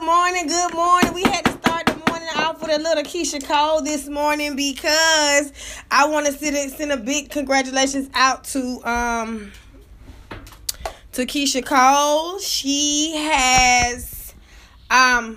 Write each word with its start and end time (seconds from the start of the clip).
good 0.00 0.06
morning, 0.06 0.46
good 0.46 0.74
morning. 0.74 1.12
We 1.12 1.22
had 1.24 1.44
to 1.44 1.52
start 1.52 1.84
the 1.84 2.02
morning 2.08 2.28
off 2.36 2.62
with 2.62 2.70
a 2.70 2.78
little 2.78 3.04
Keyshia 3.04 3.44
Cole 3.44 3.82
this 3.82 4.08
morning 4.08 4.56
because 4.56 5.52
I 5.90 6.06
want 6.08 6.24
to 6.24 6.32
send, 6.32 6.72
send 6.72 6.92
a 6.92 6.96
big 6.96 7.28
congratulations 7.28 8.08
out 8.14 8.44
to 8.44 8.80
um 8.88 9.52
to 11.12 11.26
Keyshia 11.26 11.66
Cole. 11.66 12.38
She 12.38 13.14
has 13.16 14.34
um 14.90 15.36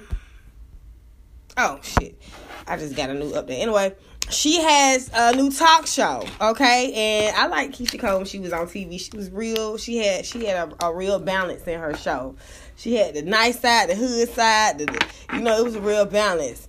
oh 1.57 1.79
shit. 1.81 2.21
I 2.65 2.77
just 2.77 2.95
got 2.95 3.09
a 3.09 3.13
new 3.13 3.31
update. 3.31 3.59
Anyway, 3.59 3.93
she 4.29 4.61
has 4.61 5.11
a 5.13 5.35
new 5.35 5.51
talk 5.51 5.87
show, 5.87 6.25
okay? 6.39 6.93
And 6.93 7.35
I 7.35 7.47
like 7.47 7.71
Keyshia 7.71 7.99
Cole 7.99 8.17
when 8.17 8.25
she 8.25 8.39
was 8.39 8.53
on 8.53 8.67
TV. 8.67 8.97
She 8.97 9.15
was 9.17 9.29
real. 9.29 9.77
She 9.77 9.97
had 9.97 10.25
she 10.25 10.45
had 10.45 10.69
a, 10.79 10.85
a 10.85 10.95
real 10.95 11.19
balance 11.19 11.67
in 11.67 11.81
her 11.81 11.95
show. 11.95 12.35
She 12.76 12.96
had 12.96 13.13
the 13.13 13.21
nice 13.21 13.60
side, 13.60 13.90
the 13.90 13.96
hood 13.96 14.29
side, 14.29 14.79
the, 14.79 14.85
the, 14.85 15.05
you 15.33 15.42
know, 15.42 15.58
it 15.58 15.63
was 15.63 15.76
a 15.76 15.81
real 15.81 16.05
balance. 16.05 16.68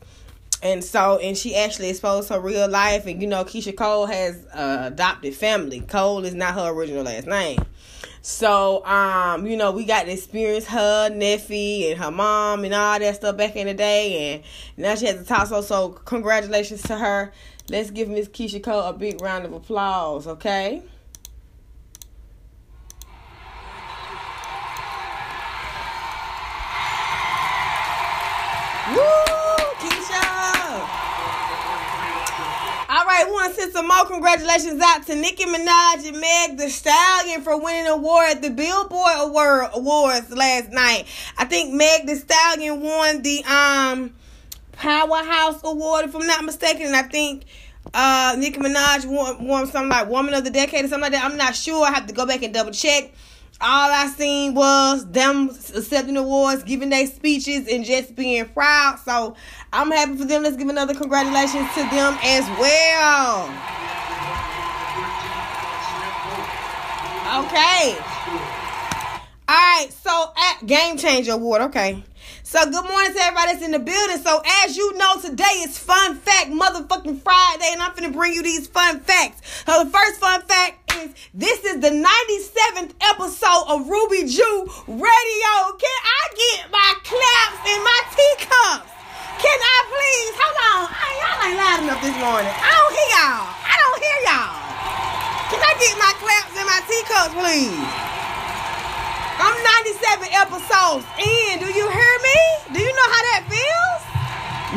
And 0.62 0.82
so, 0.82 1.18
and 1.18 1.36
she 1.36 1.54
actually 1.56 1.90
exposed 1.90 2.30
her 2.30 2.40
real 2.40 2.68
life. 2.68 3.06
And 3.06 3.20
you 3.20 3.28
know, 3.28 3.44
Keyshia 3.44 3.76
Cole 3.76 4.06
has 4.06 4.46
uh, 4.46 4.84
adopted 4.92 5.34
family. 5.34 5.80
Cole 5.80 6.24
is 6.24 6.34
not 6.34 6.54
her 6.54 6.70
original 6.70 7.02
last 7.02 7.26
name. 7.26 7.58
So, 8.22 8.82
um, 8.86 9.46
you 9.46 9.54
know, 9.54 9.70
we 9.70 9.84
got 9.84 10.06
to 10.06 10.12
experience 10.12 10.66
her 10.68 11.10
nephew 11.10 11.88
and 11.88 12.00
her 12.00 12.10
mom 12.10 12.64
and 12.64 12.72
all 12.72 12.98
that 12.98 13.16
stuff 13.16 13.36
back 13.36 13.54
in 13.54 13.66
the 13.66 13.74
day, 13.74 14.32
and 14.32 14.42
now 14.82 14.94
she 14.94 15.04
has 15.04 15.18
to 15.18 15.24
talk. 15.24 15.46
So, 15.46 15.90
congratulations 15.90 16.80
to 16.84 16.96
her. 16.96 17.34
Let's 17.68 17.90
give 17.90 18.08
Miss 18.08 18.28
Keyshia 18.28 18.62
Cole 18.62 18.80
a 18.80 18.94
big 18.94 19.20
round 19.20 19.44
of 19.44 19.52
applause, 19.52 20.26
okay? 20.26 20.82
All 28.86 28.94
right, 33.06 33.24
want 33.26 33.54
to 33.54 33.60
send 33.60 33.72
some 33.72 33.88
more 33.88 34.04
congratulations 34.04 34.78
out 34.82 35.06
to 35.06 35.14
Nicki 35.14 35.46
Minaj 35.46 36.06
and 36.06 36.20
Meg 36.20 36.58
The 36.58 36.68
Stallion 36.68 37.40
for 37.40 37.58
winning 37.58 37.86
an 37.86 37.92
award 37.92 38.32
at 38.32 38.42
the 38.42 38.50
Billboard 38.50 39.12
Award 39.16 39.70
Awards 39.72 40.30
last 40.32 40.70
night. 40.70 41.06
I 41.38 41.46
think 41.46 41.72
Meg 41.72 42.06
The 42.06 42.16
Stallion 42.16 42.82
won 42.82 43.22
the 43.22 43.42
um 43.44 44.12
Powerhouse 44.72 45.62
Award, 45.64 46.04
if 46.04 46.14
I'm 46.14 46.26
not 46.26 46.44
mistaken, 46.44 46.88
and 46.88 46.96
I 46.96 47.04
think 47.04 47.44
uh 47.94 48.36
Nicki 48.38 48.58
Minaj 48.58 49.06
won, 49.06 49.46
won 49.46 49.66
something 49.66 49.88
like 49.88 50.10
Woman 50.10 50.34
of 50.34 50.44
the 50.44 50.50
Decade 50.50 50.84
or 50.84 50.88
something 50.88 51.10
like 51.10 51.12
that. 51.12 51.24
I'm 51.24 51.38
not 51.38 51.56
sure. 51.56 51.86
I 51.86 51.90
have 51.90 52.06
to 52.08 52.12
go 52.12 52.26
back 52.26 52.42
and 52.42 52.52
double 52.52 52.72
check. 52.72 53.14
All 53.60 53.90
I 53.90 54.08
seen 54.08 54.54
was 54.54 55.06
them 55.10 55.48
accepting 55.48 56.16
awards, 56.16 56.64
giving 56.64 56.90
their 56.90 57.06
speeches, 57.06 57.68
and 57.68 57.84
just 57.84 58.14
being 58.14 58.44
proud. 58.46 58.98
So 59.04 59.36
I'm 59.72 59.90
happy 59.90 60.16
for 60.16 60.24
them. 60.24 60.42
Let's 60.42 60.56
give 60.56 60.68
another 60.68 60.94
congratulations 60.94 61.68
to 61.74 61.82
them 61.82 62.18
as 62.22 62.46
well. 62.58 63.44
Okay. 67.44 67.96
All 69.48 69.54
right. 69.56 69.88
So 70.02 70.32
at 70.36 70.66
Game 70.66 70.98
Changer 70.98 71.32
Award. 71.32 71.62
Okay. 71.62 72.04
So 72.46 72.60
good 72.68 72.84
morning 72.84 73.14
to 73.14 73.20
everybody 73.24 73.52
that's 73.52 73.64
in 73.64 73.72
the 73.72 73.78
building. 73.78 74.18
So 74.18 74.42
as 74.62 74.76
you 74.76 74.92
know, 74.98 75.16
today 75.16 75.64
is 75.64 75.78
Fun 75.78 76.14
Fact 76.14 76.52
Motherfucking 76.52 77.24
Friday, 77.24 77.72
and 77.72 77.80
I'm 77.80 77.94
gonna 77.96 78.12
bring 78.12 78.34
you 78.34 78.42
these 78.42 78.68
fun 78.68 79.00
facts. 79.00 79.40
So 79.64 79.82
the 79.82 79.88
first 79.88 80.20
fun 80.20 80.42
fact 80.42 80.92
is 80.92 81.14
this 81.32 81.64
is 81.64 81.80
the 81.80 81.88
97th 81.88 82.92
episode 83.00 83.64
of 83.72 83.88
Ruby 83.88 84.28
Jew 84.28 84.68
Radio. 84.86 85.52
Can 85.80 85.98
I 86.04 86.22
get 86.36 86.68
my 86.68 86.92
claps 87.00 87.64
and 87.64 87.80
my 87.80 88.00
teacups? 88.12 88.92
Can 89.40 89.58
I 89.64 89.78
please? 89.88 90.34
Hold 90.36 90.58
on. 90.68 90.84
I, 90.92 91.08
y'all 91.16 91.48
ain't 91.48 91.56
loud 91.56 91.80
enough 91.80 92.02
this 92.04 92.18
morning. 92.20 92.52
I 92.60 92.70
don't 92.76 92.92
hear 92.92 93.10
y'all. 93.24 93.48
I 93.56 93.74
don't 93.88 94.00
hear 94.04 94.18
y'all. 94.28 94.52
Can 95.48 95.60
I 95.64 95.72
get 95.80 95.96
my 95.96 96.12
claps 96.20 96.52
and 96.60 96.68
my 96.68 96.80
teacups, 96.92 97.32
please? 97.40 98.13
I'm 99.36 99.56
97 99.84 100.28
episodes 100.30 101.06
in. 101.18 101.58
Do 101.58 101.66
you 101.66 101.86
hear 101.90 102.14
me? 102.22 102.40
Do 102.72 102.80
you 102.80 102.92
know 102.94 103.08
how 103.10 103.22
that 103.34 103.42
feels? 103.50 104.02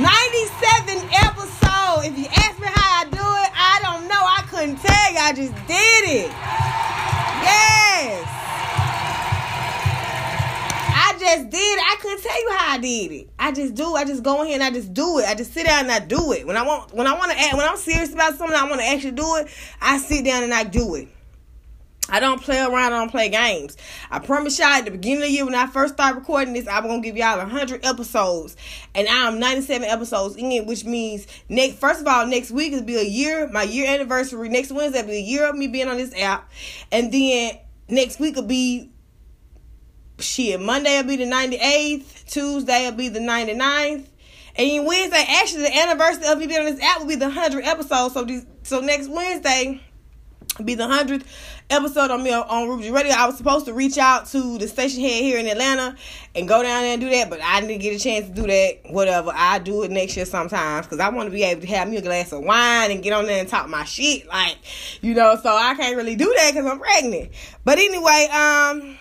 97 0.02 1.10
episodes. 1.14 2.08
If 2.08 2.18
you 2.18 2.26
ask 2.26 2.60
me 2.60 2.68
how 2.68 3.02
I 3.02 3.06
do 3.06 3.18
it, 3.18 3.52
I 3.54 3.80
don't 3.82 4.08
know. 4.08 4.22
I 4.22 4.44
couldn't 4.50 4.78
tell 4.78 5.12
you. 5.14 5.20
I 5.20 5.34
just 5.34 5.54
did 5.68 6.04
it. 6.10 6.32
Yes. 7.46 8.26
I 10.90 11.14
just 11.20 11.50
did 11.50 11.58
it. 11.58 11.84
I 11.84 11.96
couldn't 12.02 12.24
tell 12.24 12.42
you 12.42 12.52
how 12.58 12.76
I 12.76 12.78
did 12.80 13.12
it. 13.12 13.30
I 13.40 13.52
just 13.52 13.76
do. 13.76 13.96
I 13.96 14.06
just 14.06 14.24
go 14.24 14.42
in 14.42 14.48
here 14.48 14.56
and 14.56 14.64
I 14.64 14.72
just 14.72 14.94
do 14.94 15.20
it. 15.20 15.26
I 15.28 15.36
just 15.36 15.54
sit 15.54 15.66
down 15.66 15.82
and 15.82 15.92
I 15.92 16.00
do 16.00 16.32
it. 16.32 16.46
When 16.46 16.58
I 16.58 16.64
want, 16.64 16.94
when 16.94 17.08
I 17.08 17.14
want 17.14 17.32
to, 17.32 17.38
when 17.56 17.68
I'm 17.68 17.78
serious 17.78 18.14
about 18.14 18.38
something, 18.38 18.58
I 18.58 18.64
want 18.68 18.82
to 18.82 18.88
actually 18.88 19.12
do 19.12 19.36
it. 19.38 19.48
I 19.82 19.98
sit 20.00 20.26
down 20.26 20.44
and 20.44 20.54
I 20.54 20.64
do 20.64 20.96
it. 20.96 21.08
I 22.10 22.20
don't 22.20 22.42
play 22.42 22.60
around, 22.60 22.94
I 22.94 23.00
don't 23.00 23.12
play 23.12 23.30
games. 23.30 23.76
I 24.10 24.20
promise 24.20 24.58
y'all 24.60 24.68
at 24.68 24.86
the 24.86 24.92
beginning 24.92 25.24
of 25.24 25.24
the 25.24 25.32
year 25.32 25.46
when 25.46 25.56
I 25.56 25.68
first 25.68 25.96
started 25.96 26.18
recording 26.18 26.54
this, 26.54 26.68
I'm 26.68 26.88
gonna 26.88 27.02
give 27.02 27.18
y'all 27.18 27.40
hundred 27.46 27.86
episodes. 27.86 28.56
And 28.96 29.08
I'm 29.08 29.40
97 29.40 29.88
episodes 29.88 30.36
in, 30.38 30.66
which 30.66 30.86
means 30.86 31.28
next 31.50 31.80
first 31.80 32.02
of 32.02 32.08
all, 32.08 32.26
next 32.26 32.52
week 32.52 32.74
will 32.74 32.84
be 32.84 32.96
a 32.96 33.04
year, 33.04 33.50
my 33.50 33.64
year 33.64 33.88
anniversary. 33.94 34.50
Next 34.50 34.72
Wednesday 34.72 35.02
will 35.02 35.10
be 35.10 35.18
a 35.18 35.22
year 35.22 35.50
of 35.50 35.56
me 35.56 35.68
being 35.68 35.88
on 35.88 35.98
this 35.98 36.14
app. 36.16 36.50
And 36.92 37.12
then 37.12 37.58
next 37.90 38.20
week 38.20 38.36
will 38.36 38.44
be 38.44 38.92
shit. 40.20 40.62
Monday 40.62 40.98
will 40.98 41.08
be 41.08 41.18
the 41.18 41.26
98th, 41.26 42.26
Tuesday 42.26 42.86
will 42.86 42.98
be 42.98 43.10
the 43.10 43.20
99th. 43.20 44.08
And 44.56 44.88
Wednesday, 44.88 45.24
actually 45.28 45.64
the 45.64 45.78
anniversary 45.78 46.26
of 46.26 46.40
me 46.40 46.48
being 46.48 46.60
on 46.62 46.66
this 46.66 46.82
app 46.82 47.02
will 47.02 47.08
be 47.08 47.16
the 47.16 47.30
hundred 47.30 47.64
episodes. 47.64 48.16
So 48.16 48.24
these 48.24 48.46
so 48.64 48.80
next 48.80 49.08
Wednesday 49.08 49.82
be 50.64 50.76
the 50.76 50.88
hundredth 50.88 51.26
episode 51.70 52.12
on 52.12 52.24
me 52.24 52.32
on 52.32 52.70
Ruby 52.70 52.90
Radio. 52.92 53.14
I 53.14 53.26
was 53.26 53.38
supposed 53.38 53.66
to 53.66 53.74
reach 53.74 53.98
out 53.98 54.26
to 54.28 54.58
the 54.58 54.66
Stationhead 54.66 55.22
here 55.22 55.40
in 55.40 55.48
Atlanta 55.48 55.96
and 56.36 56.48
go 56.48 56.64
down 56.64 56.82
there 56.84 56.94
and 56.94 57.02
do 57.02 57.10
that, 57.10 57.30
but 57.30 57.42
I 57.42 57.62
didn't 57.62 57.80
get 57.80 57.96
a 57.96 58.00
chance 58.00 58.28
to 58.28 58.34
do 58.34 58.48
that. 58.48 58.80
Whatever, 58.90 59.32
I 59.34 59.60
do 59.60 59.84
it 59.84 59.92
next 59.92 60.16
year 60.16 60.26
sometimes 60.26 60.86
because 60.86 61.00
I 61.00 61.10
want 61.10 61.28
to 61.28 61.32
be 61.32 61.44
able 61.44 61.62
to 61.62 61.68
have 61.68 61.90
me 61.90 61.98
a 61.98 62.02
glass 62.02 62.32
of 62.32 62.44
wine 62.44 62.92
and 62.92 63.04
get 63.04 63.14
on 63.14 63.26
there 63.26 63.40
and 63.40 63.50
talk 63.50 63.68
my 63.70 63.84
shit, 63.84 64.28
like 64.28 64.58
you 65.02 65.14
know. 65.14 65.38
So 65.42 65.50
I 65.50 65.76
can't 65.76 65.98
really 65.98 66.16
do 66.16 66.34
that 66.38 66.52
because 66.54 66.70
I'm 66.70 66.80
pregnant. 66.80 67.32
But 67.64 67.78
anyway, 67.78 68.28
um. 68.34 68.98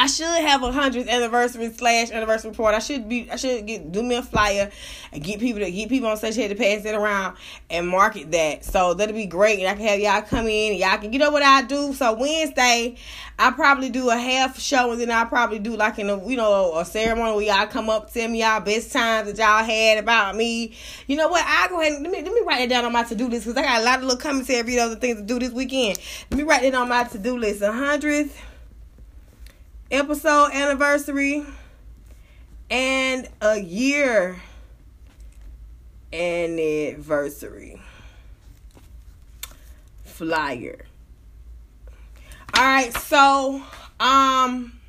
I 0.00 0.06
should 0.06 0.24
have 0.24 0.62
a 0.62 0.72
hundredth 0.72 1.10
anniversary 1.10 1.70
slash 1.74 2.10
anniversary 2.10 2.52
report. 2.52 2.74
I 2.74 2.78
should 2.78 3.06
be 3.06 3.30
I 3.30 3.36
should 3.36 3.66
get 3.66 3.92
do 3.92 4.02
me 4.02 4.14
a 4.14 4.22
flyer 4.22 4.70
and 5.12 5.22
get 5.22 5.40
people 5.40 5.60
to 5.60 5.70
get 5.70 5.90
people 5.90 6.08
on 6.08 6.16
station 6.16 6.48
to 6.48 6.54
pass 6.54 6.86
it 6.86 6.94
around 6.94 7.36
and 7.68 7.86
market 7.86 8.30
that. 8.30 8.64
So 8.64 8.94
that'll 8.94 9.14
be 9.14 9.26
great. 9.26 9.58
And 9.58 9.68
I 9.68 9.74
can 9.74 9.86
have 9.86 10.00
y'all 10.00 10.22
come 10.22 10.46
in 10.46 10.72
and 10.72 10.80
y'all 10.80 10.96
can 10.96 11.12
you 11.12 11.18
know 11.18 11.30
what 11.30 11.42
I 11.42 11.60
do. 11.64 11.92
So 11.92 12.14
Wednesday 12.14 12.96
I 13.38 13.50
probably 13.50 13.90
do 13.90 14.08
a 14.08 14.16
half 14.16 14.58
show 14.58 14.90
and 14.90 14.98
then 14.98 15.10
I 15.10 15.26
probably 15.26 15.58
do 15.58 15.76
like 15.76 15.98
in 15.98 16.08
a 16.08 16.26
you 16.26 16.38
know 16.38 16.78
a 16.78 16.84
ceremony 16.86 17.36
where 17.36 17.44
y'all 17.54 17.66
come 17.66 17.90
up 17.90 18.10
tell 18.10 18.26
me 18.26 18.40
y'all 18.40 18.60
best 18.60 18.90
times 18.92 19.30
that 19.30 19.36
y'all 19.36 19.62
had 19.62 19.98
about 19.98 20.34
me. 20.34 20.72
You 21.08 21.16
know 21.16 21.28
what? 21.28 21.44
I 21.46 21.68
go 21.68 21.78
ahead 21.78 21.92
and 21.92 22.02
let 22.04 22.10
me 22.10 22.22
let 22.22 22.32
me 22.32 22.40
write 22.46 22.62
it 22.62 22.70
down 22.70 22.86
on 22.86 22.92
my 22.92 23.02
to 23.02 23.14
do 23.14 23.28
list 23.28 23.44
because 23.44 23.62
I 23.62 23.66
got 23.66 23.82
a 23.82 23.84
lot 23.84 23.98
of 23.98 24.04
little 24.04 24.18
commentary 24.18 24.62
videos 24.62 24.92
and 24.92 25.00
things 25.02 25.18
to 25.18 25.26
do 25.26 25.38
this 25.38 25.52
weekend. 25.52 25.98
Let 26.30 26.38
me 26.38 26.44
write 26.44 26.64
it 26.64 26.74
on 26.74 26.88
my 26.88 27.04
to 27.04 27.18
do 27.18 27.36
list. 27.36 27.60
A 27.60 27.70
hundredth 27.70 28.34
episode 29.90 30.50
anniversary 30.52 31.44
and 32.70 33.28
a 33.40 33.58
year 33.58 34.40
anniversary 36.12 37.80
flyer. 40.04 40.84
All 42.54 42.62
right, 42.64 42.96
so 42.96 43.62
um 43.98 44.79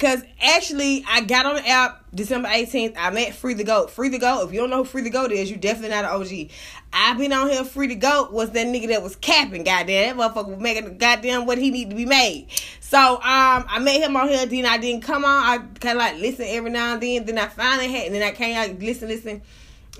cuz 0.00 0.24
actually 0.42 1.04
I 1.08 1.20
got 1.20 1.46
on 1.46 1.54
the 1.56 1.68
app 1.68 2.04
December 2.12 2.48
18th. 2.48 2.94
I 2.98 3.10
met 3.10 3.34
Free 3.34 3.54
the 3.54 3.64
Goat. 3.64 3.90
Free 3.90 4.08
the 4.08 4.18
Goat. 4.18 4.46
If 4.46 4.52
you 4.52 4.60
don't 4.60 4.70
know 4.70 4.78
who 4.78 4.84
Free 4.84 5.02
the 5.02 5.10
Goat 5.10 5.30
is, 5.30 5.50
you 5.50 5.56
definitely 5.56 5.90
not 5.90 6.04
an 6.04 6.10
OG. 6.10 6.50
I've 6.92 7.18
been 7.18 7.32
on 7.32 7.48
here. 7.48 7.64
Free 7.64 7.86
the 7.86 7.94
Goat 7.94 8.32
was 8.32 8.50
that 8.50 8.66
nigga 8.66 8.88
that 8.88 9.02
was 9.02 9.14
capping. 9.16 9.62
Goddamn, 9.62 10.16
that 10.16 10.34
motherfucker 10.34 10.48
was 10.48 10.58
making 10.58 10.98
goddamn 10.98 11.46
what 11.46 11.58
he 11.58 11.70
need 11.70 11.90
to 11.90 11.96
be 11.96 12.06
made. 12.06 12.48
So 12.80 12.98
um, 12.98 13.20
I 13.68 13.78
met 13.80 14.00
him 14.00 14.16
on 14.16 14.28
here. 14.28 14.44
Then 14.46 14.66
I 14.66 14.78
didn't 14.78 15.02
come 15.02 15.24
on. 15.24 15.44
I 15.44 15.58
kind 15.78 15.96
of 15.96 16.02
like 16.02 16.16
listen 16.16 16.46
every 16.48 16.70
now 16.70 16.94
and 16.94 17.02
then. 17.02 17.24
Then 17.24 17.38
I 17.38 17.46
finally 17.46 17.92
had. 17.92 18.06
And 18.06 18.14
then 18.14 18.22
I 18.22 18.32
came 18.32 18.56
out 18.56 18.78
listen, 18.80 19.08
listen, 19.08 19.42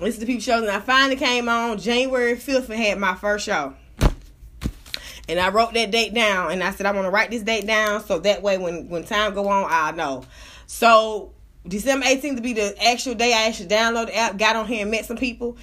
listen 0.01 0.19
to 0.19 0.25
people 0.25 0.41
shows. 0.41 0.63
And 0.63 0.71
I 0.71 0.81
finally 0.81 1.15
came 1.15 1.47
on 1.47 1.77
January 1.77 2.35
5th 2.35 2.69
and 2.69 2.79
had 2.79 2.97
my 2.97 3.15
first 3.15 3.45
show. 3.45 3.73
And 5.29 5.39
I 5.39 5.49
wrote 5.49 5.73
that 5.73 5.91
date 5.91 6.13
down. 6.13 6.51
And 6.51 6.63
I 6.63 6.71
said 6.71 6.85
I 6.85 6.91
want 6.91 7.05
to 7.05 7.11
write 7.11 7.31
this 7.31 7.43
date 7.43 7.65
down 7.65 8.03
so 8.03 8.19
that 8.19 8.41
way 8.41 8.57
when 8.57 8.89
when 8.89 9.03
time 9.03 9.33
go 9.33 9.47
on, 9.47 9.67
I 9.69 9.91
know. 9.91 10.23
So 10.67 11.33
December 11.67 12.05
18th 12.07 12.37
to 12.37 12.41
be 12.41 12.53
the 12.53 12.75
actual 12.83 13.13
day 13.13 13.33
I 13.33 13.47
actually 13.47 13.67
downloaded 13.67 14.07
the 14.07 14.15
app, 14.17 14.37
got 14.37 14.55
on 14.55 14.65
here 14.67 14.81
and 14.81 14.91
met 14.91 15.05
some 15.05 15.17
people. 15.17 15.57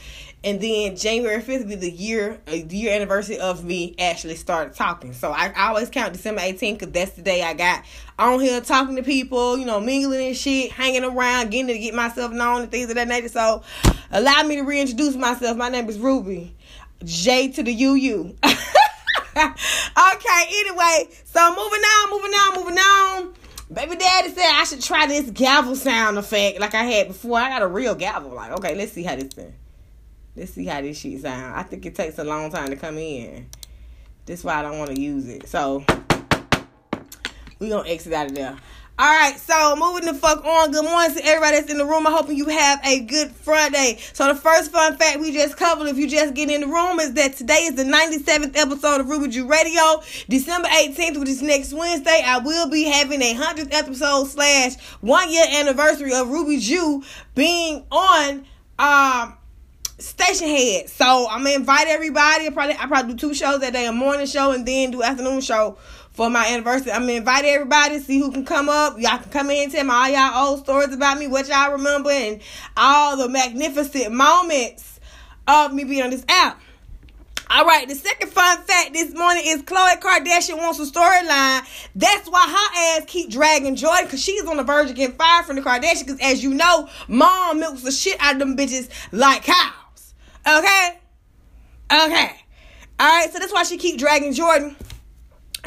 And 0.44 0.60
then 0.60 0.94
January 0.94 1.42
5th 1.42 1.68
be 1.68 1.74
the 1.74 1.90
year 1.90 2.38
uh, 2.46 2.52
the 2.64 2.76
year 2.76 2.94
anniversary 2.94 3.40
of 3.40 3.64
me 3.64 3.96
actually 3.98 4.36
started 4.36 4.74
talking. 4.74 5.12
So 5.12 5.32
I, 5.32 5.52
I 5.54 5.68
always 5.68 5.90
count 5.90 6.12
December 6.12 6.40
18th 6.40 6.78
because 6.78 6.92
that's 6.92 7.10
the 7.12 7.22
day 7.22 7.42
I 7.42 7.54
got 7.54 7.84
on 8.18 8.38
here 8.38 8.60
talking 8.60 8.94
to 8.96 9.02
people, 9.02 9.58
you 9.58 9.66
know, 9.66 9.80
mingling 9.80 10.28
and 10.28 10.36
shit, 10.36 10.70
hanging 10.70 11.02
around, 11.02 11.50
getting 11.50 11.66
to 11.66 11.78
get 11.78 11.94
myself 11.94 12.30
known 12.30 12.62
and 12.62 12.70
things 12.70 12.88
of 12.88 12.94
that 12.94 13.08
nature. 13.08 13.28
So 13.28 13.62
allow 14.12 14.44
me 14.44 14.56
to 14.56 14.62
reintroduce 14.62 15.16
myself. 15.16 15.56
My 15.56 15.68
name 15.68 15.88
is 15.88 15.98
Ruby. 15.98 16.54
J 17.02 17.50
to 17.52 17.62
the 17.64 17.74
UU. 17.74 18.36
okay, 20.14 20.44
anyway, 20.50 21.08
so 21.24 21.50
moving 21.50 21.80
on, 21.80 22.10
moving 22.10 22.32
on, 22.32 22.54
moving 22.56 22.78
on. 22.78 23.34
Baby 23.72 23.96
daddy 23.96 24.30
said 24.30 24.50
I 24.50 24.64
should 24.64 24.82
try 24.82 25.06
this 25.06 25.30
gavel 25.30 25.76
sound 25.76 26.18
effect 26.18 26.58
like 26.58 26.74
I 26.74 26.84
had 26.84 27.08
before. 27.08 27.38
I 27.38 27.50
got 27.50 27.62
a 27.62 27.66
real 27.66 27.94
gavel. 27.94 28.34
Like, 28.34 28.50
okay, 28.52 28.74
let's 28.74 28.92
see 28.92 29.02
how 29.02 29.14
this 29.14 29.32
thing. 29.32 29.54
Let's 30.34 30.52
see 30.52 30.64
how 30.64 30.80
this 30.80 30.98
shit 30.98 31.20
sound. 31.20 31.54
I 31.54 31.62
think 31.62 31.84
it 31.84 31.94
takes 31.94 32.18
a 32.18 32.24
long 32.24 32.50
time 32.50 32.70
to 32.70 32.76
come 32.76 32.98
in. 32.98 33.48
That's 34.24 34.42
why 34.42 34.54
I 34.54 34.62
don't 34.62 34.78
want 34.78 34.90
to 34.94 35.00
use 35.00 35.28
it. 35.28 35.48
So 35.48 35.84
we 37.58 37.68
gonna 37.68 37.88
exit 37.88 38.12
out 38.12 38.26
of 38.26 38.34
there. 38.34 38.56
All 39.00 39.06
right, 39.06 39.38
so 39.38 39.76
moving 39.76 40.06
the 40.06 40.14
fuck 40.14 40.44
on. 40.44 40.72
Good 40.72 40.84
morning 40.84 41.16
to 41.16 41.24
everybody 41.24 41.58
that's 41.58 41.70
in 41.70 41.78
the 41.78 41.84
room. 41.84 42.04
I'm 42.04 42.12
hoping 42.12 42.36
you 42.36 42.46
have 42.46 42.84
a 42.84 42.98
good 42.98 43.30
Friday. 43.30 43.96
So 44.12 44.26
the 44.26 44.34
first 44.34 44.72
fun 44.72 44.96
fact 44.96 45.20
we 45.20 45.32
just 45.32 45.56
covered, 45.56 45.86
if 45.86 45.96
you 45.96 46.08
just 46.08 46.34
get 46.34 46.50
in 46.50 46.62
the 46.62 46.66
room, 46.66 46.98
is 46.98 47.12
that 47.12 47.36
today 47.36 47.68
is 47.70 47.76
the 47.76 47.84
97th 47.84 48.56
episode 48.56 49.00
of 49.00 49.08
Ruby 49.08 49.28
Jew 49.28 49.46
Radio. 49.46 50.02
December 50.28 50.66
18th, 50.66 51.20
which 51.20 51.28
is 51.28 51.42
next 51.42 51.72
Wednesday, 51.72 52.24
I 52.26 52.38
will 52.38 52.68
be 52.68 52.86
having 52.86 53.22
a 53.22 53.34
100th 53.36 53.72
episode 53.72 54.24
slash 54.24 54.74
one 55.00 55.30
year 55.30 55.44
anniversary 55.48 56.12
of 56.12 56.28
Ruby 56.28 56.58
Jew 56.58 57.04
being 57.36 57.86
on 57.92 58.44
um 58.80 59.38
Stationhead. 59.98 60.88
So 60.88 61.28
I'm 61.28 61.42
gonna 61.42 61.56
invite 61.56 61.88
everybody. 61.88 62.46
I 62.46 62.50
probably 62.50 62.76
I 62.76 62.86
probably 62.86 63.14
do 63.14 63.18
two 63.28 63.34
shows 63.34 63.60
that 63.60 63.72
day, 63.72 63.86
a 63.86 63.92
morning 63.92 64.26
show 64.26 64.52
and 64.52 64.66
then 64.66 64.92
do 64.92 65.02
afternoon 65.02 65.40
show 65.40 65.76
for 66.18 66.28
my 66.28 66.48
anniversary. 66.48 66.90
I'm 66.90 67.02
gonna 67.02 67.12
invite 67.12 67.44
everybody, 67.44 67.96
to 67.96 68.04
see 68.04 68.18
who 68.18 68.32
can 68.32 68.44
come 68.44 68.68
up. 68.68 68.98
Y'all 68.98 69.18
can 69.18 69.30
come 69.30 69.50
in 69.52 69.62
and 69.62 69.72
tell 69.72 69.84
me 69.84 69.90
all 69.92 70.08
y'all 70.08 70.48
old 70.48 70.64
stories 70.64 70.92
about 70.92 71.16
me, 71.16 71.28
what 71.28 71.46
y'all 71.46 71.70
remember, 71.70 72.10
and 72.10 72.40
all 72.76 73.16
the 73.16 73.28
magnificent 73.28 74.12
moments 74.12 74.98
of 75.46 75.72
me 75.72 75.84
being 75.84 76.02
on 76.02 76.10
this 76.10 76.24
app. 76.28 76.60
All 77.48 77.64
right, 77.64 77.86
the 77.86 77.94
second 77.94 78.32
fun 78.32 78.60
fact 78.62 78.94
this 78.94 79.14
morning 79.14 79.44
is 79.46 79.62
Khloe 79.62 80.00
Kardashian 80.00 80.58
wants 80.58 80.80
a 80.80 80.86
storyline. 80.90 81.88
That's 81.94 82.28
why 82.28 82.48
her 82.48 83.00
ass 83.00 83.04
keep 83.06 83.30
dragging 83.30 83.76
Jordyn 83.76 84.02
because 84.02 84.20
she's 84.20 84.44
on 84.44 84.56
the 84.56 84.64
verge 84.64 84.90
of 84.90 84.96
getting 84.96 85.14
fired 85.14 85.46
from 85.46 85.54
the 85.54 85.62
Kardashians. 85.62 86.04
Because 86.04 86.18
as 86.20 86.42
you 86.42 86.52
know, 86.52 86.88
mom 87.06 87.60
milks 87.60 87.82
the 87.82 87.92
shit 87.92 88.16
out 88.18 88.32
of 88.32 88.40
them 88.40 88.56
bitches 88.56 88.90
like 89.12 89.44
cows. 89.44 90.14
Okay, 90.44 91.00
okay. 91.92 92.30
All 92.98 93.06
right, 93.06 93.32
so 93.32 93.38
that's 93.38 93.52
why 93.52 93.62
she 93.62 93.76
keep 93.76 94.00
dragging 94.00 94.34
Jordyn. 94.34 94.74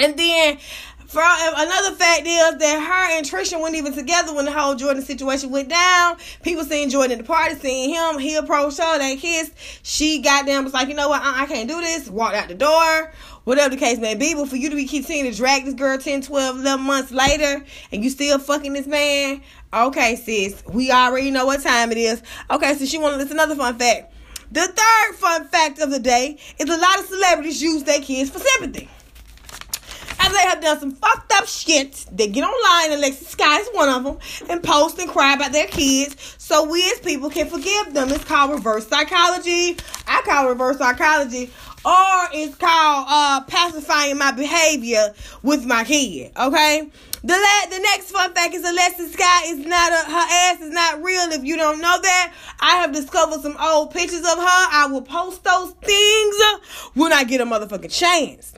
And 0.01 0.17
then 0.17 0.57
for 1.05 1.21
another 1.21 1.93
fact 1.95 2.23
is 2.25 2.57
that 2.57 2.79
her 2.79 3.17
and 3.17 3.25
Tristan 3.25 3.61
weren't 3.61 3.75
even 3.75 3.93
together 3.93 4.33
when 4.33 4.45
the 4.45 4.51
whole 4.51 4.75
Jordyn 4.75 5.03
situation 5.03 5.51
went 5.51 5.69
down. 5.69 6.17
People 6.41 6.63
seeing 6.63 6.89
Jordyn 6.89 7.11
at 7.11 7.17
the 7.19 7.23
party, 7.23 7.53
seeing 7.55 7.89
him, 7.89 8.17
he 8.17 8.35
approached 8.35 8.79
her, 8.79 8.97
they 8.97 9.17
kissed. 9.17 9.51
She 9.83 10.21
got 10.21 10.45
them 10.45 10.63
was 10.63 10.73
like, 10.73 10.87
you 10.87 10.95
know 10.95 11.09
what, 11.09 11.21
I, 11.21 11.43
I 11.43 11.45
can't 11.47 11.67
do 11.67 11.81
this. 11.81 12.09
Walked 12.09 12.35
out 12.35 12.47
the 12.47 12.55
door. 12.55 13.13
Whatever 13.43 13.71
the 13.71 13.77
case 13.77 13.97
may 13.97 14.15
be, 14.15 14.35
but 14.35 14.49
for 14.49 14.55
you 14.55 14.69
to 14.69 14.75
be 14.75 14.85
continuing 14.85 15.31
to 15.31 15.35
drag 15.35 15.65
this 15.65 15.73
girl 15.73 15.97
10, 15.97 16.21
12, 16.21 16.59
11 16.59 16.85
months 16.85 17.11
later, 17.11 17.65
and 17.91 18.03
you 18.03 18.11
still 18.11 18.37
fucking 18.37 18.73
this 18.73 18.85
man, 18.85 19.41
okay, 19.73 20.15
sis, 20.15 20.63
we 20.71 20.91
already 20.91 21.31
know 21.31 21.47
what 21.47 21.61
time 21.63 21.91
it 21.91 21.97
is. 21.97 22.21
Okay, 22.51 22.75
so 22.75 22.85
she 22.85 22.99
wanted, 22.99 23.19
it's 23.19 23.31
another 23.31 23.55
fun 23.55 23.79
fact. 23.79 24.13
The 24.51 24.61
third 24.67 25.15
fun 25.15 25.47
fact 25.47 25.79
of 25.79 25.89
the 25.89 25.99
day 25.99 26.37
is 26.59 26.69
a 26.69 26.77
lot 26.77 26.99
of 26.99 27.05
celebrities 27.05 27.63
use 27.63 27.83
their 27.83 27.99
kids 27.99 28.29
for 28.29 28.37
sympathy 28.37 28.87
they 30.31 30.49
have 30.49 30.61
done 30.61 30.79
some 30.79 30.91
fucked 30.91 31.31
up 31.33 31.47
shit, 31.47 32.05
they 32.11 32.27
get 32.27 32.43
online, 32.43 32.97
Alexis 32.97 33.35
Skyy 33.35 33.59
is 33.61 33.69
one 33.73 33.89
of 33.89 34.03
them, 34.03 34.17
and 34.49 34.63
post 34.63 34.99
and 34.99 35.09
cry 35.09 35.33
about 35.33 35.51
their 35.51 35.67
kids 35.67 36.35
so 36.37 36.69
we 36.69 36.83
as 36.91 36.99
people 36.99 37.29
can 37.29 37.47
forgive 37.47 37.93
them. 37.93 38.09
It's 38.09 38.25
called 38.25 38.51
reverse 38.51 38.87
psychology. 38.87 39.77
I 40.07 40.21
call 40.25 40.47
it 40.47 40.49
reverse 40.49 40.77
psychology. 40.77 41.49
Or 41.83 42.27
it's 42.33 42.55
called 42.57 43.05
uh, 43.09 43.41
pacifying 43.47 44.17
my 44.17 44.31
behavior 44.31 45.13
with 45.41 45.65
my 45.65 45.83
kid. 45.83 46.31
Okay? 46.37 46.89
The 47.23 47.33
la- 47.33 47.69
the 47.69 47.79
next 47.79 48.11
fun 48.11 48.33
fact 48.33 48.53
is 48.53 48.63
Alexis 48.63 49.15
Skyy 49.15 49.51
is 49.51 49.65
not 49.65 49.91
a, 49.91 50.11
her 50.11 50.27
ass 50.29 50.61
is 50.61 50.71
not 50.71 51.03
real. 51.03 51.31
If 51.31 51.43
you 51.43 51.55
don't 51.55 51.79
know 51.79 51.99
that, 52.01 52.33
I 52.59 52.77
have 52.77 52.91
discovered 52.91 53.41
some 53.41 53.57
old 53.59 53.91
pictures 53.91 54.21
of 54.21 54.37
her. 54.37 54.43
I 54.45 54.87
will 54.91 55.03
post 55.03 55.43
those 55.43 55.71
things 55.81 56.35
when 56.95 57.13
I 57.13 57.23
get 57.23 57.41
a 57.41 57.45
motherfucking 57.45 57.91
chance. 57.91 58.53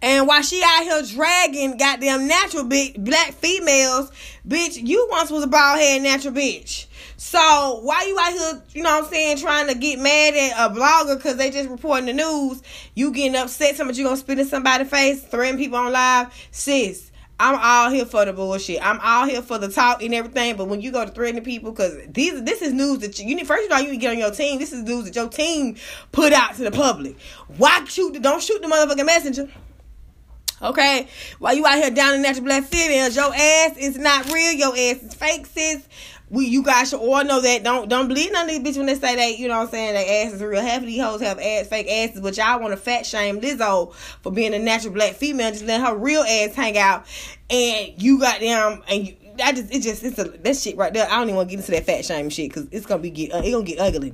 And 0.00 0.28
while 0.28 0.42
she 0.42 0.62
out 0.64 0.84
here 0.84 1.02
dragging 1.02 1.76
goddamn 1.76 2.28
natural 2.28 2.64
big 2.64 3.02
black 3.04 3.32
females, 3.32 4.12
bitch, 4.46 4.78
you 4.86 5.08
once 5.10 5.30
was 5.30 5.42
a 5.42 5.48
bald 5.48 5.80
head 5.80 6.02
natural 6.02 6.34
bitch. 6.34 6.86
So 7.16 7.80
why 7.82 8.04
you 8.04 8.16
out 8.16 8.32
here, 8.32 8.62
you 8.74 8.82
know 8.84 8.94
what 8.94 9.04
I'm 9.04 9.10
saying, 9.10 9.38
trying 9.38 9.66
to 9.66 9.74
get 9.74 9.98
mad 9.98 10.34
at 10.34 10.70
a 10.70 10.72
blogger 10.72 11.16
because 11.16 11.36
they 11.36 11.50
just 11.50 11.68
reporting 11.68 12.06
the 12.06 12.12
news, 12.12 12.62
you 12.94 13.10
getting 13.10 13.34
upset, 13.34 13.74
somebody 13.74 13.98
you 13.98 14.04
gonna 14.04 14.16
spit 14.16 14.38
in 14.38 14.46
somebody's 14.46 14.88
face, 14.88 15.24
threatening 15.24 15.58
people 15.64 15.78
on 15.78 15.92
live, 15.92 16.32
sis. 16.52 17.10
I'm 17.40 17.58
all 17.60 17.90
here 17.90 18.04
for 18.04 18.24
the 18.24 18.32
bullshit. 18.32 18.84
I'm 18.84 18.98
all 19.00 19.26
here 19.26 19.42
for 19.42 19.58
the 19.58 19.68
talk 19.68 20.02
and 20.02 20.12
everything. 20.12 20.56
But 20.56 20.66
when 20.66 20.80
you 20.80 20.90
go 20.90 21.04
to 21.04 21.10
threatening 21.10 21.44
people, 21.44 21.70
because 21.70 21.96
these 22.08 22.42
this 22.42 22.62
is 22.62 22.72
news 22.72 22.98
that 22.98 23.18
you, 23.18 23.26
you 23.28 23.36
need 23.36 23.46
first 23.46 23.66
of 23.66 23.72
all 23.72 23.80
you 23.80 23.96
get 23.96 24.10
on 24.10 24.18
your 24.18 24.32
team. 24.32 24.58
This 24.58 24.72
is 24.72 24.82
news 24.82 25.04
that 25.04 25.14
your 25.14 25.28
team 25.28 25.76
put 26.10 26.32
out 26.32 26.56
to 26.56 26.64
the 26.64 26.72
public. 26.72 27.16
Why 27.56 27.84
shoot? 27.84 28.20
Don't 28.20 28.42
shoot 28.42 28.60
the 28.60 28.66
motherfucking 28.66 29.06
messenger. 29.06 29.48
Okay? 30.62 31.08
While 31.38 31.54
you 31.54 31.66
out 31.66 31.78
here 31.78 31.90
down 31.90 32.14
in 32.14 32.22
natural 32.22 32.44
black 32.44 32.64
females, 32.64 33.16
your 33.16 33.34
ass 33.34 33.76
is 33.76 33.96
not 33.96 34.26
real. 34.32 34.52
Your 34.52 34.72
ass 34.72 35.02
is 35.02 35.14
fake, 35.14 35.46
sis. 35.46 35.86
We, 36.30 36.46
you 36.46 36.62
guys 36.62 36.90
should 36.90 37.00
all 37.00 37.24
know 37.24 37.40
that. 37.40 37.64
Don't 37.64 37.88
don't 37.88 38.06
believe 38.06 38.30
none 38.32 38.50
of 38.50 38.50
these 38.50 38.60
bitches 38.60 38.76
when 38.76 38.86
they 38.86 38.96
say 38.96 39.16
that, 39.16 39.38
you 39.38 39.48
know 39.48 39.56
what 39.56 39.64
I'm 39.64 39.70
saying, 39.70 39.94
their 39.94 40.26
ass 40.26 40.34
is 40.34 40.42
real. 40.42 40.60
Half 40.60 40.80
of 40.82 40.86
these 40.86 41.00
hoes 41.00 41.22
have 41.22 41.38
ass, 41.38 41.68
fake 41.68 41.88
asses, 41.88 42.20
but 42.20 42.36
y'all 42.36 42.60
want 42.60 42.72
to 42.72 42.76
fat 42.76 43.06
shame 43.06 43.40
Lizzo 43.40 43.94
for 43.94 44.30
being 44.30 44.52
a 44.52 44.58
natural 44.58 44.92
black 44.92 45.14
female, 45.14 45.50
just 45.50 45.64
letting 45.64 45.86
her 45.86 45.96
real 45.96 46.20
ass 46.20 46.54
hang 46.54 46.76
out. 46.76 47.06
And 47.48 47.94
you 47.96 48.20
got 48.20 48.40
them, 48.40 48.82
and 48.88 49.08
you, 49.08 49.16
I 49.42 49.52
just, 49.52 49.72
it 49.72 49.80
just, 49.80 50.04
it's 50.04 50.18
a, 50.18 50.24
that 50.24 50.56
shit 50.56 50.76
right 50.76 50.92
there. 50.92 51.06
I 51.06 51.12
don't 51.12 51.28
even 51.28 51.36
want 51.36 51.48
to 51.48 51.56
get 51.56 51.60
into 51.60 51.72
that 51.72 51.86
fat 51.86 52.04
shame 52.04 52.28
shit 52.28 52.50
because 52.50 52.68
it's 52.72 52.84
to 52.84 52.98
be, 52.98 53.08
get, 53.08 53.32
uh, 53.32 53.40
it 53.42 53.52
to 53.52 53.62
get 53.62 53.78
ugly. 53.78 54.12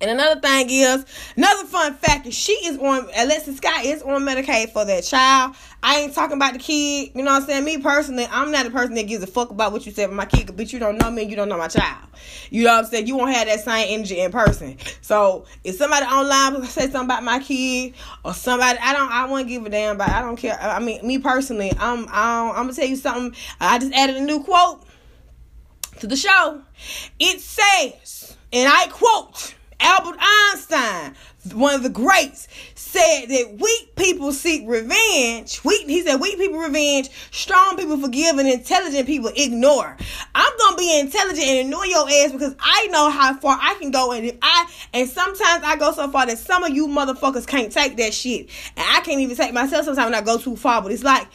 And 0.00 0.10
another 0.10 0.40
thing 0.40 0.68
is, 0.70 1.04
another 1.36 1.66
fun 1.66 1.94
fact 1.94 2.26
is 2.26 2.34
she 2.34 2.52
is 2.52 2.78
on, 2.78 3.08
Alexis 3.16 3.58
Skyy 3.58 3.86
is 3.86 4.02
on 4.02 4.22
Medicaid 4.22 4.70
for 4.70 4.84
that 4.84 5.02
child. 5.02 5.56
I 5.82 6.00
ain't 6.00 6.14
talking 6.14 6.36
about 6.36 6.52
the 6.52 6.60
kid. 6.60 7.12
You 7.16 7.22
know 7.24 7.32
what 7.32 7.42
I'm 7.42 7.48
saying? 7.48 7.64
Me 7.64 7.78
personally, 7.78 8.26
I'm 8.30 8.52
not 8.52 8.66
a 8.66 8.70
person 8.70 8.94
that 8.94 9.08
gives 9.08 9.24
a 9.24 9.26
fuck 9.26 9.50
about 9.50 9.72
what 9.72 9.86
you 9.86 9.92
said 9.92 10.04
about 10.04 10.16
my 10.16 10.26
kid, 10.26 10.56
but 10.56 10.72
you 10.72 10.78
don't 10.78 10.98
know 10.98 11.10
me 11.10 11.24
you 11.24 11.34
don't 11.34 11.48
know 11.48 11.58
my 11.58 11.68
child. 11.68 12.06
You 12.50 12.64
know 12.64 12.74
what 12.74 12.84
I'm 12.84 12.90
saying? 12.90 13.06
You 13.08 13.16
won't 13.16 13.34
have 13.34 13.48
that 13.48 13.60
same 13.60 13.86
energy 13.88 14.20
in 14.20 14.30
person. 14.30 14.76
So 15.00 15.46
if 15.64 15.74
somebody 15.76 16.06
online 16.06 16.64
say 16.66 16.82
something 16.82 17.04
about 17.04 17.24
my 17.24 17.40
kid 17.40 17.94
or 18.24 18.34
somebody, 18.34 18.78
I 18.80 18.92
don't, 18.92 19.10
I 19.10 19.26
won't 19.26 19.48
give 19.48 19.66
a 19.66 19.70
damn 19.70 19.96
about. 19.96 20.10
I 20.10 20.20
don't 20.20 20.36
care. 20.36 20.58
I 20.60 20.78
mean, 20.78 21.04
me 21.06 21.18
personally, 21.18 21.72
I'm, 21.78 22.06
I'm, 22.08 22.50
I'm 22.50 22.54
gonna 22.54 22.72
tell 22.72 22.86
you 22.86 22.96
something. 22.96 23.34
I 23.60 23.78
just 23.78 23.92
added 23.92 24.16
a 24.16 24.20
new 24.20 24.44
quote 24.44 24.84
to 25.98 26.06
the 26.06 26.16
show. 26.16 26.62
It 27.18 27.40
says, 27.40 28.36
and 28.52 28.68
I 28.72 28.86
quote. 28.90 29.54
Albert 29.80 30.16
Einstein, 30.20 31.14
one 31.52 31.74
of 31.74 31.82
the 31.82 31.88
greats, 31.88 32.48
said 32.74 33.26
that 33.26 33.58
weak 33.60 33.94
people 33.96 34.32
seek 34.32 34.64
revenge. 34.66 35.62
Weak, 35.64 35.86
he 35.86 36.02
said, 36.02 36.16
weak 36.20 36.38
people 36.38 36.58
revenge, 36.58 37.10
strong 37.30 37.76
people 37.76 37.98
forgive, 37.98 38.38
and 38.38 38.48
intelligent 38.48 39.06
people 39.06 39.30
ignore. 39.36 39.96
I'm 40.34 40.52
gonna 40.58 40.76
be 40.76 40.98
intelligent 40.98 41.46
and 41.46 41.66
ignore 41.66 41.86
your 41.86 42.08
ass 42.08 42.32
because 42.32 42.54
I 42.58 42.88
know 42.88 43.10
how 43.10 43.34
far 43.34 43.58
I 43.60 43.74
can 43.80 43.90
go, 43.90 44.12
and 44.12 44.26
if 44.26 44.36
I 44.42 44.68
and 44.92 45.08
sometimes 45.08 45.62
I 45.64 45.76
go 45.76 45.92
so 45.92 46.10
far 46.10 46.26
that 46.26 46.38
some 46.38 46.64
of 46.64 46.70
you 46.70 46.88
motherfuckers 46.88 47.46
can't 47.46 47.72
take 47.72 47.96
that 47.98 48.12
shit, 48.12 48.50
and 48.76 48.86
I 48.88 49.00
can't 49.00 49.20
even 49.20 49.36
take 49.36 49.52
myself 49.52 49.84
sometimes 49.84 50.06
when 50.06 50.14
I 50.14 50.22
go 50.22 50.38
too 50.38 50.56
far. 50.56 50.82
But 50.82 50.92
it's 50.92 51.04
like 51.04 51.28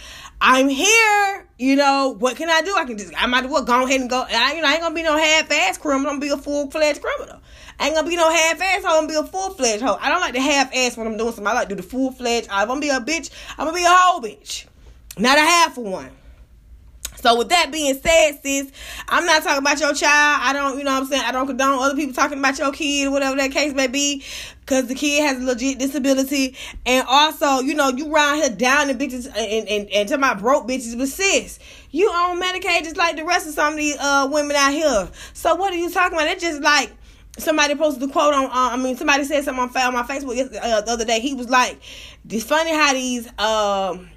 I'm 0.46 0.68
here. 0.68 1.48
You 1.58 1.78
know, 1.78 2.16
what 2.20 2.36
can 2.36 2.50
I 2.50 2.62
do? 2.62 2.76
I 2.76 2.84
can 2.84 2.98
just, 2.98 3.14
I 3.18 3.28
might 3.28 3.50
well 3.50 3.64
go 3.64 3.86
ahead 3.86 4.02
and 4.02 4.10
go. 4.10 4.26
I, 4.30 4.56
you 4.56 4.62
know, 4.62 4.68
I 4.68 4.74
ain't 4.74 4.82
gonna 4.82 4.94
be 4.94 5.02
no 5.02 5.18
half 5.18 5.50
ass 5.50 5.78
criminal. 5.78 6.12
I'm 6.12 6.20
gonna 6.20 6.34
be 6.34 6.38
a 6.38 6.38
full 6.38 6.70
fledged 6.70 7.02
criminal. 7.02 7.40
I 7.80 7.86
ain't 7.86 7.96
gonna 7.96 8.10
be 8.10 8.18
no 8.18 8.30
half 8.30 8.62
ass 8.62 8.84
hoe. 8.84 9.00
I'm 9.00 9.08
gonna 9.08 9.22
be 9.22 9.26
a 9.26 9.32
full 9.32 9.52
fledged 9.52 9.82
hoe. 9.82 9.98
I 10.02 10.10
don't 10.10 10.20
like 10.20 10.34
the 10.34 10.42
half 10.42 10.76
ass 10.76 10.98
when 10.98 11.08
I'm 11.08 11.16
doing 11.16 11.32
something. 11.32 11.48
I 11.48 11.54
like 11.54 11.70
to 11.70 11.76
do 11.76 11.82
the 11.82 11.88
full 11.88 12.12
fledged. 12.12 12.50
I'm 12.52 12.68
gonna 12.68 12.82
be 12.82 12.90
a 12.90 13.00
bitch. 13.00 13.30
I'm 13.58 13.66
gonna 13.66 13.74
be 13.74 13.86
a 13.86 13.90
whole 13.90 14.22
bitch, 14.22 14.66
not 15.18 15.38
a 15.38 15.42
half 15.42 15.78
one. 15.78 16.12
So 17.24 17.38
with 17.38 17.48
that 17.50 17.72
being 17.72 17.94
said, 17.96 18.34
sis, 18.44 18.70
I'm 19.08 19.25
not 19.25 19.44
talking 19.44 19.60
about 19.60 19.80
your 19.80 19.94
child. 19.94 20.42
I 20.44 20.51
don't, 20.51 20.77
you 20.77 20.84
know 20.84 20.92
what 20.92 21.03
I'm 21.03 21.08
saying? 21.08 21.24
I 21.25 21.32
don't 21.32 21.48
condone 21.48 21.80
other 21.82 21.96
people 21.96 22.13
talking 22.13 22.38
about 22.38 22.60
your 22.60 22.74
kid, 22.74 23.08
or 23.08 23.12
whatever 23.12 23.38
that 23.38 23.51
case 23.51 23.74
may 23.74 23.88
be, 23.88 24.25
because 24.60 24.88
the 24.88 24.96
kid 24.96 25.24
has 25.24 25.42
a 25.42 25.46
legit 25.46 25.80
disability. 25.80 26.58
And 26.86 27.08
also, 27.08 27.62
you 27.62 27.75
know, 27.75 27.88
you 27.89 28.13
around 28.13 28.39
here 28.39 28.50
down 28.50 28.89
the 28.89 28.94
bitches 28.94 29.27
and, 29.27 29.70
and, 29.70 29.89
and 29.89 30.10
to 30.10 30.18
my 30.18 30.34
broke 30.34 30.68
bitches, 30.68 30.98
but 30.98 31.08
sis, 31.08 31.60
you 31.92 32.10
on 32.10 32.42
Medicaid 32.42 32.84
just 32.84 32.98
like 32.98 33.15
the 33.15 33.24
rest 33.24 33.48
of 33.48 33.53
some 33.53 33.72
of 33.72 33.80
these 33.80 33.96
uh, 34.01 34.27
women 34.30 34.58
out 34.58 34.74
here. 34.74 35.10
So 35.32 35.56
what 35.56 35.72
are 35.72 35.77
you 35.77 35.89
talking 35.89 36.18
about? 36.18 36.27
It's 36.27 36.44
just 36.44 36.62
like 36.62 36.92
somebody 37.38 37.75
posted 37.75 38.03
a 38.03 38.12
quote 38.12 38.34
on. 38.34 38.46
Uh, 38.46 38.50
I 38.51 38.75
mean, 38.75 38.98
somebody 38.98 39.24
said 39.24 39.46
something 39.46 39.63
on, 39.63 39.77
on 39.77 39.94
my 39.94 40.03
Facebook 40.03 40.39
uh, 40.62 40.82
the 40.82 40.92
other 40.92 41.06
day. 41.06 41.22
He 41.22 41.34
was 41.34 41.50
like, 41.50 41.80
"It's 42.30 42.44
funny 42.44 42.74
how 42.74 42.92
these." 42.92 43.27
Um, 43.39 44.10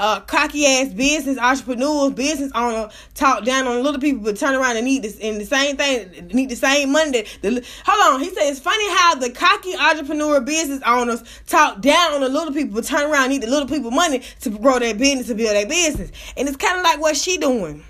uh, 0.00 0.18
cocky 0.20 0.64
ass 0.66 0.88
business 0.88 1.36
entrepreneurs, 1.36 2.14
business 2.14 2.50
owner 2.54 2.88
talk 3.14 3.44
down 3.44 3.66
on 3.68 3.82
little 3.82 4.00
people, 4.00 4.24
but 4.24 4.36
turn 4.36 4.54
around 4.54 4.78
and 4.78 4.86
need 4.86 5.02
this 5.02 5.18
and 5.20 5.38
the 5.38 5.44
same 5.44 5.76
thing, 5.76 6.28
need 6.28 6.48
the 6.48 6.56
same 6.56 6.90
money. 6.90 7.26
The, 7.42 7.64
hold 7.84 8.14
on, 8.14 8.20
he 8.20 8.30
said 8.30 8.48
it's 8.48 8.58
funny 8.58 8.88
how 8.96 9.16
the 9.16 9.30
cocky 9.30 9.76
entrepreneur 9.76 10.40
business 10.40 10.80
owners 10.86 11.22
talk 11.46 11.82
down 11.82 12.14
on 12.14 12.22
the 12.22 12.30
little 12.30 12.54
people, 12.54 12.74
but 12.74 12.86
turn 12.86 13.10
around 13.10 13.24
and 13.24 13.32
need 13.32 13.42
the 13.42 13.50
little 13.50 13.68
people 13.68 13.90
money 13.90 14.22
to 14.40 14.50
grow 14.50 14.78
their 14.78 14.94
business 14.94 15.26
to 15.26 15.34
build 15.34 15.54
their 15.54 15.66
business, 15.66 16.10
and 16.34 16.48
it's 16.48 16.56
kind 16.56 16.78
of 16.78 16.82
like 16.82 16.98
what 16.98 17.14
she 17.14 17.36
doing. 17.36 17.84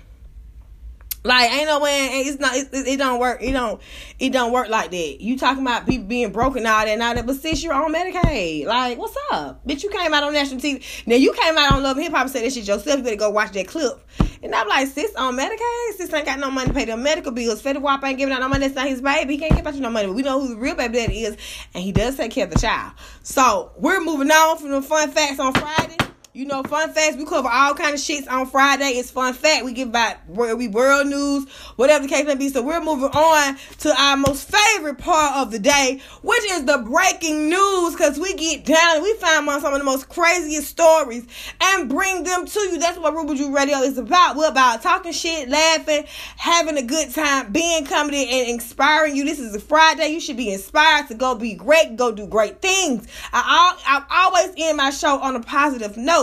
Like 1.23 1.51
ain't 1.51 1.67
no 1.67 1.79
way, 1.79 2.23
it's 2.25 2.39
not. 2.39 2.55
It, 2.55 2.69
it, 2.73 2.97
don't 2.97 3.19
work. 3.19 3.43
It 3.43 3.51
don't. 3.51 3.79
It 4.17 4.31
don't 4.31 4.51
work 4.51 4.69
like 4.69 4.89
that. 4.89 5.21
You 5.21 5.37
talking 5.37 5.61
about 5.61 5.85
people 5.85 6.07
being 6.07 6.31
broken 6.31 6.65
all 6.65 6.83
that 6.83 6.87
and 6.87 7.03
all 7.03 7.13
that, 7.13 7.27
but 7.27 7.35
sis, 7.35 7.63
you're 7.63 7.73
on 7.73 7.93
Medicaid. 7.93 8.65
Like, 8.65 8.97
what's 8.97 9.15
up, 9.31 9.65
bitch? 9.67 9.83
You 9.83 9.91
came 9.91 10.13
out 10.15 10.23
on 10.23 10.33
national 10.33 10.59
TV. 10.59 10.83
Now 11.05 11.17
you 11.17 11.31
came 11.33 11.55
out 11.57 11.73
on 11.73 11.83
Love 11.83 11.97
Hip 11.97 12.11
Hop 12.11 12.23
and 12.23 12.31
said 12.31 12.43
that 12.43 12.53
shit 12.53 12.67
yourself. 12.67 12.97
You 12.97 13.03
better 13.03 13.15
go 13.17 13.29
watch 13.29 13.51
that 13.51 13.67
clip. 13.67 14.03
And 14.41 14.55
I'm 14.55 14.67
like, 14.67 14.87
sis, 14.87 15.13
on 15.15 15.37
Medicaid, 15.37 15.93
sis 15.95 16.11
ain't 16.11 16.25
got 16.25 16.39
no 16.39 16.49
money 16.49 16.69
to 16.69 16.73
pay 16.73 16.85
the 16.85 16.97
medical 16.97 17.31
bills. 17.31 17.61
Fetty 17.61 17.79
Wap 17.79 18.03
ain't 18.03 18.17
giving 18.17 18.33
out 18.33 18.41
no 18.41 18.49
money. 18.49 18.65
That's 18.65 18.75
not 18.75 18.87
his 18.87 19.01
baby. 19.01 19.35
He 19.35 19.39
can't 19.39 19.55
give 19.55 19.67
out 19.67 19.75
you 19.75 19.81
no 19.81 19.91
money. 19.91 20.07
But 20.07 20.15
we 20.15 20.23
know 20.23 20.41
who 20.41 20.55
the 20.55 20.59
real 20.59 20.73
baby 20.73 20.95
daddy 20.95 21.23
is, 21.23 21.37
and 21.75 21.83
he 21.83 21.91
does 21.91 22.17
take 22.17 22.31
care 22.31 22.45
of 22.45 22.51
the 22.51 22.59
child. 22.59 22.93
So 23.21 23.73
we're 23.77 24.01
moving 24.01 24.31
on 24.31 24.57
from 24.57 24.71
the 24.71 24.81
fun 24.81 25.11
facts 25.11 25.39
on 25.39 25.53
Friday. 25.53 25.97
You 26.33 26.45
know, 26.45 26.63
fun 26.63 26.93
facts. 26.93 27.17
We 27.17 27.25
cover 27.25 27.49
all 27.49 27.73
kind 27.73 27.93
of 27.93 27.99
shits 27.99 28.25
on 28.31 28.45
Friday. 28.45 28.91
It's 28.91 29.11
fun 29.11 29.33
fact. 29.33 29.65
We 29.65 29.73
give 29.73 29.89
about 29.89 30.15
where 30.29 30.55
we 30.55 30.69
world 30.69 31.07
news, 31.07 31.49
whatever 31.75 32.07
the 32.07 32.09
case 32.09 32.25
may 32.25 32.35
be. 32.35 32.47
So 32.47 32.61
we're 32.63 32.79
moving 32.79 33.09
on 33.09 33.57
to 33.79 34.01
our 34.01 34.15
most 34.15 34.49
favorite 34.49 34.97
part 34.97 35.35
of 35.35 35.51
the 35.51 35.59
day, 35.59 35.99
which 36.21 36.43
is 36.51 36.63
the 36.63 36.77
breaking 36.89 37.49
news. 37.49 37.97
Cause 37.97 38.17
we 38.17 38.33
get 38.35 38.63
down 38.63 38.95
and 38.95 39.03
we 39.03 39.13
find 39.15 39.49
on 39.49 39.59
some 39.59 39.73
of 39.73 39.79
the 39.79 39.83
most 39.83 40.07
craziest 40.07 40.69
stories 40.69 41.27
and 41.59 41.89
bring 41.89 42.23
them 42.23 42.45
to 42.45 42.59
you. 42.61 42.79
That's 42.79 42.97
what 42.97 43.13
Ruby 43.13 43.35
Drew 43.35 43.53
Radio 43.53 43.79
is 43.79 43.97
about. 43.97 44.37
We're 44.37 44.47
about 44.47 44.81
talking 44.81 45.11
shit, 45.11 45.49
laughing, 45.49 46.05
having 46.37 46.77
a 46.77 46.83
good 46.83 47.13
time, 47.13 47.51
being 47.51 47.85
comedy 47.85 48.25
and 48.29 48.47
inspiring 48.47 49.17
you. 49.17 49.25
This 49.25 49.39
is 49.39 49.53
a 49.53 49.59
Friday. 49.59 50.07
You 50.07 50.21
should 50.21 50.37
be 50.37 50.53
inspired 50.53 51.09
to 51.09 51.13
go 51.13 51.35
be 51.35 51.55
great, 51.55 51.97
go 51.97 52.13
do 52.13 52.25
great 52.25 52.61
things. 52.61 53.05
I, 53.33 53.77
I 53.85 54.23
always 54.23 54.53
end 54.57 54.77
my 54.77 54.91
show 54.91 55.19
on 55.19 55.35
a 55.35 55.41
positive 55.41 55.97
note. 55.97 56.20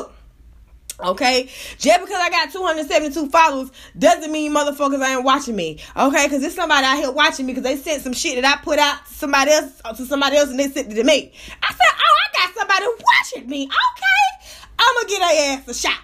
Okay, 1.00 1.48
just 1.78 2.00
because 2.00 2.16
I 2.20 2.28
got 2.28 2.50
272 2.50 3.30
followers 3.30 3.70
doesn't 3.96 4.32
mean 4.32 4.52
motherfuckers 4.52 5.00
ain't 5.06 5.22
watching 5.22 5.54
me. 5.54 5.78
Okay, 5.96 6.26
because 6.26 6.40
there's 6.40 6.56
somebody 6.56 6.84
out 6.84 6.96
here 6.96 7.12
watching 7.12 7.46
me 7.46 7.52
because 7.52 7.62
they 7.62 7.76
sent 7.76 8.02
some 8.02 8.12
shit 8.12 8.42
that 8.42 8.58
I 8.58 8.60
put 8.64 8.80
out 8.80 9.06
to 9.06 9.14
somebody 9.14 9.52
else 9.52 9.80
to 9.96 10.04
somebody 10.06 10.36
else 10.36 10.50
and 10.50 10.58
they 10.58 10.68
sent 10.68 10.90
it 10.92 10.96
to 10.96 11.04
me. 11.04 11.32
I 11.62 11.68
said, 11.68 11.78
oh, 11.80 12.14
I 12.24 12.46
got 12.46 12.54
somebody 12.56 12.86
watching 12.86 13.48
me. 13.48 13.66
Okay, 13.66 14.52
I'm 14.76 14.94
gonna 14.96 15.08
get 15.08 15.22
a 15.22 15.48
ass 15.52 15.68
a 15.68 15.74
shot. 15.74 16.02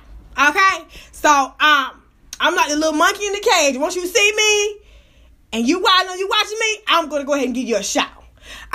Okay, 0.50 0.86
so 1.10 1.28
um, 1.28 2.02
I'm 2.38 2.54
like 2.54 2.68
the 2.68 2.76
little 2.76 2.92
monkey 2.92 3.26
in 3.26 3.32
the 3.32 3.40
cage. 3.40 3.76
Once 3.76 3.96
you 3.96 4.06
see 4.06 4.32
me 4.36 4.80
and 5.54 5.66
you 5.66 5.80
know 5.80 6.14
you 6.14 6.28
watching 6.28 6.58
me, 6.60 6.78
I'm 6.86 7.08
gonna 7.08 7.24
go 7.24 7.34
ahead 7.34 7.46
and 7.46 7.54
give 7.54 7.66
you 7.66 7.76
a 7.78 7.82
shot. 7.82 8.12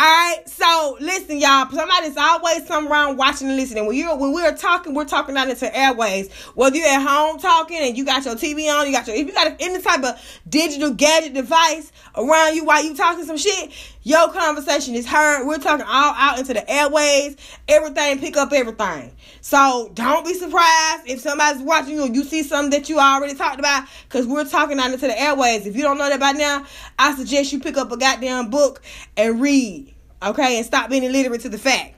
All 0.01 0.05
right, 0.05 0.47
so 0.47 0.97
listen, 1.01 1.41
y'all. 1.41 1.69
Somebody's 1.69 2.15
always 2.15 2.65
some 2.65 2.87
around 2.87 3.17
watching 3.17 3.49
and 3.49 3.57
listening. 3.57 3.85
When 3.85 3.97
you 3.97 4.07
when 4.15 4.31
we're 4.31 4.55
talking, 4.55 4.93
we're 4.93 5.03
talking 5.03 5.35
out 5.35 5.49
into 5.49 5.77
airways. 5.77 6.31
Whether 6.55 6.77
you're 6.77 6.87
at 6.87 7.05
home 7.05 7.37
talking 7.37 7.79
and 7.79 7.97
you 7.97 8.05
got 8.05 8.23
your 8.23 8.35
TV 8.35 8.73
on, 8.73 8.87
you 8.87 8.93
got 8.93 9.07
your 9.07 9.17
if 9.17 9.27
you 9.27 9.33
got 9.33 9.57
any 9.59 9.81
type 9.81 10.01
of 10.05 10.39
digital 10.47 10.91
gadget 10.93 11.33
device 11.33 11.91
around 12.15 12.55
you 12.55 12.63
while 12.63 12.81
you 12.81 12.95
talking 12.95 13.25
some 13.25 13.35
shit, 13.35 13.73
your 14.03 14.31
conversation 14.31 14.95
is 14.95 15.05
heard. 15.05 15.45
We're 15.45 15.57
talking 15.57 15.85
all 15.85 16.13
out 16.15 16.39
into 16.39 16.53
the 16.53 16.71
airways. 16.71 17.35
Everything 17.67 18.19
pick 18.19 18.37
up 18.37 18.53
everything. 18.53 19.11
So 19.41 19.91
don't 19.93 20.25
be 20.25 20.33
surprised 20.33 21.07
if 21.07 21.19
somebody's 21.19 21.61
watching 21.61 21.95
you 21.95 22.05
and 22.05 22.15
you 22.15 22.23
see 22.23 22.43
something 22.43 22.71
that 22.71 22.87
you 22.87 22.99
already 22.99 23.35
talked 23.35 23.59
about 23.59 23.87
because 24.07 24.25
we're 24.25 24.45
talking 24.45 24.79
out 24.79 24.91
into 24.91 25.07
the 25.07 25.21
airways. 25.21 25.67
If 25.67 25.75
you 25.75 25.83
don't 25.83 25.97
know 25.97 26.07
that 26.07 26.21
by 26.21 26.31
now, 26.31 26.65
I 26.97 27.15
suggest 27.15 27.51
you 27.51 27.59
pick 27.59 27.75
up 27.75 27.91
a 27.91 27.97
goddamn 27.97 28.49
book 28.49 28.81
and 29.17 29.41
read. 29.41 29.88
Okay, 30.21 30.57
and 30.57 30.65
stop 30.65 30.89
being 30.89 31.03
illiterate 31.03 31.41
to 31.41 31.49
the 31.49 31.57
fact. 31.57 31.95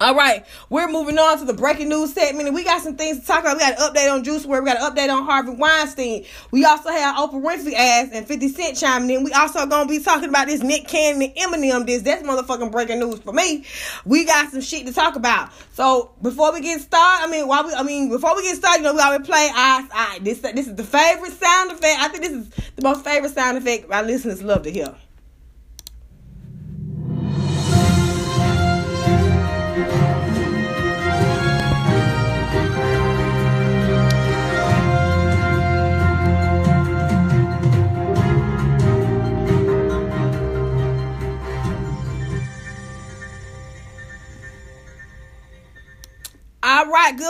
All 0.00 0.14
right, 0.14 0.44
we're 0.68 0.88
moving 0.88 1.18
on 1.18 1.38
to 1.38 1.44
the 1.44 1.52
breaking 1.52 1.88
news 1.88 2.12
segment, 2.12 2.46
and 2.46 2.54
we 2.54 2.64
got 2.64 2.82
some 2.82 2.96
things 2.96 3.20
to 3.20 3.26
talk 3.26 3.40
about. 3.40 3.54
We 3.56 3.60
got 3.60 3.78
an 3.78 3.78
update 3.78 4.12
on 4.12 4.24
Juice 4.24 4.46
WRLD. 4.46 4.60
We 4.60 4.66
got 4.66 4.76
an 4.76 4.90
update 4.90 5.12
on 5.12 5.24
Harvey 5.24 5.50
Weinstein. 5.50 6.24
We 6.50 6.64
also 6.64 6.90
have 6.90 7.16
Oprah 7.16 7.42
Winfrey 7.42 7.74
ass 7.74 8.08
and 8.12 8.26
50 8.26 8.48
Cent 8.48 8.76
chiming 8.76 9.10
in. 9.10 9.24
We 9.24 9.32
also 9.32 9.64
gonna 9.66 9.88
be 9.88 9.98
talking 9.98 10.28
about 10.28 10.46
this 10.46 10.62
Nick 10.62 10.88
Cannon 10.88 11.22
and 11.22 11.34
Eminem. 11.34 11.86
This 11.86 12.02
that's 12.02 12.22
motherfucking 12.22 12.72
breaking 12.72 13.00
news 13.00 13.20
for 13.20 13.32
me. 13.32 13.64
We 14.04 14.24
got 14.24 14.50
some 14.50 14.60
shit 14.60 14.86
to 14.86 14.92
talk 14.92 15.16
about. 15.16 15.50
So 15.72 16.12
before 16.22 16.52
we 16.52 16.60
get 16.60 16.80
started, 16.80 17.28
I 17.28 17.30
mean, 17.30 17.46
while 17.46 17.64
we, 17.64 17.72
I 17.74 17.82
mean, 17.82 18.08
before 18.08 18.34
we 18.34 18.42
get 18.42 18.56
started, 18.56 18.78
you 18.78 18.84
know, 18.84 18.94
we 18.94 19.00
always 19.00 19.26
play. 19.26 19.50
I, 19.52 19.86
I, 19.92 20.18
this, 20.20 20.38
this 20.40 20.66
is 20.66 20.74
the 20.74 20.84
favorite 20.84 21.32
sound 21.32 21.70
effect. 21.72 22.00
I 22.00 22.08
think 22.08 22.22
this 22.24 22.32
is 22.32 22.48
the 22.76 22.82
most 22.82 23.04
favorite 23.04 23.34
sound 23.34 23.58
effect 23.58 23.88
my 23.88 24.02
listeners 24.02 24.42
love 24.42 24.62
to 24.62 24.70
hear. 24.70 24.94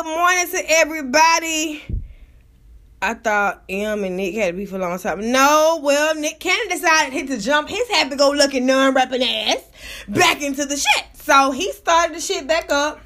Good 0.02 0.16
morning 0.16 0.48
to 0.48 0.64
everybody. 0.68 1.82
I 3.00 3.14
thought 3.14 3.62
M 3.68 4.02
and 4.02 4.16
Nick 4.16 4.34
had 4.34 4.48
to 4.48 4.52
be 4.52 4.66
for 4.66 4.76
a 4.76 4.78
long 4.78 4.98
time. 4.98 5.30
No, 5.30 5.80
well, 5.82 6.14
Nick 6.16 6.40
Cannon 6.40 6.68
decided 6.68 7.12
hit 7.12 7.28
to 7.28 7.38
jump 7.38 7.68
his 7.68 7.88
happy 7.88 8.16
go 8.16 8.30
looking 8.30 8.66
non 8.66 8.94
rapping 8.94 9.22
ass 9.22 9.62
back 10.08 10.42
into 10.42 10.64
the 10.64 10.76
shit. 10.76 11.04
So 11.14 11.52
he 11.52 11.70
started 11.72 12.16
the 12.16 12.20
shit 12.20 12.48
back 12.48 12.70
up. 12.72 13.00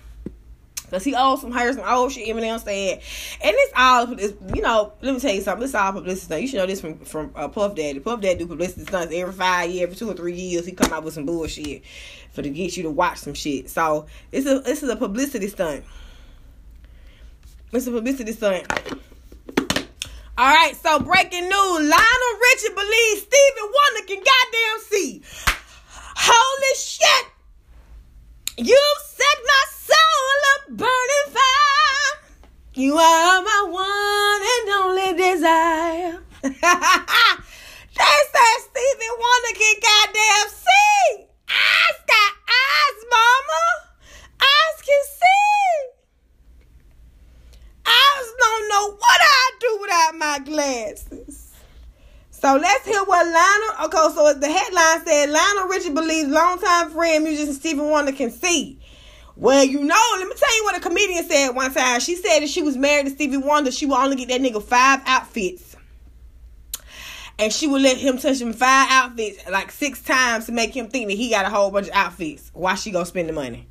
Cause 0.91 1.03
he 1.03 1.15
owes 1.17 1.41
some 1.41 1.51
heard 1.51 1.75
some 1.75 1.85
old 1.85 2.13
shit 2.13 2.29
Eminem 2.29 2.61
said, 2.61 3.01
and 3.43 3.55
it's 3.57 3.73
all 3.77 4.09
you 4.55 4.63
know. 4.63 4.93
Let 5.03 5.15
me 5.15 5.21
tell 5.21 5.35
you 5.35 5.41
something. 5.41 5.65
It's 5.65 5.75
all 5.75 5.93
publicity 5.93 6.27
stuff. 6.27 6.41
You 6.41 6.47
should 6.47 6.59
know 6.59 6.67
this 6.67 6.81
from 6.81 7.01
from 7.01 7.33
uh, 7.35 7.49
Puff 7.49 7.75
Daddy. 7.75 7.99
Puff 7.99 8.21
Daddy 8.21 8.39
do 8.39 8.47
publicity 8.47 8.85
stunts 8.85 9.13
every 9.13 9.33
five 9.35 9.69
years, 9.69 9.83
every 9.83 9.97
two 9.97 10.09
or 10.09 10.15
three 10.15 10.35
years. 10.35 10.65
He 10.65 10.73
come 10.73 10.93
out 10.93 11.03
with 11.03 11.15
some 11.15 11.27
bullshit 11.27 11.83
for 12.31 12.43
to 12.43 12.49
get 12.49 12.77
you 12.77 12.85
to 12.85 12.91
watch 12.91 13.19
some 13.19 13.35
shit. 13.35 13.69
So 13.69 14.07
it's 14.31 14.47
a 14.47 14.61
this 14.61 14.85
is 14.85 14.89
a 14.89 14.97
publicity 14.97 15.49
stunt. 15.49 15.85
A 17.77 17.91
publicity 17.91 18.33
stunt. 18.33 18.65
All 20.39 20.49
right, 20.49 20.75
so 20.83 20.99
breaking 20.99 21.43
news: 21.43 21.53
Lionel 21.53 22.35
Richie 22.41 22.73
believes 22.75 23.21
Stevie 23.21 23.69
Wonder 23.69 24.07
can 24.07 24.17
goddamn 24.17 24.81
see. 24.81 25.23
Holy 26.17 26.75
shit! 26.75 27.27
You 28.57 28.81
set 29.05 29.39
my 29.45 29.65
soul 29.69 30.39
a 30.57 30.73
burning 30.73 31.29
fire. 31.29 32.33
You 32.73 32.97
are 32.97 33.43
my 33.43 33.67
one 33.69 34.43
and 34.57 34.69
only 34.81 35.13
desire. 35.13 36.25
they 36.43 36.49
say 38.33 38.53
Stevie 38.65 39.17
Wonder 39.21 39.53
can 39.55 39.77
goddamn 39.83 40.49
see. 40.49 41.27
Eyes 41.51 42.01
got 42.09 42.33
eyes, 42.49 43.05
mama. 43.11 43.65
Eyes 44.41 44.81
can 44.81 45.03
see. 45.13 45.96
I 47.87 48.35
don't 48.39 48.69
know 48.69 48.97
what 48.97 49.21
I'd 49.21 49.53
do 49.61 49.79
without 49.81 50.15
my 50.19 50.39
glasses. 50.45 51.55
So 52.31 52.55
let's 52.57 52.87
hear 52.87 53.03
what 53.05 53.27
Lionel. 53.27 53.87
Okay, 53.87 54.15
so 54.15 54.35
the 54.35 54.47
headline 54.47 55.07
said 55.07 55.31
Lionel 55.31 55.69
Richie 55.69 55.93
believes 55.93 56.29
longtime 56.29 56.91
friend 56.91 57.25
musician 57.25 57.55
Stephen 57.55 57.89
Wonder 57.89 58.13
can 58.13 58.31
see. 58.31 58.79
Well, 59.37 59.65
you 59.65 59.83
know, 59.83 60.15
let 60.19 60.27
me 60.27 60.35
tell 60.35 60.57
you 60.57 60.65
what 60.65 60.77
a 60.77 60.81
comedian 60.81 61.25
said 61.25 61.51
one 61.51 61.73
time. 61.73 62.01
She 62.01 62.17
said 62.17 62.43
if 62.43 62.51
she 62.51 62.63
was 62.63 62.77
married 62.77 63.07
to 63.07 63.11
Stevie 63.11 63.37
Wonder, 63.37 63.71
she 63.71 63.87
would 63.87 63.97
only 63.97 64.17
get 64.17 64.29
that 64.29 64.41
nigga 64.41 64.63
five 64.63 65.01
outfits. 65.07 65.77
And 67.39 67.53
she 67.53 67.67
would 67.67 67.83
let 67.83 67.99
him 67.99 68.17
touch 68.17 68.41
him 68.41 68.55
five 68.55 68.89
outfits 68.91 69.49
like 69.51 69.71
six 69.71 70.01
times 70.03 70.47
to 70.47 70.53
make 70.53 70.75
him 70.75 70.89
think 70.89 71.09
that 71.09 71.17
he 71.17 71.29
got 71.29 71.45
a 71.45 71.51
whole 71.51 71.71
bunch 71.71 71.89
of 71.89 71.95
outfits. 71.95 72.51
Why 72.55 72.77
she 72.77 72.91
gonna 72.91 73.05
spend 73.05 73.29
the 73.29 73.35
money? 73.35 73.69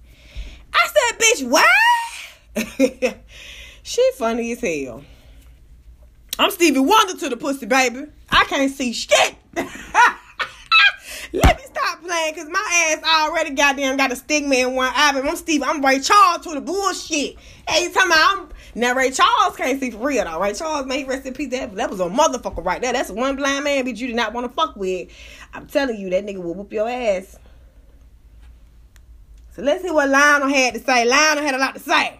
I 0.72 0.88
said, 0.88 1.20
bitch, 1.20 1.50
why? 1.50 3.16
she 3.86 4.02
funny 4.16 4.52
as 4.52 4.62
hell. 4.62 5.04
I'm 6.40 6.50
Stevie 6.50 6.80
Wonder 6.80 7.18
to 7.18 7.30
the 7.30 7.38
pussy, 7.38 7.68
baby. 7.68 8.08
I 8.32 8.44
can't 8.46 8.72
see 8.72 8.92
shit. 8.92 9.36
Let 9.56 9.68
me 11.58 11.64
stop 11.66 12.02
playing 12.02 12.34
because 12.34 12.50
my 12.50 12.98
ass 12.98 13.04
already 13.30 13.52
goddamn 13.52 13.96
got 13.98 14.12
a 14.12 14.16
stigma 14.16 14.56
in 14.56 14.74
one 14.74 14.92
eye. 14.92 15.12
But 15.14 15.28
I'm 15.28 15.36
Steve. 15.36 15.62
I'm 15.62 15.86
Ray 15.86 16.00
Charles 16.00 16.44
to 16.46 16.56
the 16.56 16.62
bullshit. 16.62 17.38
Hey, 17.68 17.84
you 17.84 17.94
talking 17.94 18.12
about 18.12 18.40
I'm 18.40 18.50
Now 18.74 18.96
Ray 18.96 19.12
Charles 19.12 19.56
can't 19.56 19.80
see 19.80 19.92
for 19.92 20.00
real 20.00 20.26
though. 20.26 20.42
Ray 20.42 20.54
Charles, 20.56 20.88
man, 20.88 20.98
he 20.98 21.04
rest 21.04 21.28
in 21.28 21.36
peace. 21.36 21.52
That, 21.52 21.76
that 21.76 21.92
was 21.92 22.00
a 22.00 22.06
motherfucker 22.06 22.66
right 22.66 22.82
there. 22.82 22.92
That's 22.92 23.12
one 23.12 23.36
blind 23.36 23.66
man 23.66 23.86
bitch 23.86 23.98
you 23.98 24.08
did 24.08 24.16
not 24.16 24.34
want 24.34 24.48
to 24.48 24.54
fuck 24.54 24.76
with. 24.76 25.10
I'm 25.54 25.68
telling 25.68 26.00
you, 26.00 26.10
that 26.10 26.26
nigga 26.26 26.42
will 26.42 26.56
whoop 26.56 26.74
your 26.74 26.90
ass. 26.90 27.38
So 29.52 29.62
let's 29.62 29.84
see 29.84 29.92
what 29.92 30.10
Lionel 30.10 30.50
had 30.50 30.74
to 30.74 30.80
say. 30.80 31.06
Lionel 31.06 31.44
had 31.44 31.54
a 31.54 31.60
lot 31.60 31.76
to 31.76 31.80
say. 31.80 32.20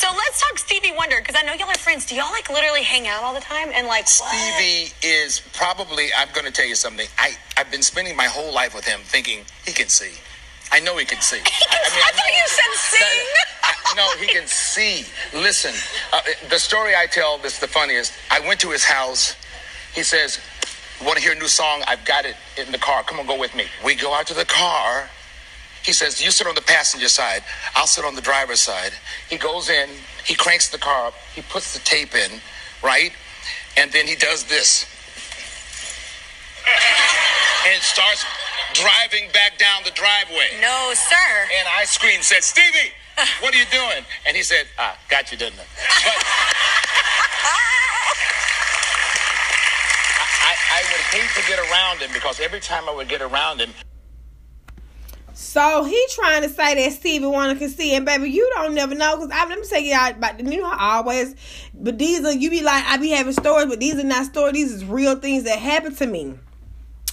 So 0.00 0.08
let's 0.16 0.40
talk 0.40 0.58
Stevie 0.58 0.92
Wonder 0.96 1.18
because 1.18 1.36
I 1.36 1.42
know 1.44 1.52
y'all 1.52 1.68
are 1.68 1.74
friends. 1.74 2.06
Do 2.06 2.14
y'all 2.14 2.32
like 2.32 2.48
literally 2.48 2.82
hang 2.82 3.06
out 3.06 3.22
all 3.22 3.34
the 3.34 3.40
time 3.40 3.68
and 3.74 3.86
like 3.86 4.04
what? 4.04 4.32
Stevie 4.32 4.94
is 5.06 5.42
probably. 5.52 6.08
I'm 6.16 6.28
going 6.32 6.46
to 6.46 6.50
tell 6.50 6.66
you 6.66 6.74
something. 6.74 7.06
I 7.18 7.32
I've 7.58 7.70
been 7.70 7.82
spending 7.82 8.16
my 8.16 8.24
whole 8.24 8.50
life 8.50 8.74
with 8.74 8.86
him, 8.86 9.00
thinking 9.02 9.44
he 9.66 9.74
can 9.74 9.88
see. 9.88 10.18
I 10.72 10.80
know 10.80 10.96
he 10.96 11.04
can 11.04 11.20
see. 11.20 11.36
He 11.44 11.44
can, 11.44 11.68
I, 11.70 11.76
I, 11.76 12.08
I 12.08 12.12
thought 12.12 12.32
you 12.32 12.46
said 12.46 12.72
sing. 12.96 13.96
No, 13.96 14.08
he 14.18 14.26
can 14.26 14.46
see. 14.46 15.04
Listen, 15.34 15.74
uh, 16.14 16.22
the 16.48 16.58
story 16.58 16.94
I 16.96 17.04
tell. 17.04 17.36
This 17.36 17.54
is 17.54 17.60
the 17.60 17.68
funniest. 17.68 18.14
I 18.30 18.40
went 18.40 18.58
to 18.60 18.70
his 18.70 18.84
house. 18.84 19.36
He 19.92 20.02
says, 20.02 20.40
"Want 21.04 21.18
to 21.18 21.22
hear 21.22 21.32
a 21.32 21.38
new 21.38 21.48
song? 21.48 21.82
I've 21.86 22.06
got 22.06 22.24
it 22.24 22.36
in 22.56 22.72
the 22.72 22.78
car. 22.78 23.02
Come 23.02 23.20
on, 23.20 23.26
go 23.26 23.38
with 23.38 23.54
me." 23.54 23.66
We 23.84 23.96
go 23.96 24.14
out 24.14 24.26
to 24.28 24.34
the 24.34 24.46
car. 24.46 25.10
He 25.82 25.92
says, 25.92 26.22
You 26.22 26.30
sit 26.30 26.46
on 26.46 26.54
the 26.54 26.62
passenger 26.62 27.08
side, 27.08 27.42
I'll 27.74 27.86
sit 27.86 28.04
on 28.04 28.14
the 28.14 28.20
driver's 28.20 28.60
side. 28.60 28.92
He 29.28 29.36
goes 29.36 29.70
in, 29.70 29.88
he 30.24 30.34
cranks 30.34 30.68
the 30.68 30.78
car 30.78 31.08
up, 31.08 31.14
he 31.34 31.42
puts 31.42 31.72
the 31.72 31.80
tape 31.80 32.14
in, 32.14 32.40
right? 32.82 33.12
And 33.76 33.90
then 33.92 34.06
he 34.06 34.16
does 34.16 34.44
this. 34.44 34.84
and 37.66 37.82
starts 37.82 38.24
driving 38.74 39.30
back 39.32 39.58
down 39.58 39.82
the 39.84 39.90
driveway. 39.92 40.48
No, 40.60 40.92
sir. 40.94 41.48
And 41.58 41.68
I 41.68 41.84
screamed, 41.84 42.24
said, 42.24 42.42
Stevie, 42.44 42.92
what 43.40 43.54
are 43.54 43.58
you 43.58 43.66
doing? 43.72 44.04
And 44.26 44.36
he 44.36 44.42
said, 44.42 44.66
Ah, 44.78 44.96
got 45.08 45.30
you, 45.32 45.38
didn't 45.38 45.58
I? 45.60 45.64
But 46.04 46.26
I, 50.42 50.54
I 50.72 50.82
would 50.92 51.04
hate 51.12 51.30
to 51.40 51.48
get 51.48 51.58
around 51.58 51.98
him 52.00 52.10
because 52.12 52.40
every 52.40 52.60
time 52.60 52.88
I 52.88 52.94
would 52.94 53.08
get 53.08 53.22
around 53.22 53.60
him, 53.60 53.70
so 55.40 55.84
he 55.84 56.06
trying 56.10 56.42
to 56.42 56.50
say 56.50 56.74
that 56.74 56.92
Stevie 56.92 57.24
Wonder 57.24 57.58
can 57.58 57.70
see, 57.70 57.94
and 57.94 58.04
baby, 58.04 58.30
you 58.30 58.48
don't 58.56 58.74
never 58.74 58.94
know. 58.94 59.16
Cause 59.16 59.30
I 59.32 59.46
let 59.46 59.58
me 59.58 59.66
tell 59.66 59.80
you 59.80 59.94
about 59.94 60.38
you 60.38 60.60
know 60.60 60.68
I 60.70 60.96
always, 60.96 61.34
but 61.72 61.98
these 61.98 62.22
are 62.26 62.32
you 62.32 62.50
be 62.50 62.62
like 62.62 62.84
I 62.84 62.98
be 62.98 63.08
having 63.08 63.32
stories, 63.32 63.66
but 63.66 63.80
these 63.80 63.94
are 63.94 64.04
not 64.04 64.26
stories. 64.26 64.52
These 64.52 64.72
is 64.72 64.84
real 64.84 65.16
things 65.16 65.44
that 65.44 65.58
happened 65.58 65.96
to 65.96 66.06
me. 66.06 66.34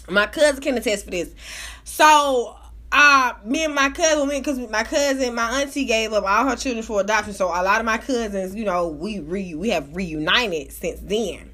My 0.09 0.27
cousin 0.27 0.61
can 0.61 0.77
attest 0.77 1.05
for 1.05 1.11
this. 1.11 1.33
So 1.85 2.57
uh 2.91 3.33
me 3.45 3.63
and 3.63 3.73
my 3.73 3.91
cousin 3.91 4.27
went 4.27 4.43
because 4.43 4.59
my 4.69 4.83
cousin 4.83 5.33
my 5.33 5.61
auntie 5.61 5.85
gave 5.85 6.11
up 6.11 6.25
all 6.25 6.49
her 6.49 6.55
children 6.57 6.83
for 6.83 7.01
adoption 7.01 7.33
so 7.33 7.47
a 7.47 7.63
lot 7.63 7.79
of 7.79 7.85
my 7.85 7.97
cousins 7.97 8.55
you 8.55 8.63
know 8.63 8.87
we 8.87 9.19
re 9.19 9.53
we 9.55 9.67
have 9.67 9.93
reunited 9.93 10.71
since 10.71 10.97
then 11.01 11.51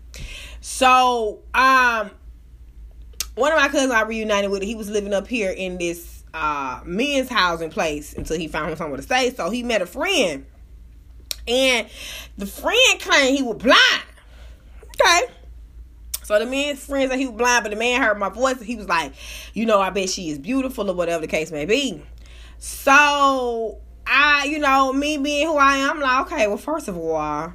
so 0.62 1.40
um 1.56 2.12
one 3.34 3.52
of 3.52 3.58
my 3.58 3.68
cousins 3.68 3.92
i 3.92 4.04
reunited 4.04 4.52
with 4.52 4.62
he 4.62 4.76
was 4.76 4.92
living 4.92 5.12
up 5.12 5.28
here 5.28 5.50
in 5.50 5.80
this 5.80 6.13
uh 6.34 6.82
men's 6.86 7.30
housing 7.30 7.70
place 7.70 8.14
until 8.14 8.38
he 8.38 8.48
found 8.48 8.78
somewhere 8.78 8.98
to 8.98 9.04
stay. 9.04 9.34
So 9.34 9.50
he 9.50 9.64
met 9.64 9.82
a 9.82 9.86
friend. 9.86 10.46
And 11.48 11.88
the 12.38 12.46
friend 12.46 13.00
claimed 13.00 13.38
he 13.38 13.44
was 13.44 13.58
blind. 13.58 14.04
Okay. 15.02 15.34
So 16.24 16.40
the 16.40 16.46
man's 16.46 16.86
friend 16.86 17.10
said 17.12 17.20
he 17.20 17.28
was 17.28 17.36
blind, 17.36 17.64
but 17.64 17.70
the 17.70 17.76
man 17.76 18.02
heard 18.02 18.18
my 18.18 18.30
voice 18.30 18.58
and 18.58 18.66
he 18.66 18.78
was 18.78 18.88
like, 18.88 19.14
you 19.54 19.66
know, 19.66 19.82
I 19.82 19.90
bet 19.90 20.10
she 20.10 20.30
is 20.30 20.40
beautiful 20.40 20.90
or 20.90 20.96
whatever 20.96 21.22
the 21.22 21.28
case 21.28 21.52
may 21.52 21.66
be. 21.66 22.02
So 22.60 23.80
I, 24.08 24.46
you 24.46 24.60
know, 24.60 24.94
me 24.94 25.18
being 25.18 25.48
who 25.48 25.58
I 25.58 25.78
am, 25.78 25.98
I'm 25.98 26.00
like, 26.00 26.32
okay, 26.32 26.48
well, 26.48 26.58
first 26.58 26.88
of 26.88 26.98
all, 26.98 27.54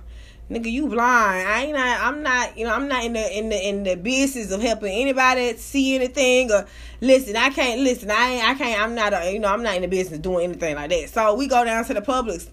nigga, 0.51 0.71
you 0.71 0.87
blind. 0.87 1.49
I 1.49 1.65
ain't 1.65 1.77
not. 1.77 2.01
I'm 2.01 2.23
not. 2.23 2.59
You 2.59 2.67
know, 2.67 2.75
I'm 2.75 2.89
not 2.89 3.05
in 3.05 3.15
the 3.15 3.39
in 3.39 3.49
the 3.49 3.69
in 3.69 3.83
the 3.85 3.97
business 3.97 4.51
of 4.51 4.61
helping 4.61 4.93
anybody 4.93 5.57
see 5.57 5.95
anything 5.95 6.51
or 6.51 6.67
listen. 7.01 7.37
I 7.37 7.51
can't 7.51 7.81
listen. 7.81 8.11
I 8.11 8.31
ain't. 8.31 8.49
I 8.49 8.55
can't. 8.55 8.81
I'm 8.81 8.95
not. 8.95 9.13
A, 9.13 9.33
you 9.33 9.39
know, 9.39 9.49
I'm 9.49 9.63
not 9.63 9.77
in 9.77 9.83
the 9.83 9.89
business 9.89 10.21
doing 10.21 10.45
anything 10.45 10.77
like 10.77 10.91
that. 10.91 11.11
So 11.11 11.35
we 11.35 11.47
go 11.47 11.65
down 11.65 11.85
to 11.85 11.95
the 11.95 12.03
Publix. 12.03 12.49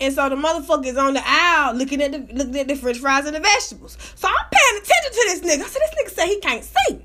And 0.00 0.14
so 0.14 0.28
the 0.28 0.36
motherfucker 0.36 0.86
is 0.86 0.96
on 0.96 1.14
the 1.14 1.22
aisle 1.24 1.74
looking 1.74 2.00
at 2.02 2.12
the 2.12 2.18
looking 2.32 2.56
at 2.56 2.68
the 2.68 2.76
French 2.76 2.98
fries 2.98 3.26
and 3.26 3.34
the 3.34 3.40
vegetables. 3.40 3.98
So 4.14 4.28
I'm 4.28 4.46
paying 4.50 4.82
attention 4.82 5.12
to 5.12 5.24
this 5.26 5.40
nigga. 5.40 5.68
So 5.68 5.78
this 5.80 5.90
nigga 5.90 6.14
say 6.14 6.28
he 6.28 6.40
can't 6.40 6.64
see. 6.64 7.04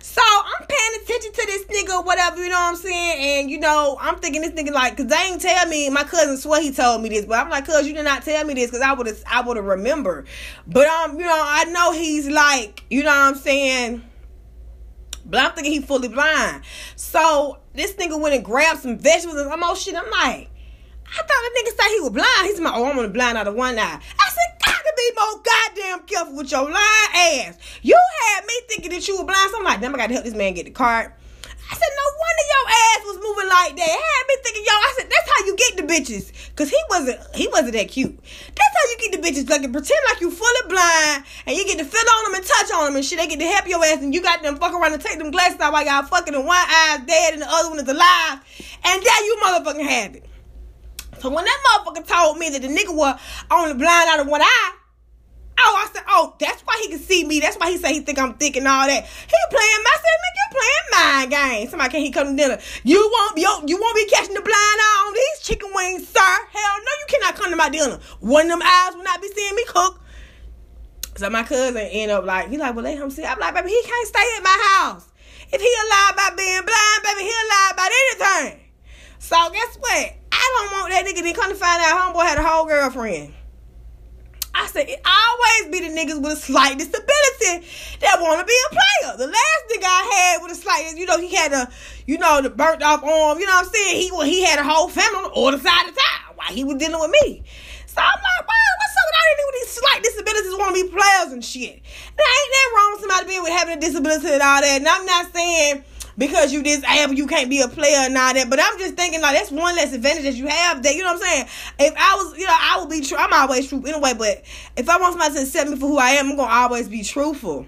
So 0.00 0.22
I'm 0.22 0.66
paying 0.66 1.02
attention 1.02 1.32
to 1.32 1.46
this 1.46 1.64
nigga, 1.64 2.06
whatever, 2.06 2.42
you 2.42 2.48
know 2.48 2.54
what 2.54 2.70
I'm 2.70 2.76
saying? 2.76 3.40
And 3.40 3.50
you 3.50 3.58
know, 3.58 3.98
I'm 4.00 4.16
thinking 4.16 4.40
this 4.40 4.52
nigga 4.52 4.72
like, 4.72 4.96
cause 4.96 5.08
they 5.08 5.16
ain't 5.16 5.42
tell 5.42 5.66
me. 5.66 5.90
My 5.90 6.04
cousin 6.04 6.38
swear 6.38 6.62
he 6.62 6.72
told 6.72 7.02
me 7.02 7.08
this, 7.08 7.26
but 7.26 7.38
I'm 7.38 7.50
like, 7.50 7.66
cuz 7.66 7.86
you 7.86 7.92
did 7.92 8.04
not 8.04 8.22
tell 8.22 8.42
me 8.44 8.54
this, 8.54 8.70
cause 8.70 8.80
I 8.80 8.94
would 8.94 9.08
have, 9.08 9.22
I 9.30 9.42
would 9.42 9.56
have 9.56 9.66
remember. 9.66 10.24
But 10.66 10.86
um, 10.86 11.18
you 11.18 11.26
know, 11.26 11.42
I 11.44 11.64
know 11.64 11.92
he's 11.92 12.30
like, 12.30 12.84
you 12.88 13.02
know 13.02 13.10
what 13.10 13.18
I'm 13.18 13.34
saying. 13.34 14.04
But 15.28 15.44
I'm 15.44 15.52
thinking 15.52 15.72
he 15.72 15.80
fully 15.80 16.08
blind. 16.08 16.62
So 16.94 17.58
this 17.74 17.94
nigga 17.94 18.20
went 18.20 18.34
and 18.34 18.44
grabbed 18.44 18.80
some 18.80 18.96
vegetables 18.96 19.40
and 19.40 19.50
some 19.50 19.60
more 19.60 19.76
shit. 19.76 19.96
I'm 19.96 20.10
like, 20.10 20.50
I 21.06 21.16
thought 21.18 21.28
the 21.28 21.60
nigga 21.60 21.76
said 21.76 21.88
he 21.88 22.00
was 22.00 22.10
blind. 22.10 22.46
He's 22.46 22.60
my, 22.60 22.72
oh, 22.74 22.84
I'm 22.84 22.96
gonna 22.96 23.08
blind 23.08 23.36
out 23.36 23.48
of 23.48 23.54
one 23.54 23.78
eye. 23.78 24.00
I 24.00 24.30
said, 24.30 24.58
got 24.64 24.78
to 24.78 24.92
be 24.96 25.10
more 25.16 25.42
goddamn 25.42 26.06
careful 26.06 26.36
with 26.36 26.50
your 26.50 26.64
lying 26.64 27.44
ass. 27.44 27.58
You 27.82 27.98
had 28.22 28.44
me 28.44 28.54
thinking 28.68 28.90
that 28.92 29.06
you 29.06 29.18
were 29.18 29.24
blind. 29.24 29.50
So 29.50 29.58
I'm 29.58 29.64
like, 29.64 29.80
damn, 29.80 29.94
I 29.94 29.98
gotta 29.98 30.12
help 30.12 30.24
this 30.24 30.34
man 30.34 30.54
get 30.54 30.64
the 30.64 30.70
card. 30.70 31.12
I 31.66 31.74
said, 31.74 31.92
no 31.98 32.06
wonder 32.14 32.44
your 32.46 32.66
ass 32.70 33.00
was 33.10 33.18
moving 33.18 33.48
like 33.50 33.72
that. 33.74 33.90
It 33.90 34.02
had 34.06 34.24
me 34.30 34.34
thinking, 34.42 34.64
yo, 34.64 34.72
I 34.72 34.90
said, 34.96 35.08
that's 35.10 35.28
how 35.30 35.40
you 35.46 35.54
get 35.56 35.72
the 35.76 35.86
bitches. 35.86 36.30
Cause 36.54 36.70
he 36.70 36.78
wasn't 36.88 37.20
he 37.34 37.48
wasn't 37.48 37.74
that 37.74 37.88
cute. 37.88 38.16
That's 38.16 38.74
how 38.74 38.84
you 38.90 38.96
get 39.02 39.10
the 39.12 39.22
bitches. 39.22 39.50
Like 39.50 39.60
pretend 39.60 40.00
like 40.08 40.20
you 40.20 40.30
fully 40.30 40.64
blind 40.68 41.24
and 41.46 41.56
you 41.56 41.66
get 41.66 41.78
to 41.78 41.84
feel 41.84 42.08
on 42.08 42.32
them 42.32 42.40
and 42.40 42.46
touch 42.46 42.70
on 42.72 42.86
them 42.86 42.96
and 42.96 43.04
shit. 43.04 43.18
They 43.18 43.26
get 43.26 43.40
to 43.40 43.46
help 43.46 43.68
your 43.68 43.84
ass 43.84 44.00
and 44.00 44.14
you 44.14 44.22
got 44.22 44.42
them 44.42 44.56
fuck 44.56 44.72
around 44.72 44.94
and 44.94 45.02
take 45.02 45.18
them 45.18 45.30
glasses 45.30 45.60
out 45.60 45.72
while 45.72 45.84
y'all 45.84 46.02
fucking 46.04 46.34
and 46.34 46.46
one 46.46 46.56
eye's 46.56 47.04
dead 47.06 47.34
and 47.34 47.42
the 47.42 47.48
other 47.48 47.70
one 47.70 47.78
is 47.78 47.88
alive. 47.88 48.38
And 48.84 49.02
there 49.02 49.24
you 49.24 49.36
motherfucking 49.44 49.88
have 49.88 50.14
it. 50.16 50.26
So 51.18 51.30
when 51.30 51.44
that 51.44 51.58
motherfucker 51.66 52.06
told 52.06 52.38
me 52.38 52.50
that 52.50 52.62
the 52.62 52.68
nigga 52.68 52.94
was 52.94 53.20
only 53.50 53.74
blind 53.74 54.08
out 54.08 54.20
of 54.20 54.28
one 54.28 54.42
eye, 54.42 54.72
oh, 55.58 55.74
I 55.78 55.88
said, 55.92 56.02
oh, 56.08 56.34
that's 56.38 56.62
why 56.62 56.78
he 56.82 56.88
can 56.88 56.98
see 56.98 57.24
me. 57.24 57.40
That's 57.40 57.56
why 57.56 57.70
he 57.70 57.78
say 57.78 57.94
he 57.94 58.00
think 58.00 58.18
I'm 58.18 58.34
thick 58.34 58.56
and 58.56 58.66
all 58.68 58.86
that. 58.86 59.04
He 59.04 59.36
playing. 59.50 59.84
I 59.86 59.96
said, 59.96 60.16
nigga, 60.22 60.36
you 60.36 60.46
playing 60.56 60.86
mind 60.92 61.30
games. 61.30 61.70
Somebody 61.70 61.90
can't 61.90 62.04
he 62.04 62.10
come 62.10 62.36
to 62.36 62.36
dinner? 62.36 62.58
You 62.84 63.10
won't, 63.12 63.38
you, 63.38 63.48
you 63.66 63.80
won't 63.80 63.96
be 63.96 64.06
catching 64.06 64.34
the 64.34 64.40
blind 64.40 64.54
eye 64.54 65.04
on 65.08 65.14
these 65.14 65.46
chicken 65.46 65.70
wings, 65.74 66.08
sir. 66.08 66.20
Hell 66.20 66.76
no, 66.78 66.92
you 67.00 67.06
cannot 67.08 67.36
come 67.36 67.50
to 67.50 67.56
my 67.56 67.68
dinner. 67.68 67.98
One 68.20 68.46
of 68.46 68.58
them 68.58 68.62
eyes 68.62 68.94
will 68.94 69.04
not 69.04 69.22
be 69.22 69.28
seeing 69.28 69.54
me 69.54 69.64
cook. 69.68 70.00
So 71.16 71.30
my 71.30 71.44
cousin 71.44 71.76
end 71.78 72.10
up 72.10 72.24
like, 72.24 72.50
he 72.50 72.58
like, 72.58 72.74
well, 72.74 72.84
let 72.84 72.98
him 72.98 73.10
see. 73.10 73.24
I'm 73.24 73.38
like, 73.38 73.54
baby, 73.54 73.70
he 73.70 73.82
can't 73.82 74.08
stay 74.08 74.26
at 74.36 74.42
my 74.42 74.80
house. 74.80 75.08
If 75.52 75.60
he 75.60 75.72
alive 75.86 76.16
by 76.16 76.36
being 76.36 76.60
blind, 76.60 77.02
baby, 77.04 77.22
he 77.22 77.32
alive 77.32 77.72
about 77.72 77.90
anything. 77.90 78.60
So 79.18 79.36
guess 79.50 79.76
what? 79.76 80.12
I 80.32 80.68
don't 80.68 80.72
want 80.72 80.92
that 80.92 81.04
nigga 81.06 81.22
to 81.22 81.32
come 81.32 81.50
to 81.50 81.56
find 81.56 81.80
out 81.82 82.14
homeboy 82.14 82.26
had 82.26 82.38
a 82.38 82.42
whole 82.42 82.66
girlfriend. 82.66 83.32
I 84.56 84.66
said 84.68 84.88
it 84.88 85.00
always 85.04 85.70
be 85.70 85.86
the 85.86 85.92
niggas 85.92 86.22
with 86.22 86.32
a 86.32 86.36
slight 86.36 86.78
disability 86.78 87.68
that 88.00 88.16
want 88.20 88.40
to 88.40 88.46
be 88.46 88.56
a 88.56 88.70
player. 88.72 89.16
The 89.18 89.26
last 89.26 89.62
nigga 89.68 89.84
I 89.84 90.02
had 90.16 90.42
with 90.42 90.52
a 90.52 90.54
slight, 90.54 90.96
you 90.96 91.04
know, 91.04 91.20
he 91.20 91.34
had 91.34 91.52
a, 91.52 91.68
you 92.06 92.16
know, 92.16 92.40
the 92.40 92.48
burnt 92.48 92.82
off 92.82 93.04
arm. 93.04 93.38
You 93.38 93.46
know 93.46 93.52
what 93.52 93.66
I'm 93.66 93.72
saying? 93.72 94.00
He 94.00 94.08
he 94.24 94.44
had 94.44 94.58
a 94.58 94.64
whole 94.64 94.88
family 94.88 95.18
on 95.18 95.24
the 95.24 95.30
other 95.36 95.58
side 95.58 95.88
of 95.88 95.94
town 95.94 96.36
while 96.36 96.48
he 96.48 96.64
was 96.64 96.76
dealing 96.76 96.98
with 96.98 97.10
me. 97.22 97.44
So 97.84 98.00
I'm 98.00 98.16
like, 98.16 98.48
wow, 98.48 98.72
what's 98.80 98.96
up 98.96 99.04
with 99.04 99.16
all 99.16 99.28
these 99.28 99.46
with 99.46 99.56
these 99.60 99.72
slight 99.76 100.02
disabilities 100.02 100.52
want 100.56 100.76
to 100.76 100.82
be 100.84 100.88
players 100.88 101.32
and 101.32 101.44
shit? 101.44 101.80
Now 102.16 102.24
ain't 102.24 102.52
that 102.56 102.72
wrong 102.76 102.90
with 102.92 103.00
somebody 103.00 103.26
being 103.28 103.42
with 103.42 103.52
having 103.52 103.76
a 103.76 103.80
disability 103.80 104.32
and 104.32 104.42
all 104.42 104.60
that? 104.60 104.80
And 104.80 104.88
I'm 104.88 105.04
not 105.04 105.32
saying 105.32 105.84
because 106.18 106.52
you 106.52 106.62
disabled, 106.62 107.18
you 107.18 107.26
can't 107.26 107.50
be 107.50 107.60
a 107.60 107.68
player 107.68 107.98
and 107.98 108.16
all 108.16 108.32
that. 108.32 108.48
But 108.48 108.60
I'm 108.62 108.78
just 108.78 108.94
thinking 108.94 109.20
like 109.20 109.36
that's 109.36 109.50
one 109.50 109.76
less 109.76 109.92
advantage 109.92 110.24
that 110.24 110.34
you 110.34 110.46
have. 110.46 110.82
That 110.82 110.94
you 110.94 111.02
know 111.02 111.12
what 111.12 111.22
I'm 111.22 111.28
saying. 111.28 111.46
If 111.78 111.94
I 111.96 112.14
was, 112.16 112.38
you 112.38 112.46
know, 112.46 112.56
I 112.56 112.80
would 112.80 112.90
be 112.90 113.00
true. 113.02 113.18
I'm 113.18 113.32
always 113.32 113.68
true 113.68 113.82
anyway. 113.86 114.14
But 114.16 114.42
if 114.76 114.88
I 114.88 114.98
want 114.98 115.12
somebody 115.12 115.34
to 115.34 115.42
accept 115.42 115.70
me 115.70 115.76
for 115.76 115.86
who 115.86 115.98
I 115.98 116.10
am, 116.10 116.30
I'm 116.30 116.36
gonna 116.36 116.52
always 116.52 116.88
be 116.88 117.02
truthful. 117.02 117.66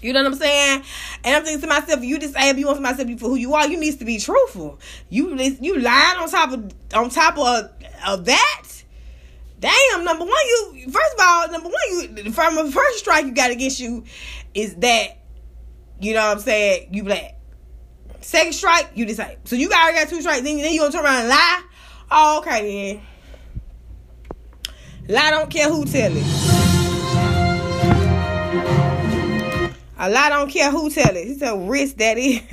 You 0.00 0.12
know 0.12 0.22
what 0.22 0.32
I'm 0.32 0.38
saying? 0.38 0.82
And 1.24 1.36
I'm 1.36 1.44
thinking 1.44 1.62
to 1.62 1.66
myself, 1.66 2.02
you 2.02 2.18
disabled, 2.18 2.58
you 2.58 2.66
want 2.66 2.76
somebody 2.76 2.96
to 2.96 3.02
accept 3.02 3.10
you 3.10 3.18
for 3.18 3.28
who 3.28 3.36
you 3.36 3.54
are, 3.54 3.66
you 3.66 3.78
need 3.78 3.98
to 3.98 4.04
be 4.04 4.18
truthful. 4.18 4.78
You 5.08 5.34
you 5.38 5.78
lying 5.78 6.18
on 6.18 6.28
top 6.28 6.52
of 6.52 6.72
on 6.94 7.10
top 7.10 7.38
of 7.38 7.70
of 8.06 8.24
that. 8.26 8.62
Damn, 9.60 10.04
number 10.04 10.24
one, 10.24 10.34
you 10.46 10.90
first 10.90 11.14
of 11.14 11.20
all, 11.20 11.50
number 11.50 11.68
one, 11.68 12.24
you 12.26 12.32
from 12.32 12.54
the 12.56 12.70
first 12.70 12.98
strike 12.98 13.24
you 13.24 13.32
got 13.32 13.50
against 13.50 13.80
you 13.80 14.04
is 14.52 14.74
that 14.76 15.23
you 16.04 16.14
know 16.14 16.20
what 16.26 16.36
I'm 16.36 16.42
saying, 16.42 16.88
you 16.92 17.02
black. 17.04 17.38
Second 18.20 18.52
strike, 18.52 18.90
you 18.94 19.06
decide. 19.06 19.38
So 19.44 19.56
you 19.56 19.70
already 19.70 19.98
got 19.98 20.08
two 20.08 20.20
strikes. 20.20 20.42
Then, 20.42 20.56
then 20.58 20.72
you 20.72 20.80
gonna 20.80 20.92
turn 20.92 21.04
around 21.04 21.20
and 21.20 21.28
lie? 21.28 21.62
Oh, 22.10 22.38
okay 22.38 23.00
then. 25.06 25.14
Lie 25.14 25.30
don't 25.30 25.50
care 25.50 25.68
who 25.68 25.84
tell 25.84 26.12
it. 26.14 26.24
A 29.98 30.10
lie 30.10 30.28
don't 30.28 30.50
care 30.50 30.70
who 30.70 30.90
tell 30.90 31.16
it. 31.16 31.26
He 31.26 31.34
said 31.34 31.68
risk 31.68 31.96
that 31.96 32.18
is. 32.18 32.40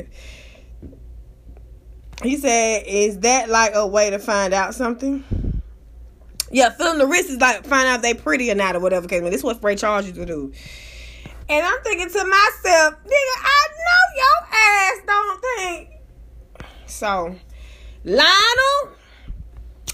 He 2.24 2.38
said, 2.38 2.84
is 2.86 3.22
that 3.22 3.50
like 3.50 3.72
a 3.74 3.88
way 3.88 4.12
to 4.12 4.20
find 4.20 4.54
out 4.54 4.76
something? 4.76 5.24
Yeah, 6.52 6.70
feeling 6.70 7.00
the 7.00 7.08
wrist 7.08 7.32
is 7.32 7.40
like 7.40 7.66
find 7.66 7.88
out 7.88 8.04
they 8.04 8.14
pretty 8.14 8.52
or 8.52 8.56
not 8.56 8.76
or 8.76 8.80
whatever 8.80 9.08
case. 9.08 9.22
This 9.24 9.36
is 9.36 9.44
what 9.44 9.64
Ray 9.64 9.76
charged 9.76 10.08
you 10.08 10.14
to 10.14 10.26
do. 10.26 10.54
And 11.52 11.66
I'm 11.66 11.82
thinking 11.84 12.08
to 12.08 12.24
myself, 12.24 12.94
nigga, 13.04 13.36
I 13.44 13.68
know 13.84 14.04
your 14.16 14.38
ass 14.54 15.02
don't 15.06 15.44
think. 15.44 15.90
So, 16.86 17.36
Lionel, 18.06 18.96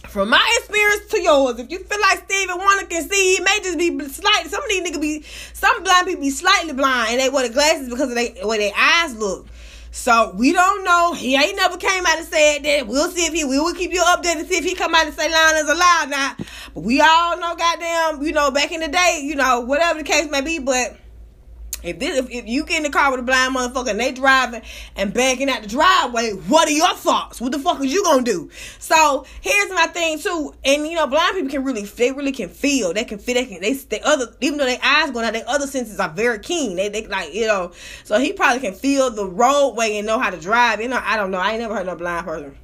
from 0.08 0.30
my 0.30 0.56
experience 0.60 1.10
to 1.10 1.20
yours, 1.20 1.58
if 1.58 1.72
you 1.72 1.80
feel 1.80 2.00
like 2.00 2.26
Stevie 2.26 2.54
Wonder 2.54 2.86
can 2.86 3.10
see, 3.10 3.38
he 3.38 3.44
may 3.44 3.58
just 3.64 3.80
be 3.80 3.90
slightly. 4.08 4.52
Some 4.52 4.62
of 4.62 4.70
these 4.70 4.88
niggas 4.88 5.02
be, 5.02 5.24
some 5.54 5.82
blind 5.82 6.06
people 6.06 6.22
be 6.22 6.30
slightly 6.30 6.74
blind, 6.74 7.14
and 7.14 7.20
they 7.20 7.30
wear 7.30 7.48
the 7.48 7.54
glasses 7.56 7.90
because 7.90 8.12
of 8.12 8.16
the 8.16 8.48
way 8.48 8.58
their 8.60 8.74
eyes 8.78 9.16
look. 9.16 9.48
So 9.90 10.36
we 10.38 10.54
don't 10.54 10.84
know. 10.84 11.14
He 11.14 11.36
ain't 11.36 11.56
never 11.56 11.78
came 11.78 12.06
out 12.06 12.20
and 12.20 12.28
said 12.28 12.60
that. 12.66 12.86
We'll 12.86 13.10
see 13.10 13.26
if 13.26 13.34
he 13.34 13.46
we 13.46 13.60
will 13.60 13.74
keep 13.74 13.94
you 13.94 14.04
updated. 14.04 14.42
To 14.42 14.46
see 14.46 14.58
if 14.58 14.64
he 14.64 14.76
come 14.76 14.94
out 14.94 15.08
and 15.08 15.16
say 15.16 15.28
Lionel's 15.28 15.72
alive 15.72 16.10
now. 16.10 16.36
But 16.76 16.84
we 16.84 17.02
all 17.02 17.36
know, 17.40 17.56
goddamn, 17.56 18.22
you 18.22 18.32
know, 18.32 18.52
back 18.52 18.72
in 18.72 18.82
the 18.82 18.90
day, 18.90 19.22
you 19.24 19.34
know, 19.34 19.62
whatever 19.62 19.98
the 19.98 20.06
case 20.06 20.30
may 20.30 20.42
be, 20.42 20.60
but. 20.60 20.96
If 21.84 22.00
this, 22.00 22.18
if, 22.18 22.30
if 22.30 22.48
you 22.48 22.66
get 22.66 22.78
in 22.78 22.84
the 22.84 22.90
car 22.90 23.12
with 23.12 23.20
a 23.20 23.24
blind 23.24 23.56
motherfucker 23.56 23.92
and 23.92 24.00
they 24.00 24.12
driving 24.12 24.62
and 24.96 25.14
backing 25.14 25.50
out 25.50 25.62
the 25.62 25.68
driveway, 25.68 26.32
what 26.32 26.68
are 26.68 26.72
your 26.72 26.94
thoughts? 26.96 27.40
What 27.40 27.52
the 27.52 27.60
fuck 27.60 27.84
is 27.84 27.92
you 27.92 28.04
gonna 28.04 28.24
do? 28.24 28.50
So 28.80 29.26
here's 29.42 29.70
my 29.72 29.88
thing 29.88 30.20
too, 30.20 30.54
and 30.64 30.88
you 30.88 30.96
know, 30.96 31.08
blind 31.08 31.36
people 31.36 31.50
can 31.50 31.64
really, 31.64 31.84
they 31.84 32.12
really 32.12 32.32
can 32.32 32.50
feel. 32.50 32.94
They 32.94 33.04
can 33.04 33.20
feel. 33.20 33.36
They 33.36 33.46
can. 33.46 33.62
They, 33.62 33.74
they 33.74 34.02
other, 34.02 34.28
even 34.42 34.58
though 34.58 34.66
their 34.66 34.80
eyes 34.84 35.12
going 35.12 35.26
out, 35.26 35.34
their 35.34 35.48
other 35.48 35.68
senses 35.68 36.00
are 36.00 36.10
very 36.10 36.40
keen. 36.40 36.76
They, 36.76 36.90
they 36.90 37.08
like 37.08 37.34
you 37.34 37.48
know. 37.48 37.72
So 38.04 38.20
he 38.20 38.34
probably 38.34 38.62
can 38.62 38.74
feel 38.74 39.10
the 39.10 39.26
roadway 39.26 39.98
and 39.98 40.08
know 40.08 40.20
how 40.20 40.30
to 40.30 40.38
drive. 40.38 40.82
You 40.82 40.88
know, 40.88 41.02
I 41.02 41.18
don't 41.18 41.32
know. 41.32 41.40
I 41.40 41.52
ain't 41.52 41.62
never 41.62 41.76
heard 41.76 41.86
no 41.86 41.96
blind 41.96 42.26
person. 42.26 42.56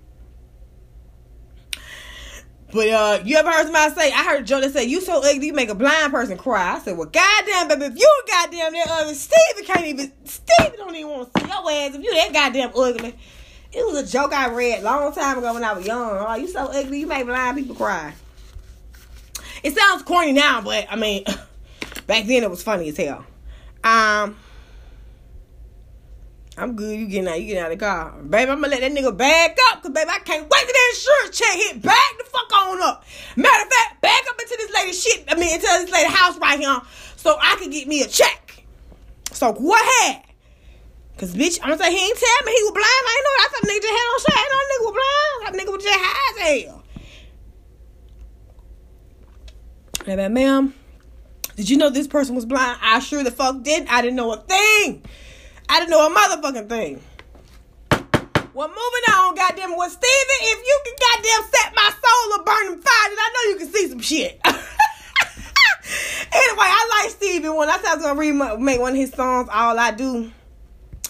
But 2.73 2.89
uh, 2.89 3.19
you 3.23 3.37
ever 3.37 3.51
heard 3.51 3.65
somebody 3.65 3.93
say? 3.93 4.11
I 4.11 4.23
heard 4.23 4.47
Joe 4.47 4.59
say, 4.63 4.85
"You 4.85 4.99
so 4.99 5.21
ugly, 5.23 5.45
you 5.45 5.53
make 5.53 5.69
a 5.69 5.75
blind 5.75 6.11
person 6.11 6.37
cry." 6.37 6.75
I 6.75 6.79
said, 6.79 6.97
"Well, 6.97 7.07
goddamn, 7.07 7.67
baby, 7.67 7.85
if 7.85 7.99
you 7.99 8.23
goddamn 8.27 8.73
that 8.73 8.87
ugly, 8.89 9.13
Stevie 9.13 9.63
can't 9.63 9.85
even. 9.85 10.11
Stevie 10.25 10.77
don't 10.77 10.95
even 10.95 11.11
want 11.11 11.33
to 11.33 11.39
see 11.39 11.47
your 11.47 11.71
ass 11.71 11.95
if 11.95 12.03
you 12.03 12.13
that 12.15 12.33
goddamn 12.33 12.71
ugly." 12.75 13.15
It 13.71 13.85
was 13.85 13.97
a 13.97 14.11
joke 14.11 14.33
I 14.33 14.51
read 14.51 14.83
long 14.83 15.13
time 15.13 15.37
ago 15.37 15.53
when 15.53 15.63
I 15.63 15.73
was 15.73 15.85
young. 15.85 16.17
Oh, 16.17 16.35
you 16.35 16.47
so 16.47 16.65
ugly, 16.65 17.01
you 17.01 17.07
make 17.07 17.25
blind 17.27 17.57
people 17.57 17.75
cry. 17.75 18.13
It 19.61 19.77
sounds 19.77 20.01
corny 20.01 20.31
now, 20.31 20.61
but 20.61 20.87
I 20.89 20.95
mean, 20.95 21.25
back 22.07 22.25
then 22.25 22.43
it 22.43 22.49
was 22.49 22.63
funny 22.63 22.89
as 22.89 22.97
hell. 22.97 23.23
Um. 23.83 24.35
I'm 26.55 26.75
good. 26.75 26.99
You 26.99 27.07
getting 27.07 27.27
out? 27.27 27.39
You 27.39 27.47
getting 27.47 27.63
out 27.63 27.71
of 27.71 27.79
the 27.79 27.85
car, 27.85 28.11
baby? 28.29 28.51
I'm 28.51 28.61
gonna 28.61 28.67
let 28.67 28.81
that 28.81 28.91
nigga 28.91 29.17
back 29.17 29.57
up, 29.71 29.81
cause 29.81 29.91
baby, 29.91 30.09
I 30.09 30.19
can't 30.19 30.43
wait 30.43 30.61
till 30.61 30.67
that 30.67 30.93
insurance 30.93 31.37
check 31.37 31.55
hit. 31.55 31.81
Back 31.81 32.17
the 32.19 32.25
fuck 32.25 32.53
on 32.53 32.81
up. 32.81 33.03
Matter 33.35 33.63
of 33.63 33.71
fact, 33.71 34.01
back 34.01 34.21
up 34.29 34.39
into 34.39 34.55
this 34.57 34.71
lady 34.73 34.93
shit. 34.93 35.25
I 35.29 35.35
mean, 35.35 35.55
into 35.55 35.65
this 35.65 35.89
lady 35.89 36.09
house 36.09 36.37
right 36.37 36.59
here, 36.59 36.79
so 37.15 37.37
I 37.41 37.55
can 37.57 37.71
get 37.71 37.87
me 37.87 38.03
a 38.03 38.07
check. 38.07 38.63
So 39.31 39.51
go 39.51 39.73
ahead, 39.73 40.21
cause 41.17 41.33
bitch, 41.33 41.59
I'm 41.63 41.69
gonna 41.69 41.83
say 41.83 41.91
he 41.91 42.05
ain't 42.05 42.19
tell 42.19 42.45
me 42.45 42.53
he 42.53 42.63
was 42.63 42.71
blind. 42.71 42.85
I 42.85 43.17
ain't 43.17 43.25
know. 43.25 43.35
I 43.39 43.47
thought 43.49 43.63
nigga 43.63 43.81
just 43.81 43.93
had 43.97 44.11
on 44.13 44.19
shit. 44.19 44.37
I 44.37 44.45
know 44.51 44.61
nigga 44.69 44.85
was 44.85 44.93
blind. 44.93 45.35
That 45.43 45.53
nigga 45.59 45.71
was 45.73 45.83
just 45.83 45.99
high 45.99 46.29
as 46.29 46.65
hell. 46.65 46.83
Hey, 50.05 50.29
ma'am, 50.29 50.73
did 51.55 51.69
you 51.69 51.77
know 51.77 51.89
this 51.89 52.07
person 52.07 52.35
was 52.35 52.45
blind? 52.45 52.77
I 52.81 52.99
sure 52.99 53.23
the 53.23 53.31
fuck 53.31 53.63
did. 53.63 53.87
I 53.87 54.01
didn't 54.03 54.17
know 54.17 54.33
a 54.33 54.37
thing. 54.37 55.01
I 55.69 55.79
didn't 55.79 55.91
know 55.91 56.07
a 56.07 56.13
motherfucking 56.13 56.69
thing. 56.69 57.01
Well, 58.53 58.67
moving 58.67 59.15
on, 59.15 59.35
goddamn. 59.35 59.75
Well, 59.75 59.89
Steven, 59.89 60.39
if 60.41 60.67
you 60.67 60.79
can 60.85 60.93
goddamn 60.99 61.43
set 61.51 61.73
my 61.75 61.89
soul 61.89 62.33
or 62.39 62.43
burn 62.43 62.65
them 62.71 62.81
fire, 62.81 63.09
then 63.09 63.17
I 63.17 63.29
know 63.33 63.43
you 63.51 63.57
can 63.57 63.67
see 63.73 63.87
some 63.89 63.99
shit. 63.99 64.39
anyway, 64.45 64.61
I 66.69 67.01
like 67.01 67.09
Stevie 67.11 67.49
Wonder. 67.49 67.73
I 67.73 67.77
said 67.77 67.87
I 67.87 67.95
was 67.95 68.03
gonna 68.03 68.19
read 68.19 68.33
my, 68.33 68.55
make 68.57 68.79
one 68.79 68.91
of 68.91 68.97
his 68.97 69.11
songs. 69.11 69.49
All 69.51 69.79
I 69.79 69.89
do. 69.91 70.31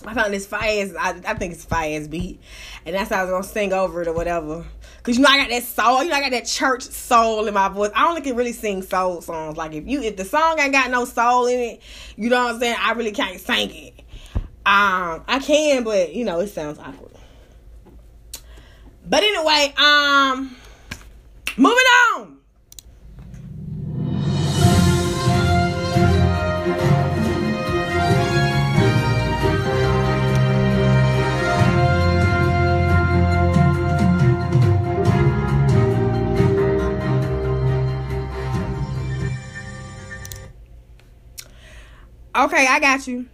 I 0.05 0.13
found 0.13 0.33
this 0.33 0.45
fire 0.45 0.91
I, 0.99 1.21
I 1.25 1.33
think 1.35 1.53
it's 1.53 1.63
fire 1.63 2.05
beat, 2.07 2.41
and 2.85 2.95
that's 2.95 3.09
how 3.09 3.19
I 3.19 3.23
was 3.23 3.31
gonna 3.31 3.43
sing 3.43 3.73
over 3.73 4.01
it 4.01 4.07
or 4.07 4.13
whatever. 4.13 4.65
Cause 5.01 5.17
you 5.17 5.21
know 5.21 5.29
I 5.29 5.37
got 5.37 5.49
that 5.49 5.63
soul, 5.63 6.03
you 6.03 6.09
know 6.09 6.15
I 6.15 6.21
got 6.21 6.31
that 6.31 6.45
church 6.45 6.83
soul 6.83 7.47
in 7.47 7.53
my 7.53 7.67
voice. 7.67 7.91
I 7.93 8.07
only 8.07 8.21
can 8.21 8.35
really 8.35 8.53
sing 8.53 8.81
soul 8.81 9.21
songs. 9.21 9.57
Like 9.57 9.73
if 9.73 9.87
you 9.87 10.01
if 10.01 10.17
the 10.17 10.25
song 10.25 10.59
ain't 10.59 10.71
got 10.71 10.91
no 10.91 11.05
soul 11.05 11.47
in 11.47 11.59
it, 11.59 11.81
you 12.15 12.29
know 12.29 12.43
what 12.43 12.55
I'm 12.55 12.59
saying. 12.59 12.77
I 12.79 12.91
really 12.93 13.11
can't 13.11 13.39
sing 13.39 13.71
it. 13.71 13.92
Um, 14.65 15.25
I 15.27 15.39
can, 15.39 15.83
but 15.83 16.13
you 16.13 16.23
know, 16.23 16.39
it 16.39 16.47
sounds 16.47 16.79
awkward. 16.79 17.11
But 19.05 19.23
anyway, 19.23 19.73
um, 19.77 20.55
moving 21.57 21.85
on. 22.15 22.37
Okay, 42.35 42.65
I 42.65 42.79
got 42.79 43.05
you. 43.07 43.27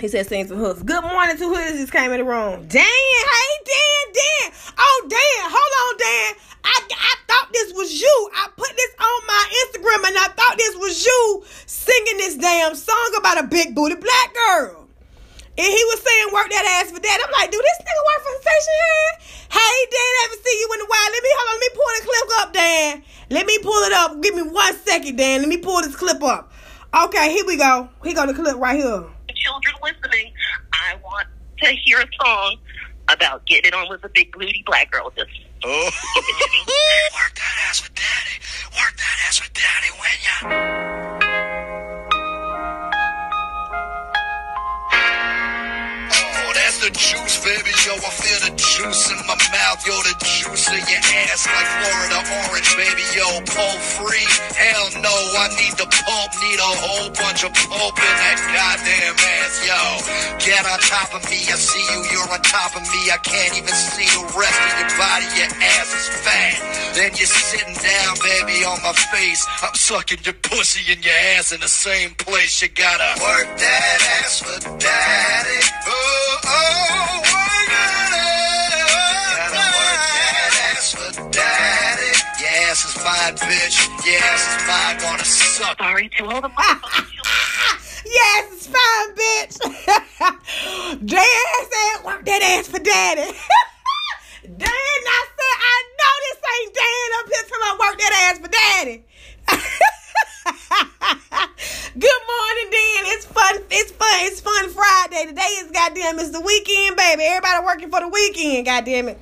He 0.00 0.08
said, 0.08 0.24
sing 0.24 0.48
some 0.48 0.56
hooks. 0.56 0.80
Good 0.80 1.04
morning 1.04 1.36
to 1.36 1.44
who 1.44 1.60
just 1.76 1.92
came 1.92 2.08
in 2.08 2.24
the 2.24 2.24
room. 2.24 2.64
Dan, 2.72 2.88
hey, 2.88 3.52
Dan, 3.68 4.04
Dan. 4.16 4.48
Oh, 4.80 4.98
Dan, 5.04 5.40
hold 5.44 5.72
on, 5.76 5.92
Dan. 6.00 6.30
I, 6.64 6.76
I 6.88 7.14
thought 7.28 7.52
this 7.52 7.76
was 7.76 7.92
you. 8.00 8.16
I 8.32 8.48
put 8.56 8.72
this 8.72 8.92
on 8.96 9.18
my 9.28 9.44
Instagram 9.60 10.08
and 10.08 10.16
I 10.16 10.28
thought 10.32 10.56
this 10.56 10.72
was 10.80 11.04
you 11.04 11.44
singing 11.68 12.16
this 12.16 12.40
damn 12.40 12.74
song 12.74 13.12
about 13.18 13.44
a 13.44 13.46
big 13.46 13.74
booty 13.76 14.00
black 14.00 14.32
girl. 14.32 14.88
And 15.60 15.68
he 15.68 15.82
was 15.92 16.00
saying, 16.00 16.32
work 16.32 16.48
that 16.48 16.80
ass 16.80 16.96
for 16.96 17.00
that. 17.00 17.18
I'm 17.20 17.32
like, 17.36 17.52
do 17.52 17.60
this 17.60 17.78
nigga 17.84 18.02
work 18.08 18.20
for 18.24 18.40
station 18.40 18.76
here? 18.80 19.12
Hey, 19.52 19.76
Dan, 19.84 20.00
I 20.00 20.20
haven't 20.24 20.44
seen 20.48 20.58
you 20.64 20.68
in 20.72 20.80
a 20.80 20.88
while. 20.88 21.08
Let 21.12 21.20
me, 21.20 21.30
hold 21.36 21.44
on, 21.44 21.56
let 21.60 21.64
me 21.68 21.72
pull 21.76 21.92
the 21.92 22.02
clip 22.08 22.28
up, 22.40 22.48
Dan. 22.56 22.92
Let 23.36 23.44
me 23.44 23.56
pull 23.60 23.82
it 23.84 23.92
up. 23.92 24.08
Give 24.24 24.32
me 24.32 24.48
one 24.48 24.72
second, 24.80 25.20
Dan. 25.20 25.44
Let 25.44 25.52
me 25.52 25.60
pull 25.60 25.84
this 25.84 25.92
clip 25.92 26.24
up. 26.24 26.48
Okay, 26.88 27.36
here 27.36 27.44
we 27.44 27.60
go. 27.60 27.90
Here 28.00 28.16
go 28.16 28.24
the 28.24 28.32
clip 28.32 28.56
right 28.56 28.80
here 28.80 29.04
children 29.40 29.74
listening, 29.82 30.32
I 30.72 30.96
want 31.02 31.28
to 31.62 31.72
hear 31.84 32.00
a 32.00 32.06
song 32.22 32.56
about 33.08 33.46
getting 33.46 33.74
on 33.74 33.88
with 33.88 34.04
a 34.04 34.08
big 34.08 34.32
booty 34.32 34.62
black 34.66 34.90
girl. 34.90 35.12
Just 35.16 35.30
oh. 35.64 35.68
work 37.14 37.34
that 37.34 37.56
ass 37.68 37.82
with 37.82 37.94
daddy. 37.94 38.38
Work 38.76 38.96
that 38.96 39.16
ass 39.26 39.40
with 39.40 39.52
daddy 39.52 39.90
when 39.98 41.40
ya. 41.42 41.49
The 46.80 46.90
juice, 46.96 47.36
baby. 47.44 47.68
Yo, 47.84 47.92
I 47.92 48.08
feel 48.08 48.40
the 48.48 48.52
juice 48.56 49.12
in 49.12 49.20
my 49.28 49.36
mouth. 49.52 49.80
Yo, 49.84 49.92
the 50.00 50.16
juice 50.24 50.64
in 50.72 50.80
your 50.88 51.04
ass 51.28 51.44
like 51.44 51.68
Florida 51.76 52.18
orange, 52.48 52.72
baby. 52.72 53.04
Yo, 53.12 53.28
pulp 53.52 53.80
free. 54.00 54.28
Hell 54.56 54.88
no, 55.04 55.12
I 55.12 55.52
need 55.60 55.76
the 55.76 55.84
pulp. 55.84 56.30
Need 56.40 56.56
a 56.56 56.72
whole 56.80 57.12
bunch 57.12 57.44
of 57.44 57.52
pulp 57.68 57.94
in 58.00 58.14
that 58.24 58.40
goddamn 58.48 59.12
ass. 59.12 59.54
Yo, 59.60 59.80
get 60.40 60.64
on 60.64 60.80
top 60.88 61.12
of 61.12 61.22
me. 61.28 61.44
I 61.52 61.56
see 61.60 61.84
you. 61.84 62.00
You're 62.16 62.28
on 62.32 62.40
top 62.48 62.72
of 62.72 62.84
me. 62.88 63.12
I 63.12 63.20
can't 63.20 63.60
even 63.60 63.76
see 63.76 64.08
the 64.16 64.24
rest 64.32 64.56
of 64.56 64.72
your 64.80 64.92
body. 64.96 65.28
Your 65.36 65.52
ass 65.60 65.92
is 65.92 66.08
fat. 66.24 66.56
Then 66.96 67.12
you're 67.12 67.28
sitting 67.28 67.76
down, 67.76 68.12
baby, 68.24 68.64
on 68.64 68.80
my 68.80 68.96
face. 69.12 69.44
I'm 69.60 69.76
sucking 69.76 70.24
your 70.24 70.38
pussy 70.40 70.80
and 70.88 71.04
your 71.04 71.18
ass 71.36 71.52
in 71.52 71.60
the 71.60 71.68
same 71.68 72.16
place. 72.16 72.64
You 72.64 72.68
gotta 72.72 73.20
work 73.20 73.48
that 73.52 73.98
ass 74.24 74.40
for 74.40 74.58
daddy. 74.80 75.60
Oh. 75.84 76.69
Sorry 85.90 86.08
to 86.18 86.24
all 86.24 86.40
the 86.40 86.50
Yes, 88.06 88.52
it's 88.52 88.66
fine, 88.66 89.14
bitch. 89.16 89.58
Dan 91.06 91.24
said, 91.70 92.04
work 92.04 92.24
that 92.26 92.42
ass 92.42 92.68
for 92.68 92.78
daddy. 92.78 93.22
Dan, 94.42 94.68
I 94.68 95.26
said, 95.36 95.56
I 95.70 95.76
know 95.98 96.14
this 96.24 96.38
ain't 96.54 96.74
Dan 96.74 97.10
up 97.18 97.26
here 97.28 97.44
talking 97.48 97.64
about 97.64 97.78
work 97.80 97.98
that 97.98 98.12
ass 98.22 98.38
for 98.38 98.48
daddy. 98.48 99.04
Good 101.98 102.22
morning, 102.30 102.68
Dan. 102.70 103.02
It's 103.10 103.26
fun. 103.26 103.56
It's 103.70 103.90
fun. 103.90 104.18
It's 104.22 104.40
fun 104.40 104.70
Friday. 104.70 105.26
Today 105.26 105.50
is 105.58 105.70
goddamn. 105.72 106.18
It's 106.20 106.30
the 106.30 106.40
weekend, 106.40 106.96
baby. 106.96 107.24
Everybody 107.24 107.64
working 107.64 107.90
for 107.90 108.00
the 108.00 108.08
weekend. 108.08 108.66
Goddamn 108.66 109.08
it. 109.08 109.18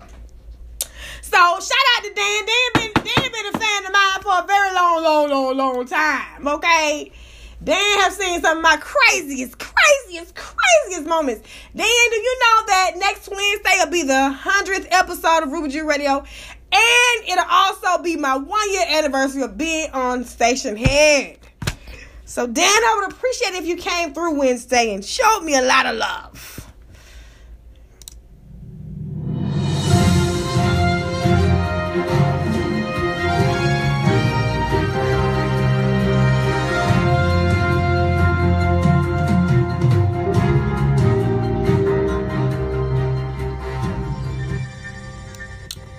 So 1.22 1.38
shout 1.38 1.86
out 1.96 2.04
to 2.04 2.12
Dan. 2.14 2.46
Dan 2.46 2.70
been 2.74 2.92
Dan 2.94 3.32
been 3.32 3.54
a 3.54 3.58
fan 3.58 3.86
of 3.86 3.92
mine 3.92 4.22
for 4.22 4.44
a 4.44 4.46
very 4.46 4.74
long, 4.74 5.02
long, 5.02 5.30
long, 5.30 5.56
long 5.56 5.86
time. 5.86 6.46
Okay. 6.46 7.12
Dan 7.64 7.98
have 8.00 8.12
seen 8.12 8.40
some 8.40 8.58
of 8.58 8.62
my 8.62 8.76
craziest, 8.76 9.58
craziest, 9.58 10.34
craziest 10.34 11.08
moments. 11.08 11.48
Dan, 11.74 12.10
do 12.10 12.16
you 12.16 12.38
know 12.40 12.66
that 12.66 12.92
next 12.96 13.28
Wednesday 13.28 13.74
will 13.78 13.90
be 13.90 14.04
the 14.04 14.30
hundredth 14.30 14.86
episode 14.90 15.42
of 15.42 15.50
Ruby 15.50 15.70
G 15.70 15.80
Radio? 15.80 16.24
And 16.72 17.28
it'll 17.28 17.44
also 17.48 18.02
be 18.02 18.16
my 18.16 18.36
one 18.36 18.72
year 18.72 18.84
anniversary 18.88 19.42
of 19.42 19.56
being 19.56 19.90
on 19.92 20.24
Stationhead. 20.24 21.38
So, 22.24 22.46
Dan, 22.46 22.64
I 22.66 23.00
would 23.00 23.12
appreciate 23.12 23.54
if 23.54 23.66
you 23.66 23.76
came 23.76 24.12
through 24.12 24.38
Wednesday 24.38 24.92
and 24.94 25.04
showed 25.04 25.40
me 25.44 25.56
a 25.56 25.62
lot 25.62 25.86
of 25.86 25.96
love. 25.96 26.67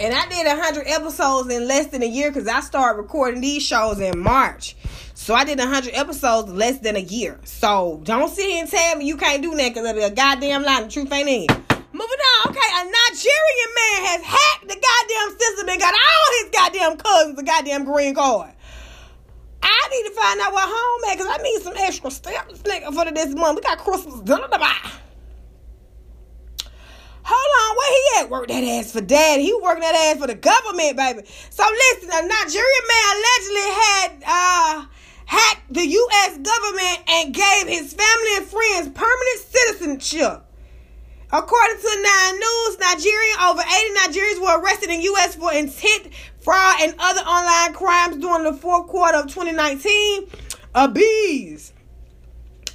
And 0.02 0.14
I 0.14 0.26
did 0.30 0.48
100 0.48 0.88
episodes 0.88 1.54
in 1.54 1.68
less 1.68 1.88
than 1.88 2.02
a 2.04 2.08
year 2.08 2.32
because 2.32 2.48
I 2.48 2.62
started 2.62 3.02
recording 3.02 3.42
these 3.42 3.62
shows 3.62 4.00
in 4.00 4.18
March. 4.18 4.78
So 5.14 5.34
I 5.34 5.44
did 5.44 5.60
100 5.60 5.94
episodes 5.94 6.50
less 6.54 6.80
than 6.80 6.96
a 6.96 7.02
year. 7.02 7.38
So 7.44 8.00
don't 8.04 8.30
sit 8.30 8.46
here 8.46 8.62
and 8.62 8.72
tell 8.72 8.96
me 8.96 9.06
you 9.06 9.18
can't 9.18 9.42
do 9.42 9.54
that 9.56 9.70
because 9.70 9.86
it'll 9.86 10.00
be 10.00 10.06
a 10.06 10.10
goddamn 10.10 10.64
lie. 10.64 10.84
The 10.84 10.90
truth 10.90 11.12
ain't 11.12 11.28
in. 11.28 11.48
Moving 11.92 12.18
on. 12.32 12.50
Okay, 12.50 12.70
a 12.80 12.84
Nigerian 12.86 13.72
man 13.76 14.00
has 14.08 14.22
hacked 14.24 14.70
the 14.70 14.80
goddamn 14.80 15.38
system 15.38 15.68
and 15.68 15.80
got 15.82 15.94
all 15.94 16.44
his 16.44 16.50
goddamn 16.52 16.98
cousins 16.98 17.40
a 17.40 17.44
goddamn 17.44 17.84
green 17.84 18.16
card. 18.16 18.52
I 19.62 19.88
need 19.92 20.08
to 20.08 20.16
find 20.16 20.40
out 20.40 20.54
what 20.54 20.70
home 20.70 21.12
at 21.12 21.18
because 21.18 21.38
I 21.38 21.44
need 21.44 21.62
some 21.62 21.74
extra 21.76 22.10
stamps 22.10 22.62
for 22.62 23.12
this 23.12 23.36
month. 23.36 23.58
We 23.58 23.62
got 23.64 23.80
Christmas 23.80 24.22
buy. 24.22 24.92
Hold 27.32 27.52
on, 27.62 27.78
where 27.78 27.94
he 27.94 28.24
at? 28.24 28.30
Work 28.30 28.48
that 28.48 28.64
ass 28.64 28.92
for 28.92 29.02
daddy. 29.02 29.44
He 29.44 29.54
working 29.62 29.82
that 29.82 29.94
ass 29.94 30.20
for 30.20 30.26
the 30.28 30.34
government, 30.34 30.98
baby. 30.98 31.22
So 31.52 31.64
listen, 31.64 32.10
a 32.10 32.22
Nigerian 32.26 32.86
man 32.90 33.06
allegedly 33.14 33.70
had 33.78 34.10
uh 34.26 34.86
hacked 35.30 35.72
the 35.72 35.86
U.S. 35.86 36.38
government 36.40 37.00
and 37.08 37.34
gave 37.34 37.68
his 37.68 37.94
family 37.94 38.32
and 38.38 38.46
friends 38.48 38.90
permanent 38.98 39.40
citizenship. 39.46 40.42
According 41.32 41.78
to 41.78 42.02
Nine 42.02 42.40
News, 42.40 42.80
Nigeria, 42.80 43.36
over 43.46 43.62
80 43.62 43.94
Nigerians 43.94 44.42
were 44.42 44.60
arrested 44.60 44.90
in 44.90 45.02
U.S. 45.02 45.36
for 45.36 45.54
intent, 45.54 46.10
fraud, 46.42 46.82
and 46.82 46.96
other 46.98 47.22
online 47.22 47.74
crimes 47.76 48.18
during 48.18 48.44
the 48.44 48.54
fourth 48.54 48.88
quarter 48.88 49.20
of 49.20 49.28
2019. 49.28 50.26
Abiz, 50.74 51.74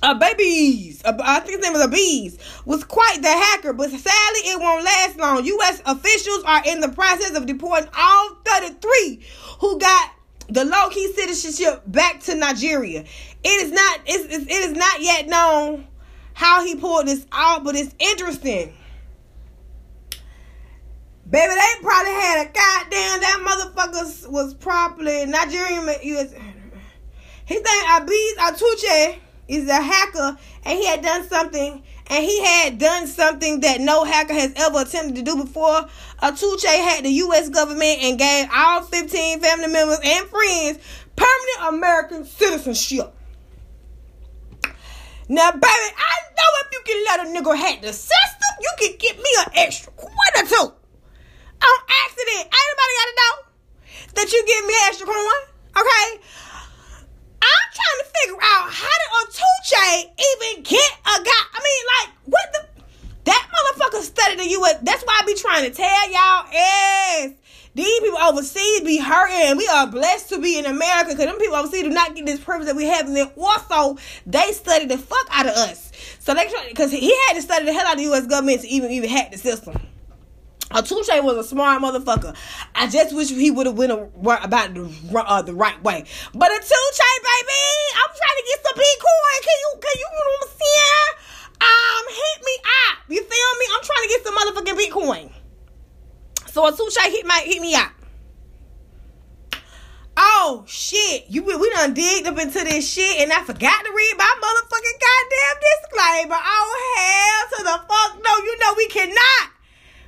uh, 0.05 0.13
babies, 0.13 1.03
uh, 1.05 1.17
I 1.23 1.41
think 1.41 1.57
his 1.57 1.61
name 1.61 1.73
was 1.73 1.87
Abiz, 1.87 2.39
was 2.67 2.85
quite 2.85 3.23
the 3.23 3.29
hacker, 3.29 3.73
but 3.73 3.89
sadly 3.89 4.41
it 4.51 4.61
won't 4.61 4.85
last 4.85 5.19
long. 5.19 5.45
U.S. 5.47 5.81
officials 5.87 6.45
are 6.45 6.63
in 6.67 6.81
the 6.81 6.91
process 6.91 7.35
of 7.35 7.47
deporting 7.47 7.89
all 7.97 8.37
33 8.45 9.25
who 9.61 9.79
got 9.79 10.11
the 10.49 10.67
low 10.67 10.91
key 10.91 11.11
citizenship 11.15 11.85
back 11.87 12.21
to 12.21 12.35
Nigeria. 12.35 13.05
It 13.43 13.49
is 13.49 13.73
not 13.73 14.01
it's, 14.05 14.25
it's, 14.27 14.45
it 14.45 14.71
is 14.71 14.77
not 14.77 15.01
yet 15.01 15.27
known 15.27 15.87
how 16.35 16.63
he 16.63 16.77
pulled 16.77 17.07
this 17.07 17.25
out, 17.33 17.65
but 17.65 17.75
it's 17.75 17.95
interesting. 17.99 18.75
Baby, 21.31 21.55
they 21.55 21.83
probably 21.83 22.13
had 22.13 22.43
a 22.43 22.53
goddamn 22.53 23.21
that 23.21 23.73
motherfucker 23.75 24.29
was 24.29 24.53
probably 24.53 25.25
Nigerian. 25.25 25.87
US, 25.87 26.35
his 27.47 27.63
name 27.63 27.85
Abiz 27.87 28.35
Atuche 28.37 29.21
is 29.49 29.69
a 29.69 29.81
hacker, 29.81 30.39
and 30.65 30.79
he 30.79 30.87
had 30.87 31.03
done 31.03 31.29
something 31.29 31.83
and 32.09 32.25
he 32.25 32.45
had 32.45 32.79
done 32.79 33.07
something 33.07 33.61
that 33.61 33.81
no 33.81 34.05
hacker 34.05 34.35
has 34.35 34.53
ever 34.57 34.83
attempted 34.83 35.17
to 35.17 35.23
do 35.23 35.43
before. 35.43 35.87
Atuche 36.23 36.67
had 36.67 37.05
the 37.05 37.11
U.S. 37.11 37.49
government 37.49 37.99
and 38.03 38.19
gave 38.19 38.49
all 38.55 38.83
15 38.83 39.41
family 39.41 39.69
members 39.69 40.01
and 40.05 40.27
friends 40.29 40.79
permanent 41.17 41.75
American 41.75 42.25
citizenship. 42.25 43.15
Now, 45.29 45.51
baby, 45.53 45.65
I 45.65 46.15
know 46.37 46.51
if 46.61 46.73
you 46.73 46.81
can 46.85 47.05
let 47.05 47.27
a 47.27 47.31
nigga 47.31 47.57
hack 47.57 47.81
the 47.81 47.93
system, 47.93 48.51
you 48.61 48.71
can 48.79 48.97
get 48.99 49.17
me 49.17 49.31
an 49.47 49.53
extra 49.55 49.93
coin 49.93 50.11
or 50.37 50.47
two. 50.47 50.73
On 51.65 51.79
accident. 52.05 52.53
Anybody 52.53 52.93
gotta 53.01 53.15
know 53.17 53.35
that 54.17 54.33
you 54.33 54.45
give 54.47 54.67
me 54.67 54.75
an 54.75 54.89
extra 54.89 55.07
coin? 55.07 55.43
Okay? 55.77 56.21
I'm 57.45 57.69
trying 57.77 57.99
to 58.01 58.09
figure 58.19 58.41
out 58.41 58.65
how 58.73 58.95
did 59.01 59.11
Atuche 59.21 60.09
even 60.17 60.63
get 60.63 60.91
a 61.05 61.17
guy? 61.23 61.45
I 61.53 61.61
mean, 61.61 61.83
like, 61.95 62.11
what 62.27 62.47
the? 62.53 62.61
That 63.25 63.49
motherfucker 63.49 64.03
studied 64.03 64.39
the 64.39 64.49
U.S. 64.51 64.77
That's 64.83 65.03
why 65.05 65.21
I 65.23 65.27
be 65.27 65.35
trying 65.35 65.65
to 65.65 65.75
tell 65.75 66.13
y'all 66.13 66.45
is 67.25 67.33
these 67.75 68.01
people 68.01 68.19
overseas 68.19 68.83
be 68.83 68.99
hurting. 68.99 69.57
We 69.57 69.67
are 69.67 69.87
blessed 69.87 70.29
to 70.29 70.41
be 70.41 70.59
in 70.59 70.67
America 70.67 71.11
because 71.11 71.27
them 71.27 71.39
people 71.39 71.57
overseas 71.57 71.85
do 71.85 71.91
not 71.91 72.15
get 72.15 72.27
this 72.27 72.39
privilege 72.41 72.67
that 72.67 72.77
we 72.77 72.85
have. 72.85 73.07
And 73.07 73.17
then 73.17 73.31
also, 73.41 73.97
they 74.27 74.53
study 74.53 74.87
the 74.87 74.99
fuck 74.99 75.27
out 75.31 75.47
of 75.47 75.53
us. 75.53 75.91
So 76.19 76.35
they 76.35 76.49
try, 76.49 76.67
because 76.69 76.93
he 76.93 77.17
had 77.29 77.35
to 77.35 77.43
study 77.43 77.65
the 77.65 77.73
hell 77.73 77.87
out 77.87 77.95
of 77.95 77.99
the 77.99 78.05
U.S. 78.05 78.27
government 78.27 78.61
to 78.61 78.69
even, 78.69 78.91
even 78.91 79.09
hack 79.09 79.33
the 79.33 79.39
system. 79.39 79.75
Atuche 80.75 81.23
was 81.23 81.39
a 81.39 81.45
smart 81.45 81.81
motherfucker. 81.81 82.35
I 82.75 82.89
just 82.89 83.15
wish 83.15 83.31
he 83.31 83.51
would 83.51 83.67
have 83.67 83.79
went 83.79 83.93
about 83.93 84.75
the 84.75 84.91
uh, 85.15 85.43
the 85.43 85.55
right 85.55 85.81
way. 85.85 86.05
But 86.35 86.51
Atuche, 86.51 87.15
baby, 87.23 87.63
I'm 87.95 88.11
trying 88.11 88.39
to 88.39 88.45
get 88.45 88.59
some 88.67 88.75
Bitcoin. 88.75 89.37
Can 89.43 89.57
you 89.63 89.71
can 89.81 89.95
you 89.99 90.09
what 90.11 90.27
I'm? 90.35 90.55
Um, 91.65 92.05
hit 92.09 92.45
me 92.45 92.57
up. 92.91 92.99
You 93.09 93.23
feel 93.23 93.51
me? 93.59 93.67
I'm 93.73 93.85
trying 93.85 94.03
to 94.03 94.09
get 94.09 94.25
some 94.25 94.35
motherfucking 94.37 94.79
Bitcoin. 94.83 95.33
So 96.51 96.69
Atuche 96.69 97.11
hit 97.11 97.25
my 97.25 97.41
hit 97.47 97.63
me 97.63 97.77
up. 97.77 97.93
Oh 100.17 100.65
shit, 100.67 101.27
you 101.29 101.45
we 101.45 101.71
done 101.71 101.95
digged 101.95 102.27
up 102.27 102.39
into 102.39 102.65
this 102.65 102.93
shit 102.93 103.21
and 103.21 103.33
I 103.33 103.43
forgot 103.45 103.85
to 103.85 103.93
read 103.95 104.15
my 104.19 104.35
motherfucking 104.43 104.99
goddamn 105.01 105.57
disclaimer. 105.63 106.37
Oh 106.37 106.95
hell 106.97 107.59
to 107.59 107.65
the 107.65 107.79
fuck 107.87 108.23
no, 108.25 108.37
you 108.45 108.59
know 108.59 108.75
we 108.77 108.89
cannot 108.89 109.54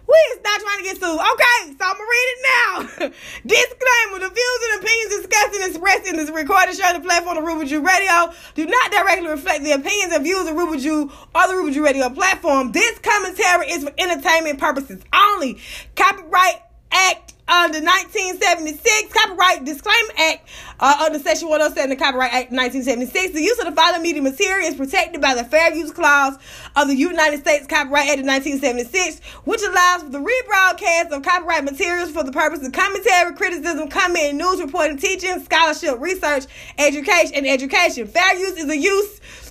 we 0.09 0.17
is 0.35 0.41
not 0.43 0.61
trying 0.61 0.79
to 0.79 0.85
get 0.85 0.97
sued. 0.97 1.19
Okay, 1.19 1.59
so 1.75 1.83
I'm 1.83 1.97
gonna 1.97 2.11
read 2.11 2.29
it 2.31 2.41
now. 2.43 2.71
Disclaimer: 3.47 4.19
The 4.23 4.33
views 4.35 4.61
and 4.71 4.83
opinions 4.83 5.11
discussed 5.17 5.55
and 5.55 5.71
expressed 5.71 6.07
in 6.09 6.17
this 6.17 6.31
recorded 6.31 6.77
show 6.77 6.93
the 6.93 7.01
platform 7.01 7.39
of 7.39 7.45
Ruben 7.45 7.67
Jew 7.67 7.81
Radio 7.81 8.33
do 8.55 8.67
not 8.67 8.91
directly 8.91 9.29
reflect 9.29 9.65
the 9.65 9.73
opinions 9.73 10.13
and 10.13 10.25
views 10.25 10.49
of 10.49 10.57
Ruben 10.57 10.79
Jew 10.79 11.11
or 11.35 11.49
the 11.49 11.55
Ruben 11.55 11.73
Jew 11.73 11.85
Radio 11.85 12.09
platform. 12.11 12.73
This 12.73 12.99
commentary 12.99 13.71
is 13.71 13.85
for 13.85 13.93
entertainment 13.99 14.59
purposes 14.59 15.03
only. 15.13 15.59
Copyright 15.95 16.63
Act 16.91 17.36
under 17.49 17.79
1976, 17.79 19.13
Copyright 19.13 19.65
Disclaimer 19.65 20.13
Act 20.19 20.49
uh, 20.81 21.05
under 21.07 21.19
Section 21.19 21.49
107 21.49 21.93
of 21.93 21.99
the 21.99 22.05
Copyright 22.05 22.33
Act 22.33 22.51
1976. 22.51 23.35
The 23.35 23.43
use 23.43 23.59
of 23.61 23.67
the 23.67 23.73
following 23.73 24.03
media 24.03 24.21
material 24.21 24.67
is 24.67 24.75
protected 24.75 25.21
by 25.21 25.35
the 25.35 25.45
Fair 25.45 25.73
Use 25.73 25.93
Clause 25.93 26.39
of 26.75 26.89
the 26.89 26.97
United 26.97 27.41
States 27.41 27.67
Copyright 27.69 28.11
Act 28.11 28.21
of 28.21 28.27
1976, 28.27 29.21
which 29.45 29.63
allows 29.63 30.03
for 30.03 30.09
the 30.09 30.19
rebroadcast 30.19 31.11
of 31.11 31.23
copyright 31.23 31.65
materials 31.65 32.11
for 32.11 32.25
the 32.25 32.33
purpose 32.33 32.67
of 32.67 32.73
commentary, 32.73 33.35
criticism, 33.35 33.89
comment, 33.89 34.35
news 34.35 34.61
reporting, 34.61 34.97
teaching, 34.97 35.39
scholarship, 35.41 36.01
research, 36.01 36.47
education, 36.79 37.37
and 37.37 37.47
education. 37.47 38.09
Fair 38.09 38.39
use 38.39 38.59
is 38.59 38.69
a 38.69 38.77
use 38.77 39.46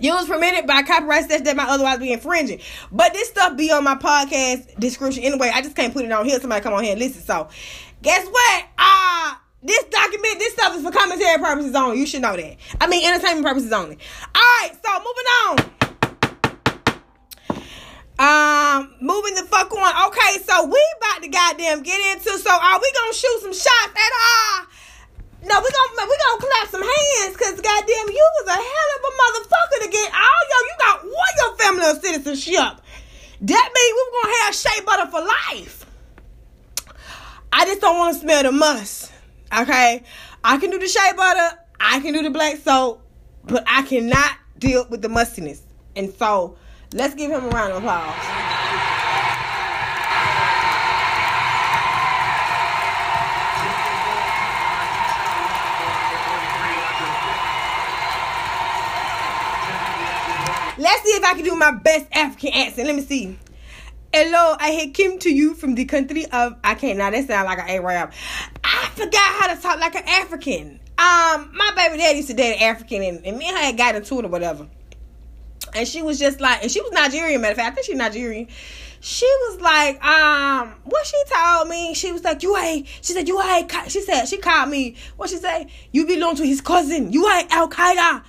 Use 0.00 0.26
permitted 0.26 0.66
by 0.66 0.82
copyright 0.82 1.24
statute 1.24 1.44
that 1.44 1.56
might 1.56 1.68
otherwise 1.68 1.98
be 1.98 2.12
infringing. 2.12 2.60
But 2.90 3.12
this 3.12 3.28
stuff 3.28 3.56
be 3.56 3.70
on 3.70 3.84
my 3.84 3.94
podcast 3.94 4.78
description 4.78 5.22
anyway. 5.22 5.50
I 5.54 5.62
just 5.62 5.76
can't 5.76 5.92
put 5.92 6.04
it 6.04 6.12
on 6.12 6.26
here. 6.26 6.40
Somebody 6.40 6.62
come 6.62 6.74
on 6.74 6.82
here 6.82 6.92
and 6.92 7.00
listen. 7.00 7.22
So, 7.22 7.48
guess 8.02 8.26
what? 8.26 8.64
Uh, 8.76 9.34
this 9.62 9.84
document, 9.84 10.38
this 10.38 10.52
stuff 10.52 10.76
is 10.76 10.82
for 10.82 10.90
commentary 10.90 11.38
purposes 11.38 11.74
only. 11.74 11.98
You 11.98 12.06
should 12.06 12.22
know 12.22 12.36
that. 12.36 12.56
I 12.80 12.86
mean, 12.86 13.08
entertainment 13.08 13.46
purposes 13.46 13.72
only. 13.72 13.98
All 14.34 14.42
right, 14.60 14.70
so 14.84 14.90
moving 14.98 15.24
on. 15.46 15.74
Um, 18.16 18.94
moving 19.00 19.34
the 19.34 19.42
fuck 19.42 19.72
on. 19.72 20.08
Okay, 20.08 20.38
so 20.44 20.66
we 20.66 20.80
about 20.98 21.22
to 21.22 21.28
goddamn 21.28 21.82
get 21.82 22.16
into. 22.16 22.38
So, 22.38 22.50
are 22.50 22.80
we 22.80 22.92
gonna 22.92 23.14
shoot 23.14 23.40
some 23.40 23.52
shots 23.52 23.94
at 23.96 24.12
all? 24.12 24.66
No, 25.46 25.60
we 25.60 25.68
gonna 25.70 26.08
we 26.08 26.16
gonna 26.16 26.40
clap 26.40 26.68
some 26.68 26.82
hands, 26.82 27.36
cause 27.36 27.60
goddamn, 27.60 28.08
you 28.08 28.28
was 28.40 28.48
a 28.48 28.52
hell 28.52 28.90
of 28.96 29.02
a 29.04 29.12
motherfucker 29.20 29.84
to 29.84 29.90
get 29.90 30.12
all 30.12 30.42
yo. 30.50 30.58
You 30.64 30.74
got 30.78 31.04
one 31.04 31.34
your 31.36 31.56
family 31.56 31.86
of 31.90 32.02
citizenship. 32.02 32.80
That 33.42 33.70
means 33.74 33.94
we're 33.94 34.22
gonna 34.22 34.44
have 34.44 34.54
shea 34.54 34.84
butter 34.84 35.10
for 35.10 35.20
life. 35.20 35.86
I 37.52 37.66
just 37.66 37.82
don't 37.82 37.98
want 37.98 38.14
to 38.14 38.20
smell 38.20 38.42
the 38.42 38.52
must. 38.52 39.12
Okay, 39.56 40.02
I 40.42 40.56
can 40.56 40.70
do 40.70 40.78
the 40.78 40.88
shea 40.88 41.12
butter. 41.14 41.58
I 41.78 42.00
can 42.00 42.14
do 42.14 42.22
the 42.22 42.30
black 42.30 42.56
soap, 42.56 43.02
but 43.44 43.64
I 43.66 43.82
cannot 43.82 44.38
deal 44.58 44.86
with 44.88 45.02
the 45.02 45.10
mustiness. 45.10 45.62
And 45.94 46.12
so, 46.14 46.56
let's 46.94 47.14
give 47.14 47.30
him 47.30 47.44
a 47.44 47.48
round 47.48 47.72
of 47.72 47.84
applause. 47.84 48.63
Let's 60.84 61.02
see 61.02 61.12
if 61.12 61.24
I 61.24 61.32
can 61.32 61.44
do 61.44 61.56
my 61.56 61.70
best 61.70 62.04
African 62.12 62.52
accent. 62.52 62.86
Let 62.86 62.94
me 62.94 63.00
see. 63.00 63.38
Hello, 64.12 64.54
I 64.60 64.68
had 64.68 64.92
came 64.92 65.18
to 65.20 65.34
you 65.34 65.54
from 65.54 65.76
the 65.76 65.86
country 65.86 66.26
of 66.26 66.56
I 66.62 66.74
can't 66.74 66.98
now 66.98 67.08
that 67.08 67.26
sound 67.26 67.46
like 67.46 67.58
an 67.58 67.70
Arab. 67.70 68.12
I 68.62 68.90
forgot 68.94 69.40
how 69.40 69.54
to 69.54 69.62
talk 69.62 69.80
like 69.80 69.94
an 69.94 70.06
African. 70.06 70.78
Um, 70.98 71.50
my 71.54 71.72
baby 71.74 71.96
dad 71.96 72.14
used 72.16 72.28
to 72.28 72.34
date 72.34 72.56
an 72.56 72.62
African 72.64 73.02
and, 73.02 73.24
and 73.24 73.38
me 73.38 73.48
and 73.48 73.56
her 73.56 73.62
had 73.64 73.78
got 73.78 73.94
into 73.94 74.18
it 74.18 74.26
or 74.26 74.28
whatever. 74.28 74.68
And 75.74 75.88
she 75.88 76.02
was 76.02 76.18
just 76.18 76.42
like 76.42 76.62
and 76.62 76.70
she 76.70 76.82
was 76.82 76.92
Nigerian, 76.92 77.40
matter 77.40 77.52
of 77.52 77.56
fact, 77.56 77.72
I 77.72 77.74
think 77.76 77.86
she's 77.86 77.96
Nigerian. 77.96 78.48
She 79.00 79.24
was 79.24 79.62
like, 79.62 80.04
um, 80.04 80.74
what 80.84 81.06
she 81.06 81.16
told 81.34 81.68
me, 81.68 81.94
she 81.94 82.12
was 82.12 82.22
like, 82.24 82.42
you 82.42 82.58
ain't, 82.58 82.86
she 83.00 83.14
said, 83.14 83.26
you 83.26 83.40
ain't, 83.40 83.72
she 83.88 84.02
said, 84.02 84.26
she 84.26 84.36
called 84.36 84.68
me, 84.68 84.96
what 85.16 85.30
she 85.30 85.36
say? 85.38 85.66
You 85.92 86.06
belong 86.06 86.36
to 86.36 86.46
his 86.46 86.60
cousin, 86.60 87.10
you 87.10 87.26
ain't 87.30 87.50
Al 87.50 87.70
Qaeda. 87.70 88.22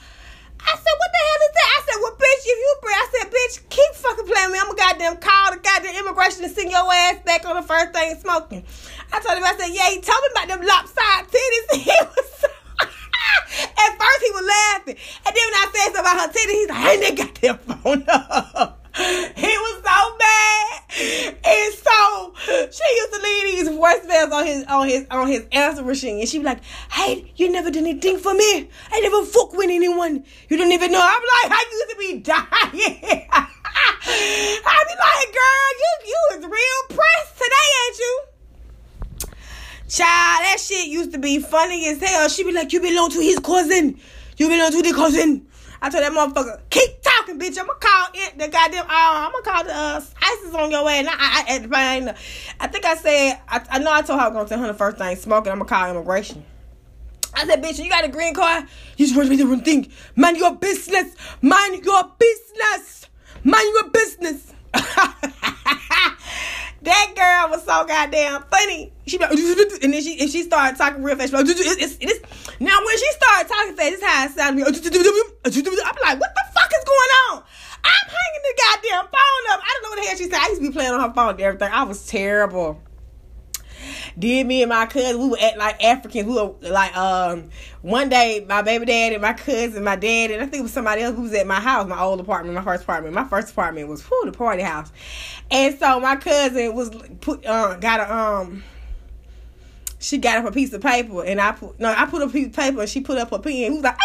I 0.65 0.73
said, 0.73 0.95
what 0.97 1.11
the 1.13 1.21
hell 1.21 1.41
is 1.45 1.53
that? 1.53 1.69
I 1.69 1.79
said, 1.85 1.97
well, 2.01 2.15
bitch, 2.17 2.43
if 2.45 2.57
you 2.57 2.71
bring, 2.81 2.97
I 2.97 3.07
said, 3.13 3.25
bitch, 3.29 3.55
keep 3.69 3.91
fucking 4.01 4.25
playing 4.25 4.51
me. 4.51 4.59
I'm 4.59 4.73
gonna 4.73 4.81
goddamn 4.81 5.17
call 5.21 5.53
the 5.53 5.61
goddamn 5.61 5.95
immigration 5.95 6.41
to 6.43 6.49
send 6.49 6.71
your 6.71 6.85
ass 6.85 7.21
back 7.25 7.45
on 7.45 7.55
the 7.55 7.65
first 7.65 7.93
thing 7.93 8.17
smoking. 8.17 8.65
I 9.13 9.21
told 9.21 9.37
him, 9.37 9.45
I 9.45 9.53
said, 9.57 9.69
yeah, 9.69 9.89
he 9.93 10.01
told 10.01 10.19
me 10.25 10.29
about 10.33 10.47
them 10.49 10.61
lopsided 10.65 11.29
titties. 11.29 11.67
He 11.85 11.93
was 11.93 12.27
so, 12.41 12.47
at 12.81 13.91
first 13.93 14.21
he 14.25 14.31
was 14.33 14.45
laughing. 14.45 14.97
And 15.25 15.31
then 15.31 15.45
when 15.45 15.57
I 15.61 15.65
said 15.69 15.93
something 15.93 16.01
about 16.01 16.17
her 16.23 16.29
titties, 16.33 16.59
he's 16.59 16.69
like, 16.69 16.81
I 16.81 16.91
ain't 16.93 17.41
that 17.41 17.57
phone 17.61 18.03
up. 18.09 18.84
He 18.95 19.01
was 19.57 19.83
so 19.83 20.17
mad. 20.17 21.35
And 21.43 21.73
so 21.73 22.33
she 22.71 22.95
used 22.95 23.13
to 23.13 23.21
leave 23.21 23.43
these 23.57 23.69
voicemails 23.69 24.31
on 24.31 24.45
his 24.45 24.63
on 24.65 24.87
his 24.87 25.05
on 25.11 25.27
his 25.27 25.45
answer 25.51 25.83
machine. 25.83 26.19
And 26.19 26.29
she'd 26.29 26.39
be 26.39 26.45
like, 26.45 26.63
Hey, 26.91 27.33
you 27.35 27.51
never 27.51 27.69
did 27.69 27.83
anything 27.83 28.17
for 28.17 28.33
me. 28.33 28.69
I 28.91 28.99
never 29.01 29.25
fuck 29.25 29.53
with 29.53 29.69
anyone. 29.69 30.23
You 30.49 30.57
don't 30.57 30.71
even 30.71 30.91
know. 30.91 31.01
I'm 31.01 31.21
like, 31.43 31.51
I 31.51 31.65
used 31.71 31.89
to 31.89 31.97
be 31.97 32.19
dying. 32.19 33.27
I 34.07 34.83
be 34.87 34.95
like, 34.95 35.33
girl, 35.33 35.69
you 35.81 35.91
you 36.05 36.37
is 36.37 36.45
real 36.45 36.97
pressed 36.97 37.37
today, 37.37 37.67
ain't 37.85 37.99
you? 37.99 38.19
Child, 39.89 40.45
that 40.45 40.57
shit 40.59 40.87
used 40.87 41.11
to 41.11 41.19
be 41.19 41.39
funny 41.39 41.87
as 41.89 41.99
hell. 42.01 42.29
She'd 42.29 42.45
be 42.45 42.53
like, 42.53 42.71
you 42.71 42.79
belong 42.81 43.11
to 43.11 43.19
his 43.19 43.39
cousin. 43.39 43.99
You 44.37 44.47
belong 44.47 44.71
to 44.71 44.81
the 44.81 44.93
cousin. 44.93 45.47
I 45.81 45.89
told 45.89 46.03
that 46.03 46.11
motherfucker, 46.11 46.61
keep 46.69 47.01
talking, 47.01 47.39
bitch. 47.39 47.57
I'm 47.59 47.67
gonna 47.67 47.79
call 47.79 48.07
it 48.13 48.37
the 48.37 48.47
goddamn. 48.47 48.85
Uh, 48.85 48.87
I'm 48.89 49.31
gonna 49.31 49.43
call 49.43 49.63
the 49.63 49.75
uh, 49.75 50.01
ISIS 50.21 50.53
on 50.53 50.71
your 50.71 50.85
way. 50.85 50.99
And 50.99 51.07
I, 51.09 51.13
I, 51.13 51.67
I, 51.71 52.15
I 52.59 52.67
think 52.67 52.85
I 52.85 52.95
said, 52.95 53.39
I, 53.47 53.65
I 53.71 53.79
know 53.79 53.91
I 53.91 54.01
told 54.01 54.19
her 54.19 54.25
I 54.25 54.29
was 54.29 54.35
gonna 54.35 54.49
tell 54.49 54.59
her 54.59 54.67
the 54.67 54.73
first 54.73 54.97
thing 54.97 55.15
smoking. 55.15 55.51
I'm 55.51 55.59
gonna 55.59 55.69
call 55.69 55.89
immigration. 55.91 56.43
I 57.33 57.45
said, 57.45 57.61
bitch, 57.61 57.83
you 57.83 57.89
got 57.89 58.05
a 58.05 58.07
green 58.07 58.33
card? 58.33 58.65
You 58.97 59.07
supposed 59.07 59.29
to 59.29 59.37
be 59.37 59.37
doing 59.37 59.61
thing. 59.61 59.91
Mind 60.15 60.37
your 60.37 60.55
business. 60.55 61.15
Mind 61.41 61.83
your 61.83 62.11
business. 62.17 63.07
Mind 63.43 63.73
your 63.73 63.89
business. 63.89 64.53
that 66.85 67.13
girl 67.15 67.51
was 67.51 67.65
so 67.65 67.85
goddamn 67.85 68.43
funny. 68.49 68.93
She 69.07 69.17
like, 69.17 69.31
and 69.31 69.93
then 69.93 70.01
she 70.01 70.19
and 70.19 70.29
she 70.29 70.43
started 70.43 70.77
talking 70.77 71.03
real 71.03 71.15
fast. 71.15 71.33
Like, 71.33 71.45
it's, 71.47 71.97
it's, 71.99 72.21
now 72.59 72.77
when 72.85 72.97
she 72.97 73.11
started 73.11 73.47
talking 73.47 73.75
fast, 73.75 73.91
this 73.91 73.99
is 73.99 74.05
how 74.05 74.25
it 74.25 74.31
sounded. 74.31 74.65
I'm 74.65 75.95
like, 76.01 76.19
what 76.19 76.33
the 76.33 76.45
fuck 76.53 76.71
is 76.71 76.83
going 76.85 77.11
on? 77.29 77.43
I'm 77.83 78.07
hanging 78.09 78.43
the 78.43 78.55
goddamn 78.57 79.05
phone 79.11 79.45
up. 79.51 79.59
I 79.61 79.69
don't 79.73 79.83
know 79.83 79.89
what 79.89 79.99
the 80.01 80.07
hell 80.07 80.17
she 80.17 80.23
said. 80.23 80.39
I 80.41 80.47
used 80.47 80.61
to 80.61 80.67
be 80.67 80.73
playing 80.73 80.91
on 80.91 81.01
her 81.01 81.13
phone 81.13 81.29
and 81.31 81.41
everything. 81.41 81.69
I 81.71 81.83
was 81.83 82.05
terrible. 82.07 82.81
Did 84.17 84.47
me 84.47 84.61
and 84.61 84.69
my 84.69 84.85
cousin, 84.85 85.19
we 85.21 85.29
were 85.29 85.37
like 85.57 85.83
Africans. 85.83 86.27
We 86.27 86.33
were 86.33 86.53
like, 86.61 86.95
um, 86.95 87.49
one 87.81 88.09
day 88.09 88.45
my 88.47 88.61
baby 88.61 88.85
dad 88.85 89.13
and 89.13 89.21
my 89.21 89.33
cousin, 89.33 89.83
my 89.83 89.95
dad, 89.95 90.31
and 90.31 90.41
I 90.41 90.45
think 90.45 90.61
it 90.61 90.63
was 90.63 90.73
somebody 90.73 91.01
else 91.01 91.15
who 91.15 91.23
was 91.23 91.33
at 91.33 91.47
my 91.47 91.59
house, 91.59 91.87
my 91.87 91.99
old 91.99 92.19
apartment, 92.19 92.55
my 92.55 92.63
first 92.63 92.83
apartment. 92.83 93.13
My 93.13 93.25
first 93.25 93.51
apartment 93.51 93.87
was 93.87 94.01
whew, 94.03 94.23
the 94.25 94.31
party 94.31 94.63
house. 94.63 94.91
And 95.51 95.77
so 95.77 95.99
my 95.99 96.15
cousin 96.15 96.73
was 96.73 96.89
put 97.21 97.45
uh, 97.45 97.75
got 97.75 97.99
a 97.99 98.15
um 98.15 98.63
she 99.99 100.17
got 100.17 100.37
up 100.37 100.45
a 100.45 100.51
piece 100.51 100.71
of 100.73 100.81
paper 100.81 101.23
and 101.23 101.41
I 101.41 101.51
put 101.51 101.79
no, 101.79 101.93
I 101.95 102.05
put 102.05 102.21
a 102.21 102.27
piece 102.27 102.47
of 102.47 102.53
paper 102.53 102.81
and 102.81 102.89
she 102.89 103.01
put 103.01 103.17
up 103.17 103.31
a 103.31 103.39
pen. 103.39 103.53
He 103.53 103.69
was 103.69 103.83
like 103.83 103.97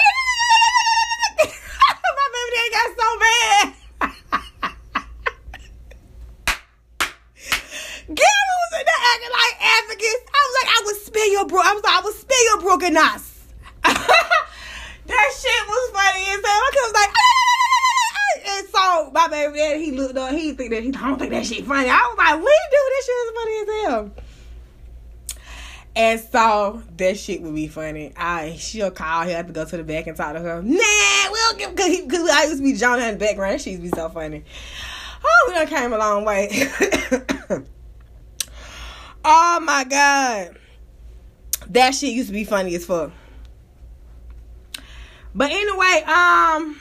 my 2.02 2.28
baby 2.32 2.50
dad 2.56 2.70
got 2.72 2.90
so 2.98 3.16
mad. 3.18 3.74
Gary 8.14 8.59
in 8.72 8.84
there 8.86 9.02
acting 9.14 9.32
like 9.34 9.54
Africans. 9.60 10.22
I 10.30 10.40
was 10.46 10.54
like, 10.62 10.70
I 10.70 10.82
would 10.86 10.96
spill 10.96 11.32
your 11.32 11.46
bro. 11.46 11.60
I 11.62 11.72
was 11.74 11.82
like, 11.82 11.96
I 11.96 12.00
would 12.04 12.14
spill 12.14 12.44
your 12.44 12.60
broken 12.60 12.96
ass. 12.96 13.26
that 13.82 15.28
shit 15.34 15.62
was 15.66 15.90
funny 15.90 16.24
as 16.30 16.40
hell. 16.44 16.70
Kid 16.70 16.84
was 16.86 16.94
like, 16.94 17.12
and 18.46 18.68
so 18.68 19.10
my 19.12 19.28
baby 19.28 19.58
daddy, 19.58 19.84
he 19.84 19.90
looked 19.92 20.16
up, 20.16 20.32
he 20.32 20.52
think 20.52 20.70
that 20.70 20.82
he 20.82 20.88
I 20.90 20.92
don't 20.92 21.18
think 21.18 21.32
that 21.32 21.46
shit 21.46 21.64
funny. 21.66 21.88
I 21.88 21.98
was 21.98 22.18
like, 22.18 22.36
we 22.36 22.58
do 22.70 22.80
this 22.90 23.06
shit 23.06 23.14
is 23.16 23.32
funny 23.34 23.56
as 23.60 23.86
hell. 23.86 24.10
And 25.96 26.20
so 26.20 26.82
that 26.98 27.18
shit 27.18 27.42
would 27.42 27.54
be 27.54 27.66
funny. 27.66 28.12
I 28.16 28.54
she'll 28.56 28.92
call. 28.92 29.24
He 29.24 29.32
have 29.32 29.48
to 29.48 29.52
go 29.52 29.64
to 29.64 29.76
the 29.76 29.82
back 29.82 30.06
and 30.06 30.16
talk 30.16 30.34
to 30.34 30.40
her. 30.40 30.62
Nah, 30.62 31.30
we'll 31.30 31.56
give 31.56 31.74
because 31.74 32.00
because 32.02 32.30
I 32.30 32.44
used 32.44 32.58
to 32.58 32.62
be 32.62 32.74
John 32.74 33.00
in 33.00 33.14
the 33.14 33.18
background. 33.18 33.60
Shit 33.60 33.80
used 33.80 33.84
to 33.84 33.90
be 33.90 33.96
so 33.96 34.08
funny. 34.08 34.44
Oh, 35.24 35.44
we 35.48 35.54
done 35.54 35.66
came 35.66 35.92
a 35.92 35.98
long 35.98 36.24
way. 36.24 36.68
oh 39.24 39.60
my 39.60 39.84
god, 39.84 40.56
that 41.68 41.94
shit 41.94 42.12
used 42.12 42.28
to 42.28 42.32
be 42.32 42.44
funny 42.44 42.74
as 42.74 42.84
fuck. 42.84 43.12
But 45.34 45.50
anyway, 45.50 46.02
um. 46.06 46.80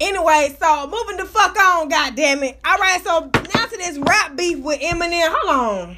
Anyway, 0.00 0.56
so 0.58 0.88
moving 0.88 1.16
the 1.16 1.24
fuck 1.24 1.56
on, 1.56 1.88
god 1.88 2.16
damn 2.16 2.42
it. 2.42 2.58
Alright, 2.66 3.04
so 3.04 3.30
now 3.54 3.66
to 3.66 3.76
this 3.76 3.98
rap 3.98 4.34
beef 4.34 4.58
with 4.58 4.80
Eminem. 4.80 5.28
Hold 5.32 5.88
on. 5.88 5.96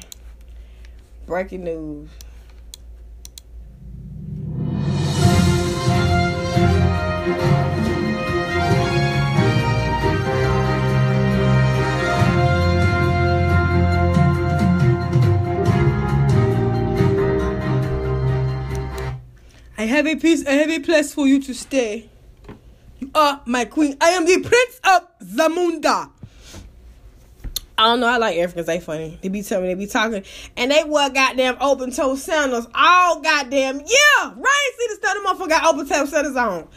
Breaking 1.25 1.63
news. 1.63 2.09
I 19.77 19.83
have 19.83 20.07
a 20.07 20.15
piece, 20.15 20.45
I 20.45 20.51
have 20.51 20.69
a 20.69 20.79
place 20.79 21.13
for 21.13 21.27
you 21.27 21.41
to 21.41 21.53
stay. 21.53 22.09
You 22.99 23.11
are 23.13 23.41
my 23.45 23.65
queen. 23.65 23.97
I 23.99 24.11
am 24.11 24.25
the 24.25 24.39
prince 24.39 24.79
of 24.83 25.07
Zamunda. 25.19 26.11
I 27.77 27.83
don't 27.83 27.99
know. 27.99 28.07
I 28.07 28.17
like 28.17 28.37
Africans. 28.37 28.67
They 28.67 28.79
funny. 28.79 29.19
They 29.21 29.27
be 29.27 29.41
telling 29.41 29.67
me 29.67 29.73
they 29.73 29.79
be 29.79 29.87
talking, 29.87 30.23
and 30.55 30.71
they 30.71 30.83
wore 30.85 31.09
goddamn 31.09 31.57
open 31.59 31.91
toe 31.91 32.15
sandals 32.15 32.67
all 32.73 33.19
goddamn 33.19 33.79
yeah. 33.79 34.33
Right? 34.33 34.71
See 34.79 34.87
the 34.87 34.95
stuff 34.95 35.13
the 35.13 35.27
motherfucker 35.27 35.49
got 35.49 35.73
open 35.73 35.85
toe 35.85 36.05
sandals 36.05 36.37
on. 36.37 36.67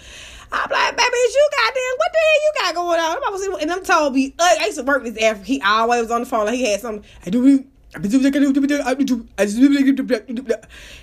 I'm 0.51 0.71
like, 0.71 0.97
baby, 0.97 1.11
it's 1.13 1.35
you 1.35 1.49
goddamn. 1.57 1.99
What 1.99 2.13
the 2.13 2.19
hell 2.19 2.35
you 2.43 2.53
got 2.59 2.75
going 2.75 3.01
on? 3.01 3.55
I'm 3.55 3.61
and 3.61 3.71
them 3.71 3.85
told 3.85 4.15
me. 4.15 4.35
Uh, 4.39 4.57
I 4.61 4.67
used 4.67 4.79
to 4.79 4.85
work 4.85 5.05
with 5.05 5.15
this 5.15 5.23
African. 5.23 5.47
He 5.47 5.63
always 5.63 6.03
was 6.03 6.11
on 6.11 6.21
the 6.21 6.27
phone. 6.27 6.47
Like 6.47 6.57
he 6.57 6.69
had 6.69 6.81
something. 6.81 7.05
I 7.25 7.31
do. 7.31 7.65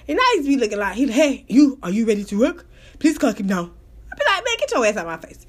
And 0.07 0.19
I 0.19 0.33
used 0.35 0.45
to 0.45 0.55
be 0.55 0.57
looking 0.57 0.77
like, 0.77 0.95
hey, 0.95 1.45
you, 1.47 1.79
are 1.81 1.89
you 1.89 2.05
ready 2.05 2.23
to 2.25 2.39
work? 2.39 2.67
Please 2.99 3.17
call 3.17 3.33
him 3.33 3.47
now. 3.47 3.71
I'd 4.11 4.19
be 4.19 4.25
like, 4.25 4.45
man, 4.45 4.55
get 4.59 4.71
your 4.71 4.85
ass 4.85 4.95
out 4.97 5.07
of 5.07 5.21
my 5.21 5.27
face. 5.27 5.45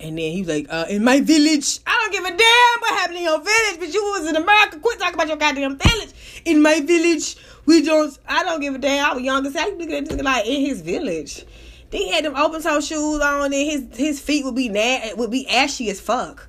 And 0.00 0.18
then 0.18 0.32
he 0.32 0.40
was 0.40 0.48
like, 0.48 0.66
uh, 0.70 0.86
in 0.88 1.04
my 1.04 1.20
village, 1.20 1.80
I 1.86 1.92
don't 2.02 2.12
give 2.12 2.24
a 2.24 2.36
damn 2.36 2.80
what 2.80 2.98
happened 2.98 3.18
in 3.18 3.24
your 3.24 3.38
village, 3.38 3.78
but 3.78 3.92
you 3.92 4.02
was 4.02 4.26
in 4.28 4.36
America. 4.36 4.78
Quit 4.78 4.98
talking 4.98 5.14
about 5.14 5.28
your 5.28 5.36
goddamn 5.36 5.78
village. 5.78 6.42
In 6.44 6.62
my 6.62 6.80
village, 6.80 7.36
we 7.66 7.82
don't, 7.82 8.18
I 8.28 8.42
don't 8.44 8.60
give 8.60 8.74
a 8.74 8.78
damn. 8.78 9.10
I 9.10 9.14
was 9.14 9.22
young 9.22 9.46
as 9.46 9.54
hell. 9.54 9.76
Look 9.76 9.90
at 9.90 10.08
this 10.08 10.20
like 10.20 10.46
in 10.46 10.60
his 10.62 10.80
village. 10.80 11.44
Then 11.90 12.00
he 12.02 12.10
had 12.10 12.24
them 12.24 12.34
open 12.34 12.60
toe 12.60 12.80
shoes 12.80 13.20
on, 13.20 13.44
and 13.44 13.54
his 13.54 13.86
his 13.96 14.20
feet 14.20 14.44
would 14.44 14.56
be 14.56 14.68
na- 14.68 15.14
would 15.16 15.30
be 15.30 15.48
ashy 15.48 15.88
as 15.90 16.00
fuck. 16.00 16.48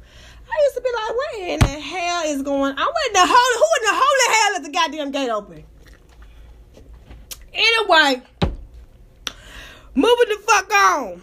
I 0.49 0.62
used 0.63 0.75
to 0.75 0.81
be 0.81 0.89
like, 0.93 1.15
what 1.15 1.36
in 1.39 1.60
the 1.60 1.79
hell 1.79 2.23
is 2.25 2.41
going 2.41 2.71
on? 2.71 2.77
What 2.77 3.08
in 3.08 3.13
the 3.13 3.25
holy, 3.25 3.58
who 3.58 3.67
in 3.77 3.84
the 3.86 4.01
holy 4.03 4.36
hell 4.36 4.53
is 4.60 4.67
the 4.67 4.71
goddamn 4.71 5.12
gate 5.12 5.29
open? 5.29 5.63
Anyway, 7.53 8.21
moving 9.95 10.29
the 10.29 10.41
fuck 10.45 10.71
on. 10.73 11.21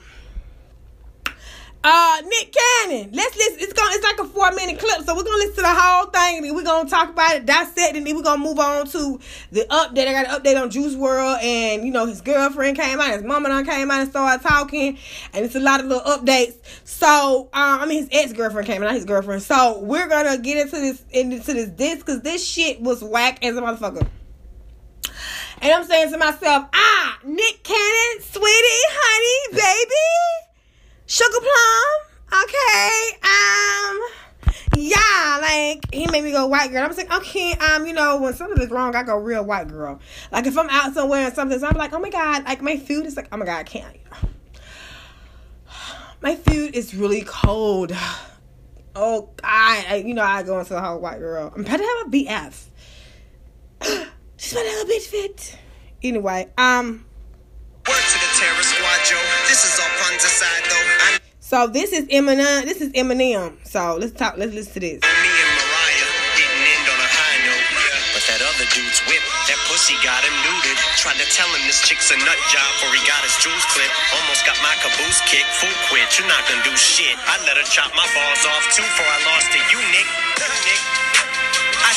Uh, 1.85 2.23
Nick 2.25 2.55
Cannon. 2.55 3.11
Let's 3.13 3.37
listen. 3.37 3.59
It's 3.59 3.73
going 3.73 3.91
It's 3.93 4.05
like 4.05 4.21
a 4.21 4.25
four 4.25 4.53
minute 4.53 4.79
clip, 4.79 5.05
so 5.05 5.17
we're 5.17 5.25
gonna 5.25 5.39
listen 5.39 5.57
to 5.57 5.63
the 5.63 5.75
whole 5.75 6.07
thing, 6.07 6.47
and 6.47 6.55
we're 6.55 6.63
gonna 6.63 6.89
talk 6.89 7.11
about 7.11 7.35
it, 7.35 7.45
dissect, 7.45 7.97
and 7.97 8.07
then 8.07 8.15
we're 8.15 8.23
gonna 8.23 8.43
move 8.43 8.61
on 8.61 8.87
to 8.87 9.19
the 9.51 9.63
update. 9.69 10.07
I 10.07 10.13
got 10.13 10.27
an 10.27 10.41
update 10.41 10.63
on 10.63 10.71
Juice 10.71 10.95
WRLD, 10.95 11.43
and 11.43 11.85
you 11.85 11.91
know 11.91 12.07
his 12.07 12.21
girlfriend 12.21 12.77
came 12.77 13.01
out, 13.01 13.11
his 13.11 13.25
mama 13.25 13.49
done 13.49 13.65
came 13.65 13.91
out 13.91 14.01
and 14.01 14.11
started 14.11 14.47
talking, 14.47 14.97
and 15.33 15.45
it's 15.45 15.57
a 15.57 15.61
lot 15.61 15.81
of 15.81 15.87
little 15.87 16.05
updates. 16.05 16.55
So, 16.85 17.49
um, 17.53 17.81
I 17.81 17.87
mean 17.87 17.99
his 17.99 18.09
ex 18.13 18.33
girlfriend 18.33 18.69
came 18.69 18.85
out, 18.85 18.93
his 18.93 19.05
girlfriend. 19.05 19.43
So 19.43 19.81
we're 19.81 20.09
gonna 20.09 20.39
get 20.39 20.59
into 20.59 20.77
this 20.77 21.05
into 21.11 21.53
this 21.53 21.71
this 21.71 21.99
because 21.99 22.21
this 22.21 22.47
shit 22.47 22.81
was 22.81 23.03
whack 23.03 23.45
as 23.45 23.57
a 23.57 23.61
motherfucker. 23.61 24.07
And 25.61 25.73
I'm 25.73 25.85
saying 25.85 26.13
to 26.13 26.19
myself, 26.19 26.69
ah, 26.73 27.19
Nick 27.25 27.65
Cannon, 27.65 28.23
sweetie, 28.23 28.85
honey, 28.89 29.57
baby. 29.57 30.52
Sugar 31.07 31.41
Plum. 31.41 32.45
Okay. 32.45 33.19
Um 33.23 34.01
Yeah, 34.77 35.39
like 35.41 35.93
he 35.93 36.07
made 36.11 36.25
me 36.25 36.33
go 36.33 36.47
white 36.47 36.71
girl. 36.71 36.85
I'm 36.85 36.97
like, 36.97 37.13
okay, 37.13 37.53
um, 37.55 37.87
you 37.87 37.93
know, 37.93 38.19
when 38.21 38.33
something 38.35 38.63
is 38.63 38.71
wrong, 38.71 38.95
I 38.97 39.03
go 39.03 39.17
real 39.17 39.45
white 39.45 39.69
girl. 39.69 40.01
Like 40.31 40.47
if 40.47 40.57
I'm 40.57 40.71
out 40.71 40.95
somewhere 40.95 41.27
and 41.27 41.35
something's, 41.35 41.63
I'm 41.63 41.77
like, 41.77 41.93
oh 41.93 41.99
my 41.99 42.11
god, 42.11 42.45
like 42.45 42.63
my 42.63 42.77
food 42.77 43.07
is 43.07 43.17
like, 43.17 43.29
oh 43.33 43.37
my 43.37 43.45
god, 43.45 43.59
I 43.59 43.65
can't. 43.65 43.97
My 46.23 46.37
food 46.37 46.77
is 46.77 46.95
really 46.95 47.23
cold. 47.23 47.93
Oh 48.95 49.31
God, 49.37 49.85
I, 49.89 50.03
you 50.07 50.15
know 50.15 50.23
I 50.23 50.43
go 50.43 50.59
into 50.61 50.75
the 50.75 50.81
whole 50.81 51.01
white 51.01 51.19
girl. 51.19 51.53
I'm 51.55 51.63
about 51.63 51.79
to 51.79 51.83
have 51.83 52.07
a 52.07 52.11
BF. 52.11 52.65
She's 54.37 54.53
about 54.53 54.63
to 54.63 54.71
have 54.71 54.89
a 54.89 54.91
bitch 54.91 55.07
fit. 55.07 55.59
Anyway, 56.03 56.49
um. 56.57 57.05
So 61.41 61.67
this 61.67 61.93
is 61.93 62.07
Eminem. 62.09 62.65
This 62.65 62.81
is 62.81 62.89
Eminem. 62.97 63.59
So 63.67 63.99
let's 64.01 64.17
talk. 64.17 64.39
Let's 64.39 64.55
listen 64.55 64.73
to 64.73 64.81
this. 64.81 65.01
me 65.05 65.33
and 65.35 65.53
Mariah 65.59 66.11
didn't 66.39 66.65
end 66.65 66.87
on 66.89 66.97
a 66.97 67.11
high 67.13 67.39
note. 67.45 67.67
But 68.17 68.25
that 68.29 68.41
other 68.45 68.69
dude's 68.73 69.01
whip, 69.09 69.25
that 69.49 69.61
pussy 69.69 69.97
got 70.01 70.21
him 70.23 70.33
neutered. 70.47 70.79
Tried 71.01 71.19
to 71.21 71.29
tell 71.33 71.49
him 71.53 71.61
this 71.67 71.83
chick's 71.85 72.13
a 72.13 72.17
nut 72.23 72.41
job 72.49 72.65
before 72.79 72.95
he 72.95 73.03
got 73.09 73.21
his 73.25 73.35
jewels 73.43 73.67
clipped. 73.73 73.93
Almost 74.17 74.47
got 74.47 74.57
my 74.63 74.73
caboose 74.81 75.21
kicked. 75.29 75.49
Fool 75.59 75.77
quit, 75.91 76.09
you're 76.17 76.29
not 76.29 76.45
gonna 76.49 76.65
do 76.65 76.73
shit. 76.77 77.17
I 77.27 77.41
let 77.45 77.59
her 77.59 77.67
chop 77.69 77.91
my 77.99 78.07
balls 78.17 78.45
off 78.47 78.65
too 78.73 78.85
before 78.85 79.09
I 79.09 79.19
lost 79.29 79.51
to 79.53 79.61
you, 79.73 79.81
Nick. 79.91 80.09
Nick. 80.69 80.92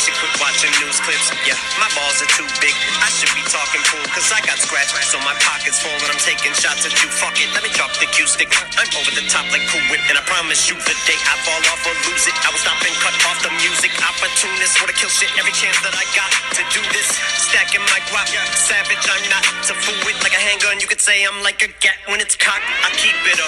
Quit 0.06 0.38
watching 0.38 0.70
news 0.78 1.02
clips. 1.02 1.34
Yeah, 1.50 1.58
my 1.82 1.90
balls 1.98 2.22
are 2.22 2.30
too 2.38 2.46
big. 2.62 2.78
I 3.02 3.10
should 3.10 3.34
be 3.34 3.42
talking 3.50 3.82
pool, 3.90 4.06
cause 4.14 4.30
I 4.30 4.38
got 4.46 4.62
scratches 4.62 5.18
on 5.18 5.26
my 5.26 5.34
pockets 5.42 5.82
full 5.82 5.98
and 5.98 6.14
I'm 6.14 6.22
taking 6.22 6.54
shots 6.54 6.86
at 6.86 6.94
you. 7.02 7.10
Fuck 7.10 7.34
it, 7.42 7.50
let 7.58 7.66
me 7.66 7.74
drop 7.74 7.90
the 7.98 8.06
cue 8.14 8.30
stick. 8.30 8.54
I'm 8.78 8.86
over 9.02 9.10
the 9.18 9.26
top 9.34 9.50
like 9.50 9.66
Cool 9.74 9.82
Whip, 9.90 10.06
and 10.06 10.14
I 10.14 10.24
promise 10.30 10.70
you 10.70 10.78
the 10.78 10.96
day 11.10 11.18
I 11.18 11.34
fall 11.42 11.58
off 11.74 11.82
or 11.90 11.96
lose 12.06 12.30
it, 12.30 12.38
I 12.46 12.54
will 12.54 12.62
stop 12.62 12.78
and 12.86 12.94
cut 13.02 13.18
off 13.26 13.42
the 13.42 13.50
music. 13.58 13.90
Opportunist, 13.98 14.78
wanna 14.78 14.94
kill 14.94 15.10
shit 15.10 15.34
every 15.42 15.56
chance 15.58 15.82
that 15.82 15.98
I 15.98 16.06
got 16.14 16.30
to 16.54 16.62
do 16.70 16.82
this. 16.94 17.10
Stacking 17.50 17.82
my 17.90 18.00
guap, 18.14 18.30
savage, 18.54 19.06
I'm 19.10 19.26
not 19.34 19.42
to 19.70 19.74
fool 19.74 19.98
with 20.06 20.22
like 20.22 20.38
a 20.38 20.42
handgun. 20.54 20.78
You 20.78 20.86
could 20.86 21.02
say 21.02 21.26
I'm 21.26 21.42
like 21.42 21.66
a 21.66 21.70
gat 21.82 21.98
when 22.06 22.22
it's 22.22 22.38
cocked. 22.38 22.68
I 22.86 22.94
keep 22.94 23.18
it 23.26 23.42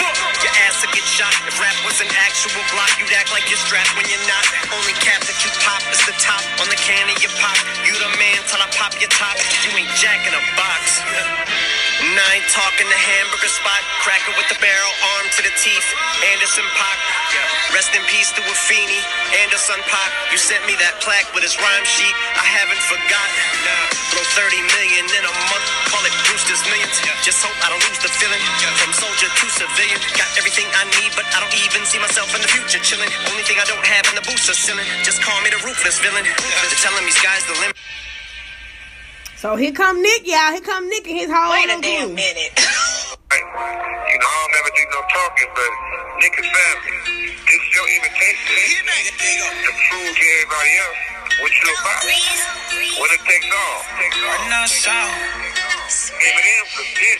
buck. 0.00 0.16
Your 0.40 0.54
ass 0.64 0.80
will 0.80 0.92
get 0.96 1.04
shot. 1.04 1.32
If 1.44 1.60
rap 1.60 1.76
was 1.84 2.00
an 2.00 2.08
actual 2.24 2.64
block, 2.72 2.88
you'd 2.96 3.12
act 3.12 3.28
like 3.28 3.44
you're 3.52 3.60
strapped 3.60 3.92
when 3.96 4.08
you're 4.08 4.24
not. 4.24 4.44
Only 4.72 4.96
cap 5.04 5.20
that 5.28 5.36
you 5.44 5.50
pop 5.64 5.82
is 5.92 6.00
the 6.06 6.16
top 6.16 6.42
on 6.60 6.68
the 6.68 6.76
can 6.76 7.08
of 7.08 7.16
your 7.22 7.32
pop. 7.40 7.56
You 7.84 7.92
the 7.96 8.10
man 8.16 8.38
till 8.48 8.60
I 8.60 8.68
pop 8.76 8.92
your 9.00 9.12
top. 9.12 9.36
You 9.64 9.70
ain't 9.76 9.92
jack 9.96 10.26
in 10.26 10.32
a 10.32 10.42
box. 10.56 11.00
Ain't 12.00 12.48
talking 12.48 12.88
the 12.88 12.96
hamburger 12.96 13.52
spot. 13.52 13.82
Cracker 14.00 14.32
with 14.38 14.48
the 14.48 14.56
barrel, 14.56 14.92
arm 15.18 15.26
to 15.36 15.40
the 15.44 15.52
teeth. 15.60 15.84
Anderson 16.32 16.64
.Paak. 16.72 16.96
Rest 17.76 17.92
in 17.92 18.00
peace 18.08 18.32
to 18.32 18.40
Wafini. 18.48 19.02
Anderson 19.44 19.76
.Paak. 19.84 20.08
You 20.32 20.38
sent 20.40 20.64
me 20.64 20.78
that 20.80 20.96
plaque 21.04 21.28
with 21.36 21.44
his 21.44 21.58
rhyme 21.60 21.84
sheet. 21.84 22.14
I 22.38 22.46
haven't 22.46 22.80
forgotten. 22.88 23.36
Blow 24.16 24.24
30 24.32 24.62
million 24.62 25.04
in 25.12 25.24
a 25.28 25.34
month. 25.52 25.66
Call 25.92 26.00
it 26.08 26.14
Brewster's 26.24 26.64
Millions. 26.72 26.96
Just 27.20 27.44
hope 27.44 27.52
I 27.60 27.68
don't 27.68 27.82
lose 27.84 28.00
the 28.00 28.08
feeling. 28.16 28.40
From 28.80 28.96
soldier 28.96 29.28
to 29.28 29.46
civilian. 29.52 30.00
Got 30.16 30.30
everything 30.40 30.70
I 30.80 30.88
need, 31.02 31.12
but 31.18 31.28
I 31.36 31.44
don't 31.44 31.56
even 31.68 31.84
see 31.84 32.00
myself 32.00 32.32
in 32.32 32.40
the 32.40 32.48
future 32.48 32.80
chilling. 32.80 33.12
Only 33.28 33.44
thing 33.44 33.60
I 33.60 33.66
don't 33.68 33.84
have 33.84 34.08
in 34.08 34.16
the 34.16 34.24
booster 34.24 34.56
ceiling. 34.56 34.88
Just 35.04 35.20
call 35.20 35.36
me 35.44 35.52
the 35.52 35.60
ruthless 35.60 36.00
villain. 36.00 36.24
They're 36.24 36.80
telling 36.80 37.04
me 37.04 37.12
sky's 37.12 37.44
the 37.44 37.58
limit. 37.60 37.76
So 39.40 39.56
here 39.56 39.72
come 39.72 40.02
Nick, 40.02 40.28
y'all. 40.28 40.52
Here 40.52 40.60
come 40.60 40.84
Nick 40.90 41.08
and 41.08 41.16
his 41.16 41.30
whole 41.32 41.48
Wait 41.48 41.64
a 41.64 41.80
damn 41.80 42.12
crew. 42.12 42.14
minute. 42.14 42.52
You 43.32 44.18
know, 44.18 44.26
I 44.26 44.42
don't 44.42 44.52
never 44.52 44.70
do 44.74 44.82
no 44.90 45.00
talking, 45.06 45.50
but 45.54 45.70
Nick 46.18 46.34
is 46.34 46.44
family. 46.50 46.98
This 47.46 47.62
is 47.62 47.70
your 47.72 47.86
invitation 47.88 49.48
to 49.64 49.70
prove 49.86 50.12
to 50.12 50.24
everybody 50.34 50.72
else 50.82 50.98
what 51.40 51.52
you 51.54 51.70
about. 51.72 52.02
What 53.00 53.10
it 53.16 53.22
takes 53.24 53.48
all. 53.54 53.80
Takes 53.96 54.18
all. 54.90 55.69
No 55.90 55.96
sound. 55.98 56.22
Eminem 56.22 56.66
for 56.70 56.86
this. 56.86 57.18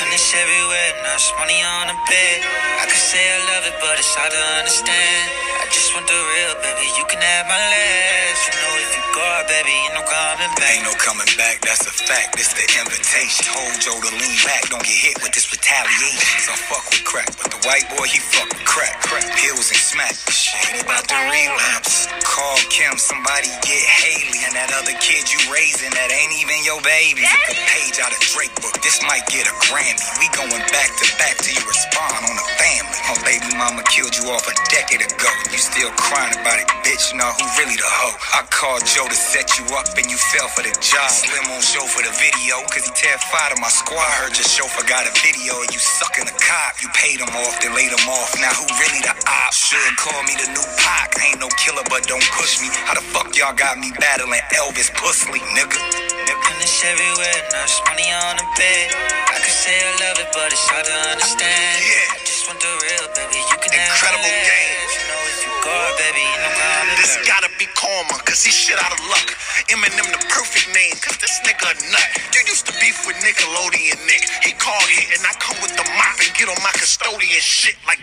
Honey's 0.00 0.28
everywhere, 0.40 1.04
now 1.04 1.20
it's 1.20 1.28
money 1.36 1.60
on 1.60 1.92
the 1.92 1.98
bed. 2.08 2.38
I 2.80 2.88
could 2.88 2.96
say 2.96 3.20
I 3.20 3.44
love 3.44 3.68
it, 3.68 3.76
but 3.76 4.00
it's 4.00 4.08
hard 4.16 4.32
to 4.32 4.42
understand. 4.56 5.24
I 5.60 5.68
just 5.68 5.92
want 5.92 6.08
the 6.08 6.16
real, 6.16 6.56
baby. 6.64 6.88
You 6.96 7.04
can 7.12 7.20
have 7.20 7.44
my 7.44 7.60
last. 7.60 8.40
You 8.48 8.52
know 8.56 8.72
if 8.80 8.90
you 8.96 9.04
go 9.12 9.20
out, 9.36 9.44
baby, 9.52 9.68
ain't 9.68 9.92
no 9.92 10.00
coming 10.00 10.52
back. 10.56 10.72
Ain't 10.80 10.88
no 10.88 10.96
coming 10.96 11.28
back, 11.36 11.60
that's 11.60 11.84
a 11.84 11.92
fact. 11.92 12.40
It's 12.40 12.56
the 12.56 12.64
invitation. 12.72 13.44
Told 13.52 13.76
Joe 13.84 14.00
to 14.00 14.12
lean 14.16 14.38
back, 14.48 14.72
don't 14.72 14.80
get 14.80 14.96
hit 14.96 15.20
with 15.20 15.36
this 15.36 15.44
retaliation. 15.52 16.48
Some 16.48 16.56
fuck 16.72 16.88
with 16.88 17.04
crack, 17.04 17.28
but 17.36 17.52
the 17.52 17.60
white 17.68 17.84
boy, 17.92 18.08
he 18.08 18.16
fuck 18.32 18.48
with 18.48 18.64
crack. 18.64 18.96
Crack 19.04 19.28
pills 19.36 19.68
and 19.68 19.76
smack. 19.76 20.16
Shit 20.32 20.80
about 20.80 21.04
to 21.04 21.18
relapse. 21.28 22.08
Call 22.24 22.56
Kim, 22.72 22.96
somebody 22.96 23.52
get 23.60 23.84
Hailie. 23.84 24.40
And 24.48 24.56
that 24.56 24.72
other 24.72 24.96
kid 25.04 25.28
you 25.28 25.40
raising, 25.52 25.92
that 25.92 26.08
ain't 26.08 26.32
even 26.40 26.64
your 26.64 26.80
baby. 26.80 27.28
A 27.50 27.54
page 27.66 27.98
out 27.98 28.14
of 28.14 28.22
Drake 28.22 28.54
book, 28.62 28.70
this 28.86 29.02
might 29.02 29.26
get 29.26 29.50
a 29.50 29.54
Grammy. 29.66 29.98
We 30.22 30.30
going 30.30 30.62
back 30.70 30.90
to 30.94 31.06
back 31.18 31.34
till 31.42 31.58
you 31.58 31.64
respond 31.66 32.22
on 32.22 32.38
the 32.38 32.46
family. 32.54 32.98
My 33.10 33.18
baby 33.26 33.50
mama 33.58 33.82
killed 33.90 34.14
you 34.14 34.30
off 34.30 34.46
a 34.46 34.54
decade 34.70 35.02
ago. 35.02 35.26
You 35.50 35.58
still 35.58 35.90
crying 35.98 36.30
about 36.38 36.62
it, 36.62 36.70
bitch. 36.86 37.10
Know 37.18 37.26
who 37.34 37.42
really 37.58 37.74
the 37.74 37.90
hoe? 37.90 38.14
I 38.38 38.46
called 38.46 38.86
Joe 38.86 39.10
to 39.10 39.18
set 39.18 39.58
you 39.58 39.66
up 39.74 39.90
and 39.98 40.06
you 40.06 40.14
fell 40.30 40.46
for 40.54 40.62
the 40.62 40.70
job. 40.78 41.10
Slim 41.10 41.50
on 41.50 41.58
show 41.66 41.82
for 41.82 42.06
the 42.06 42.14
video, 42.14 42.62
cause 42.70 42.86
he 42.86 42.94
terrified 42.94 43.50
of 43.50 43.58
my 43.58 43.74
squad. 43.74 44.06
Heard 44.22 44.38
your 44.38 44.46
chauffeur 44.46 44.86
got 44.86 45.10
a 45.10 45.12
video 45.18 45.58
you 45.66 45.82
sucking 45.82 46.30
a 46.30 46.36
cop. 46.38 46.78
You 46.78 46.94
paid 46.94 47.18
him 47.18 47.34
off, 47.42 47.58
then 47.58 47.74
laid 47.74 47.90
him 47.90 48.06
off. 48.06 48.38
Now 48.38 48.54
who 48.54 48.70
really 48.78 49.02
the 49.02 49.18
op? 49.18 49.50
Should 49.50 49.98
call 49.98 50.22
me 50.30 50.38
the 50.38 50.46
new 50.54 50.66
Pac. 50.78 51.18
Ain't 51.26 51.42
no 51.42 51.50
killer, 51.58 51.82
but 51.90 52.06
don't 52.06 52.24
push 52.38 52.62
me. 52.62 52.70
How 52.86 52.94
the 52.94 53.02
fuck 53.10 53.34
y'all 53.34 53.50
got 53.50 53.82
me 53.82 53.90
battling 53.98 54.46
Elvis 54.54 54.94
Pusley, 54.94 55.42
nigga? 55.58 56.21
It's 56.62 56.78
everywhere, 56.86 57.42
now 57.50 57.66
money 57.90 58.06
on 58.14 58.38
the 58.38 58.46
bed. 58.54 58.86
I 59.26 59.34
could 59.42 59.50
say 59.50 59.74
I 59.74 59.90
love 60.06 60.18
it, 60.22 60.30
but 60.30 60.54
it's 60.54 60.62
hard 60.70 60.86
to 60.86 60.96
understand. 61.10 61.74
Yeah. 61.82 62.14
I 62.14 62.18
just 62.22 62.46
want 62.46 62.62
the 62.62 62.70
real, 62.70 63.06
baby. 63.18 63.42
You 63.42 63.58
can 63.58 63.70
Incredible 63.74 64.30
my 64.30 64.46
game. 64.46 64.78
You 64.94 65.02
know 65.10 65.22
if 65.26 65.38
you 65.42 65.52
go 65.66 65.74
baby, 65.98 66.22
no 66.22 66.48
coming 66.54 66.98
This 67.02 67.18
gotta 67.26 67.50
be 67.58 67.66
karma, 67.74 68.14
cause 68.22 68.46
he 68.46 68.54
shit 68.54 68.78
out 68.78 68.94
of 68.94 69.02
luck. 69.10 69.34
Eminem 69.74 70.06
the 70.14 70.22
perfect 70.30 70.70
name, 70.70 70.94
cause 71.02 71.18
this 71.18 71.42
nigga 71.42 71.66
a 71.66 71.74
nut. 71.90 72.08
You 72.30 72.46
used 72.46 72.70
to 72.70 72.74
beef 72.78 73.02
with 73.10 73.18
Nickelodeon 73.22 73.98
Nick. 74.06 74.30
He 74.46 74.54
called 74.54 74.86
hit 74.86 75.18
and 75.18 75.26
I 75.26 75.34
come 75.42 75.58
with 75.66 75.74
the 75.74 75.86
mop 75.98 76.18
and 76.22 76.30
get 76.38 76.46
on 76.46 76.58
my 76.62 76.72
custodian 76.78 77.42
shit 77.42 77.74
like 77.90 77.98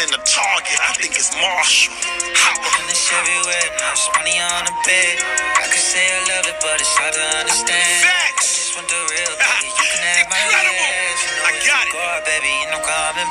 in 0.00 0.10
the 0.10 0.22
target, 0.24 0.78
I 0.88 0.92
think 0.94 1.14
it's 1.16 1.34
Marshall. 1.36 2.21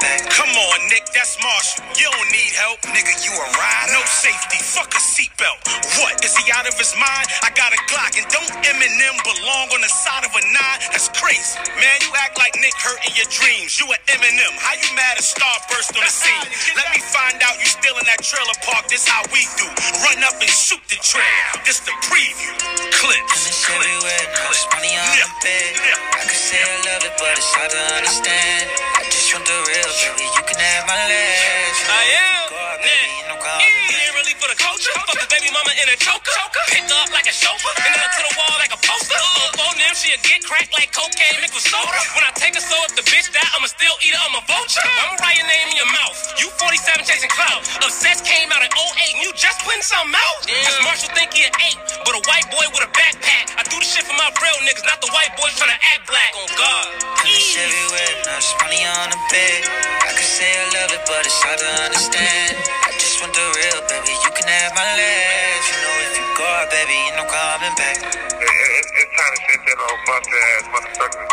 Back. 0.02 0.26
Come 0.34 0.49
on, 0.49 0.78
Nick, 0.89 1.06
that's 1.14 1.38
Marshall. 1.39 1.86
You 1.95 2.10
don't 2.10 2.32
need 2.34 2.54
help. 2.58 2.82
Nigga, 2.89 3.14
you 3.22 3.32
a 3.32 3.47
rider? 3.54 3.93
No 3.93 4.02
safety. 4.10 4.58
Fuck 4.60 4.91
a 4.97 5.02
seatbelt. 5.02 5.62
What? 6.02 6.26
Is 6.26 6.34
he 6.36 6.49
out 6.52 6.66
of 6.66 6.74
his 6.76 6.91
mind? 6.97 7.30
I 7.45 7.54
got 7.54 7.72
a 7.72 7.80
Glock 7.88 8.18
and 8.18 8.26
don't 8.34 8.52
Eminem 8.66 9.16
belong 9.22 9.70
on 9.72 9.82
the 9.86 9.93
side 9.93 10.26
of 10.26 10.34
a 10.34 10.43
nine? 10.49 10.80
That's 10.89 11.08
crazy. 11.14 11.62
Man, 11.78 11.97
you 12.02 12.12
act 12.18 12.36
like 12.41 12.58
Nick 12.58 12.74
hurt 12.82 12.99
in 13.06 13.14
your 13.14 13.30
dreams. 13.30 13.78
You 13.78 13.86
an 13.93 14.02
Eminem. 14.10 14.54
How 14.58 14.74
you 14.76 14.89
mad 14.97 15.22
at 15.22 15.26
Starburst 15.26 15.93
on 15.93 16.04
the 16.04 16.14
scene? 16.22 16.49
Let 16.74 16.89
me 16.91 16.99
find 16.99 17.38
out 17.45 17.62
you 17.62 17.70
still 17.70 17.95
in 18.02 18.06
that 18.10 18.26
trailer 18.26 18.58
park. 18.66 18.89
This 18.89 19.06
how 19.06 19.22
we 19.30 19.45
do. 19.56 19.70
Run 20.02 20.20
up 20.26 20.36
and 20.41 20.49
shoot 20.52 20.82
the 20.89 20.97
trail. 20.99 21.47
This 21.64 21.80
the 21.86 21.93
preview. 22.10 22.52
Clips. 22.97 23.38
And 23.38 23.54
it's 23.54 23.66
everywhere, 23.70 24.26
now 24.34 24.49
it's 24.49 24.66
money 24.74 24.93
on 24.97 25.06
the 25.14 25.30
bed. 25.45 25.74
I 26.18 26.26
could 26.26 26.41
say 26.41 26.58
I 26.58 26.74
love 26.89 27.04
it, 27.06 27.14
but 27.22 27.38
it's 27.38 27.54
hard 27.54 27.72
to 27.72 27.82
understand. 28.02 28.91
Just 29.12 29.34
want 29.36 29.45
the 29.45 29.53
real, 29.53 29.91
baby. 29.99 30.24
You 30.24 30.43
can 30.47 30.59
have 30.59 30.88
my 30.88 30.95
last. 30.95 31.84
I 31.91 32.03
am 32.16 32.49
go 32.49 32.55
out, 32.55 32.80
baby, 32.80 33.18
no 33.28 33.36
He 33.36 33.41
coming 33.43 33.59
back. 33.59 33.76
ain't 33.76 33.81
really 34.22 34.38
for 34.38 34.49
the 34.49 34.57
culture. 34.57 34.93
Fuck 34.93 35.17
his 35.17 35.30
baby 35.34 35.49
mama 35.49 35.74
in 35.82 35.88
a 35.89 35.97
choker. 35.97 36.30
Pick 36.69 36.86
her 36.86 36.99
up 37.01 37.09
like 37.09 37.26
a 37.26 37.34
chauffeur. 37.34 37.74
And 37.74 37.93
then 37.97 38.09
to 38.13 38.22
the 38.22 38.34
wall 38.38 38.55
like 38.61 38.74
a 38.74 38.80
poster. 38.86 39.17
Uh, 39.17 39.65
on 39.65 39.74
them, 39.82 39.93
she'll 39.97 40.22
get 40.22 40.45
cracked 40.45 40.74
like 40.78 40.93
cocaine 40.93 41.41
mixed 41.41 41.57
with 41.57 41.65
soda. 41.65 42.01
When 42.13 42.24
I 42.26 42.32
take 42.38 42.53
her 42.53 42.61
so 42.61 42.78
if 42.86 42.93
the 42.93 43.05
bitch 43.09 43.34
die, 43.34 43.41
I'ma 43.57 43.67
still 43.67 43.95
eat 44.05 44.13
her, 44.13 44.22
I'm 44.22 44.38
a 44.38 44.43
vulture. 44.45 44.86
I'ma 44.86 45.17
write 45.26 45.41
your 45.41 45.49
name 45.49 45.74
in 45.74 45.78
your 45.82 45.89
mouth. 45.89 46.17
You 46.38 46.53
47 46.61 47.01
chasing 47.05 47.34
clout. 47.34 47.65
Obsessed 47.82 48.24
came 48.26 48.53
out 48.53 48.61
in 48.61 48.69
08 48.69 49.17
and 49.17 49.19
you 49.26 49.30
just 49.34 49.57
putting 49.65 49.82
something 49.82 50.13
out. 50.13 50.39
Yeah. 50.45 50.69
Cause 50.69 50.78
Marshall 50.86 51.11
think 51.17 51.34
he 51.34 51.49
an 51.49 51.55
eight, 51.65 51.78
but 52.05 52.13
a 52.13 52.22
white 52.30 52.47
boy 52.53 52.65
with 52.69 52.86
a 52.86 52.91
backpack. 52.93 53.57
I 53.57 53.65
do 53.65 53.82
the 53.82 53.88
shit 53.88 54.05
for 54.05 54.15
my 54.17 54.30
real 54.38 54.57
niggas, 54.69 54.86
not 54.86 55.01
the 55.01 55.09
white 55.17 55.34
boys 55.34 55.57
trying 55.57 55.74
to 55.74 55.82
act 55.97 56.05
black. 56.05 56.32
On 56.38 56.47
God. 56.53 56.86
And 57.26 57.30
it's 57.34 57.53
everywhere, 57.57 58.13
now 58.26 58.38
it's 58.38 58.53
money 58.61 58.82
on 58.86 59.07
the 59.09 59.22
bed. 59.34 59.65
I 60.05 60.13
could 60.13 60.30
say 60.30 60.49
I 60.49 60.65
love 60.78 60.91
it, 60.93 61.03
but 61.09 61.26
it's 61.26 61.41
hard 61.41 61.57
to 61.57 61.69
understand. 61.89 62.53
I 62.86 62.89
just 63.01 63.11
want 63.22 63.34
the 63.38 63.45
real, 63.53 63.80
baby. 63.88 64.13
You 64.17 64.32
can 64.34 64.47
have 64.49 64.74
my 64.74 64.84
last. 64.97 65.65
You 65.69 65.78
know 65.86 65.95
if 66.09 66.13
you 66.17 66.26
go 66.38 66.45
out, 66.45 66.67
baby, 66.74 66.97
ain't 67.05 67.17
no 67.22 67.26
coming 67.30 67.76
back. 67.78 67.97
It- 68.01 68.41
it- 68.41 68.91
It's 68.97 69.13
time 69.17 69.34
to 69.36 69.41
set 69.45 69.61
that 69.65 69.80
old 69.80 69.99
busted 70.07 70.43
ass 70.51 70.65
motherfucker. 70.74 71.26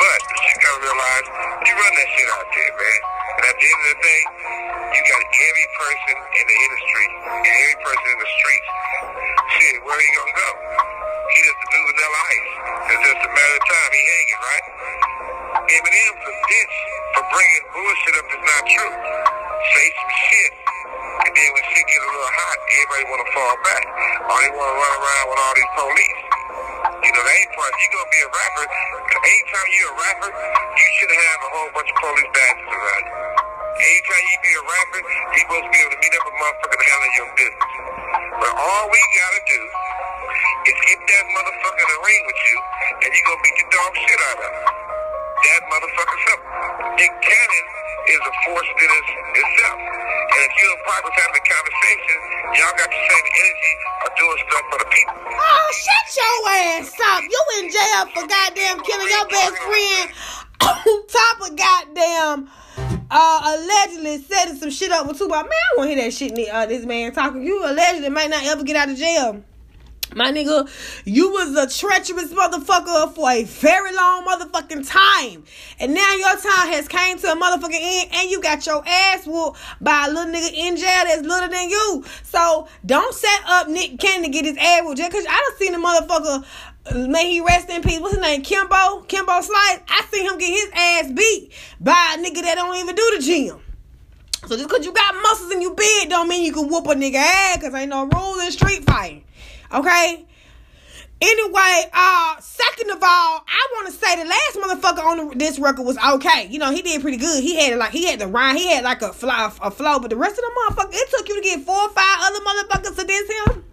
But 0.00 0.20
you 0.32 0.54
gotta 0.60 0.80
realize 0.84 1.26
you 1.66 1.72
run 1.76 1.94
that 1.96 2.08
shit 2.16 2.30
out 2.36 2.46
there, 2.54 2.72
man. 2.76 3.00
And 3.38 3.44
at 3.50 3.56
the 3.60 3.66
end 3.72 3.80
of 3.80 3.88
the 3.88 3.98
day, 4.04 4.22
you 4.94 5.00
got 5.08 5.22
every 5.48 5.68
person 5.80 6.16
in 6.40 6.44
the 6.48 6.56
industry 6.66 7.06
and 7.48 7.54
every 7.64 7.78
person 7.84 8.06
in 8.12 8.18
the 8.20 8.30
streets. 8.38 8.68
Shit, 9.56 9.76
where 9.84 10.00
he 10.00 10.08
gonna 10.16 10.32
go? 10.44 10.50
He 11.32 11.38
just 11.42 11.60
a 11.64 11.68
vanilla 11.88 12.20
ice. 12.32 12.48
It's 12.92 13.02
just 13.08 13.20
a 13.26 13.30
matter 13.30 13.56
of 13.60 13.64
time. 13.68 13.90
He 13.92 14.02
hanging, 14.12 14.42
right? 14.50 14.66
Eminem's 15.68 16.24
a 16.28 16.34
bitch 16.50 16.76
for 17.14 17.24
bringing 17.32 17.64
bullshit 17.72 18.16
up 18.18 18.26
that's 18.30 18.46
not 18.46 18.62
true. 18.70 18.94
Say 19.74 19.86
some 19.96 20.12
shit. 20.30 20.52
And 21.20 21.32
then 21.36 21.48
when 21.52 21.64
shit 21.68 21.84
get 21.84 22.00
a 22.00 22.08
little 22.08 22.32
hot, 22.32 22.56
everybody 22.64 23.04
want 23.12 23.20
to 23.20 23.30
fall 23.36 23.56
back. 23.60 23.82
Or 24.24 24.36
they 24.40 24.50
want 24.56 24.68
to 24.72 24.76
run 24.80 24.92
around 25.04 25.24
with 25.28 25.38
all 25.40 25.54
these 25.54 25.72
police. 25.76 26.20
You 27.04 27.10
know, 27.12 27.22
that 27.24 27.36
ain't 27.36 27.52
part. 27.52 27.72
You 27.76 27.88
gonna 27.92 28.08
be 28.08 28.22
a 28.24 28.30
rapper. 28.32 28.64
Anytime 29.20 29.68
you're 29.76 29.92
a 29.92 29.98
rapper, 30.00 30.30
you 30.32 30.86
should 30.96 31.12
have 31.12 31.40
a 31.44 31.50
whole 31.52 31.70
bunch 31.76 31.88
of 31.92 31.96
police 32.00 32.30
badges 32.32 32.72
around. 32.72 33.04
Anytime 33.80 34.24
you 34.32 34.36
be 34.44 34.52
a 34.52 34.64
rapper, 34.64 35.00
you 35.00 35.38
supposed 35.44 35.64
to 35.64 35.72
be 35.72 35.80
able 35.80 35.92
to 35.92 36.00
meet 36.00 36.14
up 36.16 36.24
a 36.24 36.32
motherfucker 36.40 36.76
to 36.76 36.86
handle 36.88 37.12
your 37.16 37.28
business. 37.36 37.72
But 38.40 38.52
all 38.56 38.84
we 38.88 39.00
gotta 39.16 39.42
do 39.44 39.60
is 40.72 40.76
get 40.88 41.00
that 41.04 41.24
motherfucker 41.36 41.80
in 41.84 41.88
the 41.88 42.00
ring 42.04 42.22
with 42.28 42.40
you, 42.48 42.56
and 43.04 43.10
you 43.12 43.20
gonna 43.28 43.44
beat 43.44 43.56
the 43.60 43.66
dog 43.72 43.92
shit 43.96 44.20
out 44.20 44.38
of 44.40 44.44
him. 44.44 44.99
That 45.40 45.60
motherfucker 45.72 46.18
simple. 46.28 46.50
Nick 47.00 47.12
Cannon 47.24 47.64
is 48.12 48.20
a 48.20 48.34
force 48.44 48.70
in 48.76 48.88
his, 48.92 49.08
itself. 49.40 49.78
And 49.80 50.40
if 50.44 50.52
you 50.52 50.68
and 50.68 50.82
Pop 50.84 51.00
was 51.00 51.16
having 51.16 51.36
a 51.40 51.44
conversation, 51.48 52.16
y'all 52.60 52.76
got 52.76 52.88
the 52.92 53.00
same 53.08 53.26
energy 53.40 53.74
of 54.04 54.10
doing 54.20 54.38
stuff 54.44 54.64
for 54.68 54.78
the 54.84 54.88
people. 54.92 55.16
Oh, 55.32 55.66
shut 55.72 56.06
your 56.12 56.36
ass 56.60 56.92
up. 57.08 57.22
You 57.24 57.42
in 57.56 57.66
jail 57.72 58.02
for 58.12 58.24
goddamn 58.28 58.78
killing 58.84 59.08
your 59.08 59.28
best 59.32 59.56
friend 59.64 60.06
on 60.60 60.98
top 61.08 61.36
of 61.40 61.50
goddamn 61.56 62.38
uh 63.10 63.56
allegedly 63.56 64.18
setting 64.22 64.56
some 64.56 64.70
shit 64.70 64.92
up 64.92 65.08
with 65.08 65.18
Tupac. 65.18 65.42
Man, 65.42 65.50
I 65.50 65.76
want 65.76 65.88
to 65.90 65.94
hear 65.96 66.04
that 66.04 66.12
shit 66.12 66.36
uh, 66.52 66.66
this 66.66 66.84
man 66.84 67.12
talking. 67.12 67.42
You 67.42 67.64
allegedly 67.64 68.10
might 68.10 68.30
not 68.30 68.44
ever 68.44 68.62
get 68.62 68.76
out 68.76 68.90
of 68.90 68.96
jail. 68.96 69.42
My 70.14 70.32
nigga, 70.32 70.68
you 71.04 71.30
was 71.30 71.54
a 71.56 71.68
treacherous 71.68 72.32
motherfucker 72.32 73.14
for 73.14 73.30
a 73.30 73.44
very 73.44 73.94
long 73.94 74.26
motherfucking 74.26 74.88
time. 74.88 75.44
And 75.78 75.94
now 75.94 76.14
your 76.14 76.36
time 76.36 76.68
has 76.72 76.88
came 76.88 77.16
to 77.18 77.30
a 77.30 77.36
motherfucking 77.36 77.78
end 77.80 78.10
and 78.12 78.30
you 78.30 78.42
got 78.42 78.66
your 78.66 78.82
ass 78.86 79.24
whooped 79.24 79.60
by 79.80 80.06
a 80.06 80.12
little 80.12 80.32
nigga 80.32 80.52
in 80.52 80.76
jail 80.76 81.04
that's 81.04 81.22
little 81.22 81.48
than 81.48 81.70
you. 81.70 82.04
So 82.24 82.66
don't 82.84 83.14
set 83.14 83.40
up 83.46 83.68
Nick 83.68 84.00
Cannon 84.00 84.24
to 84.24 84.28
get 84.30 84.44
his 84.44 84.56
ass 84.56 84.82
whooped 84.84 84.98
cause 85.00 85.26
I 85.28 85.48
done 85.48 85.58
seen 85.58 85.72
the 85.72 85.78
motherfucker 85.78 86.44
uh, 86.86 87.06
May 87.06 87.30
he 87.30 87.40
rest 87.40 87.68
in 87.68 87.82
peace. 87.82 88.00
What's 88.00 88.14
his 88.14 88.22
name? 88.22 88.42
Kimbo? 88.42 89.02
Kimbo 89.02 89.40
Slice. 89.42 89.80
I 89.86 90.06
seen 90.10 90.28
him 90.28 90.38
get 90.38 90.50
his 90.50 90.70
ass 90.74 91.12
beat 91.12 91.52
by 91.78 92.16
a 92.16 92.22
nigga 92.22 92.42
that 92.42 92.56
don't 92.56 92.74
even 92.76 92.96
do 92.96 93.12
the 93.16 93.22
gym. 93.22 93.60
So 94.46 94.56
just 94.56 94.68
cause 94.70 94.84
you 94.84 94.92
got 94.92 95.14
muscles 95.22 95.52
in 95.52 95.60
you 95.60 95.74
big 95.74 96.08
don't 96.08 96.26
mean 96.26 96.44
you 96.44 96.52
can 96.52 96.68
whoop 96.68 96.86
a 96.86 96.94
nigga 96.94 97.16
ass 97.16 97.60
cause 97.60 97.74
ain't 97.74 97.90
no 97.90 98.06
rules 98.06 98.42
in 98.42 98.50
street 98.50 98.84
fighting. 98.84 99.24
Okay? 99.72 100.26
Anyway, 101.22 101.90
uh, 101.92 102.40
second 102.40 102.90
of 102.90 102.96
all, 103.02 103.44
I 103.46 103.68
want 103.74 103.88
to 103.88 103.92
say 103.92 104.16
the 104.16 104.24
last 104.24 104.56
motherfucker 104.56 105.04
on 105.04 105.28
the, 105.28 105.36
this 105.36 105.58
record 105.58 105.82
was 105.82 105.98
okay. 105.98 106.48
You 106.48 106.58
know, 106.58 106.70
he 106.70 106.80
did 106.80 107.02
pretty 107.02 107.18
good. 107.18 107.42
He 107.42 107.60
had 107.60 107.76
like 107.76 107.90
he 107.90 108.06
had 108.06 108.20
the 108.20 108.26
rhyme, 108.26 108.56
he 108.56 108.68
had 108.70 108.84
like 108.84 109.02
a 109.02 109.12
flow, 109.12 109.50
a 109.60 109.70
flow, 109.70 109.98
but 109.98 110.08
the 110.08 110.16
rest 110.16 110.38
of 110.38 110.44
the 110.44 110.50
motherfucker, 110.74 110.94
it 110.94 111.10
took 111.10 111.28
you 111.28 111.34
to 111.36 111.42
get 111.42 111.60
four 111.60 111.76
or 111.76 111.90
five 111.90 112.16
other 112.20 112.40
motherfuckers 112.40 112.96
to 112.96 113.06
diss 113.06 113.30
him. 113.30 113.64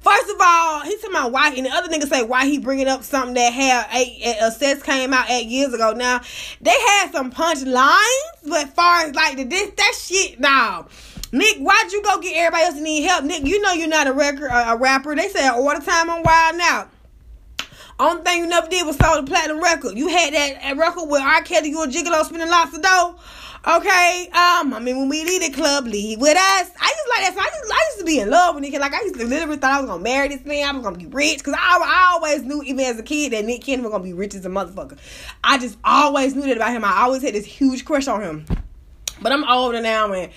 First 0.00 0.30
of 0.30 0.36
all, 0.40 0.80
he's 0.80 1.00
talking 1.00 1.16
about 1.16 1.32
why, 1.32 1.48
and 1.54 1.66
the 1.66 1.70
other 1.70 1.88
nigga 1.88 2.08
say 2.08 2.22
why 2.22 2.46
he 2.46 2.58
bringing 2.58 2.88
up 2.88 3.02
something 3.02 3.34
that 3.34 3.52
had 3.52 3.86
eight 3.92 4.36
a 4.40 4.50
sets 4.50 4.82
came 4.82 5.12
out 5.12 5.30
eight 5.30 5.46
years 5.46 5.74
ago. 5.74 5.92
Now 5.92 6.20
they 6.62 6.70
had 6.70 7.10
some 7.12 7.30
punch 7.30 7.62
lines, 7.62 7.98
but 8.48 8.68
far 8.70 9.02
as 9.02 9.14
like 9.14 9.36
the 9.36 9.44
this 9.44 9.70
that 9.76 9.94
shit, 9.94 10.40
now. 10.40 10.88
Nick, 11.34 11.58
why'd 11.58 11.90
you 11.90 12.00
go 12.00 12.20
get 12.20 12.36
everybody 12.36 12.62
else 12.62 12.74
that 12.74 12.82
need 12.82 13.02
help? 13.02 13.24
Nick, 13.24 13.44
you 13.44 13.60
know 13.60 13.72
you're 13.72 13.88
not 13.88 14.06
a 14.06 14.12
record 14.12 14.46
a, 14.52 14.70
a 14.70 14.76
rapper. 14.76 15.16
They 15.16 15.28
said 15.28 15.50
all 15.50 15.64
the 15.64 15.84
time 15.84 16.08
on 16.08 16.22
Wild 16.22 16.54
'N 16.54 16.60
Out. 16.60 16.90
Only 17.98 18.22
thing 18.22 18.38
you 18.38 18.46
never 18.46 18.68
did 18.68 18.86
was 18.86 18.96
sold 18.96 19.24
a 19.24 19.26
platinum 19.26 19.60
record. 19.60 19.98
You 19.98 20.06
had 20.06 20.32
that, 20.32 20.62
that 20.62 20.76
record 20.76 21.08
with 21.08 21.20
R. 21.20 21.42
Kelly, 21.42 21.70
you 21.70 21.82
a 21.82 21.88
gigolo 21.88 22.24
spending 22.24 22.48
lots 22.48 22.76
of 22.76 22.82
dough. 22.82 23.16
Okay, 23.66 24.28
um, 24.28 24.74
I 24.74 24.78
mean 24.80 24.96
when 24.96 25.08
we 25.08 25.24
leave 25.24 25.40
the 25.42 25.50
club, 25.50 25.86
leave 25.86 26.20
with 26.20 26.36
us. 26.36 26.38
I 26.38 26.86
used 26.86 27.04
to 27.04 27.10
like 27.10 27.26
that. 27.26 27.32
So 27.34 27.40
I 27.40 27.44
used, 27.44 27.72
I 27.72 27.84
used 27.88 27.98
to 27.98 28.04
be 28.04 28.20
in 28.20 28.30
love 28.30 28.54
with 28.54 28.62
Nick. 28.62 28.78
Like 28.78 28.94
I 28.94 29.00
used 29.00 29.18
to 29.18 29.26
literally 29.26 29.56
thought 29.56 29.72
I 29.72 29.80
was 29.80 29.90
gonna 29.90 30.04
marry 30.04 30.28
this 30.28 30.44
man. 30.44 30.68
I 30.68 30.72
was 30.72 30.84
gonna 30.84 30.98
be 30.98 31.06
rich 31.06 31.38
because 31.38 31.54
I, 31.54 31.80
I 31.82 32.12
always 32.12 32.44
knew, 32.44 32.62
even 32.62 32.84
as 32.84 32.96
a 33.00 33.02
kid, 33.02 33.32
that 33.32 33.44
Nick 33.44 33.62
Cannon 33.62 33.82
was 33.82 33.90
gonna 33.90 34.04
be 34.04 34.12
rich 34.12 34.36
as 34.36 34.46
a 34.46 34.50
motherfucker. 34.50 34.98
I 35.42 35.58
just 35.58 35.78
always 35.82 36.36
knew 36.36 36.42
that 36.42 36.58
about 36.58 36.70
him. 36.70 36.84
I 36.84 37.02
always 37.02 37.22
had 37.22 37.34
this 37.34 37.44
huge 37.44 37.84
crush 37.84 38.06
on 38.06 38.22
him. 38.22 38.46
But 39.20 39.32
I'm 39.32 39.44
older 39.44 39.80
now 39.80 40.12
and 40.12 40.30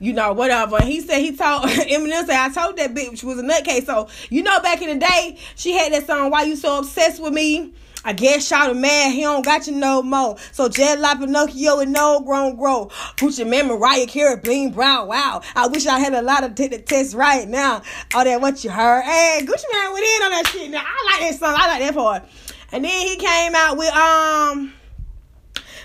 you 0.00 0.12
know, 0.12 0.32
whatever. 0.32 0.76
And 0.76 0.84
he 0.84 1.00
said 1.00 1.20
he 1.20 1.36
told 1.36 1.62
Eminem 1.64 2.26
said 2.26 2.36
I 2.36 2.50
told 2.52 2.76
that 2.76 2.94
bitch 2.94 3.18
she 3.18 3.26
was 3.26 3.38
a 3.38 3.42
nutcase. 3.42 3.86
So, 3.86 4.08
you 4.30 4.42
know, 4.42 4.60
back 4.60 4.82
in 4.82 4.98
the 4.98 5.06
day, 5.06 5.38
she 5.56 5.72
had 5.72 5.92
that 5.92 6.06
song, 6.06 6.30
Why 6.30 6.42
You 6.42 6.56
So 6.56 6.78
Obsessed 6.78 7.22
With 7.22 7.32
Me? 7.32 7.72
I 8.06 8.12
guess 8.12 8.46
shot 8.46 8.68
a 8.68 8.74
man, 8.74 9.12
he 9.12 9.22
don't 9.22 9.42
got 9.42 9.66
you 9.66 9.74
no 9.74 10.02
more. 10.02 10.36
So 10.52 10.68
Jet 10.68 11.00
La 11.00 11.14
Pinocchio 11.14 11.80
and 11.80 11.90
no 11.90 12.20
grown 12.20 12.54
grow. 12.54 12.90
Gucci 13.16 13.48
Mane, 13.48 13.68
Mariah 13.68 14.06
Carey, 14.06 14.36
Bling 14.36 14.72
Brown. 14.72 15.08
Wow. 15.08 15.40
I 15.56 15.68
wish 15.68 15.86
I 15.86 15.98
had 15.98 16.12
a 16.12 16.20
lot 16.20 16.44
of 16.44 16.54
take 16.54 16.72
the 16.72 16.78
test 16.78 17.14
right 17.14 17.48
now. 17.48 17.80
All 18.14 18.24
that 18.24 18.42
what 18.42 18.62
you 18.62 18.68
heard. 18.68 19.04
Hey, 19.04 19.40
Gucci 19.42 19.64
Mane 19.72 19.92
went 19.94 20.04
in 20.04 20.22
on 20.22 20.30
that 20.32 20.46
shit. 20.48 20.70
Now 20.70 20.84
I 20.86 21.12
like 21.12 21.30
that 21.30 21.38
song. 21.38 21.54
I 21.56 21.66
like 21.66 21.80
that 21.80 21.94
part. 21.94 22.24
And 22.72 22.84
then 22.84 23.06
he 23.06 23.16
came 23.16 23.54
out 23.54 23.78
with 23.78 23.94
um 23.94 24.74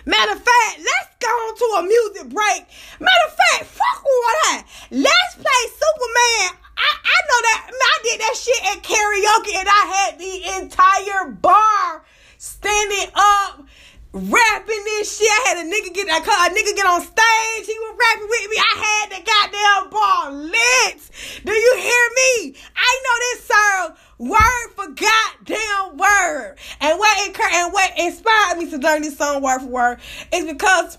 Matter 0.06 0.32
of 0.34 0.40
fact, 0.40 0.80
let's 0.80 1.10
go 1.20 1.28
on 1.28 1.56
to 1.58 1.66
a 1.80 1.84
music 1.84 2.34
break. 2.34 2.66
Matter 3.00 3.26
of 3.28 3.34
fact, 3.34 3.66
fuck 3.66 4.04
all 4.04 4.34
that. 4.44 4.66
Let's 4.92 5.36
play 5.36 5.64
Superman. 5.68 6.58
I, 6.78 6.90
I 7.04 7.18
know 7.28 7.40
that 7.44 7.72
I 7.72 8.00
did 8.04 8.22
that 8.22 8.36
shit 8.36 8.66
at 8.72 8.84
karaoke 8.84 9.60
and 9.60 9.68
I 9.68 9.84
had 9.96 10.20
the 10.20 10.64
entire 10.64 11.32
bar 11.32 12.04
standing 12.38 13.12
up 13.16 13.66
rapping 14.14 14.84
this 14.86 15.18
shit. 15.18 15.28
I 15.30 15.50
had 15.50 15.66
a 15.66 15.70
nigga 15.70 15.94
get 15.94 16.08
a, 16.08 16.18
a 16.18 16.50
nigga 16.50 16.76
get 16.76 16.86
on 16.86 17.02
stage. 17.02 17.66
He 17.66 17.78
was 17.78 17.98
rapping 18.00 18.28
with 18.30 18.50
me. 18.50 18.58
I 18.58 18.76
had 18.86 19.10
the 19.12 19.22
goddamn 19.26 19.90
bar 19.92 20.32
lit. 20.32 21.10
Do 21.46 21.52
you 21.52 21.76
hear 21.78 22.10
me? 22.16 22.56
I 22.76 23.02
know 23.04 23.16
this 23.20 23.46
song 23.46 23.96
word 24.18 24.70
for 24.76 24.88
goddamn 24.88 25.98
word. 25.98 26.58
And 26.82 27.00
what 27.00 27.28
incur- 27.28 27.50
and 27.52 27.74
what 27.74 27.92
inspired 27.98 28.58
me 28.58 28.70
to 28.72 28.78
learn 28.78 29.02
this 29.02 29.18
song 29.18 29.42
word 29.42 29.60
for 29.60 29.68
word 29.68 30.00
is 30.34 30.46
because 30.46 30.98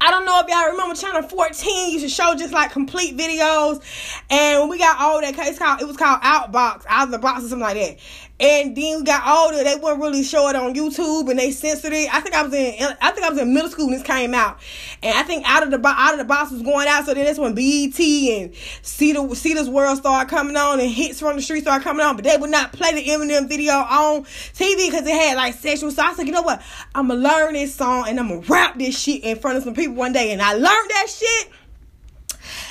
I 0.00 0.12
don't 0.12 0.24
know 0.24 0.40
if 0.40 0.48
y'all 0.48 0.70
remember 0.70 0.94
Channel 0.94 1.28
14 1.28 1.90
used 1.90 2.04
to 2.04 2.08
show 2.08 2.34
just 2.36 2.52
like 2.52 2.70
complete 2.70 3.16
videos. 3.16 3.82
And 4.30 4.60
when 4.60 4.68
we 4.68 4.78
got 4.78 5.00
older, 5.00 5.26
it's 5.28 5.58
called 5.58 5.80
it 5.80 5.88
was 5.88 5.96
called 5.96 6.22
Outbox, 6.22 6.84
Out 6.88 7.08
of 7.08 7.10
the 7.10 7.18
Box 7.18 7.44
or 7.44 7.48
something 7.48 7.60
like 7.60 7.74
that. 7.76 7.98
And 8.40 8.76
then 8.76 8.98
we 8.98 9.02
got 9.02 9.26
older, 9.26 9.64
they 9.64 9.74
wouldn't 9.74 10.00
really 10.00 10.22
show 10.22 10.48
it 10.48 10.54
on 10.54 10.72
YouTube 10.72 11.28
and 11.28 11.38
they 11.38 11.50
censored 11.50 11.92
it. 11.92 12.14
I 12.14 12.20
think 12.20 12.36
I 12.36 12.42
was 12.42 12.54
in 12.54 12.96
I 13.00 13.10
think 13.10 13.26
I 13.26 13.30
was 13.30 13.38
in 13.38 13.52
middle 13.52 13.68
school 13.68 13.86
when 13.86 13.94
this 13.94 14.04
came 14.04 14.32
out. 14.32 14.60
And 15.02 15.16
I 15.16 15.24
think 15.24 15.44
out 15.44 15.64
of 15.64 15.70
the 15.72 15.84
out 15.88 16.12
of 16.12 16.18
the 16.18 16.24
box 16.24 16.52
was 16.52 16.62
going 16.62 16.86
out. 16.86 17.04
So 17.06 17.14
then 17.14 17.24
that's 17.24 17.38
when 17.38 17.54
BET 17.54 17.98
and 17.98 18.54
Cedar 18.82 19.34
Cedar's 19.34 19.68
World 19.68 19.98
started 19.98 20.30
coming 20.30 20.56
on 20.56 20.78
and 20.78 20.88
hits 20.88 21.18
from 21.18 21.34
the 21.34 21.42
street 21.42 21.62
started 21.62 21.82
coming 21.82 22.06
on. 22.06 22.14
But 22.14 22.24
they 22.24 22.36
would 22.36 22.50
not 22.50 22.72
play 22.72 22.92
the 22.92 23.10
Eminem 23.10 23.48
video 23.48 23.72
on 23.72 24.22
TV 24.22 24.86
because 24.88 25.04
it 25.04 25.14
had 25.14 25.36
like 25.36 25.54
sexual. 25.54 25.90
So 25.90 26.02
I 26.02 26.14
said, 26.14 26.26
you 26.26 26.32
know 26.32 26.42
what? 26.42 26.62
I'ma 26.94 27.14
learn 27.14 27.54
this 27.54 27.74
song 27.74 28.06
and 28.08 28.20
I'ma 28.20 28.42
rap 28.48 28.78
this 28.78 28.96
shit 28.96 29.24
in 29.24 29.36
front 29.38 29.58
of 29.58 29.64
some 29.64 29.74
people 29.74 29.96
one 29.96 30.12
day. 30.12 30.30
And 30.32 30.40
I 30.40 30.52
learned 30.52 30.90
that 30.90 31.06
shit. 31.08 31.50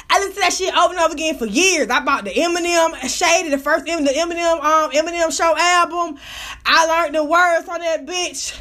I 0.10 0.20
listened 0.20 0.36
to 0.36 0.42
that 0.42 0.54
shit 0.54 0.76
over 0.76 0.94
and 0.94 1.00
over 1.00 1.14
again 1.14 1.38
for 1.38 1.46
years. 1.46 1.90
I 1.90 2.00
bought 2.00 2.24
the 2.24 2.32
Eminem 2.32 2.96
Shady, 3.10 3.50
the 3.50 3.58
first 3.58 3.86
the 3.86 3.92
Eminem 3.92 4.64
um 4.64 4.92
Eminem 4.92 5.36
Show 5.36 5.54
album. 5.58 6.18
I 6.66 6.86
learned 6.86 7.16
the 7.16 7.24
words 7.24 7.68
on 7.68 7.80
that 7.80 8.06
bitch. 8.06 8.58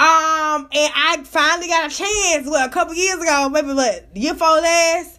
Um, 0.00 0.68
and 0.72 0.92
I 0.94 1.22
finally 1.24 1.66
got 1.66 1.90
a 1.90 1.94
chance, 1.94 2.46
what, 2.48 2.64
a 2.64 2.72
couple 2.72 2.94
years 2.94 3.20
ago, 3.20 3.48
maybe 3.48 3.72
what, 3.72 4.06
year 4.14 4.32
four 4.32 4.46
last, 4.46 5.18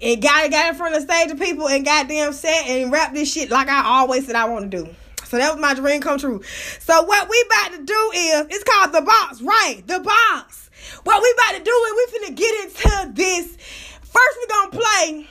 and 0.00 0.22
got 0.22 0.46
it 0.46 0.50
got 0.50 0.70
in 0.70 0.74
front 0.74 0.96
of 0.96 1.06
the 1.06 1.12
stage 1.12 1.30
of 1.30 1.38
people 1.38 1.68
and 1.68 1.84
goddamn 1.84 2.32
set 2.32 2.66
and 2.68 2.90
rap 2.90 3.12
this 3.12 3.30
shit 3.30 3.50
like 3.50 3.68
I 3.68 3.84
always 3.84 4.26
said 4.26 4.34
I 4.34 4.46
want 4.46 4.70
to 4.70 4.84
do. 4.84 4.94
So 5.24 5.36
that 5.36 5.52
was 5.52 5.60
my 5.60 5.74
dream 5.74 6.00
come 6.00 6.18
true. 6.18 6.42
So 6.80 7.02
what 7.02 7.28
we 7.28 7.44
about 7.46 7.78
to 7.78 7.84
do 7.84 8.10
is, 8.14 8.46
it's 8.50 8.64
called 8.64 8.92
the 8.92 9.02
box, 9.02 9.42
right? 9.42 9.82
The 9.86 10.00
box. 10.00 10.70
What 11.04 11.22
we 11.22 11.34
about 11.34 11.58
to 11.58 11.64
do 11.64 11.70
is 11.70 11.92
we 11.96 12.18
finna 12.18 12.36
get 12.36 12.64
into 12.64 13.12
this 13.14 13.58
First, 14.12 14.38
we're 14.40 14.46
gonna 14.48 14.70
play. 14.70 15.26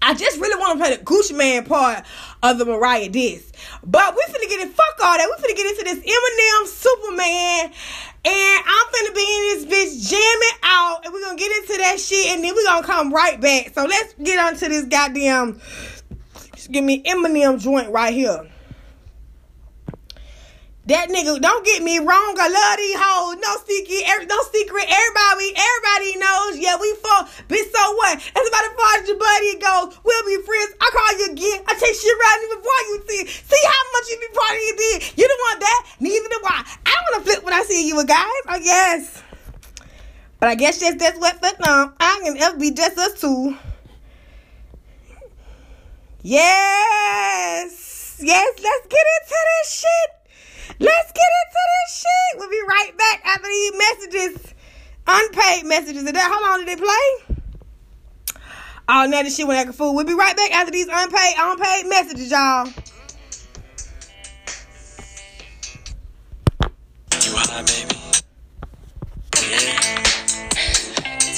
I 0.00 0.14
just 0.14 0.40
really 0.40 0.58
want 0.58 0.78
to 0.78 0.84
play 0.84 0.96
the 0.96 1.04
Gucci 1.04 1.36
Mane 1.36 1.64
part 1.64 2.04
of 2.42 2.58
the 2.58 2.64
Mariah 2.64 3.10
diss. 3.10 3.52
But 3.84 4.14
we 4.14 4.22
finna 4.22 4.48
get 4.48 4.66
it, 4.66 4.72
fuck 4.72 4.96
all 5.02 5.18
that. 5.18 5.28
We 5.28 5.42
finna 5.42 5.56
get 5.56 5.66
into 5.66 5.84
this 5.84 5.98
Eminem 5.98 6.66
Superman. 6.66 7.72
And 8.26 8.64
I'm 8.66 8.86
finna 8.88 9.14
be 9.14 9.20
in 9.20 9.42
this 9.52 9.64
bitch 9.66 10.10
jamming 10.10 10.58
out. 10.62 11.04
And 11.04 11.12
we're 11.12 11.20
gonna 11.20 11.36
get 11.36 11.54
into 11.58 11.76
that 11.78 12.00
shit. 12.00 12.28
And 12.28 12.42
then 12.42 12.54
we're 12.54 12.64
gonna 12.64 12.86
come 12.86 13.12
right 13.12 13.38
back. 13.38 13.72
So 13.74 13.84
let's 13.84 14.14
get 14.14 14.38
onto 14.38 14.68
this 14.68 14.86
goddamn, 14.86 15.60
give 16.70 16.84
me 16.84 17.02
Eminem 17.02 17.60
joint 17.60 17.90
right 17.90 18.14
here. 18.14 18.50
That 20.84 21.08
nigga, 21.08 21.40
don't 21.40 21.64
get 21.64 21.80
me 21.80 21.96
wrong. 21.96 22.36
I 22.36 22.52
love 22.52 22.76
these 22.76 23.00
hoes. 23.00 23.40
No 23.40 23.56
secret, 23.64 24.04
every, 24.04 24.28
no 24.28 24.36
secret. 24.52 24.84
Everybody, 24.84 25.56
everybody 25.56 26.12
knows. 26.20 26.60
Yeah, 26.60 26.76
we 26.76 26.92
fuck. 27.00 27.24
Bitch, 27.48 27.72
so 27.72 27.80
what? 27.96 28.20
That's 28.20 28.48
about 28.52 28.68
as 28.68 28.76
far 28.76 28.92
as 29.00 29.08
your 29.08 29.16
buddy 29.16 29.56
goes. 29.64 29.96
We'll 30.04 30.28
be 30.28 30.44
friends. 30.44 30.76
I 30.76 30.92
call 30.92 31.12
you 31.16 31.26
again. 31.32 31.64
I 31.64 31.72
take 31.80 31.96
shit 31.96 32.12
around 32.12 32.38
you 32.44 32.48
before 32.60 32.80
you 32.92 32.96
see. 33.08 33.20
See 33.32 33.64
how 33.64 33.82
much 33.96 34.12
you 34.12 34.16
be 34.20 34.28
part 34.36 34.52
of 34.52 34.60
your 34.60 34.76
did. 34.76 34.96
You 35.16 35.24
don't 35.24 35.44
want 35.48 35.60
that. 35.64 35.80
Neither 36.04 36.28
do 36.28 36.40
I. 36.44 36.60
I 36.84 36.94
want 37.00 37.14
to 37.16 37.20
flip 37.24 37.40
when 37.48 37.56
I 37.56 37.64
see 37.64 37.88
you 37.88 37.96
guys. 38.04 38.44
I 38.44 38.60
guess. 38.60 39.24
But 40.36 40.50
I 40.50 40.54
guess 40.54 40.80
just 40.80 40.98
that's 40.98 41.18
what 41.18 41.40
fuck 41.40 41.56
no. 41.64 41.94
I 41.98 42.20
can 42.22 42.36
ever 42.36 42.58
be 42.58 42.72
just 42.72 42.98
us 42.98 43.18
two. 43.18 43.56
Yes. 46.20 48.18
Yes, 48.20 48.60
let's 48.62 48.86
get 48.86 49.06
into 49.22 49.32
this 49.32 49.80
shit. 49.80 50.23
Let's 50.80 51.12
get 51.12 51.30
into 51.44 51.60
this 51.74 51.98
shit. 52.00 52.38
We'll 52.38 52.50
be 52.50 52.62
right 52.68 52.92
back 52.96 53.26
after 53.26 53.46
these 53.48 53.72
messages. 53.76 54.54
Unpaid 55.06 55.66
messages. 55.66 56.04
Did 56.04 56.14
that, 56.14 56.30
how 56.30 56.42
long 56.42 56.64
did 56.64 56.68
they 56.68 56.82
play? 56.82 57.36
Oh, 58.88 59.06
now 59.06 59.22
this 59.22 59.36
shit 59.36 59.46
went 59.46 59.58
like 59.58 59.68
a 59.68 59.72
fool. 59.72 59.94
We'll 59.94 60.04
be 60.04 60.14
right 60.14 60.36
back 60.36 60.52
after 60.52 60.70
these 60.70 60.88
unpaid, 60.90 61.34
unpaid 61.38 61.86
messages, 61.86 62.30
y'all. 62.30 62.66
You 67.22 67.32
high, 67.34 67.62
baby? 67.62 67.96
Yeah. 69.50 70.02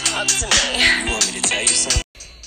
Talk 0.05 0.27
to 0.27 0.47
me. 0.47 1.05
You 1.05 1.13
want 1.13 1.27
me 1.27 1.41
to 1.41 1.49
tell 1.49 1.63
you 1.63 1.69
something? 1.69 2.06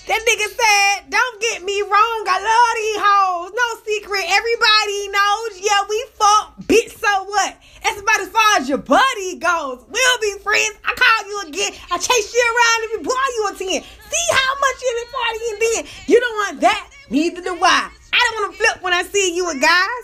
That 0.09 0.25
nigga 0.25 0.49
said, 0.49 1.13
don't 1.13 1.37
get 1.37 1.61
me 1.61 1.85
wrong, 1.85 2.21
I 2.25 2.41
love 2.41 2.73
these 2.81 2.97
hoes. 2.97 3.53
No 3.53 3.67
secret. 3.85 4.25
Everybody 4.25 5.05
knows. 5.13 5.61
Yeah, 5.61 5.85
we 5.85 6.01
fuck. 6.17 6.57
Bitch, 6.65 6.97
so 6.97 7.29
what? 7.29 7.53
That's 7.85 8.01
about 8.01 8.17
as 8.25 8.33
far 8.33 8.57
as 8.57 8.65
your 8.65 8.81
buddy 8.81 9.37
goes. 9.37 9.85
We'll 9.85 10.17
be 10.17 10.33
friends. 10.41 10.81
I 10.81 10.97
call 10.97 11.29
you 11.29 11.37
again. 11.53 11.77
I 11.93 12.01
chase 12.01 12.33
you 12.33 12.41
around 12.41 12.79
if 12.89 12.91
you 12.97 13.01
boy 13.05 13.27
you 13.37 13.43
a 13.45 13.53
10. 13.53 13.85
See 13.85 14.27
how 14.33 14.51
much 14.57 14.77
you 14.81 14.89
been 14.97 15.11
partying 15.13 15.57
then. 15.61 15.81
You 16.09 16.17
don't 16.19 16.37
want 16.41 16.61
that. 16.65 16.89
Neither 17.13 17.41
do 17.45 17.53
I. 17.61 17.93
I 18.09 18.17
don't 18.17 18.35
want 18.41 18.49
to 18.49 18.57
flip 18.57 18.81
when 18.81 18.93
I 18.93 19.03
see 19.03 19.35
you 19.35 19.45
with 19.45 19.61
guys. 19.61 20.03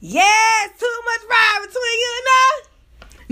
Yes, 0.00 0.76
too 0.76 0.98
much 1.08 1.24
ride 1.24 1.64
between 1.64 1.96
you 2.04 2.10
and 2.20 2.28
us. 2.36 2.60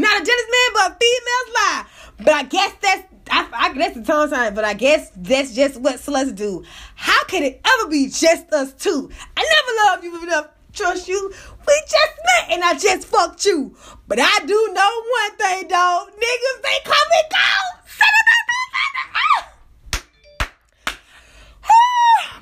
Not 0.00 0.22
a 0.22 0.24
jealous 0.24 0.48
man, 0.48 0.70
but 0.80 0.96
females 0.96 1.50
lie. 1.60 1.84
But 2.24 2.32
I 2.32 2.42
guess 2.44 2.72
that's 2.80 3.04
I, 3.30 3.48
I 3.52 3.72
that's 3.74 3.96
the 3.96 4.02
tone 4.02 4.28
sign, 4.28 4.54
but 4.54 4.64
I 4.64 4.74
guess 4.74 5.10
that's 5.16 5.54
just 5.54 5.80
what 5.80 5.96
sluts 5.96 6.34
do. 6.34 6.64
How 6.94 7.24
could 7.24 7.42
it 7.42 7.60
ever 7.64 7.90
be 7.90 8.08
just 8.08 8.52
us 8.52 8.72
two? 8.74 9.10
I 9.36 9.42
never 9.42 9.90
loved 9.90 10.04
you 10.04 10.22
enough 10.22 10.48
trust 10.76 11.08
you. 11.08 11.32
We 11.66 11.82
just 11.82 12.12
met 12.24 12.50
and 12.50 12.62
I 12.62 12.74
just 12.74 13.06
fucked 13.06 13.44
you. 13.44 13.74
But 14.06 14.18
I 14.20 14.38
do 14.46 14.70
know 14.72 15.02
one 15.20 15.36
thing, 15.36 15.68
though. 15.68 16.06
Niggas, 16.10 16.62
they 16.62 16.78
come 16.84 17.08
and 17.12 17.30
go. 17.30 17.36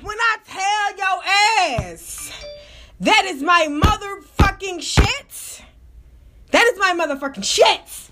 When 0.01 0.17
I 0.19 0.37
tell 0.45 0.97
your 0.97 1.23
ass 1.89 2.31
that 2.99 3.25
is 3.25 3.41
my 3.41 3.67
motherfucking 3.69 4.81
shit. 4.81 5.63
That 6.51 6.63
is 6.67 6.79
my 6.79 6.93
motherfucking 6.93 7.43
shit. 7.43 8.04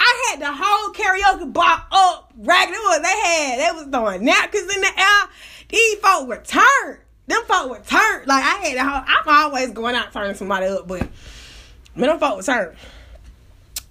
I 0.00 0.30
had 0.30 0.40
the 0.40 0.52
whole 0.52 0.92
karaoke 0.94 1.52
bar 1.52 1.84
up, 1.92 2.32
ragged. 2.38 2.74
It 2.74 2.78
was 2.78 3.02
they 3.02 3.08
had 3.08 3.60
they 3.60 3.70
was 3.78 3.86
throwing 3.92 4.24
napkins 4.24 4.74
in 4.74 4.80
the 4.80 4.98
air. 4.98 5.28
These 5.68 5.96
folk 5.96 6.26
were 6.26 6.42
turned. 6.42 7.00
Them 7.26 7.42
folk 7.46 7.68
were 7.70 7.80
turned. 7.80 8.26
Like 8.26 8.42
I 8.42 8.56
had 8.66 8.78
the 8.78 8.84
whole. 8.84 9.02
I'm 9.06 9.28
always 9.28 9.70
going 9.72 9.94
out 9.94 10.10
turning 10.12 10.34
somebody 10.34 10.66
up, 10.66 10.88
but 10.88 11.06
man, 11.94 12.08
them 12.08 12.18
folk 12.18 12.38
were 12.38 12.42
turned. 12.42 12.76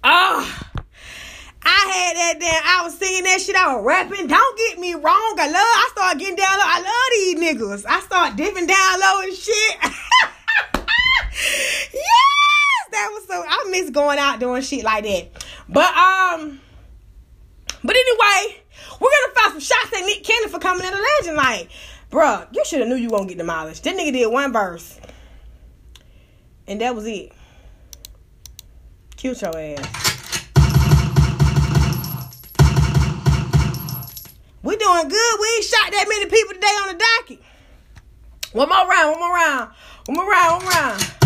Oh, 0.02 0.62
I 1.62 1.92
had 1.92 2.16
that 2.16 2.40
damn. 2.40 2.62
I 2.64 2.82
was 2.84 2.96
singing 2.98 3.22
that 3.24 3.40
shit. 3.40 3.54
I 3.54 3.76
was 3.76 3.84
rapping. 3.84 4.26
Don't 4.26 4.58
get 4.58 4.78
me 4.78 4.94
wrong. 4.94 5.36
I 5.38 5.46
love. 5.46 5.56
I 5.56 5.88
started 5.92 6.18
getting 6.18 6.36
down 6.36 6.56
low. 6.58 6.64
I 6.64 6.80
love 6.80 7.10
these 7.12 7.36
niggas. 7.38 7.84
I 7.88 8.00
start 8.00 8.34
dipping 8.36 8.66
down 8.66 9.00
low 9.00 9.20
and 9.22 9.34
shit. 9.34 9.76
yes, 11.92 12.19
that 12.90 13.10
was 13.12 13.26
so. 13.26 13.44
I 13.46 13.68
miss 13.70 13.90
going 13.90 14.18
out 14.18 14.40
doing 14.40 14.62
shit 14.62 14.84
like 14.84 15.04
that. 15.04 15.44
But 15.68 15.94
um, 15.96 16.60
but 17.82 17.96
anyway, 17.96 18.62
we're 19.00 19.10
gonna 19.10 19.34
find 19.34 19.52
some 19.52 19.60
shots 19.60 19.92
at 19.96 20.04
Nick 20.04 20.24
Cannon 20.24 20.48
for 20.48 20.58
coming 20.58 20.86
in 20.86 20.92
a 20.92 21.00
legend. 21.18 21.36
Like, 21.36 21.70
bruh, 22.10 22.46
you 22.52 22.64
should 22.64 22.80
have 22.80 22.88
knew 22.88 22.96
you 22.96 23.08
won't 23.08 23.28
get 23.28 23.38
demolished. 23.38 23.84
That 23.84 23.96
nigga 23.96 24.12
did 24.12 24.26
one 24.26 24.52
verse, 24.52 25.00
and 26.66 26.80
that 26.80 26.94
was 26.94 27.06
it. 27.06 27.32
Cute 29.16 29.40
your 29.42 29.56
ass. 29.56 30.10
We 34.62 34.76
doing 34.76 35.08
good. 35.08 35.40
We 35.40 35.48
ain't 35.56 35.64
shot 35.64 35.90
that 35.90 36.06
many 36.08 36.26
people 36.26 36.54
today 36.54 36.66
on 36.66 36.88
the 36.88 37.04
docket. 37.18 37.44
One 38.52 38.68
more 38.68 38.86
round, 38.86 39.12
one 39.12 39.20
more 39.20 39.34
round, 39.34 39.70
one 40.06 40.16
more 40.16 40.30
round, 40.30 40.52
one 40.56 40.64
more 40.64 40.72
round. 40.72 41.19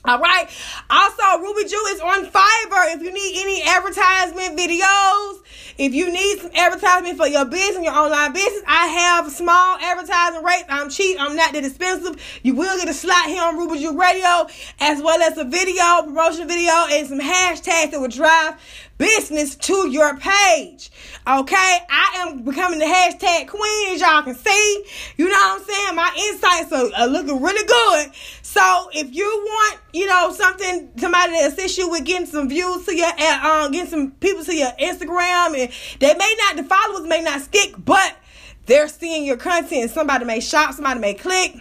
All 0.05 0.17
right. 0.17 0.47
Also, 0.89 1.41
Ruby 1.41 1.69
Jew 1.69 1.85
is 1.89 1.99
on 1.99 2.25
Fiverr. 2.25 2.95
If 2.95 3.01
you 3.01 3.11
need 3.11 3.41
any 3.41 3.61
advertisement 3.63 4.57
videos, 4.57 5.39
if 5.77 5.93
you 5.93 6.11
need 6.11 6.39
some 6.39 6.51
advertisement 6.55 7.17
for 7.17 7.27
your 7.27 7.43
business, 7.43 7.83
your 7.83 7.93
online 7.93 8.31
business, 8.31 8.63
I 8.65 8.87
have 8.87 9.29
small 9.29 9.77
advertising 9.77 10.43
rates. 10.43 10.65
I'm 10.69 10.89
cheap. 10.89 11.17
I'm 11.19 11.35
not 11.35 11.51
that 11.51 11.65
expensive. 11.65 12.15
You 12.43 12.55
will 12.55 12.77
get 12.77 12.87
a 12.87 12.93
slot 12.93 13.25
here 13.25 13.43
on 13.43 13.57
Ruby 13.57 13.79
Jew 13.79 13.99
Radio, 13.99 14.47
as 14.79 15.01
well 15.01 15.21
as 15.21 15.37
a 15.37 15.43
video, 15.43 16.03
promotion 16.03 16.47
video, 16.47 16.73
and 16.89 17.07
some 17.07 17.19
hashtags 17.19 17.91
that 17.91 17.99
will 17.99 18.07
drive 18.07 18.55
business 18.99 19.55
to 19.55 19.89
your 19.89 20.15
page. 20.17 20.91
Okay, 21.25 21.77
I 21.89 22.17
am 22.19 22.43
becoming 22.43 22.77
the 22.77 22.85
hashtag 22.85 23.47
queen, 23.47 23.95
as 23.95 24.01
y'all 24.01 24.21
can 24.21 24.35
see. 24.35 24.85
You 25.17 25.25
know 25.25 25.31
what 25.31 25.61
I'm 25.61 25.67
saying? 25.67 25.95
My 25.95 26.13
insights 26.29 26.71
are, 26.71 27.01
are 27.01 27.07
looking 27.07 27.41
really 27.41 27.65
good. 27.65 28.15
So 28.43 28.89
if 28.93 29.15
you 29.15 29.25
want, 29.25 29.79
you 29.93 30.05
know, 30.05 30.31
something, 30.33 30.91
somebody 30.97 31.33
to 31.33 31.47
assist 31.47 31.77
you 31.77 31.89
with 31.89 32.03
getting 32.03 32.27
some 32.27 32.49
views 32.49 32.85
to 32.85 32.95
your, 32.95 33.07
uh, 33.07 33.65
um, 33.65 33.71
getting 33.71 33.89
some 33.89 34.11
people 34.11 34.43
to 34.43 34.53
your 34.53 34.71
Instagram, 34.73 35.57
and 35.57 35.71
they 35.99 36.13
may 36.13 36.35
not, 36.37 36.57
the 36.57 36.63
followers 36.63 37.07
may 37.07 37.23
not 37.23 37.41
stick, 37.41 37.73
but 37.77 38.17
they're 38.65 38.89
seeing 38.89 39.25
your 39.25 39.37
content. 39.37 39.91
Somebody 39.91 40.25
may 40.25 40.41
shop, 40.41 40.73
somebody 40.73 40.99
may 40.99 41.13
click 41.13 41.55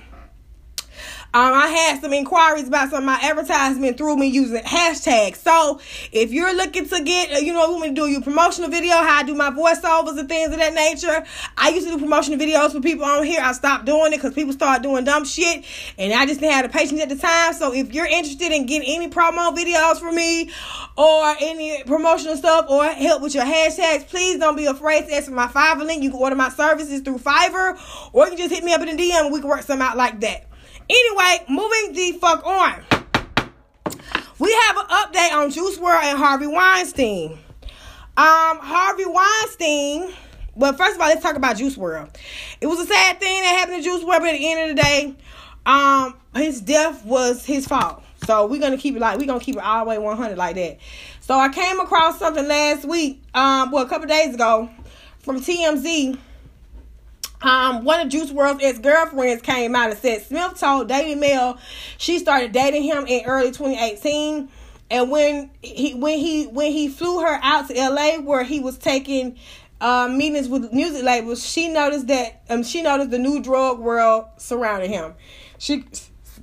Um, 1.34 1.52
I 1.52 1.66
had 1.66 2.00
some 2.00 2.14
inquiries 2.14 2.68
about 2.68 2.88
some 2.88 3.00
of 3.00 3.04
my 3.04 3.20
advertisement 3.22 3.98
through 3.98 4.16
me 4.16 4.28
using 4.28 4.62
hashtags. 4.62 5.36
So 5.36 5.78
if 6.10 6.32
you're 6.32 6.56
looking 6.56 6.88
to 6.88 7.02
get, 7.02 7.30
uh, 7.34 7.36
you 7.36 7.52
know, 7.52 7.70
want 7.70 7.82
me 7.82 7.88
to 7.88 7.94
do 7.94 8.06
your 8.06 8.22
promotional 8.22 8.70
video, 8.70 8.94
how 8.94 9.18
I 9.18 9.22
do 9.24 9.34
my 9.34 9.50
voiceovers 9.50 10.18
and 10.18 10.26
things 10.26 10.52
of 10.52 10.58
that 10.58 10.72
nature. 10.72 11.22
I 11.58 11.68
used 11.68 11.86
to 11.86 11.92
do 11.92 11.98
promotional 11.98 12.38
videos 12.38 12.72
for 12.72 12.80
people 12.80 13.04
on 13.04 13.24
here. 13.24 13.40
I 13.42 13.52
stopped 13.52 13.84
doing 13.84 14.14
it 14.14 14.16
because 14.16 14.32
people 14.32 14.54
started 14.54 14.82
doing 14.82 15.04
dumb 15.04 15.26
shit, 15.26 15.66
and 15.98 16.14
I 16.14 16.24
just 16.24 16.40
didn't 16.40 16.54
have 16.54 16.72
the 16.72 16.76
patience 16.76 17.02
at 17.02 17.10
the 17.10 17.16
time. 17.16 17.52
So 17.52 17.74
if 17.74 17.92
you're 17.92 18.06
interested 18.06 18.50
in 18.50 18.64
getting 18.64 18.88
any 18.88 19.10
promo 19.10 19.54
videos 19.54 20.00
from 20.00 20.14
me 20.14 20.50
or 20.96 21.36
any 21.40 21.82
promotional 21.84 22.38
stuff 22.38 22.70
or 22.70 22.86
help 22.86 23.20
with 23.20 23.34
your 23.34 23.44
hashtags, 23.44 24.06
please 24.08 24.38
don't 24.38 24.56
be 24.56 24.64
afraid 24.64 25.06
to 25.08 25.14
ask 25.14 25.26
for 25.26 25.32
my 25.32 25.48
Fiverr 25.48 25.84
link. 25.84 26.02
You 26.02 26.10
can 26.10 26.20
order 26.20 26.36
my 26.36 26.48
services 26.48 27.02
through 27.02 27.18
Fiverr, 27.18 27.78
or 28.14 28.24
you 28.24 28.30
can 28.30 28.38
just 28.38 28.54
hit 28.54 28.64
me 28.64 28.72
up 28.72 28.80
in 28.80 28.96
the 28.96 29.02
DM 29.02 29.26
and 29.26 29.32
we 29.32 29.40
can 29.40 29.50
work 29.50 29.60
something 29.60 29.86
out 29.86 29.98
like 29.98 30.20
that. 30.20 30.46
Anyway, 30.90 31.44
moving 31.48 31.92
the 31.92 32.18
fuck 32.18 32.46
on. 32.46 32.84
We 34.38 34.52
have 34.52 34.76
an 34.76 34.86
update 34.86 35.32
on 35.34 35.50
Juice 35.50 35.78
WRLD 35.78 36.02
and 36.04 36.18
Harvey 36.18 36.46
Weinstein. 36.46 37.32
Um, 38.16 38.58
Harvey 38.60 39.04
Weinstein. 39.06 40.14
Well, 40.54 40.72
first 40.72 40.94
of 40.94 41.00
all, 41.00 41.08
let's 41.08 41.22
talk 41.22 41.36
about 41.36 41.56
Juice 41.56 41.76
WRLD. 41.76 42.16
It 42.60 42.66
was 42.66 42.80
a 42.80 42.86
sad 42.86 43.20
thing 43.20 43.42
that 43.42 43.58
happened 43.58 43.82
to 43.82 43.82
Juice 43.82 44.02
WRLD, 44.02 44.18
but 44.20 44.28
at 44.28 44.38
the 44.38 44.50
end 44.50 44.70
of 44.70 44.76
the 44.76 44.82
day, 44.82 45.14
um, 45.66 46.14
his 46.34 46.60
death 46.60 47.04
was 47.04 47.44
his 47.44 47.66
fault. 47.66 48.02
So 48.26 48.46
we're 48.46 48.60
gonna 48.60 48.78
keep 48.78 48.96
it 48.96 49.00
like 49.00 49.18
we're 49.18 49.26
gonna 49.26 49.40
keep 49.40 49.56
it 49.56 49.62
all 49.62 49.84
the 49.84 49.90
way 49.90 49.98
100 49.98 50.36
like 50.36 50.56
that. 50.56 50.78
So 51.20 51.38
I 51.38 51.48
came 51.48 51.80
across 51.80 52.18
something 52.18 52.46
last 52.46 52.84
week, 52.84 53.22
um, 53.34 53.70
well, 53.70 53.84
a 53.84 53.88
couple 53.88 54.06
days 54.08 54.34
ago, 54.34 54.70
from 55.20 55.40
TMZ. 55.40 56.18
Um, 57.40 57.84
one 57.84 58.00
of 58.00 58.08
Juice 58.08 58.32
WRLD's 58.32 58.64
ex 58.64 58.78
girlfriends 58.78 59.42
came 59.42 59.76
out 59.76 59.90
and 59.90 59.98
said 59.98 60.22
Smith 60.22 60.58
told 60.58 60.88
Daily 60.88 61.14
Mail 61.14 61.58
she 61.96 62.18
started 62.18 62.52
dating 62.52 62.82
him 62.82 63.06
in 63.06 63.24
early 63.26 63.52
2018, 63.52 64.48
and 64.90 65.10
when 65.10 65.50
he 65.62 65.94
when 65.94 66.18
he 66.18 66.46
when 66.46 66.72
he 66.72 66.88
flew 66.88 67.20
her 67.20 67.38
out 67.42 67.68
to 67.68 67.74
LA 67.74 68.18
where 68.20 68.42
he 68.42 68.58
was 68.58 68.76
taking 68.76 69.38
uh, 69.80 70.08
meetings 70.08 70.48
with 70.48 70.72
music 70.72 71.04
labels, 71.04 71.46
she 71.46 71.68
noticed 71.68 72.08
that 72.08 72.42
um 72.50 72.64
she 72.64 72.82
noticed 72.82 73.10
the 73.10 73.18
new 73.18 73.40
drug 73.40 73.78
world 73.78 74.24
surrounding 74.36 74.90
him. 74.90 75.14
She 75.58 75.84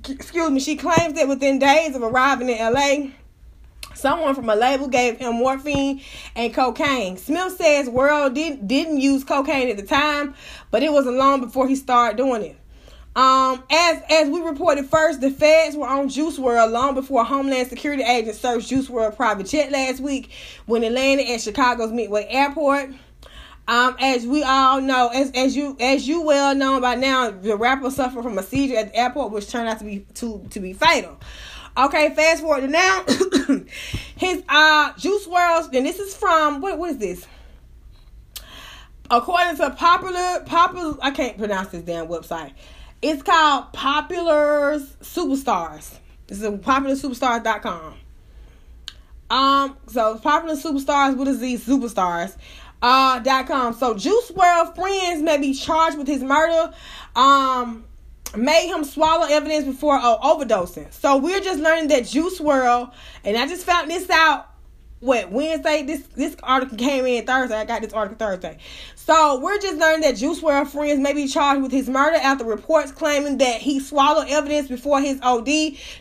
excuse 0.08 0.50
me, 0.50 0.60
she 0.60 0.76
claims 0.76 1.14
that 1.14 1.28
within 1.28 1.58
days 1.58 1.94
of 1.94 2.02
arriving 2.02 2.48
in 2.48 2.58
LA. 2.58 3.10
Someone 3.96 4.34
from 4.34 4.50
a 4.50 4.54
label 4.54 4.88
gave 4.88 5.18
him 5.18 5.36
morphine 5.36 6.02
and 6.34 6.52
cocaine. 6.52 7.16
Smith 7.16 7.56
says 7.56 7.88
WRLD 7.88 8.34
didn't 8.34 8.68
didn't 8.68 8.98
use 8.98 9.24
cocaine 9.24 9.68
at 9.68 9.78
the 9.78 9.82
time, 9.82 10.34
but 10.70 10.82
it 10.82 10.92
wasn't 10.92 11.16
long 11.16 11.40
before 11.40 11.66
he 11.66 11.74
started 11.74 12.16
doing 12.16 12.42
it. 12.42 12.58
Um, 13.16 13.64
as 13.70 14.02
as 14.10 14.28
we 14.28 14.42
reported 14.42 14.84
first, 14.90 15.22
the 15.22 15.30
feds 15.30 15.74
were 15.74 15.88
on 15.88 16.10
Juice 16.10 16.38
WRLD 16.38 16.70
long 16.70 16.94
before 16.94 17.24
Homeland 17.24 17.70
Security 17.70 18.02
agents 18.02 18.38
searched 18.38 18.68
Juice 18.68 18.88
WRLD 18.88 19.16
private 19.16 19.46
jet 19.46 19.72
last 19.72 20.00
week 20.00 20.30
when 20.66 20.84
it 20.84 20.92
landed 20.92 21.26
at 21.30 21.40
Chicago's 21.40 21.90
Midway 21.90 22.26
Airport. 22.28 22.90
Um, 23.68 23.96
as 23.98 24.26
we 24.26 24.42
all 24.42 24.82
know, 24.82 25.08
as 25.08 25.32
as 25.32 25.56
you 25.56 25.78
as 25.80 26.06
you 26.06 26.20
well 26.20 26.54
know 26.54 26.78
by 26.80 26.94
now, 26.94 27.30
the 27.30 27.56
rapper 27.56 27.90
suffered 27.90 28.22
from 28.22 28.36
a 28.36 28.42
seizure 28.42 28.76
at 28.76 28.92
the 28.92 28.98
airport, 28.98 29.32
which 29.32 29.48
turned 29.50 29.68
out 29.68 29.78
to 29.78 29.84
be 29.84 30.06
to 30.16 30.46
to 30.50 30.60
be 30.60 30.74
fatal. 30.74 31.18
Okay, 31.78 32.14
fast 32.14 32.40
forward 32.40 32.62
to 32.62 32.68
now. 32.68 33.04
His 34.16 34.42
uh 34.48 34.92
Juice 34.96 35.26
WRLD, 35.26 35.76
and 35.76 35.86
this 35.86 35.98
is 35.98 36.14
from 36.14 36.62
what 36.62 36.78
what 36.78 36.92
is 36.92 36.98
this? 36.98 37.26
According 39.10 39.56
to 39.58 39.70
popular 39.70 40.42
popular 40.46 40.96
I 41.02 41.10
can't 41.10 41.36
pronounce 41.36 41.68
this 41.68 41.82
damn 41.82 42.06
website. 42.06 42.52
It's 43.02 43.22
called 43.22 43.74
Popular 43.74 44.78
Superstars. 45.02 45.98
This 46.28 46.40
is 46.40 46.48
popularsuperstars.com. 46.48 47.94
Um, 49.28 49.76
so 49.86 50.18
popular 50.18 50.54
superstars, 50.54 51.16
what 51.16 51.28
is 51.28 51.40
these 51.40 51.66
superstars? 51.66 52.36
Uh 52.80 53.18
dot 53.18 53.48
com. 53.48 53.74
So 53.74 53.94
Juice 53.94 54.30
WRLD 54.30 54.74
friends 54.74 55.22
may 55.22 55.36
be 55.36 55.52
charged 55.52 55.98
with 55.98 56.06
his 56.06 56.22
murder. 56.22 56.72
Um 57.14 57.84
made 58.34 58.68
him 58.68 58.84
swallow 58.84 59.26
evidence 59.28 59.64
before 59.64 59.96
uh, 59.96 60.18
overdosing. 60.18 60.92
So 60.92 61.18
we're 61.18 61.40
just 61.40 61.60
learning 61.60 61.88
that 61.88 62.06
Juice 62.06 62.40
WRLD, 62.40 62.92
and 63.24 63.36
I 63.36 63.46
just 63.46 63.64
found 63.64 63.90
this 63.90 64.08
out 64.10 64.48
what 65.00 65.30
Wednesday. 65.30 65.82
This 65.82 66.02
this 66.08 66.36
article 66.42 66.76
came 66.76 67.04
in 67.06 67.26
Thursday. 67.26 67.56
I 67.56 67.64
got 67.64 67.82
this 67.82 67.92
article 67.92 68.18
Thursday. 68.18 68.58
So 68.94 69.38
we're 69.40 69.58
just 69.58 69.78
learning 69.78 70.00
that 70.02 70.16
Juice 70.16 70.40
WRLD 70.40 70.68
friends 70.68 71.00
may 71.00 71.12
be 71.12 71.28
charged 71.28 71.62
with 71.62 71.72
his 71.72 71.88
murder 71.88 72.16
after 72.16 72.44
reports 72.44 72.92
claiming 72.92 73.38
that 73.38 73.60
he 73.60 73.78
swallowed 73.78 74.28
evidence 74.28 74.68
before 74.68 75.00
his 75.00 75.20
OD. 75.22 75.48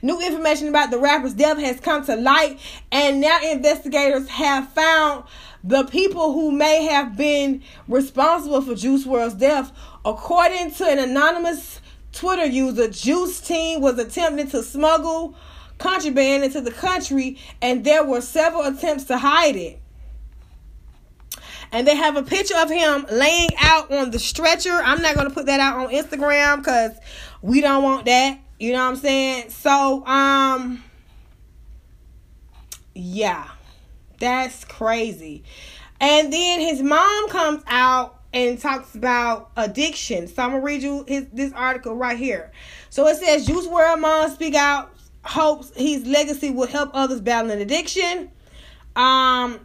New 0.02 0.22
information 0.22 0.70
about 0.70 0.92
the 0.92 0.98
rapper's 0.98 1.34
death 1.34 1.60
has 1.60 1.80
come 1.80 2.06
to 2.06 2.16
light, 2.16 2.60
and 2.92 3.22
now 3.22 3.40
investigators 3.44 4.28
have 4.30 4.70
found 4.70 5.26
the 5.64 5.84
people 5.86 6.34
who 6.34 6.52
may 6.52 6.86
have 6.86 7.18
been 7.18 7.64
responsible 7.88 8.62
for 8.62 8.76
Juice 8.76 9.06
WRLD's 9.06 9.36
death. 9.36 9.72
According 10.06 10.72
to 10.76 10.86
an 10.86 11.00
anonymous 11.00 11.82
Twitter 12.16 12.46
user, 12.46 12.88
Juice 12.90 13.42
Team 13.42 13.82
was 13.82 14.00
attempting 14.00 14.48
to 14.50 14.64
smuggle 14.64 15.36
contraband 15.78 16.46
into 16.46 16.62
the 16.62 16.72
country, 16.72 17.38
and 17.62 17.84
there 17.84 18.04
were 18.04 18.22
several 18.22 18.64
attempts 18.64 19.04
to 19.06 19.18
hide 19.18 19.56
it. 19.56 19.80
And 21.72 21.86
they 21.86 21.96
have 21.96 22.16
a 22.16 22.24
picture 22.24 22.56
of 22.58 22.70
him 22.70 23.06
laying 23.12 23.50
out 23.60 23.92
on 23.92 24.12
the 24.12 24.20
stretcher. 24.20 24.72
I'm 24.72 25.02
not 25.02 25.16
going 25.16 25.28
to 25.28 25.34
put 25.34 25.48
that 25.48 25.60
out 25.60 25.78
on 25.78 25.94
Instagram 25.94 26.60
because 26.60 26.92
we 27.42 27.60
don't 27.60 27.84
want 27.84 28.06
that. 28.06 28.40
You 28.60 28.72
know 28.72 28.86
what 28.86 28.92
I'm 28.92 28.96
saying? 28.96 29.50
So, 29.50 30.06
um, 30.06 30.84
yeah, 32.94 33.50
that's 34.20 34.64
crazy. 34.64 35.44
And 36.00 36.32
then 36.32 36.62
his 36.62 36.82
mom 36.82 37.28
comes 37.28 37.62
out 37.68 38.22
and 38.36 38.60
talks 38.60 38.94
about 38.94 39.50
addiction. 39.56 40.28
So 40.28 40.44
I'm 40.44 40.52
gonna 40.52 40.62
read 40.62 40.84
you 40.84 41.06
his 41.08 41.26
this 41.32 41.54
article 41.54 41.96
right 41.96 42.18
here. 42.18 42.52
So 42.90 43.08
it 43.08 43.16
says 43.16 43.48
Juice 43.48 43.66
WRLD 43.66 44.02
mom 44.02 44.30
speak 44.30 44.54
out, 44.54 44.94
hopes 45.24 45.72
his 45.76 46.06
legacy 46.06 46.52
will 46.52 46.68
help 46.68 46.92
others 46.94 47.22
battling 47.22 47.62
addiction. 47.62 48.30
Um 48.96 49.65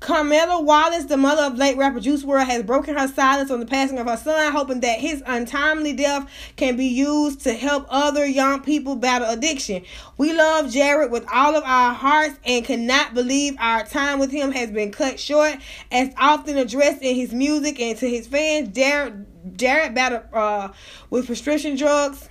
Carmela 0.00 0.62
Wallace, 0.62 1.04
the 1.04 1.18
mother 1.18 1.42
of 1.42 1.58
late 1.58 1.76
rapper 1.76 2.00
Juice 2.00 2.24
WRLD, 2.24 2.46
has 2.46 2.62
broken 2.62 2.96
her 2.96 3.06
silence 3.06 3.50
on 3.50 3.60
the 3.60 3.66
passing 3.66 3.98
of 3.98 4.06
her 4.06 4.16
son, 4.16 4.50
hoping 4.50 4.80
that 4.80 4.98
his 4.98 5.22
untimely 5.26 5.92
death 5.92 6.26
can 6.56 6.78
be 6.78 6.86
used 6.86 7.42
to 7.42 7.52
help 7.52 7.84
other 7.90 8.24
young 8.24 8.62
people 8.62 8.96
battle 8.96 9.28
addiction. 9.28 9.82
We 10.16 10.32
love 10.32 10.72
Jarad 10.72 11.10
with 11.10 11.26
all 11.30 11.54
of 11.54 11.64
our 11.64 11.92
hearts 11.92 12.38
and 12.46 12.64
cannot 12.64 13.12
believe 13.12 13.56
our 13.58 13.84
time 13.84 14.18
with 14.18 14.30
him 14.30 14.52
has 14.52 14.70
been 14.70 14.90
cut 14.90 15.20
short, 15.20 15.56
as 15.92 16.14
often 16.16 16.56
addressed 16.56 17.02
in 17.02 17.14
his 17.14 17.34
music 17.34 17.78
and 17.78 17.98
to 17.98 18.08
his 18.08 18.26
fans. 18.26 18.70
Jarad, 18.70 19.26
Jarad 19.52 19.94
battled 19.94 20.22
uh, 20.32 20.68
with 21.10 21.26
prescription 21.26 21.76
drugs 21.76 22.29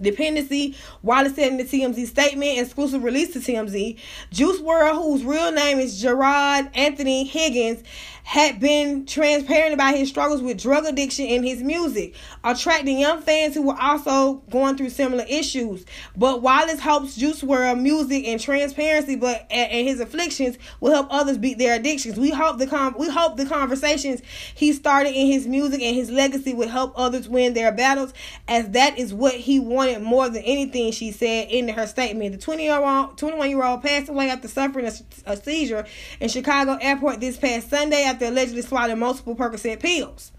dependency. 0.00 0.76
Wallace 1.02 1.34
said 1.34 1.52
in 1.52 1.56
the 1.58 1.64
TMZ 1.64 2.06
statement, 2.06 2.58
exclusive 2.58 3.02
release 3.02 3.32
to 3.32 3.38
TMZ, 3.38 3.98
Juice 4.30 4.60
WRLD, 4.60 5.02
whose 5.02 5.24
real 5.24 5.52
name 5.52 5.78
is 5.78 6.00
Gerard 6.00 6.68
Anthony 6.74 7.24
Higgins, 7.24 7.82
had 8.26 8.58
been 8.58 9.06
transparent 9.06 9.72
about 9.72 9.94
his 9.94 10.08
struggles 10.08 10.42
with 10.42 10.60
drug 10.60 10.84
addiction 10.84 11.24
in 11.26 11.44
his 11.44 11.62
music, 11.62 12.12
attracting 12.42 12.98
young 12.98 13.22
fans 13.22 13.54
who 13.54 13.62
were 13.62 13.80
also 13.80 14.42
going 14.50 14.76
through 14.76 14.90
similar 14.90 15.24
issues. 15.28 15.86
But 16.16 16.42
Wallace 16.42 16.80
hopes 16.80 17.14
Juice 17.14 17.42
WRLD 17.42 17.80
music 17.80 18.26
and 18.26 18.40
transparency, 18.40 19.14
but 19.14 19.46
and 19.48 19.86
his 19.86 20.00
afflictions 20.00 20.58
will 20.80 20.90
help 20.90 21.06
others 21.08 21.38
beat 21.38 21.58
their 21.58 21.76
addictions. 21.76 22.18
We 22.18 22.30
hope 22.30 22.58
the 22.58 22.66
con- 22.66 22.96
we 22.98 23.08
hope 23.08 23.36
the 23.36 23.46
conversations 23.46 24.22
he 24.56 24.72
started 24.72 25.14
in 25.14 25.28
his 25.28 25.46
music 25.46 25.80
and 25.80 25.94
his 25.94 26.10
legacy 26.10 26.52
will 26.52 26.68
help 26.68 26.94
others 26.96 27.28
win 27.28 27.54
their 27.54 27.70
battles, 27.70 28.12
as 28.48 28.70
that 28.70 28.98
is 28.98 29.14
what 29.14 29.34
he 29.34 29.60
wanted 29.60 30.02
more 30.02 30.28
than 30.28 30.42
anything. 30.42 30.90
She 30.90 31.12
said 31.12 31.48
in 31.48 31.68
her 31.68 31.86
statement. 31.86 32.32
The 32.32 32.38
20 32.38 32.64
year 32.64 32.82
old, 32.82 33.18
21 33.18 33.50
year 33.50 33.62
old 33.62 33.84
passed 33.84 34.08
away 34.08 34.30
after 34.30 34.48
suffering 34.48 34.86
a, 34.86 34.92
a 35.30 35.36
seizure 35.36 35.86
in 36.18 36.28
Chicago 36.28 36.76
airport 36.80 37.20
this 37.20 37.36
past 37.36 37.70
Sunday 37.70 38.15
after 38.16 38.32
allegedly 38.32 38.62
swallowing 38.62 38.98
multiple 38.98 39.36
Percocet 39.36 39.80
pills. 39.80 40.32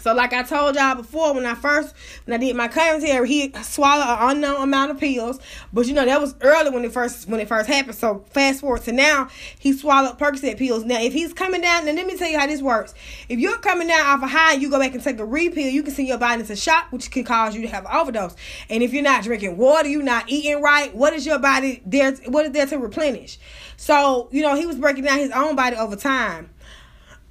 So, 0.00 0.14
like 0.14 0.32
I 0.32 0.42
told 0.42 0.74
y'all 0.74 0.96
before, 0.96 1.34
when 1.34 1.46
I 1.46 1.54
first 1.54 1.94
when 2.24 2.34
I 2.34 2.44
did 2.44 2.56
my 2.56 2.66
commentary, 2.66 3.28
he 3.28 3.52
swallowed 3.62 4.08
an 4.08 4.36
unknown 4.36 4.62
amount 4.62 4.90
of 4.90 4.98
pills. 4.98 5.38
But 5.72 5.86
you 5.86 5.94
know 5.94 6.04
that 6.04 6.20
was 6.20 6.34
early 6.40 6.70
when 6.70 6.84
it 6.84 6.92
first 6.92 7.28
when 7.28 7.40
it 7.40 7.46
first 7.46 7.68
happened. 7.68 7.94
So 7.96 8.24
fast 8.30 8.60
forward 8.60 8.82
to 8.82 8.92
now, 8.92 9.28
he 9.58 9.72
swallowed 9.72 10.18
Percocet 10.18 10.56
pills. 10.56 10.84
Now, 10.84 11.00
if 11.00 11.12
he's 11.12 11.32
coming 11.32 11.60
down, 11.60 11.84
then 11.84 11.96
let 11.96 12.06
me 12.06 12.16
tell 12.16 12.28
you 12.28 12.38
how 12.38 12.46
this 12.46 12.62
works. 12.62 12.94
If 13.28 13.38
you're 13.38 13.58
coming 13.58 13.88
down 13.88 14.06
off 14.06 14.22
a 14.22 14.26
high, 14.26 14.54
you 14.54 14.70
go 14.70 14.78
back 14.78 14.94
and 14.94 15.02
take 15.02 15.20
a 15.20 15.26
repill, 15.26 15.70
you 15.70 15.82
can 15.82 15.92
send 15.92 16.08
your 16.08 16.18
body 16.18 16.40
into 16.40 16.56
shock, 16.56 16.90
which 16.90 17.10
can 17.10 17.22
cause 17.22 17.54
you 17.54 17.62
to 17.62 17.68
have 17.68 17.84
an 17.84 17.92
overdose. 17.92 18.34
And 18.70 18.82
if 18.82 18.92
you're 18.92 19.02
not 19.04 19.22
drinking 19.24 19.56
water, 19.56 19.88
you're 19.88 20.02
not 20.02 20.28
eating 20.28 20.62
right. 20.62 20.94
What 20.94 21.12
is 21.12 21.26
your 21.26 21.38
body 21.38 21.82
there? 21.86 22.12
What 22.26 22.46
is 22.46 22.52
there 22.52 22.66
to 22.66 22.78
replenish? 22.78 23.38
So 23.76 24.28
you 24.32 24.42
know 24.42 24.56
he 24.56 24.66
was 24.66 24.76
breaking 24.76 25.04
down 25.04 25.18
his 25.18 25.32
own 25.32 25.54
body 25.54 25.76
over 25.76 25.96
time. 25.96 26.50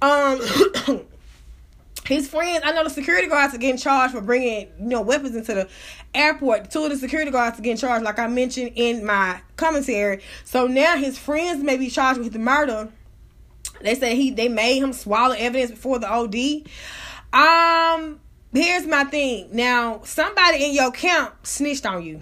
Um. 0.02 1.06
his 2.04 2.28
friends, 2.28 2.62
I 2.64 2.72
know 2.72 2.84
the 2.84 2.90
security 2.90 3.28
guards 3.28 3.54
are 3.54 3.58
getting 3.58 3.78
charged 3.78 4.14
for 4.14 4.20
bringing, 4.20 4.68
you 4.78 4.86
know, 4.86 5.02
weapons 5.02 5.36
into 5.36 5.54
the 5.54 5.68
airport. 6.14 6.70
Two 6.70 6.84
of 6.84 6.90
the 6.90 6.96
security 6.96 7.30
guards 7.30 7.58
are 7.58 7.62
getting 7.62 7.76
charged, 7.76 8.04
like 8.04 8.18
I 8.18 8.26
mentioned 8.26 8.72
in 8.74 9.04
my 9.04 9.40
commentary. 9.56 10.22
So 10.44 10.66
now 10.66 10.96
his 10.96 11.18
friends 11.18 11.62
may 11.62 11.76
be 11.76 11.88
charged 11.88 12.20
with 12.20 12.32
the 12.32 12.38
murder. 12.38 12.88
They 13.80 13.94
say 13.94 14.16
he 14.16 14.30
they 14.30 14.48
made 14.48 14.82
him 14.82 14.92
swallow 14.92 15.34
evidence 15.36 15.70
before 15.70 15.98
the 15.98 16.10
OD. 16.10 16.66
Um, 17.32 18.20
here's 18.52 18.86
my 18.86 19.04
thing. 19.04 19.48
Now, 19.52 20.02
somebody 20.04 20.64
in 20.64 20.74
your 20.74 20.90
camp 20.90 21.46
snitched 21.46 21.86
on 21.86 22.02
you. 22.02 22.20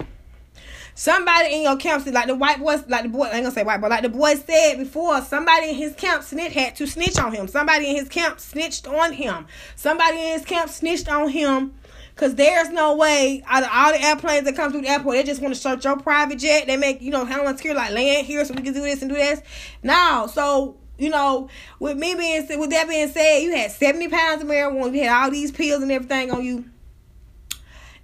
Somebody 0.95 1.55
in 1.55 1.63
your 1.63 1.77
camp, 1.77 2.07
like 2.07 2.27
the 2.27 2.35
white 2.35 2.59
boys, 2.59 2.85
like 2.89 3.05
the 3.05 3.09
boy, 3.09 3.25
I 3.25 3.37
ain't 3.37 3.45
gonna 3.45 3.51
say 3.51 3.63
white 3.63 3.81
boy, 3.81 3.89
like 3.89 4.03
the 4.03 4.09
boy 4.09 4.35
said 4.35 4.77
before, 4.77 5.21
somebody 5.23 5.71
in 5.71 5.75
his 5.75 5.95
camp 5.95 6.23
snitch 6.23 6.53
had 6.53 6.77
to 6.77 6.87
snitch 6.87 7.19
on 7.19 7.33
him. 7.33 7.49
Somebody 7.49 7.89
in 7.89 7.97
his 7.97 8.09
camp 8.09 8.41
snitched 8.41 8.87
on 8.87 9.13
him. 9.13 9.47
Somebody 9.77 10.19
in 10.19 10.33
his 10.35 10.45
camp 10.45 10.71
snitched 10.71 11.09
on 11.09 11.29
him. 11.29 11.75
Cause 12.17 12.35
there's 12.35 12.69
no 12.69 12.97
way 12.97 13.43
out 13.47 13.63
of 13.63 13.71
all 13.73 13.93
the 13.93 14.03
airplanes 14.03 14.45
that 14.45 14.55
come 14.55 14.71
through 14.71 14.83
the 14.83 14.89
airport, 14.89 15.17
they 15.17 15.23
just 15.23 15.41
want 15.41 15.55
to 15.55 15.61
search 15.61 15.87
your 15.87 15.97
private 15.97 16.39
jet. 16.39 16.67
They 16.67 16.77
make, 16.77 17.01
you 17.01 17.11
know, 17.11 17.25
how 17.25 17.37
Homeland 17.37 17.57
Security 17.57 17.81
like 17.81 17.93
land 17.93 18.27
here 18.27 18.45
so 18.45 18.53
we 18.53 18.63
can 18.63 18.75
do 18.75 18.83
this 18.83 19.01
and 19.01 19.11
do 19.11 19.17
this. 19.17 19.41
Now, 19.83 20.27
so 20.27 20.77
you 20.99 21.09
know, 21.09 21.49
with 21.79 21.97
me 21.97 22.15
being 22.15 22.47
said, 22.47 22.61
with 22.61 22.71
that 22.71 22.89
being 22.89 23.09
said, 23.09 23.39
you 23.39 23.57
had 23.57 23.71
70 23.71 24.09
pounds 24.09 24.43
of 24.43 24.49
marijuana, 24.49 24.95
you 24.95 25.03
had 25.03 25.25
all 25.25 25.31
these 25.31 25.51
pills 25.51 25.83
and 25.83 25.91
everything 25.91 26.31
on 26.31 26.45
you 26.45 26.67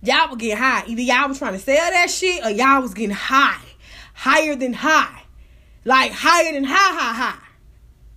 y'all 0.06 0.30
were 0.30 0.36
getting 0.36 0.56
high. 0.56 0.84
Either 0.86 1.02
y'all 1.02 1.28
was 1.28 1.38
trying 1.38 1.54
to 1.54 1.58
sell 1.58 1.90
that 1.90 2.10
shit 2.10 2.44
or 2.44 2.50
y'all 2.50 2.82
was 2.82 2.94
getting 2.94 3.14
high. 3.14 3.60
Higher 4.14 4.54
than 4.54 4.72
high. 4.72 5.22
Like 5.84 6.12
higher 6.12 6.52
than 6.52 6.64
high, 6.64 6.74
high, 6.74 7.14
high. 7.14 7.42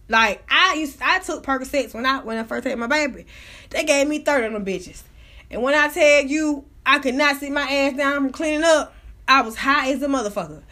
Like 0.07 0.43
I 0.49 0.75
used 0.75 0.99
I 1.01 1.19
took 1.19 1.43
Percocets 1.43 1.93
when 1.93 2.05
I 2.05 2.19
when 2.19 2.37
I 2.37 2.43
first 2.43 2.67
had 2.67 2.77
my 2.79 2.87
baby. 2.87 3.25
They 3.69 3.83
gave 3.83 4.07
me 4.07 4.19
30 4.19 4.47
of 4.47 4.53
them 4.53 4.65
bitches. 4.65 5.03
And 5.51 5.61
when 5.61 5.75
I 5.75 5.87
tell 5.89 6.23
you 6.23 6.65
I 6.85 6.99
could 6.99 7.15
not 7.15 7.37
sit 7.37 7.51
my 7.51 7.61
ass 7.61 7.95
down 7.95 8.15
from 8.15 8.31
cleaning 8.31 8.63
up, 8.63 8.93
I 9.27 9.41
was 9.41 9.55
high 9.55 9.91
as 9.91 10.01
a 10.01 10.07
motherfucker. 10.07 10.63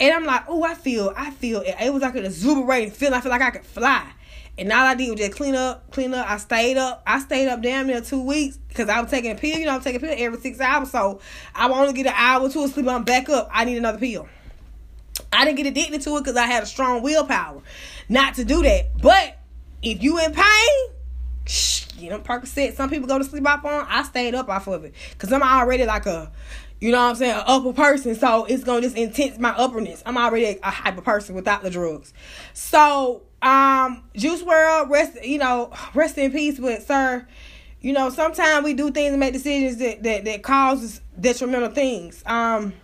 And 0.00 0.14
I'm 0.14 0.24
like, 0.24 0.44
oh, 0.48 0.64
I 0.64 0.74
feel, 0.74 1.12
I 1.14 1.30
feel, 1.30 1.60
it 1.60 1.74
It 1.78 1.92
was 1.92 2.00
like 2.00 2.14
an 2.16 2.24
exuberating 2.24 2.90
feeling. 2.90 3.14
I 3.14 3.20
feel 3.20 3.30
like 3.30 3.42
I 3.42 3.50
could 3.50 3.66
fly. 3.66 4.10
And 4.60 4.70
all 4.70 4.84
I 4.84 4.94
did 4.94 5.10
was 5.10 5.18
just 5.18 5.32
clean 5.32 5.54
up, 5.54 5.90
clean 5.90 6.12
up. 6.12 6.30
I 6.30 6.36
stayed 6.36 6.76
up. 6.76 7.02
I 7.06 7.18
stayed 7.20 7.48
up 7.48 7.62
damn 7.62 7.86
near 7.86 8.02
two 8.02 8.22
weeks 8.22 8.58
because 8.68 8.90
I 8.90 9.00
was 9.00 9.10
taking 9.10 9.30
a 9.30 9.34
pill. 9.34 9.58
You 9.58 9.64
know, 9.64 9.74
I'm 9.74 9.80
taking 9.80 10.04
a 10.04 10.06
pill 10.06 10.14
every 10.18 10.38
six 10.38 10.60
hours. 10.60 10.90
So 10.90 11.20
I 11.54 11.66
would 11.66 11.74
only 11.74 11.94
get 11.94 12.06
an 12.06 12.12
hour 12.14 12.42
or 12.42 12.50
two 12.50 12.62
of 12.62 12.70
sleep. 12.70 12.86
I'm 12.86 13.02
back 13.02 13.30
up. 13.30 13.48
I 13.50 13.64
need 13.64 13.78
another 13.78 13.96
pill. 13.96 14.28
I 15.32 15.46
didn't 15.46 15.56
get 15.56 15.66
addicted 15.66 16.02
to 16.02 16.16
it 16.18 16.20
because 16.20 16.36
I 16.36 16.44
had 16.44 16.62
a 16.62 16.66
strong 16.66 17.02
willpower 17.02 17.62
not 18.10 18.34
to 18.34 18.44
do 18.44 18.62
that. 18.62 19.00
But 19.00 19.38
if 19.82 20.02
you 20.02 20.18
in 20.18 20.32
pain, 20.34 20.94
shh, 21.46 21.86
you 21.96 22.10
know, 22.10 22.18
Percocet. 22.18 22.74
Some 22.74 22.90
people 22.90 23.08
go 23.08 23.16
to 23.16 23.24
sleep 23.24 23.48
off 23.48 23.64
on. 23.64 23.86
I 23.88 24.02
stayed 24.02 24.34
up 24.34 24.50
off 24.50 24.66
of 24.66 24.84
it 24.84 24.92
because 25.12 25.32
I'm 25.32 25.42
already 25.42 25.86
like 25.86 26.04
a 26.04 26.30
you 26.80 26.92
know 26.92 26.98
what 26.98 27.10
I'm 27.10 27.14
saying, 27.14 27.32
an 27.32 27.44
upper 27.46 27.72
person. 27.72 28.14
So 28.14 28.44
it's 28.44 28.64
gonna 28.64 28.82
just 28.82 28.96
intense 28.96 29.38
my 29.38 29.52
upperness. 29.52 30.02
I'm 30.04 30.18
already 30.18 30.58
a 30.62 30.70
hyper 30.70 31.00
person 31.02 31.34
without 31.34 31.62
the 31.62 31.70
drugs. 31.70 32.12
So 32.52 33.22
um, 33.42 34.02
Juice 34.14 34.42
WRLD, 34.42 34.90
rest 34.90 35.24
you 35.24 35.38
know, 35.38 35.72
rest 35.94 36.18
in 36.18 36.32
peace. 36.32 36.58
But 36.58 36.82
sir, 36.82 37.26
you 37.80 37.92
know, 37.92 38.10
sometimes 38.10 38.64
we 38.64 38.74
do 38.74 38.90
things 38.90 39.10
and 39.10 39.20
make 39.20 39.32
decisions 39.32 39.78
that 39.78 40.02
that 40.02 40.24
that 40.24 40.42
causes 40.42 41.00
detrimental 41.18 41.70
things. 41.70 42.22
Um, 42.26 42.74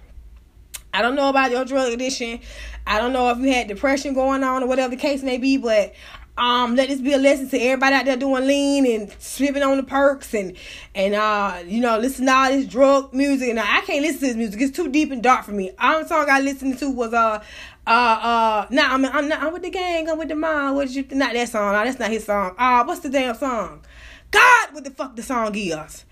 I 0.93 1.03
don't 1.03 1.15
know 1.15 1.29
about 1.29 1.51
your 1.51 1.65
drug 1.65 1.93
addiction. 1.93 2.41
I 2.87 2.99
don't 2.99 3.13
know 3.13 3.29
if 3.31 3.39
you 3.39 3.53
had 3.53 3.69
depression 3.69 4.15
going 4.15 4.43
on 4.43 4.63
or 4.63 4.67
whatever 4.67 4.91
the 4.91 5.01
case 5.01 5.23
may 5.23 5.37
be, 5.37 5.59
but 5.59 5.93
um, 6.39 6.77
let 6.77 6.89
this 6.89 7.01
be 7.01 7.13
a 7.13 7.19
lesson 7.19 7.49
to 7.51 7.59
everybody 7.59 7.95
out 7.95 8.05
there 8.05 8.17
doing 8.17 8.47
lean 8.47 8.87
and 8.87 9.15
sipping 9.19 9.63
on 9.63 9.79
the 9.79 9.83
perks 9.83 10.35
and 10.35 10.57
and 10.95 11.15
uh, 11.15 11.63
you 11.67 11.81
know, 11.81 11.99
listen 11.99 12.27
to 12.27 12.33
all 12.33 12.51
this 12.51 12.67
drug 12.67 13.13
music. 13.15 13.51
And 13.51 13.61
I 13.61 13.81
can't 13.83 14.03
listen 14.03 14.21
to 14.21 14.27
this 14.27 14.37
music; 14.37 14.61
it's 14.61 14.77
too 14.77 14.89
deep 14.89 15.11
and 15.11 15.23
dark 15.23 15.45
for 15.45 15.53
me. 15.53 15.71
All 15.79 16.03
the 16.03 16.09
song 16.09 16.27
I 16.31 16.41
listened 16.41 16.79
to 16.79 16.91
was 16.91 17.15
uh 17.15 17.43
uh 17.87 17.91
uh 17.91 18.66
nah 18.70 18.95
I'm 18.95 19.05
I'm 19.05 19.28
not 19.28 19.43
I'm 19.43 19.53
with 19.53 19.62
the 19.62 19.70
gang, 19.70 20.09
I'm 20.09 20.18
with 20.18 20.28
the 20.28 20.34
mom. 20.34 20.74
What 20.74 20.89
did 20.89 20.97
you 20.97 21.16
not 21.16 21.32
that 21.34 21.49
song? 21.49 21.72
No, 21.72 21.84
that's 21.84 21.99
not 21.99 22.11
his 22.11 22.24
song. 22.24 22.55
Uh 22.59 22.84
what's 22.84 23.01
the 23.01 23.09
damn 23.09 23.34
song? 23.34 23.82
God, 24.30 24.68
what 24.72 24.84
the 24.84 24.91
fuck 24.91 25.16
the 25.16 25.22
song 25.22 25.55
is? 25.55 26.05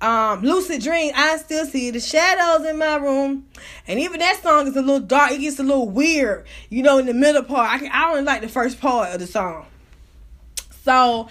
Um, 0.00 0.42
Lucid 0.42 0.80
Dream, 0.80 1.12
I 1.16 1.36
still 1.38 1.66
see 1.66 1.90
the 1.90 1.98
shadows 1.98 2.64
in 2.66 2.78
my 2.78 2.96
room. 2.96 3.46
And 3.86 3.98
even 3.98 4.20
that 4.20 4.40
song 4.42 4.68
is 4.68 4.76
a 4.76 4.80
little 4.80 5.00
dark, 5.00 5.32
it 5.32 5.38
gets 5.38 5.58
a 5.58 5.64
little 5.64 5.88
weird, 5.88 6.46
you 6.70 6.82
know, 6.82 6.98
in 6.98 7.06
the 7.06 7.14
middle 7.14 7.42
part. 7.42 7.68
I 7.70 7.78
can 7.78 7.90
I 7.92 8.10
only 8.10 8.22
like 8.22 8.40
the 8.40 8.48
first 8.48 8.80
part 8.80 9.12
of 9.12 9.18
the 9.20 9.26
song. 9.26 9.66
So 10.84 11.28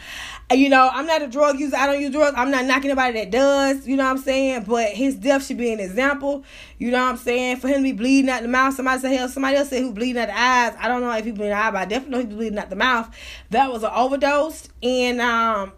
you 0.54 0.70
know, 0.70 0.90
I'm 0.92 1.06
not 1.06 1.22
a 1.22 1.28
drug 1.28 1.60
user. 1.60 1.76
I 1.76 1.88
don't 1.88 2.00
use 2.00 2.12
drugs. 2.12 2.36
I'm 2.38 2.50
not 2.50 2.66
knocking 2.66 2.90
anybody 2.90 3.20
that 3.20 3.32
does. 3.32 3.86
You 3.86 3.98
know 3.98 4.06
what 4.06 4.12
I'm 4.12 4.18
saying? 4.18 4.64
But 4.64 4.92
his 4.92 5.16
death 5.16 5.46
should 5.46 5.58
be 5.58 5.74
an 5.74 5.82
example. 5.82 6.46
You 6.78 6.90
know 6.90 7.04
what 7.04 7.12
I'm 7.12 7.18
saying? 7.18 7.58
For 7.58 7.68
him 7.68 7.78
to 7.78 7.84
be 7.84 7.92
bleeding 7.92 8.30
out 8.30 8.44
the 8.44 8.48
mouth. 8.48 8.74
Somebody 8.74 9.02
say 9.02 9.16
hell. 9.16 9.28
Somebody 9.28 9.58
else 9.58 9.70
say 9.70 9.82
who 9.82 9.92
bleeding 9.92 10.22
out 10.22 10.30
the 10.30 10.40
eyes. 10.40 10.74
I 10.80 10.88
don't 10.88 11.02
know 11.02 11.12
if 11.12 11.26
he 11.26 11.32
bleeding 11.32 11.52
out 11.52 11.64
the 11.64 11.68
eye, 11.68 11.72
but 11.72 11.82
I 11.82 11.86
definitely 11.86 12.12
know 12.12 12.30
he's 12.30 12.38
bleeding 12.38 12.60
out 12.60 12.70
the 12.70 12.78
mouth. 12.78 13.14
That 13.50 13.74
was 13.74 13.84
an 13.84 13.92
overdose, 13.94 14.70
and 14.82 15.20
um, 15.20 15.74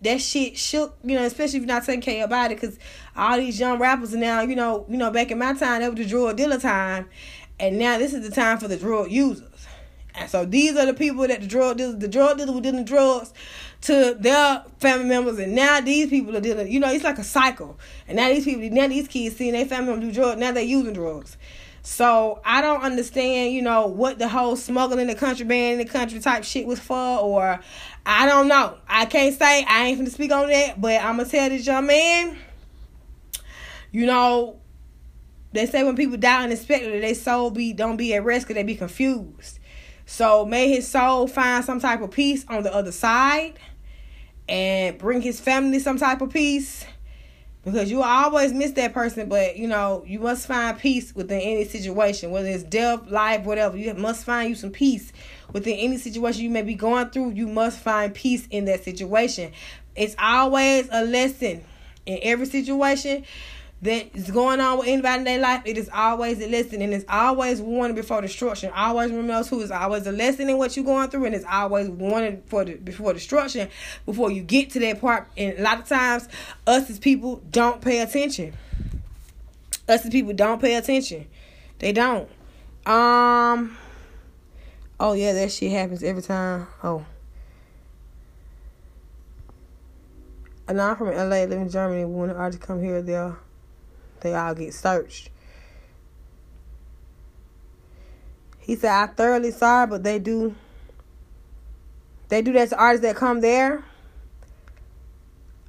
that 0.00 0.22
shit 0.22 0.56
shook. 0.56 0.96
You 1.04 1.16
know, 1.16 1.24
especially 1.24 1.58
if 1.58 1.66
you're 1.66 1.74
not 1.74 1.84
taking 1.84 2.00
care 2.00 2.24
about 2.24 2.50
it, 2.50 2.58
because 2.58 2.78
all 3.14 3.36
these 3.36 3.60
young 3.60 3.78
rappers 3.78 4.14
now. 4.14 4.40
You 4.40 4.56
know, 4.56 4.86
you 4.88 4.96
know, 4.96 5.10
back 5.10 5.32
in 5.32 5.38
my 5.38 5.52
time, 5.52 5.82
that 5.82 5.94
was 5.94 5.98
the 5.98 6.06
drug 6.06 6.38
dealer 6.38 6.58
time, 6.58 7.10
and 7.60 7.78
now 7.78 7.98
this 7.98 8.14
is 8.14 8.26
the 8.26 8.34
time 8.34 8.56
for 8.56 8.68
the 8.68 8.78
drug 8.78 9.10
users. 9.10 9.50
And 10.14 10.30
so 10.30 10.44
these 10.44 10.76
are 10.76 10.86
the 10.86 10.94
people 10.94 11.26
that 11.26 11.40
the 11.40 11.46
drug 11.46 11.76
dealers, 11.76 11.98
the 11.98 12.08
drug 12.08 12.38
dealers 12.38 12.54
were 12.54 12.60
dealing 12.60 12.84
drugs 12.84 13.32
to 13.84 14.16
their 14.18 14.64
family 14.78 15.06
members, 15.06 15.38
and 15.38 15.54
now 15.54 15.80
these 15.80 16.08
people 16.08 16.34
are 16.34 16.40
dealing. 16.40 16.72
You 16.72 16.80
know, 16.80 16.90
it's 16.90 17.04
like 17.04 17.18
a 17.18 17.24
cycle. 17.24 17.78
And 18.08 18.16
now 18.16 18.28
these 18.28 18.44
people, 18.44 18.74
now 18.74 18.88
these 18.88 19.08
kids 19.08 19.36
seeing 19.36 19.52
their 19.52 19.66
family 19.66 19.92
members 19.92 20.08
do 20.08 20.14
drugs. 20.14 20.40
Now 20.40 20.52
they're 20.52 20.62
using 20.62 20.94
drugs. 20.94 21.36
So 21.82 22.40
I 22.46 22.62
don't 22.62 22.80
understand, 22.80 23.52
you 23.52 23.60
know, 23.60 23.86
what 23.86 24.18
the 24.18 24.26
whole 24.26 24.56
smuggling 24.56 25.06
the 25.06 25.14
country 25.14 25.44
ban 25.44 25.72
in 25.72 25.78
the 25.78 25.84
country 25.84 26.18
type 26.18 26.44
shit 26.44 26.66
was 26.66 26.80
for, 26.80 26.96
or 26.96 27.60
I 28.06 28.24
don't 28.24 28.48
know. 28.48 28.78
I 28.88 29.04
can't 29.04 29.38
say 29.38 29.66
I 29.68 29.84
ain't 29.84 29.98
gonna 29.98 30.08
speak 30.08 30.32
on 30.32 30.48
that, 30.48 30.80
but 30.80 31.02
I'm 31.02 31.18
gonna 31.18 31.28
tell 31.28 31.50
this 31.50 31.66
young 31.66 31.86
man, 31.86 32.38
you 33.92 34.06
know, 34.06 34.60
they 35.52 35.66
say 35.66 35.84
when 35.84 35.94
people 35.94 36.16
die 36.16 36.44
unexpectedly, 36.44 37.00
their 37.00 37.14
soul 37.14 37.50
be 37.50 37.74
don't 37.74 37.98
be 37.98 38.14
at 38.14 38.24
rest 38.24 38.46
because 38.46 38.54
they 38.54 38.62
be 38.62 38.76
confused. 38.76 39.58
So 40.06 40.46
may 40.46 40.70
his 40.70 40.88
soul 40.88 41.26
find 41.26 41.62
some 41.62 41.80
type 41.80 42.00
of 42.00 42.10
peace 42.10 42.46
on 42.48 42.62
the 42.62 42.74
other 42.74 42.92
side 42.92 43.58
and 44.48 44.98
bring 44.98 45.20
his 45.20 45.40
family 45.40 45.78
some 45.78 45.98
type 45.98 46.20
of 46.20 46.30
peace. 46.30 46.84
Because 47.64 47.90
you 47.90 48.02
always 48.02 48.52
miss 48.52 48.72
that 48.72 48.92
person 48.92 49.26
but 49.26 49.56
you 49.56 49.66
know 49.66 50.04
you 50.06 50.18
must 50.18 50.46
find 50.46 50.78
peace 50.78 51.14
within 51.14 51.40
any 51.40 51.64
situation 51.64 52.30
whether 52.30 52.46
it's 52.46 52.62
death 52.62 53.10
life 53.10 53.44
whatever. 53.46 53.76
You 53.76 53.94
must 53.94 54.24
find 54.26 54.50
you 54.50 54.54
some 54.54 54.70
peace 54.70 55.14
within 55.52 55.74
any 55.78 55.96
situation 55.96 56.42
you 56.42 56.50
may 56.50 56.60
be 56.60 56.74
going 56.74 57.08
through. 57.08 57.30
You 57.30 57.46
must 57.46 57.80
find 57.80 58.12
peace 58.12 58.46
in 58.50 58.66
that 58.66 58.84
situation. 58.84 59.52
It's 59.96 60.14
always 60.18 60.88
a 60.92 61.04
lesson 61.04 61.64
in 62.04 62.18
every 62.22 62.46
situation 62.46 63.24
that 63.84 64.16
is 64.16 64.30
going 64.30 64.60
on 64.60 64.78
with 64.78 64.88
anybody 64.88 65.18
in 65.18 65.24
their 65.24 65.38
life, 65.38 65.60
it 65.66 65.76
is 65.76 65.90
always 65.92 66.40
a 66.40 66.48
lesson 66.48 66.80
and 66.80 66.94
it's 66.94 67.04
always 67.06 67.60
warning 67.60 67.94
before 67.94 68.22
destruction. 68.22 68.72
Always 68.74 69.10
remember 69.10 69.46
who 69.46 69.60
is 69.60 69.70
always 69.70 70.06
a 70.06 70.12
lesson 70.12 70.48
in 70.48 70.56
what 70.56 70.74
you're 70.74 70.86
going 70.86 71.10
through 71.10 71.26
and 71.26 71.34
it's 71.34 71.44
always 71.44 71.90
warning 71.90 72.42
for 72.46 72.64
the 72.64 72.76
before 72.76 73.12
destruction 73.12 73.68
before 74.06 74.30
you 74.30 74.42
get 74.42 74.70
to 74.70 74.78
that 74.80 75.02
part. 75.02 75.28
And 75.36 75.58
a 75.58 75.62
lot 75.62 75.80
of 75.80 75.86
times 75.86 76.28
us 76.66 76.88
as 76.88 76.98
people 76.98 77.42
don't 77.50 77.82
pay 77.82 78.00
attention. 78.00 78.54
Us 79.86 80.06
as 80.06 80.10
people 80.10 80.32
don't 80.32 80.62
pay 80.62 80.76
attention. 80.76 81.26
They 81.78 81.92
don't. 81.92 82.28
Um 82.86 83.76
Oh 84.98 85.12
yeah, 85.12 85.34
that 85.34 85.52
shit 85.52 85.72
happens 85.72 86.02
every 86.02 86.22
time. 86.22 86.68
Oh. 86.82 87.04
And 90.66 90.80
I'm 90.80 90.96
from 90.96 91.08
LA, 91.08 91.44
live 91.44 91.52
in 91.52 91.68
Germany. 91.68 92.06
When 92.06 92.30
the 92.30 92.34
artists 92.34 92.64
come 92.64 92.82
here, 92.82 93.02
they'll 93.02 93.36
they 94.24 94.34
all 94.34 94.54
get 94.54 94.74
searched. 94.74 95.30
He 98.58 98.74
said, 98.74 98.90
I 98.90 99.06
thoroughly 99.06 99.52
sorry, 99.52 99.86
but 99.86 100.02
they 100.02 100.18
do 100.18 100.56
they 102.30 102.40
do 102.42 102.52
that 102.54 102.70
to 102.70 102.76
artists 102.76 103.06
that 103.06 103.14
come 103.14 103.40
there. 103.40 103.84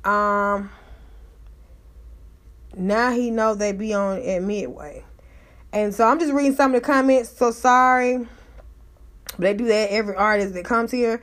Um 0.04 0.72
now 2.78 3.12
he 3.12 3.30
know 3.30 3.54
they 3.54 3.74
be 3.74 3.94
on 3.94 4.22
at 4.22 4.42
Midway. 4.42 5.04
And 5.72 5.94
so 5.94 6.08
I'm 6.08 6.20
just 6.20 6.34
reading 6.34 6.56
some 6.56 6.74
of 6.74 6.82
the 6.82 6.86
comments. 6.86 7.30
So 7.30 7.52
sorry. 7.52 8.20
But 9.32 9.40
they 9.40 9.54
do 9.54 9.66
that 9.66 9.92
every 9.92 10.16
artist 10.16 10.54
that 10.54 10.64
comes 10.64 10.92
here. 10.92 11.22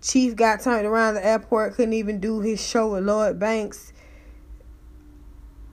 Chief 0.00 0.34
got 0.34 0.60
turned 0.60 0.84
around 0.84 1.14
the 1.14 1.24
airport, 1.24 1.74
couldn't 1.74 1.92
even 1.92 2.18
do 2.18 2.40
his 2.40 2.60
show 2.60 2.92
with 2.92 3.04
Lloyd 3.04 3.38
Banks 3.38 3.92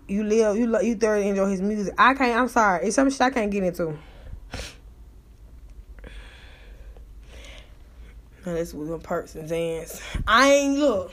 you 0.09 0.23
live, 0.23 0.57
you 0.57 0.67
love, 0.67 0.83
you 0.83 0.95
thoroughly 0.95 1.29
enjoy 1.29 1.49
his 1.49 1.61
music. 1.61 1.93
I 1.97 2.13
can't. 2.13 2.39
I'm 2.39 2.47
sorry. 2.47 2.87
It's 2.87 2.95
some 2.95 3.09
shit 3.09 3.21
I 3.21 3.29
can't 3.29 3.51
get 3.51 3.63
into. 3.63 3.97
Now 8.45 8.53
this 8.53 8.73
was 8.73 8.89
one 8.89 9.01
and 9.35 9.49
dance. 9.49 10.01
I 10.27 10.51
ain't 10.51 10.79
look. 10.79 11.11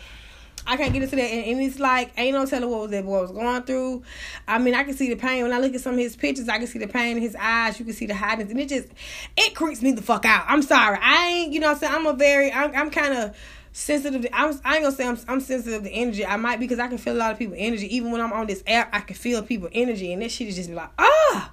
I 0.69 0.77
can't 0.77 0.93
get 0.93 1.03
into 1.03 1.15
that, 1.15 1.23
and, 1.23 1.45
and 1.45 1.61
it's 1.61 1.79
like 1.79 2.13
ain't 2.17 2.35
no 2.35 2.45
telling 2.45 2.69
what 2.69 2.81
was 2.81 2.91
that 2.91 3.05
boy 3.05 3.21
was 3.21 3.31
going 3.31 3.63
through. 3.63 4.03
I 4.49 4.59
mean, 4.59 4.75
I 4.75 4.83
can 4.83 4.95
see 4.95 5.09
the 5.09 5.17
pain 5.17 5.45
when 5.45 5.53
I 5.53 5.59
look 5.59 5.75
at 5.75 5.81
some 5.81 5.95
of 5.95 6.01
his 6.01 6.17
pictures. 6.17 6.49
I 6.49 6.59
can 6.59 6.67
see 6.67 6.81
the 6.81 6.89
pain 6.89 7.17
in 7.17 7.23
his 7.23 7.37
eyes. 7.39 7.79
You 7.79 7.85
can 7.85 7.95
see 7.95 8.07
the 8.07 8.17
hardness, 8.17 8.51
and 8.51 8.59
it 8.59 8.69
just 8.69 8.89
it 9.37 9.55
creeps 9.55 9.81
me 9.81 9.93
the 9.93 10.03
fuck 10.03 10.25
out. 10.25 10.45
I'm 10.49 10.63
sorry, 10.63 10.99
I 11.01 11.27
ain't. 11.27 11.53
You 11.53 11.61
know, 11.61 11.71
I'm 11.71 11.77
saying 11.77 11.93
I'm 11.95 12.07
a 12.07 12.15
very. 12.15 12.53
I'm, 12.53 12.75
I'm 12.75 12.91
kind 12.91 13.15
of 13.15 13.37
sensitive. 13.77 14.23
To, 14.23 14.35
I'm, 14.35 14.59
I 14.65 14.77
ain't 14.77 14.85
gonna 14.85 14.97
say 14.97 15.07
I'm, 15.07 15.19
I'm 15.29 15.41
sensitive 15.41 15.83
to 15.83 15.91
energy. 15.91 16.25
I 16.25 16.37
might 16.37 16.59
because 16.59 16.79
I 16.79 16.89
can 16.89 16.99
feel 16.99 17.15
a 17.15 17.19
lot 17.19 17.33
of 17.33 17.39
people 17.39 17.55
energy. 17.57 17.95
Even 17.95 18.11
when 18.11 18.21
I'm 18.21 18.33
on 18.33 18.47
this 18.47 18.63
app, 18.67 18.89
I 18.93 19.01
can 19.01 19.15
feel 19.15 19.43
people 19.43 19.69
energy, 19.73 20.13
and 20.13 20.23
that 20.23 20.31
shit 20.31 20.49
is 20.49 20.57
just 20.57 20.71
like, 20.71 20.89
ah, 20.99 21.53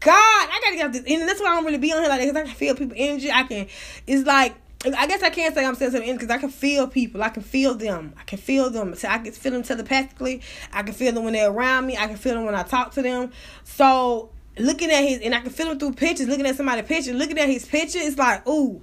God, 0.00 0.12
I 0.14 0.60
gotta 0.62 0.76
get 0.76 0.86
out 0.86 0.92
this. 0.92 1.04
And 1.06 1.28
that's 1.28 1.40
why 1.40 1.48
I 1.48 1.54
don't 1.56 1.64
really 1.64 1.78
be 1.78 1.92
on 1.92 2.00
here 2.00 2.08
like 2.08 2.20
that 2.20 2.26
because 2.26 2.42
I 2.42 2.46
can 2.46 2.54
feel 2.54 2.74
people 2.76 2.96
energy. 2.96 3.30
I 3.30 3.42
can. 3.42 3.66
It's 4.06 4.26
like. 4.26 4.54
I 4.86 5.06
guess 5.06 5.22
I 5.22 5.30
can't 5.30 5.54
say 5.54 5.64
I'm 5.64 5.76
sensitive 5.76 6.14
because 6.14 6.28
I 6.28 6.36
can 6.36 6.50
feel 6.50 6.86
people. 6.86 7.22
I 7.22 7.30
can 7.30 7.42
feel 7.42 7.74
them. 7.74 8.12
I 8.18 8.24
can 8.24 8.36
feel 8.36 8.68
them. 8.68 8.94
So 8.94 9.08
I 9.08 9.16
can 9.16 9.32
feel 9.32 9.52
them 9.52 9.62
telepathically. 9.62 10.42
I 10.74 10.82
can 10.82 10.92
feel 10.92 11.10
them 11.14 11.24
when 11.24 11.32
they're 11.32 11.50
around 11.50 11.86
me. 11.86 11.96
I 11.96 12.06
can 12.06 12.16
feel 12.16 12.34
them 12.34 12.44
when 12.44 12.54
I 12.54 12.64
talk 12.64 12.92
to 12.92 13.00
them. 13.00 13.32
So 13.62 14.28
looking 14.58 14.90
at 14.90 15.02
his 15.02 15.20
and 15.20 15.34
I 15.34 15.40
can 15.40 15.48
feel 15.50 15.70
him 15.70 15.78
through 15.78 15.94
pictures. 15.94 16.28
Looking 16.28 16.44
at 16.44 16.56
somebody's 16.56 16.86
picture, 16.86 17.14
looking 17.14 17.38
at 17.38 17.48
his 17.48 17.64
picture, 17.64 17.98
it's 17.98 18.18
like, 18.18 18.46
ooh, 18.46 18.82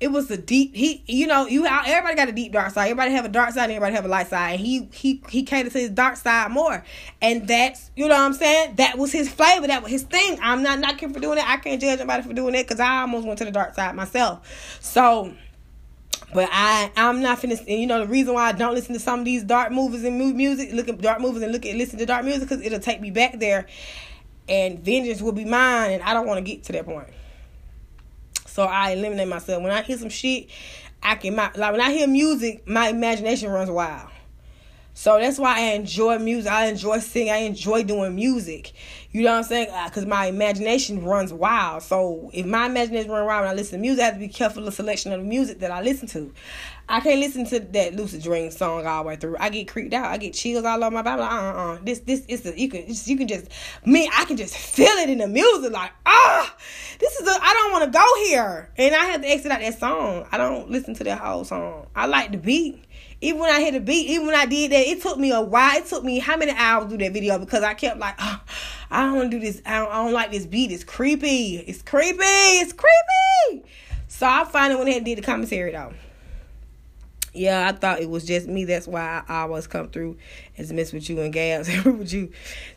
it 0.00 0.08
was 0.08 0.30
a 0.30 0.36
deep 0.36 0.74
he 0.74 1.04
you 1.06 1.26
know 1.26 1.46
you 1.46 1.66
everybody 1.66 2.16
got 2.16 2.28
a 2.28 2.32
deep 2.32 2.52
dark 2.52 2.72
side. 2.72 2.84
Everybody 2.86 3.12
have 3.12 3.26
a 3.26 3.28
dark 3.28 3.52
side 3.52 3.64
and 3.64 3.72
everybody 3.72 3.94
have 3.94 4.06
a 4.06 4.08
light 4.08 4.28
side. 4.28 4.52
And 4.52 4.60
he 4.60 4.88
he 4.92 5.22
he 5.28 5.42
catered 5.42 5.72
to 5.72 5.78
his 5.78 5.90
dark 5.90 6.16
side 6.16 6.50
more. 6.50 6.84
And 7.20 7.46
that's 7.46 7.90
you 7.96 8.08
know 8.08 8.14
what 8.14 8.22
i'm 8.22 8.32
saying? 8.32 8.76
That 8.76 8.96
was 8.96 9.12
his 9.12 9.28
flavor. 9.30 9.66
That 9.66 9.82
was 9.82 9.92
his 9.92 10.02
thing. 10.04 10.38
I'm 10.42 10.62
not 10.62 10.78
knocking 10.78 11.12
for 11.12 11.20
doing 11.20 11.38
it 11.38 11.48
i 11.48 11.58
can't 11.58 11.80
judge 11.80 12.00
anybody 12.00 12.22
for 12.22 12.32
doing 12.32 12.54
it 12.54 12.66
because 12.66 12.80
i 12.80 13.02
almost 13.02 13.26
went 13.26 13.38
to 13.38 13.44
the 13.44 13.50
dark 13.50 13.74
side 13.74 13.94
myself. 13.94 14.78
So 14.80 15.34
but 16.32 16.48
I, 16.52 16.92
I'm 16.96 17.20
not 17.20 17.40
finna. 17.40 17.60
You 17.66 17.86
know 17.86 18.00
the 18.00 18.06
reason 18.06 18.34
why 18.34 18.48
I 18.48 18.52
don't 18.52 18.74
listen 18.74 18.94
to 18.94 19.00
some 19.00 19.20
of 19.20 19.24
these 19.24 19.42
dark 19.42 19.72
movies 19.72 20.04
and 20.04 20.16
music, 20.36 20.72
look 20.72 20.88
at 20.88 21.00
dark 21.00 21.20
movies 21.20 21.42
and 21.42 21.52
look 21.52 21.66
at 21.66 21.74
listen 21.74 21.98
to 21.98 22.06
dark 22.06 22.24
music 22.24 22.48
because 22.48 22.64
it'll 22.64 22.78
take 22.78 23.00
me 23.00 23.10
back 23.10 23.40
there, 23.40 23.66
and 24.48 24.78
vengeance 24.78 25.20
will 25.20 25.32
be 25.32 25.44
mine, 25.44 25.92
and 25.92 26.02
I 26.02 26.14
don't 26.14 26.26
want 26.26 26.38
to 26.38 26.48
get 26.48 26.64
to 26.64 26.72
that 26.72 26.86
point. 26.86 27.08
So 28.60 28.66
I 28.66 28.90
eliminate 28.90 29.26
myself. 29.26 29.62
When 29.62 29.72
I 29.72 29.80
hear 29.80 29.96
some 29.96 30.10
shit, 30.10 30.50
I 31.02 31.14
can 31.14 31.34
my 31.34 31.50
like 31.54 31.72
when 31.72 31.80
I 31.80 31.92
hear 31.92 32.06
music, 32.06 32.68
my 32.68 32.88
imagination 32.88 33.48
runs 33.48 33.70
wild. 33.70 34.10
So 34.92 35.18
that's 35.18 35.38
why 35.38 35.56
I 35.56 35.60
enjoy 35.72 36.18
music. 36.18 36.52
I 36.52 36.66
enjoy 36.66 36.98
singing. 36.98 37.32
I 37.32 37.38
enjoy 37.38 37.84
doing 37.84 38.14
music. 38.14 38.72
You 39.12 39.22
know 39.22 39.30
what 39.30 39.38
I'm 39.38 39.44
saying? 39.44 39.68
Because 39.86 40.04
uh, 40.04 40.08
my 40.08 40.26
imagination 40.26 41.02
runs 41.02 41.32
wild. 41.32 41.84
So 41.84 42.30
if 42.34 42.44
my 42.44 42.66
imagination 42.66 43.10
runs 43.10 43.26
wild 43.26 43.44
when 43.44 43.50
I 43.50 43.54
listen 43.54 43.78
to 43.78 43.80
music, 43.80 44.02
I 44.02 44.04
have 44.04 44.14
to 44.14 44.20
be 44.20 44.28
careful 44.28 44.60
of 44.60 44.66
the 44.66 44.72
selection 44.72 45.10
of 45.14 45.20
the 45.20 45.26
music 45.26 45.60
that 45.60 45.70
I 45.70 45.80
listen 45.80 46.06
to. 46.08 46.34
I 46.90 46.98
can't 46.98 47.20
listen 47.20 47.46
to 47.46 47.60
that 47.60 47.94
Lucid 47.94 48.20
Dream 48.20 48.50
song 48.50 48.84
all 48.84 49.04
the 49.04 49.08
way 49.08 49.14
through. 49.16 49.36
I 49.38 49.48
get 49.48 49.68
creeped 49.68 49.94
out. 49.94 50.06
I 50.06 50.16
get 50.16 50.34
chills 50.34 50.64
all 50.64 50.82
over 50.82 50.90
my 50.90 51.02
body. 51.02 51.22
Like, 51.22 51.30
uh, 51.30 51.34
uh, 51.34 51.72
uh. 51.74 51.78
This, 51.84 52.00
this 52.00 52.26
is 52.26 52.44
a, 52.44 52.58
you 52.58 52.68
can, 52.68 52.84
you 52.88 53.16
can 53.16 53.28
just 53.28 53.46
me. 53.84 54.10
I 54.12 54.24
can 54.24 54.36
just 54.36 54.56
feel 54.56 54.88
it 54.88 55.08
in 55.08 55.18
the 55.18 55.28
music. 55.28 55.72
Like, 55.72 55.92
ah, 56.04 56.56
this 56.98 57.20
is 57.20 57.28
a. 57.28 57.30
I 57.30 57.54
don't 57.54 57.72
want 57.72 57.84
to 57.84 57.96
go 57.96 58.24
here, 58.24 58.72
and 58.76 58.92
I 58.92 59.04
have 59.04 59.22
to 59.22 59.28
exit 59.28 59.52
out 59.52 59.60
that 59.60 59.78
song. 59.78 60.26
I 60.32 60.36
don't 60.36 60.68
listen 60.68 60.94
to 60.94 61.04
that 61.04 61.20
whole 61.20 61.44
song. 61.44 61.86
I 61.94 62.06
like 62.06 62.32
the 62.32 62.38
beat. 62.38 62.84
Even 63.20 63.40
when 63.40 63.52
I 63.52 63.60
hit 63.60 63.76
a 63.76 63.80
beat, 63.80 64.08
even 64.08 64.26
when 64.26 64.34
I 64.34 64.46
did 64.46 64.72
that, 64.72 64.84
it 64.84 65.00
took 65.00 65.16
me 65.16 65.30
a 65.30 65.40
while. 65.40 65.76
It 65.76 65.86
took 65.86 66.02
me 66.02 66.18
how 66.18 66.36
many 66.36 66.52
hours 66.52 66.86
to 66.86 66.90
do 66.90 67.04
that 67.04 67.12
video 67.12 67.38
because 67.38 67.62
I 67.62 67.74
kept 67.74 68.00
like, 68.00 68.16
oh, 68.18 68.40
I 68.90 69.02
don't 69.02 69.14
want 69.14 69.30
to 69.30 69.38
do 69.38 69.46
this. 69.46 69.62
I 69.64 69.78
don't, 69.78 69.92
I 69.92 70.02
don't 70.02 70.12
like 70.12 70.32
this 70.32 70.44
beat. 70.44 70.72
It's 70.72 70.82
creepy. 70.82 71.58
It's 71.58 71.82
creepy. 71.82 72.18
It's 72.18 72.72
creepy. 72.72 73.68
So 74.08 74.26
I 74.26 74.44
finally 74.44 74.76
went 74.76 74.88
ahead 74.88 74.98
and 74.98 75.06
did 75.06 75.18
the 75.18 75.22
commentary 75.22 75.70
though. 75.70 75.92
Yeah, 77.32 77.68
I 77.68 77.72
thought 77.72 78.00
it 78.00 78.10
was 78.10 78.24
just 78.24 78.48
me. 78.48 78.64
That's 78.64 78.88
why 78.88 79.22
I 79.28 79.42
always 79.42 79.66
come 79.66 79.88
through 79.88 80.16
and 80.56 80.72
mess 80.72 80.92
with 80.92 81.08
you 81.08 81.20
and 81.20 81.32
Gabs. 81.32 81.68
with 81.84 82.12
you, 82.12 82.32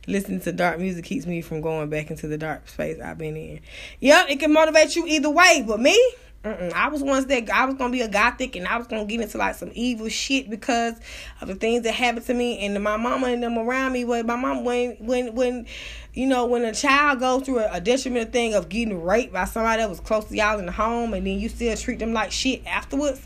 listening 0.07 0.41
to 0.41 0.51
dark 0.51 0.79
music 0.79 1.05
keeps 1.05 1.25
me 1.25 1.41
from 1.41 1.61
going 1.61 1.89
back 1.89 2.11
into 2.11 2.27
the 2.27 2.37
dark 2.37 2.67
space 2.69 2.99
I've 2.99 3.17
been 3.17 3.35
in. 3.35 3.59
Yep, 3.99 4.29
it 4.29 4.39
can 4.39 4.53
motivate 4.53 4.95
you 4.95 5.07
either 5.07 5.29
way. 5.29 5.63
But 5.65 5.79
me, 5.79 5.97
Mm-mm. 6.43 6.73
I 6.73 6.89
was 6.89 7.01
once 7.01 7.25
that 7.27 7.49
I 7.49 7.63
was 7.63 7.75
gonna 7.75 7.93
be 7.93 8.01
a 8.01 8.07
gothic 8.09 8.57
and 8.57 8.67
I 8.67 8.77
was 8.77 8.85
gonna 8.85 9.05
get 9.05 9.21
into 9.21 9.37
like 9.37 9.55
some 9.55 9.71
evil 9.73 10.09
shit 10.09 10.49
because 10.49 10.99
of 11.39 11.47
the 11.47 11.55
things 11.55 11.83
that 11.83 11.93
happened 11.93 12.25
to 12.25 12.33
me 12.33 12.59
and 12.65 12.83
my 12.83 12.97
mama 12.97 13.27
and 13.27 13.41
them 13.41 13.57
around 13.57 13.93
me. 13.93 14.03
When 14.03 14.27
my 14.27 14.35
mom, 14.35 14.65
when 14.65 14.97
when 14.99 15.35
when 15.35 15.65
you 16.13 16.27
know 16.27 16.45
when 16.45 16.65
a 16.65 16.73
child 16.73 17.21
goes 17.21 17.43
through 17.43 17.59
a, 17.59 17.71
a 17.71 17.81
detriment 17.81 18.33
thing 18.33 18.55
of 18.55 18.67
getting 18.67 19.01
raped 19.01 19.31
by 19.31 19.45
somebody 19.45 19.81
that 19.81 19.89
was 19.89 20.01
close 20.01 20.25
to 20.25 20.35
y'all 20.35 20.59
in 20.59 20.65
the 20.65 20.73
home 20.73 21.13
and 21.13 21.25
then 21.25 21.39
you 21.39 21.47
still 21.47 21.77
treat 21.77 21.99
them 21.99 22.11
like 22.11 22.33
shit 22.33 22.61
afterwards. 22.67 23.25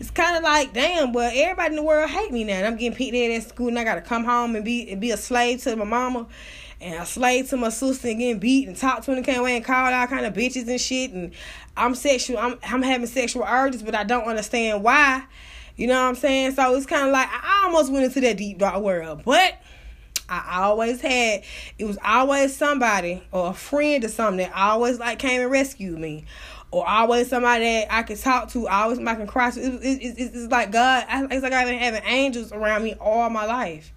It's 0.00 0.10
kind 0.10 0.36
of 0.36 0.44
like, 0.44 0.72
damn, 0.72 1.12
well, 1.12 1.30
everybody 1.34 1.70
in 1.70 1.76
the 1.76 1.82
world 1.82 2.08
hate 2.08 2.32
me 2.32 2.44
now. 2.44 2.54
And 2.54 2.66
I'm 2.66 2.76
getting 2.76 2.96
picked 2.96 3.14
at 3.14 3.30
at 3.30 3.48
school, 3.48 3.68
and 3.68 3.78
I 3.78 3.84
gotta 3.84 4.00
come 4.00 4.24
home 4.24 4.54
and 4.54 4.64
be 4.64 4.90
and 4.90 5.00
be 5.00 5.10
a 5.10 5.16
slave 5.16 5.62
to 5.64 5.74
my 5.74 5.84
mama 5.84 6.26
and 6.80 7.02
a 7.02 7.06
slave 7.06 7.48
to 7.50 7.56
my 7.56 7.70
sister 7.70 8.08
and 8.08 8.18
getting 8.18 8.38
beat 8.38 8.68
and 8.68 8.76
talked 8.76 9.04
to 9.04 9.10
her 9.10 9.16
and 9.16 9.26
came 9.26 9.40
away 9.40 9.56
and 9.56 9.64
called 9.64 9.92
all 9.92 10.06
kind 10.06 10.24
of 10.24 10.34
bitches 10.34 10.68
and 10.68 10.80
shit. 10.80 11.10
And 11.10 11.32
I'm 11.76 11.94
sexual. 11.94 12.38
I'm 12.38 12.58
I'm 12.62 12.82
having 12.82 13.06
sexual 13.08 13.44
urges, 13.44 13.82
but 13.82 13.94
I 13.94 14.04
don't 14.04 14.24
understand 14.24 14.84
why. 14.84 15.24
You 15.76 15.86
know 15.86 16.00
what 16.00 16.08
I'm 16.08 16.14
saying? 16.14 16.52
So 16.52 16.74
it's 16.76 16.86
kind 16.86 17.08
of 17.08 17.12
like 17.12 17.28
I 17.30 17.62
almost 17.64 17.92
went 17.92 18.04
into 18.04 18.20
that 18.20 18.36
deep 18.36 18.58
dark 18.58 18.82
world, 18.82 19.22
but 19.24 19.54
I 20.28 20.60
always 20.62 21.00
had 21.00 21.42
it 21.78 21.84
was 21.84 21.98
always 22.04 22.54
somebody 22.54 23.22
or 23.32 23.50
a 23.50 23.54
friend 23.54 24.04
or 24.04 24.08
something 24.08 24.38
that 24.38 24.54
always 24.54 24.98
like 24.98 25.18
came 25.18 25.40
and 25.40 25.50
rescued 25.50 25.98
me, 25.98 26.26
or 26.70 26.88
always 26.88 27.28
somebody 27.28 27.64
that 27.64 27.92
I 27.92 28.02
could 28.02 28.18
talk 28.18 28.50
to. 28.50 28.68
Always 28.68 28.98
I 28.98 29.14
can 29.14 29.26
cry 29.26 29.50
to. 29.50 29.60
It, 29.60 29.74
it, 29.74 30.02
it, 30.02 30.30
it's 30.34 30.50
like 30.50 30.70
God. 30.70 31.04
It's 31.08 31.42
like 31.42 31.52
I've 31.52 31.68
been 31.68 31.78
having 31.78 32.02
angels 32.04 32.52
around 32.52 32.84
me 32.84 32.94
all 32.94 33.30
my 33.30 33.46
life. 33.46 33.92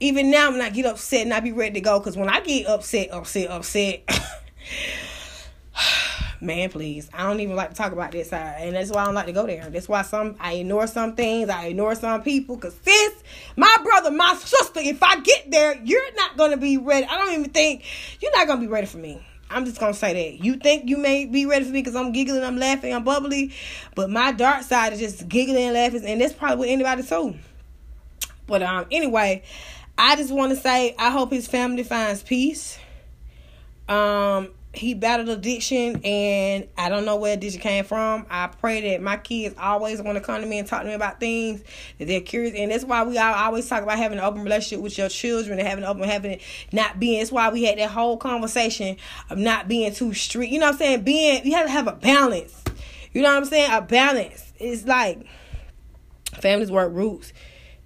Even 0.00 0.30
now, 0.30 0.50
when 0.50 0.60
I 0.60 0.70
get 0.70 0.86
upset 0.86 1.22
and 1.22 1.32
I 1.32 1.40
be 1.40 1.52
ready 1.52 1.74
to 1.74 1.80
go, 1.80 1.98
because 1.98 2.16
when 2.16 2.28
I 2.28 2.40
get 2.40 2.66
upset, 2.66 3.12
upset, 3.12 3.50
upset. 3.50 4.02
man, 6.40 6.70
please. 6.70 7.08
I 7.12 7.22
don't 7.22 7.40
even 7.40 7.56
like 7.56 7.70
to 7.70 7.74
talk 7.74 7.92
about 7.92 8.12
this 8.12 8.30
side, 8.30 8.56
and 8.60 8.74
that's 8.74 8.90
why 8.90 9.02
I 9.02 9.04
don't 9.06 9.14
like 9.14 9.26
to 9.26 9.32
go 9.32 9.46
there. 9.46 9.68
That's 9.70 9.88
why 9.88 10.02
some 10.02 10.36
I 10.40 10.54
ignore 10.54 10.86
some 10.86 11.14
things, 11.14 11.48
I 11.48 11.66
ignore 11.66 11.94
some 11.94 12.22
people. 12.22 12.56
Cause 12.56 12.76
sis, 12.82 13.14
my 13.56 13.74
brother, 13.82 14.10
my 14.10 14.34
sister, 14.34 14.80
if 14.80 15.02
I 15.02 15.20
get 15.20 15.50
there, 15.50 15.80
you're 15.82 16.14
not 16.14 16.36
gonna 16.36 16.56
be 16.56 16.76
ready. 16.76 17.06
I 17.06 17.16
don't 17.16 17.32
even 17.32 17.50
think 17.50 17.84
you're 18.20 18.36
not 18.36 18.46
gonna 18.46 18.60
be 18.60 18.66
ready 18.66 18.86
for 18.86 18.98
me. 18.98 19.24
I'm 19.50 19.64
just 19.64 19.78
gonna 19.78 19.94
say 19.94 20.12
that. 20.12 20.44
You 20.44 20.56
think 20.56 20.88
you 20.88 20.96
may 20.96 21.26
be 21.26 21.46
ready 21.46 21.64
for 21.64 21.70
me 21.70 21.80
because 21.80 21.94
I'm 21.94 22.12
giggling, 22.12 22.42
I'm 22.42 22.58
laughing, 22.58 22.92
I'm 22.92 23.04
bubbly, 23.04 23.52
but 23.94 24.10
my 24.10 24.32
dark 24.32 24.64
side 24.64 24.92
is 24.92 24.98
just 24.98 25.28
giggling 25.28 25.64
and 25.64 25.74
laughing, 25.74 26.04
and 26.04 26.20
that's 26.20 26.32
probably 26.32 26.66
with 26.66 26.70
anybody 26.70 27.02
too. 27.02 27.36
But 28.46 28.62
um, 28.62 28.86
anyway, 28.90 29.42
I 29.96 30.16
just 30.16 30.32
want 30.32 30.50
to 30.50 30.56
say 30.56 30.94
I 30.98 31.10
hope 31.10 31.30
his 31.30 31.46
family 31.46 31.82
finds 31.82 32.22
peace. 32.22 32.78
Um, 33.88 34.50
he 34.76 34.94
battled 34.94 35.28
addiction 35.28 36.00
and 36.04 36.68
I 36.76 36.88
don't 36.88 37.04
know 37.04 37.16
where 37.16 37.34
addiction 37.34 37.60
came 37.60 37.84
from. 37.84 38.26
I 38.28 38.48
pray 38.48 38.90
that 38.90 39.02
my 39.02 39.16
kids 39.16 39.54
always 39.58 40.02
want 40.02 40.18
to 40.18 40.22
come 40.22 40.40
to 40.40 40.46
me 40.46 40.58
and 40.58 40.68
talk 40.68 40.82
to 40.82 40.88
me 40.88 40.94
about 40.94 41.18
things 41.20 41.62
that 41.98 42.06
they're 42.06 42.20
curious 42.20 42.54
and 42.54 42.70
that's 42.70 42.84
why 42.84 43.04
we 43.04 43.18
all 43.18 43.34
always 43.34 43.68
talk 43.68 43.82
about 43.82 43.98
having 43.98 44.18
an 44.18 44.24
open 44.24 44.42
relationship 44.42 44.82
with 44.82 44.98
your 44.98 45.08
children 45.08 45.58
and 45.58 45.66
having 45.66 45.84
an 45.84 45.90
open 45.90 46.04
having 46.04 46.40
not 46.72 47.00
being 47.00 47.18
that's 47.18 47.32
why 47.32 47.48
we 47.48 47.64
had 47.64 47.78
that 47.78 47.90
whole 47.90 48.16
conversation 48.16 48.96
of 49.30 49.38
not 49.38 49.68
being 49.68 49.92
too 49.92 50.12
strict. 50.12 50.52
You 50.52 50.58
know 50.58 50.66
what 50.66 50.74
I'm 50.74 50.78
saying? 50.78 51.02
Being 51.02 51.44
you 51.46 51.54
have 51.54 51.66
to 51.66 51.72
have 51.72 51.88
a 51.88 51.92
balance. 51.92 52.62
You 53.12 53.22
know 53.22 53.30
what 53.30 53.38
I'm 53.38 53.44
saying? 53.46 53.72
A 53.72 53.80
balance. 53.80 54.52
It's 54.58 54.84
like 54.84 55.26
families 56.40 56.70
work 56.70 56.92
roots. 56.92 57.32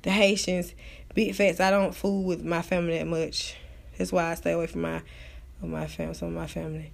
The 0.02 0.10
Haitians, 0.10 0.74
big 1.14 1.34
facts. 1.34 1.60
I 1.60 1.70
don't 1.70 1.94
fool 1.94 2.24
with 2.24 2.44
my 2.44 2.62
family 2.62 2.98
that 2.98 3.06
much. 3.06 3.54
That's 3.96 4.12
why 4.12 4.30
I 4.30 4.34
stay 4.34 4.52
away 4.52 4.66
from 4.66 4.80
my 4.80 5.02
of 5.62 5.68
my 5.68 5.86
family, 5.86 6.14
some 6.14 6.28
of 6.28 6.34
my 6.34 6.46
family. 6.46 6.92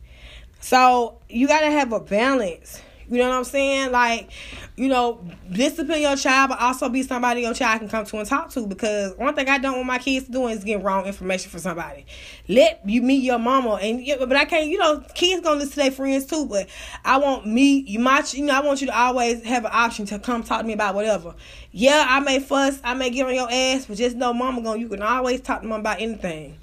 So 0.60 1.18
you 1.28 1.46
gotta 1.46 1.70
have 1.70 1.92
a 1.92 2.00
balance. 2.00 2.82
You 3.08 3.18
know 3.18 3.28
what 3.28 3.36
I'm 3.36 3.44
saying? 3.44 3.92
Like, 3.92 4.30
you 4.74 4.88
know, 4.88 5.24
discipline 5.52 6.00
your 6.00 6.16
child, 6.16 6.50
but 6.50 6.60
also 6.60 6.88
be 6.88 7.04
somebody 7.04 7.42
your 7.42 7.54
child 7.54 7.78
can 7.78 7.88
come 7.88 8.04
to 8.04 8.18
and 8.18 8.28
talk 8.28 8.50
to. 8.50 8.66
Because 8.66 9.16
one 9.16 9.32
thing 9.34 9.48
I 9.48 9.58
don't 9.58 9.74
want 9.74 9.86
my 9.86 9.98
kids 9.98 10.26
doing 10.26 10.56
is 10.56 10.64
getting 10.64 10.82
wrong 10.82 11.06
information 11.06 11.50
from 11.50 11.60
somebody. 11.60 12.04
Let 12.48 12.82
you 12.84 13.02
meet 13.02 13.22
your 13.22 13.38
mama, 13.38 13.74
and 13.74 14.04
but 14.18 14.36
I 14.36 14.44
can't. 14.44 14.66
You 14.66 14.78
know, 14.78 15.04
kids 15.14 15.40
gonna 15.40 15.60
listen 15.60 15.74
to 15.74 15.76
their 15.76 15.90
friends 15.92 16.26
too. 16.26 16.46
But 16.46 16.68
I 17.04 17.18
want 17.18 17.46
me, 17.46 17.84
you 17.86 18.00
might, 18.00 18.34
you 18.34 18.44
know, 18.44 18.54
I 18.54 18.60
want 18.60 18.80
you 18.80 18.88
to 18.88 18.98
always 18.98 19.44
have 19.44 19.64
an 19.64 19.70
option 19.72 20.04
to 20.06 20.18
come 20.18 20.42
talk 20.42 20.62
to 20.62 20.66
me 20.66 20.72
about 20.72 20.96
whatever. 20.96 21.36
Yeah, 21.70 22.04
I 22.08 22.18
may 22.20 22.40
fuss, 22.40 22.80
I 22.82 22.94
may 22.94 23.10
get 23.10 23.26
on 23.26 23.34
your 23.34 23.48
ass, 23.50 23.86
but 23.86 23.98
just 23.98 24.16
know, 24.16 24.32
mama 24.32 24.62
gonna. 24.62 24.80
You 24.80 24.88
can 24.88 25.02
always 25.02 25.40
talk 25.40 25.60
to 25.60 25.68
mom 25.68 25.80
about 25.80 26.00
anything. 26.00 26.58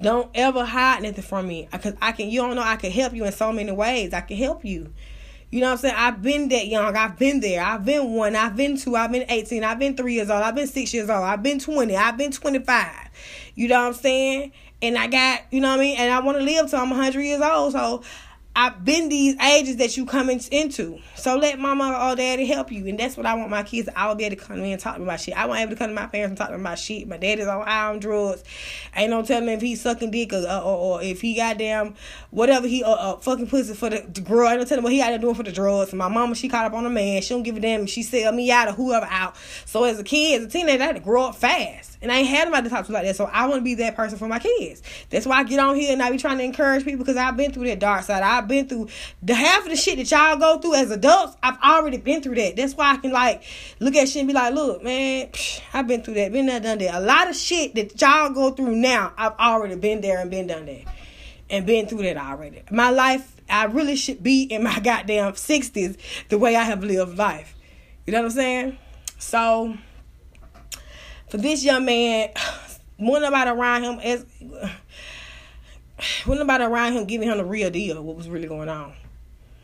Don't 0.00 0.30
ever 0.34 0.64
hide 0.64 1.02
nothing 1.02 1.22
from 1.22 1.48
me. 1.48 1.68
Cause 1.72 1.94
I 2.02 2.12
can 2.12 2.28
you 2.28 2.40
don't 2.40 2.56
know 2.56 2.62
I 2.62 2.76
can 2.76 2.90
help 2.90 3.14
you 3.14 3.24
in 3.24 3.32
so 3.32 3.52
many 3.52 3.72
ways. 3.72 4.12
I 4.12 4.20
can 4.20 4.36
help 4.36 4.64
you. 4.64 4.92
You 5.50 5.60
know 5.60 5.66
what 5.66 5.72
I'm 5.72 5.78
saying? 5.78 5.94
I've 5.96 6.20
been 6.20 6.48
that 6.48 6.66
young. 6.66 6.96
I've 6.96 7.16
been 7.16 7.38
there. 7.38 7.62
I've 7.62 7.84
been 7.84 8.12
one. 8.12 8.34
I've 8.34 8.56
been 8.56 8.76
two. 8.76 8.96
I've 8.96 9.12
been 9.12 9.24
18. 9.28 9.62
I've 9.62 9.78
been 9.78 9.96
three 9.96 10.14
years 10.14 10.28
old. 10.28 10.42
I've 10.42 10.56
been 10.56 10.66
six 10.66 10.92
years 10.92 11.08
old. 11.08 11.22
I've 11.22 11.44
been 11.44 11.60
20. 11.60 11.96
I've 11.96 12.16
been 12.16 12.32
25. 12.32 12.88
You 13.54 13.68
know 13.68 13.80
what 13.82 13.86
I'm 13.86 13.94
saying? 13.94 14.50
And 14.82 14.98
I 14.98 15.06
got, 15.06 15.42
you 15.52 15.60
know 15.60 15.68
what 15.68 15.78
I 15.78 15.82
mean? 15.82 15.96
And 15.96 16.12
I 16.12 16.18
want 16.18 16.38
to 16.38 16.44
live 16.44 16.68
till 16.68 16.80
I'm 16.80 16.90
100 16.90 17.20
years 17.20 17.40
old. 17.40 17.72
So 17.72 18.02
I've 18.56 18.84
been 18.84 19.08
these 19.08 19.36
ages 19.40 19.76
that 19.78 19.96
you 19.96 20.06
coming 20.06 20.40
into. 20.52 21.00
So 21.16 21.36
let 21.36 21.58
mama 21.58 22.08
or 22.08 22.14
daddy 22.14 22.46
help 22.46 22.70
you. 22.70 22.86
And 22.86 22.98
that's 22.98 23.16
what 23.16 23.26
I 23.26 23.34
want 23.34 23.50
my 23.50 23.64
kids. 23.64 23.88
I 23.96 24.06
will 24.06 24.14
be 24.14 24.24
able 24.24 24.36
to 24.36 24.42
come 24.42 24.58
in 24.60 24.64
and 24.66 24.80
talk 24.80 24.94
to 24.94 25.00
me 25.00 25.06
about 25.06 25.20
shit. 25.20 25.36
I 25.36 25.46
want 25.46 25.60
able 25.60 25.72
to 25.72 25.76
come 25.76 25.88
to 25.88 25.94
my 25.94 26.06
parents 26.06 26.30
and 26.30 26.38
talk 26.38 26.48
to 26.48 26.52
them 26.52 26.60
about 26.60 26.78
shit. 26.78 27.08
My 27.08 27.16
daddy's 27.16 27.48
on 27.48 27.66
high 27.66 27.88
on 27.88 27.98
drugs. 27.98 28.44
Ain't 28.94 29.10
no 29.10 29.22
telling 29.22 29.48
if 29.48 29.60
he's 29.60 29.80
sucking 29.80 30.12
dick 30.12 30.32
or, 30.32 30.46
or, 30.46 30.62
or 30.62 31.02
if 31.02 31.20
he 31.20 31.34
goddamn 31.34 31.94
whatever 32.30 32.68
he 32.68 32.84
uh, 32.84 32.90
uh 32.90 33.16
fucking 33.16 33.48
pussy 33.48 33.74
for 33.74 33.90
the, 33.90 34.06
the 34.12 34.20
girl. 34.20 34.48
Ain't 34.48 34.60
no 34.60 34.64
telling 34.66 34.84
what 34.84 34.92
he 34.92 35.02
out 35.02 35.08
there 35.08 35.18
doing 35.18 35.34
for 35.34 35.42
the 35.42 35.52
drugs. 35.52 35.90
And 35.90 35.98
my 35.98 36.08
mama, 36.08 36.36
she 36.36 36.48
caught 36.48 36.66
up 36.66 36.74
on 36.74 36.86
a 36.86 36.90
man. 36.90 37.22
She 37.22 37.34
don't 37.34 37.42
give 37.42 37.56
a 37.56 37.60
damn 37.60 37.86
she 37.86 38.04
sell 38.04 38.32
me 38.32 38.50
out 38.52 38.68
or 38.68 38.72
whoever 38.72 39.06
out. 39.06 39.36
So 39.64 39.82
as 39.84 39.98
a 39.98 40.04
kid, 40.04 40.40
as 40.40 40.46
a 40.46 40.50
teenager, 40.50 40.82
I 40.82 40.86
had 40.86 40.96
to 40.96 41.00
grow 41.00 41.24
up 41.24 41.34
fast. 41.34 41.93
And 42.04 42.12
I 42.12 42.18
ain't 42.18 42.28
had 42.28 42.44
nobody 42.48 42.64
to 42.64 42.70
talk 42.70 42.84
to 42.84 42.92
like 42.92 43.04
that. 43.04 43.16
So 43.16 43.24
I 43.24 43.46
want 43.46 43.60
to 43.60 43.64
be 43.64 43.76
that 43.76 43.96
person 43.96 44.18
for 44.18 44.28
my 44.28 44.38
kids. 44.38 44.82
That's 45.08 45.24
why 45.24 45.38
I 45.38 45.44
get 45.44 45.58
on 45.58 45.74
here 45.74 45.90
and 45.90 46.02
I 46.02 46.10
be 46.10 46.18
trying 46.18 46.36
to 46.36 46.44
encourage 46.44 46.84
people 46.84 46.98
because 46.98 47.16
I've 47.16 47.34
been 47.34 47.50
through 47.50 47.64
that 47.68 47.78
dark 47.78 48.04
side. 48.04 48.22
I've 48.22 48.46
been 48.46 48.68
through 48.68 48.88
the 49.22 49.34
half 49.34 49.64
of 49.64 49.70
the 49.70 49.76
shit 49.76 49.96
that 49.96 50.10
y'all 50.10 50.38
go 50.38 50.58
through 50.58 50.74
as 50.74 50.90
adults. 50.90 51.34
I've 51.42 51.58
already 51.62 51.96
been 51.96 52.22
through 52.22 52.34
that. 52.34 52.56
That's 52.56 52.74
why 52.74 52.92
I 52.92 52.98
can 52.98 53.10
like 53.10 53.42
look 53.80 53.96
at 53.96 54.06
shit 54.06 54.20
and 54.20 54.28
be 54.28 54.34
like, 54.34 54.52
look, 54.52 54.84
man, 54.84 55.28
psh, 55.28 55.62
I've 55.72 55.88
been 55.88 56.02
through 56.02 56.14
that, 56.14 56.30
been 56.30 56.44
there, 56.44 56.60
done 56.60 56.76
that. 56.76 56.94
A 56.94 57.00
lot 57.00 57.30
of 57.30 57.34
shit 57.34 57.74
that 57.74 57.98
y'all 57.98 58.28
go 58.28 58.50
through 58.50 58.76
now, 58.76 59.14
I've 59.16 59.38
already 59.38 59.76
been 59.76 60.02
there 60.02 60.20
and 60.20 60.30
been 60.30 60.46
done 60.46 60.66
that. 60.66 60.84
And 61.48 61.64
been 61.64 61.86
through 61.86 62.02
that 62.02 62.18
already. 62.18 62.62
My 62.70 62.90
life, 62.90 63.40
I 63.48 63.64
really 63.64 63.96
should 63.96 64.22
be 64.22 64.42
in 64.42 64.62
my 64.62 64.78
goddamn 64.80 65.32
60s 65.32 65.96
the 66.28 66.36
way 66.36 66.54
I 66.54 66.64
have 66.64 66.84
lived 66.84 67.16
life. 67.16 67.54
You 68.06 68.12
know 68.12 68.20
what 68.20 68.26
I'm 68.26 68.30
saying? 68.32 68.78
So 69.18 69.76
for 71.34 71.38
this 71.38 71.64
young 71.64 71.84
man, 71.84 72.28
when 72.96 73.20
nobody 73.22 73.50
around 73.50 73.82
him 73.82 73.98
as 73.98 74.24
when 76.26 76.38
nobody 76.38 76.62
around 76.62 76.92
him 76.92 77.06
giving 77.06 77.28
him 77.28 77.38
the 77.38 77.44
real 77.44 77.70
deal, 77.70 78.00
what 78.00 78.16
was 78.16 78.28
really 78.28 78.46
going 78.46 78.68
on. 78.68 78.94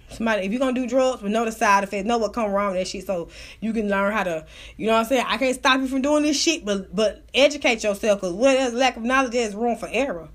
Somebody, 0.09 0.45
if 0.45 0.51
you're 0.51 0.59
gonna 0.59 0.73
do 0.73 0.89
drugs, 0.89 1.23
but 1.23 1.31
know 1.31 1.45
the 1.45 1.53
side 1.53 1.85
effects, 1.85 2.05
know 2.05 2.19
what 2.19 2.33
come 2.33 2.51
wrong 2.51 2.73
with 2.73 2.81
that 2.81 2.89
shit, 2.89 3.07
so 3.07 3.29
you 3.61 3.73
can 3.73 3.89
learn 3.89 4.13
how 4.13 4.25
to, 4.25 4.45
you 4.77 4.89
know 4.89 4.95
what 4.95 5.03
I'm 5.03 5.05
saying. 5.05 5.25
I 5.29 5.37
can't 5.37 5.55
stop 5.55 5.81
you 5.81 5.87
from 5.87 6.03
doing 6.03 6.25
this 6.25 6.37
shit, 6.37 6.65
but 6.65 6.93
but 6.95 7.23
educate 7.33 7.85
yourself, 7.85 8.21
cause 8.21 8.33
where 8.33 8.57
there's 8.57 8.75
lack 8.75 8.97
of 8.97 9.05
knowledge, 9.05 9.31
there's 9.31 9.55
room 9.55 9.77
for 9.77 9.89
error. 9.93 10.29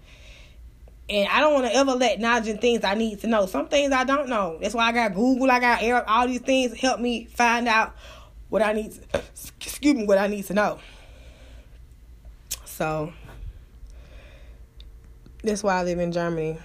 And 1.09 1.27
I 1.27 1.41
don't 1.41 1.53
want 1.53 1.65
to 1.65 1.75
ever 1.75 1.91
let 1.91 2.21
knowledge 2.21 2.47
and 2.47 2.61
things 2.61 2.85
I 2.85 2.93
need 2.93 3.19
to 3.19 3.27
know. 3.27 3.45
Some 3.45 3.67
things 3.67 3.91
I 3.91 4.05
don't 4.05 4.29
know. 4.29 4.57
That's 4.61 4.73
why 4.73 4.87
I 4.87 4.91
got 4.93 5.13
Google. 5.13 5.51
I 5.51 5.59
got 5.59 5.83
Air. 5.83 6.09
All 6.09 6.27
these 6.27 6.41
things 6.41 6.73
help 6.79 6.99
me 6.99 7.25
find 7.25 7.67
out 7.67 7.93
what 8.49 8.63
I 8.63 8.73
need. 8.73 8.93
To, 8.93 9.21
excuse 9.61 9.93
me, 9.93 10.07
what 10.07 10.17
I 10.17 10.25
need 10.25 10.45
to 10.45 10.55
know. 10.55 10.79
So 12.75 13.13
that's 15.41 15.63
why 15.63 15.79
I 15.79 15.83
live 15.83 15.97
in 15.97 16.11
Germany. 16.11 16.57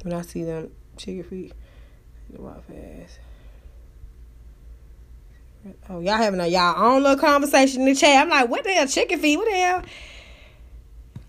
When 0.00 0.14
I 0.14 0.22
see 0.22 0.44
them 0.44 0.70
chicken 0.96 1.24
feet, 1.24 1.52
they 2.30 2.42
walk 2.42 2.64
fast. 2.66 3.18
Oh, 5.90 6.00
y'all 6.00 6.16
having 6.16 6.40
a 6.40 6.46
y'all 6.46 6.82
own 6.82 7.02
little 7.02 7.18
conversation 7.18 7.82
in 7.82 7.88
the 7.88 7.94
chat. 7.94 8.22
I'm 8.22 8.30
like, 8.30 8.48
what 8.48 8.64
the 8.64 8.70
hell, 8.70 8.86
chicken 8.86 9.18
feet? 9.18 9.36
What 9.36 9.50
the 9.50 9.56
hell? 9.56 9.82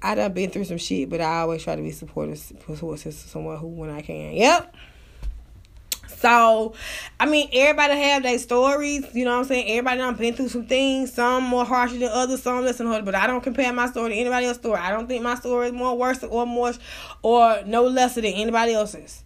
I 0.01 0.15
done 0.15 0.31
been 0.31 0.49
through 0.49 0.65
some 0.65 0.77
shit, 0.77 1.09
but 1.09 1.19
I 1.19 1.41
always 1.41 1.61
try 1.61 1.75
to 1.75 1.81
be 1.81 1.91
supportive, 1.91 2.37
support 2.37 2.99
to 2.99 3.11
someone 3.11 3.57
who 3.57 3.67
when 3.67 3.89
I 3.89 4.01
can. 4.01 4.35
Yep. 4.35 4.73
So, 6.23 6.73
I 7.19 7.25
mean, 7.25 7.49
everybody 7.51 7.99
have 7.99 8.23
their 8.23 8.39
stories. 8.39 9.05
You 9.13 9.25
know 9.25 9.31
what 9.31 9.39
I'm 9.39 9.43
saying? 9.43 9.67
Everybody 9.67 9.97
done 9.97 10.15
been 10.15 10.33
through 10.33 10.47
some 10.47 10.65
things. 10.65 11.11
Some 11.11 11.43
more 11.43 11.65
harsher 11.65 11.97
than 11.97 12.07
others. 12.07 12.41
Some 12.41 12.63
less 12.63 12.77
than 12.77 12.87
harder. 12.87 13.03
But 13.03 13.15
I 13.15 13.27
don't 13.27 13.43
compare 13.43 13.73
my 13.73 13.87
story 13.87 14.11
to 14.11 14.15
anybody 14.15 14.45
else's 14.45 14.61
story. 14.61 14.79
I 14.79 14.91
don't 14.91 15.05
think 15.07 15.21
my 15.21 15.35
story 15.35 15.67
is 15.67 15.73
more 15.73 15.97
worse 15.97 16.23
or 16.23 16.45
more 16.45 16.71
or 17.23 17.61
no 17.65 17.83
lesser 17.83 18.21
than 18.21 18.31
anybody 18.35 18.73
else's. 18.73 19.21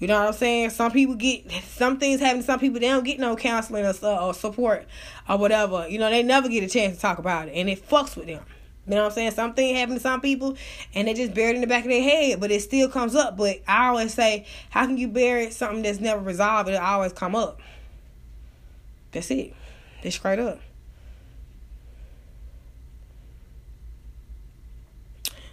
You 0.00 0.08
know 0.08 0.18
what 0.18 0.26
I'm 0.26 0.32
saying? 0.32 0.70
Some 0.70 0.90
people 0.90 1.14
get 1.14 1.48
some 1.66 2.00
things 2.00 2.20
happen 2.20 2.42
some 2.42 2.58
people. 2.58 2.80
They 2.80 2.88
don't 2.88 3.04
get 3.04 3.20
no 3.20 3.36
counseling 3.36 3.84
or, 3.84 3.94
or 4.04 4.34
support 4.34 4.88
or 5.28 5.38
whatever. 5.38 5.86
You 5.88 6.00
know, 6.00 6.10
they 6.10 6.24
never 6.24 6.48
get 6.48 6.64
a 6.64 6.68
chance 6.68 6.96
to 6.96 7.00
talk 7.00 7.18
about 7.18 7.46
it, 7.46 7.52
and 7.52 7.68
it 7.68 7.88
fucks 7.88 8.16
with 8.16 8.26
them. 8.26 8.42
You 8.90 8.96
know 8.96 9.02
what 9.02 9.10
I'm 9.10 9.14
saying? 9.14 9.30
Something 9.30 9.76
happen 9.76 9.94
to 9.94 10.00
some 10.00 10.20
people 10.20 10.56
and 10.96 11.06
they 11.06 11.14
just 11.14 11.32
buried 11.32 11.54
in 11.54 11.60
the 11.60 11.68
back 11.68 11.84
of 11.84 11.90
their 11.90 12.02
head, 12.02 12.40
but 12.40 12.50
it 12.50 12.60
still 12.60 12.88
comes 12.88 13.14
up. 13.14 13.36
But 13.36 13.60
I 13.68 13.86
always 13.86 14.12
say, 14.12 14.46
how 14.70 14.84
can 14.84 14.96
you 14.96 15.06
bury 15.06 15.52
something 15.52 15.82
that's 15.82 16.00
never 16.00 16.20
resolved? 16.20 16.68
It 16.68 16.74
always 16.74 17.12
come 17.12 17.36
up. 17.36 17.60
That's 19.12 19.30
it. 19.30 19.54
That's 20.02 20.16
straight 20.16 20.40
up. 20.40 20.60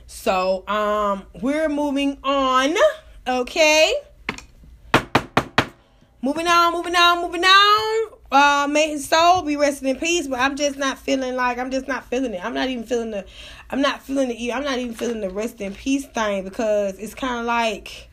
So, 0.08 0.68
um, 0.68 1.22
we're 1.40 1.70
moving 1.70 2.18
on. 2.24 2.76
Okay. 3.28 3.94
Moving 6.24 6.48
on, 6.48 6.74
moving 6.74 6.96
on, 6.96 7.22
moving 7.22 7.46
on 7.46 8.17
uh 8.32 8.68
may 8.70 8.90
his 8.90 9.08
soul 9.08 9.42
be 9.42 9.56
resting 9.56 9.88
in 9.88 9.96
peace 9.96 10.28
but 10.28 10.40
i'm 10.40 10.56
just 10.58 10.78
not 10.78 10.98
feeling 10.98 11.36
like 11.36 11.58
i'm 11.58 11.72
just 11.72 11.88
not 11.88 12.06
feeling 12.06 12.34
it. 12.34 12.44
I'm 12.44 12.54
not 12.54 12.68
even 12.68 12.84
feeling 12.84 13.12
the 13.12 13.26
i'm 13.70 13.82
not 13.82 14.02
feeling 14.02 14.28
the 14.28 14.54
i'm 14.54 14.64
not 14.64 14.78
even 14.80 14.94
feeling 14.94 15.22
the 15.22 15.30
rest 15.30 15.62
in 15.62 15.74
peace 15.74 16.06
thing 16.06 16.44
because 16.44 16.98
it's 17.00 17.16
kind 17.16 17.40
of 17.40 17.46
like 17.46 18.10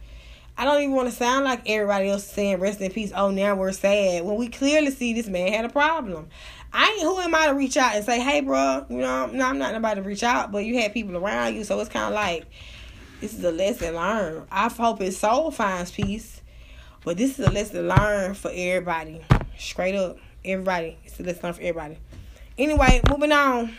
i 0.57 0.65
don't 0.65 0.83
even 0.83 0.95
want 0.95 1.09
to 1.11 1.15
sound 1.15 1.45
like 1.45 1.63
everybody 1.67 2.09
else 2.09 2.25
saying 2.25 2.61
rest 2.61 2.81
in 2.81 2.93
peace. 2.93 3.13
Oh 3.15 3.31
now 3.31 3.57
we're 3.57 3.73
sad. 3.73 4.25
When 4.25 4.37
we 4.37 4.49
clearly 4.49 4.93
see 4.93 5.15
this 5.15 5.27
man 5.27 5.53
had 5.53 5.65
a 5.65 5.69
problem. 5.69 6.29
I 6.73 6.91
ain't 6.91 7.03
who 7.03 7.19
am 7.19 7.35
i 7.35 7.47
to 7.47 7.55
reach 7.55 7.77
out 7.77 7.97
and 7.97 8.05
say 8.05 8.21
hey 8.21 8.41
bro 8.41 8.87
you 8.89 8.99
know 8.99 9.27
no 9.27 9.47
i'm 9.47 9.59
not 9.59 9.73
nobody 9.73 10.01
to 10.01 10.07
reach 10.07 10.23
out 10.23 10.53
but 10.53 10.65
you 10.65 10.79
had 10.79 10.93
people 10.93 11.17
around 11.17 11.57
you. 11.57 11.65
So 11.65 11.79
it's 11.81 11.91
kind 11.91 12.07
of 12.07 12.15
like 12.15 12.47
this 13.21 13.35
is 13.35 13.43
a 13.43 13.51
lesson 13.51 13.95
learned. 13.95 14.47
I 14.51 14.69
hope 14.69 15.01
his 15.01 15.19
soul 15.19 15.51
finds 15.51 15.91
peace 15.91 16.41
but 17.05 17.17
this 17.17 17.39
is 17.39 17.47
a 17.47 17.51
lesson 17.51 17.89
learned 17.89 18.37
for 18.37 18.51
everybody 18.55 19.21
Straight 19.59 19.95
up. 19.95 20.19
Everybody. 20.45 20.99
It's 21.05 21.19
a 21.21 21.23
lesson 21.23 21.53
for 21.53 21.61
everybody. 21.61 21.99
Anyway, 22.59 23.01
moving 23.11 23.33
on. 23.33 23.77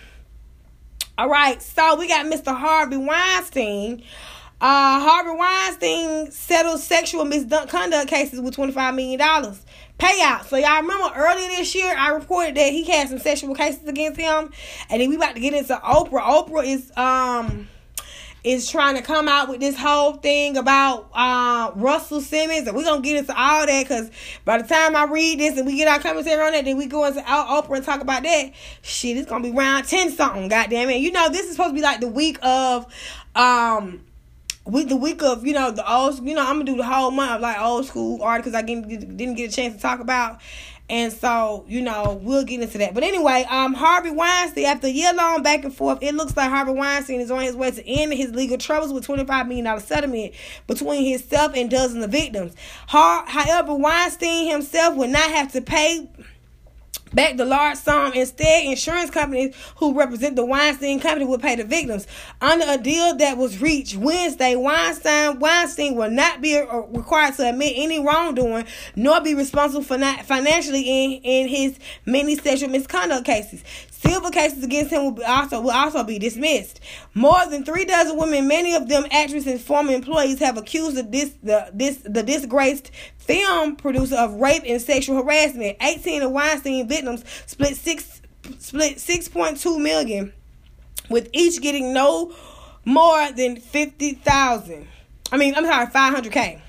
All 1.17 1.30
right, 1.30 1.61
so 1.61 1.95
we 1.95 2.09
got 2.09 2.26
Mr. 2.26 2.53
Harvey 2.55 2.97
Weinstein. 2.97 4.03
Uh, 4.59 4.99
Harvey 4.99 5.38
Weinstein 5.38 6.32
settled 6.32 6.80
sexual 6.80 7.23
misconduct 7.23 8.09
cases 8.09 8.41
with 8.41 8.55
$25 8.55 8.95
million 8.95 9.19
payout. 9.19 10.45
So 10.45 10.57
y'all 10.57 10.82
remember 10.82 11.13
earlier 11.15 11.47
this 11.49 11.73
year, 11.73 11.95
I 11.97 12.09
reported 12.09 12.55
that 12.55 12.71
he 12.71 12.84
had 12.84 13.07
some 13.07 13.19
sexual 13.19 13.55
cases 13.55 13.88
against 13.88 14.19
him. 14.19 14.51
And 14.89 15.01
then 15.01 15.09
we 15.09 15.15
about 15.15 15.36
to 15.36 15.41
get 15.41 15.53
into 15.53 15.76
Oprah. 15.76 16.21
Oprah 16.21 16.65
is, 16.65 16.91
um, 16.97 17.67
is 18.45 18.69
trying 18.69 18.95
to 18.95 19.01
come 19.01 19.27
out 19.27 19.49
with 19.49 19.59
this 19.59 19.75
whole 19.75 20.13
thing 20.13 20.55
about 20.55 21.09
uh, 21.13 21.71
Russell 21.75 22.21
Simmons, 22.21 22.67
and 22.67 22.77
we're 22.77 22.83
gonna 22.83 23.01
get 23.01 23.17
into 23.17 23.35
all 23.35 23.65
that 23.65 23.83
because 23.83 24.11
by 24.45 24.61
the 24.61 24.67
time 24.67 24.95
I 24.95 25.05
read 25.05 25.39
this 25.39 25.57
and 25.57 25.65
we 25.65 25.75
get 25.75 25.87
our 25.87 25.99
commentary 25.99 26.39
on 26.45 26.51
that, 26.51 26.63
then 26.63 26.77
we 26.77 26.85
go 26.85 27.05
into 27.05 27.23
our 27.29 27.61
Oprah 27.61 27.77
and 27.77 27.83
talk 27.83 28.01
about 28.01 28.21
that. 28.21 28.51
Shit, 28.83 29.17
it's 29.17 29.27
gonna 29.27 29.43
be 29.43 29.51
round 29.51 29.87
ten 29.87 30.11
something. 30.11 30.47
Goddamn 30.47 30.91
it! 30.91 30.97
You 30.97 31.11
know 31.11 31.27
this 31.29 31.47
is 31.47 31.53
supposed 31.53 31.71
to 31.71 31.73
be 31.75 31.81
like 31.81 32.01
the 32.01 32.07
week 32.07 32.37
of 32.43 32.85
um 33.35 34.05
with 34.63 34.89
the 34.89 34.95
week 34.95 35.23
of 35.23 35.45
you 35.45 35.53
know 35.53 35.71
the 35.71 35.91
old 35.91 36.23
you 36.23 36.35
know 36.35 36.41
I'm 36.41 36.57
gonna 36.57 36.65
do 36.65 36.77
the 36.77 36.85
whole 36.85 37.09
month 37.09 37.31
of 37.31 37.41
like 37.41 37.59
old 37.59 37.87
school 37.87 38.21
articles 38.21 38.53
I 38.53 38.61
didn't 38.61 39.17
didn't 39.17 39.35
get 39.35 39.51
a 39.51 39.55
chance 39.55 39.75
to 39.75 39.81
talk 39.81 39.99
about 39.99 40.39
and 40.88 41.11
so, 41.11 41.65
you 41.67 41.81
know, 41.81 42.19
we'll 42.21 42.43
get 42.43 42.61
into 42.61 42.77
that. 42.77 42.93
But 42.93 43.03
anyway, 43.03 43.45
um, 43.49 43.74
Harvey 43.74 44.12
Weinstein, 44.12 44.66
after 44.66 44.86
a 44.86 44.91
year 44.91 45.13
long 45.13 45.41
back 45.41 45.63
and 45.63 45.74
forth, 45.74 45.97
it 46.03 46.13
looks 46.13 46.37
like 46.37 46.49
Harvey 46.49 46.74
Weinstein 46.74 47.21
is 47.21 47.32
on 47.32 47.41
his 47.41 47.55
way 47.55 47.71
to 47.71 47.87
end 47.87 48.13
his 48.13 48.32
legal 48.33 48.59
troubles 48.59 48.93
with 48.93 49.07
$25 49.07 49.47
million 49.47 49.79
settlement 49.79 50.36
between 50.67 51.09
himself 51.09 51.53
and 51.55 51.71
dozens 51.71 52.03
of 52.05 52.12
victims. 52.12 52.53
However, 52.86 53.74
Weinstein 53.74 54.51
himself 54.51 54.95
would 54.95 55.09
not 55.09 55.32
have 55.32 55.51
to 55.53 55.62
pay 55.62 56.07
back 57.13 57.38
the 57.38 57.46
large 57.46 57.78
sum. 57.78 58.13
Instead, 58.13 58.66
insurance 58.66 59.09
companies 59.09 59.55
who 59.78 59.97
represent 59.97 60.36
the 60.36 60.46
Weinstein 60.46 61.00
Company 61.00 61.26
will 61.26 61.39
pay 61.39 61.55
the 61.55 61.63
victims. 61.63 62.08
Under 62.42 62.66
a 62.67 62.78
deal 62.78 63.16
that 63.17 63.38
was 63.38 63.62
reached 63.62 63.96
Wednesday, 63.96 64.55
Weinstein 64.55 65.39
Weinstein 65.39 65.96
will 65.96 66.12
not 66.12 66.42
be 66.42 66.58
uh, 66.58 66.82
required 66.88 67.36
to 67.36 67.50
admit 67.50 67.74
any 67.76 68.00
wrongdoing 68.04 68.66
nor 68.96 69.22
be 69.22 69.34
responsible 69.34 69.84
for 69.84 69.97
not 69.97 70.26
financially 70.26 70.82
in, 70.82 71.22
in 71.24 71.47
his 71.47 71.80
many 72.05 72.36
sexual 72.36 72.70
misconduct 72.70 73.26
cases. 73.26 73.63
Civil 74.05 74.29
cases 74.32 74.63
against 74.63 74.91
him 74.91 75.03
will 75.03 75.11
be 75.11 75.23
also 75.23 75.61
will 75.61 75.71
also 75.71 76.03
be 76.03 76.19
dismissed. 76.19 76.79
More 77.13 77.45
than 77.49 77.63
three 77.63 77.86
dozen 77.86 78.17
women, 78.17 78.47
many 78.47 78.75
of 78.75 78.87
them 78.87 79.05
actresses 79.11 79.47
and 79.47 79.61
former 79.61 79.93
employees, 79.93 80.39
have 80.39 80.57
accused 80.57 80.95
the 80.95 81.03
this 81.03 81.33
the 81.43 81.69
this 81.73 81.97
the 81.97 82.23
disgraced 82.23 82.91
film 83.17 83.75
producer 83.75 84.15
of 84.15 84.33
rape 84.36 84.63
and 84.65 84.82
sexual 84.82 85.15
harassment. 85.21 85.77
18 85.82 86.21
of 86.21 86.32
Weinstein 86.32 86.87
victims 86.87 87.23
split 87.45 87.75
six 87.75 88.21
split 88.59 88.97
6.2 88.97 89.82
million, 89.82 90.33
with 91.09 91.29
each 91.33 91.61
getting 91.61 91.93
no 91.93 92.33
more 92.86 93.32
than 93.32 93.57
50,000. 93.57 94.87
I 95.32 95.37
mean, 95.37 95.55
I'm 95.55 95.65
sorry, 95.65 95.87
500k. 95.87 96.61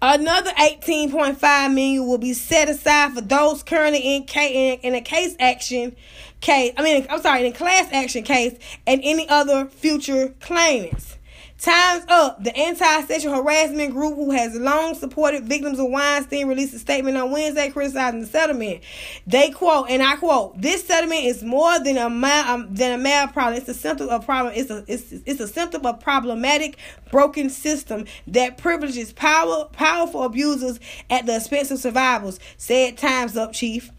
Another 0.00 0.52
18.5 0.52 1.74
million 1.74 2.06
will 2.06 2.18
be 2.18 2.32
set 2.32 2.68
aside 2.68 3.14
for 3.14 3.20
those 3.20 3.64
currently 3.64 3.98
in, 3.98 4.22
in, 4.22 4.78
in 4.80 4.94
a 4.94 5.00
case 5.00 5.34
action 5.40 5.96
case. 6.40 6.72
I 6.76 6.82
mean, 6.84 7.04
I'm 7.10 7.20
sorry, 7.20 7.44
in 7.44 7.52
a 7.52 7.56
class 7.56 7.92
action 7.92 8.22
case 8.22 8.56
and 8.86 9.00
any 9.02 9.28
other 9.28 9.66
future 9.66 10.34
claimants. 10.40 11.17
Time's 11.58 12.04
Up, 12.08 12.44
the 12.44 12.56
anti-sexual 12.56 13.34
harassment 13.34 13.92
group 13.92 14.14
who 14.14 14.30
has 14.30 14.54
long 14.54 14.94
supported 14.94 15.44
victims 15.44 15.80
of 15.80 15.90
Weinstein, 15.90 16.46
released 16.46 16.72
a 16.72 16.78
statement 16.78 17.16
on 17.16 17.32
Wednesday 17.32 17.68
criticizing 17.70 18.20
the 18.20 18.26
settlement. 18.26 18.80
They 19.26 19.50
quote, 19.50 19.90
and 19.90 20.00
I 20.00 20.14
quote, 20.14 20.60
"This 20.60 20.86
settlement 20.86 21.24
is 21.24 21.42
more 21.42 21.80
than 21.80 21.98
a 21.98 22.08
mal, 22.08 22.48
um, 22.48 22.68
than 22.72 22.92
a 22.92 23.02
mal 23.02 23.26
problem. 23.26 23.56
It's 23.56 23.68
a 23.68 23.74
symptom 23.74 24.08
of 24.08 24.24
problem. 24.24 24.54
It's 24.54 24.70
a 24.70 24.84
it's, 24.86 25.10
it's 25.26 25.40
a 25.40 25.48
symptom 25.48 25.84
of 25.84 25.98
problematic, 25.98 26.76
broken 27.10 27.50
system 27.50 28.04
that 28.28 28.56
privileges 28.56 29.12
power 29.12 29.64
powerful 29.72 30.22
abusers 30.22 30.78
at 31.10 31.26
the 31.26 31.36
expense 31.36 31.72
of 31.72 31.80
survivors," 31.80 32.38
said 32.56 32.96
Time's 32.96 33.36
Up 33.36 33.52
chief 33.52 33.90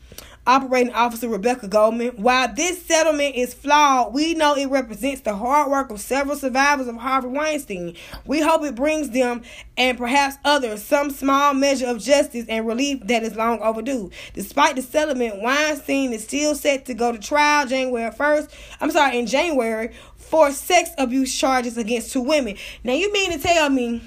operating 0.48 0.94
officer 0.94 1.28
Rebecca 1.28 1.68
Goldman. 1.68 2.10
While 2.18 2.54
this 2.54 2.86
settlement 2.86 3.36
is 3.36 3.54
flawed, 3.54 4.14
we 4.14 4.34
know 4.34 4.56
it 4.56 4.68
represents 4.68 5.22
the 5.22 5.36
hard 5.36 5.70
work 5.70 5.90
of 5.90 6.00
several 6.00 6.36
survivors 6.36 6.88
of 6.88 6.98
Harvey 6.98 7.28
Weinstein. 7.28 7.96
We 8.26 8.42
hope 8.42 8.64
it 8.64 8.76
brings 8.76 9.12
them 9.12 9.44
and 9.78 9.98
perhaps 9.98 10.38
others 10.44 10.84
some 10.84 11.10
small 11.12 11.54
measure 11.54 11.88
of 11.88 12.00
justice 12.00 12.46
and 12.50 12.68
relief 12.68 13.00
that 13.08 13.24
is 13.24 13.36
long 13.36 13.60
overdue. 13.62 14.12
Despite 14.34 14.76
the 14.76 14.82
settlement, 14.82 15.42
Weinstein 15.42 16.14
is 16.14 16.24
still 16.24 16.56
set 16.56 16.86
to 16.86 16.94
go 16.94 17.12
to 17.12 17.20
trial 17.20 17.68
January 17.68 18.12
1st. 18.12 18.50
I'm 18.82 18.92
sorry, 18.92 19.20
in 19.20 19.28
January 19.28 19.94
for 20.18 20.52
sex 20.52 20.92
abuse 20.98 21.36
charges 21.36 21.78
against 21.78 22.14
two 22.14 22.22
women. 22.22 22.56
Now 22.84 22.94
you 22.94 23.12
mean 23.12 23.32
to 23.32 23.40
tell 23.40 23.70
me 23.70 24.02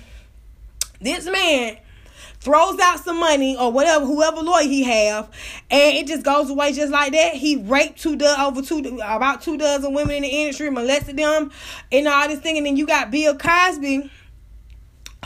this 1.01 1.27
man 1.27 1.79
throws 2.43 2.79
out 2.81 2.99
some 2.99 3.21
money 3.21 3.57
or 3.57 3.71
whatever, 3.71 4.05
whoever 4.05 4.41
lawyer 4.41 4.65
he 4.65 4.83
have, 4.83 5.31
and 5.71 5.97
it 5.97 6.09
just 6.09 6.25
goes 6.25 6.51
away 6.51 6.73
just 6.73 6.91
like 6.91 7.13
that. 7.13 7.35
He 7.35 7.57
raped 7.57 8.01
two 8.01 8.17
do- 8.17 8.27
over 8.27 8.63
two 8.63 8.79
about 9.03 9.43
two 9.43 9.57
dozen 9.57 9.95
women 9.95 10.17
in 10.17 10.23
the 10.23 10.29
industry, 10.29 10.69
molested 10.69 11.17
them, 11.17 11.53
and 11.93 12.09
all 12.09 12.27
this 12.27 12.41
thing. 12.41 12.57
And 12.57 12.67
then 12.67 12.77
you 12.77 12.87
got 12.87 13.13
Bill 13.13 13.37
Cosby 13.37 14.11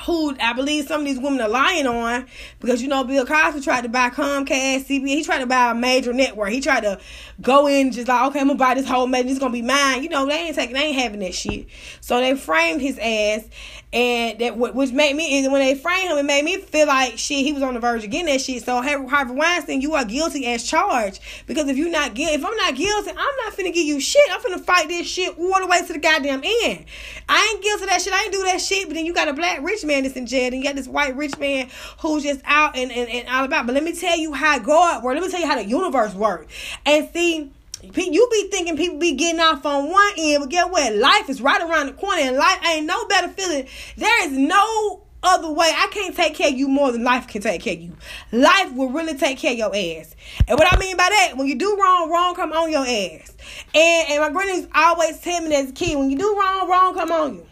who 0.04 0.36
I 0.40 0.52
believe 0.52 0.86
some 0.86 1.00
of 1.00 1.06
these 1.06 1.18
women 1.18 1.40
are 1.40 1.48
lying 1.48 1.86
on 1.86 2.26
because 2.60 2.82
you 2.82 2.88
know 2.88 3.02
Bill 3.02 3.24
Cosby 3.24 3.62
tried 3.62 3.82
to 3.82 3.88
buy 3.88 4.10
Comcast, 4.10 4.84
CBS. 4.84 5.06
He 5.08 5.24
tried 5.24 5.38
to 5.38 5.46
buy 5.46 5.70
a 5.70 5.74
major 5.74 6.12
network. 6.12 6.50
He 6.50 6.60
tried 6.60 6.82
to 6.82 7.00
go 7.40 7.66
in 7.66 7.92
just 7.92 8.06
like, 8.06 8.28
okay, 8.28 8.40
I'm 8.40 8.48
gonna 8.48 8.58
buy 8.58 8.74
this 8.74 8.86
whole 8.86 9.06
major. 9.06 9.30
It's 9.30 9.38
gonna 9.38 9.52
be 9.52 9.62
mine. 9.62 10.02
You 10.02 10.10
know, 10.10 10.26
they 10.26 10.34
ain't 10.34 10.54
taking, 10.54 10.74
they 10.74 10.84
ain't 10.84 10.98
having 10.98 11.20
that 11.20 11.34
shit. 11.34 11.66
So 12.00 12.20
they 12.20 12.36
framed 12.36 12.82
his 12.82 12.98
ass, 12.98 13.48
and 13.96 14.38
that 14.40 14.58
which 14.58 14.92
made 14.92 15.16
me 15.16 15.48
when 15.48 15.60
they 15.62 15.74
framed 15.74 16.10
him, 16.10 16.18
it 16.18 16.24
made 16.26 16.44
me 16.44 16.58
feel 16.58 16.86
like 16.86 17.16
shit. 17.16 17.46
He 17.46 17.54
was 17.54 17.62
on 17.62 17.72
the 17.72 17.80
verge 17.80 18.04
of 18.04 18.10
getting 18.10 18.26
that 18.26 18.42
shit. 18.42 18.62
So 18.62 18.82
Harvey 18.82 19.32
Weinstein, 19.32 19.80
you 19.80 19.94
are 19.94 20.04
guilty 20.04 20.44
as 20.48 20.64
charged 20.64 21.18
because 21.46 21.66
if 21.68 21.78
you're 21.78 21.88
not 21.88 22.12
guilty, 22.12 22.34
if 22.34 22.44
I'm 22.44 22.54
not 22.56 22.74
guilty, 22.74 23.08
I'm 23.08 23.16
not 23.16 23.54
finna 23.54 23.72
give 23.72 23.86
you 23.86 23.98
shit. 23.98 24.22
I'm 24.30 24.42
finna 24.42 24.62
fight 24.62 24.88
this 24.88 25.06
shit 25.06 25.38
all 25.38 25.58
the 25.60 25.66
way 25.66 25.80
to 25.80 25.92
the 25.94 25.98
goddamn 25.98 26.42
end. 26.44 26.84
I 27.26 27.52
ain't 27.54 27.62
guilty 27.62 27.84
of 27.84 27.88
that 27.88 28.02
shit. 28.02 28.12
I 28.12 28.24
ain't 28.24 28.32
do 28.32 28.44
that 28.44 28.60
shit. 28.60 28.86
But 28.86 28.96
then 28.96 29.06
you 29.06 29.14
got 29.14 29.28
a 29.28 29.32
black 29.32 29.62
rich 29.62 29.82
man 29.82 30.02
that's 30.02 30.14
in 30.14 30.26
jail, 30.26 30.52
and 30.52 30.56
you 30.56 30.64
got 30.64 30.76
this 30.76 30.88
white 30.88 31.16
rich 31.16 31.38
man 31.38 31.70
who's 32.00 32.22
just 32.22 32.42
out 32.44 32.76
and 32.76 32.92
and, 32.92 33.08
and 33.08 33.26
all 33.30 33.46
about. 33.46 33.64
But 33.64 33.76
let 33.76 33.82
me 33.82 33.94
tell 33.94 34.18
you 34.18 34.34
how 34.34 34.58
God 34.58 35.04
works. 35.04 35.14
Let 35.14 35.24
me 35.24 35.30
tell 35.30 35.40
you 35.40 35.46
how 35.46 35.56
the 35.56 35.64
universe 35.64 36.12
works. 36.12 36.52
And 36.84 37.08
see. 37.14 37.50
You 37.94 38.28
be 38.30 38.48
thinking 38.50 38.76
people 38.76 38.98
be 38.98 39.12
getting 39.12 39.40
off 39.40 39.64
on 39.66 39.90
one 39.90 40.12
end, 40.18 40.42
but 40.42 40.50
get 40.50 40.70
what? 40.70 40.94
Life 40.94 41.28
is 41.28 41.40
right 41.40 41.60
around 41.60 41.86
the 41.86 41.92
corner, 41.92 42.22
and 42.22 42.36
life 42.36 42.58
ain't 42.66 42.86
no 42.86 43.06
better 43.06 43.28
feeling. 43.28 43.66
There 43.96 44.26
is 44.26 44.32
no 44.32 45.02
other 45.22 45.50
way. 45.52 45.72
I 45.74 45.88
can't 45.90 46.14
take 46.14 46.34
care 46.34 46.48
of 46.48 46.54
you 46.54 46.68
more 46.68 46.92
than 46.92 47.04
life 47.04 47.26
can 47.26 47.42
take 47.42 47.62
care 47.62 47.74
of 47.74 47.80
you. 47.80 47.96
Life 48.32 48.72
will 48.74 48.90
really 48.90 49.16
take 49.16 49.38
care 49.38 49.52
of 49.52 49.58
your 49.58 49.74
ass. 49.74 50.14
And 50.46 50.58
what 50.58 50.72
I 50.72 50.78
mean 50.78 50.96
by 50.96 51.08
that, 51.08 51.36
when 51.36 51.46
you 51.46 51.56
do 51.56 51.76
wrong, 51.76 52.10
wrong 52.10 52.34
come 52.34 52.52
on 52.52 52.70
your 52.70 52.86
ass. 52.86 53.34
And 53.74 54.10
and 54.10 54.20
my 54.22 54.30
granny's 54.30 54.68
always 54.74 55.18
tell 55.20 55.42
me 55.42 55.54
as 55.54 55.70
a 55.70 55.72
kid, 55.72 55.98
when 55.98 56.10
you 56.10 56.18
do 56.18 56.36
wrong, 56.38 56.68
wrong 56.68 56.94
come 56.94 57.10
on 57.10 57.34
you. 57.36 57.46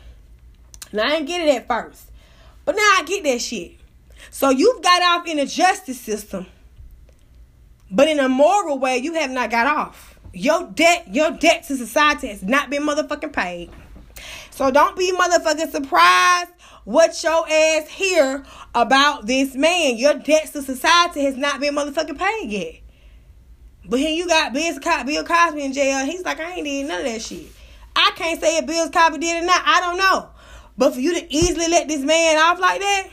And 0.93 1.01
I 1.01 1.09
didn't 1.11 1.27
get 1.27 1.47
it 1.47 1.55
at 1.55 1.67
first. 1.67 2.11
But 2.65 2.77
now 2.77 2.83
I 2.83 3.03
get 3.05 3.25
that 3.25 3.41
shit. 3.41 3.73
So 4.31 4.51
you've 4.51 4.83
got 4.83 5.03
off 5.03 5.27
in 5.27 5.39
the 5.39 5.47
justice 5.47 6.01
system. 6.01 6.47
But 7.91 8.09
in 8.09 8.19
a 8.19 8.29
moral 8.29 8.79
way, 8.79 8.99
you 8.99 9.15
have 9.15 9.31
not 9.31 9.51
got 9.51 9.67
off. 9.67 10.14
Your 10.35 10.67
debt, 10.67 11.15
your 11.15 11.31
debt 11.31 11.65
to 11.69 11.77
society 11.77 12.29
has 12.29 12.43
not 12.43 12.69
been 12.71 12.83
motherfucking 12.83 13.33
paid. 13.33 13.71
So 14.51 14.71
don't 14.71 14.97
be 14.97 15.13
motherfucking 15.13 15.71
surprised 15.71 16.51
what 16.85 17.23
your 17.23 17.49
ass 17.49 17.89
hear 17.89 18.45
about 18.75 19.27
this 19.27 19.55
man. 19.55 19.97
Your 19.97 20.15
debt 20.15 20.53
to 20.53 20.63
society 20.63 21.25
has 21.25 21.37
not 21.37 21.61
been 21.61 21.75
motherfucking 21.75 22.19
paid 22.19 22.51
yet. 22.51 22.75
But 23.87 24.01
here 24.01 24.11
you 24.11 24.27
got 24.27 24.53
Bill, 24.53 25.25
Cosby 25.25 25.63
in 25.63 25.73
jail. 25.73 26.05
He's 26.05 26.25
like, 26.25 26.41
I 26.41 26.53
ain't 26.53 26.65
did 26.65 26.89
none 26.89 27.01
of 27.01 27.05
that 27.07 27.23
shit. 27.23 27.47
I 27.95 28.13
can't 28.17 28.41
say 28.41 28.59
if 28.59 28.67
Bill 28.67 28.91
Cosby 28.91 29.19
did 29.19 29.43
or 29.43 29.47
not. 29.47 29.63
I 29.65 29.81
don't 29.81 29.99
know. 29.99 30.31
But 30.77 30.95
for 30.95 31.01
you 31.01 31.15
to 31.15 31.33
easily 31.33 31.69
let 31.69 31.87
this 31.87 32.01
man 32.01 32.39
off 32.39 32.59
like 32.59 32.81
that, 32.81 33.09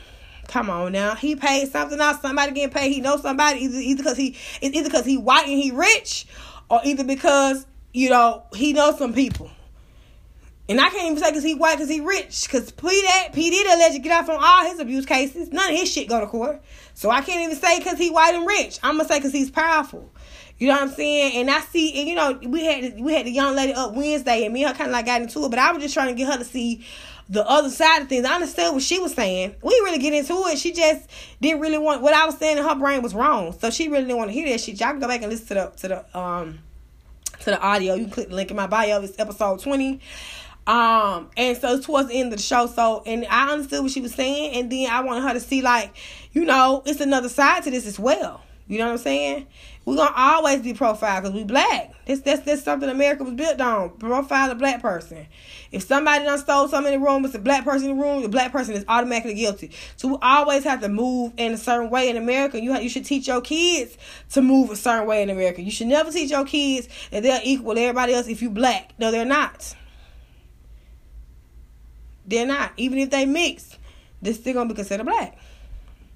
come 0.47 0.69
on 0.69 0.91
now. 0.91 1.15
He 1.15 1.35
paid 1.35 1.71
something 1.71 1.99
else. 1.99 2.21
Somebody 2.21 2.53
getting 2.53 2.71
paid. 2.71 2.91
He 2.91 3.01
knows 3.01 3.21
somebody 3.21 3.59
either 3.59 3.97
because 3.97 4.17
he 4.17 4.35
either 4.61 4.89
because 4.89 5.05
he 5.05 5.17
white 5.17 5.47
and 5.47 5.61
he 5.61 5.71
rich, 5.71 6.25
or 6.71 6.79
either 6.85 7.03
because 7.03 7.67
you 7.93 8.09
know 8.09 8.43
he 8.55 8.73
knows 8.73 8.97
some 8.97 9.13
people. 9.13 9.51
And 10.69 10.79
I 10.79 10.89
can't 10.89 11.11
even 11.11 11.17
say 11.17 11.31
because 11.31 11.43
he 11.43 11.53
white 11.53 11.75
because 11.75 11.89
he 11.89 11.99
rich. 11.99 12.45
Because 12.45 12.71
P. 12.71 13.05
P. 13.33 13.49
Diddy 13.49 13.69
allegedly 13.69 13.99
get 13.99 14.13
out 14.13 14.25
from 14.25 14.41
all 14.41 14.63
his 14.63 14.79
abuse 14.79 15.05
cases. 15.05 15.51
None 15.51 15.69
of 15.69 15.77
his 15.77 15.91
shit 15.91 16.07
go 16.07 16.21
to 16.21 16.27
court. 16.27 16.61
So 16.93 17.09
I 17.09 17.21
can't 17.21 17.41
even 17.41 17.57
say 17.57 17.79
because 17.79 17.97
he 17.97 18.09
white 18.09 18.35
and 18.35 18.47
rich. 18.47 18.79
I'm 18.81 18.95
gonna 18.95 19.07
say 19.07 19.17
because 19.17 19.33
he's 19.33 19.51
powerful. 19.51 20.09
You 20.59 20.67
know 20.67 20.75
what 20.75 20.83
I'm 20.83 20.89
saying? 20.89 21.41
And 21.41 21.49
I 21.49 21.59
see, 21.59 21.99
and 21.99 22.07
you 22.07 22.15
know, 22.15 22.39
we 22.49 22.63
had 22.63 23.01
we 23.01 23.13
had 23.13 23.25
the 23.25 23.31
young 23.31 23.53
lady 23.55 23.73
up 23.73 23.93
Wednesday, 23.93 24.45
and 24.45 24.53
me 24.53 24.63
and 24.63 24.71
her 24.71 24.77
kind 24.77 24.91
of 24.91 24.93
like 24.93 25.07
got 25.07 25.21
into 25.21 25.43
it, 25.43 25.49
but 25.49 25.59
I 25.59 25.73
was 25.73 25.83
just 25.83 25.93
trying 25.93 26.07
to 26.07 26.13
get 26.13 26.31
her 26.31 26.37
to 26.37 26.45
see 26.45 26.85
the 27.31 27.47
other 27.49 27.69
side 27.69 28.01
of 28.01 28.09
things. 28.09 28.25
I 28.25 28.35
understood 28.35 28.73
what 28.73 28.83
she 28.83 28.99
was 28.99 29.13
saying. 29.13 29.55
We 29.63 29.71
really 29.85 29.99
get 29.99 30.13
into 30.13 30.33
it. 30.47 30.59
She 30.59 30.73
just 30.73 31.09
didn't 31.39 31.61
really 31.61 31.77
want 31.77 32.01
what 32.01 32.13
I 32.13 32.25
was 32.25 32.37
saying. 32.37 32.57
In 32.57 32.63
her 32.63 32.75
brain 32.75 33.01
was 33.01 33.15
wrong, 33.15 33.57
so 33.57 33.69
she 33.71 33.87
really 33.87 34.03
didn't 34.03 34.17
want 34.17 34.29
to 34.29 34.33
hear 34.33 34.47
that 34.49 34.59
shit. 34.59 34.79
Y'all 34.79 34.89
can 34.89 34.99
go 34.99 35.07
back 35.07 35.21
and 35.21 35.31
listen 35.31 35.47
to 35.47 35.53
the 35.53 35.71
to 35.77 35.87
the 35.87 36.19
um 36.19 36.59
to 37.39 37.45
the 37.45 37.59
audio. 37.59 37.95
You 37.95 38.03
can 38.03 38.11
click 38.11 38.29
the 38.29 38.35
link 38.35 38.51
in 38.51 38.57
my 38.57 38.67
bio. 38.67 39.01
It's 39.01 39.17
episode 39.17 39.61
twenty. 39.61 40.01
Um, 40.67 41.31
and 41.37 41.57
so 41.57 41.79
towards 41.79 42.09
the 42.09 42.15
end 42.15 42.31
of 42.31 42.37
the 42.37 42.43
show, 42.43 42.67
so 42.67 43.01
and 43.05 43.25
I 43.29 43.51
understood 43.51 43.81
what 43.81 43.91
she 43.91 44.01
was 44.01 44.13
saying, 44.13 44.55
and 44.55 44.71
then 44.71 44.89
I 44.91 45.01
wanted 45.01 45.21
her 45.23 45.33
to 45.33 45.39
see 45.39 45.61
like, 45.61 45.95
you 46.33 46.43
know, 46.43 46.83
it's 46.85 46.99
another 46.99 47.29
side 47.29 47.63
to 47.63 47.71
this 47.71 47.87
as 47.87 47.97
well. 47.97 48.41
You 48.67 48.77
know 48.77 48.85
what 48.85 48.91
I'm 48.91 48.97
saying? 48.99 49.47
We're 49.83 49.95
gonna 49.95 50.13
always 50.15 50.61
be 50.61 50.73
profiled 50.73 51.23
because 51.23 51.35
we 51.35 51.43
black. 51.43 51.93
That's 52.05 52.21
that's 52.21 52.41
that's 52.41 52.63
something 52.63 52.87
America 52.87 53.23
was 53.23 53.33
built 53.33 53.59
on. 53.59 53.89
Profile 53.91 54.51
a 54.51 54.55
black 54.55 54.81
person. 54.81 55.25
If 55.71 55.83
somebody 55.83 56.23
done 56.23 56.37
stole 56.37 56.67
something 56.67 56.93
in 56.93 57.01
the 57.01 57.05
room, 57.05 57.25
it's 57.25 57.33
a 57.33 57.39
black 57.39 57.63
person 57.63 57.89
in 57.89 57.97
the 57.97 58.03
room, 58.03 58.21
the 58.21 58.29
black 58.29 58.51
person 58.51 58.75
is 58.75 58.85
automatically 58.87 59.33
guilty. 59.33 59.71
So 59.97 60.09
we 60.09 60.17
always 60.21 60.63
have 60.65 60.81
to 60.81 60.89
move 60.89 61.33
in 61.37 61.53
a 61.53 61.57
certain 61.57 61.89
way 61.89 62.09
in 62.09 62.17
America. 62.17 62.61
You 62.61 62.77
you 62.77 62.89
should 62.89 63.05
teach 63.05 63.27
your 63.27 63.41
kids 63.41 63.97
to 64.31 64.41
move 64.43 64.69
a 64.69 64.75
certain 64.75 65.07
way 65.07 65.23
in 65.23 65.31
America. 65.31 65.61
You 65.63 65.71
should 65.71 65.87
never 65.87 66.11
teach 66.11 66.29
your 66.29 66.45
kids 66.45 66.87
that 67.09 67.23
they're 67.23 67.41
equal 67.43 67.73
to 67.73 67.81
everybody 67.81 68.13
else 68.13 68.27
if 68.27 68.41
you 68.41 68.51
black. 68.51 68.93
No, 68.99 69.09
they're 69.09 69.25
not. 69.25 69.75
They're 72.25 72.45
not. 72.45 72.71
Even 72.77 72.99
if 72.99 73.09
they 73.09 73.25
mix, 73.25 73.77
they're 74.21 74.33
still 74.33 74.53
gonna 74.53 74.69
be 74.69 74.75
considered 74.75 75.07
black. 75.07 75.37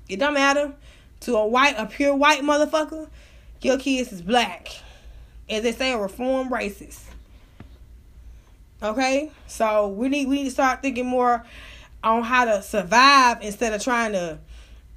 It 0.08 0.18
don't 0.18 0.36
matter 0.36 0.74
to 1.22 1.36
a 1.38 1.48
white, 1.48 1.76
a 1.80 1.88
pure 1.88 2.16
white 2.16 2.42
motherfucker. 2.42 3.10
Your 3.66 3.80
kids 3.80 4.14
is 4.14 4.22
black. 4.22 4.70
As 5.50 5.64
they 5.64 5.72
say, 5.72 5.92
a 5.92 5.98
reformed 5.98 6.52
racist. 6.52 7.02
Okay? 8.82 9.32
So 9.48 9.88
we 9.88 10.08
need 10.08 10.28
we 10.28 10.38
need 10.38 10.46
to 10.46 10.52
start 10.52 10.84
thinking 10.84 11.08
more 11.08 11.44
on 12.04 12.22
how 12.22 12.46
to 12.46 12.62
survive 12.62 13.42
instead 13.42 13.74
of 13.74 13.84
trying 13.84 14.12
to 14.12 14.38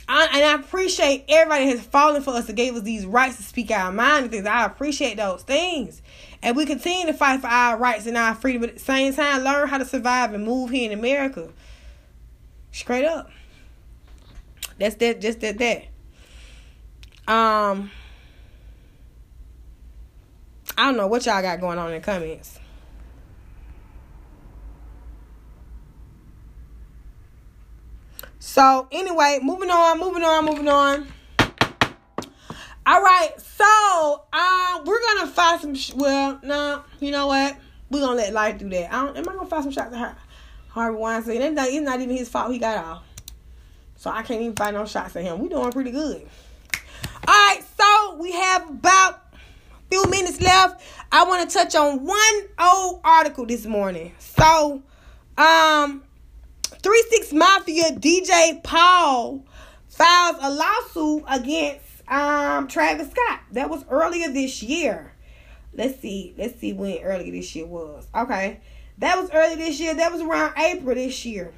I, 0.06 0.28
and 0.32 0.44
I 0.44 0.54
appreciate 0.54 1.24
everybody 1.28 1.66
has 1.66 1.80
fallen 1.82 2.22
for 2.22 2.30
us 2.30 2.46
to 2.46 2.52
gave 2.52 2.74
us 2.74 2.82
these 2.82 3.04
rights 3.04 3.36
to 3.36 3.42
speak 3.42 3.70
our 3.70 3.92
mind 3.92 4.24
and 4.24 4.30
things. 4.32 4.46
I 4.46 4.64
appreciate 4.64 5.16
those 5.16 5.42
things. 5.42 6.00
And 6.42 6.56
we 6.56 6.64
continue 6.64 7.06
to 7.06 7.12
fight 7.14 7.40
for 7.40 7.46
our 7.46 7.76
rights 7.76 8.06
and 8.06 8.16
our 8.16 8.34
freedom, 8.34 8.60
but 8.60 8.70
at 8.70 8.76
the 8.76 8.84
same 8.84 9.12
time, 9.12 9.44
learn 9.44 9.68
how 9.68 9.78
to 9.78 9.84
survive 9.84 10.32
and 10.32 10.44
move 10.44 10.70
here 10.70 10.90
in 10.90 10.98
America. 10.98 11.50
Straight 12.72 13.04
up. 13.04 13.30
That's 14.78 14.94
that 14.96 15.20
just 15.20 15.40
that 15.40 15.58
that. 15.58 15.84
Um 17.32 17.90
I 20.78 20.84
don't 20.84 20.96
know 20.96 21.08
what 21.08 21.26
y'all 21.26 21.42
got 21.42 21.60
going 21.60 21.76
on 21.76 21.92
in 21.92 22.00
the 22.00 22.04
comments. 22.04 22.60
So 28.38 28.86
anyway, 28.92 29.40
moving 29.42 29.70
on, 29.70 29.98
moving 29.98 30.22
on, 30.22 30.44
moving 30.44 30.68
on. 30.68 31.08
All 32.86 33.02
right, 33.02 33.30
so 33.38 34.22
um, 34.32 34.84
we're 34.84 35.00
gonna 35.00 35.26
find 35.26 35.60
some. 35.60 35.74
Sh- 35.74 35.94
well, 35.94 36.38
no, 36.44 36.84
you 37.00 37.10
know 37.10 37.26
what? 37.26 37.56
We're 37.90 38.00
gonna 38.00 38.14
let 38.14 38.32
life 38.32 38.58
do 38.58 38.68
that. 38.70 38.94
I 38.94 39.04
don't, 39.04 39.16
am 39.16 39.28
I 39.28 39.34
gonna 39.34 39.48
find 39.48 39.64
some 39.64 39.72
shots 39.72 39.92
at 39.92 39.98
her? 39.98 40.16
Harvey 40.68 40.96
Weinstein. 40.96 41.42
It's 41.42 41.56
not, 41.56 41.68
it's 41.68 41.80
not 41.80 42.00
even 42.00 42.16
his 42.16 42.28
fault. 42.28 42.52
He 42.52 42.58
got 42.58 42.84
off, 42.84 43.02
so 43.96 44.10
I 44.10 44.22
can't 44.22 44.40
even 44.40 44.54
find 44.54 44.76
no 44.76 44.86
shots 44.86 45.16
at 45.16 45.24
him. 45.24 45.40
We 45.40 45.48
doing 45.48 45.72
pretty 45.72 45.90
good. 45.90 46.26
All 47.26 47.34
right, 47.34 47.62
so 47.76 48.14
we 48.20 48.30
have 48.30 48.70
about 48.70 49.27
few 49.90 50.04
minutes 50.06 50.40
left. 50.40 50.82
I 51.10 51.24
want 51.24 51.48
to 51.48 51.56
touch 51.56 51.74
on 51.74 52.04
one 52.04 52.42
old 52.58 53.00
article 53.04 53.46
this 53.46 53.66
morning. 53.66 54.12
So, 54.18 54.82
um, 55.36 56.02
Three 56.82 57.04
Six 57.10 57.32
Mafia 57.32 57.92
DJ 57.92 58.62
Paul 58.62 59.44
files 59.88 60.36
a 60.40 60.50
lawsuit 60.50 61.24
against 61.28 61.84
um 62.08 62.68
Travis 62.68 63.10
Scott. 63.10 63.40
That 63.52 63.68
was 63.70 63.84
earlier 63.90 64.30
this 64.30 64.62
year. 64.62 65.12
Let's 65.74 66.00
see. 66.00 66.34
Let's 66.36 66.58
see 66.60 66.72
when 66.72 67.02
earlier 67.02 67.32
this 67.32 67.54
year 67.54 67.66
was. 67.66 68.06
Okay. 68.14 68.60
That 68.98 69.16
was 69.16 69.30
early 69.32 69.56
this 69.56 69.78
year. 69.78 69.94
That 69.94 70.12
was 70.12 70.20
around 70.20 70.54
April 70.56 70.94
this 70.94 71.24
year. 71.24 71.52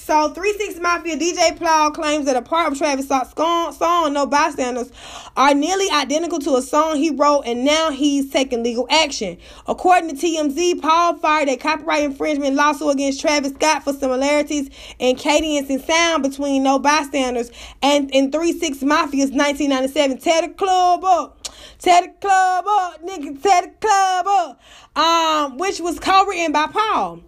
So, 0.00 0.30
36 0.30 0.80
Mafia 0.80 1.18
DJ 1.18 1.58
Paul 1.58 1.90
claims 1.90 2.24
that 2.26 2.36
a 2.36 2.40
part 2.40 2.72
of 2.72 2.78
Travis 2.78 3.06
Scott's 3.06 3.76
song, 3.76 4.12
No 4.14 4.26
Bystanders, 4.26 4.90
are 5.36 5.52
nearly 5.52 5.86
identical 5.90 6.38
to 6.38 6.56
a 6.56 6.62
song 6.62 6.96
he 6.96 7.10
wrote, 7.10 7.42
and 7.42 7.62
now 7.62 7.90
he's 7.90 8.30
taking 8.30 8.62
legal 8.62 8.86
action. 8.88 9.36
According 9.66 10.16
to 10.16 10.26
TMZ, 10.26 10.80
Paul 10.80 11.18
fired 11.18 11.50
a 11.50 11.56
copyright 11.56 12.04
infringement 12.04 12.56
lawsuit 12.56 12.94
against 12.94 13.20
Travis 13.20 13.52
Scott 13.52 13.84
for 13.84 13.92
similarities 13.92 14.70
in 14.98 15.16
cadence 15.16 15.68
and 15.68 15.82
sound 15.82 16.22
between 16.22 16.62
No 16.62 16.78
Bystanders 16.78 17.50
and 17.82 18.10
in 18.12 18.30
36 18.30 18.78
Mafia's 18.78 19.32
1997 19.32 20.18
Tear 20.18 20.42
the 20.42 20.54
Club 20.54 21.04
Up. 21.04 21.48
The 21.82 22.14
Club 22.20 22.64
Up, 22.66 23.04
nigga, 23.04 23.42
the 23.42 23.72
club 23.80 24.26
up. 24.26 24.60
Um, 24.96 25.58
which 25.58 25.80
was 25.80 26.00
co-written 26.00 26.52
by 26.52 26.68
Paul. 26.68 27.20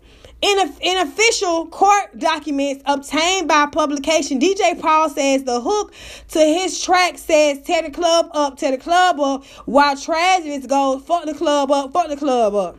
In, 0.42 0.58
a, 0.58 0.72
in 0.80 1.06
official 1.06 1.66
court 1.66 2.18
documents 2.18 2.82
obtained 2.86 3.46
by 3.46 3.66
publication, 3.66 4.40
DJ 4.40 4.80
Paul 4.80 5.10
says 5.10 5.44
the 5.44 5.60
hook 5.60 5.92
to 6.28 6.38
his 6.38 6.82
track 6.82 7.18
says 7.18 7.60
tear 7.62 7.82
the 7.82 7.90
club 7.90 8.30
up, 8.32 8.56
tear 8.56 8.70
the 8.70 8.78
club 8.78 9.20
up, 9.20 9.44
while 9.66 9.96
Travis 9.96 10.66
goes 10.66 11.02
fuck 11.02 11.26
the 11.26 11.34
club 11.34 11.70
up, 11.70 11.92
fuck 11.92 12.08
the 12.08 12.16
club 12.16 12.54
up. 12.54 12.78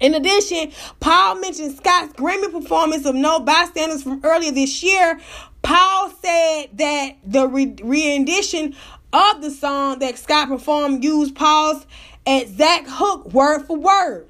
In 0.00 0.14
addition, 0.14 0.72
Paul 0.98 1.36
mentioned 1.40 1.76
Scott's 1.76 2.14
Grammy 2.14 2.50
performance 2.50 3.04
of 3.04 3.14
No 3.14 3.38
Bystanders 3.38 4.02
from 4.02 4.20
earlier 4.24 4.50
this 4.50 4.82
year. 4.82 5.20
Paul 5.62 6.10
said 6.22 6.70
that 6.74 7.18
the 7.22 7.46
re- 7.46 7.76
rendition 7.82 8.74
of 9.12 9.42
the 9.42 9.50
song 9.50 9.98
that 9.98 10.18
Scott 10.18 10.48
performed 10.48 11.04
used 11.04 11.34
Paul's 11.36 11.86
exact 12.26 12.86
hook 12.88 13.32
word 13.32 13.66
for 13.66 13.76
word. 13.76 14.29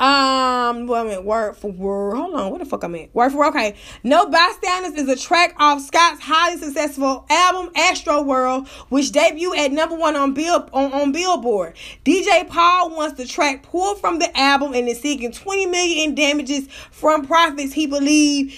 Um, 0.00 0.86
well, 0.86 1.04
I 1.04 1.08
mean, 1.08 1.24
word 1.24 1.56
for 1.56 1.72
word. 1.72 2.16
Hold 2.16 2.34
on, 2.34 2.50
what 2.52 2.60
the 2.60 2.66
fuck 2.66 2.84
I 2.84 2.86
meant? 2.86 3.12
Word 3.14 3.32
for 3.32 3.38
word. 3.38 3.48
Okay. 3.48 3.74
No 4.04 4.26
Bystanders 4.26 4.94
is 4.94 5.08
a 5.08 5.16
track 5.16 5.54
off 5.58 5.80
Scott's 5.80 6.20
highly 6.20 6.56
successful 6.56 7.26
album 7.28 7.74
Astroworld, 7.74 8.68
which 8.90 9.06
debuted 9.06 9.58
at 9.58 9.72
number 9.72 9.96
one 9.96 10.14
on 10.14 10.34
Bill 10.34 10.68
on, 10.72 10.92
on 10.92 11.10
Billboard. 11.10 11.74
DJ 12.04 12.48
Paul 12.48 12.94
wants 12.94 13.16
the 13.16 13.26
track 13.26 13.64
pulled 13.64 14.00
from 14.00 14.20
the 14.20 14.38
album 14.38 14.72
and 14.72 14.88
is 14.88 15.00
seeking 15.00 15.32
20 15.32 15.66
million 15.66 16.10
in 16.10 16.14
damages 16.14 16.68
from 16.92 17.26
profits 17.26 17.72
he 17.72 17.86
believes 17.86 18.54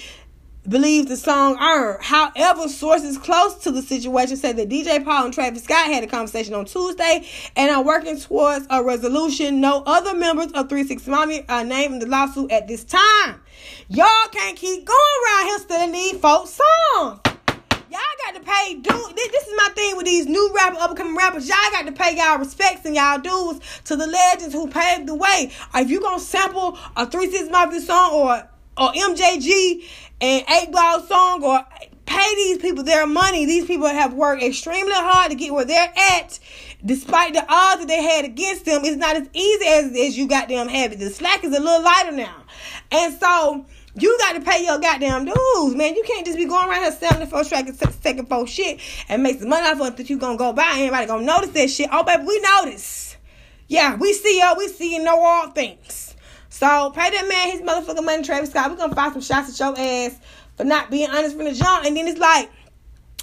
believes 0.68 1.08
the 1.08 1.16
song 1.16 1.58
earned. 1.60 2.02
However, 2.02 2.68
sources 2.68 3.18
close 3.18 3.54
to 3.62 3.70
the 3.70 3.82
situation 3.82 4.36
say 4.36 4.52
that 4.52 4.68
DJ 4.68 5.04
Paul 5.04 5.26
and 5.26 5.34
Travis 5.34 5.64
Scott 5.64 5.86
had 5.86 6.04
a 6.04 6.06
conversation 6.06 6.54
on 6.54 6.64
Tuesday 6.64 7.26
and 7.56 7.70
are 7.70 7.82
working 7.82 8.18
towards 8.18 8.66
a 8.70 8.82
resolution. 8.82 9.60
No 9.60 9.82
other 9.86 10.14
members 10.14 10.52
of 10.52 10.68
Three 10.68 10.84
6 10.84 11.06
Mafia 11.06 11.44
are 11.48 11.64
named 11.64 11.94
in 11.94 11.98
the 12.00 12.06
lawsuit 12.06 12.52
at 12.52 12.68
this 12.68 12.84
time. 12.84 13.40
Y'all 13.88 14.28
can't 14.32 14.56
keep 14.56 14.84
going 14.84 14.98
around 15.26 15.46
here 15.46 15.58
stealing 15.58 15.92
these 15.92 16.20
folks' 16.20 16.50
songs. 16.50 17.20
Y'all 17.90 18.00
got 18.24 18.34
to 18.36 18.40
pay 18.40 18.74
dues. 18.74 19.12
This 19.16 19.46
is 19.48 19.54
my 19.56 19.68
thing 19.74 19.96
with 19.96 20.06
these 20.06 20.26
new 20.26 20.52
rapper, 20.54 20.76
upcoming 20.78 21.16
rappers. 21.16 21.48
Y'all 21.48 21.56
got 21.72 21.86
to 21.86 21.92
pay 21.92 22.16
y'all 22.16 22.38
respects 22.38 22.84
and 22.84 22.94
y'all 22.94 23.18
dues 23.18 23.60
to 23.86 23.96
the 23.96 24.06
legends 24.06 24.54
who 24.54 24.68
paved 24.68 25.08
the 25.08 25.14
way. 25.14 25.50
If 25.74 25.90
you 25.90 26.00
gonna 26.00 26.20
sample 26.20 26.78
a 26.96 27.06
Three 27.06 27.30
6 27.30 27.50
Mafia 27.50 27.80
song 27.80 28.12
or 28.12 28.48
or 28.76 28.92
MJG 28.92 29.84
and 30.20 30.46
8Ball 30.46 31.06
song 31.06 31.42
or 31.42 31.64
pay 32.06 32.34
these 32.34 32.58
people 32.58 32.82
their 32.82 33.06
money. 33.06 33.46
These 33.46 33.66
people 33.66 33.86
have 33.86 34.14
worked 34.14 34.42
extremely 34.42 34.92
hard 34.92 35.30
to 35.30 35.36
get 35.36 35.52
where 35.52 35.64
they're 35.64 35.92
at. 35.96 36.38
Despite 36.84 37.34
the 37.34 37.44
odds 37.48 37.80
that 37.80 37.88
they 37.88 38.02
had 38.02 38.24
against 38.24 38.64
them, 38.64 38.84
it's 38.84 38.96
not 38.96 39.16
as 39.16 39.28
easy 39.32 39.66
as, 39.66 39.86
as 39.96 40.18
you 40.18 40.26
got 40.26 40.48
them 40.48 40.68
it. 40.68 40.98
The 40.98 41.10
slack 41.10 41.44
is 41.44 41.56
a 41.56 41.60
little 41.60 41.82
lighter 41.82 42.12
now. 42.12 42.44
And 42.90 43.18
so 43.18 43.66
you 43.94 44.16
got 44.18 44.32
to 44.32 44.40
pay 44.40 44.64
your 44.64 44.78
goddamn 44.78 45.24
dues, 45.26 45.74
man. 45.74 45.94
You 45.94 46.02
can't 46.04 46.26
just 46.26 46.38
be 46.38 46.46
going 46.46 46.68
around 46.68 46.82
here 46.82 46.92
selling 46.92 47.20
the 47.20 47.26
first 47.26 47.50
track 47.50 47.66
and 47.66 47.76
second 47.76 48.28
for 48.28 48.46
shit 48.46 48.80
and 49.08 49.22
make 49.22 49.40
some 49.40 49.48
money 49.48 49.66
off 49.68 49.80
of 49.80 49.86
it 49.88 49.96
that 49.98 50.10
you 50.10 50.18
gonna 50.18 50.36
go 50.36 50.52
buy. 50.52 50.72
Anybody 50.76 51.06
gonna 51.06 51.24
notice 51.24 51.50
that 51.50 51.70
shit? 51.70 51.88
Oh, 51.92 52.02
baby, 52.02 52.24
we 52.24 52.40
notice. 52.40 53.16
Yeah, 53.68 53.96
we 53.96 54.12
see 54.14 54.40
y'all. 54.40 54.56
We 54.56 54.68
see 54.68 54.96
and 54.96 55.04
know 55.04 55.20
all 55.20 55.50
things. 55.50 56.09
So 56.50 56.90
pay 56.90 57.10
that 57.10 57.28
man 57.28 57.50
his 57.50 57.62
motherfucking 57.62 58.04
money, 58.04 58.22
Travis 58.22 58.50
Scott. 58.50 58.70
We're 58.70 58.76
gonna 58.76 58.94
find 58.94 59.12
some 59.12 59.22
shots 59.22 59.48
at 59.48 59.58
your 59.58 59.78
ass 59.78 60.18
for 60.56 60.64
not 60.64 60.90
being 60.90 61.08
honest 61.08 61.36
from 61.36 61.46
the 61.46 61.52
jump. 61.52 61.86
And 61.86 61.96
then 61.96 62.06
it's 62.06 62.18
like, 62.18 62.50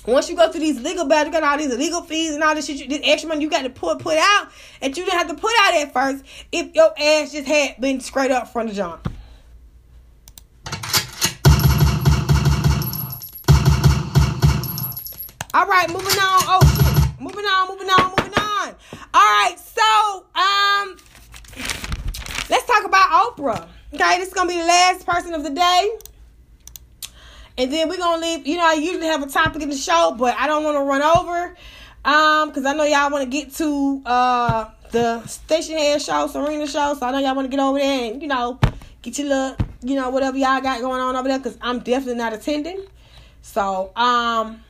once 0.08 0.30
you 0.30 0.36
go 0.36 0.50
through 0.50 0.62
these 0.62 0.82
legal 0.82 1.06
battles, 1.06 1.36
you 1.36 1.40
got 1.40 1.48
all 1.48 1.58
these 1.58 1.78
legal 1.78 2.02
fees 2.02 2.34
and 2.34 2.42
all 2.42 2.56
this 2.56 2.66
shit, 2.66 2.90
this 2.90 3.02
extra 3.04 3.28
money 3.28 3.42
you 3.42 3.50
got 3.50 3.64
to 3.64 3.70
put 3.70 4.00
put 4.00 4.18
out 4.18 4.48
that 4.82 4.98
you 4.98 5.04
didn't 5.04 5.18
have 5.18 5.28
to 5.28 5.36
put 5.36 5.52
out 5.60 5.76
at 5.76 5.92
first 5.94 6.24
if 6.52 6.74
your 6.74 6.92
ass 6.98 7.34
just 7.34 7.48
had 7.48 7.80
been 7.82 8.00
straight 8.00 8.32
up 8.32 8.52
from 8.52 8.68
the 8.68 8.74
jump. 8.74 9.12
All 15.54 15.66
right, 15.66 15.90
moving 15.90 16.08
on. 16.08 16.42
Oh 16.48 16.60
shit. 16.76 17.20
Moving 17.20 17.46
on, 17.46 17.68
moving 17.68 17.90
on, 17.90 18.10
moving 18.12 18.34
on. 18.40 18.76
All 19.14 19.22
right, 19.22 19.56
so 19.58 20.26
um 20.36 20.98
Let's 22.50 22.66
talk 22.66 22.86
about 22.86 23.36
Oprah. 23.36 23.68
Okay, 23.94 24.18
this 24.20 24.30
is 24.30 24.34
gonna 24.34 24.50
be 24.50 24.58
the 24.58 24.66
last 24.66 25.06
person 25.06 25.34
of 25.34 25.44
the 25.44 25.50
day. 25.50 25.98
And 27.58 27.74
then 27.74 27.90
we're 27.90 27.98
gonna 27.98 28.22
leave, 28.22 28.46
you 28.46 28.58
know, 28.58 28.66
I 28.66 28.74
usually 28.74 29.08
have 29.08 29.24
a 29.24 29.28
topic 29.28 29.62
in 29.62 29.70
the 29.70 29.76
show, 29.76 30.16
but 30.18 30.36
I 30.38 30.48
don't 30.48 30.64
want 30.64 30.78
to 30.78 30.84
run 30.84 31.02
over. 31.02 31.56
Um, 32.06 32.50
because 32.50 32.66
I 32.66 32.74
know 32.74 32.84
y'all 32.84 33.12
want 33.12 33.24
to 33.24 33.30
get 33.30 33.54
to 33.56 34.02
uh 34.06 34.70
the 34.92 35.22
Stationhead 35.26 36.06
show, 36.06 36.28
Serena 36.28 36.68
show. 36.68 36.96
So 36.98 37.06
I 37.06 37.12
know 37.12 37.20
y'all 37.20 37.36
want 37.36 37.50
to 37.52 37.56
get 37.56 37.62
over 37.62 37.80
there 37.80 38.12
and, 38.12 38.22
you 38.22 38.28
know, 38.28 38.60
get 39.02 39.18
your 39.18 39.28
look, 39.28 39.60
you 39.82 39.96
know, 39.96 40.10
whatever 40.10 40.38
y'all 40.38 40.62
got 40.62 40.80
going 40.80 41.02
on 41.02 41.16
over 41.16 41.28
there, 41.28 41.40
because 41.40 41.58
I'm 41.62 41.80
definitely 41.80 42.16
not 42.16 42.34
attending. 42.34 42.86
So, 43.42 43.92
um, 43.96 44.64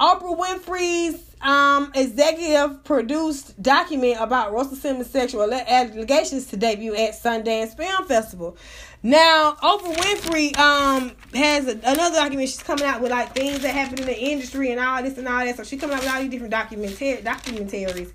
Oprah 0.00 0.38
Winfrey's 0.38 1.31
um, 1.42 1.90
executive 1.94 2.84
produced 2.84 3.60
document 3.60 4.18
about 4.20 4.52
Russell 4.52 4.76
Simmons' 4.76 5.10
sexual 5.10 5.52
allegations 5.52 6.46
to 6.46 6.56
debut 6.56 6.94
at 6.94 7.14
Sundance 7.14 7.76
Film 7.76 8.06
Festival. 8.06 8.56
Now, 9.02 9.56
Oprah 9.62 9.96
Winfrey 9.96 10.56
um 10.58 11.12
has 11.34 11.66
a, 11.66 11.72
another 11.72 12.16
document. 12.16 12.48
She's 12.48 12.62
coming 12.62 12.84
out 12.84 13.00
with 13.00 13.10
like 13.10 13.34
things 13.34 13.60
that 13.62 13.74
happen 13.74 13.98
in 13.98 14.06
the 14.06 14.18
industry 14.18 14.70
and 14.70 14.78
all 14.80 15.02
this 15.02 15.18
and 15.18 15.26
all 15.26 15.44
that. 15.44 15.56
So 15.56 15.64
she's 15.64 15.80
coming 15.80 15.96
out 15.96 16.02
with 16.02 16.12
all 16.12 16.20
these 16.20 16.30
different 16.30 16.54
documentaries, 16.54 18.12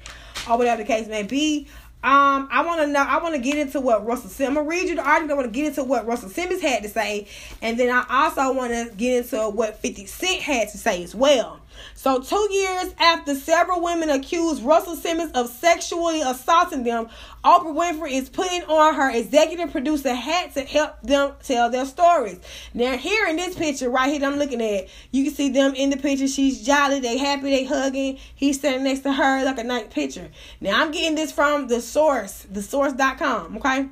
or 0.49 0.57
whatever 0.57 0.81
the 0.83 0.87
case 0.87 1.07
may 1.07 1.23
be. 1.23 1.67
Um, 2.03 2.47
I 2.51 2.63
want 2.63 2.79
to 2.81 2.87
know. 2.87 3.01
I 3.01 3.21
want 3.21 3.35
to 3.35 3.41
get 3.41 3.57
into 3.57 3.81
what 3.81 4.05
Russell 4.05 4.29
Simmons. 4.29 4.57
I'm 4.57 4.63
gonna 4.63 4.69
read 4.69 4.87
you 4.87 4.95
the 4.95 5.05
article. 5.05 5.33
I 5.33 5.35
want 5.35 5.51
to 5.53 5.59
get 5.59 5.67
into 5.67 5.83
what 5.83 6.05
Russell 6.05 6.29
Simmons 6.29 6.61
had 6.61 6.83
to 6.83 6.89
say, 6.89 7.27
and 7.61 7.77
then 7.77 7.89
I 7.89 8.05
also 8.07 8.53
want 8.53 8.71
to 8.71 8.95
get 8.95 9.25
into 9.25 9.49
what 9.49 9.81
Fifty 9.81 10.05
Cent 10.05 10.41
had 10.41 10.69
to 10.69 10.77
say 10.77 11.03
as 11.03 11.13
well. 11.13 11.59
So, 11.93 12.21
two 12.21 12.47
years 12.51 12.93
after 12.99 13.35
several 13.35 13.81
women 13.81 14.09
accused 14.09 14.63
Russell 14.63 14.95
Simmons 14.95 15.31
of 15.33 15.49
sexually 15.49 16.21
assaulting 16.21 16.83
them, 16.83 17.09
Oprah 17.43 17.73
Winfrey 17.73 18.11
is 18.11 18.29
putting 18.29 18.63
on 18.63 18.95
her 18.95 19.09
executive 19.09 19.71
producer 19.71 20.13
hat 20.13 20.53
to 20.53 20.61
help 20.61 21.01
them 21.01 21.33
tell 21.43 21.69
their 21.69 21.85
stories. 21.85 22.39
Now, 22.73 22.97
here 22.97 23.27
in 23.27 23.35
this 23.35 23.55
picture 23.55 23.89
right 23.89 24.11
here, 24.11 24.27
I'm 24.27 24.37
looking 24.37 24.61
at, 24.61 24.87
you 25.11 25.23
can 25.23 25.33
see 25.33 25.49
them 25.49 25.73
in 25.75 25.89
the 25.89 25.97
picture. 25.97 26.27
She's 26.27 26.65
jolly, 26.65 26.99
they 26.99 27.17
happy, 27.17 27.49
they 27.49 27.63
hugging. 27.63 28.19
He's 28.35 28.59
standing 28.59 28.83
next 28.83 29.01
to 29.01 29.13
her 29.13 29.45
like 29.45 29.59
a 29.59 29.63
nice 29.63 29.87
picture. 29.89 30.29
Now, 30.61 30.81
I'm 30.81 30.91
getting 30.91 31.15
this 31.15 31.31
from 31.31 31.67
the 31.67 31.81
source, 31.81 32.45
the 32.51 32.61
source.com, 32.61 33.57
okay? 33.57 33.89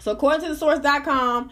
So, 0.00 0.12
according 0.12 0.42
to 0.42 0.48
the 0.48 0.56
source.com, 0.56 1.50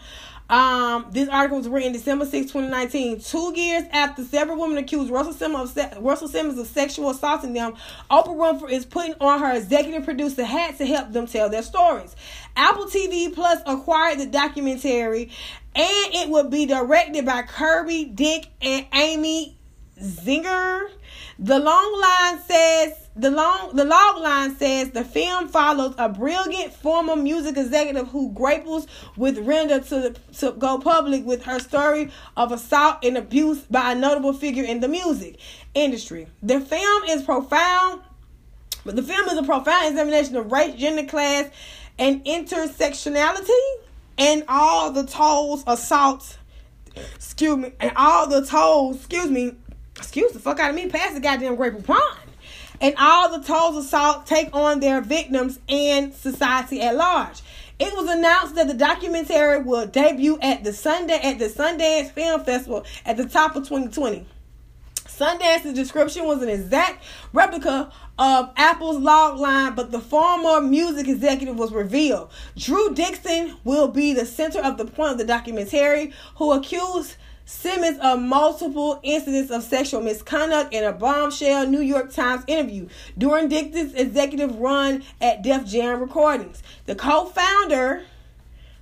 um, 0.49 1.07
this 1.11 1.29
article 1.29 1.57
was 1.57 1.69
written 1.69 1.93
December 1.93 2.25
6, 2.25 2.51
2019. 2.51 3.21
Two 3.21 3.53
years 3.55 3.83
after 3.91 4.23
several 4.23 4.59
women 4.59 4.77
accused 4.77 5.09
Russell 5.09 5.33
Simmons 5.33 5.69
of, 5.69 5.75
se- 5.75 5.97
Russell 5.99 6.27
Simmons 6.27 6.59
of 6.59 6.67
sexual 6.67 7.09
assaulting 7.09 7.53
them, 7.53 7.73
Oprah 8.11 8.35
Winfrey 8.35 8.71
is 8.71 8.85
putting 8.85 9.15
on 9.21 9.39
her 9.39 9.55
executive 9.55 10.03
producer 10.03 10.43
hat 10.43 10.77
to 10.77 10.85
help 10.85 11.11
them 11.11 11.27
tell 11.27 11.49
their 11.49 11.63
stories. 11.63 12.15
Apple 12.55 12.85
TV 12.85 13.33
Plus 13.33 13.61
acquired 13.65 14.19
the 14.19 14.25
documentary, 14.25 15.31
and 15.75 16.13
it 16.13 16.29
would 16.29 16.51
be 16.51 16.65
directed 16.65 17.25
by 17.25 17.41
Kirby 17.43 18.05
Dick 18.05 18.47
and 18.61 18.85
Amy 18.93 19.57
Ziering. 19.99 20.89
The 21.39 21.59
long 21.59 21.99
line 21.99 22.41
says 22.43 23.09
the 23.15 23.31
long 23.31 23.75
the 23.75 23.85
log 23.85 24.21
line 24.21 24.55
says 24.55 24.91
the 24.91 25.03
film 25.03 25.47
follows 25.47 25.95
a 25.97 26.09
brilliant 26.09 26.73
former 26.73 27.15
music 27.15 27.57
executive 27.57 28.07
who 28.09 28.31
grapples 28.31 28.87
with 29.17 29.37
render 29.39 29.79
to 29.79 30.15
to 30.39 30.51
go 30.53 30.79
public 30.79 31.25
with 31.25 31.43
her 31.43 31.59
story 31.59 32.11
of 32.37 32.51
assault 32.51 32.97
and 33.03 33.17
abuse 33.17 33.59
by 33.61 33.91
a 33.91 33.95
notable 33.95 34.33
figure 34.33 34.63
in 34.63 34.79
the 34.79 34.87
music 34.87 35.37
industry. 35.73 36.27
The 36.41 36.59
film 36.59 37.03
is 37.05 37.23
profound, 37.23 38.01
but 38.85 38.95
the 38.95 39.03
film 39.03 39.27
is 39.27 39.37
a 39.37 39.43
profound 39.43 39.89
examination 39.89 40.35
of 40.35 40.51
race, 40.51 40.75
gender, 40.75 41.05
class, 41.05 41.49
and 41.97 42.23
intersectionality. 42.25 43.49
and 44.17 44.43
all 44.47 44.91
the 44.91 45.05
tolls 45.05 45.63
assaults, 45.65 46.37
excuse 47.15 47.57
me, 47.57 47.73
and 47.79 47.91
all 47.95 48.27
the 48.27 48.45
tolls, 48.45 48.97
excuse 48.97 49.29
me, 49.29 49.55
excuse 50.03 50.33
the 50.33 50.39
fuck 50.39 50.59
out 50.59 50.69
of 50.69 50.75
me, 50.75 50.89
past 50.89 51.15
the 51.15 51.21
goddamn 51.21 51.55
Grateful 51.55 51.81
Pond. 51.81 52.29
And 52.81 52.93
all 52.99 53.37
the 53.37 53.45
tolls 53.45 53.77
of 53.77 53.85
salt 53.85 54.27
take 54.27 54.53
on 54.53 54.81
their 54.81 54.99
victims 54.99 55.59
and 55.69 56.13
society 56.13 56.81
at 56.81 56.95
large. 56.95 57.41
It 57.79 57.93
was 57.95 58.09
announced 58.09 58.55
that 58.55 58.67
the 58.67 58.73
documentary 58.73 59.61
will 59.61 59.87
debut 59.87 60.37
at 60.41 60.65
the 60.65 60.73
Sunday 60.73 61.19
at 61.23 61.39
the 61.39 61.45
Sundance 61.45 62.11
Film 62.11 62.43
Festival 62.43 62.85
at 63.05 63.15
the 63.15 63.25
top 63.25 63.55
of 63.55 63.63
2020. 63.63 64.25
Sundance's 65.07 65.73
description 65.73 66.25
was 66.25 66.41
an 66.41 66.49
exact 66.49 67.03
replica 67.31 67.91
of 68.19 68.51
Apple's 68.57 68.99
log 68.99 69.39
line, 69.39 69.73
but 69.73 69.91
the 69.91 69.99
former 69.99 70.59
music 70.59 71.07
executive 71.07 71.57
was 71.57 71.71
revealed. 71.71 72.29
Drew 72.57 72.93
Dixon 72.93 73.55
will 73.63 73.87
be 73.87 74.13
the 74.13 74.25
center 74.25 74.59
of 74.59 74.77
the 74.77 74.85
point 74.85 75.13
of 75.13 75.17
the 75.17 75.25
documentary, 75.25 76.11
who 76.35 76.51
accused 76.51 77.15
Simmons 77.45 77.99
of 78.01 78.21
multiple 78.21 78.99
incidents 79.03 79.51
of 79.51 79.63
sexual 79.63 80.01
misconduct 80.01 80.73
in 80.73 80.83
a 80.83 80.93
bombshell 80.93 81.67
New 81.67 81.81
York 81.81 82.11
Times 82.11 82.43
interview 82.47 82.87
during 83.17 83.49
Dixon's 83.49 83.93
executive 83.95 84.55
run 84.57 85.03
at 85.19 85.41
Def 85.41 85.65
Jam 85.65 85.99
Recordings. 85.99 86.63
The 86.85 86.95
co-founder, 86.95 88.03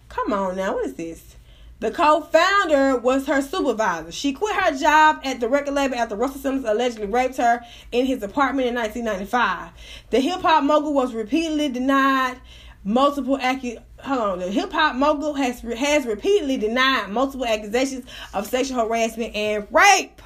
come 0.09 0.31
on 0.31 0.57
now, 0.57 0.75
what 0.75 0.85
is 0.85 0.93
this? 0.93 1.35
The 1.79 1.89
co-founder 1.89 2.97
was 2.97 3.25
her 3.25 3.41
supervisor. 3.41 4.11
She 4.11 4.33
quit 4.33 4.55
her 4.55 4.77
job 4.77 5.21
at 5.23 5.39
the 5.39 5.49
record 5.49 5.73
label 5.73 5.95
after 5.95 6.15
Russell 6.15 6.39
Simmons 6.39 6.63
allegedly 6.63 7.07
raped 7.07 7.37
her 7.37 7.65
in 7.91 8.05
his 8.05 8.21
apartment 8.21 8.67
in 8.67 8.75
1995. 8.75 9.71
The 10.11 10.19
hip 10.19 10.41
hop 10.41 10.63
mogul 10.63 10.93
was 10.93 11.15
repeatedly 11.15 11.69
denied 11.69 12.37
multiple 12.83 13.37
accu- 13.37 13.81
Hold 13.99 14.19
on, 14.19 14.39
the 14.39 14.49
hip 14.49 14.71
hop 14.71 14.95
mogul 14.95 15.35
has 15.35 15.61
has 15.61 16.05
repeatedly 16.05 16.57
denied 16.57 17.09
multiple 17.09 17.45
accusations 17.45 18.05
of 18.33 18.47
sexual 18.47 18.79
harassment 18.79 19.35
and 19.35 19.67
rape. 19.71 20.21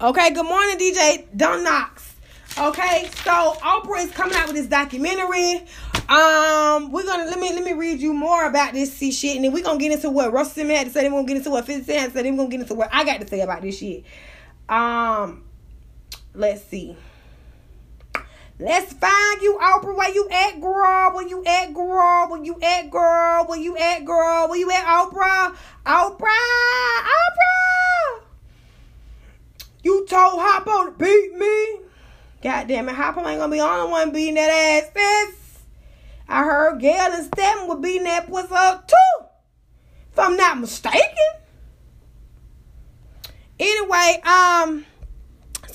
Okay, 0.00 0.32
good 0.32 0.44
morning, 0.44 0.78
DJ 0.78 1.26
Don 1.36 1.64
Knox. 1.64 2.14
Okay, 2.58 3.10
so 3.24 3.54
Oprah 3.60 4.04
is 4.04 4.12
coming 4.12 4.36
out 4.36 4.46
with 4.46 4.56
this 4.56 4.66
documentary. 4.66 5.66
Um, 6.08 6.92
we're 6.92 7.04
gonna 7.04 7.24
let 7.24 7.40
me 7.40 7.52
let 7.52 7.64
me 7.64 7.72
read 7.72 8.00
you 8.00 8.14
more 8.14 8.46
about 8.46 8.72
this 8.72 8.92
see 8.92 9.10
shit, 9.10 9.36
and 9.36 9.44
then 9.44 9.52
we're 9.52 9.64
gonna 9.64 9.80
get 9.80 9.90
into 9.90 10.08
what 10.08 10.32
Russell 10.32 10.54
Simmons 10.54 10.78
had 10.78 10.86
to 10.86 10.92
say. 10.92 11.02
Then 11.02 11.12
we're 11.12 11.18
gonna 11.18 11.28
get 11.28 11.36
into 11.38 11.50
what 11.50 11.66
50 11.66 11.84
Cent 11.84 12.12
say. 12.12 12.22
Then 12.22 12.36
we're 12.36 12.44
gonna 12.44 12.50
get 12.50 12.60
into 12.60 12.74
what 12.74 12.90
I 12.92 13.04
got 13.04 13.20
to 13.20 13.26
say 13.26 13.40
about 13.40 13.62
this 13.62 13.78
shit. 13.78 14.04
Um, 14.68 15.44
let's 16.32 16.62
see. 16.64 16.96
Let's 18.58 18.94
find 18.94 19.42
you, 19.42 19.58
Oprah. 19.62 19.94
Where 19.94 20.14
you 20.14 20.28
at, 20.30 20.60
girl? 20.60 21.12
Where 21.14 21.28
you 21.28 21.44
at, 21.44 21.74
girl? 21.74 22.28
Where 22.30 22.42
you 22.42 22.58
at, 22.62 22.90
girl? 22.90 23.44
Where 23.44 23.58
you 23.58 23.76
at, 23.76 24.04
girl? 24.04 24.48
Where 24.48 24.58
you 24.58 24.70
at, 24.70 24.86
Oprah? 24.86 25.54
Oprah! 25.84 27.02
Oprah! 27.02 28.22
You 29.82 30.06
told 30.06 30.40
Hoppo 30.40 30.86
to 30.86 30.90
beat 30.92 31.36
me? 31.36 31.80
God 32.42 32.66
damn 32.66 32.88
it, 32.88 32.94
Hoppo 32.94 33.26
ain't 33.26 33.38
gonna 33.38 33.52
be 33.52 33.58
the 33.58 33.64
only 33.64 33.90
one 33.90 34.10
beating 34.10 34.34
that 34.34 34.50
ass, 34.50 34.90
sis. 34.94 35.62
I 36.28 36.42
heard 36.42 36.80
Gayle 36.80 37.12
and 37.12 37.26
Stedman 37.26 37.68
were 37.68 37.76
beating 37.76 38.04
that 38.04 38.26
pussy 38.26 38.48
up 38.52 38.88
too. 38.88 39.26
If 40.12 40.18
I'm 40.18 40.36
not 40.36 40.58
mistaken. 40.58 41.00
Anyway, 43.60 44.20
um, 44.24 44.86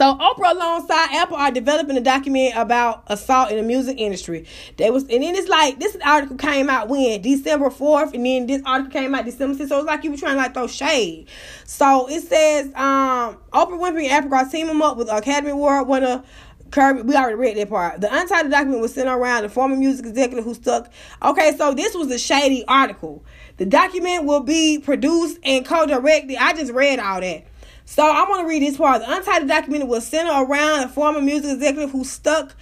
so 0.01 0.15
Oprah 0.15 0.55
alongside 0.55 1.13
Apple 1.13 1.37
are 1.37 1.51
developing 1.51 1.95
a 1.95 2.01
document 2.01 2.55
about 2.55 3.03
assault 3.05 3.51
in 3.51 3.57
the 3.57 3.61
music 3.61 3.99
industry. 3.99 4.47
They 4.77 4.89
was 4.89 5.03
and 5.03 5.21
then 5.21 5.35
it's 5.35 5.47
like 5.47 5.79
this 5.79 5.95
article 6.03 6.37
came 6.37 6.71
out 6.71 6.87
when 6.87 7.21
December 7.21 7.69
4th, 7.69 8.15
and 8.15 8.25
then 8.25 8.47
this 8.47 8.63
article 8.65 8.91
came 8.91 9.13
out 9.13 9.25
December 9.25 9.53
6th. 9.63 9.69
So 9.69 9.77
it's 9.77 9.85
like 9.85 10.03
you 10.03 10.09
were 10.09 10.17
trying 10.17 10.37
to 10.37 10.41
like 10.41 10.55
throw 10.55 10.65
shade. 10.65 11.27
So 11.65 12.09
it 12.09 12.21
says 12.21 12.65
um 12.73 13.37
Oprah 13.53 13.79
Winfrey 13.79 14.05
and 14.05 14.11
Apple 14.11 14.33
are 14.33 14.49
teaming 14.49 14.81
up 14.81 14.97
with 14.97 15.07
Academy 15.07 15.51
Award 15.51 15.87
winner 15.87 16.23
Kirby, 16.71 17.03
we 17.03 17.15
already 17.15 17.35
read 17.35 17.57
that 17.57 17.69
part. 17.69 18.01
The 18.01 18.07
untitled 18.11 18.51
document 18.51 18.81
was 18.81 18.95
sent 18.95 19.07
around 19.07 19.43
the 19.43 19.49
former 19.49 19.75
music 19.75 20.07
executive 20.07 20.45
who 20.45 20.55
stuck. 20.55 20.89
Okay, 21.21 21.55
so 21.57 21.75
this 21.75 21.93
was 21.93 22.09
a 22.09 22.17
shady 22.17 22.65
article. 22.65 23.23
The 23.57 23.67
document 23.67 24.25
will 24.25 24.39
be 24.39 24.79
produced 24.79 25.37
and 25.43 25.63
co-directed. 25.63 26.37
I 26.37 26.53
just 26.53 26.71
read 26.71 26.97
all 26.97 27.21
that. 27.21 27.45
So 27.91 28.05
I 28.05 28.23
want 28.29 28.43
to 28.43 28.47
read 28.47 28.61
this 28.61 28.77
part. 28.77 29.01
The 29.01 29.13
untitled 29.13 29.49
document 29.49 29.85
was 29.85 30.07
sent 30.07 30.29
around 30.29 30.85
a 30.85 30.87
former 30.87 31.19
music 31.19 31.51
executive 31.51 31.91
who 31.91 32.05
stuck 32.05 32.55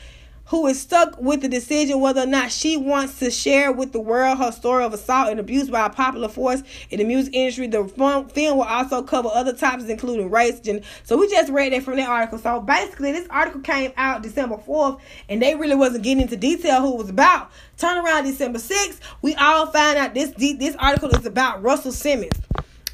who 0.45 0.65
is 0.65 0.81
stuck 0.81 1.21
with 1.21 1.41
the 1.41 1.47
decision 1.47 1.99
whether 1.99 2.21
or 2.21 2.25
not 2.25 2.51
she 2.51 2.75
wants 2.75 3.19
to 3.19 3.29
share 3.29 3.71
with 3.71 3.91
the 3.91 3.99
world 3.99 4.39
her 4.39 4.51
story 4.51 4.83
of 4.83 4.91
assault 4.91 5.29
and 5.29 5.39
abuse 5.39 5.69
by 5.69 5.85
a 5.85 5.89
popular 5.91 6.27
force 6.27 6.63
in 6.89 6.97
the 6.97 7.03
music 7.03 7.35
industry. 7.35 7.67
The 7.67 7.87
film 7.87 8.57
will 8.57 8.63
also 8.63 9.03
cover 9.03 9.29
other 9.31 9.53
topics, 9.53 9.87
including 9.87 10.31
race. 10.31 10.59
Gender. 10.61 10.83
So 11.03 11.15
we 11.15 11.29
just 11.29 11.51
read 11.51 11.73
that 11.73 11.83
from 11.83 11.97
that 11.97 12.09
article. 12.09 12.39
So 12.39 12.59
basically, 12.61 13.11
this 13.11 13.27
article 13.29 13.61
came 13.61 13.93
out 13.97 14.23
December 14.23 14.57
4th, 14.57 14.99
and 15.29 15.39
they 15.39 15.53
really 15.53 15.75
wasn't 15.75 16.03
getting 16.03 16.23
into 16.23 16.37
detail 16.37 16.81
who 16.81 16.95
it 16.95 16.97
was 16.97 17.09
about. 17.09 17.51
Turn 17.77 18.03
around 18.03 18.23
December 18.23 18.57
6th, 18.57 18.97
we 19.21 19.35
all 19.35 19.67
find 19.67 19.99
out 19.99 20.15
this 20.15 20.31
this 20.31 20.75
article 20.79 21.09
is 21.09 21.27
about 21.27 21.61
Russell 21.61 21.91
Simmons. 21.91 22.33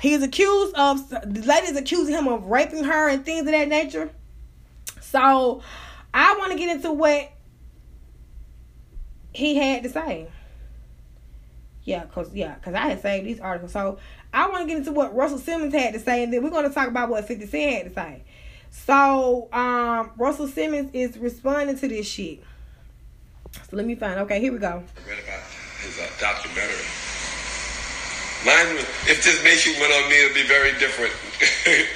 He 0.01 0.13
is 0.13 0.23
accused 0.23 0.75
of 0.75 1.09
the 1.09 1.43
ladies 1.45 1.75
accusing 1.75 2.13
him 2.13 2.27
of 2.27 2.45
raping 2.45 2.83
her 2.83 3.09
and 3.09 3.25
things 3.25 3.41
of 3.41 3.47
that 3.47 3.67
nature. 3.67 4.09
So 5.01 5.61
I 6.13 6.35
want 6.37 6.51
to 6.51 6.57
get 6.57 6.75
into 6.75 6.91
what 6.91 7.31
he 9.33 9.55
had 9.55 9.83
to 9.83 9.89
say. 9.89 10.27
Yeah, 11.83 12.05
cause 12.05 12.33
yeah, 12.33 12.55
cause 12.55 12.73
I 12.73 12.87
had 12.87 13.01
saved 13.01 13.27
these 13.27 13.39
articles. 13.39 13.71
So 13.71 13.99
I 14.33 14.49
want 14.49 14.63
to 14.63 14.67
get 14.67 14.77
into 14.77 14.91
what 14.91 15.15
Russell 15.15 15.37
Simmons 15.37 15.73
had 15.73 15.93
to 15.93 15.99
say, 15.99 16.23
and 16.23 16.33
then 16.33 16.43
we're 16.43 16.49
going 16.49 16.67
to 16.67 16.73
talk 16.73 16.87
about 16.87 17.09
what 17.09 17.27
Fifty 17.27 17.45
Cent 17.45 17.73
had 17.73 17.85
to 17.85 17.93
say. 17.93 18.23
So 18.71 19.47
um, 19.53 20.11
Russell 20.17 20.47
Simmons 20.47 20.89
is 20.93 21.17
responding 21.17 21.77
to 21.77 21.87
this 21.87 22.07
shit. 22.07 22.43
So 23.69 23.77
let 23.77 23.85
me 23.85 23.95
find. 23.95 24.19
Okay, 24.21 24.41
here 24.41 24.51
we 24.51 24.57
go. 24.57 24.67
I 24.67 25.09
read 25.09 25.19
about 25.23 25.41
his 25.81 25.99
uh, 25.99 26.09
documentary. 26.19 27.04
Mine, 28.45 28.77
if 29.09 29.23
this 29.23 29.65
you 29.65 29.73
went 29.81 29.91
on 29.91 30.07
me, 30.07 30.23
it'll 30.23 30.35
be 30.35 30.45
very 30.45 30.71
different. 30.77 31.09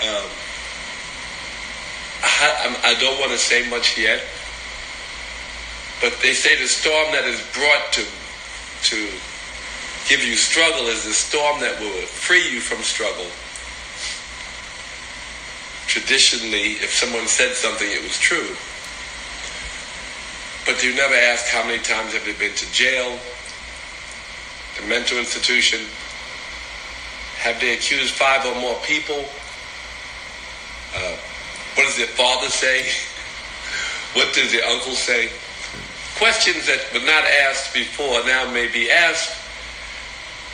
um, 0.00 0.24
I, 2.24 2.80
I 2.82 2.94
don't 2.98 3.20
want 3.20 3.30
to 3.32 3.36
say 3.36 3.68
much 3.68 3.98
yet, 3.98 4.22
but 6.00 6.16
they 6.22 6.32
say 6.32 6.56
the 6.56 6.66
storm 6.66 7.12
that 7.12 7.24
is 7.26 7.44
brought 7.52 7.92
to 7.92 8.04
to 8.88 9.08
give 10.08 10.24
you 10.24 10.34
struggle 10.34 10.86
is 10.86 11.04
the 11.04 11.12
storm 11.12 11.60
that 11.60 11.78
will 11.78 12.06
free 12.06 12.48
you 12.50 12.60
from 12.60 12.82
struggle. 12.82 13.26
Traditionally, 15.88 16.80
if 16.80 16.88
someone 16.88 17.26
said 17.26 17.54
something, 17.54 17.90
it 17.90 18.02
was 18.02 18.16
true. 18.18 18.56
But 20.64 20.82
you 20.82 20.94
never 20.94 21.14
ask 21.14 21.46
how 21.48 21.64
many 21.64 21.82
times 21.82 22.14
have 22.14 22.24
they 22.24 22.32
been 22.32 22.54
to 22.54 22.72
jail, 22.72 23.18
the 24.80 24.86
mental 24.88 25.18
institution? 25.18 25.80
Have 27.38 27.60
they 27.60 27.74
accused 27.74 28.14
five 28.14 28.44
or 28.46 28.54
more 28.60 28.74
people? 28.84 29.24
Uh, 30.94 31.16
what 31.74 31.84
does 31.84 31.96
their 31.96 32.06
father 32.06 32.48
say? 32.48 32.82
what 34.18 34.34
does 34.34 34.52
their 34.52 34.64
uncle 34.64 34.92
say? 34.92 35.30
Questions 36.16 36.66
that 36.66 36.82
were 36.92 37.06
not 37.06 37.24
asked 37.46 37.72
before 37.74 38.24
now 38.26 38.50
may 38.50 38.66
be 38.66 38.90
asked, 38.90 39.36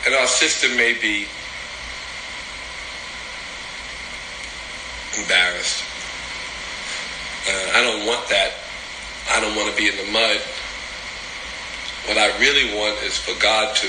and 0.05 0.13
our 0.13 0.27
system 0.27 0.77
may 0.77 0.93
be 0.93 1.25
embarrassed. 5.17 5.83
Uh, 7.47 7.77
I 7.77 7.81
don't 7.81 8.05
want 8.05 8.27
that. 8.29 8.53
I 9.31 9.39
don't 9.39 9.55
want 9.55 9.71
to 9.71 9.77
be 9.77 9.89
in 9.89 9.97
the 9.97 10.11
mud. 10.11 10.37
What 12.05 12.17
I 12.17 12.37
really 12.37 12.77
want 12.77 13.01
is 13.01 13.17
for 13.17 13.33
God 13.41 13.75
to 13.77 13.87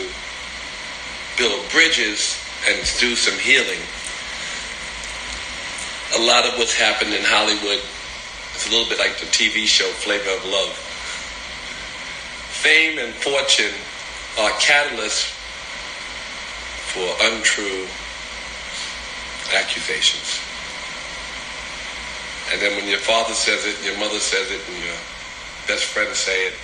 build 1.37 1.61
bridges 1.71 2.39
and 2.69 2.77
do 2.99 3.15
some 3.15 3.39
healing. 3.39 3.81
A 6.17 6.23
lot 6.25 6.47
of 6.49 6.59
what's 6.59 6.75
happened 6.75 7.13
in 7.13 7.23
Hollywood 7.23 7.81
is 8.57 8.67
a 8.67 8.71
little 8.71 8.89
bit 8.89 8.99
like 8.99 9.19
the 9.19 9.27
TV 9.27 9.67
show 9.67 9.87
Flavor 10.01 10.31
of 10.31 10.45
Love. 10.47 10.73
Fame 12.65 12.99
and 12.99 13.13
fortune 13.15 13.75
are 14.41 14.51
catalysts 14.59 15.33
for 16.93 17.07
untrue 17.29 17.87
accusations. 19.55 20.41
And 22.53 22.63
then 22.63 22.77
when 22.77 22.89
your 22.89 22.99
father 22.99 23.35
says 23.35 23.67
it, 23.67 23.77
your 23.85 23.99
mother 23.99 24.19
says 24.19 24.51
it, 24.51 24.61
and 24.69 24.85
your 24.85 24.99
best 25.67 25.85
friends 25.85 26.17
say 26.17 26.47
it, 26.47 26.55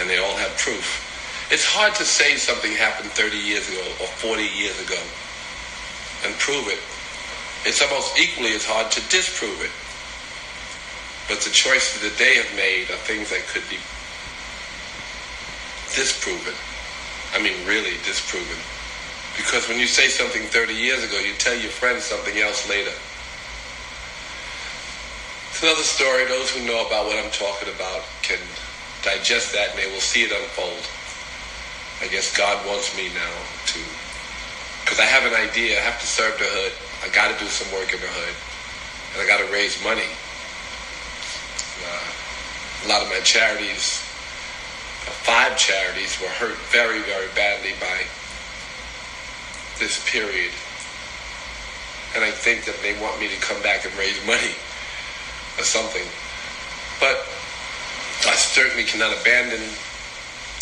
and 0.00 0.08
they 0.08 0.18
all 0.18 0.36
have 0.36 0.56
proof. 0.56 1.05
It's 1.48 1.64
hard 1.64 1.94
to 1.94 2.04
say 2.04 2.34
something 2.36 2.72
happened 2.72 3.10
30 3.14 3.38
years 3.38 3.68
ago 3.70 3.86
or 4.02 4.10
40 4.18 4.42
years 4.42 4.74
ago 4.82 4.98
and 6.26 6.34
prove 6.42 6.66
it. 6.66 6.82
It's 7.62 7.78
almost 7.78 8.18
equally 8.18 8.50
as 8.54 8.66
hard 8.66 8.90
to 8.90 9.00
disprove 9.14 9.62
it. 9.62 9.70
But 11.30 11.46
the 11.46 11.54
choices 11.54 12.02
that 12.02 12.18
they 12.18 12.34
have 12.34 12.50
made 12.58 12.90
are 12.90 12.98
things 13.06 13.30
that 13.30 13.46
could 13.46 13.62
be 13.70 13.78
disproven. 15.94 16.54
I 17.30 17.38
mean, 17.38 17.62
really 17.62 17.94
disproven. 18.02 18.58
Because 19.38 19.68
when 19.70 19.78
you 19.78 19.86
say 19.86 20.08
something 20.10 20.50
30 20.50 20.74
years 20.74 21.04
ago, 21.06 21.18
you 21.18 21.34
tell 21.38 21.54
your 21.54 21.70
friends 21.70 22.10
something 22.10 22.38
else 22.38 22.66
later. 22.68 22.94
It's 25.54 25.62
another 25.62 25.86
story. 25.86 26.26
Those 26.26 26.50
who 26.50 26.66
know 26.66 26.86
about 26.86 27.06
what 27.06 27.22
I'm 27.22 27.30
talking 27.30 27.70
about 27.70 28.02
can 28.22 28.42
digest 29.06 29.54
that 29.54 29.70
and 29.70 29.78
they 29.78 29.86
will 29.86 30.02
see 30.02 30.26
it 30.26 30.32
unfold. 30.34 30.82
I 32.00 32.08
guess 32.08 32.36
God 32.36 32.60
wants 32.66 32.96
me 32.96 33.08
now 33.14 33.36
to, 33.72 33.80
because 34.84 35.00
I 35.00 35.08
have 35.08 35.24
an 35.24 35.34
idea. 35.34 35.78
I 35.78 35.82
have 35.82 36.00
to 36.00 36.06
serve 36.06 36.36
the 36.38 36.44
hood. 36.44 36.72
I 37.00 37.08
got 37.14 37.32
to 37.32 37.38
do 37.42 37.48
some 37.48 37.72
work 37.72 37.92
in 37.92 38.00
the 38.00 38.06
hood. 38.06 38.36
And 39.14 39.24
I 39.24 39.26
got 39.26 39.40
to 39.40 39.48
raise 39.52 39.80
money. 39.82 40.08
Uh, 41.80 42.04
a 42.84 42.86
lot 42.92 43.00
of 43.00 43.08
my 43.08 43.20
charities, 43.24 44.04
uh, 45.08 45.16
five 45.24 45.56
charities, 45.56 46.20
were 46.20 46.28
hurt 46.28 46.60
very, 46.68 47.00
very 47.00 47.28
badly 47.34 47.72
by 47.80 48.04
this 49.80 50.04
period. 50.04 50.52
And 52.14 52.24
I 52.24 52.30
think 52.30 52.64
that 52.64 52.76
they 52.84 52.92
want 53.00 53.20
me 53.20 53.28
to 53.28 53.40
come 53.40 53.60
back 53.62 53.84
and 53.84 53.94
raise 53.96 54.20
money 54.28 54.52
or 55.56 55.64
something. 55.64 56.04
But 57.00 57.24
I 58.28 58.36
certainly 58.36 58.84
cannot 58.84 59.16
abandon 59.16 59.64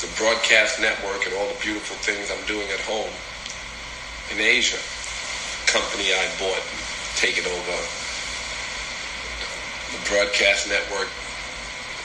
the 0.04 0.12
broadcast 0.20 0.80
network 0.84 1.24
and 1.24 1.32
all 1.32 1.48
the 1.48 1.56
beautiful 1.64 1.96
things 2.04 2.28
I'm 2.28 2.44
doing 2.44 2.68
at 2.68 2.80
home 2.84 3.08
in 4.28 4.36
Asia. 4.36 4.76
Company 5.64 6.12
I 6.12 6.28
bought 6.36 6.60
and 6.60 6.80
taken 7.16 7.48
over. 7.48 7.76
The 9.96 10.02
broadcast 10.04 10.68
network, 10.68 11.08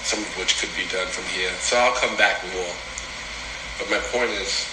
some 0.08 0.24
of 0.24 0.32
which 0.40 0.64
could 0.64 0.72
be 0.80 0.88
done 0.88 1.12
from 1.12 1.28
here. 1.36 1.52
So 1.60 1.76
I'll 1.76 1.98
come 2.00 2.16
back 2.16 2.40
more. 2.56 2.72
But 3.84 3.92
my 3.92 4.02
point 4.16 4.32
is, 4.40 4.64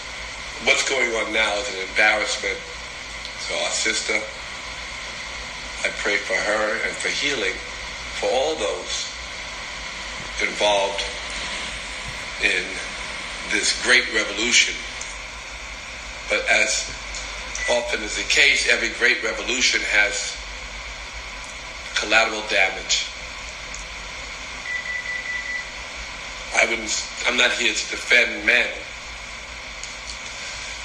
what's 0.62 0.86
going 0.86 1.10
on 1.18 1.34
now 1.34 1.50
is 1.58 1.66
an 1.74 1.82
embarrassment 1.82 2.54
to 2.54 3.50
our 3.66 3.74
sister. 3.74 4.22
I 5.82 5.90
pray 5.98 6.16
for 6.22 6.38
her 6.38 6.78
and 6.86 6.94
for 6.94 7.10
healing 7.10 7.58
for 8.22 8.30
all 8.30 8.54
those 8.54 9.10
involved 10.38 11.02
in 12.44 12.62
this 13.50 13.80
great 13.82 14.12
revolution. 14.14 14.74
But 16.28 16.46
as 16.48 16.90
often 17.70 18.02
is 18.02 18.16
the 18.16 18.22
case, 18.24 18.68
every 18.68 18.90
great 18.90 19.22
revolution 19.22 19.80
has 19.82 20.36
collateral 21.94 22.42
damage. 22.48 23.06
I 26.54 26.66
wouldn't, 26.68 27.04
I'm 27.26 27.36
not 27.36 27.52
here 27.52 27.74
to 27.74 27.90
defend 27.90 28.46
men. 28.46 28.68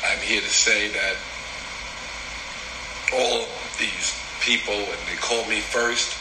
I'm 0.04 0.20
here 0.20 0.42
to 0.42 0.50
say 0.50 0.90
that 0.90 1.16
all 3.14 3.46
these 3.78 4.14
people, 4.42 4.74
and 4.74 5.00
they 5.08 5.16
call 5.22 5.46
me 5.46 5.60
first, 5.60 6.18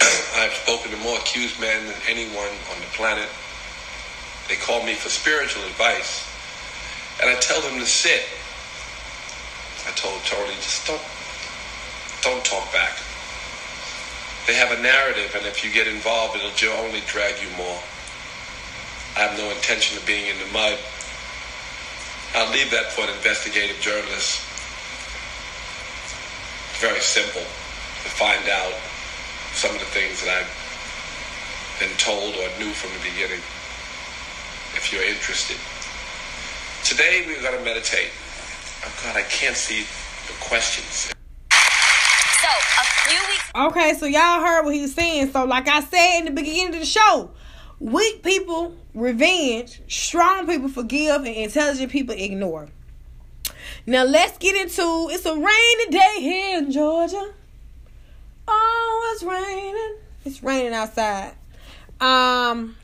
I've 0.36 0.54
spoken 0.54 0.92
to 0.92 0.96
more 0.98 1.18
accused 1.18 1.60
men 1.60 1.86
than 1.86 1.96
anyone 2.06 2.52
on 2.70 2.80
the 2.80 2.86
planet. 2.94 3.28
They 4.48 4.56
call 4.56 4.82
me 4.82 4.94
for 4.94 5.10
spiritual 5.10 5.62
advice. 5.64 6.24
And 7.20 7.28
I 7.28 7.34
tell 7.38 7.60
them 7.60 7.78
to 7.78 7.86
sit. 7.86 8.24
I 9.86 9.92
told 9.92 10.24
Tony, 10.24 10.54
just 10.56 10.86
don't, 10.86 11.02
don't 12.24 12.44
talk 12.44 12.72
back. 12.72 12.96
They 14.46 14.54
have 14.54 14.72
a 14.72 14.80
narrative, 14.80 15.36
and 15.36 15.44
if 15.44 15.62
you 15.62 15.70
get 15.70 15.86
involved, 15.86 16.36
it'll 16.36 16.52
only 16.80 17.02
drag 17.06 17.36
you 17.42 17.48
more. 17.56 17.80
I 19.16 19.28
have 19.28 19.36
no 19.36 19.50
intention 19.50 19.98
of 19.98 20.06
being 20.06 20.26
in 20.32 20.38
the 20.38 20.48
mud. 20.52 20.78
I'll 22.34 22.52
leave 22.52 22.70
that 22.70 22.92
for 22.92 23.02
an 23.02 23.10
investigative 23.10 23.76
journalist. 23.80 24.40
It's 26.72 26.80
very 26.80 27.00
simple 27.00 27.42
to 27.42 28.08
find 28.16 28.48
out 28.48 28.72
some 29.52 29.74
of 29.74 29.80
the 29.80 29.90
things 29.92 30.24
that 30.24 30.32
I've 30.32 30.52
been 31.80 31.96
told 31.98 32.36
or 32.36 32.48
knew 32.58 32.72
from 32.72 32.92
the 32.96 33.04
beginning 33.04 33.42
if 34.78 34.92
you're 34.92 35.02
interested. 35.02 35.56
Today 36.84 37.24
we're 37.26 37.42
going 37.42 37.58
to 37.58 37.64
meditate. 37.64 38.10
Oh 38.86 39.00
God, 39.02 39.16
I 39.16 39.22
can't 39.22 39.56
see 39.56 39.82
the 40.28 40.38
questions. 40.40 41.12
So, 41.50 42.48
a 42.48 42.84
few 43.08 43.18
weeks 43.28 43.50
Okay, 43.56 43.94
so 43.94 44.06
y'all 44.06 44.40
heard 44.40 44.64
what 44.64 44.74
he 44.74 44.82
was 44.82 44.94
saying. 44.94 45.32
So, 45.32 45.44
like 45.44 45.66
I 45.66 45.80
said 45.80 46.20
in 46.20 46.24
the 46.26 46.30
beginning 46.30 46.74
of 46.74 46.80
the 46.80 46.86
show, 46.86 47.32
weak 47.80 48.22
people 48.22 48.76
revenge, 48.94 49.82
strong 49.88 50.46
people 50.46 50.68
forgive, 50.68 51.24
and 51.24 51.34
intelligent 51.34 51.90
people 51.90 52.14
ignore. 52.16 52.68
Now 53.84 54.04
let's 54.04 54.38
get 54.38 54.54
into 54.54 55.08
it's 55.10 55.26
a 55.26 55.34
rainy 55.34 55.90
day 55.90 56.14
here 56.20 56.58
in 56.58 56.70
Georgia. 56.70 57.32
Oh, 58.46 59.12
it's 59.12 59.24
raining. 59.24 59.96
It's 60.24 60.40
raining 60.42 60.72
outside. 60.72 61.34
Um, 62.00 62.76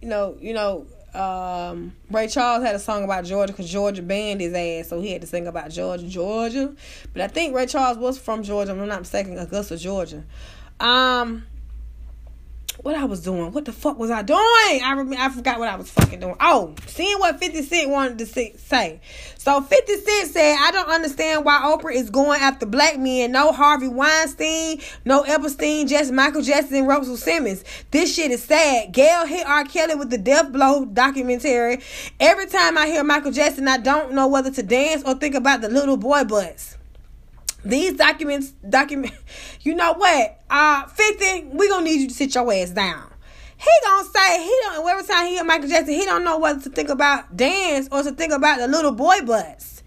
you 0.00 0.08
know, 0.08 0.36
you 0.40 0.54
know, 0.54 0.86
um, 1.14 1.94
Ray 2.10 2.28
Charles 2.28 2.64
had 2.64 2.74
a 2.74 2.78
song 2.78 3.04
about 3.04 3.24
Georgia 3.24 3.52
because 3.52 3.70
Georgia 3.70 4.02
banned 4.02 4.40
his 4.40 4.54
ass, 4.54 4.88
so 4.88 5.00
he 5.00 5.12
had 5.12 5.20
to 5.20 5.26
sing 5.26 5.46
about 5.46 5.70
Georgia, 5.70 6.06
Georgia. 6.06 6.74
But 7.12 7.22
I 7.22 7.28
think 7.28 7.54
Ray 7.54 7.66
Charles 7.66 7.98
was 7.98 8.18
from 8.18 8.42
Georgia. 8.42 8.72
I'm 8.72 8.86
not 8.86 9.00
mistaken, 9.00 9.38
Augusta, 9.38 9.76
Georgia. 9.76 10.24
Um, 10.78 11.44
what 12.82 12.94
I 12.94 13.04
was 13.04 13.20
doing? 13.20 13.52
What 13.52 13.64
the 13.66 13.72
fuck 13.72 13.98
was 13.98 14.10
I 14.10 14.22
doing? 14.22 14.40
I 14.40 14.94
rem- 14.96 15.14
I 15.18 15.28
forgot 15.28 15.58
what 15.58 15.68
I 15.68 15.76
was 15.76 15.90
fucking 15.90 16.20
doing. 16.20 16.36
Oh, 16.40 16.74
seeing 16.86 17.18
what 17.18 17.38
Fifty 17.38 17.62
Cent 17.62 17.90
wanted 17.90 18.18
to 18.18 18.26
say-. 18.26 19.00
So 19.36 19.60
Fifty 19.60 19.96
Cent 19.96 20.30
said, 20.30 20.56
"I 20.58 20.70
don't 20.70 20.88
understand 20.88 21.44
why 21.44 21.60
Oprah 21.62 21.94
is 21.94 22.10
going 22.10 22.40
after 22.40 22.66
black 22.66 22.98
men. 22.98 23.32
No 23.32 23.52
Harvey 23.52 23.88
Weinstein, 23.88 24.80
no 25.04 25.22
Epstein, 25.22 25.88
just 25.88 26.12
Michael 26.12 26.42
Jackson 26.42 26.76
and 26.76 26.88
Russell 26.88 27.16
Simmons. 27.16 27.64
This 27.90 28.14
shit 28.14 28.30
is 28.30 28.42
sad. 28.42 28.92
Gayle 28.92 29.26
hit 29.26 29.46
R. 29.46 29.64
Kelly 29.64 29.94
with 29.94 30.10
the 30.10 30.18
Death 30.18 30.50
Blow 30.50 30.84
documentary. 30.86 31.80
Every 32.18 32.46
time 32.46 32.78
I 32.78 32.86
hear 32.86 33.04
Michael 33.04 33.32
Jackson, 33.32 33.68
I 33.68 33.78
don't 33.78 34.12
know 34.12 34.26
whether 34.26 34.50
to 34.50 34.62
dance 34.62 35.02
or 35.04 35.14
think 35.14 35.34
about 35.34 35.60
the 35.60 35.68
little 35.68 35.96
boy 35.96 36.24
butts." 36.24 36.78
These 37.64 37.94
documents, 37.94 38.52
document, 38.68 39.14
you 39.60 39.74
know 39.74 39.94
what? 39.94 40.40
Uh, 40.48 40.86
50, 40.86 41.48
we 41.52 41.68
gonna 41.68 41.84
need 41.84 42.00
you 42.00 42.08
to 42.08 42.14
sit 42.14 42.34
your 42.34 42.52
ass 42.52 42.70
down. 42.70 43.10
He 43.56 43.70
gonna 43.84 44.08
say, 44.08 44.42
he 44.42 44.58
don't, 44.62 44.88
every 44.88 45.04
time 45.04 45.26
he 45.26 45.34
hear 45.34 45.44
Michael 45.44 45.68
Jackson, 45.68 45.94
he 45.94 46.04
don't 46.04 46.24
know 46.24 46.38
whether 46.38 46.60
to 46.62 46.70
think 46.70 46.88
about 46.88 47.36
dance 47.36 47.88
or 47.92 48.02
to 48.02 48.12
think 48.12 48.32
about 48.32 48.58
the 48.58 48.66
little 48.66 48.92
boy 48.92 49.20
butts. 49.26 49.82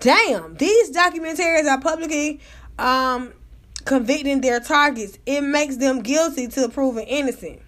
Damn, 0.00 0.56
these 0.56 0.90
documentaries 0.90 1.70
are 1.70 1.80
publicly 1.80 2.40
um, 2.78 3.32
convicting 3.84 4.40
their 4.40 4.58
targets. 4.58 5.18
It 5.24 5.42
makes 5.42 5.76
them 5.76 6.02
guilty 6.02 6.48
to 6.48 6.68
proven 6.68 7.04
innocent. 7.04 7.60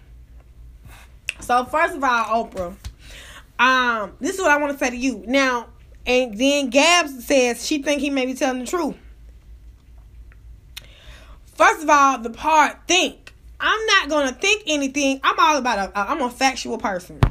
So 1.39 1.63
first 1.63 1.95
of 1.95 2.03
all, 2.03 2.45
Oprah, 2.45 2.75
um, 3.57 4.13
this 4.19 4.35
is 4.35 4.41
what 4.41 4.51
I 4.51 4.57
want 4.57 4.73
to 4.73 4.77
say 4.77 4.89
to 4.89 4.97
you. 4.97 5.23
Now, 5.25 5.67
and 6.05 6.37
then 6.37 6.69
Gabs 6.69 7.25
says 7.25 7.65
she 7.65 7.81
think 7.81 8.01
he 8.01 8.09
may 8.09 8.25
be 8.25 8.33
telling 8.33 8.59
the 8.59 8.67
truth. 8.67 8.95
First 11.55 11.83
of 11.83 11.89
all, 11.89 12.19
the 12.19 12.29
part 12.29 12.87
think. 12.87 13.33
I'm 13.59 13.85
not 13.85 14.09
gonna 14.09 14.33
think 14.33 14.63
anything. 14.67 15.21
I'm 15.23 15.39
all 15.39 15.57
about 15.57 15.89
a. 15.89 15.99
I'm 15.99 16.21
a 16.21 16.29
factual 16.29 16.77
person. 16.77 17.21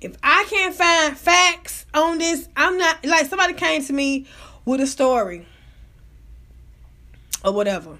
If 0.00 0.16
I 0.22 0.44
can't 0.50 0.74
find 0.74 1.16
facts 1.16 1.86
on 1.94 2.18
this, 2.18 2.48
I'm 2.56 2.76
not 2.76 3.04
like 3.06 3.26
somebody 3.26 3.54
came 3.54 3.82
to 3.84 3.92
me 3.92 4.26
with 4.64 4.80
a 4.80 4.86
story 4.86 5.46
or 7.44 7.52
whatever, 7.52 7.96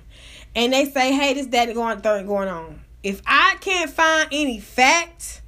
and 0.54 0.72
they 0.72 0.90
say, 0.90 1.12
"Hey, 1.12 1.34
this 1.34 1.46
that 1.46 1.72
going 1.72 2.00
thing 2.00 2.26
going 2.26 2.48
on." 2.48 2.80
If 3.02 3.22
I 3.24 3.56
can't 3.60 3.88
find 3.88 4.28
any 4.32 4.58
facts 4.58 5.40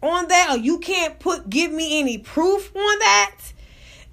on 0.00 0.28
that, 0.28 0.50
or 0.50 0.58
you 0.58 0.78
can't 0.78 1.18
put 1.18 1.50
give 1.50 1.72
me 1.72 1.98
any 1.98 2.18
proof 2.18 2.74
on 2.74 2.98
that, 3.00 3.36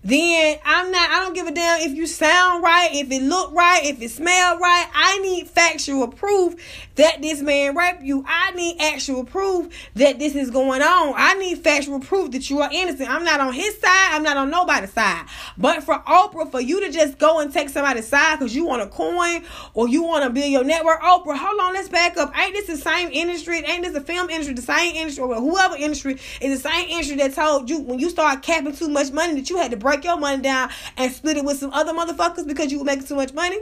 then 0.04 0.58
I'm 0.66 0.92
not 0.92 1.10
I 1.10 1.20
don't 1.20 1.34
give 1.34 1.48
a 1.48 1.52
damn 1.52 1.82
if 1.82 1.96
you 1.96 2.08
sound 2.08 2.64
right, 2.64 2.90
if 2.92 3.12
it 3.12 3.22
look 3.22 3.54
right, 3.54 3.86
if 3.86 4.02
it 4.02 4.10
smell 4.10 4.58
right. 4.58 4.88
I 4.94 5.20
need 5.20 5.48
factual 5.48 6.08
proof 6.08 6.56
that 7.02 7.20
this 7.20 7.42
man 7.42 7.76
raped 7.76 8.04
you. 8.04 8.24
I 8.28 8.52
need 8.52 8.80
actual 8.80 9.26
proof 9.26 9.74
that 9.96 10.20
this 10.20 10.36
is 10.36 10.52
going 10.52 10.84
on. 10.84 11.16
I 11.18 11.34
need 11.34 11.58
factual 11.58 12.00
proof 12.00 12.30
that 12.32 12.48
you 12.48 12.62
are 12.62 12.70
innocent. 12.72 13.10
I'm 13.10 13.24
not 13.24 13.40
on 13.40 13.54
his 13.54 13.76
side, 13.80 14.10
I'm 14.12 14.22
not 14.22 14.38
on 14.38 14.52
nobody's 14.52 14.94
side. 14.94 15.26
But 15.58 15.84
for 15.84 15.98
Oprah, 16.00 16.52
for 16.52 16.62
you 16.62 16.80
to 16.82 16.92
just 16.92 17.18
go 17.18 17.40
and 17.40 17.52
take 17.52 17.70
somebody's 17.70 18.08
side 18.08 18.38
because 18.38 18.56
you 18.56 18.66
want 18.66 18.84
a 18.84 18.88
coin 18.88 19.44
or 19.74 19.88
you 19.88 20.04
want 20.04 20.26
to 20.26 20.30
build 20.30 20.52
your 20.52 20.64
network, 20.64 21.02
Oprah, 21.02 21.36
hold 21.36 21.60
on, 21.60 21.74
let's 21.74 21.90
back 21.90 22.18
up. 22.18 22.38
Ain't 22.38 22.54
this 22.54 22.68
the 22.68 22.78
same 22.78 23.10
industry? 23.12 23.64
Ain't 23.66 23.84
this 23.84 23.94
the 23.94 24.02
film 24.02 24.30
industry, 24.30 24.54
the 24.54 24.62
same 24.62 24.96
industry, 24.96 25.24
or 25.24 25.34
whoever 25.36 25.76
industry 25.76 26.20
is 26.40 26.62
the 26.62 26.70
same 26.70 26.88
industry 26.88 27.16
that 27.18 27.34
told 27.34 27.68
you 27.68 27.80
when 27.80 27.98
you 27.98 28.12
start 28.12 28.44
capping 28.44 28.76
too 28.76 28.90
much 28.90 29.12
money 29.12 29.34
that 29.34 29.50
you 29.50 29.58
had 29.58 29.72
to 29.72 29.78
break 29.78 30.04
your 30.04 30.18
money 30.18 30.44
down 30.44 30.70
and 30.98 31.12
split 31.12 31.38
it 31.38 31.46
with 31.46 31.58
some 31.58 31.74
other 31.74 31.94
motherfuckers 31.94 32.48
because 32.48 32.72
you 32.72 32.78
were 32.78 32.86
making 32.86 33.08
too 33.08 33.16
much 33.16 33.34
money? 33.34 33.58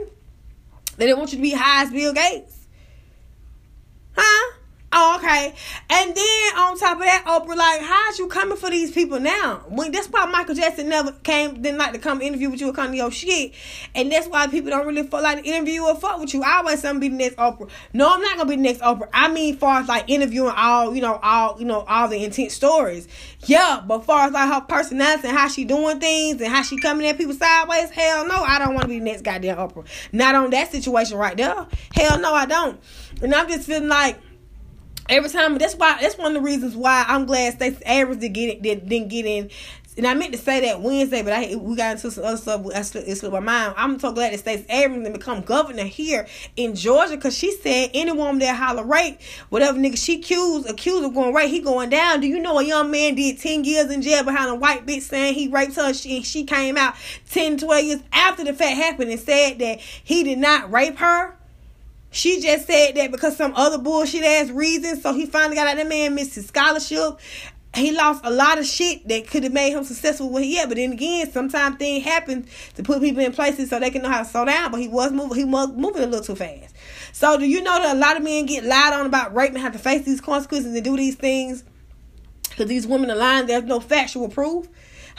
They 0.98 1.06
didn't 1.06 1.20
want 1.20 1.32
you 1.32 1.38
to 1.38 1.42
be 1.42 1.52
high 1.52 1.84
as 1.84 1.90
Bill 1.90 2.12
Gates. 2.12 2.59
Huh? 4.20 4.60
oh, 4.92 5.16
okay. 5.18 5.54
And 5.88 6.14
then 6.14 6.58
on 6.58 6.78
top 6.78 6.98
of 6.98 7.04
that, 7.04 7.24
Oprah, 7.26 7.56
like, 7.56 7.80
how's 7.82 8.18
you 8.18 8.26
coming 8.28 8.56
for 8.56 8.70
these 8.70 8.90
people 8.92 9.20
now? 9.20 9.64
When 9.68 9.92
that's 9.92 10.08
why 10.08 10.26
Michael 10.26 10.54
Jackson 10.54 10.88
never 10.88 11.12
came, 11.12 11.62
didn't 11.62 11.78
like 11.78 11.92
to 11.92 11.98
come 11.98 12.20
interview 12.20 12.50
with 12.50 12.60
you 12.60 12.70
or 12.70 12.72
come 12.72 12.90
to 12.90 12.96
your 12.96 13.10
shit. 13.10 13.52
And 13.94 14.10
that's 14.10 14.26
why 14.26 14.46
people 14.48 14.70
don't 14.70 14.86
really 14.86 15.02
fuck 15.02 15.22
like 15.22 15.42
to 15.42 15.48
interview 15.48 15.82
or 15.82 15.96
fuck 15.96 16.20
with 16.20 16.34
you. 16.34 16.42
I 16.42 16.74
say 16.76 16.88
I'm 16.88 17.00
be 17.00 17.08
the 17.08 17.16
next 17.16 17.36
Oprah. 17.36 17.68
No, 17.92 18.12
I'm 18.12 18.20
not 18.20 18.36
gonna 18.36 18.48
be 18.48 18.56
the 18.56 18.62
next 18.62 18.80
Oprah. 18.80 19.08
I 19.12 19.32
mean 19.32 19.56
far 19.56 19.80
as 19.80 19.88
like 19.88 20.08
interviewing 20.08 20.54
all, 20.56 20.94
you 20.94 21.00
know, 21.00 21.18
all, 21.22 21.58
you 21.58 21.64
know, 21.64 21.80
all 21.80 22.08
the 22.08 22.22
intense 22.22 22.54
stories. 22.54 23.08
Yeah, 23.46 23.82
but 23.86 24.04
far 24.04 24.26
as 24.26 24.32
like 24.32 24.52
her 24.52 24.60
personality 24.60 25.28
and 25.28 25.36
how 25.36 25.48
she 25.48 25.64
doing 25.64 25.98
things 25.98 26.40
and 26.40 26.52
how 26.52 26.62
she 26.62 26.78
coming 26.78 27.06
at 27.06 27.16
people 27.16 27.34
sideways, 27.34 27.90
hell 27.90 28.26
no, 28.26 28.42
I 28.42 28.58
don't 28.58 28.74
want 28.74 28.82
to 28.82 28.88
be 28.88 28.98
the 28.98 29.04
next 29.04 29.22
goddamn 29.22 29.56
Oprah. 29.56 29.86
Not 30.12 30.34
on 30.34 30.50
that 30.50 30.70
situation 30.70 31.16
right 31.16 31.36
there. 31.36 31.66
Hell 31.94 32.20
no, 32.20 32.34
I 32.34 32.46
don't. 32.46 32.80
And 33.22 33.34
I'm 33.34 33.48
just 33.48 33.66
feeling 33.66 33.88
like 33.88 34.18
every 35.08 35.28
time 35.28 35.58
that's 35.58 35.74
why 35.74 35.98
that's 36.00 36.16
one 36.16 36.28
of 36.28 36.34
the 36.34 36.40
reasons 36.40 36.74
why 36.74 37.04
I'm 37.06 37.26
glad 37.26 37.54
Stacey 37.54 37.82
Abrams 37.84 38.20
did 38.20 38.32
get 38.32 38.48
it 38.48 38.62
did, 38.62 38.88
didn't 38.88 39.08
get 39.08 39.26
in. 39.26 39.50
And 39.96 40.06
I 40.06 40.14
meant 40.14 40.32
to 40.32 40.38
say 40.38 40.60
that 40.60 40.80
Wednesday, 40.80 41.22
but 41.22 41.32
I 41.32 41.56
we 41.56 41.76
got 41.76 41.96
into 41.96 42.10
some 42.12 42.24
other 42.24 42.36
stuff. 42.36 42.64
I 42.74 42.80
slipped, 42.82 43.08
it 43.08 43.16
slipped 43.16 43.32
my 43.34 43.40
mind. 43.40 43.74
I'm 43.76 43.98
so 43.98 44.12
glad 44.12 44.32
that 44.32 44.38
Stacey 44.38 44.64
Abrams 44.70 45.02
didn't 45.02 45.18
become 45.18 45.42
governor 45.42 45.82
here 45.82 46.28
in 46.56 46.76
Georgia 46.76 47.16
because 47.16 47.36
she 47.36 47.52
said 47.52 47.90
any 47.92 48.12
woman 48.12 48.38
that 48.38 48.56
holler 48.56 48.84
rape, 48.84 49.20
whatever 49.48 49.76
nigga 49.78 49.98
she 49.98 50.20
accused, 50.20 50.70
accused 50.70 51.04
of 51.04 51.12
going 51.12 51.34
rape, 51.34 51.50
he 51.50 51.60
going 51.60 51.90
down. 51.90 52.20
Do 52.20 52.28
you 52.28 52.38
know 52.38 52.58
a 52.60 52.64
young 52.64 52.90
man 52.90 53.16
did 53.16 53.38
10 53.40 53.64
years 53.64 53.90
in 53.90 54.00
jail 54.00 54.22
behind 54.22 54.48
a 54.48 54.54
white 54.54 54.86
bitch 54.86 55.02
saying 55.02 55.34
he 55.34 55.48
raped 55.48 55.74
her? 55.74 55.92
She, 55.92 56.22
she 56.22 56.44
came 56.44 56.76
out 56.76 56.94
10, 57.30 57.58
12 57.58 57.84
years 57.84 58.00
after 58.12 58.44
the 58.44 58.54
fact 58.54 58.76
happened 58.76 59.10
and 59.10 59.20
said 59.20 59.58
that 59.58 59.80
he 59.80 60.22
did 60.22 60.38
not 60.38 60.72
rape 60.72 60.98
her? 60.98 61.36
She 62.10 62.40
just 62.40 62.66
said 62.66 62.96
that 62.96 63.12
because 63.12 63.36
some 63.36 63.54
other 63.54 63.78
bullshit 63.78 64.24
ass 64.24 64.50
reason. 64.50 65.00
So 65.00 65.14
he 65.14 65.26
finally 65.26 65.56
got 65.56 65.68
out. 65.68 65.76
That 65.76 65.88
man 65.88 66.14
missed 66.14 66.34
his 66.34 66.46
scholarship. 66.46 67.18
He 67.72 67.92
lost 67.92 68.22
a 68.24 68.30
lot 68.30 68.58
of 68.58 68.66
shit 68.66 69.06
that 69.06 69.28
could 69.28 69.44
have 69.44 69.52
made 69.52 69.70
him 69.70 69.84
successful 69.84 70.28
where 70.28 70.42
he 70.42 70.58
at. 70.58 70.68
But 70.68 70.76
then 70.76 70.92
again, 70.92 71.30
sometimes 71.30 71.76
things 71.76 72.04
happen 72.04 72.48
to 72.74 72.82
put 72.82 73.00
people 73.00 73.22
in 73.22 73.32
places 73.32 73.70
so 73.70 73.78
they 73.78 73.90
can 73.90 74.02
know 74.02 74.08
how 74.08 74.18
to 74.18 74.24
slow 74.24 74.44
down. 74.44 74.72
But 74.72 74.80
he 74.80 74.88
was 74.88 75.12
moving. 75.12 75.38
He 75.38 75.44
was 75.44 75.68
moving 75.68 76.02
a 76.02 76.06
little 76.06 76.24
too 76.24 76.34
fast. 76.34 76.74
So 77.12 77.38
do 77.38 77.46
you 77.46 77.62
know 77.62 77.80
that 77.80 77.94
a 77.94 77.98
lot 77.98 78.16
of 78.16 78.24
men 78.24 78.46
get 78.46 78.64
lied 78.64 78.92
on 78.92 79.06
about 79.06 79.34
rape 79.34 79.50
and 79.50 79.58
have 79.58 79.72
to 79.72 79.78
face 79.78 80.04
these 80.04 80.20
consequences 80.20 80.74
and 80.74 80.82
do 80.82 80.96
these 80.96 81.14
things 81.14 81.62
because 82.48 82.66
these 82.66 82.88
women 82.88 83.08
are 83.08 83.16
lying? 83.16 83.46
There's 83.46 83.62
no 83.62 83.78
factual 83.78 84.28
proof. 84.28 84.68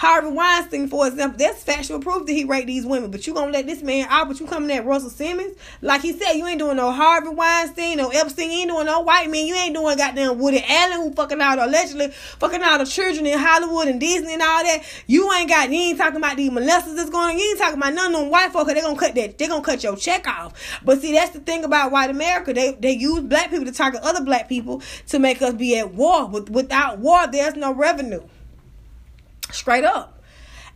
Harvey 0.01 0.31
Weinstein, 0.31 0.87
for 0.87 1.05
example, 1.05 1.37
that's 1.37 1.61
factual 1.61 1.99
proof 1.99 2.25
that 2.25 2.33
he 2.33 2.43
raped 2.43 2.65
these 2.65 2.87
women. 2.87 3.11
But 3.11 3.27
you 3.27 3.35
gonna 3.35 3.51
let 3.51 3.67
this 3.67 3.83
man 3.83 4.07
out, 4.09 4.27
but 4.27 4.39
you 4.39 4.47
coming 4.47 4.75
at 4.75 4.83
Russell 4.83 5.11
Simmons? 5.11 5.55
Like 5.79 6.01
he 6.01 6.11
said, 6.11 6.33
you 6.33 6.47
ain't 6.47 6.57
doing 6.57 6.77
no 6.77 6.91
Harvey 6.91 7.29
Weinstein, 7.29 7.97
no 7.97 8.09
Epstein, 8.09 8.49
you 8.49 8.61
ain't 8.61 8.71
doing 8.71 8.87
no 8.87 9.01
white 9.01 9.29
man. 9.29 9.45
You 9.45 9.53
ain't 9.53 9.75
doing 9.75 9.95
goddamn 9.95 10.39
Woody 10.39 10.63
Allen 10.67 11.01
who 11.01 11.13
fucking 11.13 11.39
out 11.39 11.59
allegedly 11.59 12.07
fucking 12.39 12.63
out 12.63 12.81
of 12.81 12.89
children 12.89 13.27
in 13.27 13.37
Hollywood 13.37 13.89
and 13.89 13.99
Disney 13.99 14.33
and 14.33 14.41
all 14.41 14.63
that. 14.63 14.81
You 15.05 15.31
ain't 15.33 15.47
got 15.47 15.69
you 15.69 15.77
ain't 15.77 15.99
talking 15.99 16.17
about 16.17 16.35
these 16.35 16.49
molesters 16.49 16.95
that's 16.95 17.11
going 17.11 17.35
on. 17.35 17.37
You 17.37 17.51
ain't 17.51 17.59
talking 17.59 17.77
about 17.77 17.93
none 17.93 18.15
of 18.15 18.21
them 18.21 18.31
white 18.31 18.51
folk, 18.51 18.69
they 18.69 18.81
gonna 18.81 18.97
cut 18.97 19.13
that 19.13 19.37
they 19.37 19.47
gonna 19.47 19.61
cut 19.61 19.83
your 19.83 19.95
check 19.95 20.27
off. 20.27 20.79
But 20.83 20.99
see, 21.01 21.13
that's 21.13 21.33
the 21.33 21.41
thing 21.41 21.63
about 21.63 21.91
white 21.91 22.09
America. 22.09 22.53
They 22.53 22.71
they 22.71 22.93
use 22.93 23.19
black 23.19 23.51
people 23.51 23.65
to 23.65 23.71
target 23.71 24.01
other 24.01 24.25
black 24.25 24.49
people 24.49 24.81
to 25.09 25.19
make 25.19 25.43
us 25.43 25.53
be 25.53 25.77
at 25.77 25.93
war. 25.93 26.25
With, 26.25 26.49
without 26.49 26.97
war, 26.97 27.27
there's 27.27 27.55
no 27.55 27.71
revenue. 27.71 28.21
Straight 29.51 29.83
up. 29.83 30.21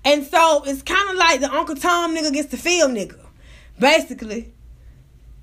And 0.04 0.26
so 0.26 0.64
it's 0.66 0.84
kind 0.84 1.10
of 1.10 1.16
like 1.16 1.40
the 1.40 1.52
Uncle 1.52 1.76
Tom 1.76 2.16
nigga 2.16 2.32
gets 2.32 2.50
the 2.50 2.58
field 2.58 2.92
nigga, 2.92 3.20
basically. 3.80 4.54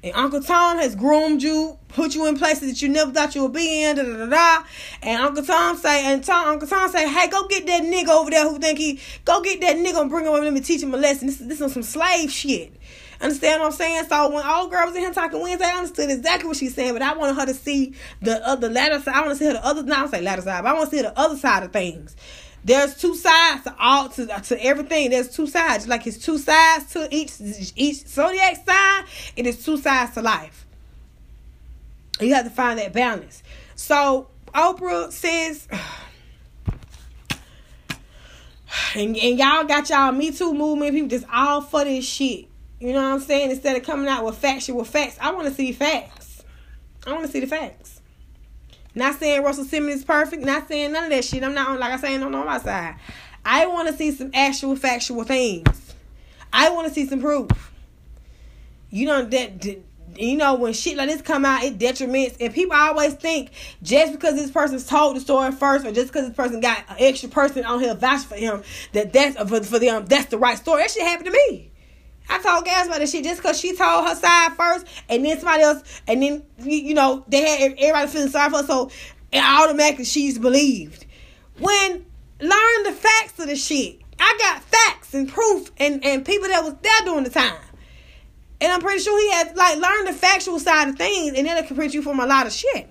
And 0.05 0.15
Uncle 0.15 0.43
Tom 0.43 0.79
has 0.79 0.97
groomed 0.97 1.43
you, 1.43 1.79
put 1.89 2.15
you 2.15 2.27
in 2.27 2.37
places 2.37 2.69
that 2.69 2.83
you 2.83 2.89
never 2.89 3.13
thought 3.13 3.37
you 3.37 3.43
would 3.43 3.53
be 3.53 3.85
in, 3.85 3.97
da 3.97 4.03
da 4.03 4.17
da 4.17 4.27
da. 4.27 4.65
And 5.01 5.23
Uncle 5.23 5.45
Tom 5.45 5.77
say, 5.77 6.07
and 6.07 6.25
Tom, 6.25 6.49
Uncle 6.49 6.67
Tom 6.67 6.91
say, 6.91 7.09
hey, 7.09 7.29
go 7.29 7.47
get 7.47 7.67
that 7.67 7.83
nigga 7.83 8.09
over 8.09 8.31
there 8.31 8.49
who 8.49 8.59
think 8.59 8.79
he, 8.79 8.99
go 9.25 9.41
get 9.43 9.61
that 9.61 9.77
nigga 9.77 10.01
and 10.01 10.11
bring 10.11 10.25
him 10.25 10.33
over, 10.33 10.43
let 10.43 10.53
me 10.53 10.61
teach 10.61 10.83
him 10.83 10.93
a 10.93 10.97
lesson. 10.97 11.29
This, 11.29 11.39
this 11.39 11.61
is 11.61 11.73
some 11.73 11.85
slave 11.85 12.33
shit. 12.33 12.77
Understand 13.21 13.61
what 13.61 13.67
I'm 13.67 13.73
saying? 13.73 14.05
So 14.09 14.31
when 14.31 14.45
all 14.45 14.67
girls 14.67 14.97
in 14.97 15.03
here 15.03 15.13
talking 15.13 15.41
Wednesday, 15.41 15.67
I 15.67 15.77
understood 15.79 16.11
exactly 16.11 16.49
what 16.49 16.57
she's 16.57 16.75
saying, 16.75 16.93
but 16.93 17.03
I 17.03 17.17
wanted 17.17 17.35
her 17.35 17.47
to 17.47 17.55
see 17.55 17.95
the 18.21 18.45
other 18.45 18.69
latter 18.69 19.01
side. 19.01 19.15
I 19.15 19.21
want 19.21 19.31
to 19.31 19.37
see 19.37 19.45
her 19.47 19.53
the 19.53 19.65
other, 19.65 19.85
not 19.85 20.11
say 20.11 20.21
latter 20.21 20.43
side, 20.43 20.65
but 20.65 20.71
I 20.71 20.73
want 20.73 20.91
to 20.91 20.97
see 20.97 21.03
the 21.03 21.17
other 21.17 21.37
side 21.37 21.63
of 21.63 21.73
things. 21.73 22.17
There's 22.65 22.97
two 22.97 23.17
sides 23.17 23.65
to 23.65 23.75
all 23.79 24.09
to, 24.11 24.27
to 24.27 24.65
everything. 24.65 25.11
There's 25.11 25.29
two 25.29 25.47
sides. 25.47 25.89
Like 25.89 26.07
it's 26.07 26.19
two 26.19 26.39
sides 26.39 26.93
to 26.93 27.09
each 27.11 27.33
each 27.77 28.07
zodiac 28.07 28.65
sign. 28.65 29.05
It 29.37 29.47
is 29.47 29.65
two 29.65 29.79
sides 29.79 30.15
to 30.15 30.23
life. 30.23 30.65
You 32.21 32.35
have 32.35 32.45
to 32.45 32.51
find 32.51 32.79
that 32.79 32.93
balance. 32.93 33.43
So 33.75 34.29
Oprah 34.55 35.11
says, 35.11 35.67
and, 38.95 39.17
and 39.17 39.39
y'all 39.39 39.65
got 39.65 39.91
y'all 39.91 40.13
Me 40.13 40.31
Too 40.31 40.55
movement 40.55 40.93
people 40.93 41.09
just 41.09 41.27
all 41.33 41.63
for 41.63 41.85
this 41.85 42.05
shit. 42.05 42.47
You 42.79 42.93
know 42.93 43.03
what 43.03 43.15
I'm 43.15 43.21
saying? 43.21 43.51
Instead 43.51 43.77
of 43.77 43.85
coming 43.85 44.09
out 44.09 44.25
with 44.25 44.37
factual 44.37 44.85
facts, 44.85 45.17
I 45.21 45.33
want 45.33 45.49
to 45.49 45.55
see 45.55 45.73
facts. 45.73 46.43
I 47.07 47.13
want 47.13 47.25
to 47.27 47.31
see 47.31 47.41
the 47.41 47.47
facts. 47.47 48.02
Not 48.95 49.19
saying 49.19 49.43
Russell 49.43 49.65
Simmons 49.65 50.01
is 50.01 50.05
perfect. 50.05 50.45
Not 50.45 50.69
saying 50.69 50.93
none 50.93 51.05
of 51.05 51.11
that 51.11 51.25
shit. 51.25 51.43
I'm 51.43 51.55
not 51.55 51.69
on 51.69 51.81
like 51.81 51.93
I 51.93 51.97
say 51.97 52.15
I'm 52.15 52.23
on 52.23 52.47
my 52.47 52.59
side. 52.59 52.97
I 53.45 53.67
want 53.67 53.89
to 53.89 53.95
see 53.95 54.13
some 54.13 54.31
actual 54.35 54.77
factual 54.77 55.25
things. 55.25 55.95
I 56.53 56.71
want 56.71 56.89
to 56.89 56.95
see 56.95 57.07
some 57.07 57.21
proof. 57.21 57.73
You 58.91 59.07
know 59.07 59.25
that 59.25 59.65
you 60.19 60.37
know 60.37 60.55
when 60.55 60.75
shit 60.75 60.97
like 60.97 61.09
this 61.09 61.23
come 61.23 61.45
out, 61.45 61.65
it 61.65 61.79
detriments. 61.79 62.37
And 62.39 62.53
people 62.53 62.77
always 62.77 63.15
think 63.15 63.53
just 63.83 64.13
because 64.13 64.35
this 64.35 64.51
person's 64.51 64.87
told 64.87 65.17
the 65.17 65.21
story 65.21 65.51
first, 65.53 65.87
or 65.87 65.93
just 65.93 66.13
because 66.13 66.29
this 66.29 66.37
person 66.37 66.61
got 66.61 66.79
an 66.91 66.97
extra 66.99 67.31
person 67.31 67.65
on 67.65 67.81
here 67.81 67.95
vouch 67.95 68.25
for 68.25 68.37
him, 68.37 68.63
that 68.93 69.13
that's 69.13 69.37
for, 69.37 69.63
for 69.63 69.79
them 69.79 70.05
that's 70.05 70.27
the 70.27 70.39
right 70.39 70.59
story. 70.59 70.83
That 70.83 70.91
shit 70.91 71.03
happened 71.03 71.27
to 71.27 71.33
me. 71.33 71.72
I 72.29 72.41
told 72.41 72.65
Gas 72.65 72.87
about 72.87 73.01
this 73.01 73.13
shit 73.13 73.25
just 73.25 73.43
because 73.43 73.61
she 73.61 73.77
told 73.77 74.07
her 74.07 74.15
side 74.15 74.53
first, 74.57 74.87
and 75.09 75.25
then 75.25 75.39
somebody 75.39 75.63
else, 75.63 76.03
and 76.07 76.23
then 76.23 76.43
you 76.59 76.95
know 76.95 77.25
they 77.29 77.43
had 77.43 77.73
everybody 77.79 78.09
feeling 78.09 78.29
sorry 78.29 78.51
for 78.51 78.59
her, 78.59 78.67
so 78.67 78.91
automatically 79.35 80.05
she's 80.05 80.39
believed. 80.39 81.07
When 81.59 82.07
learn 82.41 82.83
the 82.85 82.93
facts 82.93 83.39
of 83.39 83.49
the 83.49 83.57
shit, 83.57 84.01
I 84.19 84.37
got 84.39 84.63
facts 84.63 85.15
and 85.15 85.29
proof, 85.29 85.71
and 85.79 86.05
and 86.05 86.25
people 86.25 86.49
that 86.49 86.65
was 86.65 86.75
there 86.83 87.01
during 87.05 87.25
the 87.25 87.31
time, 87.31 87.57
and 88.61 88.73
I'm 88.73 88.81
pretty 88.81 89.01
sure 89.01 89.19
he 89.21 89.33
had 89.33 89.57
like 89.57 89.79
learned 89.79 90.09
the 90.09 90.13
factual 90.13 90.59
side 90.59 90.89
of 90.89 90.97
things, 90.97 91.37
and 91.37 91.47
can 91.47 91.77
protect 91.77 91.95
you 91.95 92.03
from 92.03 92.21
a 92.21 92.27
lot 92.27 92.47
of 92.47 92.53
shit. 92.53 92.89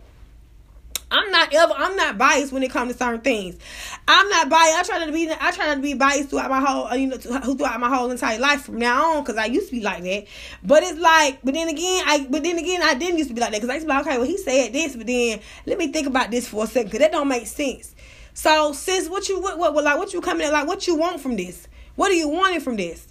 I'm 1.12 1.30
not 1.30 1.54
ever 1.54 1.74
I'm 1.76 1.96
not 1.98 2.18
biased 2.18 2.54
when 2.54 2.64
it 2.64 2.72
comes 2.72 2.94
to 2.94 2.98
certain 2.98 3.22
things. 3.22 3.58
I'm 4.08 4.30
not 4.30 4.50
biased. 4.50 4.78
I 4.78 4.84
try 4.84 5.00
not 5.00 5.06
to 5.06 5.12
be 5.12 5.32
I 5.32 5.52
try 5.52 5.68
not 5.68 5.76
to 5.76 5.82
be 5.82 5.94
biased 5.94 6.30
throughout 6.30 6.50
my 6.50 6.60
whole 6.60 6.86
uh, 6.88 6.96
you 6.96 7.08
know 7.08 7.18
throughout 7.18 7.80
my 7.80 7.96
whole 7.96 8.10
entire 8.12 8.40
life 8.40 8.64
from 8.64 8.78
now 8.78 9.18
on 9.18 9.24
because 9.24 9.38
I 9.38 9.46
used 9.46 9.70
to 9.70 9.76
be 9.76 9.82
like 9.82 10.04
that. 10.04 10.26
But 10.64 10.84
it's 10.84 11.00
like 11.00 11.40
but 11.44 11.54
then 11.54 11.68
again 11.68 12.04
I 12.06 12.28
but 12.30 12.44
then 12.44 12.58
again 12.58 12.82
I 12.84 12.96
didn't 12.96 13.18
used 13.18 13.30
to 13.30 13.36
be 13.36 13.42
like 13.42 13.52
that 13.52 13.62
because 13.62 13.70
I 13.70 13.76
used 13.76 13.88
to 13.88 13.94
be 13.94 13.98
like 13.98 14.08
okay 14.08 14.18
well 14.18 14.28
he 14.28 14.38
said 14.38 14.74
this 14.74 14.96
but 14.96 15.08
then 15.08 15.40
let 15.66 15.78
me 15.78 15.88
think 15.92 16.08
about 16.08 16.32
this 16.32 16.48
for 16.48 16.64
a 16.64 16.68
second 16.68 16.88
because 16.88 17.00
that 17.00 17.12
don't 17.12 17.28
make 17.28 17.48
sense. 17.48 17.96
So 18.34 18.74
sis, 18.74 19.10
what 19.10 19.28
you 19.30 19.40
what, 19.40 19.58
what 19.58 19.84
like 19.84 19.98
what 19.98 20.14
you 20.14 20.22
coming 20.22 20.46
at 20.46 20.54
like 20.54 20.68
what 20.68 20.88
you 20.88 20.96
want 20.96 21.22
from 21.22 21.36
this? 21.36 21.68
What 21.96 22.12
are 22.12 22.16
you 22.16 22.30
wanting 22.30 22.62
from 22.62 22.78
this? 22.78 23.08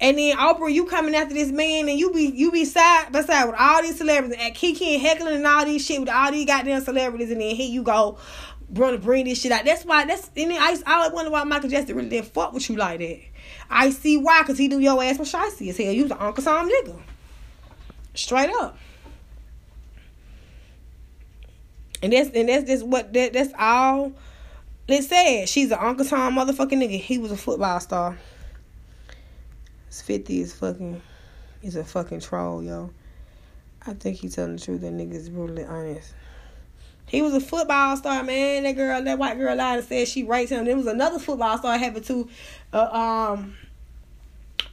And 0.00 0.18
then 0.18 0.36
Oprah, 0.36 0.72
you 0.72 0.86
coming 0.86 1.14
after 1.14 1.34
this 1.34 1.50
man, 1.52 1.88
and 1.88 1.98
you 1.98 2.12
be 2.12 2.24
you 2.24 2.50
be 2.50 2.64
side 2.64 3.12
by 3.12 3.22
side 3.22 3.46
with 3.46 3.54
all 3.58 3.80
these 3.80 3.96
celebrities, 3.96 4.36
and 4.40 4.54
Kiki 4.54 4.94
and 4.94 5.02
heckling 5.02 5.36
and 5.36 5.46
all 5.46 5.64
these 5.64 5.86
shit 5.86 6.00
with 6.00 6.08
all 6.08 6.32
these 6.32 6.46
goddamn 6.46 6.82
celebrities, 6.82 7.30
and 7.30 7.40
then 7.40 7.54
here 7.54 7.70
you 7.70 7.82
go, 7.82 8.18
bro, 8.68 8.96
bring 8.98 9.26
this 9.26 9.40
shit 9.40 9.52
out. 9.52 9.64
That's 9.64 9.84
why 9.84 10.04
that's 10.04 10.28
then 10.28 10.52
I, 10.52 10.70
used, 10.70 10.84
I 10.86 11.08
wonder 11.08 11.30
why 11.30 11.44
Michael 11.44 11.68
Jackson 11.68 11.96
really 11.96 12.08
didn't 12.08 12.32
fuck 12.32 12.52
with 12.52 12.68
you 12.68 12.76
like 12.76 12.98
that. 13.00 13.20
I 13.70 13.90
see 13.90 14.16
why, 14.16 14.42
cause 14.44 14.58
he 14.58 14.68
do 14.68 14.78
your 14.78 15.02
ass 15.02 15.16
for 15.16 15.24
shicey 15.24 15.70
as 15.70 15.76
hell. 15.76 15.92
You 15.92 16.04
was 16.04 16.12
an 16.12 16.18
Uncle 16.18 16.42
Tom 16.42 16.68
nigga, 16.68 16.98
straight 18.14 18.50
up. 18.50 18.78
And 22.02 22.12
that's 22.12 22.30
and 22.30 22.48
that's 22.48 22.64
just 22.64 22.86
what 22.86 23.12
that 23.12 23.32
that's 23.32 23.52
all. 23.58 24.12
It 24.86 25.02
said 25.02 25.48
she's 25.48 25.70
an 25.70 25.78
Uncle 25.80 26.04
Tom 26.04 26.34
motherfucking 26.34 26.72
nigga. 26.72 27.00
He 27.00 27.18
was 27.18 27.32
a 27.32 27.36
football 27.36 27.80
star. 27.80 28.18
50 30.02 30.40
is 30.40 30.52
fucking, 30.54 31.00
he's 31.62 31.76
a 31.76 31.84
fucking 31.84 32.20
troll, 32.20 32.62
yo. 32.62 32.90
I 33.86 33.94
think 33.94 34.18
he's 34.18 34.34
telling 34.34 34.56
the 34.56 34.62
truth. 34.62 34.80
That 34.80 34.92
nigga's 34.92 35.28
brutally 35.28 35.64
honest. 35.64 36.14
He 37.06 37.22
was 37.22 37.34
a 37.34 37.40
football 37.40 37.96
star, 37.96 38.22
man. 38.22 38.64
That 38.64 38.76
girl, 38.76 39.02
that 39.02 39.18
white 39.18 39.38
girl 39.38 39.56
lied 39.56 39.78
and 39.78 39.86
said 39.86 40.08
she 40.08 40.24
raped 40.24 40.50
him. 40.50 40.64
There 40.64 40.76
was 40.76 40.86
another 40.86 41.18
football 41.18 41.58
star 41.58 41.78
happened 41.78 42.06
to, 42.06 42.28
uh, 42.72 42.88
um, 42.96 43.54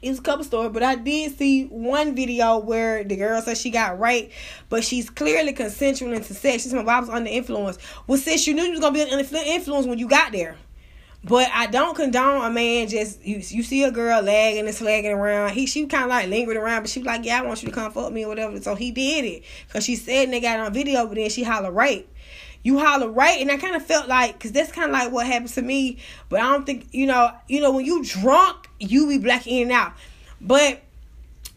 it's 0.02 0.18
a 0.18 0.22
couple 0.22 0.44
stories, 0.44 0.72
but 0.72 0.82
I 0.82 0.96
did 0.96 1.38
see 1.38 1.66
one 1.66 2.16
video 2.16 2.58
where 2.58 3.04
the 3.04 3.16
girl 3.16 3.40
said 3.42 3.58
she 3.58 3.70
got 3.70 4.00
raped, 4.00 4.34
but 4.70 4.84
she's 4.84 5.10
clearly 5.10 5.54
consensual 5.54 6.14
into 6.14 6.34
sex. 6.34 6.64
She's 6.64 6.74
my 6.74 6.82
I 6.82 7.00
was 7.00 7.10
under 7.10 7.30
influence. 7.30 7.78
Well, 8.08 8.18
since 8.18 8.48
you 8.48 8.56
knew 8.56 8.64
you 8.64 8.72
was 8.72 8.80
gonna 8.80 8.94
be 8.94 9.02
under 9.02 9.18
influence 9.46 9.86
when 9.86 10.00
you 10.00 10.08
got 10.08 10.32
there. 10.32 10.58
But 11.24 11.50
I 11.54 11.68
don't 11.68 11.96
condone 11.96 12.44
a 12.44 12.50
man 12.50 12.88
just 12.88 13.24
you 13.24 13.36
you 13.36 13.62
see 13.62 13.84
a 13.84 13.92
girl 13.92 14.24
lagging 14.24 14.66
and 14.66 14.76
slagging 14.76 15.16
around. 15.16 15.52
He 15.52 15.68
she 15.68 15.86
kind 15.86 16.06
of 16.06 16.10
like 16.10 16.28
lingering 16.30 16.58
around, 16.58 16.82
but 16.82 16.90
she 16.90 17.00
was 17.00 17.06
like, 17.06 17.24
yeah, 17.24 17.40
I 17.40 17.46
want 17.46 17.62
you 17.62 17.70
to 17.70 17.76
come 17.76 17.92
fuck 17.92 18.12
me 18.12 18.26
or 18.26 18.30
whatever. 18.30 18.60
So 18.60 18.74
he 18.74 18.90
did 18.90 19.26
it 19.26 19.44
because 19.68 19.86
she 19.86 19.96
said 19.96 20.24
and 20.24 20.34
they 20.34 20.40
got 20.40 20.60
it 20.60 20.66
on 20.66 20.74
video, 20.74 21.06
but 21.06 21.16
then 21.16 21.30
she 21.30 21.44
holler 21.44 21.72
rape. 21.72 22.11
You 22.64 22.78
holler 22.80 23.10
right, 23.10 23.42
and 23.42 23.52
I 23.52 23.58
kind 23.58 23.76
of 23.76 23.84
felt 23.84 24.08
like 24.08 24.34
because 24.34 24.52
that's 24.52 24.72
kind 24.72 24.86
of 24.86 24.94
like 24.94 25.12
what 25.12 25.26
happened 25.26 25.50
to 25.54 25.62
me. 25.62 25.98
But 26.30 26.42
I 26.42 26.52
don't 26.52 26.66
think 26.66 26.88
you 26.92 27.08
know 27.08 27.32
you 27.48 27.60
know 27.60 27.72
when 27.72 27.86
you 27.86 28.04
drunk, 28.04 28.70
you 28.80 29.08
be 29.08 29.18
black 29.18 29.48
in 29.48 29.64
and 29.64 29.72
out. 29.72 29.94
But 30.40 30.82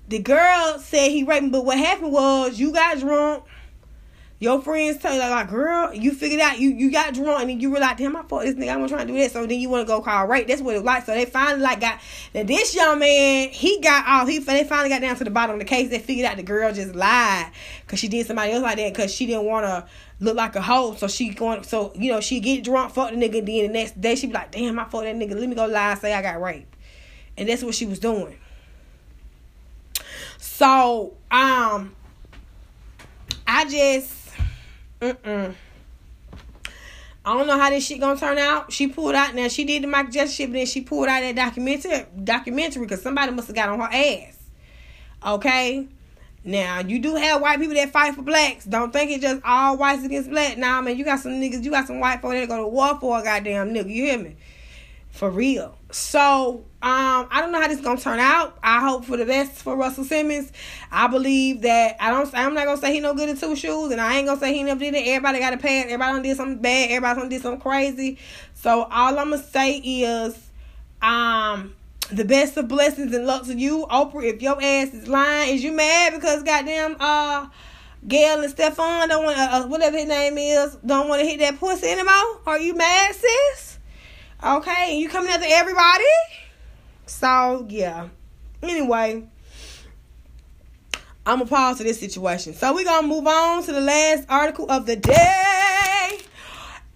the 0.09 0.19
girl 0.19 0.79
said 0.79 1.11
he 1.11 1.25
raped 1.25 1.45
me, 1.45 1.51
but 1.51 1.65
what 1.65 1.79
happened 1.79 2.13
was 2.13 2.59
you 2.59 2.73
got 2.73 2.99
drunk. 2.99 3.45
Your 4.41 4.61
friends 4.61 4.99
tell 4.99 5.15
you 5.15 5.21
like, 5.21 5.49
girl, 5.49 5.95
you 5.95 6.13
figured 6.13 6.41
out 6.41 6.59
you 6.59 6.71
you 6.71 6.91
got 6.91 7.15
drunk 7.15 7.41
and 7.41 7.49
then 7.49 7.61
you 7.61 7.71
realized, 7.71 7.99
damn, 7.99 8.17
I 8.17 8.23
thought 8.23 8.43
this 8.43 8.55
nigga, 8.55 8.75
I'm 8.75 8.83
to 8.83 8.89
try 8.89 9.01
to 9.01 9.07
do 9.07 9.15
this. 9.15 9.33
So 9.33 9.47
then 9.47 9.59
you 9.59 9.71
want 9.71 9.87
to 9.87 9.91
go 9.91 10.03
call 10.03 10.27
rape. 10.27 10.49
That's 10.49 10.61
what 10.61 10.75
it 10.75 10.79
was 10.79 10.85
like. 10.85 11.07
So 11.07 11.15
they 11.15 11.25
finally 11.25 11.63
like 11.63 11.81
got 11.81 12.01
that 12.33 12.47
this 12.47 12.75
young 12.75 12.99
man, 12.99 13.49
he 13.51 13.81
got 13.81 14.07
off. 14.07 14.29
He 14.29 14.41
they 14.41 14.65
finally 14.65 14.91
got 14.91 15.01
down 15.01 15.17
to 15.17 15.25
the 15.25 15.31
bottom 15.31 15.55
of 15.55 15.61
the 15.61 15.65
case. 15.65 15.89
They 15.89 15.99
figured 15.99 16.27
out 16.27 16.37
the 16.37 16.43
girl 16.43 16.73
just 16.73 16.95
lied 16.95 17.53
because 17.87 18.01
she 18.01 18.09
did 18.09 18.27
somebody 18.27 18.53
else 18.53 18.63
like 18.63 18.77
that 18.77 18.93
because 18.93 19.15
she 19.15 19.25
didn't 19.25 19.45
want 19.45 19.65
to 19.65 19.87
look 20.21 20.37
like 20.37 20.57
a 20.57 20.63
hoe. 20.63 20.95
So 20.95 21.09
she 21.09 21.31
going, 21.31 21.63
so 21.63 21.93
you 21.95 22.13
know, 22.13 22.21
she 22.21 22.41
get 22.41 22.65
drunk, 22.65 22.93
fuck 22.93 23.11
the 23.11 23.17
nigga. 23.17 23.45
Then 23.45 23.45
the 23.45 23.69
next 23.69 24.01
day 24.01 24.15
she 24.15 24.27
be 24.27 24.33
like, 24.33 24.53
damn, 24.53 24.79
I 24.79 24.85
fucked 24.85 25.05
that 25.05 25.17
nigga. 25.17 25.39
Let 25.39 25.49
me 25.49 25.55
go 25.55 25.67
lie, 25.67 25.95
say 25.95 26.13
I 26.13 26.23
got 26.23 26.41
raped, 26.41 26.75
and 27.37 27.49
that's 27.49 27.63
what 27.63 27.75
she 27.75 27.87
was 27.87 27.99
doing. 27.99 28.39
So 30.39 31.15
um, 31.31 31.95
I 33.47 33.65
just 33.69 34.31
Mm-mm. 35.01 35.55
I 37.27 37.33
don't 37.33 37.47
know 37.47 37.59
how 37.59 37.71
this 37.71 37.87
shit 37.87 38.01
gonna 38.01 38.19
turn 38.19 38.39
out. 38.39 38.73
She 38.73 38.87
pulled 38.87 39.15
out 39.15 39.35
now. 39.35 39.49
She 39.49 39.65
did 39.65 39.83
the 39.83 39.87
Michael 39.87 40.13
Jackson 40.13 40.35
shit, 40.35 40.49
but 40.51 40.55
then 40.55 40.67
she 40.67 40.83
pulled 40.83 41.09
out 41.09 41.21
that 41.21 41.35
documentary 41.35 42.07
documentary 42.23 42.83
because 42.83 43.03
somebody 43.03 43.33
must 43.33 43.49
have 43.49 43.57
got 43.57 43.69
on 43.69 43.81
her 43.81 43.89
ass. 43.91 44.39
Okay. 45.27 45.89
Now 46.45 46.81
you 46.81 46.99
do 46.99 47.15
have 47.15 47.41
white 47.41 47.59
people 47.59 47.75
that 47.75 47.91
fight 47.91 48.15
for 48.15 48.23
blacks. 48.23 48.67
Don't 48.67 48.93
think 48.93 49.11
it's 49.11 49.23
just 49.23 49.43
all 49.45 49.79
whites 49.79 50.05
against 50.05 50.29
black. 50.29 50.59
Nah, 50.59 50.83
man, 50.83 50.97
you 50.97 51.05
got 51.05 51.21
some 51.21 51.33
niggas. 51.33 51.65
You 51.65 51.71
got 51.71 51.87
some 51.87 52.01
white 52.01 52.21
folks 52.21 52.35
that 52.35 52.49
go 52.49 52.59
to 52.59 52.69
war 52.69 52.99
for 53.01 53.19
a 53.19 53.23
goddamn 53.23 53.73
nigga. 53.73 53.89
You 53.89 54.05
hear 54.05 54.19
me? 54.19 54.37
For 55.11 55.31
real. 55.31 55.79
So 55.91 56.65
um, 56.83 57.29
I 57.31 57.41
don't 57.41 57.51
know 57.51 57.63
how 57.63 57.69
this 57.69 57.81
gonna 57.81 57.99
turn 57.99 58.19
out. 58.19 58.59
I 58.63 58.81
hope 58.81 59.07
for 59.07 59.17
the 59.17 59.25
best 59.25 59.53
for 59.53 59.75
Russell 59.75 60.05
Simmons. 60.05 60.53
I 60.93 61.07
believe 61.07 61.63
that 61.63 61.97
I 61.99 62.11
don't. 62.11 62.29
I'm 62.35 62.53
not 62.53 62.67
gonna 62.67 62.81
say 62.81 62.93
he 62.93 63.01
no 63.01 63.15
good 63.15 63.31
at 63.31 63.39
two 63.39 63.57
shoes, 63.57 63.91
and 63.91 64.01
I 64.01 64.17
ain't 64.17 64.27
gonna 64.27 64.39
say 64.39 64.53
he 64.53 64.63
never 64.65 64.81
did 64.81 64.93
it. 64.93 65.07
Everybody 65.07 65.39
got 65.39 65.55
a 65.55 65.57
pass. 65.57 65.85
Everybody 65.85 66.29
did 66.29 66.37
something 66.37 66.61
bad. 66.61 66.91
Everybody 66.91 67.21
done 67.21 67.29
did 67.31 67.41
something 67.41 67.61
crazy. 67.61 68.19
So 68.53 68.83
all 68.83 69.19
I'm 69.19 69.31
gonna 69.31 69.43
say 69.43 69.77
is, 69.79 70.37
um, 71.01 71.75
the 72.13 72.25
best 72.25 72.57
of 72.57 72.69
blessings 72.69 73.15
and 73.15 73.27
luck 73.27 73.45
to 73.47 73.55
you, 73.55 73.87
Oprah. 73.91 74.25
If 74.25 74.43
your 74.43 74.57
ass 74.63 74.93
is 74.95 75.09
lying, 75.09 75.55
is 75.55 75.65
you 75.65 75.73
mad 75.73 76.15
because 76.15 76.43
goddamn 76.43 76.97
uh. 77.01 77.49
Gayle 78.07 78.43
and 78.43 78.51
Stedman 78.51 79.09
don't 79.09 79.25
want 79.25 79.39
uh, 79.39 79.67
whatever 79.67 79.97
his 79.97 80.07
name 80.07 80.37
is 80.37 80.77
don't 80.85 81.09
want 81.09 81.23
to 81.23 81.27
hit 81.27 81.39
that 81.39 81.59
pussy 81.59 81.87
anymore. 81.89 82.41
Are 82.47 82.59
you 82.59 82.75
mad, 82.75 83.15
sis? 83.15 83.79
Okay, 84.45 84.99
you 84.99 85.09
coming 85.09 85.31
after 85.31 85.47
everybody? 85.49 86.05
So 87.07 87.67
yeah. 87.71 88.09
Anyway, 88.63 89.27
I'm 91.25 91.39
gonna 91.39 91.47
pause 91.47 91.79
to 91.79 91.85
this 91.85 91.99
situation. 91.99 92.53
So 92.53 92.75
we're 92.75 92.85
gonna 92.85 93.07
move 93.07 93.27
on 93.27 93.63
to 93.63 93.73
the 93.73 93.81
last 93.81 94.27
article 94.29 94.71
of 94.71 94.85
the 94.85 94.97
day. 94.97 95.74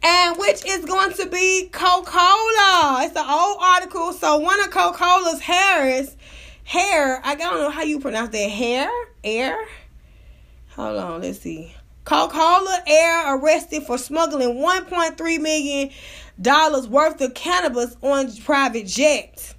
And 0.03 0.37
which 0.39 0.65
is 0.66 0.85
going 0.85 1.12
to 1.15 1.27
be 1.27 1.69
Coca-Cola. 1.73 3.01
It's 3.03 3.16
an 3.16 3.27
old 3.29 3.59
article. 3.61 4.12
So 4.12 4.39
one 4.39 4.61
of 4.62 4.70
Coca-Cola's 4.70 5.41
Harris 5.41 6.16
hair. 6.65 7.20
I 7.25 7.35
don't 7.35 7.61
know 7.61 7.70
how 7.70 7.83
you 7.83 7.99
pronounce 7.99 8.31
that 8.31 8.51
hair. 8.51 8.91
Air. 9.25 9.59
Hold 10.70 10.99
on, 10.99 11.23
let's 11.23 11.41
see. 11.41 11.75
Coca-Cola 12.05 12.83
Heir 12.87 13.37
arrested 13.37 13.83
for 13.83 13.99
smuggling 13.99 14.55
1.3 14.57 15.41
million 15.41 15.91
dollars 16.41 16.89
worth 16.89 17.20
of 17.20 17.35
cannabis 17.35 17.97
on 18.01 18.35
private 18.45 18.87
jet. 18.87 19.55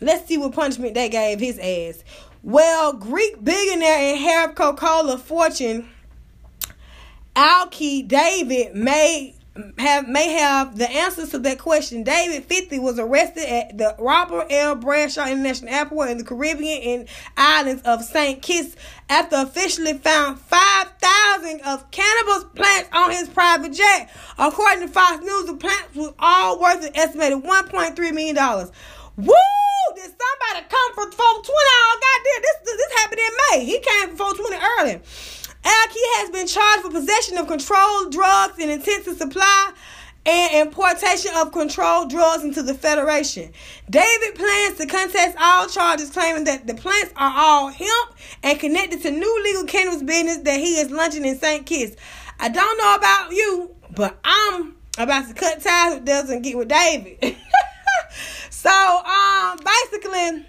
Let's 0.00 0.26
see 0.28 0.38
what 0.38 0.52
punishment 0.52 0.94
they 0.94 1.08
gave 1.08 1.40
his 1.40 1.58
ass. 1.58 2.04
Well, 2.42 2.92
Greek 2.92 3.42
billionaire 3.42 4.12
and 4.12 4.18
hair 4.18 4.48
of 4.48 4.54
Coca-Cola 4.54 5.18
fortune 5.18 5.88
Alki 7.34 8.02
David 8.02 8.74
may 8.74 9.34
have 9.78 10.08
may 10.08 10.30
have 10.32 10.78
the 10.78 10.88
answers 10.88 11.30
to 11.30 11.38
that 11.40 11.58
question. 11.58 12.04
David 12.04 12.44
50 12.44 12.78
was 12.78 12.98
arrested 12.98 13.44
at 13.44 13.76
the 13.76 13.96
Robert 13.98 14.46
L. 14.50 14.76
Bradshaw 14.76 15.26
International 15.26 15.74
Airport 15.74 16.10
in 16.10 16.18
the 16.18 16.24
Caribbean 16.24 16.82
and 16.82 17.08
islands 17.36 17.82
of 17.82 18.04
St. 18.04 18.40
Kitts 18.40 18.76
after 19.08 19.36
officially 19.36 19.94
found 19.94 20.38
5,000 20.38 21.60
of 21.62 21.90
cannabis 21.90 22.44
plants 22.54 22.88
on 22.92 23.10
his 23.10 23.28
private 23.28 23.72
jet. 23.72 24.10
According 24.38 24.86
to 24.86 24.92
Fox 24.92 25.22
News, 25.24 25.46
the 25.46 25.54
plants 25.54 25.96
was 25.96 26.14
all 26.20 26.60
worth 26.60 26.84
an 26.84 26.92
estimated 26.94 27.42
$1.3 27.42 28.14
million. 28.14 28.36
Woo! 29.16 29.34
Did 29.96 30.04
somebody 30.04 30.66
come 30.68 30.94
for 30.94 31.10
420? 31.10 31.52
Oh, 31.52 32.00
goddamn, 32.00 32.42
this, 32.42 32.76
this 32.76 32.92
happened 33.00 33.20
in 33.20 33.34
May. 33.50 33.64
He 33.64 33.80
came 33.80 34.10
for 34.10 34.34
420 34.34 34.56
early. 34.78 35.39
Alki 35.64 35.98
has 36.16 36.30
been 36.30 36.46
charged 36.46 36.82
for 36.82 36.90
possession 36.90 37.36
of 37.38 37.46
controlled 37.46 38.12
drugs 38.12 38.58
and 38.58 38.70
intensive 38.70 39.16
supply 39.16 39.72
and 40.26 40.66
importation 40.66 41.32
of 41.36 41.52
controlled 41.52 42.10
drugs 42.10 42.44
into 42.44 42.62
the 42.62 42.74
Federation. 42.74 43.52
David 43.88 44.34
plans 44.34 44.78
to 44.78 44.86
contest 44.86 45.36
all 45.40 45.66
charges, 45.66 46.10
claiming 46.10 46.44
that 46.44 46.66
the 46.66 46.74
plants 46.74 47.12
are 47.16 47.32
all 47.34 47.68
hemp 47.68 48.14
and 48.42 48.58
connected 48.58 49.02
to 49.02 49.10
new 49.10 49.42
legal 49.44 49.64
cannabis 49.64 50.02
business 50.02 50.38
that 50.38 50.60
he 50.60 50.78
is 50.78 50.90
launching 50.90 51.24
in 51.24 51.38
St. 51.38 51.64
Kitts. 51.64 51.96
I 52.38 52.48
don't 52.48 52.78
know 52.78 52.94
about 52.94 53.32
you, 53.32 53.74
but 53.94 54.18
I'm 54.24 54.76
about 54.98 55.28
to 55.28 55.34
cut 55.34 55.62
ties 55.62 55.94
with 55.94 56.04
doesn't 56.04 56.42
get 56.42 56.56
with 56.56 56.68
David. 56.68 57.18
so, 58.50 58.70
um, 58.70 59.58
basically 59.58 60.46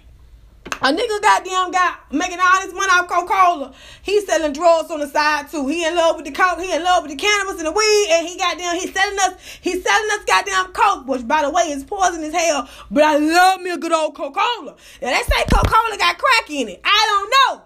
a 0.82 0.92
nigga 0.92 1.22
goddamn 1.22 1.70
got 1.70 2.12
making 2.12 2.38
all 2.42 2.60
this 2.60 2.74
money 2.74 2.90
off 2.90 3.06
Coca-Cola. 3.06 3.72
He's 4.02 4.26
selling 4.26 4.52
drugs 4.52 4.90
on 4.90 4.98
the 4.98 5.06
side 5.06 5.48
too. 5.48 5.68
He 5.68 5.84
in 5.86 5.94
love 5.94 6.16
with 6.16 6.24
the 6.24 6.32
coke. 6.32 6.60
He 6.60 6.74
in 6.74 6.82
love 6.82 7.04
with 7.04 7.12
the 7.12 7.16
cannabis 7.16 7.58
and 7.58 7.66
the 7.66 7.72
weed. 7.72 8.06
And 8.10 8.26
he 8.26 8.36
goddamn 8.36 8.74
he's 8.80 8.92
selling 8.92 9.18
us. 9.20 9.34
He's 9.60 9.82
selling 9.82 10.10
us 10.10 10.24
goddamn 10.24 10.72
coke, 10.72 11.06
which 11.06 11.26
by 11.26 11.42
the 11.42 11.50
way 11.50 11.70
is 11.70 11.84
poison 11.84 12.24
as 12.24 12.34
hell. 12.34 12.68
But 12.90 13.04
I 13.04 13.16
love 13.18 13.60
me 13.60 13.70
a 13.70 13.78
good 13.78 13.92
old 13.92 14.16
Coca-Cola. 14.16 14.76
Now 15.00 15.10
they 15.10 15.22
say 15.22 15.44
Coca-Cola 15.52 15.96
got 15.98 16.18
crack 16.18 16.50
in 16.50 16.68
it. 16.68 16.80
I 16.84 17.06
don't 17.08 17.30
know. 17.30 17.64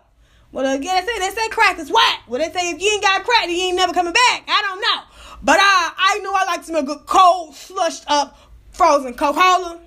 Well 0.53 0.77
again, 0.77 1.05
they 1.05 1.13
say 1.13 1.19
they 1.19 1.35
say 1.35 1.49
crack 1.49 1.79
is 1.79 1.91
whack. 1.91 2.21
Well 2.29 2.41
they 2.41 2.53
say 2.53 2.71
if 2.71 2.83
you 2.83 2.91
ain't 2.93 3.03
got 3.03 3.25
crack, 3.25 3.49
you 3.49 3.57
ain't 3.57 3.77
never 3.77 3.95
coming 3.95 4.13
back. 4.13 4.45
I 4.47 4.63
don't 4.63 4.81
know. 4.81 5.39
But 5.43 5.59
I 5.59 5.93
I 5.97 6.19
know 6.19 6.35
I 6.35 6.45
like 6.45 6.61
to 6.61 6.67
smell 6.67 6.83
good 6.83 7.07
cold, 7.07 7.55
slushed 7.55 8.05
up, 8.09 8.39
frozen 8.73 9.15
Coca-Cola. 9.15 9.81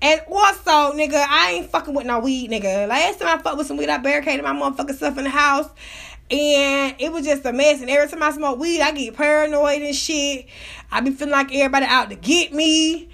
And 0.00 0.20
also, 0.30 0.96
nigga, 0.96 1.24
I 1.28 1.52
ain't 1.52 1.70
fucking 1.70 1.92
with 1.92 2.06
no 2.06 2.20
weed, 2.20 2.50
nigga. 2.50 2.86
Last 2.86 3.18
time 3.18 3.38
I 3.38 3.42
fucked 3.42 3.58
with 3.58 3.66
some 3.66 3.76
weed, 3.76 3.88
I 3.88 3.98
barricaded 3.98 4.44
my 4.44 4.52
motherfucking 4.52 4.94
stuff 4.94 5.18
in 5.18 5.24
the 5.24 5.30
house. 5.30 5.68
And 6.30 6.94
it 6.98 7.10
was 7.10 7.24
just 7.24 7.44
a 7.46 7.52
mess. 7.52 7.80
And 7.80 7.90
every 7.90 8.08
time 8.08 8.22
I 8.22 8.30
smoke 8.30 8.58
weed, 8.58 8.80
I 8.80 8.92
get 8.92 9.16
paranoid 9.16 9.82
and 9.82 9.94
shit. 9.94 10.46
I 10.92 11.00
be 11.00 11.10
feeling 11.10 11.32
like 11.32 11.52
everybody 11.54 11.86
out 11.86 12.10
to 12.10 12.16
get 12.16 12.52
me. 12.52 13.08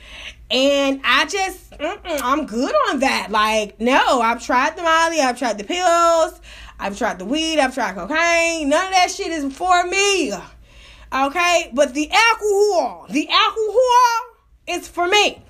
And 0.50 1.00
I 1.04 1.24
just, 1.26 1.72
I'm 1.80 2.44
good 2.46 2.74
on 2.90 3.00
that. 3.00 3.30
Like, 3.30 3.80
no, 3.80 4.20
I've 4.20 4.44
tried 4.44 4.76
the 4.76 4.82
Molly, 4.82 5.20
I've 5.20 5.38
tried 5.38 5.58
the 5.58 5.64
pills, 5.64 6.40
I've 6.78 6.98
tried 6.98 7.18
the 7.18 7.24
weed, 7.24 7.58
I've 7.58 7.72
tried 7.72 7.94
cocaine. 7.94 8.68
None 8.68 8.86
of 8.86 8.92
that 8.92 9.10
shit 9.10 9.28
is 9.28 9.56
for 9.56 9.84
me. 9.86 10.32
Okay? 11.12 11.70
But 11.72 11.94
the 11.94 12.10
alcohol, 12.10 13.06
the 13.08 13.28
alcohol 13.30 14.36
is 14.66 14.86
for 14.86 15.08
me. 15.08 15.43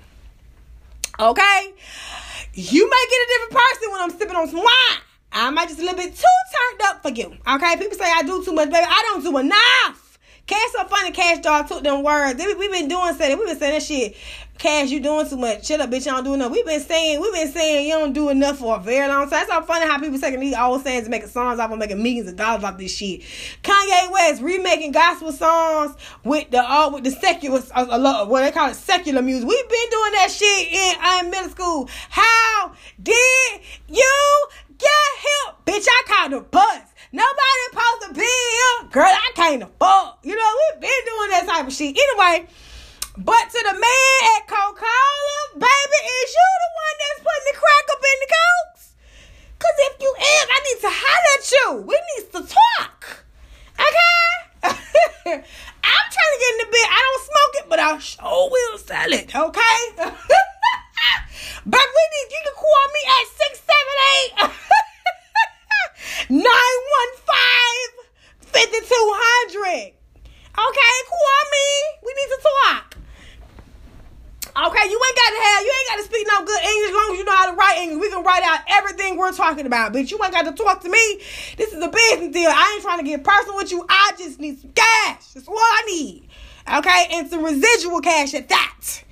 Okay? 1.19 1.73
You 2.53 2.89
may 2.89 3.05
get 3.09 3.19
a 3.19 3.27
different 3.27 3.51
person 3.51 3.91
when 3.91 4.01
I'm 4.01 4.09
sipping 4.11 4.35
on 4.35 4.47
some 4.47 4.59
wine. 4.59 5.01
I 5.31 5.49
might 5.49 5.67
just 5.67 5.79
a 5.79 5.83
little 5.83 5.97
bit 5.97 6.15
too 6.15 6.23
turned 6.23 6.81
up 6.83 7.01
for 7.01 7.09
you. 7.09 7.37
Okay? 7.47 7.77
People 7.77 7.97
say 7.97 8.11
I 8.11 8.23
do 8.23 8.43
too 8.43 8.53
much, 8.53 8.69
baby. 8.69 8.85
I 8.87 9.09
don't 9.11 9.23
do 9.23 9.37
enough. 9.37 10.04
Cash 10.47 10.71
so 10.73 10.85
funny, 10.85 11.11
Cash 11.11 11.39
dog 11.39 11.67
took 11.67 11.83
them 11.83 12.03
words. 12.03 12.39
We've 12.43 12.57
we 12.57 12.69
been 12.69 12.87
doing 12.87 13.17
that. 13.17 13.37
We've 13.37 13.47
been 13.47 13.57
saying 13.57 13.73
that 13.73 13.81
shit. 13.81 14.15
Cash, 14.59 14.89
you 14.89 14.99
doing 14.99 15.27
too 15.27 15.37
much. 15.37 15.65
Shut 15.65 15.81
up, 15.81 15.89
bitch. 15.89 16.05
You 16.05 16.11
don't 16.11 16.23
do 16.23 16.33
enough. 16.33 16.51
We've 16.51 16.65
been 16.65 16.79
saying, 16.79 17.19
we've 17.19 17.33
been 17.33 17.51
saying 17.51 17.87
you 17.87 17.93
don't 17.93 18.13
do 18.13 18.29
enough 18.29 18.59
for 18.59 18.77
a 18.77 18.79
very 18.79 19.07
long 19.07 19.23
time. 19.23 19.31
That's 19.31 19.49
so 19.49 19.61
funny 19.63 19.85
how 19.85 19.99
people 19.99 20.19
taking 20.19 20.39
these 20.39 20.55
old 20.55 20.81
sayings 20.83 21.05
and 21.05 21.11
making 21.11 21.29
songs 21.29 21.59
off 21.59 21.71
of 21.71 21.79
making 21.79 22.01
millions 22.01 22.29
of 22.29 22.35
dollars 22.35 22.63
off 22.63 22.77
this 22.77 22.95
shit. 22.95 23.21
Kanye 23.63 24.11
West 24.11 24.41
remaking 24.41 24.91
gospel 24.91 25.31
songs 25.31 25.95
with 26.23 26.51
the 26.51 26.59
uh, 26.59 26.89
with 26.93 27.03
the 27.03 27.11
secular, 27.11 27.61
uh, 27.75 27.87
uh, 27.89 28.25
what 28.27 28.41
they 28.41 28.51
call 28.51 28.69
it, 28.69 28.75
secular 28.75 29.21
music. 29.21 29.49
We've 29.49 29.69
been 29.69 29.89
doing 29.89 30.11
that 30.13 30.31
shit 30.31 30.71
in 30.71 30.95
uh, 31.03 31.29
middle 31.29 31.49
school. 31.49 31.89
How 32.09 32.71
did 33.01 33.61
you 33.89 34.47
get 34.77 34.89
here? 35.21 35.55
Bitch, 35.65 35.85
I 35.85 36.03
called 36.07 36.31
the 36.31 36.41
bus. 36.41 36.81
Nobody 37.15 37.55
supposed 37.71 38.01
to 38.07 38.11
be 38.19 38.27
here. 38.27 38.91
Girl, 38.91 39.07
I 39.07 39.31
can't 39.35 39.63
afford. 39.63 40.19
You 40.27 40.35
know, 40.35 40.51
we've 40.59 40.81
been 40.83 41.01
doing 41.07 41.29
that 41.31 41.47
type 41.47 41.63
of 41.65 41.71
shit. 41.71 41.95
Anyway, 41.95 42.43
But 43.15 43.47
to 43.55 43.59
the 43.71 43.71
man 43.71 44.19
at 44.35 44.43
Coca-Cola, 44.51 45.39
baby, 45.55 45.99
is 46.03 46.29
you 46.35 46.49
the 46.59 46.71
one 46.75 46.95
that's 46.99 47.23
putting 47.23 47.47
the 47.47 47.55
crack 47.55 47.85
up 47.95 48.03
in 48.03 48.17
the 48.19 48.29
cokes? 48.35 48.83
Cause 49.63 49.77
if 49.87 49.93
you 50.03 50.11
is, 50.11 50.47
I 50.51 50.59
need 50.67 50.79
to 50.83 50.91
holler 50.91 51.33
at 51.39 51.45
you. 51.55 51.67
We 51.87 51.95
need 51.95 52.25
to 52.35 52.41
talk. 52.51 53.23
Okay? 53.79 54.19
I'm 55.87 56.07
trying 56.11 56.33
to 56.35 56.39
get 56.43 56.51
in 56.51 56.59
the 56.67 56.69
bed. 56.75 56.87
I 56.91 56.99
don't 56.99 57.23
smoke 57.31 57.55
it, 57.63 57.65
but 57.71 57.79
I 57.79 57.95
sure 57.95 58.51
will 58.51 58.77
sell 58.77 59.11
it. 59.15 59.31
Okay? 59.31 59.79
but 61.63 61.85
we 61.95 62.03
need 62.11 62.27
you 62.27 62.41
can 62.43 62.55
call 62.59 62.85
me 62.91 63.01
at 63.07 63.23
678 64.43 64.51
915 66.29 66.45
5200. 68.41 69.93
Okay, 70.55 70.95
call 71.09 71.43
me. 71.51 71.67
We 72.05 72.13
need 72.13 72.29
to 72.31 72.39
talk. 72.41 72.95
Okay, 74.55 74.89
you 74.89 74.95
ain't 74.95 75.17
got 75.17 75.31
to 75.31 75.41
have, 75.43 75.63
you 75.63 75.73
ain't 75.77 75.89
got 75.89 75.97
to 75.97 76.03
speak 76.03 76.25
no 76.31 76.45
good 76.45 76.63
English 76.63 76.89
as 76.89 76.95
long 76.95 77.11
as 77.11 77.17
you 77.17 77.25
know 77.25 77.35
how 77.35 77.51
to 77.51 77.57
write 77.57 77.77
English. 77.79 77.99
We 77.99 78.09
can 78.09 78.23
write 78.23 78.41
out 78.41 78.59
everything 78.69 79.17
we're 79.17 79.33
talking 79.33 79.65
about, 79.65 79.91
but 79.91 80.09
You 80.09 80.17
ain't 80.23 80.31
got 80.31 80.43
to 80.43 80.53
talk 80.53 80.81
to 80.83 80.89
me. 80.89 81.21
This 81.57 81.73
is 81.73 81.83
a 81.83 81.89
business 81.89 82.31
deal. 82.31 82.49
I 82.49 82.71
ain't 82.73 82.81
trying 82.81 82.99
to 82.99 83.03
get 83.03 83.21
personal 83.21 83.57
with 83.57 83.71
you. 83.71 83.85
I 83.89 84.13
just 84.17 84.39
need 84.39 84.61
some 84.61 84.71
cash. 84.71 85.33
That's 85.33 85.47
all 85.49 85.57
I 85.57 85.83
need. 85.87 86.29
Okay, 86.73 87.07
and 87.11 87.29
some 87.29 87.43
residual 87.43 87.99
cash 87.99 88.33
at 88.33 88.47
that. 88.47 89.03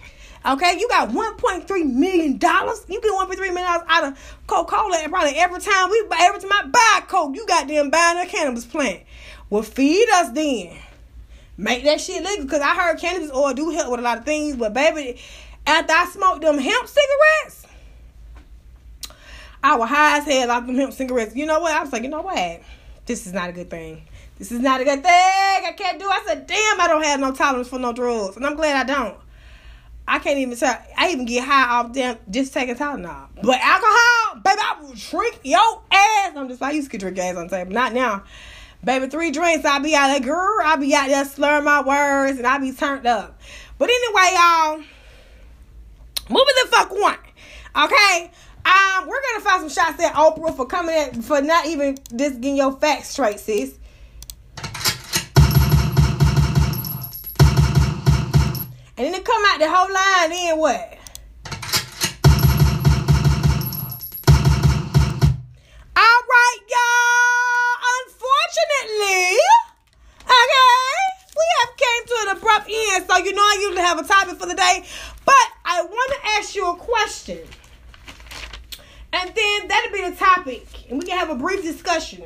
Okay, 0.46 0.78
you 0.78 0.90
got 0.90 1.10
1.3 1.10 1.94
million 1.94 2.38
dollars. 2.38 2.86
You 2.90 3.00
get 3.00 3.12
1.3 3.12 3.38
million 3.38 3.64
dollars 3.64 3.86
out 3.88 4.04
of 4.04 4.38
Coca-Cola, 4.46 4.98
and 4.98 5.12
probably 5.12 5.38
every 5.38 5.62
time 5.62 5.90
we 5.90 6.04
buy, 6.10 6.18
every 6.20 6.42
time 6.42 6.52
I 6.52 6.66
buy 6.68 7.06
Coke, 7.08 7.36
you 7.36 7.46
got 7.48 7.68
them 7.68 7.90
buying 7.90 8.18
a 8.18 8.26
cannabis 8.30 8.66
plant. 8.66 9.04
Well, 9.50 9.64
feed 9.64 10.10
us 10.16 10.32
then. 10.32 10.78
Make 11.56 11.86
that 11.86 12.02
shit 12.02 12.24
legal. 12.24 12.48
Cause 12.48 12.60
I 12.60 12.76
heard 12.76 13.00
cannabis 13.00 13.32
oil 13.32 13.54
do 13.54 13.70
help 13.70 13.92
with 13.92 14.00
a 14.02 14.04
lot 14.04 14.18
of 14.18 14.26
things, 14.26 14.58
but 14.58 14.74
baby, 14.74 15.20
after 15.66 15.94
I 15.94 16.06
smoked 16.08 16.42
them 16.42 16.58
hemp 16.58 16.88
cigarettes, 16.88 17.66
I 19.64 19.78
was 19.78 19.88
high 19.88 20.18
as 20.18 20.26
hell 20.26 20.52
off 20.52 20.66
them 20.66 20.76
hemp 20.76 20.92
cigarettes. 20.92 21.36
You 21.36 21.46
know 21.46 21.62
what? 21.62 21.74
I 21.74 21.82
was 21.82 21.94
like, 21.94 22.04
you 22.04 22.10
know 22.10 22.22
what? 22.22 22.62
This 23.06 23.28
is 23.28 23.34
not 23.34 23.50
a 23.50 23.54
good 23.54 23.70
thing. 23.70 24.04
This 24.38 24.52
is 24.52 24.60
not 24.60 24.82
a 24.82 24.84
good 24.84 25.04
thing. 25.04 25.12
I 25.12 25.74
can't 25.78 26.00
do. 26.00 26.06
It. 26.06 26.12
I 26.12 26.24
said, 26.26 26.48
damn, 26.48 26.82
I 26.82 26.88
don't 26.88 27.04
have 27.04 27.20
no 27.20 27.32
tolerance 27.32 27.70
for 27.70 27.80
no 27.80 27.94
drugs, 27.94 28.36
and 28.36 28.46
I'm 28.46 28.56
glad 28.56 28.90
I 28.90 28.94
don't. 28.94 29.23
I 30.08 30.20
can't 30.20 30.38
even 30.38 30.58
tell. 30.58 30.78
I 30.98 31.10
even 31.12 31.26
get 31.26 31.46
high 31.46 31.80
off 31.80 31.94
them 31.94 32.18
just 32.30 32.54
taking 32.54 32.76
Tylenol. 32.76 33.30
But 33.42 33.60
alcohol, 33.62 34.42
baby, 34.44 34.60
I 34.60 34.78
will 34.82 34.94
drink 34.94 35.40
your 35.44 35.82
ass. 35.92 36.34
I'm 36.36 36.50
just 36.50 36.62
I 36.62 36.72
used 36.72 36.92
to 36.92 36.98
drink 36.98 37.18
ass 37.18 37.36
on 37.38 37.50
table, 37.50 37.72
not 37.72 37.94
now. 37.94 38.24
Baby, 38.84 39.08
three 39.08 39.32
drinks, 39.32 39.64
I 39.64 39.80
be 39.80 39.96
out 39.96 40.08
there, 40.08 40.20
girl. 40.20 40.60
I 40.62 40.76
be 40.76 40.94
out 40.94 41.08
there 41.08 41.24
slurring 41.24 41.64
my 41.64 41.82
words 41.82 42.38
and 42.38 42.46
I 42.46 42.58
be 42.58 42.74
turned 42.74 43.08
up. 43.08 43.40
But 43.78 43.90
anyway, 43.90 44.32
y'all, 44.34 44.78
moving 46.30 46.56
the 46.64 46.68
fuck 46.70 46.92
on. 46.92 47.18
Okay? 47.86 48.32
Um, 48.66 49.08
we're 49.08 49.22
gonna 49.32 49.44
find 49.44 49.62
some 49.62 49.70
shots 49.70 50.04
at 50.04 50.14
Oprah 50.16 50.56
for 50.56 50.66
coming 50.66 50.96
in 50.96 51.22
for 51.22 51.42
not 51.42 51.66
even 51.66 51.98
just 52.16 52.42
getting 52.42 52.58
your 52.58 52.74
facts 52.74 53.10
straight, 53.10 53.40
sis. 53.40 53.76
And 58.96 59.08
then 59.08 59.16
it 59.16 59.26
come 59.26 59.44
out 59.48 59.60
the 59.60 59.68
whole 59.68 59.92
line, 59.92 60.30
then 60.30 60.60
what? 60.60 61.00
All 65.96 66.22
right, 66.30 66.60
y'all. 66.70 67.74
Unfortunately, 68.06 69.40
okay, 70.22 70.94
we 71.36 71.44
have 71.60 71.74
came 71.76 72.06
to 72.06 72.16
an 72.22 72.38
abrupt 72.38 72.70
end. 72.70 73.06
So 73.10 73.18
you 73.18 73.34
know 73.34 73.42
I 73.42 73.58
usually 73.62 73.82
have 73.82 73.98
a 73.98 74.04
topic 74.08 74.38
for 74.40 74.46
the 74.46 74.54
day, 74.54 74.86
but 75.26 75.48
I 75.66 75.82
want 75.84 76.12
to 76.14 76.30
ask 76.38 76.56
you 76.56 76.70
a 76.70 76.76
question, 76.76 77.40
and 79.12 79.34
then 79.34 79.68
that'll 79.70 79.92
be 79.92 80.08
the 80.08 80.16
topic, 80.16 80.68
and 80.90 81.00
we 81.00 81.06
can 81.06 81.18
have 81.18 81.32
a 81.32 81.36
brief 81.36 81.64
discussion. 81.64 82.24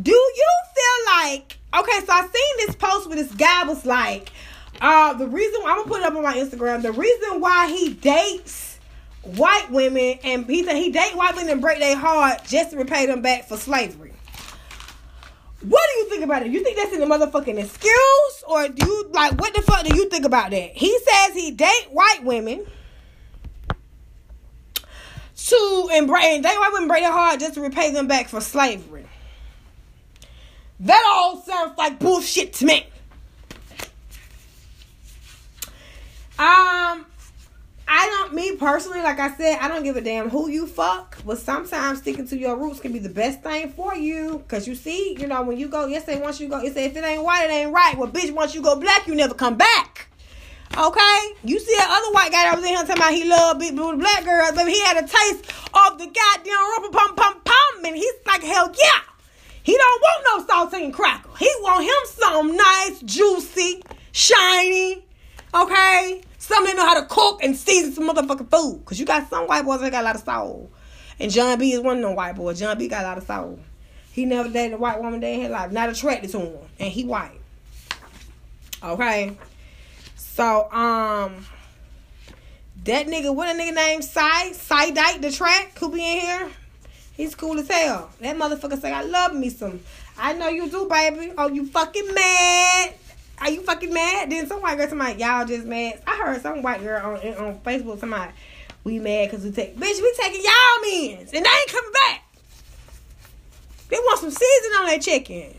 Do 0.00 0.12
you 0.12 0.50
feel 0.74 1.14
like 1.16 1.58
okay? 1.74 2.04
So 2.04 2.12
I 2.12 2.20
seen 2.20 2.66
this 2.66 2.76
post 2.76 3.08
where 3.08 3.16
this 3.16 3.32
guy 3.32 3.64
was 3.64 3.86
like, 3.86 4.30
uh, 4.80 5.14
the 5.14 5.28
reason 5.28 5.60
I'm 5.64 5.78
gonna 5.78 5.88
put 5.88 6.00
it 6.00 6.04
up 6.04 6.14
on 6.14 6.22
my 6.22 6.36
Instagram. 6.36 6.82
The 6.82 6.92
reason 6.92 7.40
why 7.40 7.68
he 7.68 7.94
dates 7.94 8.78
white 9.22 9.70
women 9.70 10.18
and 10.22 10.46
he 10.46 10.64
said 10.64 10.76
he 10.76 10.90
date 10.90 11.16
white 11.16 11.34
women 11.34 11.50
and 11.50 11.60
break 11.60 11.80
their 11.80 11.96
heart 11.96 12.44
just 12.44 12.70
to 12.70 12.76
repay 12.76 13.06
them 13.06 13.22
back 13.22 13.48
for 13.48 13.56
slavery. 13.56 14.12
What 15.62 15.82
do 15.92 15.98
you 15.98 16.08
think 16.10 16.22
about 16.22 16.42
it? 16.42 16.52
You 16.52 16.62
think 16.62 16.76
that's 16.76 16.92
in 16.92 17.00
the 17.00 17.06
motherfucking 17.06 17.58
excuse, 17.58 18.44
or 18.46 18.68
do 18.68 18.86
you 18.86 19.08
like 19.12 19.40
what 19.40 19.54
the 19.54 19.62
fuck 19.62 19.84
do 19.84 19.96
you 19.96 20.08
think 20.08 20.24
about 20.24 20.50
that? 20.50 20.72
He 20.72 20.96
says 20.98 21.34
he 21.34 21.50
date 21.50 21.88
white 21.90 22.22
women 22.22 22.66
to 25.34 25.88
break 26.06 26.24
and 26.24 26.42
date 26.42 26.58
white 26.58 26.70
women 26.72 26.88
break 26.88 27.02
their 27.02 27.12
heart 27.12 27.40
just 27.40 27.54
to 27.54 27.60
repay 27.60 27.90
them 27.90 28.06
back 28.06 28.28
for 28.28 28.40
slavery. 28.40 29.06
That 30.80 31.02
all 31.08 31.40
sounds 31.40 31.76
like 31.78 31.98
bullshit 31.98 32.52
to 32.54 32.66
me. 32.66 32.86
Um, 36.38 37.06
I 37.88 38.06
don't, 38.06 38.34
me 38.34 38.56
personally, 38.56 39.00
like 39.00 39.18
I 39.18 39.34
said, 39.36 39.58
I 39.60 39.68
don't 39.68 39.84
give 39.84 39.96
a 39.96 40.00
damn 40.00 40.28
who 40.28 40.50
you 40.50 40.66
fuck, 40.66 41.16
but 41.24 41.38
sometimes 41.38 42.00
sticking 42.00 42.26
to 42.28 42.36
your 42.36 42.56
roots 42.56 42.80
can 42.80 42.92
be 42.92 42.98
the 42.98 43.08
best 43.08 43.42
thing 43.42 43.70
for 43.70 43.94
you. 43.94 44.44
Cause 44.48 44.66
you 44.66 44.74
see, 44.74 45.16
you 45.18 45.26
know, 45.28 45.42
when 45.42 45.56
you 45.56 45.68
go, 45.68 45.86
yesterday, 45.86 46.20
once 46.20 46.40
you 46.40 46.48
go, 46.48 46.60
you 46.60 46.72
say, 46.72 46.86
if 46.86 46.96
it 46.96 47.04
ain't 47.04 47.22
white, 47.22 47.44
it 47.44 47.52
ain't 47.52 47.72
right. 47.72 47.96
Well, 47.96 48.10
bitch, 48.10 48.32
once 48.32 48.54
you 48.54 48.60
go 48.60 48.78
black, 48.78 49.06
you 49.06 49.14
never 49.14 49.34
come 49.34 49.56
back. 49.56 50.08
Okay? 50.76 51.32
You 51.44 51.58
see 51.58 51.74
that 51.76 51.88
other 51.88 52.12
white 52.12 52.32
guy 52.32 52.44
that 52.44 52.56
was 52.56 52.64
in 52.64 52.70
here 52.70 52.80
talking 52.80 52.96
about 52.96 53.14
he 53.14 53.24
loved 53.24 53.60
big 53.60 53.76
blue 53.76 53.96
black 53.96 54.24
girls, 54.24 54.52
but 54.54 54.68
he 54.68 54.80
had 54.82 54.98
a 54.98 55.06
taste 55.06 55.46
of 55.72 55.98
the 55.98 56.06
goddamn 56.06 56.52
rumpa 56.52 56.92
pum 56.92 57.14
pum 57.14 57.40
pum, 57.44 57.84
and 57.84 57.96
he's 57.96 58.12
like, 58.26 58.42
hell 58.42 58.74
yeah. 58.78 59.00
He 59.62 59.76
don't 59.76 60.02
want 60.02 60.48
no 60.48 60.54
saltine 60.54 60.92
crackle. 60.92 61.34
He 61.34 61.50
want 61.60 61.84
him 61.84 62.22
some 62.22 62.56
nice, 62.56 63.00
juicy, 63.02 63.82
shiny, 64.12 65.06
okay? 65.54 66.22
Some 66.38 66.64
that 66.64 66.76
know 66.76 66.86
how 66.86 67.00
to 67.00 67.06
cook 67.06 67.42
and 67.42 67.56
season 67.56 67.92
some 67.92 68.08
motherfucking 68.08 68.50
food. 68.50 68.82
Cause 68.84 68.98
you 68.98 69.06
got 69.06 69.28
some 69.28 69.46
white 69.46 69.64
boys 69.64 69.80
that 69.80 69.90
got 69.90 70.02
a 70.02 70.04
lot 70.04 70.16
of 70.16 70.22
soul. 70.22 70.70
And 71.18 71.32
John 71.32 71.58
B 71.58 71.72
is 71.72 71.80
one 71.80 71.96
of 71.96 72.02
them 72.02 72.14
white 72.14 72.36
boys. 72.36 72.60
John 72.60 72.76
B 72.78 72.88
got 72.88 73.04
a 73.04 73.08
lot 73.08 73.18
of 73.18 73.24
soul. 73.24 73.58
He 74.12 74.24
never 74.24 74.48
dated 74.48 74.74
a 74.74 74.76
white 74.76 75.00
woman 75.00 75.20
day 75.20 75.34
in 75.34 75.40
his 75.42 75.50
life. 75.50 75.72
Not 75.72 75.88
attracted 75.88 76.30
to 76.30 76.40
him. 76.40 76.58
And 76.78 76.92
he 76.92 77.04
white. 77.04 77.40
Okay. 78.82 79.36
So, 80.16 80.70
um, 80.70 81.46
that 82.84 83.06
nigga, 83.06 83.34
what 83.34 83.48
a 83.54 83.58
nigga 83.58 83.74
named 83.74 84.04
Cy, 84.04 84.52
Cy 84.52 84.90
Dyke, 84.90 85.20
the 85.20 85.32
track, 85.32 85.78
who 85.78 85.90
be 85.90 86.00
in 86.00 86.20
here. 86.20 86.50
He's 87.14 87.34
cool 87.34 87.58
as 87.58 87.68
hell. 87.68 88.10
That 88.20 88.36
motherfucker 88.36 88.80
say, 88.80 88.92
I 88.92 89.02
love 89.02 89.34
me 89.34 89.48
some. 89.48 89.80
I 90.18 90.34
know 90.34 90.48
you 90.48 90.68
do, 90.68 90.86
baby. 90.88 91.32
Oh, 91.36 91.48
you 91.48 91.66
fucking 91.66 92.14
mad? 92.14 92.94
Are 93.40 93.50
you 93.50 93.62
fucking 93.62 93.92
mad? 93.92 94.30
Then 94.30 94.46
some 94.46 94.60
white 94.62 94.78
girl 94.78 94.88
somebody 94.88 95.20
y'all 95.20 95.46
just 95.46 95.66
mad. 95.66 96.00
I 96.06 96.16
heard 96.16 96.40
some 96.40 96.62
white 96.62 96.82
girl 96.82 97.04
on 97.04 97.16
on 97.34 97.58
Facebook 97.60 98.00
somebody 98.00 98.32
we 98.84 98.98
mad 98.98 99.30
because 99.30 99.44
we 99.44 99.50
take 99.50 99.76
bitch 99.76 100.00
we 100.00 100.14
taking 100.18 100.42
y'all 100.42 100.82
means 100.82 101.32
and 101.32 101.44
they 101.44 101.50
ain't 101.50 101.68
coming 101.68 101.92
back. 101.92 102.22
They 103.88 103.96
want 103.96 104.20
some 104.20 104.30
seasoning 104.30 104.78
on 104.78 104.86
that 104.86 105.02
chicken. 105.02 105.54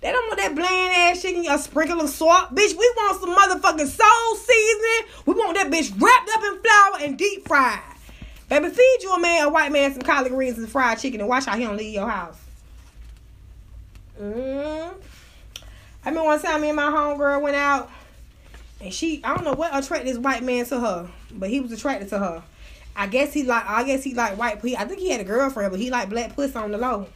They 0.00 0.12
don't 0.12 0.26
want 0.26 0.38
that 0.38 0.54
bland 0.54 0.94
ass 0.94 1.22
chicken, 1.22 1.46
a 1.48 1.58
sprinkle 1.58 2.00
of 2.00 2.10
salt. 2.10 2.54
Bitch, 2.54 2.76
we 2.76 2.92
want 2.96 3.20
some 3.20 3.34
motherfucking 3.34 3.86
soul 3.86 4.36
seasoning. 4.36 5.12
We 5.24 5.34
want 5.34 5.56
that 5.56 5.70
bitch 5.70 5.98
wrapped 5.98 6.30
up 6.30 6.42
in 6.44 6.60
flour 6.60 7.08
and 7.08 7.16
deep 7.16 7.48
fried. 7.48 7.80
Baby, 8.50 8.68
feed 8.68 8.98
you 9.00 9.12
a 9.14 9.20
man, 9.20 9.46
a 9.46 9.48
white 9.48 9.72
man, 9.72 9.92
some 9.92 10.02
collard 10.02 10.30
greens 10.30 10.58
and 10.58 10.68
fried 10.68 10.98
chicken 10.98 11.20
and 11.20 11.28
watch 11.28 11.46
how 11.46 11.56
he 11.56 11.64
don't 11.64 11.76
leave 11.76 11.94
your 11.94 12.08
house. 12.08 12.38
Mm. 14.20 14.94
I 16.04 16.10
remember 16.10 16.26
one 16.26 16.40
time 16.40 16.60
me 16.60 16.68
and 16.68 16.76
my 16.76 16.90
homegirl 16.90 17.40
went 17.40 17.56
out 17.56 17.90
and 18.80 18.92
she 18.92 19.22
I 19.24 19.34
don't 19.34 19.44
know 19.44 19.54
what 19.54 19.74
attracted 19.74 20.08
this 20.08 20.18
white 20.18 20.42
man 20.42 20.66
to 20.66 20.78
her, 20.78 21.08
but 21.32 21.48
he 21.48 21.60
was 21.60 21.72
attracted 21.72 22.10
to 22.10 22.18
her. 22.18 22.42
I 22.94 23.06
guess 23.06 23.32
he 23.32 23.42
like 23.42 23.64
I 23.66 23.84
guess 23.84 24.04
he 24.04 24.14
like 24.14 24.36
white 24.36 24.60
he, 24.60 24.76
I 24.76 24.84
think 24.84 25.00
he 25.00 25.10
had 25.10 25.20
a 25.20 25.24
girlfriend, 25.24 25.70
but 25.70 25.80
he 25.80 25.90
like 25.90 26.10
black 26.10 26.34
pussy 26.34 26.56
on 26.56 26.72
the 26.72 26.78
low. 26.78 27.06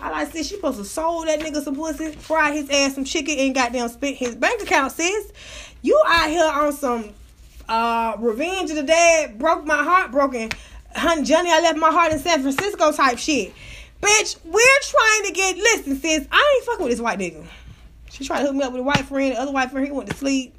I 0.00 0.10
like 0.10 0.32
sis, 0.32 0.48
she 0.48 0.56
supposed 0.56 0.78
to 0.78 0.84
sold 0.84 1.28
that 1.28 1.40
nigga 1.40 1.62
some 1.62 1.76
pussy, 1.76 2.12
fry 2.12 2.52
his 2.52 2.68
ass 2.70 2.94
some 2.94 3.04
chicken, 3.04 3.38
and 3.38 3.54
goddamn 3.54 3.88
spent 3.88 4.16
his 4.16 4.34
bank 4.34 4.62
account, 4.62 4.92
sis. 4.92 5.32
You 5.82 6.00
out 6.06 6.28
here 6.28 6.50
on 6.52 6.72
some 6.72 7.10
uh 7.68 8.16
revenge 8.18 8.70
of 8.70 8.76
the 8.76 8.82
dad 8.82 9.38
broke 9.38 9.64
my 9.64 9.82
heart 9.82 10.10
broken. 10.10 10.50
Hun 10.94 11.24
Johnny, 11.24 11.50
I 11.52 11.60
left 11.60 11.78
my 11.78 11.90
heart 11.90 12.12
in 12.12 12.18
San 12.18 12.42
Francisco 12.42 12.90
type 12.90 13.18
shit. 13.18 13.52
Bitch, 14.02 14.36
we're 14.44 14.80
trying 14.82 15.24
to 15.26 15.32
get 15.32 15.56
listen, 15.56 15.96
sis. 15.96 16.26
I 16.30 16.54
ain't 16.56 16.66
fucking 16.66 16.84
with 16.84 16.92
this 16.92 17.00
white 17.00 17.18
nigga. 17.18 17.44
She 18.10 18.24
tried 18.24 18.40
to 18.40 18.46
hook 18.46 18.56
me 18.56 18.62
up 18.62 18.72
with 18.72 18.80
a 18.80 18.84
white 18.84 19.04
friend. 19.04 19.34
The 19.34 19.40
other 19.40 19.52
white 19.52 19.70
friend, 19.70 19.86
he 19.86 19.92
went 19.92 20.10
to 20.10 20.16
sleep. 20.16 20.54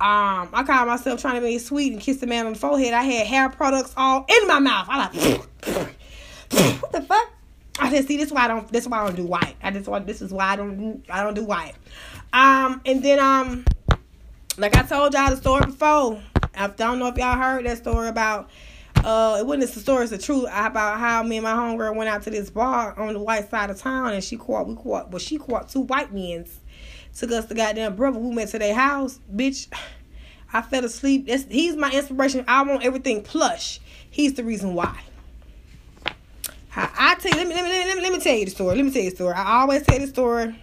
Um, 0.00 0.48
I 0.52 0.64
called 0.66 0.88
myself 0.88 1.20
trying 1.20 1.36
to 1.36 1.46
be 1.46 1.58
sweet 1.58 1.92
and 1.92 2.00
kiss 2.00 2.16
the 2.16 2.26
man 2.26 2.46
on 2.46 2.54
the 2.54 2.58
forehead. 2.58 2.92
I 2.92 3.04
had 3.04 3.26
hair 3.26 3.48
products 3.48 3.94
all 3.96 4.26
in 4.28 4.48
my 4.48 4.58
mouth. 4.58 4.86
I 4.88 4.98
like, 4.98 5.14
what 6.82 6.92
the 6.92 7.02
fuck? 7.02 7.30
I 7.78 7.90
just 7.90 8.08
see 8.08 8.16
this 8.16 8.26
is 8.26 8.32
why 8.32 8.44
I 8.44 8.48
don't. 8.48 8.70
This 8.72 8.84
is 8.84 8.88
why 8.88 9.00
I 9.00 9.06
don't 9.06 9.16
do 9.16 9.24
white. 9.24 9.54
I 9.62 9.70
just 9.70 9.88
want. 9.88 10.06
This 10.06 10.20
is 10.20 10.32
why 10.32 10.48
I 10.48 10.56
don't. 10.56 10.76
Do, 10.76 11.02
I 11.08 11.22
don't 11.22 11.34
do 11.34 11.44
white. 11.44 11.74
Um, 12.32 12.80
and 12.84 13.02
then 13.02 13.18
um, 13.18 13.64
like 14.58 14.76
I 14.76 14.82
told 14.82 15.14
y'all 15.14 15.30
the 15.30 15.36
story 15.36 15.66
before. 15.66 16.22
I 16.54 16.66
don't 16.66 16.98
know 16.98 17.06
if 17.06 17.16
y'all 17.16 17.38
heard 17.38 17.64
that 17.66 17.78
story 17.78 18.08
about 18.08 18.50
uh 19.04 19.36
it 19.38 19.46
wasn't 19.46 19.72
the 19.72 19.80
story, 19.80 20.02
it's 20.02 20.10
the 20.10 20.18
truth 20.18 20.44
about 20.44 20.98
how 20.98 21.22
me 21.22 21.36
and 21.38 21.44
my 21.44 21.52
homegirl 21.52 21.96
went 21.96 22.08
out 22.08 22.22
to 22.22 22.30
this 22.30 22.50
bar 22.50 22.98
on 22.98 23.12
the 23.12 23.20
white 23.20 23.50
side 23.50 23.70
of 23.70 23.78
town 23.78 24.12
and 24.12 24.22
she 24.22 24.36
caught 24.36 24.66
we 24.66 24.74
caught 24.74 25.10
well 25.10 25.18
she 25.18 25.38
caught 25.38 25.68
two 25.68 25.80
white 25.80 26.12
men's 26.12 26.60
took 27.14 27.30
us 27.32 27.46
to 27.46 27.54
goddamn 27.54 27.96
brother 27.96 28.18
who 28.18 28.34
went 28.34 28.50
to 28.50 28.58
their 28.58 28.74
house, 28.74 29.20
bitch. 29.34 29.68
I 30.52 30.62
fell 30.62 30.84
asleep. 30.84 31.28
He's 31.28 31.76
my 31.76 31.90
inspiration. 31.90 32.44
I 32.46 32.62
want 32.62 32.84
everything 32.84 33.22
plush. 33.22 33.80
He's 34.10 34.34
the 34.34 34.44
reason 34.44 34.74
why. 34.74 35.00
I 36.74 37.16
tell 37.18 37.30
you, 37.30 37.36
let 37.36 37.48
me, 37.48 37.54
let 37.54 37.64
me 37.64 37.70
let 37.70 37.96
me 37.96 38.02
let 38.02 38.12
me 38.12 38.18
tell 38.18 38.34
you 38.34 38.46
the 38.46 38.50
story. 38.50 38.76
Let 38.76 38.84
me 38.84 38.90
tell 38.90 39.02
you 39.02 39.10
the 39.10 39.16
story. 39.16 39.34
I 39.34 39.60
always 39.60 39.82
tell 39.82 39.98
the 39.98 40.06
story. 40.06 40.58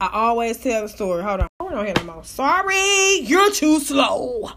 I 0.00 0.08
always 0.12 0.56
tell 0.58 0.82
the 0.82 0.88
story. 0.88 1.22
Hold 1.22 1.40
on. 1.40 1.57
Hold 1.68 1.80
on 1.80 1.84
here 1.84 1.94
no 1.98 2.14
more. 2.14 2.24
Sorry, 2.24 3.18
you're 3.24 3.50
too 3.50 3.78
slow. 3.78 4.50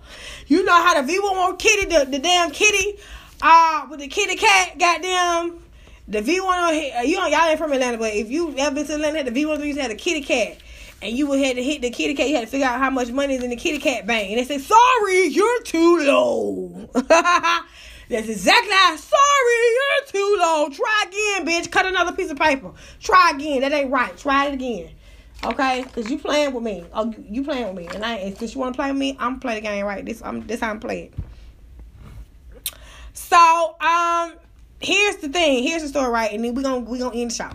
You 0.47 0.63
know 0.63 0.71
how 0.71 1.01
the 1.01 1.11
V1 1.13 1.23
on 1.23 1.57
kitty, 1.57 1.85
the, 1.87 2.05
the 2.05 2.19
damn 2.19 2.51
kitty, 2.51 2.97
uh, 3.41 3.85
with 3.89 3.99
the 3.99 4.07
kitty 4.07 4.37
cat, 4.37 4.79
goddamn, 4.79 5.61
the 6.07 6.21
V1 6.21 6.45
on 6.45 6.73
here, 6.73 7.03
you 7.03 7.17
know, 7.17 7.27
y'all 7.27 7.49
ain't 7.49 7.57
from 7.57 7.73
Atlanta, 7.73 7.97
but 7.97 8.13
if 8.13 8.31
you 8.31 8.55
ever 8.57 8.75
been 8.75 8.85
to 8.85 8.93
Atlanta, 8.95 9.29
the 9.29 9.43
V1 9.43 9.61
used 9.61 9.75
to 9.75 9.81
have 9.81 9.91
a 9.91 9.95
kitty 9.95 10.21
cat. 10.21 10.57
And 11.01 11.17
you 11.17 11.27
would 11.27 11.39
have 11.41 11.55
to 11.55 11.63
hit 11.63 11.81
the 11.81 11.89
kitty 11.89 12.13
cat, 12.13 12.29
you 12.29 12.35
had 12.35 12.45
to 12.45 12.47
figure 12.47 12.67
out 12.67 12.79
how 12.79 12.89
much 12.89 13.11
money 13.11 13.35
is 13.35 13.43
in 13.43 13.49
the 13.49 13.57
kitty 13.57 13.79
cat 13.79 14.07
bank. 14.07 14.29
And 14.29 14.39
they 14.39 14.45
say, 14.45 14.59
sorry, 14.59 15.25
you're 15.25 15.63
too 15.63 15.97
low. 16.05 16.89
That's 16.93 18.29
exactly 18.29 18.71
how, 18.71 18.95
sorry, 18.95 19.73
you're 19.73 20.07
too 20.07 20.37
low. 20.39 20.69
Try 20.69 21.03
again, 21.07 21.45
bitch. 21.45 21.71
Cut 21.71 21.85
another 21.85 22.13
piece 22.13 22.31
of 22.31 22.37
paper. 22.37 22.71
Try 23.01 23.33
again. 23.35 23.61
That 23.61 23.73
ain't 23.73 23.91
right. 23.91 24.15
Try 24.15 24.45
it 24.45 24.53
again. 24.53 24.91
Okay, 25.43 25.83
cause 25.93 26.09
you 26.09 26.19
playing 26.19 26.53
with 26.53 26.63
me. 26.63 26.85
Oh, 26.93 27.13
you 27.27 27.43
playing 27.43 27.73
with 27.73 27.75
me, 27.75 27.87
and 27.95 28.05
I. 28.05 28.17
And 28.17 28.37
since 28.37 28.53
you 28.53 28.61
want 28.61 28.75
to 28.75 28.77
play 28.77 28.91
with 28.91 28.99
me, 28.99 29.17
I'm 29.19 29.39
play 29.39 29.55
the 29.55 29.61
game 29.61 29.85
right. 29.85 30.05
This, 30.05 30.21
I'm. 30.21 30.45
This 30.45 30.59
how 30.59 30.69
I'm 30.69 30.79
playing. 30.79 31.13
So, 33.13 33.75
um, 33.81 34.33
here's 34.79 35.17
the 35.17 35.29
thing. 35.29 35.63
Here's 35.63 35.81
the 35.81 35.87
story, 35.87 36.09
right? 36.09 36.31
And 36.31 36.45
then 36.45 36.53
we 36.53 36.61
gonna 36.61 36.79
we 36.79 36.99
gonna 36.99 37.15
end 37.15 37.31
the 37.31 37.35
show. 37.35 37.49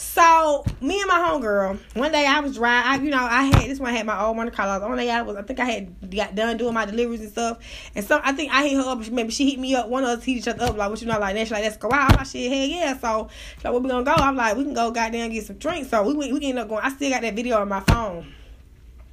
So, 0.00 0.64
me 0.80 1.00
and 1.00 1.08
my 1.08 1.18
homegirl, 1.18 1.76
one 1.94 2.12
day 2.12 2.24
I 2.24 2.38
was 2.38 2.54
driving. 2.54 2.88
I, 2.88 3.04
you 3.04 3.10
know, 3.10 3.18
I 3.18 3.46
had 3.46 3.68
this 3.68 3.80
one 3.80 3.92
I 3.92 3.96
had 3.96 4.06
my 4.06 4.22
old 4.22 4.36
Monte 4.36 4.52
Carlo. 4.52 4.88
One 4.88 4.96
day 4.96 5.10
I 5.10 5.22
was, 5.22 5.34
I 5.34 5.42
think 5.42 5.58
I 5.58 5.64
had 5.64 6.08
got 6.14 6.36
done 6.36 6.56
doing 6.56 6.72
my 6.72 6.84
deliveries 6.84 7.20
and 7.20 7.32
stuff. 7.32 7.58
And 7.96 8.06
so 8.06 8.20
I 8.22 8.30
think 8.30 8.52
I 8.52 8.68
hit 8.68 8.76
her 8.76 8.88
up. 8.88 9.04
Maybe 9.10 9.32
she 9.32 9.50
hit 9.50 9.58
me 9.58 9.74
up. 9.74 9.88
One 9.88 10.04
of 10.04 10.10
us 10.10 10.22
hit 10.22 10.36
each 10.36 10.46
other 10.46 10.66
up. 10.66 10.76
Like, 10.76 10.88
what 10.88 11.00
you 11.00 11.08
know, 11.08 11.18
like 11.18 11.34
that. 11.34 11.48
She 11.48 11.52
like, 11.52 11.64
let's 11.64 11.78
go 11.78 11.90
out. 11.90 12.12
I'm 12.12 12.16
like, 12.16 12.28
shit, 12.28 12.48
hell 12.48 12.68
yeah. 12.68 12.96
So, 12.96 13.28
so 13.60 13.72
where 13.72 13.80
we 13.80 13.88
gonna 13.88 14.04
go? 14.04 14.12
I'm 14.12 14.36
like, 14.36 14.56
we 14.56 14.62
can 14.62 14.72
go 14.72 14.92
goddamn 14.92 15.32
get 15.32 15.46
some 15.46 15.56
drinks. 15.56 15.90
So 15.90 16.00
we 16.04 16.14
we, 16.14 16.32
we 16.32 16.44
ended 16.44 16.58
up 16.58 16.68
going. 16.68 16.84
I 16.84 16.90
still 16.90 17.10
got 17.10 17.22
that 17.22 17.34
video 17.34 17.60
on 17.60 17.68
my 17.68 17.80
phone. 17.80 18.32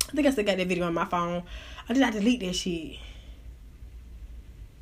I 0.07 0.11
think 0.11 0.27
I 0.27 0.29
still 0.29 0.45
got 0.45 0.57
that 0.57 0.67
video 0.67 0.85
on 0.85 0.93
my 0.93 1.05
phone. 1.05 1.41
I 1.89 1.93
did 1.93 1.99
not 1.99 2.13
delete 2.13 2.41
that 2.41 2.53
shit. 2.53 2.97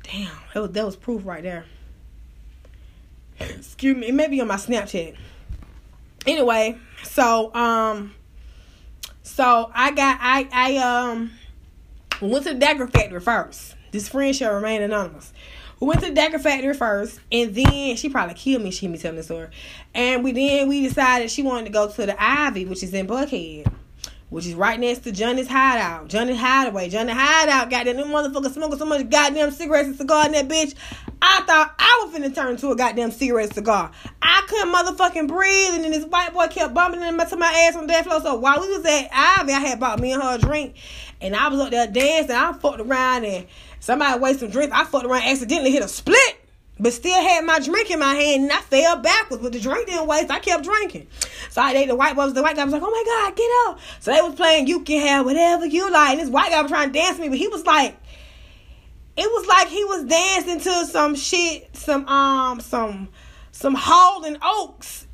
Damn, 0.02 0.30
that 0.52 0.60
was 0.60 0.70
that 0.72 0.84
was 0.84 0.96
proof 0.96 1.24
right 1.24 1.42
there. 1.42 1.64
Excuse 3.40 3.96
me, 3.96 4.08
it 4.08 4.14
may 4.14 4.28
be 4.28 4.42
on 4.42 4.48
my 4.48 4.56
Snapchat 4.56 5.16
anyway, 6.26 6.78
so 7.02 7.54
um, 7.54 8.14
so 9.22 9.70
I 9.74 9.90
got 9.92 10.18
I 10.20 10.48
I 10.52 10.76
um 10.78 11.30
went 12.20 12.44
to 12.44 12.54
the 12.54 12.58
Dagger 12.58 12.86
Factory 12.86 13.20
first. 13.20 13.74
This 13.90 14.08
friend 14.08 14.34
shall 14.34 14.54
remain 14.54 14.82
anonymous. 14.82 15.32
We 15.80 15.88
went 15.88 16.00
to 16.00 16.08
the 16.08 16.14
Dagger 16.14 16.38
Factory 16.38 16.74
first, 16.74 17.20
and 17.30 17.54
then 17.54 17.96
she 17.96 18.08
probably 18.08 18.34
killed 18.34 18.62
me. 18.62 18.70
She 18.70 18.88
me 18.88 18.98
telling 18.98 19.16
the 19.16 19.22
story, 19.22 19.48
and 19.94 20.24
we 20.24 20.32
then 20.32 20.68
we 20.68 20.82
decided 20.86 21.30
she 21.30 21.42
wanted 21.42 21.66
to 21.66 21.72
go 21.72 21.90
to 21.90 22.06
the 22.06 22.22
Ivy, 22.22 22.64
which 22.64 22.82
is 22.82 22.94
in 22.94 23.06
Buckhead 23.06 23.70
which 24.34 24.46
is 24.46 24.54
right 24.54 24.80
next 24.80 25.00
to 25.00 25.12
Johnny's 25.12 25.46
Hideout. 25.46 26.08
Johnny 26.08 26.34
Hideaway. 26.34 26.88
Johnny 26.88 27.12
Hideout 27.14 27.70
that 27.70 27.94
new 27.94 28.04
motherfucker 28.04 28.52
smoking 28.52 28.78
so 28.78 28.84
much 28.84 29.08
goddamn 29.08 29.52
cigarettes 29.52 29.86
and 29.86 29.96
cigar 29.96 30.26
in 30.26 30.32
that 30.32 30.48
bitch. 30.48 30.74
I 31.26 31.40
thought 31.46 31.74
I 31.78 32.02
was 32.04 32.14
finna 32.14 32.34
turn 32.34 32.50
into 32.50 32.70
a 32.70 32.76
goddamn 32.76 33.10
cigarette 33.10 33.54
cigar. 33.54 33.90
I 34.20 34.44
couldn't 34.46 34.74
motherfucking 34.74 35.26
breathe, 35.26 35.74
and 35.74 35.84
then 35.84 35.90
this 35.90 36.04
white 36.04 36.34
boy 36.34 36.48
kept 36.48 36.74
bumping 36.74 37.02
into 37.02 37.36
my 37.36 37.66
ass 37.66 37.76
on 37.76 37.86
that 37.86 38.04
floor. 38.04 38.20
So 38.20 38.34
while 38.34 38.60
we 38.60 38.68
was 38.68 38.84
at 38.84 39.08
Ivy, 39.10 39.52
I 39.52 39.60
had 39.60 39.80
bought 39.80 40.00
me 40.00 40.12
and 40.12 40.22
her 40.22 40.34
a 40.34 40.38
drink, 40.38 40.76
and 41.22 41.34
I 41.34 41.48
was 41.48 41.60
up 41.60 41.70
there 41.70 41.86
dancing. 41.86 42.36
I 42.36 42.52
fucked 42.52 42.80
around, 42.80 43.24
and 43.24 43.46
somebody 43.80 44.20
wasted 44.20 44.40
some 44.40 44.50
drinks. 44.50 44.76
I 44.76 44.84
fucked 44.84 45.06
around, 45.06 45.22
accidentally 45.22 45.70
hit 45.70 45.82
a 45.82 45.88
split 45.88 46.44
but 46.78 46.92
still 46.92 47.14
had 47.14 47.44
my 47.44 47.60
drink 47.60 47.90
in 47.90 48.00
my 48.00 48.14
hand 48.14 48.42
and 48.42 48.52
I 48.52 48.60
fell 48.60 48.96
backwards. 48.96 49.42
But 49.42 49.52
the 49.52 49.60
drink 49.60 49.86
didn't 49.86 50.06
waste. 50.06 50.30
I 50.30 50.40
kept 50.40 50.64
drinking. 50.64 51.06
So 51.50 51.62
I 51.62 51.72
ate 51.72 51.88
the 51.88 51.94
white 51.94 52.16
boy. 52.16 52.28
The 52.28 52.42
white 52.42 52.56
guy 52.56 52.64
was 52.64 52.72
like, 52.72 52.82
"Oh 52.82 52.90
my 52.90 53.04
god, 53.06 53.36
get 53.36 53.50
up!" 53.66 53.78
So 54.00 54.12
they 54.12 54.20
was 54.20 54.34
playing. 54.34 54.66
You 54.66 54.80
can 54.80 55.00
have 55.06 55.24
whatever 55.24 55.66
you 55.66 55.90
like. 55.90 56.18
And 56.18 56.20
this 56.20 56.30
white 56.30 56.50
guy 56.50 56.62
was 56.62 56.70
trying 56.70 56.92
to 56.92 56.98
dance 56.98 57.18
me, 57.18 57.28
but 57.28 57.38
he 57.38 57.48
was 57.48 57.64
like, 57.64 57.96
it 59.16 59.30
was 59.30 59.46
like 59.46 59.68
he 59.68 59.84
was 59.84 60.04
dancing 60.04 60.60
to 60.60 60.86
some 60.86 61.14
shit, 61.14 61.76
some 61.76 62.06
um, 62.08 62.60
some 62.60 63.08
some 63.52 63.74
Hall 63.74 64.24
and 64.24 64.38
Oates 64.42 65.06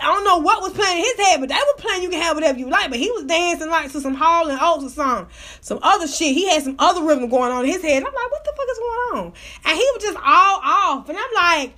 I 0.00 0.06
don't 0.06 0.24
know 0.24 0.38
what 0.38 0.62
was 0.62 0.72
playing 0.72 0.98
in 0.98 1.04
his 1.04 1.26
head, 1.26 1.40
but 1.40 1.50
they 1.50 1.54
were 1.54 1.76
playing 1.76 2.02
you 2.02 2.08
can 2.08 2.22
have 2.22 2.34
whatever 2.34 2.58
you 2.58 2.70
like. 2.70 2.90
But 2.90 2.98
he 2.98 3.10
was 3.10 3.24
dancing 3.24 3.68
like 3.68 3.92
to 3.92 4.00
some 4.00 4.14
Hall 4.14 4.48
and 4.48 4.58
Oates 4.60 4.84
or 4.84 4.88
something. 4.88 5.34
Some 5.60 5.78
other 5.82 6.08
shit. 6.08 6.34
He 6.34 6.48
had 6.48 6.62
some 6.62 6.76
other 6.78 7.02
rhythm 7.02 7.28
going 7.28 7.52
on 7.52 7.64
in 7.64 7.70
his 7.70 7.82
head. 7.82 7.98
And 7.98 8.06
I'm 8.06 8.14
like, 8.14 8.30
what 8.30 8.44
the 8.44 8.52
fuck 8.56 8.66
is 8.70 8.78
going 8.78 9.24
on? 9.26 9.32
And 9.66 9.76
he 9.76 9.88
was 9.94 10.02
just 10.02 10.16
all 10.16 10.60
off. 10.64 11.08
And 11.08 11.18
I'm 11.18 11.34
like, 11.34 11.74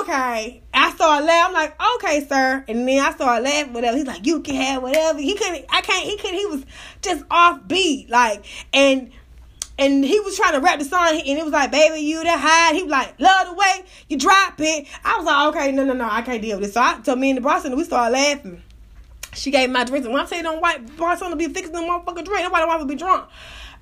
okay. 0.00 0.62
I 0.74 0.90
started 0.92 1.24
laughing. 1.24 1.46
I'm 1.46 1.62
like, 1.62 1.80
okay, 1.96 2.26
sir. 2.26 2.64
And 2.66 2.88
then 2.88 3.04
I 3.04 3.12
started 3.12 3.44
laughing, 3.44 3.72
whatever. 3.72 3.96
He's 3.96 4.06
like, 4.06 4.26
you 4.26 4.40
can 4.40 4.56
have 4.56 4.82
whatever. 4.82 5.20
He 5.20 5.34
couldn't, 5.34 5.64
I 5.70 5.82
can't, 5.82 6.04
he 6.04 6.16
couldn't, 6.16 6.38
he 6.38 6.46
was 6.46 6.64
just 7.00 7.24
off 7.30 7.60
beat. 7.68 8.10
Like, 8.10 8.44
and 8.72 9.12
and 9.78 10.04
he 10.04 10.20
was 10.20 10.36
trying 10.36 10.52
to 10.52 10.60
rap 10.60 10.78
the 10.78 10.84
song, 10.84 11.08
and 11.08 11.38
it 11.38 11.44
was 11.44 11.52
like, 11.52 11.70
"Baby, 11.70 12.00
you 12.00 12.22
the 12.22 12.36
hide." 12.36 12.74
He 12.74 12.82
was 12.82 12.90
like, 12.90 13.18
"Love 13.18 13.48
the 13.48 13.54
way 13.54 13.84
you 14.08 14.18
drop 14.18 14.54
it." 14.58 14.86
I 15.04 15.16
was 15.16 15.26
like, 15.26 15.48
"Okay, 15.48 15.72
no, 15.72 15.84
no, 15.84 15.92
no, 15.92 16.08
I 16.10 16.22
can't 16.22 16.42
deal 16.42 16.58
with 16.58 16.66
this." 16.66 16.74
So 16.74 16.80
I 16.80 16.98
told 17.02 17.18
me 17.18 17.30
and 17.30 17.38
the 17.38 17.42
Boston, 17.42 17.76
we 17.76 17.84
started 17.84 18.12
laughing. 18.12 18.62
She 19.34 19.50
gave 19.50 19.70
my 19.70 19.84
drinks, 19.84 20.04
and 20.04 20.12
when 20.12 20.22
I 20.22 20.26
say 20.26 20.42
don't 20.42 20.60
white 20.60 20.96
Boston 20.96 21.36
be 21.38 21.48
fixing 21.48 21.72
the 21.72 21.80
motherfucking 21.80 22.24
drink, 22.24 22.42
nobody 22.42 22.66
want 22.66 22.80
to 22.80 22.86
be 22.86 22.94
drunk. 22.94 23.28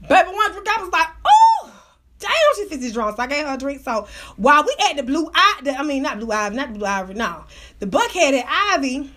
Baby, 0.09 0.31
one 0.31 0.53
drink, 0.53 0.69
I 0.69 0.83
was 0.83 0.93
like, 0.93 1.09
"Oh." 1.25 1.73
Damn, 2.21 2.31
she 2.57 2.67
fixes 2.67 2.93
drunk. 2.93 3.17
So 3.17 3.23
I 3.23 3.27
gave 3.27 3.47
her 3.47 3.55
a 3.55 3.57
drink. 3.57 3.81
So 3.83 4.07
while 4.37 4.63
we 4.63 4.75
at 4.91 4.97
the 4.97 5.03
blue 5.03 5.31
eye, 5.35 5.75
I 5.79 5.83
mean 5.83 6.03
not 6.03 6.21
blue 6.21 6.31
ivy, 6.31 6.55
not 6.55 6.75
blue 6.75 6.85
ivy, 6.85 7.15
no, 7.15 7.45
the 7.79 7.87
buckheaded 7.87 8.45
Ivy 8.47 9.11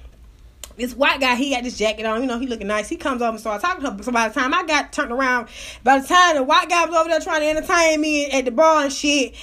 this 0.78 0.96
white 0.96 1.20
guy, 1.20 1.36
he 1.36 1.52
had 1.54 1.64
this 1.64 1.78
jacket 1.78 2.06
on, 2.06 2.22
you 2.22 2.28
know, 2.28 2.40
he 2.40 2.48
looking 2.48 2.68
nice. 2.68 2.90
He 2.90 2.96
comes 2.96 3.22
over 3.22 3.32
and 3.32 3.40
starts 3.40 3.64
talking 3.64 3.84
to 3.84 3.92
her. 3.92 4.04
So 4.04 4.12
by 4.12 4.28
the 4.28 4.34
time 4.34 4.54
I 4.54 4.64
got 4.64 4.92
turned 4.92 5.12
around, 5.12 5.48
by 5.84 6.00
the 6.00 6.08
time 6.08 6.36
the 6.36 6.44
white 6.44 6.70
guy 6.70 6.86
was 6.86 6.96
over 6.96 7.10
there 7.10 7.20
trying 7.20 7.42
to 7.42 7.48
entertain 7.48 8.02
me 8.02 8.30
at 8.32 8.46
the 8.46 8.52
bar 8.52 8.84
and 8.84 8.94
shit, 8.94 9.36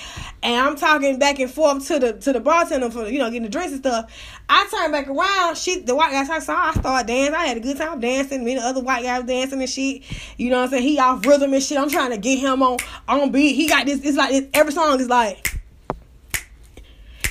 and 0.43 0.57
I'm 0.57 0.77
talking 0.77 1.19
back 1.19 1.39
and 1.39 1.51
forth 1.51 1.87
to 1.89 1.99
the 1.99 2.13
to 2.15 2.33
the 2.33 2.41
bartender 2.41 2.91
for 2.91 3.07
you 3.09 3.19
know 3.19 3.27
getting 3.27 3.43
the 3.43 3.49
drinks 3.49 3.73
and 3.73 3.81
stuff. 3.81 4.11
I 4.49 4.67
turned 4.71 4.93
back 4.93 5.09
around, 5.09 5.57
she 5.57 5.81
the 5.81 5.95
white 5.95 6.13
guy 6.13 6.25
started, 6.25 6.45
so 6.45 6.55
I 6.55 6.73
started 6.73 7.07
dancing. 7.07 7.35
I 7.35 7.47
had 7.47 7.57
a 7.57 7.61
good 7.61 7.77
time 7.77 8.01
dancing. 8.01 8.45
Me 8.45 8.53
and 8.53 8.63
the 8.63 8.67
other 8.67 8.81
white 8.81 9.03
guy 9.03 9.19
was 9.19 9.29
dancing 9.29 9.61
and 9.61 9.71
shit. 9.71 10.03
You 10.39 10.51
know 10.51 10.57
what 10.57 10.65
I'm 10.65 10.71
saying? 10.71 10.83
He 10.83 10.99
off 10.99 11.25
rhythm 11.27 11.53
and 11.53 11.63
shit. 11.63 11.79
I'm 11.79 11.91
trying 11.91 12.11
to 12.11 12.19
get 12.19 12.39
him 12.39 12.63
on 12.63 12.79
on 13.07 13.31
beat. 13.31 13.55
He 13.55 13.69
got 13.69 13.87
this. 13.87 14.01
It's 14.03 14.17
like 14.17 14.51
every 14.55 14.73
song 14.73 14.99
is 15.01 15.09
like. 15.09 15.60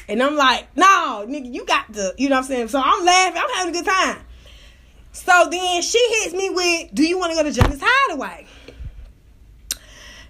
And 0.10 0.23
I'm 0.23 0.36
like, 0.36 0.76
no, 0.76 1.26
nigga, 1.27 1.53
you 1.53 1.65
got 1.65 1.91
the, 1.94 2.15
you 2.18 2.30
know 2.30 2.38
what 2.38 2.45
I'm 2.45 2.48
saying? 2.48 2.68
So 2.69 2.81
I'm 2.84 3.06
laughing, 3.06 3.41
I'm 3.41 3.49
having 3.56 3.76
a 3.76 3.77
good 3.77 3.86
time. 3.86 4.26
So 5.11 5.48
then 5.52 5.81
she 5.84 5.99
hits 6.22 6.34
me 6.34 6.49
with, 6.49 6.95
do 6.95 7.03
you 7.07 7.19
want 7.19 7.31
to 7.31 7.38
go 7.38 7.44
to 7.44 7.52
Johnny's 7.52 7.81
Hideaway? 7.81 8.48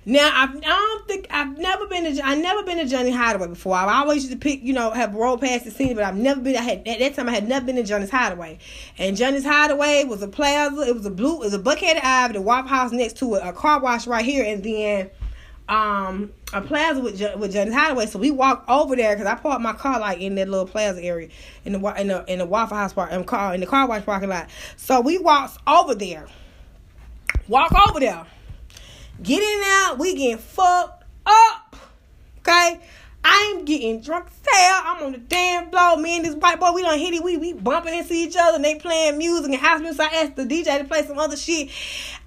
Now 0.06 0.32
I've, 0.34 0.56
I 0.56 0.60
don't 0.60 1.08
think 1.08 1.28
I've 1.30 1.58
never 1.58 1.86
been 1.86 2.16
to 2.16 2.26
I 2.26 2.36
never 2.36 2.64
been 2.64 2.78
to 2.78 2.86
Johnny 2.86 3.12
Hideaway 3.12 3.48
before. 3.48 3.76
I 3.76 4.00
always 4.00 4.24
used 4.24 4.32
to 4.32 4.38
pick, 4.38 4.64
you 4.64 4.74
know, 4.74 4.92
have 4.92 5.14
rolled 5.14 5.42
past 5.42 5.66
the 5.66 5.72
scene, 5.72 5.94
but 5.94 6.04
I've 6.04 6.16
never 6.16 6.42
been. 6.42 6.56
I 6.56 6.62
had 6.62 6.88
at 6.88 7.00
that 7.00 7.16
time 7.16 7.30
I 7.30 7.34
had 7.34 7.48
never 7.48 7.66
been 7.66 7.76
to 7.76 7.84
Johnny's 7.84 8.10
Hideaway, 8.10 8.60
and 8.98 9.16
Johnny's 9.16 9.46
Hideaway 9.46 10.06
was 10.06 10.24
a 10.24 10.28
plaza. 10.28 10.82
It 10.82 10.96
was 10.96 11.06
a 11.06 11.12
blue. 11.12 11.36
It 11.36 11.52
was 11.52 11.54
a 11.54 11.60
Buckhead 11.60 12.04
Ave, 12.04 12.34
the 12.34 12.42
Waffle 12.42 12.70
House 12.70 12.92
next 12.92 13.18
to 13.18 13.36
it, 13.36 13.42
a 13.44 13.54
car 13.54 13.82
wash 13.82 14.08
right 14.08 14.26
here, 14.26 14.44
and 14.44 14.64
then 14.64 15.12
um 15.70 16.32
a 16.52 16.62
plaza 16.62 17.00
with 17.00 17.22
with 17.38 17.54
Johnny's 17.54 17.76
Hideaway. 17.76 18.08
So 18.08 18.20
we 18.20 18.32
walked 18.32 18.68
over 18.68 18.96
there 18.96 19.16
because 19.16 19.28
I 19.28 19.36
parked 19.36 19.62
my 19.62 19.74
car 19.74 20.00
like 20.00 20.20
in 20.20 20.36
that 20.36 20.50
little 20.50 20.66
plaza 20.66 21.02
area 21.02 21.30
in 21.64 21.74
the 21.74 22.02
in 22.02 22.08
the 22.08 22.26
in 22.28 22.40
the 22.40 22.46
Waffle 22.46 22.76
House 22.76 22.92
park 22.92 23.12
in 23.12 23.20
the 23.20 23.26
car 23.26 23.54
in 23.54 23.62
the 23.62 23.68
car 23.68 23.88
wash 23.88 24.04
parking 24.04 24.30
lot. 24.30 24.50
So 24.76 25.00
we 25.00 25.20
walked 25.20 25.58
over 25.68 25.94
there. 25.94 26.28
Walk 27.48 27.72
over 27.88 28.00
there. 28.00 28.26
Get 29.22 29.42
in 29.42 29.62
there. 29.62 29.96
We 29.96 30.16
get 30.16 30.40
fucked 30.40 31.04
up. 31.26 31.76
Okay. 32.40 32.80
I'm 33.24 33.66
getting 33.66 34.02
drunk 34.02 34.28
as 34.28 34.54
hell. 34.54 34.82
I'm 34.86 35.04
on 35.04 35.12
the 35.12 35.18
damn 35.18 35.70
floor. 35.70 35.98
Me 35.98 36.18
and 36.18 36.26
this 36.26 36.36
white 36.36 36.60
boy, 36.60 36.72
we 36.72 36.82
done 36.82 36.98
hit 36.98 37.14
it. 37.14 37.24
We 37.24 37.38
we 37.38 37.54
bumping 37.54 37.94
into 37.94 38.14
each 38.14 38.36
other 38.38 38.56
and 38.56 38.64
they 38.64 38.76
playing 38.76 39.18
music 39.18 39.52
and 39.52 39.56
house 39.56 39.82
music. 39.82 39.98
So 39.98 40.04
I 40.06 40.24
asked 40.24 40.36
the 40.38 40.46
DJ 40.46 40.78
to 40.78 40.86
play 40.86 41.06
some 41.06 41.20
other 41.20 41.36
shit. 41.36 41.70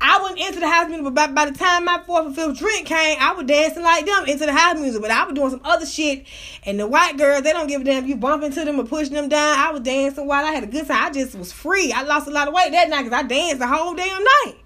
I 0.01 0.23
went 0.23 0.39
into 0.39 0.61
the 0.61 0.69
house 0.69 0.89
music, 0.89 1.05
but 1.05 1.15
by, 1.15 1.27
by 1.29 1.51
the 1.51 1.59
time 1.59 1.87
my 1.87 2.03
fourth 2.05 2.27
or 2.27 2.33
fifth 2.33 2.59
drink 2.59 2.87
came, 2.87 3.17
I 3.21 3.33
was 3.33 3.47
dancing 3.47 3.83
like 3.83 4.05
them 4.05 4.27
into 4.27 4.45
the 4.45 4.53
house 4.53 4.79
music. 4.79 5.01
But 5.01 5.11
I 5.11 5.25
was 5.25 5.35
doing 5.35 5.51
some 5.51 5.63
other 5.65 5.87
shit. 5.87 6.27
And 6.65 6.79
the 6.79 6.87
white 6.87 7.17
girls, 7.17 7.43
they 7.43 7.53
don't 7.53 7.69
give 7.69 7.81
a 7.81 7.85
damn 7.85 8.05
if 8.05 8.09
you 8.09 8.17
bump 8.17 8.43
into 8.43 8.65
them 8.65 8.79
or 8.79 8.85
pushing 8.85 9.15
them 9.15 9.29
down. 9.29 9.59
I 9.59 9.71
was 9.71 9.81
dancing 9.81 10.27
while 10.27 10.45
I 10.45 10.53
had 10.53 10.65
a 10.65 10.67
good 10.67 10.87
time. 10.87 11.07
I 11.07 11.11
just 11.11 11.35
was 11.35 11.53
free. 11.53 11.93
I 11.93 12.03
lost 12.03 12.29
a 12.29 12.31
lot 12.31 12.49
of 12.49 12.55
weight 12.55 12.73
that 12.73 12.91
night 12.91 13.05
because 13.05 13.19
I 13.19 13.23
danced 13.23 13.61
the 13.61 13.67
whole 13.67 13.95
damn 13.95 14.23
night. 14.23 14.57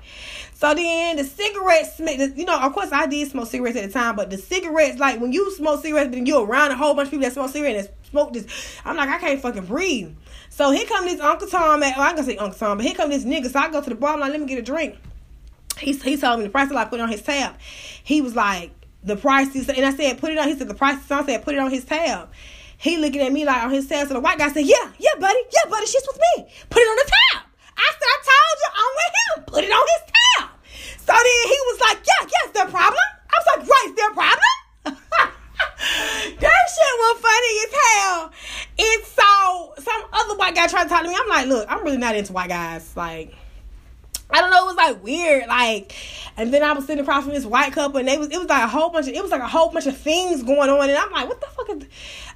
So 0.59 0.73
then 0.73 1.19
the 1.19 1.24
cigarettes, 1.24 2.01
you 2.35 2.47
know, 2.47 2.59
of 2.59 2.73
course 2.73 2.91
I 2.91 3.05
did 3.07 3.31
smoke 3.31 3.47
cigarettes 3.47 3.77
at 3.77 3.89
the 3.89 3.93
time, 3.93 4.16
but 4.16 4.31
the 4.31 4.39
cigarettes, 4.39 4.99
like 4.99 5.20
when 5.20 5.31
you 5.31 5.55
smoke 5.55 5.83
cigarettes, 5.83 6.12
then 6.12 6.24
you're 6.24 6.47
around 6.47 6.70
a 6.70 6.77
whole 6.78 6.95
bunch 6.95 7.09
of 7.09 7.11
people 7.11 7.24
that 7.24 7.35
smoke 7.35 7.51
cigarettes 7.51 7.89
and 7.89 8.07
smoke 8.09 8.33
this. 8.33 8.47
I'm 8.83 8.97
like, 8.97 9.11
I 9.11 9.19
can't 9.19 9.39
fucking 9.39 9.66
breathe. 9.66 10.16
So 10.49 10.70
here 10.70 10.87
come 10.87 11.05
this 11.05 11.20
Uncle 11.20 11.47
Tom 11.47 11.83
at, 11.83 11.99
well, 11.99 12.09
I'm 12.09 12.15
gonna 12.15 12.27
say 12.27 12.39
Uncle 12.39 12.59
Tom, 12.59 12.78
but 12.78 12.87
here 12.87 12.95
come 12.95 13.11
this 13.11 13.27
nigga. 13.27 13.51
So 13.51 13.59
I 13.59 13.70
go 13.70 13.83
to 13.83 13.91
the 13.91 13.97
bar, 13.97 14.15
I'm 14.15 14.20
like, 14.20 14.31
let 14.31 14.41
me 14.41 14.47
get 14.47 14.59
a 14.59 14.62
drink. 14.62 14.97
He, 15.78 15.93
he 15.93 16.16
told 16.16 16.39
me 16.39 16.47
the 16.47 16.51
price, 16.51 16.70
so 16.70 16.77
I 16.78 16.87
put 16.87 17.01
it 17.01 17.03
on 17.03 17.11
his 17.11 17.20
tab. 17.20 17.57
He 18.03 18.23
was 18.23 18.35
like, 18.35 18.70
the 19.05 19.16
price 19.16 19.55
is, 19.55 19.69
and 19.69 19.85
I 19.85 19.95
said, 19.95 20.16
put 20.16 20.33
it 20.33 20.39
on, 20.39 20.49
he 20.49 20.57
said, 20.57 20.69
the 20.69 20.74
price 20.74 21.05
is 21.05 21.11
on, 21.11 21.24
I 21.24 21.27
said, 21.27 21.45
put 21.45 21.55
it 21.55 21.59
on 21.59 21.70
his 21.70 21.85
tab. 21.85 22.31
He 22.78 22.97
looking 22.97 23.20
at 23.20 23.31
me 23.31 23.45
like 23.45 23.62
on 23.62 23.70
his 23.73 23.87
tab. 23.89 24.09
So 24.09 24.15
the 24.15 24.20
white 24.20 24.39
guy 24.39 24.51
said, 24.51 24.65
yeah, 24.65 24.91
yeah, 24.99 25.20
buddy, 25.20 25.39
yeah, 25.53 25.70
buddy, 25.70 25.85
she's 25.85 26.07
with 26.07 26.19
me. 26.19 26.49
Put 26.70 26.81
it 26.81 26.87
on 26.87 26.97
the 26.97 27.12
tab. 27.35 27.45
I 27.77 27.89
said, 27.93 28.09
I 28.09 28.19
told 28.24 28.57
you, 28.62 28.70
I'm 28.77 28.93
with 28.97 29.15
him. 29.20 29.36
Put 29.47 29.65
it 29.65 29.73
on 29.73 29.86
his 29.86 30.05
tab. 30.12 30.48
So 31.07 31.12
then 31.12 31.43
he 31.47 31.59
was 31.70 31.78
like, 31.81 31.98
yeah, 32.03 32.23
yeah, 32.27 32.47
is 32.48 32.53
there 32.53 32.66
a 32.66 32.70
problem? 32.70 33.09
I 33.31 33.35
was 33.36 33.47
like, 33.57 33.62
right, 33.69 33.93
a 33.97 34.15
problem? 34.15 34.53
that 36.40 36.65
shit 36.73 36.94
was 37.01 37.16
funny 37.20 37.53
as 37.65 37.73
hell. 37.81 38.32
And 38.78 39.01
so 39.05 39.82
some 39.82 40.03
other 40.12 40.36
white 40.36 40.55
guy 40.55 40.66
tried 40.66 40.85
to 40.85 40.89
talk 40.89 41.03
to 41.03 41.09
me. 41.09 41.16
I'm 41.19 41.28
like, 41.28 41.47
look, 41.47 41.66
I'm 41.70 41.85
really 41.85 41.98
not 41.98 42.16
into 42.16 42.32
white 42.32 42.48
guys. 42.48 42.97
Like, 42.97 43.35
I 44.31 44.40
don't 44.40 44.51
know, 44.51 44.65
it 44.65 44.66
was 44.66 44.77
like 44.77 45.03
weird. 45.05 45.47
Like, 45.47 45.94
and 46.36 46.53
then 46.53 46.62
I 46.62 46.73
was 46.73 46.86
sitting 46.86 47.03
across 47.03 47.24
from 47.24 47.35
this 47.35 47.47
white 47.47 47.73
couple, 47.73 47.98
and 47.98 48.09
they 48.09 48.19
was 48.19 48.28
it 48.31 48.39
was 48.39 48.48
like 48.48 48.65
a 48.65 48.69
whole 48.69 48.90
bunch 48.90 49.07
of 49.07 49.15
it 49.15 49.23
was 49.23 49.31
like 49.31 49.40
a 49.40 49.48
whole 49.48 49.70
bunch 49.70 49.86
of 49.86 49.97
things 49.97 50.43
going 50.43 50.69
on, 50.69 50.89
and 50.89 50.98
I'm 50.98 51.12
like, 51.12 51.28
what 51.28 51.40
the 51.40 51.47
fuck 51.47 51.69
is? 51.70 51.85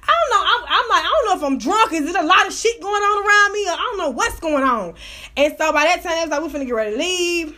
I 0.03 0.13
don't 0.13 0.29
know. 0.31 0.43
I'm, 0.47 0.60
I'm 0.81 0.89
like, 0.89 1.03
I 1.03 1.07
don't 1.07 1.25
know 1.25 1.47
if 1.47 1.51
I'm 1.51 1.57
drunk. 1.57 1.93
Is 1.93 2.09
it 2.09 2.15
a 2.15 2.25
lot 2.25 2.47
of 2.47 2.53
shit 2.53 2.81
going 2.81 3.01
on 3.01 3.25
around 3.25 3.53
me, 3.53 3.67
or 3.67 3.73
I 3.73 3.77
don't 3.77 3.97
know 3.97 4.09
what's 4.09 4.39
going 4.39 4.63
on. 4.63 4.95
And 5.37 5.55
so 5.57 5.71
by 5.71 5.83
that 5.83 6.03
time, 6.03 6.17
it 6.17 6.21
was 6.21 6.29
like 6.29 6.41
we're 6.41 6.59
finna 6.59 6.65
get 6.65 6.75
ready 6.75 6.91
to 6.91 6.97
leave 6.97 7.57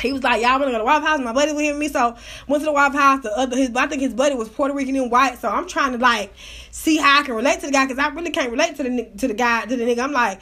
he 0.00 0.12
was 0.12 0.22
like, 0.22 0.42
y'all 0.42 0.58
wanna 0.58 0.66
go 0.66 0.72
to 0.72 0.78
the 0.78 0.84
Waffle 0.84 1.06
House? 1.06 1.20
My 1.20 1.32
buddy 1.32 1.52
was 1.52 1.60
here 1.60 1.72
with 1.72 1.80
me, 1.80 1.88
so 1.88 2.16
went 2.48 2.62
to 2.62 2.66
the 2.66 2.72
Waffle 2.72 2.98
House. 2.98 3.22
The 3.22 3.36
other, 3.36 3.56
his, 3.56 3.74
I 3.76 3.86
think 3.86 4.02
his 4.02 4.14
buddy 4.14 4.34
was 4.34 4.48
Puerto 4.48 4.74
Rican 4.74 4.96
and 4.96 5.10
white. 5.10 5.38
So 5.38 5.48
I'm 5.48 5.66
trying 5.66 5.92
to 5.92 5.98
like 5.98 6.32
see 6.70 6.96
how 6.96 7.20
I 7.20 7.22
can 7.22 7.34
relate 7.34 7.60
to 7.60 7.66
the 7.66 7.72
guy 7.72 7.86
because 7.86 7.98
I 7.98 8.08
really 8.08 8.30
can't 8.30 8.50
relate 8.50 8.76
to 8.76 8.82
the 8.82 9.10
to 9.18 9.28
the 9.28 9.34
guy 9.34 9.66
to 9.66 9.76
the 9.76 9.84
nigga. 9.84 10.02
I'm 10.02 10.12
like, 10.12 10.40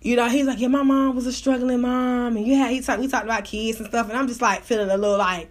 you 0.00 0.16
know, 0.16 0.28
he's 0.28 0.46
like, 0.46 0.58
yeah, 0.58 0.68
my 0.68 0.82
mom 0.82 1.14
was 1.14 1.26
a 1.26 1.32
struggling 1.32 1.80
mom, 1.80 2.36
and 2.36 2.46
you 2.46 2.56
had 2.56 2.70
he 2.70 2.80
talked 2.80 3.00
we 3.00 3.08
talked 3.08 3.24
about 3.24 3.44
kids 3.44 3.78
and 3.78 3.88
stuff, 3.88 4.08
and 4.08 4.18
I'm 4.18 4.28
just 4.28 4.42
like 4.42 4.62
feeling 4.62 4.90
a 4.90 4.96
little 4.96 5.18
like. 5.18 5.50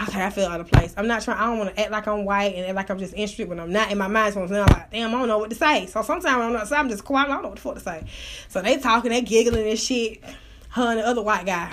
Okay, 0.00 0.24
I 0.24 0.30
feel 0.30 0.46
out 0.46 0.60
of 0.60 0.70
place. 0.70 0.94
I'm 0.96 1.08
not 1.08 1.22
trying. 1.22 1.38
I 1.38 1.46
don't 1.46 1.58
want 1.58 1.74
to 1.74 1.80
act 1.80 1.90
like 1.90 2.06
I'm 2.06 2.24
white 2.24 2.54
and 2.54 2.66
act 2.66 2.76
like 2.76 2.90
I'm 2.90 2.98
just 2.98 3.14
interested 3.14 3.48
when 3.48 3.58
I'm 3.58 3.72
not. 3.72 3.90
In 3.90 3.98
my 3.98 4.06
mind, 4.06 4.34
so 4.34 4.42
I'm 4.42 4.48
like, 4.48 4.90
damn, 4.92 5.08
I 5.08 5.18
don't 5.18 5.26
know 5.26 5.38
what 5.38 5.50
to 5.50 5.56
say. 5.56 5.86
So 5.86 6.02
sometimes 6.02 6.26
I'm 6.26 6.52
not. 6.52 6.68
So 6.68 6.76
I'm 6.76 6.88
just 6.88 7.04
quiet. 7.04 7.28
I 7.28 7.32
don't 7.32 7.42
know 7.42 7.48
what 7.48 7.56
the 7.56 7.62
fuck 7.62 7.74
to 7.74 7.80
say. 7.80 8.04
So 8.48 8.62
they 8.62 8.78
talking, 8.78 9.10
they 9.10 9.22
giggling 9.22 9.68
and 9.68 9.78
shit. 9.78 10.22
Her 10.70 10.90
and 10.90 11.00
the 11.00 11.06
other 11.06 11.22
white 11.22 11.46
guy. 11.46 11.72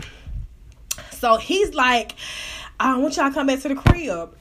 So 1.12 1.38
he's 1.38 1.76
like, 1.76 2.14
I 2.80 2.98
want 2.98 3.16
y'all 3.18 3.30
to 3.30 3.34
come 3.34 3.48
back 3.48 3.60
to 3.60 3.68
the 3.68 3.76
crib. 3.76 4.36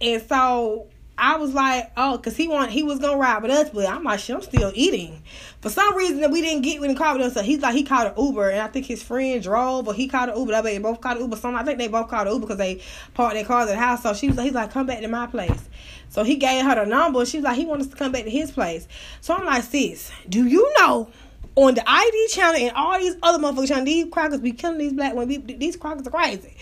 And 0.00 0.22
so 0.22 0.88
I 1.16 1.36
was 1.36 1.54
like, 1.54 1.92
oh, 1.96 2.18
cause 2.18 2.36
he 2.36 2.48
want 2.48 2.70
he 2.70 2.82
was 2.82 2.98
gonna 2.98 3.18
ride 3.18 3.42
with 3.42 3.52
us, 3.52 3.70
but 3.70 3.86
I'm 3.88 4.02
like, 4.02 4.18
shit, 4.18 4.34
I'm 4.34 4.42
still 4.42 4.72
eating. 4.74 5.22
For 5.62 5.70
some 5.70 5.96
reason 5.96 6.20
that 6.20 6.30
we 6.32 6.42
didn't 6.42 6.62
get 6.62 6.82
in 6.82 6.88
the 6.88 6.94
car 6.96 7.16
with 7.16 7.24
us, 7.24 7.34
so 7.34 7.42
he's 7.42 7.60
like 7.60 7.74
he 7.74 7.84
called 7.84 8.08
an 8.08 8.22
Uber, 8.22 8.50
and 8.50 8.60
I 8.60 8.66
think 8.66 8.84
his 8.84 9.00
friend 9.00 9.40
drove, 9.40 9.86
or 9.86 9.94
he 9.94 10.08
called 10.08 10.30
an 10.30 10.36
Uber. 10.36 10.60
They 10.60 10.78
both 10.78 11.00
called 11.00 11.18
an 11.18 11.22
Uber. 11.22 11.36
Something 11.36 11.60
I 11.60 11.64
think 11.64 11.78
they 11.78 11.86
both 11.86 12.08
called 12.08 12.26
an 12.26 12.32
Uber 12.34 12.46
because 12.46 12.58
they 12.58 12.82
parked 13.14 13.34
their 13.34 13.44
cars 13.44 13.70
at 13.70 13.74
the 13.74 13.78
house. 13.78 14.02
So 14.02 14.12
she 14.12 14.28
was 14.28 14.38
he's 14.40 14.52
like, 14.52 14.72
come 14.72 14.86
back 14.86 15.00
to 15.00 15.08
my 15.08 15.28
place. 15.28 15.68
So 16.08 16.24
he 16.24 16.34
gave 16.34 16.64
her 16.64 16.74
the 16.74 16.84
number. 16.84 17.24
She 17.24 17.38
was 17.38 17.44
like, 17.44 17.56
he 17.56 17.64
wants 17.64 17.86
to 17.86 17.96
come 17.96 18.10
back 18.10 18.24
to 18.24 18.30
his 18.30 18.50
place. 18.50 18.88
So 19.20 19.34
I'm 19.34 19.46
like, 19.46 19.62
sis, 19.62 20.10
do 20.28 20.44
you 20.46 20.68
know 20.78 21.08
on 21.54 21.74
the 21.74 21.88
ID 21.88 22.28
channel 22.30 22.56
and 22.56 22.76
all 22.76 22.98
these 22.98 23.14
other 23.22 23.38
motherfuckers 23.38 23.68
channel, 23.68 23.84
these 23.84 24.06
crackers 24.10 24.40
be 24.40 24.52
killing 24.52 24.78
these 24.78 24.92
black 24.92 25.14
women. 25.14 25.46
These 25.46 25.76
crackers 25.76 26.06
are 26.06 26.10
crazy. 26.10 26.56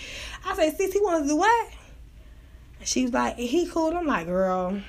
I 0.45 0.55
said, 0.57 0.77
sis, 0.77 0.93
he 0.93 1.01
wants 1.01 1.23
to 1.23 1.29
do 1.29 1.37
what? 1.37 1.69
She 2.83 3.05
was 3.05 3.13
like, 3.13 3.37
he 3.37 3.67
cool. 3.67 3.97
I'm 3.97 4.07
like, 4.07 4.27
girl, 4.27 4.81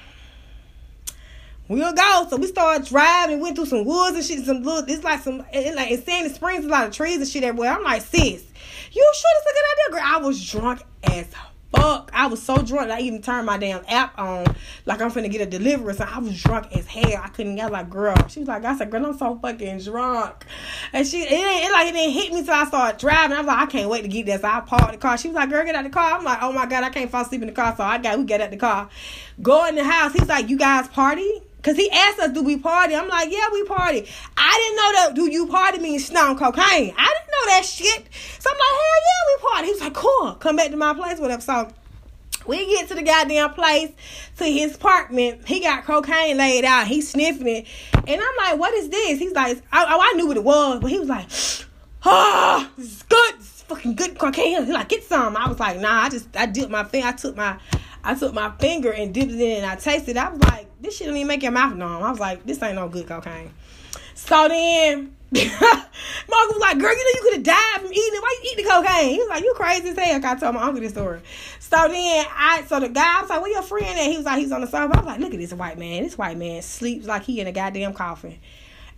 we'll 1.71 1.93
go. 1.93 2.27
So 2.29 2.37
we 2.37 2.47
started 2.47 2.87
driving, 2.87 3.39
went 3.39 3.55
through 3.55 3.65
some 3.67 3.85
woods 3.85 4.15
and 4.15 4.25
shit. 4.25 4.45
Some 4.45 4.63
little, 4.63 4.83
it's 4.87 5.03
like 5.03 5.21
some, 5.21 5.45
it, 5.53 5.75
like 5.75 5.91
in 5.91 6.03
Sandy 6.03 6.29
Springs, 6.29 6.65
a 6.65 6.67
lot 6.67 6.87
of 6.87 6.93
trees 6.93 7.17
and 7.17 7.27
shit 7.27 7.43
everywhere. 7.43 7.71
I'm 7.71 7.83
like, 7.83 8.01
sis, 8.01 8.43
you 8.91 9.13
sure 9.13 9.31
this 9.35 9.45
is 9.45 9.51
a 9.51 9.53
good 9.53 9.65
idea, 9.73 9.91
girl? 9.91 10.15
I 10.15 10.25
was 10.25 10.49
drunk 10.49 10.81
as 11.03 11.27
fuck. 11.73 12.11
I 12.13 12.27
was 12.27 12.41
so 12.41 12.57
drunk 12.57 12.91
I 12.91 12.99
even 13.01 13.21
turned 13.21 13.45
my 13.45 13.57
damn 13.57 13.83
app 13.87 14.17
on 14.19 14.45
like 14.85 15.01
I'm 15.01 15.11
finna 15.11 15.31
get 15.31 15.41
a 15.41 15.45
delivery. 15.45 15.93
So 15.93 16.05
I 16.07 16.19
was 16.19 16.41
drunk 16.41 16.75
as 16.75 16.85
hell. 16.85 17.21
I 17.23 17.29
couldn't 17.29 17.55
get 17.55 17.71
like 17.71 17.89
girl. 17.89 18.15
She 18.27 18.39
was 18.39 18.47
like, 18.47 18.65
I 18.65 18.77
said, 18.77 18.91
girl, 18.91 19.05
I'm 19.05 19.17
so 19.17 19.37
fucking 19.41 19.79
drunk. 19.79 20.45
And 20.93 21.07
she 21.07 21.21
it, 21.21 21.31
ain't 21.31 21.65
it 21.65 21.71
like 21.71 21.87
it 21.87 21.93
didn't 21.93 22.13
hit 22.13 22.33
me 22.33 22.43
till 22.43 22.53
I 22.53 22.65
started 22.65 22.99
driving. 22.99 23.35
I 23.35 23.39
was 23.39 23.47
like, 23.47 23.57
I 23.57 23.65
can't 23.65 23.89
wait 23.89 24.01
to 24.03 24.07
get 24.07 24.25
there. 24.25 24.39
So 24.39 24.47
I 24.47 24.61
parked 24.61 24.91
the 24.91 24.97
car. 24.97 25.17
She 25.17 25.29
was 25.29 25.35
like, 25.35 25.49
girl, 25.49 25.65
get 25.65 25.75
out 25.75 25.83
the 25.83 25.89
car. 25.89 26.17
I'm 26.17 26.23
like, 26.23 26.39
oh 26.41 26.51
my 26.51 26.65
god, 26.65 26.83
I 26.83 26.89
can't 26.89 27.09
fall 27.09 27.21
asleep 27.21 27.41
in 27.41 27.47
the 27.47 27.53
car. 27.53 27.75
So 27.75 27.83
I 27.83 27.97
got 27.97 28.17
we 28.17 28.25
get 28.25 28.41
out 28.41 28.51
the 28.51 28.57
car. 28.57 28.89
Go 29.41 29.65
in 29.65 29.75
the 29.75 29.83
house. 29.83 30.13
He's 30.13 30.27
like, 30.27 30.49
you 30.49 30.57
guys 30.57 30.87
party? 30.89 31.41
Cause 31.63 31.75
he 31.75 31.89
asked 31.91 32.19
us, 32.19 32.31
"Do 32.31 32.41
we 32.41 32.57
party?" 32.57 32.95
I'm 32.95 33.07
like, 33.07 33.31
"Yeah, 33.31 33.47
we 33.53 33.63
party." 33.65 34.07
I 34.35 34.51
didn't 34.57 34.77
know 34.77 34.91
that. 34.93 35.13
Do 35.15 35.31
you 35.31 35.47
party 35.47 35.77
means 35.77 36.05
snow 36.05 36.35
cocaine? 36.35 36.93
I 36.97 37.13
didn't 37.13 37.31
know 37.31 37.45
that 37.47 37.63
shit. 37.65 38.07
So 38.39 38.49
I'm 38.49 38.57
like, 38.57 38.67
"Hell 38.69 39.01
yeah, 39.05 39.27
we 39.27 39.51
party." 39.51 39.65
He 39.67 39.73
was 39.73 39.81
like, 39.81 39.93
"Cool, 39.93 40.33
come 40.39 40.55
back 40.55 40.71
to 40.71 40.77
my 40.77 40.93
place, 40.93 41.19
whatever." 41.19 41.41
So 41.41 41.71
we 42.47 42.65
get 42.65 42.87
to 42.87 42.95
the 42.95 43.03
goddamn 43.03 43.53
place, 43.53 43.91
to 44.37 44.45
his 44.45 44.75
apartment. 44.75 45.47
He 45.47 45.59
got 45.59 45.85
cocaine 45.85 46.37
laid 46.37 46.65
out. 46.65 46.87
He's 46.87 47.09
sniffing 47.09 47.47
it. 47.47 47.67
And 47.93 48.21
I'm 48.21 48.35
like, 48.37 48.59
what 48.59 48.73
is 48.73 48.89
this? 48.89 49.19
He's 49.19 49.33
like, 49.33 49.57
oh, 49.57 49.99
I 50.01 50.13
knew 50.15 50.27
what 50.27 50.37
it 50.37 50.43
was, 50.43 50.79
but 50.79 50.89
he 50.89 50.99
was 50.99 51.09
like, 51.09 51.27
oh, 52.05 52.69
this 52.77 52.87
is 52.87 53.03
good. 53.03 53.35
Fucking 53.35 53.95
good 53.95 54.17
cocaine. 54.17 54.63
He's 54.63 54.73
like, 54.73 54.89
get 54.89 55.03
some. 55.03 55.37
I 55.37 55.47
was 55.47 55.59
like, 55.59 55.79
nah, 55.79 56.03
I 56.03 56.09
just, 56.09 56.35
I 56.35 56.45
dipped 56.45 56.71
my 56.71 56.83
finger. 56.83 57.07
I 57.07 57.11
took 57.13 57.37
my, 57.37 57.57
I 58.03 58.15
took 58.15 58.33
my 58.33 58.51
finger 58.59 58.91
and 58.91 59.13
dipped 59.13 59.31
it 59.31 59.39
in 59.39 59.63
and 59.63 59.65
I 59.65 59.75
tasted 59.75 60.11
it. 60.11 60.17
I 60.17 60.29
was 60.29 60.41
like, 60.41 60.67
this 60.81 60.97
shit 60.97 61.07
don't 61.07 61.15
even 61.15 61.27
make 61.27 61.43
your 61.43 61.51
mouth 61.51 61.75
numb. 61.75 62.03
I 62.03 62.09
was 62.09 62.19
like, 62.19 62.45
this 62.45 62.61
ain't 62.61 62.75
no 62.75 62.89
good 62.89 63.07
cocaine. 63.07 63.51
So 64.15 64.47
then 64.47 65.15
uncle 65.33 65.47
was 66.29 66.57
like, 66.59 66.77
girl, 66.77 66.91
you 66.91 67.03
know 67.03 67.11
you 67.13 67.21
could 67.21 67.33
have 67.35 67.43
died 67.43 67.81
from 67.81 67.93
eating 67.93 68.13
it. 68.13 68.21
Why 68.21 68.39
you 68.43 68.51
eating 68.51 68.65
the 68.65 68.71
cocaine? 68.71 69.09
He 69.11 69.17
was 69.19 69.29
like, 69.29 69.43
you 69.43 69.53
crazy 69.55 69.89
as 69.89 69.97
hell. 69.97 70.25
I 70.25 70.35
told 70.35 70.55
my 70.55 70.63
uncle 70.63 70.81
this 70.81 70.91
story. 70.91 71.21
So 71.59 71.87
then 71.87 72.25
I 72.35 72.63
so 72.67 72.79
the 72.79 72.89
guy 72.89 73.19
I 73.19 73.21
was 73.21 73.29
like, 73.29 73.41
where 73.41 73.51
your 73.51 73.61
friend 73.61 73.85
at? 73.85 74.09
He 74.09 74.17
was 74.17 74.25
like, 74.25 74.39
he's 74.39 74.51
on 74.51 74.61
the 74.61 74.67
sofa. 74.67 74.93
I 74.93 74.97
was 74.97 75.05
like, 75.05 75.19
look 75.19 75.33
at 75.33 75.39
this 75.39 75.53
white 75.53 75.77
man. 75.77 76.03
This 76.03 76.17
white 76.17 76.37
man 76.37 76.61
sleeps 76.61 77.07
like 77.07 77.23
he 77.23 77.39
in 77.39 77.47
a 77.47 77.51
goddamn 77.51 77.93
coffin. 77.93 78.39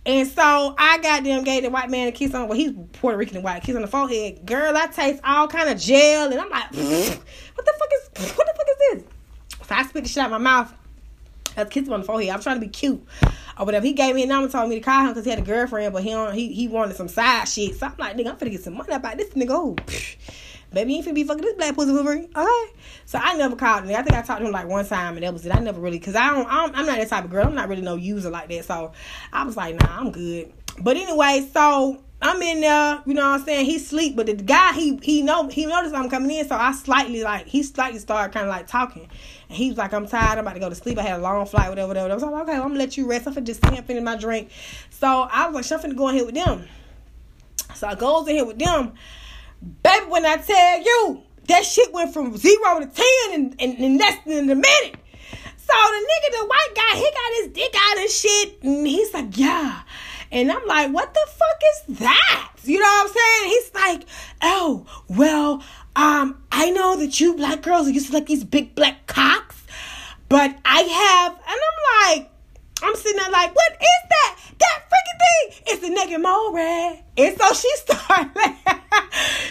And 0.06 0.28
so 0.28 0.74
I 0.76 0.98
goddamn 0.98 1.44
gave 1.44 1.62
the 1.62 1.70
white 1.70 1.90
man 1.90 2.08
a 2.08 2.12
kiss 2.12 2.34
on 2.34 2.48
well, 2.48 2.58
he's 2.58 2.72
Puerto 2.92 3.16
Rican 3.16 3.36
and 3.36 3.44
white, 3.44 3.62
kiss 3.62 3.74
on 3.74 3.82
the 3.82 3.88
forehead. 3.88 4.44
Girl, 4.44 4.76
I 4.76 4.86
taste 4.86 5.20
all 5.24 5.48
kind 5.48 5.68
of 5.70 5.78
gel 5.78 6.30
and 6.30 6.40
I'm 6.40 6.50
like, 6.50 6.66
what 6.74 7.64
the 7.64 7.74
fuck 7.78 7.88
is 7.92 8.36
what 8.36 8.46
the 8.46 8.54
fuck 8.56 8.66
is 8.68 8.76
this? 9.02 9.04
So 9.66 9.74
I 9.74 9.82
spit 9.84 10.02
the 10.02 10.08
shit 10.08 10.22
out 10.22 10.30
my 10.30 10.38
mouth. 10.38 10.74
I 11.56 11.64
kissed 11.64 11.86
him 11.86 11.92
on 11.92 12.00
the 12.00 12.06
forehead. 12.06 12.30
I'm 12.30 12.40
trying 12.40 12.56
to 12.56 12.60
be 12.60 12.68
cute 12.68 13.02
or 13.58 13.64
whatever. 13.64 13.86
He 13.86 13.92
gave 13.92 14.14
me 14.14 14.24
a 14.24 14.26
number, 14.26 14.50
told 14.50 14.68
me 14.68 14.76
to 14.76 14.80
call 14.80 15.02
him 15.02 15.08
because 15.08 15.24
he 15.24 15.30
had 15.30 15.38
a 15.38 15.42
girlfriend, 15.42 15.92
but 15.92 16.02
he 16.02 16.12
he 16.32 16.52
he 16.52 16.68
wanted 16.68 16.96
some 16.96 17.08
side 17.08 17.48
shit. 17.48 17.76
So 17.76 17.86
I'm 17.86 17.94
like, 17.96 18.16
nigga, 18.16 18.30
I'm 18.30 18.36
finna 18.36 18.50
get 18.50 18.62
some 18.62 18.74
money 18.74 18.92
about 18.92 19.16
this 19.16 19.30
nigga. 19.30 19.50
Oh, 19.50 19.76
baby, 20.74 20.92
you 20.92 20.98
ain't 20.98 21.06
finna 21.06 21.14
be 21.14 21.24
fucking 21.24 21.42
this 21.42 21.54
black 21.54 21.74
pussy 21.74 21.92
Wolverine. 21.92 22.28
Okay. 22.36 22.74
So 23.06 23.18
I 23.22 23.34
never 23.34 23.56
called 23.56 23.84
him. 23.84 23.90
I 23.96 24.02
think 24.02 24.12
I 24.14 24.22
talked 24.22 24.40
to 24.40 24.46
him 24.46 24.52
like 24.52 24.66
one 24.66 24.86
time, 24.86 25.16
and 25.16 25.24
that 25.24 25.32
was 25.32 25.46
it. 25.46 25.54
I 25.54 25.60
never 25.60 25.80
really, 25.80 25.98
cause 25.98 26.16
I 26.16 26.30
don't, 26.30 26.46
I 26.46 26.64
am 26.64 26.72
not 26.72 26.86
that 26.86 27.08
type 27.08 27.24
of 27.24 27.30
girl. 27.30 27.46
I'm 27.46 27.54
not 27.54 27.68
really 27.68 27.82
no 27.82 27.96
user 27.96 28.30
like 28.30 28.48
that. 28.48 28.64
So 28.64 28.92
I 29.32 29.44
was 29.44 29.56
like, 29.56 29.76
nah, 29.76 30.00
I'm 30.00 30.10
good. 30.10 30.52
But 30.80 30.96
anyway, 30.96 31.48
so 31.52 32.02
I'm 32.20 32.40
in 32.40 32.60
there, 32.62 33.02
you 33.04 33.12
know 33.12 33.30
what 33.30 33.40
I'm 33.40 33.44
saying? 33.44 33.66
He 33.66 33.78
sleep, 33.78 34.16
but 34.16 34.26
the 34.26 34.34
guy 34.34 34.72
he 34.72 34.98
he 35.02 35.22
know 35.22 35.46
he 35.48 35.66
noticed 35.66 35.94
I'm 35.94 36.08
coming 36.08 36.30
in, 36.30 36.48
so 36.48 36.56
I 36.56 36.72
slightly 36.72 37.22
like 37.22 37.46
he 37.46 37.62
slightly 37.62 37.98
started 37.98 38.32
kind 38.32 38.46
of 38.46 38.50
like 38.50 38.66
talking, 38.66 39.08
and 39.48 39.58
he 39.58 39.68
was 39.68 39.76
like, 39.76 39.92
"I'm 39.92 40.06
tired, 40.06 40.38
I'm 40.38 40.38
about 40.38 40.54
to 40.54 40.60
go 40.60 40.70
to 40.70 40.74
sleep. 40.74 40.96
I 40.96 41.02
had 41.02 41.20
a 41.20 41.22
long 41.22 41.44
flight, 41.44 41.68
whatever, 41.68 41.88
whatever." 41.88 42.10
I 42.10 42.14
was 42.14 42.22
like, 42.22 42.32
"Okay, 42.32 42.52
well, 42.52 42.62
I'm 42.62 42.68
gonna 42.68 42.78
let 42.78 42.96
you 42.96 43.08
rest. 43.08 43.26
I'm 43.26 43.34
finna 43.34 43.44
just 43.44 43.62
sit 43.62 43.74
and 43.74 43.86
finish 43.86 44.02
my 44.02 44.16
drink." 44.16 44.50
So 44.88 45.28
I 45.30 45.48
was 45.48 45.70
like, 45.70 45.84
"I'm 45.84 45.90
finna 45.90 45.96
go 45.96 46.08
in 46.08 46.14
here 46.14 46.24
with 46.24 46.34
them." 46.34 46.66
So 47.74 47.88
I 47.88 47.94
goes 47.94 48.26
in 48.26 48.36
here 48.36 48.46
with 48.46 48.58
them, 48.58 48.94
baby. 49.82 50.06
When 50.08 50.24
I 50.26 50.36
tell 50.36 50.82
you 50.82 51.22
that 51.48 51.64
shit 51.64 51.92
went 51.92 52.12
from 52.12 52.36
zero 52.36 52.80
to 52.80 52.86
ten 52.86 53.34
in, 53.34 53.54
in, 53.58 53.76
in 53.76 53.98
less 53.98 54.18
than 54.24 54.50
a 54.50 54.54
minute. 54.54 54.96
So 55.56 55.72
the 55.72 56.06
nigga, 56.06 56.40
the 56.40 56.46
white 56.46 56.74
guy, 56.74 56.98
he 56.98 57.10
got 57.10 57.42
his 57.42 57.48
dick 57.52 57.74
out 57.76 57.98
and 57.98 58.10
shit, 58.10 58.62
and 58.62 58.86
he's 58.86 59.14
like, 59.14 59.36
"Yeah." 59.36 59.82
And 60.34 60.50
I'm 60.50 60.66
like, 60.66 60.92
what 60.92 61.14
the 61.14 61.26
fuck 61.28 61.62
is 61.72 61.98
that? 62.00 62.52
You 62.64 62.80
know 62.80 62.86
what 62.86 63.06
I'm 63.06 63.14
saying? 63.14 63.50
He's 63.50 63.74
like, 63.74 64.06
oh, 64.42 64.84
well, 65.08 65.62
um, 65.94 66.42
I 66.50 66.70
know 66.70 66.96
that 66.96 67.20
you 67.20 67.36
black 67.36 67.62
girls 67.62 67.86
are 67.86 67.92
used 67.92 68.08
to 68.08 68.14
like 68.14 68.26
these 68.26 68.42
big 68.42 68.74
black 68.74 69.06
cocks. 69.06 69.62
But 70.28 70.56
I 70.64 70.80
have, 70.80 71.32
and 71.32 71.40
I'm 71.46 72.18
like, 72.18 72.30
I'm 72.82 72.94
sitting 72.96 73.18
there 73.18 73.30
like, 73.30 73.54
what 73.54 73.72
is 73.72 74.02
that? 74.10 74.36
That 74.58 74.78
freaking 74.90 75.18
thing! 75.22 75.44
It's 75.66 75.80
the 75.82 75.90
naked 75.90 76.20
mole 76.20 76.52
rat. 76.52 77.04
And 77.16 77.36
so 77.38 77.46
she 77.54 77.70
started 77.86 78.34
laughing. 78.34 78.80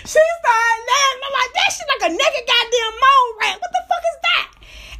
she 0.03 0.19
started 0.19 0.83
laughing. 0.91 1.21
I'm 1.23 1.33
like, 1.33 1.53
that 1.55 1.69
shit 1.71 1.87
like 1.87 2.05
a 2.09 2.13
naked 2.13 2.45
goddamn 2.45 2.93
mole 2.99 3.31
rat. 3.39 3.55
What 3.61 3.71
the 3.71 3.83
fuck 3.87 4.03
is 4.03 4.19
that? 4.27 4.47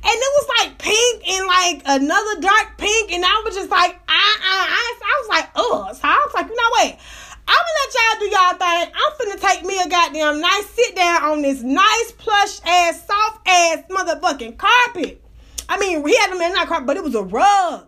And 0.04 0.16
it 0.16 0.32
was 0.40 0.48
like 0.60 0.70
pink 0.80 1.16
and 1.28 1.48
like 1.48 1.78
another 1.86 2.42
dark 2.42 2.78
pink. 2.78 3.12
And 3.12 3.24
I 3.26 3.42
was 3.46 3.56
just 3.56 3.70
like, 3.70 3.96
uh 4.08 4.36
uh. 4.40 4.66
I, 4.72 5.00
I 5.04 5.14
was 5.22 5.30
like, 5.30 5.48
ugh. 5.56 5.96
So 5.96 6.02
I 6.04 6.18
was 6.26 6.34
like, 6.34 6.48
you 6.48 6.56
know 6.56 6.72
what? 6.80 7.00
I'm 7.46 7.60
gonna 7.60 7.80
let 7.84 7.92
y'all 7.94 8.20
do 8.20 8.28
y'all 8.32 8.56
thing. 8.56 8.94
I'm 8.96 9.12
finna 9.20 9.38
take 9.42 9.66
me 9.66 9.80
a 9.80 9.90
goddamn 9.90 10.40
nice 10.40 10.70
sit 10.70 10.96
down 10.96 11.24
on 11.24 11.42
this 11.42 11.62
nice 11.62 12.14
plush 12.18 12.62
ass, 12.66 13.06
soft 13.06 13.48
ass 13.48 13.84
motherfucking 13.90 14.58
carpet. 14.58 15.23
I 15.70 15.80
mean, 15.80 16.06
he 16.06 16.18
had 16.18 16.32
them 16.32 16.42
in 16.42 16.54
that 16.54 16.68
carpet, 16.68 16.88
but 16.88 16.98
it 16.98 17.04
was 17.04 17.16
a 17.16 17.24
rug. 17.24 17.88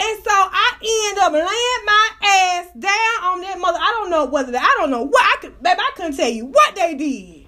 And 0.00 0.24
so 0.24 0.30
I 0.30 0.72
end 1.10 1.18
up 1.18 1.32
laying 1.32 1.84
my 1.86 2.10
ass 2.22 2.66
down 2.78 3.32
on 3.32 3.40
that 3.40 3.58
mother. 3.58 3.78
I 3.80 3.96
don't 3.98 4.10
know 4.10 4.26
whether 4.26 4.56
I 4.56 4.76
don't 4.78 4.90
know 4.90 5.02
what 5.02 5.24
I 5.24 5.40
could, 5.40 5.60
baby. 5.62 5.80
I 5.80 5.90
couldn't 5.96 6.16
tell 6.16 6.28
you 6.28 6.46
what 6.46 6.76
they 6.76 6.94
did. 6.94 7.46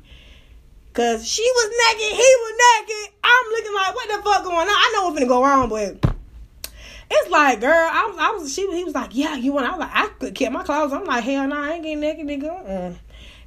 Cause 0.93 1.27
she 1.27 1.43
was 1.43 1.71
naked, 1.71 2.17
he 2.17 2.19
was 2.19 2.55
naked. 2.59 3.15
I'm 3.23 3.51
looking 3.53 3.75
like, 3.75 3.95
what 3.95 4.09
the 4.09 4.23
fuck 4.23 4.43
going 4.43 4.57
on? 4.57 4.69
I 4.69 4.93
know 4.95 5.05
what's 5.05 5.19
gonna 5.19 5.29
go 5.29 5.45
wrong, 5.45 5.69
but 5.69 6.15
it's 7.13 7.31
like, 7.31 7.61
girl, 7.61 7.71
I 7.71 8.07
was, 8.07 8.17
I 8.19 8.31
was, 8.33 8.53
she, 8.53 8.63
he 8.77 8.83
was 8.83 8.95
like, 8.95 9.11
yeah, 9.13 9.37
you 9.37 9.53
want? 9.53 9.67
I 9.67 9.71
was 9.71 9.79
like, 9.79 9.91
I 9.93 10.09
could 10.19 10.35
keep 10.35 10.51
my 10.51 10.65
clothes. 10.65 10.93
I'm 10.93 11.05
like, 11.05 11.23
hell 11.23 11.47
no, 11.47 11.57
I 11.57 11.75
ain't 11.75 11.85
getting 11.85 12.01
naked, 12.01 12.27
nigga. 12.27 12.67
Mm. 12.69 12.97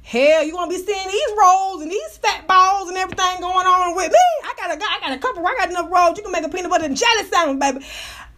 Hell, 0.04 0.44
you 0.44 0.52
gonna 0.52 0.68
be 0.68 0.76
seeing 0.76 1.08
these 1.08 1.30
rolls 1.36 1.80
and 1.80 1.90
these 1.90 2.18
fat 2.18 2.46
balls 2.46 2.90
and 2.90 2.98
everything 2.98 3.40
going 3.40 3.66
on 3.66 3.96
with 3.96 4.12
me? 4.12 4.18
I 4.44 4.52
got 4.54 4.70
a, 4.70 4.74
I 4.74 5.00
got 5.00 5.12
a 5.16 5.18
couple. 5.18 5.46
I 5.46 5.54
got 5.58 5.70
enough 5.70 5.90
rolls. 5.90 6.18
You 6.18 6.22
can 6.22 6.30
make 6.30 6.44
a 6.44 6.48
peanut 6.50 6.70
butter 6.70 6.84
and 6.84 6.94
jelly 6.94 7.24
sandwich, 7.24 7.58
baby. 7.58 7.86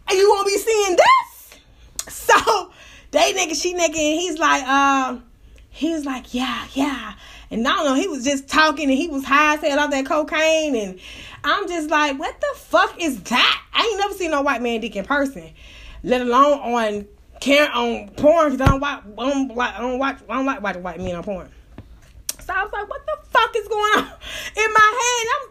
And 0.08 0.16
you 0.16 0.30
won't 0.30 0.46
be 0.46 0.56
seeing 0.56 0.96
this. 0.96 1.60
So 2.26 2.70
they 3.10 3.32
nigga, 3.34 3.60
she 3.60 3.74
nigga, 3.74 3.86
and 3.86 4.20
he's 4.20 4.38
like, 4.38 4.62
um, 4.62 5.24
he's 5.70 6.04
like, 6.04 6.34
yeah, 6.34 6.66
yeah. 6.72 7.14
And 7.50 7.66
I 7.66 7.72
don't 7.72 7.84
know, 7.84 7.94
he 7.94 8.06
was 8.06 8.24
just 8.24 8.48
talking 8.48 8.88
and 8.88 8.98
he 8.98 9.08
was 9.08 9.24
high 9.24 9.54
as 9.54 9.60
hell 9.60 9.78
off 9.78 9.90
that 9.90 10.06
cocaine. 10.06 10.76
And 10.76 11.00
I'm 11.42 11.66
just 11.66 11.90
like, 11.90 12.18
what 12.18 12.40
the 12.40 12.58
fuck 12.58 13.00
is 13.00 13.22
that? 13.24 13.62
I 13.72 13.86
ain't 13.86 13.98
never 13.98 14.14
seen 14.14 14.30
no 14.30 14.42
white 14.42 14.62
man 14.62 14.80
dick 14.80 14.94
in 14.94 15.04
person, 15.04 15.52
let 16.04 16.20
alone 16.20 16.58
on 16.60 17.06
care 17.40 17.70
on 17.72 18.08
porn 18.10 18.52
because 18.52 18.60
I 18.60 18.70
don't 18.70 18.80
watch, 18.80 19.02
I 19.18 19.30
don't, 19.30 19.56
like, 19.56 19.74
I 19.74 19.80
don't 19.80 19.98
watch, 19.98 20.18
I 20.28 20.34
don't 20.34 20.46
like 20.46 20.62
watching 20.62 20.82
white 20.82 21.00
men 21.00 21.16
on 21.16 21.24
porn. 21.24 21.48
So 22.46 22.54
I 22.54 22.62
was 22.62 22.72
like, 22.72 22.88
what 22.88 23.04
the 23.04 23.18
fuck 23.30 23.56
is 23.56 23.66
going 23.66 23.98
on 23.98 24.04
in 24.56 24.72
my 24.72 24.90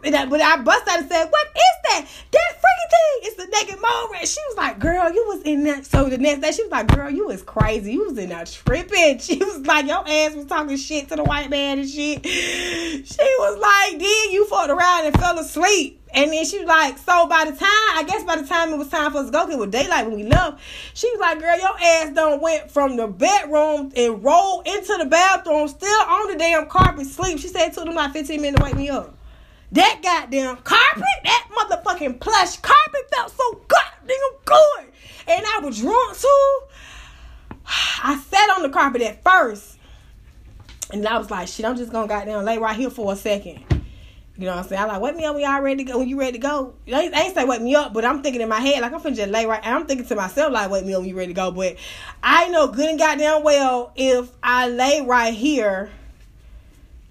head? 0.02 0.14
I'm, 0.14 0.30
but 0.30 0.40
I 0.40 0.56
bust 0.62 0.88
out 0.88 1.00
and 1.00 1.08
said, 1.08 1.26
what 1.28 1.46
is 1.48 1.76
that? 1.84 2.06
That 2.30 2.52
freaking 2.54 2.90
thing. 2.90 3.20
It's 3.22 3.36
the 3.36 3.46
naked 3.52 3.82
mole 3.82 4.08
rat. 4.12 4.26
She 4.26 4.40
was 4.48 4.56
like, 4.56 4.78
girl, 4.78 5.12
you 5.12 5.24
was 5.26 5.42
in 5.42 5.64
that. 5.64 5.84
So 5.84 6.08
the 6.08 6.16
next 6.16 6.40
day, 6.40 6.52
she 6.52 6.62
was 6.62 6.72
like, 6.72 6.86
girl, 6.88 7.10
you 7.10 7.26
was 7.26 7.42
crazy. 7.42 7.92
You 7.92 8.04
was 8.06 8.16
in 8.16 8.30
there 8.30 8.46
tripping. 8.46 9.18
She 9.26 9.36
was 9.36 9.66
like, 9.66 9.86
your 9.86 10.08
ass 10.08 10.34
was 10.34 10.46
talking 10.46 10.76
shit 10.76 11.08
to 11.08 11.16
the 11.16 11.24
white 11.24 11.50
man 11.50 11.80
and 11.80 11.88
shit. 11.88 12.24
She 12.26 13.18
was 13.38 13.58
like, 13.58 14.00
then 14.00 14.32
you 14.32 14.46
fought 14.46 14.70
around 14.70 15.06
and 15.06 15.18
fell 15.18 15.38
asleep. 15.38 16.00
And 16.16 16.32
then 16.32 16.46
she 16.46 16.58
was 16.58 16.66
like, 16.66 16.96
so 16.96 17.26
by 17.26 17.44
the 17.44 17.50
time, 17.50 17.68
I 17.68 18.02
guess 18.08 18.24
by 18.24 18.36
the 18.36 18.48
time 18.48 18.72
it 18.72 18.78
was 18.78 18.88
time 18.88 19.12
for 19.12 19.18
us 19.18 19.26
to 19.26 19.32
go, 19.32 19.50
it 19.50 19.58
was 19.58 19.68
daylight 19.68 20.06
when 20.06 20.16
we 20.16 20.22
left, 20.22 20.62
she 20.94 21.10
was 21.10 21.20
like, 21.20 21.38
girl, 21.38 21.58
your 21.58 21.78
ass 21.78 22.14
done 22.14 22.40
went 22.40 22.70
from 22.70 22.96
the 22.96 23.06
bedroom 23.06 23.92
and 23.94 24.24
rolled 24.24 24.66
into 24.66 24.96
the 24.98 25.04
bathroom, 25.04 25.68
still 25.68 26.00
on 26.08 26.32
the 26.32 26.38
damn 26.38 26.66
carpet, 26.68 27.06
sleep. 27.06 27.38
She 27.38 27.48
said 27.48 27.74
took 27.74 27.84
them 27.84 27.94
like 27.94 28.14
15 28.14 28.40
minutes 28.40 28.58
to 28.58 28.64
wake 28.64 28.76
me 28.76 28.88
up. 28.88 29.14
That 29.72 30.00
goddamn 30.02 30.56
carpet, 30.64 31.04
that 31.24 31.48
motherfucking 31.54 32.18
plush 32.18 32.56
carpet 32.60 33.10
felt 33.14 33.32
so 33.32 33.60
goddamn 33.68 34.16
good. 34.46 34.92
And 35.28 35.44
I 35.44 35.60
was 35.62 35.78
drunk 35.78 36.16
too. 36.16 36.60
I 38.02 38.16
sat 38.16 38.56
on 38.56 38.62
the 38.62 38.70
carpet 38.70 39.02
at 39.02 39.22
first. 39.22 39.76
And 40.90 41.06
I 41.06 41.18
was 41.18 41.30
like, 41.30 41.48
shit, 41.48 41.66
I'm 41.66 41.76
just 41.76 41.92
gonna 41.92 42.08
goddamn 42.08 42.42
lay 42.46 42.56
right 42.56 42.74
here 42.74 42.88
for 42.88 43.12
a 43.12 43.16
second. 43.16 43.65
You 44.38 44.44
know 44.44 44.50
what 44.50 44.64
I'm 44.64 44.68
saying? 44.68 44.82
I 44.82 44.84
like 44.84 45.00
wake 45.00 45.16
me 45.16 45.24
up 45.24 45.34
when 45.34 45.44
y'all 45.44 45.62
ready 45.62 45.82
to 45.82 45.92
go. 45.92 45.98
When 45.98 46.08
you 46.08 46.20
ready 46.20 46.32
to 46.32 46.38
go, 46.38 46.74
I 46.92 47.04
ain't 47.04 47.34
say 47.34 47.44
wake 47.44 47.62
me 47.62 47.74
up, 47.74 47.94
but 47.94 48.04
I'm 48.04 48.22
thinking 48.22 48.42
in 48.42 48.48
my 48.48 48.60
head 48.60 48.82
like 48.82 48.92
I'm 48.92 49.00
finna 49.00 49.16
just 49.16 49.30
lay 49.30 49.46
right. 49.46 49.60
And 49.64 49.74
I'm 49.74 49.86
thinking 49.86 50.06
to 50.06 50.14
myself 50.14 50.52
like 50.52 50.70
wake 50.70 50.84
me 50.84 50.92
up 50.92 51.00
when 51.00 51.08
you 51.08 51.16
ready 51.16 51.28
to 51.28 51.34
go. 51.34 51.50
But 51.50 51.76
I 52.22 52.48
know 52.48 52.68
good 52.68 52.90
and 52.90 52.98
goddamn 52.98 53.44
well 53.44 53.92
if 53.96 54.30
I 54.42 54.68
lay 54.68 55.00
right 55.00 55.32
here, 55.32 55.90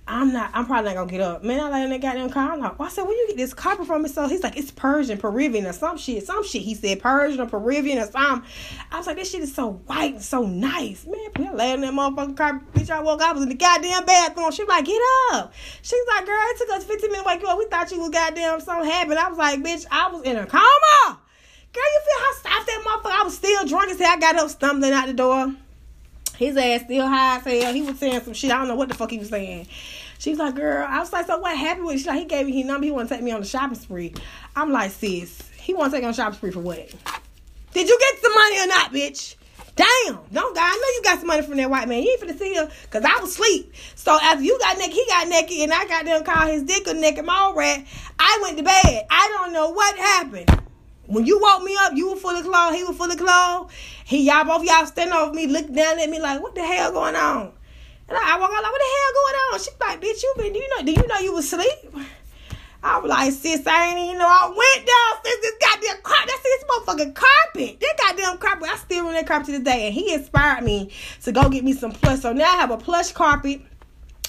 I'm 0.07 0.32
not. 0.32 0.52
I'm 0.53 0.68
probably 0.68 0.94
not 0.94 0.98
gonna 0.98 1.11
get 1.11 1.22
up. 1.22 1.44
Man, 1.44 1.60
I 1.60 1.72
lay 1.72 1.84
in 1.84 1.90
that 1.90 2.02
goddamn 2.02 2.30
car. 2.30 2.52
I'm 2.52 2.60
like, 2.60 2.77
well, 2.77 2.88
I 2.88 2.91
said, 2.91 3.03
where 3.03 3.18
you 3.18 3.27
get 3.30 3.38
this 3.38 3.56
copper 3.56 3.84
from? 3.84 4.07
So 4.07 4.27
he's 4.27 4.44
like, 4.44 4.56
it's 4.56 4.69
Persian, 4.69 5.18
Peruvian, 5.18 5.65
or 5.65 5.73
some 5.73 5.98
shit. 5.98 6.23
Some 6.27 6.44
shit. 6.44 6.61
He 6.61 6.76
said 6.76 7.02
Persian 7.02 7.40
or 7.40 7.48
Peruvian 7.48 7.98
or 7.98 8.06
something. 8.06 8.48
I 8.91 8.98
was 8.98 9.07
like, 9.07 9.15
this 9.15 9.32
shit 9.32 9.41
is 9.41 9.56
so 9.56 9.73
white 9.88 10.14
and 10.14 10.23
so 10.23 10.44
nice, 10.45 11.07
man. 11.07 11.48
I 11.48 11.53
lay 11.53 11.72
in 11.73 11.82
that 11.82 11.94
motherfucking 11.94 12.38
carpet. 12.38 12.72
Bitch, 12.73 12.91
I 12.91 13.02
woke 13.02 13.22
up. 13.22 13.30
I 13.30 13.34
was 13.34 13.44
in 13.44 13.49
the 13.49 13.56
goddamn 13.56 14.06
bathroom. 14.06 14.52
She 14.52 14.61
was 14.61 14.69
like, 14.69 14.86
get 14.86 15.02
up. 15.32 15.52
She's 15.82 15.99
like, 16.15 16.26
girl, 16.27 16.36
it 16.40 16.57
took 16.60 16.69
us 16.69 16.84
15 16.84 17.10
minutes 17.10 17.23
to 17.23 17.27
wake 17.27 17.41
you 17.41 17.48
up. 17.48 17.57
We 17.57 17.65
thought 17.65 17.91
you 17.91 17.99
was 17.99 18.11
goddamn 18.11 18.60
so 18.61 18.84
happy. 18.84 19.15
I 19.15 19.27
was 19.27 19.40
like, 19.40 19.60
bitch, 19.64 19.88
I 19.90 20.11
was 20.11 20.22
in 20.22 20.38
a 20.38 20.45
coma. 20.45 21.19
Girl, 21.73 21.84
you 21.84 22.02
feel 22.06 22.19
how 22.19 22.60
soft 22.60 22.68
that 22.68 22.84
motherfucker? 22.86 23.22
I 23.22 23.23
was 23.23 23.36
still 23.36 23.65
drunk 23.65 23.90
as 23.90 23.99
hell. 23.99 24.14
I 24.14 24.19
got 24.19 24.36
up 24.36 24.49
stumbling 24.49 24.94
out 24.94 25.07
the 25.07 25.14
door. 25.14 25.56
His 26.38 26.57
ass 26.57 26.82
still 26.82 27.07
high 27.07 27.38
as 27.38 27.44
hell. 27.44 27.74
He 27.74 27.82
was 27.82 27.99
saying 27.99 28.22
some 28.22 28.34
shit. 28.34 28.52
I 28.52 28.57
don't 28.57 28.68
know 28.68 28.76
what 28.76 28.90
the 28.90 28.95
fuck 28.95 29.12
he 29.12 29.18
was 29.18 29.30
saying. 29.30 29.68
She 30.20 30.30
was 30.30 30.40
like, 30.40 30.56
girl, 30.56 30.86
I 30.90 30.99
was 30.99 31.12
like, 31.12 31.28
so 31.28 31.38
what 31.38 31.57
happened 31.57 31.86
with 31.86 31.98
She's 31.98 32.07
like, 32.07 32.20
he 32.20 32.26
gave 32.26 32.45
me 32.45 32.53
his 32.53 32.66
number. 32.66 32.86
He 32.86 32.91
want 32.91 33.10
to 33.10 33.16
take 33.16 33.24
me 33.24 33.32
on 33.32 33.41
the 33.41 33.48
shopping 33.48 33.78
spree. 33.78 34.14
I'm 34.56 34.72
like, 34.72 34.91
sis, 34.91 35.41
he 35.57 35.74
want 35.74 35.91
to 35.91 35.98
take 35.98 36.06
on 36.06 36.14
shopping 36.14 36.38
spree 36.38 36.52
for 36.52 36.62
what? 36.62 36.78
Did 37.74 37.90
you 37.90 37.99
get 37.99 38.22
some 38.22 38.34
money 38.34 38.60
or 38.60 38.68
not, 38.68 38.91
bitch? 38.91 39.36
Damn, 39.76 40.20
don't 40.32 40.56
die. 40.56 40.62
I 40.62 40.70
know 40.70 40.95
you 40.95 41.02
got 41.03 41.20
some 41.20 41.28
money 41.28 41.41
from 41.41 41.57
that 41.57 41.70
white 41.70 41.90
man. 41.90 42.02
You 42.02 42.12
ain't 42.12 42.22
finna 42.22 42.40
see 42.40 42.53
him 42.53 42.70
because 42.84 43.03
I 43.03 43.20
was 43.20 43.32
asleep. 43.32 43.74
So 43.95 44.18
after 44.22 44.41
you 44.41 44.57
got 44.60 44.78
naked, 44.78 44.94
he 44.94 45.06
got 45.10 45.28
naked, 45.28 45.57
and 45.57 45.74
I 45.74 45.86
got 45.86 46.06
them 46.06 46.24
call 46.24 46.48
his 46.48 46.64
dick 46.64 46.88
a 46.88 46.94
naked 46.94 47.26
mole 47.26 47.53
rat. 47.53 47.84
I 48.18 48.40
went 48.41 48.57
to 48.57 48.64
bed. 48.64 49.06
I 49.10 49.28
don't 49.38 49.52
know 49.52 49.72
what 49.72 49.98
happened. 49.98 50.65
When 51.07 51.26
you 51.26 51.40
woke 51.40 51.64
me 51.64 51.76
up, 51.82 51.94
you 51.95 52.10
were 52.10 52.15
full 52.15 52.36
of 52.36 52.44
clothes, 52.44 52.76
he 52.76 52.84
was 52.84 52.98
full 52.98 53.11
of 53.11 53.18
clothes. 53.18 53.72
He 54.06 54.27
y'all 54.27 54.44
both 54.44 54.64
y'all 54.65 54.86
standing 54.86 55.15
over 55.15 55.34
me, 55.34 55.48
looking 55.48 55.76
down 55.76 55.99
at 55.99 56.10
me 56.10 56.19
like, 56.19 56.41
what 56.41 56.56
the 56.56 56.64
hell 56.64 56.91
going 56.91 57.15
on? 57.15 57.52
And 58.07 58.18
I, 58.18 58.22
I 58.22 58.34
out 58.34 58.40
like, 58.40 58.49
what 58.52 58.82
the 58.82 58.91
hell 58.95 59.14
going 59.14 59.36
on? 59.36 59.60
She 59.60 59.72
like, 59.80 60.02
bitch, 60.02 60.23
you 60.23 60.34
been, 60.38 60.56
you 60.56 60.69
know, 60.69 60.86
do 60.86 60.91
you 60.91 61.07
know 61.07 61.19
you 61.19 61.34
was 61.34 61.52
asleep? 61.52 62.07
I 62.86 62.99
was 62.99 63.10
like, 63.10 63.32
sis, 63.34 63.65
I 63.65 63.88
ain't 63.88 63.98
even 63.98 64.19
know 64.19 64.27
I 64.27 64.45
went 64.45 64.86
down 64.86 64.95
downstairs. 65.15 65.41
This 65.41 65.56
goddamn 65.60 66.03
carpet. 66.03 66.30
That's 66.30 66.44
this 66.44 66.64
motherfucking 66.65 67.15
carpet. 67.15 67.80
That 67.80 67.95
goddamn 67.98 68.38
carpet. 68.38 68.69
I 68.69 68.76
still 68.77 69.06
run 69.06 69.14
that 69.14 69.26
carpet 69.26 69.48
to 69.48 69.52
this 69.53 69.61
day. 69.61 69.88
And 69.88 69.94
he 69.94 70.14
inspired 70.14 70.64
me 70.64 70.91
to 71.23 71.32
go 71.32 71.49
get 71.49 71.64
me 71.64 71.73
some 71.73 71.91
plush. 71.91 72.19
So 72.19 72.32
now 72.32 72.44
I 72.44 72.57
have 72.57 72.69
a 72.69 72.77
plush 72.77 73.11
carpet. 73.11 73.61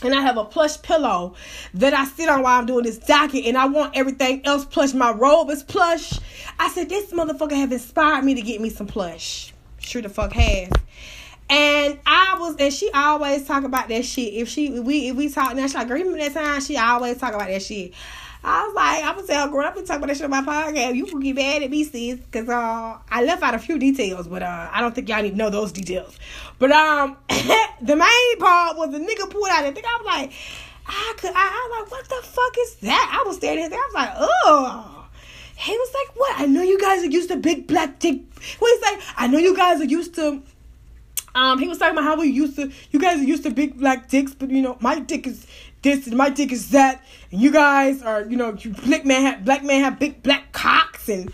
And 0.03 0.15
I 0.15 0.21
have 0.21 0.37
a 0.37 0.45
plush 0.45 0.81
pillow 0.83 1.35
that 1.75 1.95
I 1.95 2.05
sit 2.05 2.29
on 2.29 2.43
while 2.43 2.59
I'm 2.59 2.67
doing 2.67 2.85
this 2.85 2.99
docket. 2.99 3.47
And 3.47 3.57
I 3.57 3.67
want 3.67 3.97
everything 3.97 4.45
else 4.45 4.65
plush. 4.65 4.93
My 4.93 5.11
robe 5.11 5.51
is 5.51 5.63
plush. 5.63 6.19
I 6.59 6.69
said, 6.69 6.89
this 6.89 7.13
motherfucker 7.13 7.57
have 7.57 7.73
inspired 7.73 8.25
me 8.25 8.35
to 8.35 8.43
get 8.43 8.61
me 8.61 8.71
some 8.71 8.87
plush. 8.87 9.53
Sure 9.79 10.03
the 10.03 10.09
fuck 10.09 10.33
has. 10.33 10.71
And 11.49 11.99
I 12.05 12.37
was, 12.41 12.57
and 12.59 12.73
she 12.73 12.91
always 12.91 13.47
talk 13.47 13.65
about 13.65 13.89
that 13.89 14.05
shit. 14.05 14.35
If 14.35 14.49
she, 14.49 14.67
if 14.67 14.85
we, 14.85 15.09
if 15.09 15.17
we 15.17 15.29
talk 15.29 15.55
now, 15.55 15.67
she 15.67 15.75
like, 15.75 15.89
remember 15.89 16.19
that 16.19 16.35
time? 16.35 16.61
She 16.61 16.77
always 16.77 17.19
talk 17.19 17.35
about 17.35 17.49
that 17.49 17.63
shit. 17.63 17.95
I 18.49 18.65
was 18.65 18.75
like, 18.77 19.05
I'm 19.05 19.17
gonna 19.17 19.27
tell 19.27 19.49
girl, 19.49 19.67
I've 19.67 19.75
been 19.75 19.85
talking 19.85 20.05
about 20.05 20.07
that 20.07 20.17
shit 20.19 20.25
on 20.25 20.31
my 20.31 20.41
podcast. 20.41 20.95
You 20.95 21.07
can 21.07 21.19
get 21.19 21.35
mad 21.35 21.65
at 21.65 21.71
me, 21.71 21.83
sis, 21.83 22.21
because 22.21 22.49
uh, 22.49 22.97
I 23.11 23.25
left 23.25 23.43
out 23.43 23.55
a 23.55 23.59
few 23.59 23.77
details, 23.77 24.29
but 24.29 24.45
uh, 24.45 24.71
I 24.73 24.81
don't 24.81 24.95
think 24.95 25.09
y'all 25.09 25.21
need 25.21 25.31
to 25.31 25.37
know 25.37 25.51
those 25.51 25.73
details. 25.73 26.17
But 26.61 26.71
um, 26.71 27.17
the 27.29 27.97
main 27.97 28.39
part 28.39 28.77
was 28.77 28.93
the 28.93 28.99
nigga 28.99 29.29
pulled 29.29 29.49
out. 29.49 29.65
I 29.65 29.73
think 29.73 29.85
I 29.85 29.97
was 30.01 30.07
like, 30.07 30.33
I 30.87 31.15
could, 31.17 31.33
I, 31.35 31.35
I 31.35 31.81
was 31.81 31.83
like, 31.83 31.91
what 31.91 32.09
the 32.09 32.27
fuck 32.29 32.55
is 32.61 32.75
that? 32.77 33.21
I 33.21 33.27
was 33.27 33.39
staring 33.39 33.65
at 33.65 33.73
him. 33.73 33.81
I 33.81 33.87
was 33.87 33.95
like, 33.95 34.11
oh. 34.17 35.09
He 35.57 35.73
was 35.73 35.95
like, 35.95 36.17
what? 36.17 36.39
I 36.39 36.47
know 36.47 36.63
you 36.63 36.79
guys 36.79 37.03
are 37.03 37.11
used 37.11 37.31
to 37.31 37.37
big 37.37 37.67
black 37.67 37.99
dick. 37.99 38.21
What 38.61 38.73
he's 38.73 38.83
like, 38.83 39.03
I 39.17 39.27
know 39.27 39.39
you 39.39 39.57
guys 39.57 39.81
are 39.81 39.87
used 39.87 40.15
to 40.17 40.43
um, 41.37 41.59
he 41.59 41.69
was 41.69 41.77
talking 41.77 41.93
about 41.93 42.05
how 42.05 42.19
we 42.19 42.29
used 42.29 42.57
to, 42.57 42.73
you 42.93 42.99
guys 42.99 43.21
are 43.21 43.25
used 43.25 43.43
to 43.43 43.51
big 43.51 43.79
black 43.79 44.09
dicks, 44.09 44.33
but 44.33 44.51
you 44.51 44.63
know, 44.63 44.79
my 44.81 44.99
dick 44.99 45.27
is 45.27 45.47
this, 45.83 46.07
and 46.07 46.17
my 46.17 46.31
dick 46.31 46.51
is 46.51 46.71
that, 46.71 47.05
and 47.26 47.26
you 47.37 47.51
guys 47.51 48.03
are, 48.03 48.23
you 48.23 48.37
know, 48.37 48.55
you 48.55 48.71
black 48.71 49.05
man 49.05 49.23
have 49.23 49.45
black 49.45 49.63
man 49.63 49.83
have 49.83 49.99
big 49.99 50.23
black 50.23 50.53
cocks, 50.53 51.09
and 51.09 51.33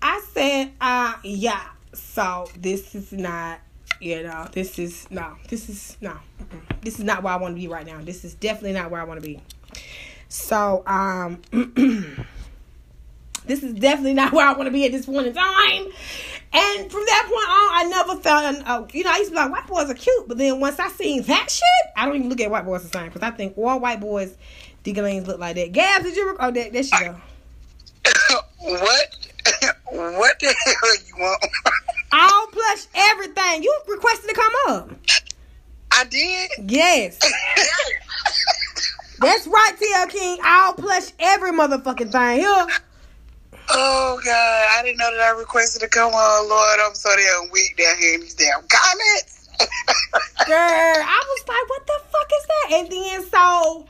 I 0.00 0.22
said, 0.32 0.72
uh, 0.80 1.14
yeah. 1.22 1.68
So 1.92 2.48
this 2.56 2.94
is 2.94 3.12
not, 3.12 3.60
you 4.00 4.22
know, 4.22 4.48
this 4.52 4.78
is 4.78 5.10
no, 5.10 5.36
this 5.48 5.68
is 5.68 5.96
no, 6.00 6.16
this 6.80 6.98
is 6.98 7.04
not 7.04 7.22
where 7.22 7.32
I 7.32 7.36
want 7.36 7.54
to 7.54 7.60
be 7.60 7.68
right 7.68 7.86
now. 7.86 8.00
This 8.00 8.24
is 8.24 8.34
definitely 8.34 8.72
not 8.72 8.90
where 8.90 9.00
I 9.00 9.04
want 9.04 9.20
to 9.22 9.26
be. 9.26 9.40
So, 10.28 10.82
um. 10.86 11.40
This 13.48 13.62
is 13.62 13.72
definitely 13.72 14.12
not 14.12 14.32
where 14.32 14.46
I 14.46 14.52
want 14.52 14.66
to 14.66 14.70
be 14.70 14.84
at 14.84 14.92
this 14.92 15.06
point 15.06 15.26
in 15.26 15.32
time. 15.32 15.86
And 16.52 16.92
from 16.92 17.04
that 17.06 17.22
point 17.24 17.48
on, 17.48 17.70
I 17.72 17.86
never 17.88 18.20
felt, 18.20 18.66
uh, 18.66 18.86
you 18.92 19.04
know, 19.04 19.10
I 19.10 19.16
used 19.18 19.30
to 19.30 19.36
be 19.36 19.36
like, 19.36 19.50
white 19.50 19.66
boys 19.66 19.90
are 19.90 19.94
cute. 19.94 20.28
But 20.28 20.36
then 20.36 20.60
once 20.60 20.78
I 20.78 20.88
seen 20.88 21.22
that 21.22 21.50
shit, 21.50 21.92
I 21.96 22.04
don't 22.04 22.16
even 22.16 22.28
look 22.28 22.40
at 22.42 22.50
white 22.50 22.66
boys 22.66 22.82
the 22.82 22.90
same. 22.90 23.06
Because 23.06 23.22
I 23.22 23.30
think 23.30 23.56
all 23.56 23.80
white 23.80 24.00
boys, 24.00 24.36
Diggalings 24.88 25.26
look 25.26 25.38
like 25.38 25.56
that. 25.56 25.72
Gabs, 25.72 26.04
did 26.04 26.16
you, 26.16 26.36
oh, 26.40 26.50
that, 26.50 26.72
there 26.72 26.82
she 26.82 26.90
go. 26.90 27.16
What? 28.60 29.28
what 29.90 30.38
the 30.40 30.46
hell 30.46 30.96
you 31.06 31.14
want? 31.16 31.46
All 32.12 32.46
plush 32.48 32.86
everything. 32.94 33.62
You 33.62 33.80
requested 33.86 34.28
to 34.30 34.34
come 34.34 34.52
up. 34.68 34.90
I 35.92 36.04
did. 36.04 36.50
Yes. 36.70 37.18
That's 39.20 39.46
right, 39.46 39.72
TL 39.80 40.10
King. 40.10 40.38
All 40.44 40.72
plush 40.74 41.12
every 41.18 41.52
motherfucking 41.52 42.10
thing 42.10 42.40
here. 42.40 42.66
Oh 43.70 44.20
God, 44.24 44.68
I 44.78 44.82
didn't 44.82 44.98
know 44.98 45.10
that 45.12 45.20
I 45.20 45.38
requested 45.38 45.82
to 45.82 45.88
come 45.88 46.12
on. 46.12 46.48
Lord, 46.48 46.80
I'm 46.80 46.94
so 46.94 47.10
damn 47.10 47.50
weak 47.52 47.76
down 47.76 47.96
here 47.98 48.14
in 48.14 48.20
these 48.20 48.34
damn 48.34 48.62
comments. 48.68 49.48
Girl, 50.46 50.56
I 50.56 51.22
was 51.26 51.44
like, 51.48 51.68
what 51.68 51.86
the 51.86 52.00
fuck 52.10 52.30
is 52.38 52.46
that? 52.46 52.72
And 52.72 52.90
then 52.90 53.30
so, 53.30 53.86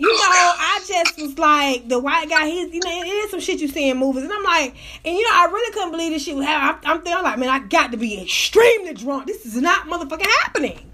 you 0.00 0.08
know, 0.08 0.16
I 0.18 0.82
just 0.86 1.20
was 1.20 1.38
like, 1.38 1.88
the 1.88 1.98
white 1.98 2.28
guy, 2.28 2.48
he's, 2.48 2.72
you 2.72 2.80
know, 2.82 3.02
it 3.02 3.06
is 3.06 3.30
some 3.30 3.40
shit 3.40 3.60
you 3.60 3.68
see 3.68 3.90
in 3.90 3.98
movies. 3.98 4.22
And 4.22 4.32
I'm 4.32 4.42
like, 4.42 4.74
and 5.04 5.14
you 5.14 5.22
know, 5.22 5.34
I 5.34 5.48
really 5.52 5.72
couldn't 5.74 5.90
believe 5.90 6.12
this 6.12 6.24
shit 6.24 6.34
was. 6.34 6.46
I'm, 6.46 6.76
I'm 6.84 7.02
thinking, 7.02 7.22
like, 7.22 7.38
man, 7.38 7.50
I 7.50 7.58
got 7.58 7.90
to 7.90 7.98
be 7.98 8.22
extremely 8.22 8.94
drunk. 8.94 9.26
This 9.26 9.44
is 9.44 9.56
not 9.56 9.86
motherfucking 9.86 10.26
happening. 10.42 10.90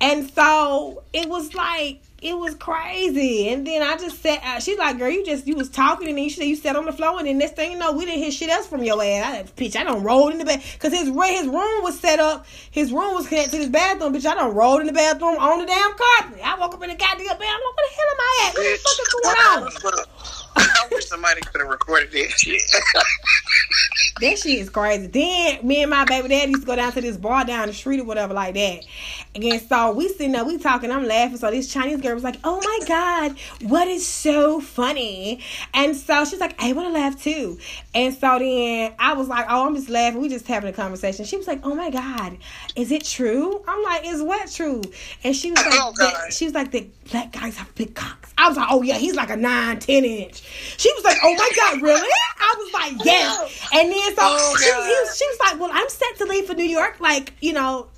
And 0.00 0.30
so 0.30 1.02
it 1.12 1.28
was 1.28 1.52
like, 1.54 2.00
it 2.22 2.38
was 2.38 2.54
crazy. 2.54 3.48
And 3.48 3.66
then 3.66 3.82
I 3.82 3.96
just 3.96 4.22
sat 4.22 4.40
out. 4.44 4.62
She's 4.62 4.78
like, 4.78 4.96
girl, 4.96 5.10
you 5.10 5.24
just, 5.24 5.46
you 5.46 5.56
was 5.56 5.68
talking 5.68 6.08
and 6.08 6.16
then 6.16 6.28
she 6.28 6.36
said 6.36 6.44
you 6.44 6.56
sat 6.56 6.76
on 6.76 6.84
the 6.84 6.92
floor. 6.92 7.18
And 7.18 7.26
then 7.26 7.38
next 7.38 7.56
thing 7.56 7.72
you 7.72 7.78
know, 7.78 7.92
we 7.92 8.06
didn't 8.06 8.20
hear 8.20 8.30
shit 8.30 8.48
else 8.48 8.66
from 8.66 8.84
your 8.84 9.02
ass. 9.02 9.24
I 9.24 9.42
bitch, 9.56 9.74
I 9.74 9.82
don't 9.82 10.04
roll 10.04 10.28
in 10.28 10.38
the 10.38 10.44
bed. 10.44 10.62
Cause 10.78 10.92
his, 10.92 11.08
his 11.08 11.46
room 11.48 11.82
was 11.82 11.98
set 11.98 12.20
up. 12.20 12.46
His 12.70 12.92
room 12.92 13.14
was 13.14 13.26
connected 13.26 13.50
to 13.52 13.56
his 13.58 13.68
bathroom. 13.68 14.14
Bitch, 14.14 14.24
I 14.24 14.34
don't 14.34 14.54
roll 14.54 14.78
in 14.78 14.86
the 14.86 14.92
bathroom 14.92 15.36
on 15.36 15.58
the 15.60 15.66
damn 15.66 15.90
carpet. 15.90 16.40
I 16.44 16.56
woke 16.60 16.74
up 16.74 16.82
in 16.82 16.90
the 16.90 16.96
goddamn 16.96 17.26
bed. 17.26 17.32
I'm 17.32 17.38
like, 17.38 17.62
what 17.62 17.76
the 17.76 17.96
hell 17.96 18.06
am 18.12 18.20
I 18.20 18.46
at? 18.46 18.54
What 18.54 18.66
the 18.70 18.78
fuck 18.84 18.98
is 19.00 19.08
going 19.08 19.34
on? 19.34 20.41
I 20.56 20.88
wish 20.90 21.06
somebody 21.06 21.40
could 21.40 21.60
have 21.60 21.70
recorded 21.70 22.10
that 22.12 22.30
shit. 22.30 22.62
that 24.20 24.38
shit 24.38 24.58
is 24.58 24.70
crazy. 24.70 25.06
Then 25.06 25.66
me 25.66 25.82
and 25.82 25.90
my 25.90 26.04
baby 26.04 26.28
dad 26.28 26.48
used 26.48 26.62
to 26.62 26.66
go 26.66 26.76
down 26.76 26.92
to 26.92 27.00
this 27.00 27.16
bar 27.16 27.44
down 27.44 27.68
the 27.68 27.74
street 27.74 28.00
or 28.00 28.04
whatever 28.04 28.34
like 28.34 28.54
that. 28.54 28.84
And 29.34 29.60
so 29.62 29.92
we 29.92 30.08
sitting 30.08 30.32
there, 30.32 30.44
we 30.44 30.58
talking, 30.58 30.90
I'm 30.90 31.04
laughing. 31.04 31.38
So 31.38 31.50
this 31.50 31.72
Chinese 31.72 32.00
girl 32.00 32.14
was 32.14 32.24
like, 32.24 32.36
Oh 32.44 32.60
my 32.62 32.86
God, 32.86 33.36
what 33.62 33.88
is 33.88 34.06
so 34.06 34.60
funny? 34.60 35.40
And 35.74 35.96
so 35.96 36.24
she's 36.24 36.40
like, 36.40 36.60
I 36.62 36.72
want 36.72 36.88
to 36.88 36.92
laugh 36.92 37.22
too. 37.22 37.58
And 37.94 38.14
so 38.14 38.38
then 38.38 38.94
I 38.98 39.14
was 39.14 39.28
like, 39.28 39.46
Oh, 39.48 39.66
I'm 39.66 39.74
just 39.74 39.88
laughing. 39.88 40.20
We 40.20 40.28
just 40.28 40.46
having 40.46 40.68
a 40.70 40.72
conversation. 40.72 41.24
She 41.24 41.36
was 41.36 41.46
like, 41.46 41.60
Oh 41.64 41.74
my 41.74 41.90
God, 41.90 42.38
is 42.76 42.92
it 42.92 43.04
true? 43.04 43.62
I'm 43.66 43.82
like, 43.82 44.06
Is 44.06 44.22
what 44.22 44.50
true? 44.50 44.82
And 45.24 45.34
she 45.34 45.50
was 45.50 45.60
oh 45.64 45.92
like, 45.98 46.14
Oh. 46.14 46.30
She 46.30 46.44
was 46.44 46.54
like, 46.54 46.70
that 46.72 47.04
black 47.10 47.32
guys 47.32 47.56
have 47.56 47.74
big 47.74 47.94
cocks. 47.94 48.21
I 48.42 48.48
was 48.48 48.56
like, 48.56 48.68
Oh 48.70 48.82
yeah, 48.82 48.96
he's 48.98 49.14
like 49.14 49.30
a 49.30 49.36
nine, 49.36 49.78
ten 49.78 50.04
inch. 50.04 50.42
She 50.78 50.92
was 50.94 51.04
like, 51.04 51.18
Oh 51.22 51.34
my 51.34 51.50
God, 51.56 51.82
really? 51.82 52.08
I 52.38 52.54
was 52.58 52.72
like, 52.72 53.04
Yes. 53.04 53.68
And 53.72 53.90
then 53.90 54.14
so 54.16 54.22
Oh, 54.22 54.56
she, 54.60 54.70
was, 54.70 55.16
she 55.16 55.26
was 55.26 55.38
like, 55.40 55.60
Well, 55.60 55.70
I'm 55.72 55.88
set 55.88 56.16
to 56.18 56.24
leave 56.24 56.46
for 56.46 56.54
New 56.54 56.64
York, 56.64 57.00
like, 57.00 57.32
you 57.40 57.52
know, 57.52 57.88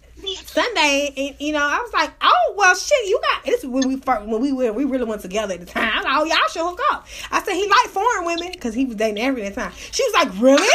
Sunday, 0.47 1.13
and 1.17 1.37
you 1.39 1.53
know, 1.53 1.63
I 1.63 1.79
was 1.81 1.93
like, 1.93 2.11
oh 2.23 2.55
well, 2.57 2.75
shit, 2.75 3.09
you 3.09 3.21
got 3.21 3.45
this 3.45 3.63
is 3.63 3.69
when 3.69 3.87
we 3.87 3.97
first 3.97 4.25
when 4.27 4.41
we 4.41 4.53
were 4.53 4.73
we 4.73 4.85
really 4.85 5.05
went 5.05 5.21
together 5.21 5.53
at 5.53 5.61
the 5.61 5.67
time. 5.67 5.93
I 5.93 5.97
was 5.99 6.05
like, 6.05 6.15
oh 6.17 6.25
y'all 6.25 6.49
should 6.51 6.63
hook 6.63 6.81
up. 6.93 7.07
I 7.31 7.43
said 7.43 7.53
he 7.55 7.69
liked 7.69 7.89
foreign 7.89 8.25
women 8.25 8.53
because 8.53 8.73
he 8.73 8.87
was 8.87 8.97
dating 8.97 9.23
every 9.23 9.51
time. 9.51 9.73
She 9.91 10.03
was 10.03 10.15
like, 10.15 10.41
really? 10.41 10.67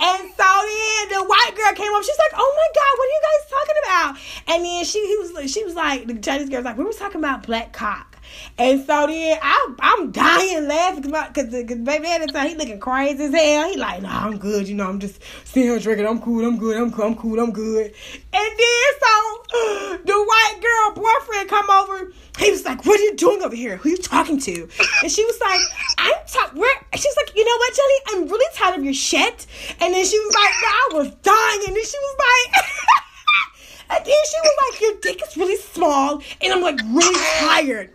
And 0.00 0.22
so 0.36 0.44
then 0.44 1.08
the 1.10 1.24
white 1.24 1.52
girl 1.54 1.72
came 1.74 1.92
up. 1.92 2.02
She's 2.02 2.18
like, 2.18 2.32
"Oh 2.34 2.54
my 2.56 2.68
god, 2.74 2.92
what 2.98 3.06
are 3.06 3.14
you 3.14 3.22
guys 3.22 3.50
talking 3.50 3.76
about?" 3.84 4.56
And 4.56 4.64
then 4.64 4.84
she 4.84 5.06
he 5.06 5.16
was 5.18 5.32
like- 5.32 5.48
she 5.48 5.64
was 5.64 5.74
like, 5.76 6.06
the 6.08 6.14
Chinese 6.18 6.48
girl 6.48 6.58
was 6.58 6.64
like, 6.64 6.76
"We 6.76 6.82
were 6.84 6.92
talking 6.92 7.20
about 7.20 7.44
black 7.44 7.72
cock." 7.72 8.11
And 8.58 8.84
so 8.86 9.06
then 9.06 9.38
I, 9.42 9.74
I'm 9.80 10.10
dying 10.12 10.68
laughing 10.68 11.02
because 11.02 11.48
baby 11.48 12.06
at 12.06 12.26
the 12.26 12.32
time 12.32 12.48
he 12.48 12.54
looking 12.54 12.78
crazy 12.78 13.24
as 13.24 13.34
hell. 13.34 13.70
He 13.70 13.76
like, 13.76 14.02
nah, 14.02 14.26
I'm 14.26 14.38
good. 14.38 14.68
You 14.68 14.74
know, 14.74 14.88
I'm 14.88 15.00
just 15.00 15.20
sitting 15.44 15.70
here 15.70 15.78
drinking. 15.78 16.06
I'm 16.06 16.20
cool. 16.20 16.44
I'm 16.44 16.58
good. 16.58 16.76
I'm 16.76 16.92
cool. 16.92 17.06
I'm 17.06 17.16
cool. 17.16 17.40
I'm 17.40 17.52
good. 17.52 17.86
And 17.86 18.58
then 18.58 18.92
so 19.00 19.42
the 20.04 20.12
white 20.12 20.60
girl 20.60 21.02
boyfriend 21.02 21.48
come 21.48 21.70
over. 21.70 22.12
He 22.38 22.50
was 22.50 22.64
like, 22.64 22.84
"What 22.84 22.98
are 22.98 23.02
you 23.02 23.14
doing 23.16 23.42
over 23.42 23.54
here? 23.54 23.76
Who 23.76 23.90
you 23.90 23.98
talking 23.98 24.38
to?" 24.38 24.68
And 25.02 25.10
she 25.10 25.24
was 25.24 25.40
like, 25.40 25.60
"I'm 25.98 26.14
talking." 26.26 26.60
Where? 26.60 26.76
She's 26.94 27.16
like, 27.16 27.34
"You 27.36 27.44
know 27.44 27.56
what, 27.58 27.74
Jenny? 27.74 28.22
I'm 28.22 28.28
really 28.28 28.54
tired 28.54 28.78
of 28.78 28.84
your 28.84 28.94
shit." 28.94 29.46
And 29.80 29.94
then 29.94 30.04
she 30.04 30.18
was 30.18 30.34
like, 30.34 30.52
"I 30.64 30.88
was 30.92 31.10
dying." 31.22 31.68
And 31.68 31.76
then 31.76 31.84
she 31.84 31.98
was 31.98 32.16
like. 32.18 32.64
And 33.94 34.02
then 34.06 34.14
she 34.24 34.36
was 34.40 34.72
like, 34.72 34.80
Your 34.80 34.94
dick 35.02 35.22
is 35.22 35.36
really 35.36 35.56
small, 35.56 36.22
and 36.40 36.52
I'm 36.52 36.62
like 36.62 36.80
really 36.94 37.20
tired. 37.40 37.90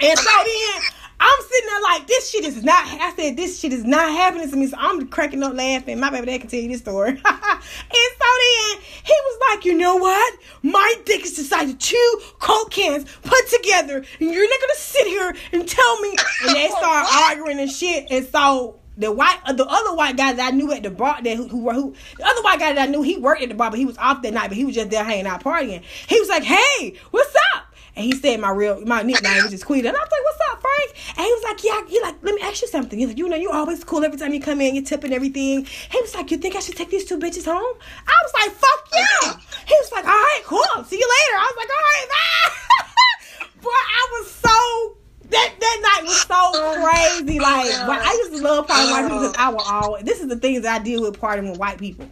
And 0.00 0.18
so 0.18 0.30
then 0.44 0.82
I'm 1.18 1.42
sitting 1.48 1.68
there 1.68 1.82
like, 1.82 2.06
This 2.06 2.30
shit 2.30 2.44
is 2.44 2.62
not, 2.62 2.86
I 2.86 3.12
said, 3.16 3.36
This 3.36 3.58
shit 3.58 3.72
is 3.72 3.84
not 3.84 4.10
happening 4.10 4.50
to 4.50 4.56
me. 4.56 4.66
So 4.66 4.76
I'm 4.78 5.08
cracking 5.08 5.42
up 5.42 5.54
laughing. 5.54 5.98
My 5.98 6.10
baby 6.10 6.26
dad 6.26 6.40
can 6.42 6.50
tell 6.50 6.60
you 6.60 6.68
this 6.68 6.80
story. 6.80 7.10
and 7.10 7.20
so 7.20 7.22
then 7.28 8.82
he 9.04 9.14
was 9.24 9.38
like, 9.50 9.64
You 9.64 9.74
know 9.74 9.96
what? 9.96 10.38
My 10.62 10.94
dick 11.04 11.24
is 11.24 11.34
decided 11.34 11.80
two 11.80 12.20
Coke 12.38 12.70
cans 12.70 13.04
put 13.22 13.48
together, 13.48 13.96
and 13.96 14.30
you're 14.30 14.48
not 14.48 14.60
gonna 14.60 14.74
sit 14.76 15.06
here 15.06 15.34
and 15.52 15.66
tell 15.66 16.00
me. 16.00 16.16
And 16.46 16.56
they 16.56 16.68
start 16.68 17.06
arguing 17.14 17.60
and 17.60 17.70
shit. 17.70 18.06
And 18.10 18.26
so 18.26 18.80
the 18.98 19.12
white, 19.12 19.38
uh, 19.44 19.52
the 19.52 19.66
other 19.66 19.94
white 19.94 20.16
guy 20.16 20.32
that 20.32 20.52
I 20.52 20.56
knew 20.56 20.72
at 20.72 20.82
the 20.82 20.90
bar, 20.90 21.20
that 21.22 21.36
who, 21.36 21.48
who, 21.48 21.70
who, 21.70 21.94
the 22.18 22.26
other 22.26 22.42
white 22.42 22.58
guy 22.58 22.72
that 22.74 22.88
I 22.88 22.90
knew, 22.90 23.02
he 23.02 23.18
worked 23.18 23.42
at 23.42 23.48
the 23.48 23.54
bar, 23.54 23.70
but 23.70 23.78
he 23.78 23.84
was 23.84 23.98
off 23.98 24.22
that 24.22 24.32
night, 24.32 24.48
but 24.48 24.56
he 24.56 24.64
was 24.64 24.74
just 24.74 24.90
there 24.90 25.04
hanging 25.04 25.26
out 25.26 25.42
partying. 25.42 25.82
He 26.08 26.18
was 26.18 26.28
like, 26.28 26.44
"Hey, 26.44 26.96
what's 27.10 27.34
up?" 27.54 27.65
And 27.96 28.04
he 28.04 28.12
said 28.12 28.40
my 28.40 28.50
real, 28.50 28.84
my 28.84 29.02
nickname 29.02 29.42
was 29.42 29.50
just 29.50 29.64
Queen, 29.64 29.86
and 29.86 29.96
I 29.96 29.98
was 29.98 30.10
like, 30.10 30.24
"What's 30.24 30.40
up, 30.52 30.60
Frank?" 30.60 31.16
And 31.16 31.24
he 31.24 31.32
was 31.32 31.44
like, 31.44 31.64
"Yeah." 31.64 31.80
He 31.88 32.00
like, 32.02 32.16
"Let 32.22 32.34
me 32.34 32.42
ask 32.42 32.60
you 32.60 32.68
something." 32.68 32.98
He's 32.98 33.08
like, 33.08 33.18
"You 33.18 33.26
know, 33.26 33.36
you 33.36 33.50
always 33.50 33.82
cool 33.84 34.04
every 34.04 34.18
time 34.18 34.34
you 34.34 34.40
come 34.40 34.60
in, 34.60 34.74
you 34.74 34.82
tip 34.82 35.02
and 35.04 35.14
everything." 35.14 35.64
He 35.64 36.00
was 36.02 36.14
like, 36.14 36.30
"You 36.30 36.36
think 36.36 36.56
I 36.56 36.60
should 36.60 36.76
take 36.76 36.90
these 36.90 37.06
two 37.06 37.18
bitches 37.18 37.46
home?" 37.46 37.76
I 38.06 38.16
was 38.22 38.32
like, 38.34 38.52
"Fuck 38.52 38.88
yeah!" 38.92 39.32
He 39.66 39.74
was 39.80 39.90
like, 39.92 40.04
"All 40.04 40.10
right, 40.12 40.42
cool. 40.44 40.84
See 40.84 40.98
you 40.98 41.08
later." 41.08 41.36
I 41.40 41.52
was 41.52 41.56
like, 41.56 41.70
"All 41.72 41.86
right, 41.88 42.08
bye." 42.12 43.46
Boy, 43.62 43.70
I 43.70 44.08
was 44.12 44.30
so 44.30 44.96
that 45.30 45.54
that 45.58 45.78
night 45.82 46.04
was 46.04 46.20
so 46.22 46.52
crazy. 46.84 47.40
Like, 47.40 47.66
oh, 47.66 47.84
but 47.86 48.00
I 48.00 48.12
used 48.12 48.32
to 48.36 48.42
love 48.42 48.66
partying 48.66 48.82
with 48.84 48.90
white 48.90 49.02
people 49.02 49.18
because 49.20 49.36
oh. 49.38 49.42
I 49.42 49.48
will 49.48 49.60
always. 49.60 50.04
This 50.04 50.20
is 50.20 50.28
the 50.28 50.36
things 50.36 50.62
that 50.62 50.80
I 50.80 50.84
deal 50.84 51.02
with 51.02 51.18
partying 51.20 51.50
with 51.50 51.58
white 51.58 51.78
people. 51.78 52.08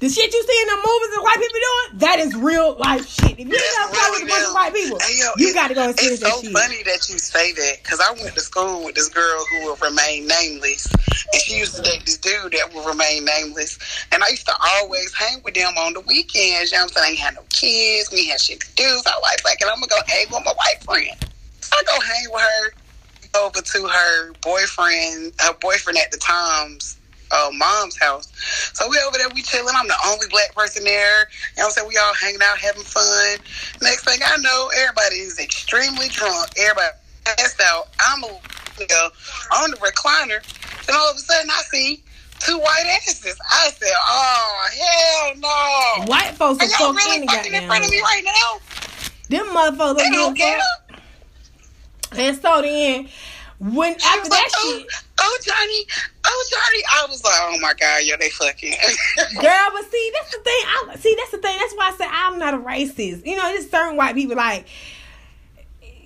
The 0.00 0.08
shit 0.08 0.32
you 0.32 0.42
see 0.42 0.62
in 0.62 0.68
the 0.68 0.76
movies 0.76 1.12
and 1.12 1.22
white 1.22 1.36
people 1.36 1.60
doing, 1.60 1.98
that 2.00 2.18
is 2.20 2.34
real 2.34 2.74
life 2.78 3.06
shit. 3.06 3.32
If 3.32 3.40
you 3.40 3.52
don't 3.52 3.92
play 3.92 4.08
with 4.16 4.22
a 4.22 4.32
bunch 4.32 4.48
of 4.48 4.54
white 4.54 4.72
people, 4.72 4.98
yo, 5.12 5.28
you 5.36 5.52
got 5.52 5.68
to 5.68 5.74
go 5.74 5.88
and 5.88 6.00
see 6.00 6.14
It's 6.14 6.22
so 6.22 6.40
funny 6.40 6.82
that 6.84 7.04
you 7.10 7.18
say 7.18 7.52
that 7.52 7.80
because 7.82 8.00
I 8.00 8.10
went 8.12 8.34
to 8.34 8.40
school 8.40 8.86
with 8.86 8.94
this 8.94 9.10
girl 9.10 9.44
who 9.44 9.66
will 9.66 9.76
remain 9.76 10.26
nameless, 10.26 10.88
and 10.90 11.42
she 11.42 11.58
used 11.58 11.76
to 11.76 11.82
date 11.82 12.00
this 12.06 12.16
dude 12.16 12.52
that 12.52 12.72
will 12.72 12.88
remain 12.88 13.26
nameless. 13.26 13.76
And 14.10 14.24
I 14.24 14.30
used 14.30 14.46
to 14.46 14.54
always 14.80 15.12
hang 15.12 15.42
with 15.44 15.52
them 15.52 15.76
on 15.76 15.92
the 15.92 16.00
weekends. 16.00 16.72
You 16.72 16.78
know 16.78 16.84
what 16.84 16.96
I'm 16.96 17.04
saying? 17.04 17.04
I 17.04 17.10
ain't 17.10 17.18
had 17.18 17.34
no 17.34 17.44
kids, 17.50 18.10
we 18.10 18.26
had 18.26 18.40
shit 18.40 18.60
to 18.60 18.74
do. 18.76 18.88
So 19.04 19.04
I 19.04 19.20
was 19.20 19.22
like, 19.22 19.44
like, 19.44 19.60
I'm 19.68 19.84
gonna 19.84 19.86
go 19.86 20.00
hang 20.06 20.26
with 20.32 20.44
my 20.46 20.54
white 20.56 20.80
friend. 20.80 21.12
So 21.60 21.76
I 21.76 21.82
go 21.84 22.00
hang 22.00 22.24
with 22.32 22.40
her 22.40 22.72
over 23.44 23.60
to 23.60 23.86
her 23.86 24.32
boyfriend, 24.40 25.34
her 25.40 25.52
boyfriend 25.60 25.98
at 25.98 26.10
the 26.10 26.16
time's 26.16 26.96
uh, 27.30 27.50
mom's 27.52 27.98
house. 27.98 28.28
So 28.74 28.88
we 28.88 28.98
over 29.06 29.16
there, 29.18 29.28
we 29.34 29.42
chilling. 29.42 29.74
I'm 29.76 29.88
the 29.88 29.98
only 30.06 30.26
black 30.28 30.54
person 30.54 30.84
there. 30.84 31.20
You 31.56 31.62
know 31.62 31.64
what 31.64 31.64
I'm 31.66 31.70
saying? 31.70 31.88
We 31.88 31.96
all 31.96 32.14
hanging 32.14 32.40
out, 32.42 32.58
having 32.58 32.82
fun. 32.82 33.38
Next 33.82 34.04
thing 34.04 34.20
I 34.24 34.36
know, 34.38 34.70
everybody 34.76 35.16
is 35.16 35.38
extremely 35.38 36.08
drunk. 36.08 36.48
Everybody 36.58 36.96
passed 37.24 37.60
out. 37.64 37.88
I'm 38.00 38.24
a, 38.24 38.28
on 38.28 39.70
the 39.70 39.76
recliner. 39.76 40.40
Then 40.86 40.96
all 40.96 41.10
of 41.10 41.16
a 41.16 41.20
sudden 41.20 41.50
I 41.50 41.62
see 41.70 42.02
two 42.40 42.58
white 42.58 43.00
asses. 43.06 43.38
I 43.50 43.70
said, 43.70 43.92
oh, 44.08 44.68
hell 44.78 45.36
no. 45.36 46.06
White 46.06 46.34
folks 46.36 46.62
Are 46.62 46.66
are 46.66 46.86
y'all 46.86 46.94
really 46.94 47.22
in 47.22 47.28
fucking 47.28 47.52
in 47.52 47.66
front 47.66 47.84
of 47.84 47.90
me 47.90 48.00
right 48.00 48.22
now? 48.24 48.58
Them 49.28 49.46
motherfuckers 49.46 49.96
They 49.98 50.10
don't 50.10 50.36
care. 50.36 50.58
And 52.12 52.36
so 52.40 52.60
then, 52.62 53.08
when 53.60 53.98
She 53.98 54.08
after 54.08 54.30
that 54.30 54.30
like, 54.30 54.52
oh, 54.56 54.78
shit, 54.80 55.04
oh, 55.20 55.38
Johnny, 55.44 55.86
oh, 56.26 56.44
Johnny. 56.50 56.82
I 56.90 57.06
was 57.08 57.22
like, 57.24 57.34
oh 57.40 57.58
my 57.60 57.74
God, 57.78 58.02
yo, 58.04 58.16
they 58.18 58.30
fucking. 58.30 58.72
Girl, 59.40 59.68
but 59.72 59.90
see, 59.90 60.12
that's 60.14 60.30
the 60.30 60.42
thing. 60.42 60.64
I 60.66 60.96
see, 60.98 61.14
that's 61.16 61.30
the 61.30 61.38
thing. 61.38 61.58
That's 61.58 61.74
why 61.74 61.90
I 61.92 61.96
said 61.96 62.08
I'm 62.10 62.38
not 62.38 62.54
a 62.54 62.58
racist. 62.58 63.26
You 63.26 63.36
know, 63.36 63.44
there's 63.44 63.70
certain 63.70 63.96
white 63.96 64.14
people 64.14 64.36
like. 64.36 64.66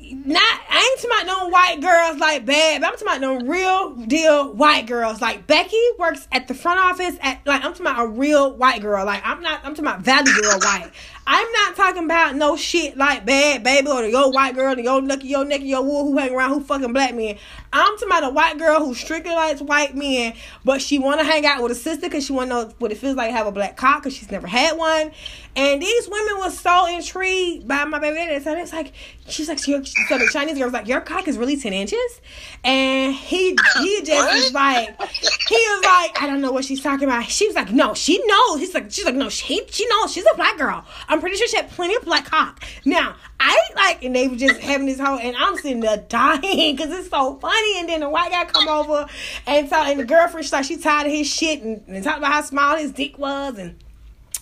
Not, 0.07 0.43
I 0.43 0.91
ain't 0.93 1.01
talking 1.01 1.27
about 1.27 1.27
no 1.27 1.49
white 1.49 1.81
girls 1.81 2.19
like 2.19 2.45
bad, 2.45 2.83
but 2.83 2.89
I'm 2.89 2.93
talking 2.93 3.09
about 3.09 3.21
no 3.23 3.49
real 3.49 3.95
deal 4.07 4.53
white 4.53 4.87
girls. 4.87 5.23
Like 5.23 5.47
Becky 5.47 5.81
works 5.99 6.29
at 6.31 6.47
the 6.47 6.53
front 6.53 6.79
office 6.79 7.17
at 7.23 7.41
like 7.47 7.65
I'm 7.65 7.73
talking 7.73 7.87
about 7.87 8.05
a 8.05 8.09
real 8.09 8.53
white 8.55 8.83
girl. 8.83 9.07
Like 9.07 9.23
I'm 9.25 9.41
not 9.41 9.61
I'm 9.65 9.75
talking 9.75 9.87
about 9.87 10.03
Valley 10.03 10.31
Girl 10.43 10.59
white. 10.61 10.91
I'm 11.27 11.51
not 11.53 11.75
talking 11.75 12.05
about 12.05 12.37
no 12.37 12.57
shit 12.57 12.99
like 12.99 13.25
bad 13.25 13.65
baby 13.65 13.89
or 13.89 14.03
the 14.03 14.11
yo 14.11 14.29
white 14.29 14.55
girl, 14.55 14.77
the 14.77 14.83
yo 14.83 14.99
lucky, 14.99 15.29
yo 15.29 15.43
nicky, 15.43 15.65
yo 15.65 15.81
wool 15.81 16.05
who 16.05 16.19
hang 16.19 16.35
around 16.35 16.51
who 16.51 16.61
fucking 16.61 16.93
black 16.93 17.15
men. 17.15 17.39
I'm 17.75 17.95
talking 17.95 18.09
about 18.09 18.25
a 18.25 18.31
white 18.31 18.57
girl 18.57 18.79
who 18.79 18.95
strictly 18.95 19.35
likes 19.35 19.61
white 19.61 19.97
men, 19.97 20.35
but 20.65 20.81
she 20.81 21.01
want 21.01 21.19
to 21.19 21.27
hang 21.27 21.45
out 21.45 21.61
with 21.61 21.73
a 21.73 21.75
sister 21.75 22.03
because 22.03 22.25
she 22.25 22.33
want 22.33 22.51
to 22.51 22.55
know 22.55 22.73
what 22.79 22.93
it 22.93 22.99
feels 22.99 23.17
like 23.17 23.31
to 23.31 23.37
have 23.37 23.49
a 23.49 23.53
black 23.53 23.77
cock 23.77 24.03
because 24.03 24.15
she's 24.15 24.31
never 24.31 24.47
had 24.47 24.79
one. 24.79 25.11
And 25.57 25.83
these 25.83 26.09
women 26.09 26.39
were 26.39 26.51
so 26.51 26.87
intrigued 26.87 27.67
by 27.67 27.85
my 27.85 27.99
baby 27.99 28.17
daddy. 28.17 28.43
So 28.43 28.57
it's 28.57 28.73
like, 28.73 28.93
she's 29.29 29.49
like, 29.49 29.59
so 29.59 29.79
the 29.79 30.29
Chinese 30.33 30.57
girl 30.57 30.67
was 30.67 30.73
like, 30.73 30.87
your 30.87 31.01
cock 31.01 31.27
is 31.27 31.37
really 31.37 31.57
10 31.57 31.73
inches? 31.73 32.21
And 32.63 33.13
he 33.13 33.57
he 33.81 34.03
just 34.03 34.33
was 34.35 34.53
like, 34.53 34.89
he 35.01 35.55
was 35.55 35.85
like, 35.85 36.23
I 36.23 36.27
don't 36.27 36.41
know 36.41 36.53
what 36.53 36.65
she's 36.65 36.81
talking 36.81 37.09
about. 37.09 37.25
She 37.25 37.47
was 37.47 37.57
like, 37.57 37.73
no, 37.73 37.95
she 37.95 38.25
knows. 38.25 38.61
He's 38.61 38.75
like, 38.75 38.91
she's 38.91 39.05
like, 39.05 39.15
no, 39.17 39.29
she, 39.29 39.67
she 39.71 39.87
knows. 39.89 40.13
She's 40.13 40.27
a 40.33 40.35
black 40.37 40.59
girl. 40.59 40.85
I'm 41.09 41.21
pretty 41.21 41.37
sure 41.37 41.49
she 41.49 41.57
had 41.57 41.71
plenty 41.71 41.97
of 41.97 42.05
black 42.05 42.25
cock. 42.25 42.65
Now, 42.85 43.17
I 43.41 43.67
ain't 43.67 43.77
like, 43.77 44.05
and 44.05 44.15
they 44.15 44.29
were 44.29 44.37
just 44.37 44.61
having 44.61 44.87
this 44.87 45.01
whole, 45.01 45.19
and 45.19 45.37
I'm 45.37 45.57
sitting 45.57 45.81
there 45.81 45.99
dying 46.09 46.77
because 46.77 46.91
it's 46.91 47.11
so 47.11 47.35
funny. 47.37 47.79
And 47.81 47.89
then 47.89 48.01
the 48.01 48.09
white 48.09 48.31
guy 48.31 48.45
come 48.45 48.69
over 48.69 49.07
and 49.47 49.69
talk, 49.69 49.89
and 49.89 50.01
the 50.01 50.05
girlfriend, 50.05 50.45
she's 50.45 50.53
like, 50.53 50.65
she 50.65 50.77
tired 50.77 51.07
of 51.07 51.13
his 51.13 51.27
shit 51.27 51.63
and, 51.63 51.83
and 51.89 52.05
talk 52.05 52.19
about 52.19 52.33
how 52.33 52.43
small 52.43 52.77
his 52.77 52.93
dick 52.93 53.19
was 53.19 53.59
and 53.59 53.77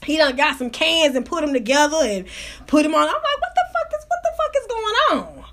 he 0.05 0.17
done 0.17 0.37
got 0.37 0.59
some 0.59 0.71
cans 0.71 1.15
and 1.15 1.25
put 1.25 1.43
them 1.43 1.53
together 1.53 1.99
and 2.01 2.27
put 2.67 2.83
them 2.83 2.95
on. 2.95 3.03
I'm 3.03 3.07
like, 3.07 3.41
what 3.41 3.55
the 3.55 3.65
fuck 3.73 3.93
is 3.99 4.07
what 4.09 4.23
the 4.23 4.33
fuck 4.37 4.57
is 4.57 4.67
going 4.67 4.95
on? 5.11 5.45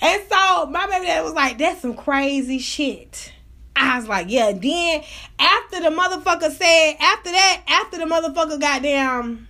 And 0.00 0.22
so 0.30 0.66
my 0.66 0.86
baby 0.86 1.06
dad 1.06 1.24
was 1.24 1.34
like, 1.34 1.58
that's 1.58 1.82
some 1.82 1.94
crazy 1.94 2.58
shit. 2.58 3.32
I 3.76 3.98
was 3.98 4.08
like, 4.08 4.26
yeah. 4.30 4.52
Then 4.52 5.02
after 5.38 5.80
the 5.80 5.90
motherfucker 5.90 6.50
said, 6.50 6.94
after 7.00 7.30
that, 7.30 7.62
after 7.68 7.98
the 7.98 8.04
motherfucker 8.04 8.60
got 8.60 8.82
down, 8.82 9.46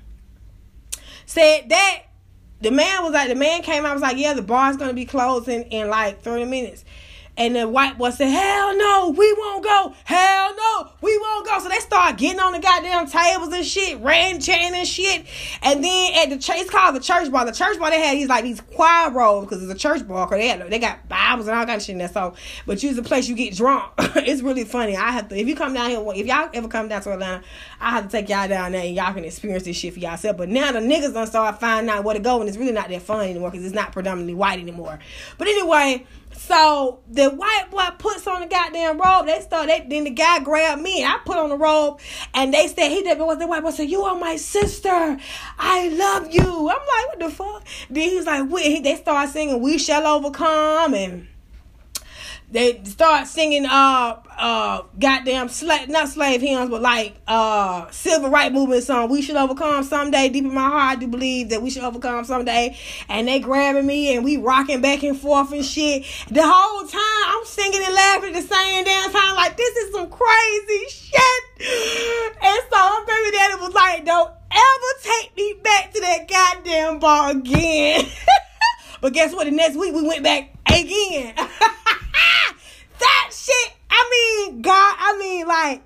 said 1.26 1.68
that, 1.68 2.02
the 2.60 2.70
man 2.70 3.02
was 3.02 3.12
like, 3.12 3.28
the 3.28 3.34
man 3.34 3.62
came 3.62 3.84
out 3.86 3.94
was 3.94 4.02
like, 4.02 4.16
yeah, 4.16 4.34
the 4.34 4.42
bar's 4.42 4.76
gonna 4.76 4.94
be 4.94 5.04
closing 5.04 5.62
in 5.64 5.88
like 5.88 6.22
30 6.22 6.44
minutes. 6.46 6.84
And 7.38 7.54
the 7.54 7.68
white 7.68 7.96
boy 7.96 8.10
said, 8.10 8.30
Hell 8.30 8.76
no, 8.76 9.14
we 9.16 9.32
won't 9.32 9.62
go. 9.62 9.94
Hell 10.04 10.56
no, 10.56 10.90
we 11.00 11.16
won't 11.18 11.46
go. 11.46 11.60
So 11.60 11.68
they 11.68 11.78
start 11.78 12.18
getting 12.18 12.40
on 12.40 12.50
the 12.50 12.58
goddamn 12.58 13.06
tables 13.06 13.52
and 13.54 13.64
shit, 13.64 14.00
ran 14.00 14.40
chanting 14.40 14.76
and 14.76 14.86
shit. 14.86 15.24
And 15.62 15.82
then 15.82 16.14
at 16.16 16.30
the 16.30 16.38
church, 16.38 16.56
it's 16.58 16.68
called 16.68 16.96
the 16.96 17.00
church 17.00 17.30
bar. 17.30 17.46
The 17.46 17.52
church 17.52 17.78
bar, 17.78 17.90
they 17.90 18.00
had 18.00 18.16
these 18.16 18.28
like 18.28 18.42
these 18.42 18.60
choir 18.60 19.12
robes 19.12 19.46
because 19.46 19.62
it's 19.62 19.72
a 19.72 19.78
church 19.78 20.06
bar. 20.06 20.26
Cause 20.26 20.38
they 20.38 20.48
had, 20.48 20.68
they 20.68 20.80
got 20.80 21.08
Bibles 21.08 21.46
and 21.46 21.56
all 21.56 21.64
kind 21.64 21.76
of 21.76 21.82
shit 21.82 21.92
in 21.92 21.98
there. 21.98 22.08
So, 22.08 22.34
but 22.66 22.82
use 22.82 22.96
the 22.96 23.04
place 23.04 23.28
you 23.28 23.36
get 23.36 23.54
drunk. 23.54 23.92
it's 23.98 24.42
really 24.42 24.64
funny. 24.64 24.96
I 24.96 25.12
have 25.12 25.28
to, 25.28 25.36
if 25.36 25.46
you 25.46 25.54
come 25.54 25.74
down 25.74 25.90
here, 25.90 26.02
if 26.16 26.26
y'all 26.26 26.50
ever 26.52 26.66
come 26.66 26.88
down 26.88 27.02
to 27.02 27.12
Atlanta, 27.12 27.44
I 27.80 27.90
have 27.90 28.04
to 28.04 28.10
take 28.10 28.28
y'all 28.28 28.48
down 28.48 28.72
there 28.72 28.84
and 28.84 28.94
y'all 28.94 29.12
can 29.14 29.24
experience 29.24 29.64
this 29.64 29.76
shit 29.76 29.94
for 29.94 30.00
yourself. 30.00 30.36
But 30.36 30.48
now 30.48 30.72
the 30.72 30.80
niggas 30.80 31.14
done 31.14 31.26
start 31.26 31.60
finding 31.60 31.90
out 31.90 32.04
where 32.04 32.14
to 32.14 32.20
go 32.20 32.40
and 32.40 32.48
it's 32.48 32.58
really 32.58 32.72
not 32.72 32.88
that 32.88 33.02
fun 33.02 33.24
anymore 33.28 33.50
because 33.50 33.64
it's 33.64 33.74
not 33.74 33.92
predominantly 33.92 34.34
white 34.34 34.58
anymore. 34.58 34.98
But 35.36 35.48
anyway, 35.48 36.06
so 36.32 37.00
the 37.10 37.30
white 37.30 37.66
boy 37.70 37.88
puts 37.98 38.26
on 38.26 38.40
the 38.40 38.46
goddamn 38.46 39.00
robe. 39.00 39.26
They 39.26 39.40
start. 39.40 39.66
They, 39.66 39.86
then 39.88 40.04
the 40.04 40.10
guy 40.10 40.40
grabbed 40.40 40.82
me. 40.82 41.04
I 41.04 41.18
put 41.24 41.36
on 41.36 41.48
the 41.48 41.56
robe, 41.56 42.00
and 42.34 42.54
they 42.54 42.68
said 42.68 42.90
he 42.90 43.02
did. 43.02 43.18
What 43.18 43.38
the 43.38 43.46
white 43.46 43.62
boy 43.62 43.70
said, 43.70 43.90
"You 43.90 44.02
are 44.02 44.14
my 44.14 44.36
sister. 44.36 45.18
I 45.58 45.88
love 45.88 46.32
you." 46.32 46.42
I'm 46.42 46.64
like, 46.64 47.08
what 47.08 47.18
the 47.18 47.30
fuck? 47.30 47.66
Then 47.90 48.08
he's 48.10 48.26
like, 48.26 48.48
we, 48.50 48.80
they 48.80 48.96
start 48.96 49.30
singing, 49.30 49.60
"We 49.60 49.78
shall 49.78 50.06
overcome," 50.06 50.94
and 50.94 51.28
they 52.50 52.82
start 52.84 53.26
singing 53.26 53.66
uh 53.66 54.16
uh 54.38 54.82
goddamn 54.98 55.48
slave 55.48 55.88
not 55.88 56.08
slave 56.08 56.40
hymns 56.40 56.70
but 56.70 56.80
like 56.80 57.14
uh 57.26 57.90
civil 57.90 58.30
rights 58.30 58.54
movement 58.54 58.82
song 58.82 59.10
we 59.10 59.20
should 59.20 59.36
overcome 59.36 59.84
someday. 59.84 60.28
Deep 60.30 60.44
in 60.44 60.54
my 60.54 60.62
heart 60.68 60.96
I 60.96 61.00
do 61.00 61.06
believe 61.08 61.50
that 61.50 61.60
we 61.60 61.68
should 61.68 61.82
overcome 61.82 62.24
someday. 62.24 62.76
And 63.08 63.28
they 63.28 63.38
grabbing 63.38 63.86
me 63.86 64.14
and 64.14 64.24
we 64.24 64.38
rocking 64.38 64.80
back 64.80 65.02
and 65.02 65.18
forth 65.18 65.52
and 65.52 65.64
shit. 65.64 66.04
The 66.30 66.42
whole 66.42 66.86
time 66.86 67.36
I'm 67.36 67.44
singing 67.44 67.82
and 67.84 67.94
laughing 67.94 68.34
at 68.34 68.42
the 68.42 68.54
same 68.54 68.84
damn 68.84 69.12
time 69.12 69.34
like 69.36 69.56
this 69.56 69.76
is 69.76 69.92
some 69.92 70.08
crazy 70.08 70.84
shit. 70.88 71.42
And 72.40 72.60
so 72.70 72.76
my 72.76 73.04
baby 73.06 73.36
daddy 73.36 73.60
was 73.60 73.74
like 73.74 74.04
don't 74.06 74.30
ever 74.50 74.92
take 75.02 75.36
me 75.36 75.54
back 75.62 75.92
to 75.92 76.00
that 76.00 76.28
goddamn 76.28 76.98
bar 76.98 77.32
again 77.32 78.06
but 79.00 79.12
guess 79.12 79.34
what 79.34 79.44
the 79.44 79.50
next 79.50 79.76
week 79.76 79.94
we 79.94 80.06
went 80.06 80.22
back 80.22 80.54
again 80.66 81.34
that 82.98 83.30
shit, 83.32 83.72
I 83.90 84.44
mean, 84.46 84.62
God, 84.62 84.96
I 84.98 85.16
mean, 85.18 85.46
like, 85.46 85.82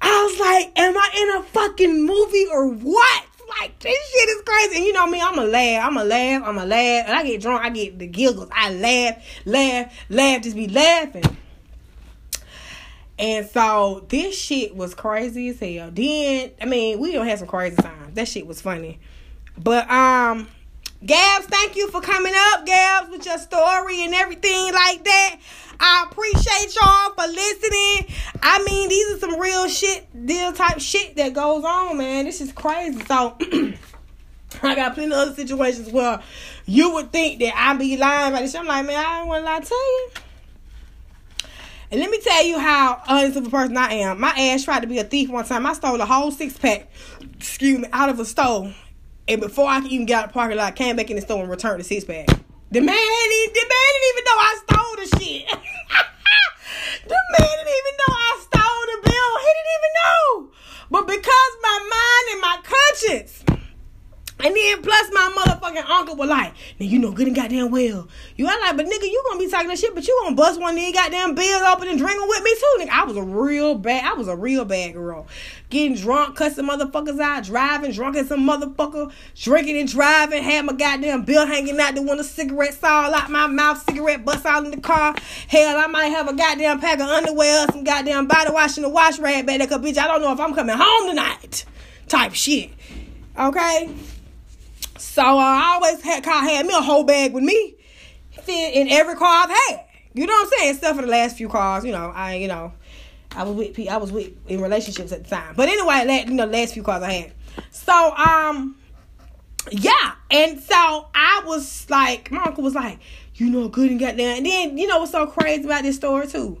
I 0.00 0.24
was 0.24 0.40
like, 0.40 0.78
am 0.78 0.96
I 0.96 1.10
in 1.16 1.40
a 1.40 1.42
fucking 1.42 2.06
movie 2.06 2.46
or 2.50 2.68
what? 2.68 3.24
Like, 3.60 3.78
this 3.78 4.10
shit 4.10 4.28
is 4.30 4.42
crazy. 4.42 4.76
And 4.76 4.84
you 4.86 4.92
know 4.92 5.06
me, 5.06 5.20
I'm 5.20 5.38
a 5.38 5.44
laugh, 5.44 5.86
I'm 5.86 5.96
a 5.96 6.04
laugh, 6.04 6.42
I'm 6.44 6.58
a 6.58 6.66
laugh. 6.66 7.06
And 7.06 7.16
I 7.16 7.22
get 7.24 7.40
drunk, 7.40 7.64
I 7.64 7.70
get 7.70 7.98
the 7.98 8.06
giggles. 8.06 8.48
I 8.52 8.72
laugh, 8.72 9.22
laugh, 9.44 9.92
laugh, 10.08 10.42
just 10.42 10.56
be 10.56 10.68
laughing. 10.68 11.24
And 13.18 13.46
so 13.46 14.04
this 14.08 14.36
shit 14.36 14.74
was 14.74 14.94
crazy 14.94 15.50
as 15.50 15.60
hell. 15.60 15.90
Then, 15.92 16.50
I 16.60 16.64
mean, 16.64 16.98
we 16.98 17.12
don't 17.12 17.28
have 17.28 17.38
some 17.38 17.48
crazy 17.48 17.76
times. 17.76 18.14
That 18.14 18.26
shit 18.26 18.46
was 18.46 18.60
funny. 18.60 18.98
But 19.56 19.88
um 19.88 20.48
Gabs, 21.04 21.44
thank 21.46 21.76
you 21.76 21.90
for 21.90 22.00
coming 22.00 22.32
up, 22.34 22.64
Gabs, 22.64 23.10
with 23.10 23.26
your 23.26 23.36
story 23.36 24.04
and 24.04 24.14
everything 24.14 24.72
like 24.72 25.04
that. 25.04 25.36
I 25.78 26.06
appreciate 26.10 26.74
y'all 26.74 27.12
for 27.12 27.30
listening. 27.30 28.16
I 28.40 28.62
mean, 28.64 28.88
these 28.88 29.14
are 29.14 29.18
some 29.18 29.38
real 29.38 29.68
shit, 29.68 30.06
deal 30.26 30.52
type 30.54 30.80
shit 30.80 31.16
that 31.16 31.34
goes 31.34 31.62
on, 31.62 31.98
man. 31.98 32.24
This 32.24 32.40
is 32.40 32.52
crazy. 32.52 33.04
So 33.04 33.36
I 34.62 34.74
got 34.74 34.94
plenty 34.94 35.12
of 35.12 35.18
other 35.18 35.34
situations 35.34 35.90
where 35.90 36.22
you 36.64 36.94
would 36.94 37.12
think 37.12 37.38
that 37.40 37.54
I'd 37.54 37.78
be 37.78 37.98
lying 37.98 38.32
about 38.32 38.40
this. 38.40 38.54
I'm 38.54 38.66
like, 38.66 38.86
man, 38.86 38.96
I 38.96 39.18
don't 39.18 39.28
want 39.28 39.42
to 39.42 39.44
lie 39.44 39.60
to 39.60 39.74
you. 39.74 40.08
And 41.90 42.00
let 42.00 42.10
me 42.10 42.18
tell 42.20 42.44
you 42.44 42.58
how 42.58 43.02
honest 43.06 43.36
of 43.36 43.46
a 43.46 43.50
person 43.50 43.76
I 43.76 43.92
am. 43.94 44.20
My 44.20 44.30
ass 44.30 44.64
tried 44.64 44.80
to 44.80 44.86
be 44.86 44.98
a 44.98 45.04
thief 45.04 45.28
one 45.28 45.44
time. 45.44 45.66
I 45.66 45.74
stole 45.74 46.00
a 46.00 46.06
whole 46.06 46.30
six 46.30 46.56
pack, 46.56 46.88
excuse 47.36 47.78
me, 47.78 47.88
out 47.92 48.08
of 48.08 48.18
a 48.18 48.24
store. 48.24 48.72
And 49.26 49.40
before 49.40 49.68
I 49.68 49.80
could 49.80 49.90
even 49.90 50.06
get 50.06 50.18
out 50.18 50.24
of 50.24 50.30
the 50.30 50.34
parking 50.34 50.58
lot, 50.58 50.66
I 50.66 50.76
came 50.76 50.96
back 50.96 51.08
in 51.08 51.16
the 51.16 51.22
store 51.22 51.40
and 51.40 51.50
returned 51.50 51.80
the 51.80 51.84
six 51.84 52.04
pack. 52.04 52.26
The 52.70 52.80
man 52.80 52.94
didn't, 52.94 53.54
the 53.54 53.66
man 53.70 53.90
didn't 53.94 54.08
even 54.12 54.24
know 54.24 54.36
I 54.36 54.52
stole 54.66 54.96
the 54.96 55.06
shit. 55.18 55.48
the 57.08 57.20
man 57.38 57.50
didn't 57.56 57.74
even 57.80 57.94
know 58.00 58.12
I 58.12 58.38
stole 58.40 58.84
the 58.92 58.98
bill. 59.08 59.30
He 59.40 59.50
didn't 59.56 59.74
even 59.78 59.92
know. 60.02 60.50
But 60.90 61.06
because 61.06 61.52
my 61.62 61.78
mind 61.94 62.24
and 62.32 62.40
my 62.40 62.58
conscience 62.64 63.53
and 64.40 64.54
then 64.54 64.82
plus 64.82 65.10
my 65.12 65.32
motherfucking 65.36 65.88
uncle 65.88 66.16
was 66.16 66.28
like, 66.28 66.52
now 66.80 66.86
you 66.86 66.98
know 66.98 67.12
good 67.12 67.28
and 67.28 67.36
goddamn 67.36 67.70
well. 67.70 68.08
You 68.36 68.46
are 68.46 68.60
like, 68.60 68.76
but 68.76 68.86
nigga, 68.86 69.04
you 69.04 69.22
gonna 69.28 69.38
be 69.38 69.48
talking 69.48 69.68
that 69.68 69.78
shit, 69.78 69.94
but 69.94 70.06
you 70.06 70.20
gonna 70.22 70.34
bust 70.34 70.60
one 70.60 70.74
of 70.74 70.80
these 70.80 70.92
goddamn 70.92 71.34
bills 71.34 71.62
open 71.62 71.88
and 71.88 71.98
drinking 71.98 72.28
with 72.28 72.42
me 72.42 72.54
too, 72.54 72.76
nigga. 72.80 72.88
I 72.90 73.04
was 73.04 73.16
a 73.16 73.22
real 73.22 73.76
bad, 73.76 74.04
I 74.04 74.14
was 74.14 74.26
a 74.26 74.36
real 74.36 74.64
bad 74.64 74.94
girl. 74.94 75.26
Getting 75.70 75.96
drunk, 75.96 76.36
cussing 76.36 76.66
motherfuckers 76.66 77.20
out, 77.20 77.44
driving, 77.44 77.92
drunk 77.92 78.16
as 78.16 78.28
some 78.28 78.46
motherfucker, 78.46 79.12
drinking 79.36 79.78
and 79.78 79.88
driving, 79.88 80.42
had 80.42 80.66
my 80.66 80.72
goddamn 80.72 81.22
bill 81.22 81.46
hanging 81.46 81.78
out 81.78 81.94
the 81.94 82.02
window, 82.02 82.22
cigarette 82.22 82.78
all 82.82 83.14
out 83.14 83.30
my 83.30 83.46
mouth, 83.46 83.82
cigarette 83.84 84.24
bust 84.24 84.44
out 84.44 84.64
in 84.64 84.72
the 84.72 84.80
car. 84.80 85.14
Hell, 85.48 85.78
I 85.78 85.86
might 85.86 86.06
have 86.06 86.28
a 86.28 86.34
goddamn 86.34 86.80
pack 86.80 86.98
of 86.98 87.08
underwear, 87.08 87.64
or 87.66 87.72
some 87.72 87.84
goddamn 87.84 88.26
body 88.26 88.50
wash 88.52 88.76
in 88.76 88.82
the 88.82 88.88
wash 88.88 89.18
rag 89.20 89.46
back 89.46 89.58
there, 89.58 89.68
cause 89.68 89.78
bitch, 89.78 89.96
I 89.96 90.06
don't 90.06 90.20
know 90.20 90.32
if 90.32 90.40
I'm 90.40 90.54
coming 90.54 90.76
home 90.76 91.08
tonight. 91.08 91.64
Type 92.08 92.34
shit. 92.34 92.70
Okay? 93.38 93.90
So 95.14 95.22
I 95.22 95.74
always 95.74 96.02
had 96.02 96.24
car 96.24 96.42
had 96.42 96.66
me 96.66 96.74
a 96.74 96.82
whole 96.82 97.04
bag 97.04 97.32
with 97.32 97.44
me, 97.44 97.76
fit 98.32 98.74
in 98.74 98.88
every 98.88 99.14
car 99.14 99.44
I've 99.44 99.50
had. 99.50 99.84
You 100.12 100.26
know 100.26 100.32
what 100.32 100.46
I'm 100.46 100.58
saying? 100.58 100.74
Except 100.74 100.96
for 100.96 101.02
the 101.02 101.08
last 101.08 101.36
few 101.36 101.48
cars, 101.48 101.84
you 101.84 101.92
know, 101.92 102.10
I 102.12 102.34
you 102.34 102.48
know, 102.48 102.72
I 103.30 103.44
was 103.44 103.54
with 103.54 103.88
I 103.88 103.96
was 103.98 104.10
with 104.10 104.32
in 104.50 104.60
relationships 104.60 105.12
at 105.12 105.22
the 105.22 105.30
time. 105.30 105.54
But 105.54 105.68
anyway, 105.68 106.04
that 106.04 106.26
you 106.26 106.34
know, 106.34 106.46
last 106.46 106.74
few 106.74 106.82
cars 106.82 107.04
I 107.04 107.12
had. 107.12 107.32
So 107.70 107.92
um, 108.16 108.74
yeah, 109.70 110.14
and 110.32 110.60
so 110.60 111.06
I 111.14 111.44
was 111.46 111.88
like, 111.88 112.32
my 112.32 112.42
uncle 112.42 112.64
was 112.64 112.74
like, 112.74 112.98
you 113.36 113.48
know, 113.50 113.68
good 113.68 113.92
and 113.92 114.00
got 114.00 114.16
down. 114.16 114.38
And 114.38 114.46
then 114.46 114.76
you 114.76 114.88
know 114.88 114.98
what's 114.98 115.12
so 115.12 115.28
crazy 115.28 115.62
about 115.62 115.84
this 115.84 115.94
story 115.94 116.26
too. 116.26 116.60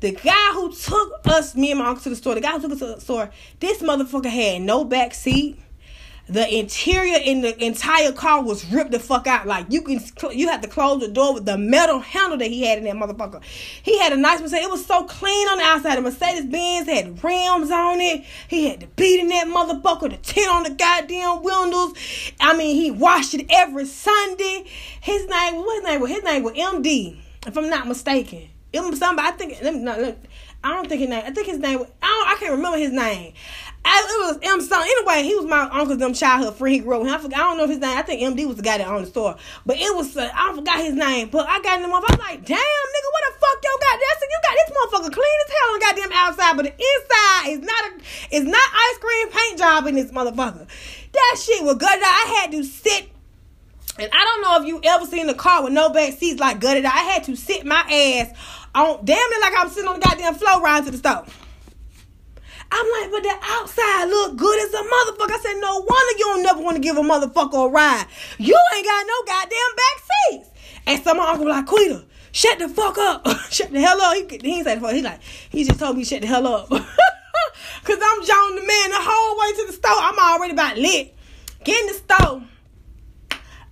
The 0.00 0.12
guy 0.12 0.52
who 0.54 0.72
took 0.72 1.20
us, 1.26 1.54
me 1.54 1.72
and 1.72 1.78
my 1.78 1.88
uncle 1.88 2.04
to 2.04 2.08
the 2.08 2.16
store, 2.16 2.36
the 2.36 2.40
guy 2.40 2.52
who 2.52 2.62
took 2.62 2.72
us 2.72 2.78
to 2.78 2.86
the 2.86 3.00
store, 3.02 3.30
this 3.60 3.82
motherfucker 3.82 4.30
had 4.30 4.62
no 4.62 4.82
back 4.82 5.12
seat 5.12 5.58
the 6.32 6.48
interior 6.58 7.18
in 7.22 7.42
the 7.42 7.62
entire 7.62 8.10
car 8.12 8.42
was 8.42 8.64
ripped 8.72 8.90
the 8.90 8.98
fuck 8.98 9.26
out. 9.26 9.46
Like 9.46 9.66
you 9.68 9.82
can, 9.82 10.00
you 10.32 10.48
had 10.48 10.62
to 10.62 10.68
close 10.68 11.00
the 11.00 11.08
door 11.08 11.34
with 11.34 11.44
the 11.44 11.58
metal 11.58 12.00
handle 12.00 12.38
that 12.38 12.48
he 12.48 12.64
had 12.64 12.78
in 12.78 12.84
that 12.84 12.94
motherfucker. 12.94 13.42
He 13.44 13.98
had 13.98 14.12
a 14.12 14.16
nice 14.16 14.40
Mercedes. 14.40 14.64
It 14.64 14.70
was 14.70 14.86
so 14.86 15.04
clean 15.04 15.48
on 15.48 15.58
the 15.58 15.64
outside. 15.64 15.96
The 15.96 16.02
Mercedes 16.02 16.46
Benz 16.46 16.88
had 16.88 17.22
rims 17.22 17.70
on 17.70 18.00
it. 18.00 18.24
He 18.48 18.68
had 18.68 18.80
the 18.80 18.86
beat 18.86 19.20
in 19.20 19.28
that 19.28 19.46
motherfucker, 19.46 20.10
the 20.10 20.16
tint 20.16 20.48
on 20.48 20.62
the 20.62 20.70
goddamn 20.70 21.42
windows. 21.42 21.92
I 22.40 22.56
mean, 22.56 22.76
he 22.76 22.90
washed 22.90 23.34
it 23.34 23.46
every 23.50 23.84
Sunday. 23.84 24.64
His 25.00 25.26
name, 25.26 25.56
what 25.56 25.76
his 25.76 25.84
name 25.84 26.00
was? 26.00 26.10
His 26.10 26.24
name 26.24 26.42
was 26.42 26.54
MD, 26.54 27.18
if 27.46 27.56
I'm 27.56 27.68
not 27.68 27.86
mistaken. 27.86 28.48
Somebody, 28.74 29.28
I 29.28 29.32
think. 29.32 29.58
Let 29.62 29.74
me, 29.74 29.80
no, 29.80 29.98
let, 29.98 30.18
I 30.64 30.70
don't 30.70 30.88
think 30.88 31.00
his 31.00 31.10
name. 31.10 31.22
I 31.26 31.30
think 31.30 31.46
his 31.46 31.58
name. 31.58 31.80
I 32.02 32.06
don't, 32.06 32.28
I 32.28 32.36
can't 32.38 32.52
remember 32.52 32.78
his 32.78 32.92
name. 32.92 33.34
It 33.84 34.38
was 34.38 34.38
M 34.42 34.60
son. 34.60 34.82
Anyway, 34.82 35.22
he 35.26 35.34
was 35.34 35.46
my 35.46 35.62
uncle's 35.68 35.98
them 35.98 36.14
childhood 36.14 36.54
friend. 36.54 36.74
He 36.74 36.80
grew 36.80 37.02
up. 37.02 37.06
I 37.08 37.18
forgot. 37.18 37.40
I 37.40 37.42
don't 37.42 37.58
know 37.58 37.66
his 37.66 37.78
name. 37.78 37.98
I 37.98 38.02
think 38.02 38.22
MD 38.22 38.46
was 38.46 38.56
the 38.56 38.62
guy 38.62 38.78
that 38.78 38.86
owned 38.86 39.04
the 39.04 39.10
store. 39.10 39.36
But 39.66 39.78
it 39.78 39.94
was 39.94 40.16
uh, 40.16 40.30
I 40.32 40.54
forgot 40.54 40.78
his 40.78 40.94
name. 40.94 41.28
But 41.28 41.48
I 41.48 41.60
got 41.60 41.80
him 41.80 41.92
up. 41.92 42.04
I 42.08 42.14
was 42.14 42.20
like, 42.20 42.44
damn, 42.44 42.56
nigga, 42.56 43.08
what 43.10 43.22
the 43.26 43.40
fuck 43.40 43.58
yo 43.64 43.70
got? 43.80 43.98
I 43.98 44.14
said, 44.18 44.28
you 44.30 44.40
got 44.42 44.54
this 44.60 44.70
motherfucker 44.76 45.12
clean 45.12 45.38
as 45.44 45.52
hell 45.52 45.72
on 45.72 45.80
goddamn 45.80 46.12
outside, 46.12 46.56
but 46.56 46.64
the 46.64 46.74
inside 46.78 47.48
is 47.50 47.60
not 47.60 47.84
a 47.84 48.36
is 48.36 48.44
not 48.44 48.68
ice 48.72 48.98
cream 48.98 49.28
paint 49.30 49.58
job 49.58 49.86
in 49.86 49.94
this 49.96 50.12
motherfucker. 50.12 50.66
That 51.12 51.36
shit 51.42 51.64
was 51.64 51.76
good. 51.76 51.88
I 51.90 52.40
had 52.40 52.52
to 52.52 52.64
sit. 52.64 53.08
And 53.98 54.10
I 54.10 54.24
don't 54.24 54.42
know 54.42 54.62
if 54.62 54.66
you 54.66 54.80
ever 54.90 55.04
seen 55.06 55.28
a 55.28 55.34
car 55.34 55.64
with 55.64 55.72
no 55.72 55.90
back 55.90 56.14
seats 56.14 56.40
like 56.40 56.60
gutted. 56.60 56.84
I 56.84 56.90
had 56.90 57.24
to 57.24 57.36
sit 57.36 57.66
my 57.66 57.80
ass 57.80 58.32
on 58.74 59.04
damn 59.04 59.18
it 59.18 59.40
like 59.42 59.52
I'm 59.58 59.68
sitting 59.68 59.88
on 59.88 60.00
the 60.00 60.06
goddamn 60.06 60.34
floor 60.34 60.62
riding 60.62 60.86
to 60.86 60.90
the 60.92 60.98
stove. 60.98 61.41
I'm 62.72 62.86
like, 63.00 63.10
but 63.10 63.22
the 63.22 63.36
outside 63.42 64.06
look 64.06 64.36
good 64.36 64.58
as 64.64 64.72
a 64.72 64.78
motherfucker. 64.78 65.30
I 65.30 65.38
said, 65.42 65.60
no 65.60 65.80
wonder 65.80 66.18
you 66.18 66.24
don't 66.24 66.42
never 66.42 66.62
want 66.62 66.76
to 66.76 66.82
give 66.82 66.96
a 66.96 67.02
motherfucker 67.02 67.66
a 67.66 67.70
ride. 67.70 68.06
You 68.38 68.58
ain't 68.74 68.86
got 68.86 69.06
no 69.06 69.22
goddamn 69.26 69.76
back 69.76 69.96
seats. 70.08 70.48
And 70.86 71.02
some 71.04 71.20
uncle 71.20 71.44
was 71.44 71.54
like, 71.54 71.66
Quita, 71.66 72.04
shut 72.32 72.58
the 72.58 72.68
fuck 72.70 72.96
up. 72.96 73.28
shut 73.50 73.70
the 73.70 73.80
hell 73.80 74.00
up. 74.00 74.16
He, 74.16 74.38
he 74.38 74.56
ain't 74.56 74.64
say 74.64 74.76
the 74.76 74.80
fuck. 74.80 74.94
He 74.94 75.02
like, 75.02 75.20
he 75.50 75.64
just 75.64 75.78
told 75.78 75.98
me 75.98 76.04
shut 76.04 76.22
the 76.22 76.26
hell 76.26 76.46
up. 76.46 76.68
Cause 77.84 77.98
I'm 78.00 78.24
John 78.24 78.54
the 78.54 78.62
man 78.62 78.90
the 78.90 79.00
whole 79.00 79.38
way 79.38 79.52
to 79.52 79.66
the 79.66 79.72
store. 79.72 79.90
I'm 79.92 80.18
already 80.18 80.54
about 80.54 80.78
lit. 80.78 81.14
Get 81.64 81.80
in 81.80 81.86
the 81.88 81.94
store. 81.94 82.42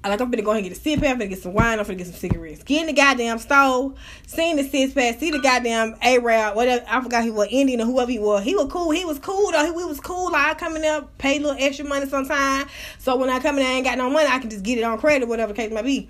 I 0.02 0.08
like 0.08 0.20
I'm 0.22 0.30
gonna 0.30 0.42
go 0.42 0.52
ahead 0.52 0.64
and 0.64 0.70
get 0.70 0.78
a 0.78 0.80
sip 0.80 1.00
pack, 1.00 1.10
I'm 1.10 1.18
gonna 1.18 1.28
get 1.28 1.42
some 1.42 1.52
wine, 1.52 1.78
I'm 1.78 1.84
gonna 1.84 1.96
get 1.96 2.06
some 2.06 2.16
cigarettes. 2.16 2.62
Get 2.62 2.80
in 2.80 2.86
the 2.86 2.94
goddamn 2.94 3.38
stove, 3.38 3.98
seen 4.26 4.56
the 4.56 4.64
six 4.64 4.94
pack, 4.94 5.20
see 5.20 5.30
the 5.30 5.40
goddamn 5.40 5.96
Arab, 6.00 6.56
whatever 6.56 6.82
I 6.88 7.02
forgot 7.02 7.22
he 7.22 7.30
was 7.30 7.48
Indian 7.50 7.82
or 7.82 7.84
whoever 7.84 8.10
he 8.10 8.18
was. 8.18 8.42
He 8.42 8.54
was 8.54 8.72
cool. 8.72 8.92
He 8.92 9.04
was 9.04 9.18
cool 9.18 9.52
though. 9.52 9.62
He, 9.62 9.70
we 9.72 9.84
was 9.84 10.00
cool. 10.00 10.32
Like 10.32 10.56
I 10.56 10.58
come 10.58 10.74
in 10.76 10.82
there, 10.82 11.02
pay 11.18 11.36
a 11.36 11.40
little 11.40 11.56
extra 11.58 11.84
money 11.84 12.06
sometime. 12.06 12.66
So 12.98 13.16
when 13.16 13.28
I 13.28 13.40
come 13.40 13.58
in 13.58 13.62
there, 13.62 13.72
I 13.72 13.74
ain't 13.74 13.84
got 13.84 13.98
no 13.98 14.08
money, 14.08 14.26
I 14.26 14.38
can 14.38 14.48
just 14.48 14.62
get 14.62 14.78
it 14.78 14.84
on 14.84 14.98
credit, 14.98 15.28
whatever 15.28 15.52
case 15.52 15.70
might 15.70 15.84
be. 15.84 16.08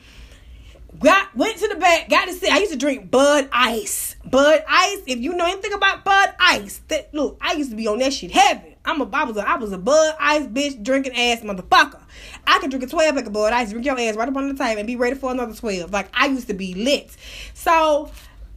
Got 1.00 1.34
went 1.34 1.58
to 1.58 1.68
the 1.68 1.76
back, 1.76 2.08
got 2.08 2.26
to 2.26 2.32
see. 2.32 2.48
I 2.48 2.58
used 2.58 2.72
to 2.72 2.78
drink 2.78 3.10
Bud 3.10 3.48
Ice. 3.52 4.14
Bud 4.24 4.62
Ice. 4.68 4.98
If 5.06 5.18
you 5.18 5.34
know 5.34 5.46
anything 5.46 5.72
about 5.72 6.04
Bud 6.04 6.34
Ice, 6.38 6.80
that 6.88 7.12
look, 7.12 7.38
I 7.40 7.54
used 7.54 7.70
to 7.70 7.76
be 7.76 7.88
on 7.88 7.98
that 7.98 8.12
shit 8.12 8.30
heavy. 8.30 8.69
I'm 8.84 9.00
a 9.00 9.08
I 9.12 9.24
was 9.24 9.36
a 9.36 9.48
I 9.48 9.56
was 9.56 9.72
a 9.72 9.78
Bud 9.78 10.14
Ice 10.18 10.46
bitch 10.46 10.82
drinking 10.82 11.14
ass 11.14 11.40
motherfucker. 11.40 12.00
I 12.46 12.58
could 12.58 12.70
drink 12.70 12.84
a 12.84 12.88
12 12.88 13.14
pack 13.14 13.26
of 13.26 13.32
Bud 13.32 13.52
Ice, 13.52 13.70
drink 13.70 13.84
your 13.84 13.98
ass 13.98 14.16
right 14.16 14.28
up 14.28 14.36
on 14.36 14.48
the 14.48 14.54
table 14.54 14.78
and 14.78 14.86
be 14.86 14.96
ready 14.96 15.16
for 15.16 15.30
another 15.30 15.54
12. 15.54 15.92
Like 15.92 16.08
I 16.14 16.26
used 16.26 16.46
to 16.48 16.54
be 16.54 16.74
lit. 16.74 17.14
So 17.54 18.10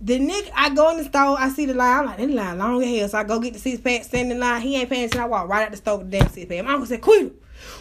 the 0.04 0.20
nigga, 0.20 0.52
I 0.54 0.70
go 0.70 0.90
in 0.92 0.98
the 0.98 1.06
store, 1.06 1.38
I 1.40 1.50
see 1.50 1.66
the 1.66 1.74
line. 1.74 2.00
I'm 2.00 2.06
like, 2.06 2.18
this 2.18 2.30
line 2.30 2.58
long 2.58 2.84
as 2.84 2.90
hell. 2.90 3.10
So 3.10 3.18
I 3.18 3.24
go 3.24 3.40
get 3.40 3.54
the 3.54 3.60
six 3.60 3.80
pack, 3.80 4.04
stand 4.04 4.32
in 4.32 4.40
line. 4.40 4.62
He 4.62 4.76
ain't 4.76 4.90
paying 4.90 5.06
attention. 5.06 5.22
I 5.22 5.28
walk 5.28 5.48
right 5.48 5.66
out 5.66 5.72
the 5.72 5.78
store 5.78 5.98
with 5.98 6.12
the 6.12 6.20
damn 6.20 6.30
six 6.30 6.46
pack. 6.46 6.64
My 6.64 6.72
uncle 6.72 6.86
said, 6.86 7.02
Quita, 7.02 7.32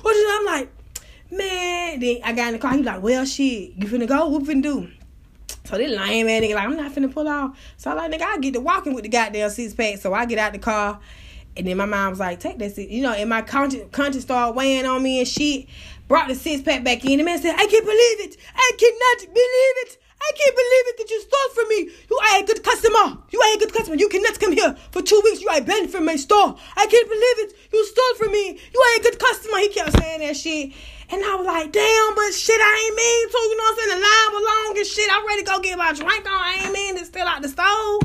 what 0.02 0.14
you 0.14 0.28
I'm 0.30 0.46
like, 0.46 0.70
man. 1.30 1.98
Then 1.98 2.18
I 2.22 2.32
got 2.32 2.48
in 2.48 2.52
the 2.54 2.58
car. 2.58 2.74
He 2.74 2.82
like, 2.82 3.02
well, 3.02 3.24
shit, 3.24 3.72
you 3.76 3.86
finna 3.86 4.06
go? 4.06 4.28
What 4.28 4.44
finna 4.44 4.62
do? 4.62 4.88
So 5.64 5.78
this 5.78 5.90
lame 5.90 6.26
man 6.26 6.42
nigga 6.42 6.54
like, 6.54 6.64
I'm 6.64 6.76
not 6.76 6.92
finna 6.92 7.12
pull 7.12 7.26
off. 7.26 7.58
So 7.76 7.90
I 7.90 7.94
like, 7.94 8.12
nigga, 8.12 8.22
I 8.22 8.38
get 8.38 8.54
to 8.54 8.60
walking 8.60 8.94
with 8.94 9.02
the 9.02 9.08
goddamn 9.08 9.50
six 9.50 9.74
pack. 9.74 9.98
So 9.98 10.14
I 10.14 10.24
get 10.26 10.38
out 10.38 10.52
the 10.52 10.58
car. 10.58 11.00
And 11.56 11.66
then 11.66 11.76
my 11.76 11.86
mom 11.86 12.10
was 12.10 12.20
like, 12.20 12.40
take 12.40 12.58
that 12.58 12.74
six. 12.74 12.90
You 12.90 13.02
know, 13.02 13.12
and 13.12 13.28
my 13.28 13.42
conscience, 13.42 13.84
conscience 13.92 14.24
started 14.24 14.56
weighing 14.56 14.86
on 14.86 15.02
me 15.02 15.18
and 15.18 15.28
shit. 15.28 15.66
Brought 16.08 16.28
the 16.28 16.34
six 16.34 16.62
pack 16.62 16.84
back 16.84 17.04
in. 17.04 17.18
The 17.18 17.24
man 17.24 17.40
said, 17.40 17.54
I 17.54 17.66
can't 17.66 17.84
believe 17.84 18.20
it. 18.20 18.36
I 18.54 18.70
cannot 18.78 19.34
believe 19.34 19.76
it. 19.86 19.98
I 20.22 20.30
can't 20.38 20.54
believe 20.54 20.86
it 20.86 20.96
that 20.98 21.10
you 21.10 21.20
stole 21.20 21.50
from 21.54 21.68
me. 21.68 21.90
You 22.08 22.16
are 22.16 22.42
a 22.42 22.46
good 22.46 22.62
customer. 22.62 23.18
You 23.30 23.40
are 23.40 23.56
a 23.56 23.58
good 23.58 23.72
customer. 23.72 23.96
You 23.96 24.08
cannot 24.08 24.38
come 24.38 24.52
here 24.52 24.76
for 24.92 25.02
two 25.02 25.20
weeks. 25.24 25.40
You 25.40 25.48
are 25.48 25.60
banned 25.60 25.90
from 25.90 26.04
my 26.04 26.16
store. 26.16 26.54
I 26.76 26.86
can't 26.86 27.08
believe 27.08 27.38
it. 27.50 27.56
You 27.72 27.84
stole 27.84 28.14
from 28.18 28.32
me. 28.32 28.58
You 28.72 28.80
are 28.80 29.00
a 29.00 29.02
good 29.02 29.18
customer. 29.18 29.58
He 29.58 29.68
kept 29.70 29.98
saying 29.98 30.20
that 30.20 30.36
shit. 30.36 30.72
And 31.10 31.24
I 31.24 31.34
was 31.34 31.46
like, 31.46 31.72
damn, 31.72 32.14
but 32.14 32.32
shit, 32.32 32.60
I 32.60 32.72
ain't 32.86 32.96
mean 32.96 33.28
to. 33.28 33.38
You 33.38 33.56
know 33.58 33.64
what 33.64 33.72
I'm 33.72 33.78
saying? 33.78 33.90
The 33.90 34.00
line 34.06 34.30
was 34.32 34.44
long 34.46 34.78
and 34.78 34.86
shit. 34.86 35.10
I'm 35.10 35.26
ready 35.26 35.42
to 35.42 35.50
go 35.50 35.60
get 35.60 35.78
my 35.78 35.92
drink 35.92 36.24
on. 36.24 36.40
I 36.40 36.58
ain't 36.62 36.72
mean 36.72 36.96
to 36.98 37.04
steal 37.04 37.26
out 37.26 37.42
the 37.42 37.48
stove. 37.48 38.00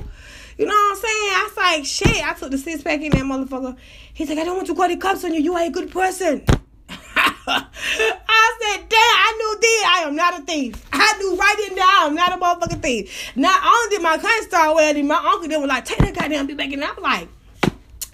You 0.58 0.66
know 0.66 0.74
what 0.74 0.98
I'm 0.98 1.02
saying? 1.02 1.14
I 1.14 1.44
was 1.44 1.58
like, 1.58 1.86
shit. 1.86 2.26
I 2.26 2.34
took 2.34 2.52
the 2.52 2.58
six 2.58 2.82
pack 2.82 3.02
in 3.02 3.12
that 3.12 3.22
motherfucker. 3.22 3.78
He's 4.14 4.30
like, 4.30 4.40
I 4.40 4.44
don't 4.44 4.56
want 4.56 4.68
to 4.68 4.76
call 4.76 4.88
the 4.88 4.98
cops 4.98 5.24
on 5.24 5.34
you. 5.34 5.42
You 5.42 5.54
are 5.54 5.66
a 5.66 5.70
good 5.70 5.92
person. 5.92 6.44
I 6.90 8.58
said, 8.62 8.90
damn, 8.90 9.00
I 9.00 9.34
knew 9.38 9.60
then 9.62 9.92
I 9.92 10.08
am 10.08 10.16
not 10.16 10.40
a 10.40 10.44
thief. 10.44 10.84
I 10.92 11.18
knew 11.20 11.36
right 11.36 11.68
in 11.70 11.76
there 11.76 11.84
I 11.86 12.08
am 12.08 12.16
not 12.16 12.34
a 12.34 12.38
motherfucking 12.38 12.82
thief. 12.82 13.32
Not 13.36 13.62
only 13.64 13.96
did 13.96 14.02
my 14.02 14.18
cousin 14.18 14.50
start 14.50 14.76
wedding, 14.76 15.08
my 15.08 15.16
uncle 15.16 15.48
then 15.48 15.62
was 15.62 15.70
like, 15.70 15.86
take 15.86 16.00
that 16.00 16.16
goddamn 16.16 16.48
bitch 16.48 16.58
back 16.58 16.72
in. 16.72 16.82
I 16.82 16.92
was 16.92 17.04
like, 17.04 17.30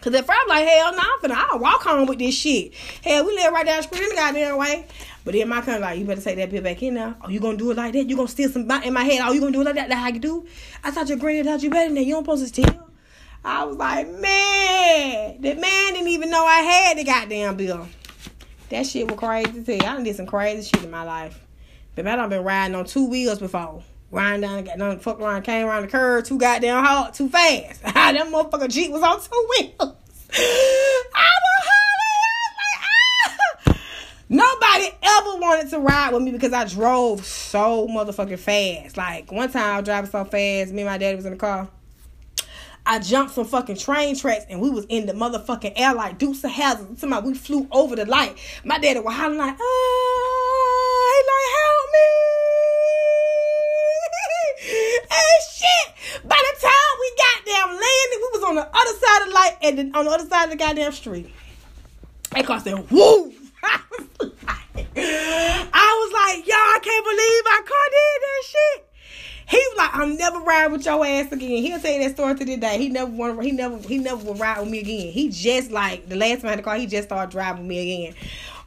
Cause 0.03 0.13
at 0.15 0.25
first 0.25 0.37
I'm 0.41 0.49
like, 0.49 0.67
hell 0.67 0.91
no, 0.91 0.99
I'm 0.99 1.19
finna 1.21 1.45
I'll 1.49 1.59
walk 1.59 1.83
home 1.83 2.05
with 2.07 2.19
this 2.19 2.35
shit. 2.35 2.73
Hell, 3.01 3.25
we 3.25 3.35
live 3.35 3.53
right 3.53 3.65
down 3.65 3.77
the 3.77 3.83
street 3.83 4.03
in 4.03 4.09
the 4.09 4.15
goddamn 4.15 4.57
way. 4.57 4.85
But 5.23 5.33
then 5.33 5.47
my 5.47 5.61
cousin 5.61 5.79
like, 5.79 5.97
you 5.97 6.03
better 6.03 6.19
take 6.19 6.35
that 6.35 6.51
bitch 6.51 6.61
back 6.61 6.83
in 6.83 6.95
now. 6.95 7.15
Oh, 7.21 7.29
you 7.29 7.39
gonna 7.39 7.55
do 7.55 7.71
it 7.71 7.77
like 7.77 7.93
that? 7.93 8.09
You 8.09 8.17
gonna 8.17 8.27
steal 8.27 8.49
some 8.49 8.69
in 8.69 8.91
my 8.91 9.05
head? 9.05 9.21
Oh, 9.23 9.31
you 9.31 9.39
gonna 9.39 9.53
do 9.53 9.61
it 9.61 9.63
like 9.63 9.75
that? 9.75 9.87
That's 9.87 10.01
how 10.01 10.09
you 10.09 10.19
do? 10.19 10.45
I 10.83 10.91
thought 10.91 11.07
your 11.07 11.17
granny 11.17 11.43
taught 11.43 11.63
you 11.63 11.69
better 11.69 11.85
than 11.85 11.95
that. 11.95 12.03
You 12.03 12.15
don't 12.15 12.25
supposed 12.25 12.43
to 12.43 12.49
steal. 12.49 12.89
I 13.45 13.63
was 13.63 13.77
like, 13.77 14.09
man, 14.09 15.39
the 15.39 15.55
man 15.55 15.93
didn't 15.93 16.09
even 16.09 16.29
know 16.29 16.45
I 16.45 16.59
had 16.59 16.97
the 16.97 17.05
goddamn 17.05 17.55
bill. 17.55 17.87
That 18.71 18.85
shit 18.85 19.09
was 19.09 19.17
crazy 19.17 19.53
to 19.53 19.63
tell 19.63 19.75
you. 19.75 19.83
I 19.83 19.93
done 19.93 20.03
did 20.03 20.17
some 20.17 20.25
crazy 20.25 20.67
shit 20.67 20.83
in 20.83 20.91
my 20.91 21.03
life. 21.03 21.39
But 21.95 22.03
man, 22.03 22.19
I've 22.19 22.29
been 22.29 22.43
riding 22.43 22.75
on 22.75 22.83
two 22.83 23.07
wheels 23.07 23.39
before. 23.39 23.83
Riding 24.13 24.41
down, 24.41 24.63
done 24.77 24.99
fuck 24.99 25.19
around, 25.19 25.41
came 25.41 25.65
around 25.65 25.81
the 25.81 25.87
curve 25.87 26.23
too 26.23 26.37
goddamn 26.37 26.85
hard, 26.85 27.15
too 27.15 27.29
fast. 27.29 27.81
Ah, 27.95 28.11
that 28.11 28.27
motherfucker 28.27 28.69
Jeep 28.69 28.91
was 28.91 29.01
on 29.01 29.19
two 29.19 29.47
wheels. 29.49 29.95
I 30.35 31.31
was 31.41 31.67
hollering. 33.65 33.79
Nobody 34.29 34.95
ever 35.01 35.39
wanted 35.39 35.69
to 35.71 35.79
ride 35.79 36.13
with 36.13 36.21
me 36.21 36.31
because 36.31 36.53
I 36.53 36.65
drove 36.65 37.25
so 37.25 37.87
motherfucking 37.87 38.37
fast. 38.37 38.97
Like 38.97 39.31
one 39.31 39.51
time 39.51 39.63
I 39.63 39.77
was 39.77 39.85
driving 39.85 40.11
so 40.11 40.23
fast, 40.25 40.71
me 40.71 40.83
and 40.83 40.91
my 40.91 40.99
daddy 40.99 41.15
was 41.15 41.25
in 41.25 41.31
the 41.31 41.37
car. 41.39 41.67
I 42.85 42.99
jumped 42.99 43.33
some 43.33 43.45
fucking 43.45 43.77
train 43.77 44.15
tracks 44.15 44.45
and 44.47 44.61
we 44.61 44.69
was 44.69 44.85
in 44.89 45.07
the 45.07 45.13
motherfucking 45.13 45.73
air 45.75 45.95
like 45.95 46.19
Dukes 46.19 46.43
of 46.43 46.51
Hazzard. 46.51 46.99
Somebody 46.99 47.29
we 47.29 47.33
flew 47.33 47.67
over 47.71 47.95
the 47.95 48.05
light. 48.05 48.37
My 48.63 48.77
daddy 48.77 48.99
was 48.99 49.15
hollering 49.15 49.39
like, 49.39 49.55
oh, 49.59 51.13
he 51.15 51.23
like, 51.31 51.49
help 51.57 51.93
me. 51.93 52.23
and 54.63 55.43
shit. 55.51 56.12
By 56.25 56.39
the 56.39 56.61
time 56.61 56.93
we 56.99 57.11
goddamn 57.17 57.69
landed, 57.69 58.17
we 58.17 58.29
was 58.31 58.43
on 58.43 58.55
the 58.55 58.67
other 58.67 58.97
side 58.97 59.21
of 59.21 59.27
the 59.27 59.33
light 59.33 59.57
and 59.61 59.77
the, 59.77 59.97
on 59.97 60.05
the 60.05 60.11
other 60.11 60.27
side 60.27 60.45
of 60.45 60.49
the 60.51 60.55
goddamn 60.55 60.91
street. 60.91 61.33
That 62.31 62.45
car 62.45 62.59
said, 62.59 62.89
woo. 62.89 63.33
I 64.95 65.89
was 65.99 66.11
like, 66.13 66.47
y'all, 66.47 66.55
I 66.55 66.79
can't 66.81 67.05
believe 67.05 67.43
my 67.45 67.61
car 67.65 67.87
did 67.91 68.21
that 68.21 68.43
shit. 68.45 68.89
He 69.49 69.57
was 69.57 69.77
like, 69.77 69.95
I'm 69.95 70.15
never 70.15 70.39
riding 70.39 70.71
with 70.71 70.85
your 70.85 71.05
ass 71.05 71.31
again. 71.31 71.63
He'll 71.63 71.79
tell 71.79 71.91
you 71.91 71.99
that 71.99 72.15
story 72.15 72.35
to 72.35 72.45
this 72.45 72.57
day. 72.59 72.77
He 72.77 72.89
never 72.89 73.11
want 73.11 73.43
he 73.43 73.51
never 73.51 73.77
he 73.77 73.97
never 73.97 74.23
will 74.23 74.35
ride 74.35 74.59
with 74.59 74.69
me 74.69 74.79
again. 74.79 75.11
He 75.11 75.29
just 75.29 75.69
like 75.69 76.07
the 76.07 76.15
last 76.15 76.41
time 76.41 76.47
I 76.47 76.49
had 76.51 76.59
the 76.59 76.63
car, 76.63 76.77
he 76.77 76.87
just 76.87 77.09
started 77.09 77.31
driving 77.31 77.63
with 77.63 77.69
me 77.69 78.05
again. 78.07 78.15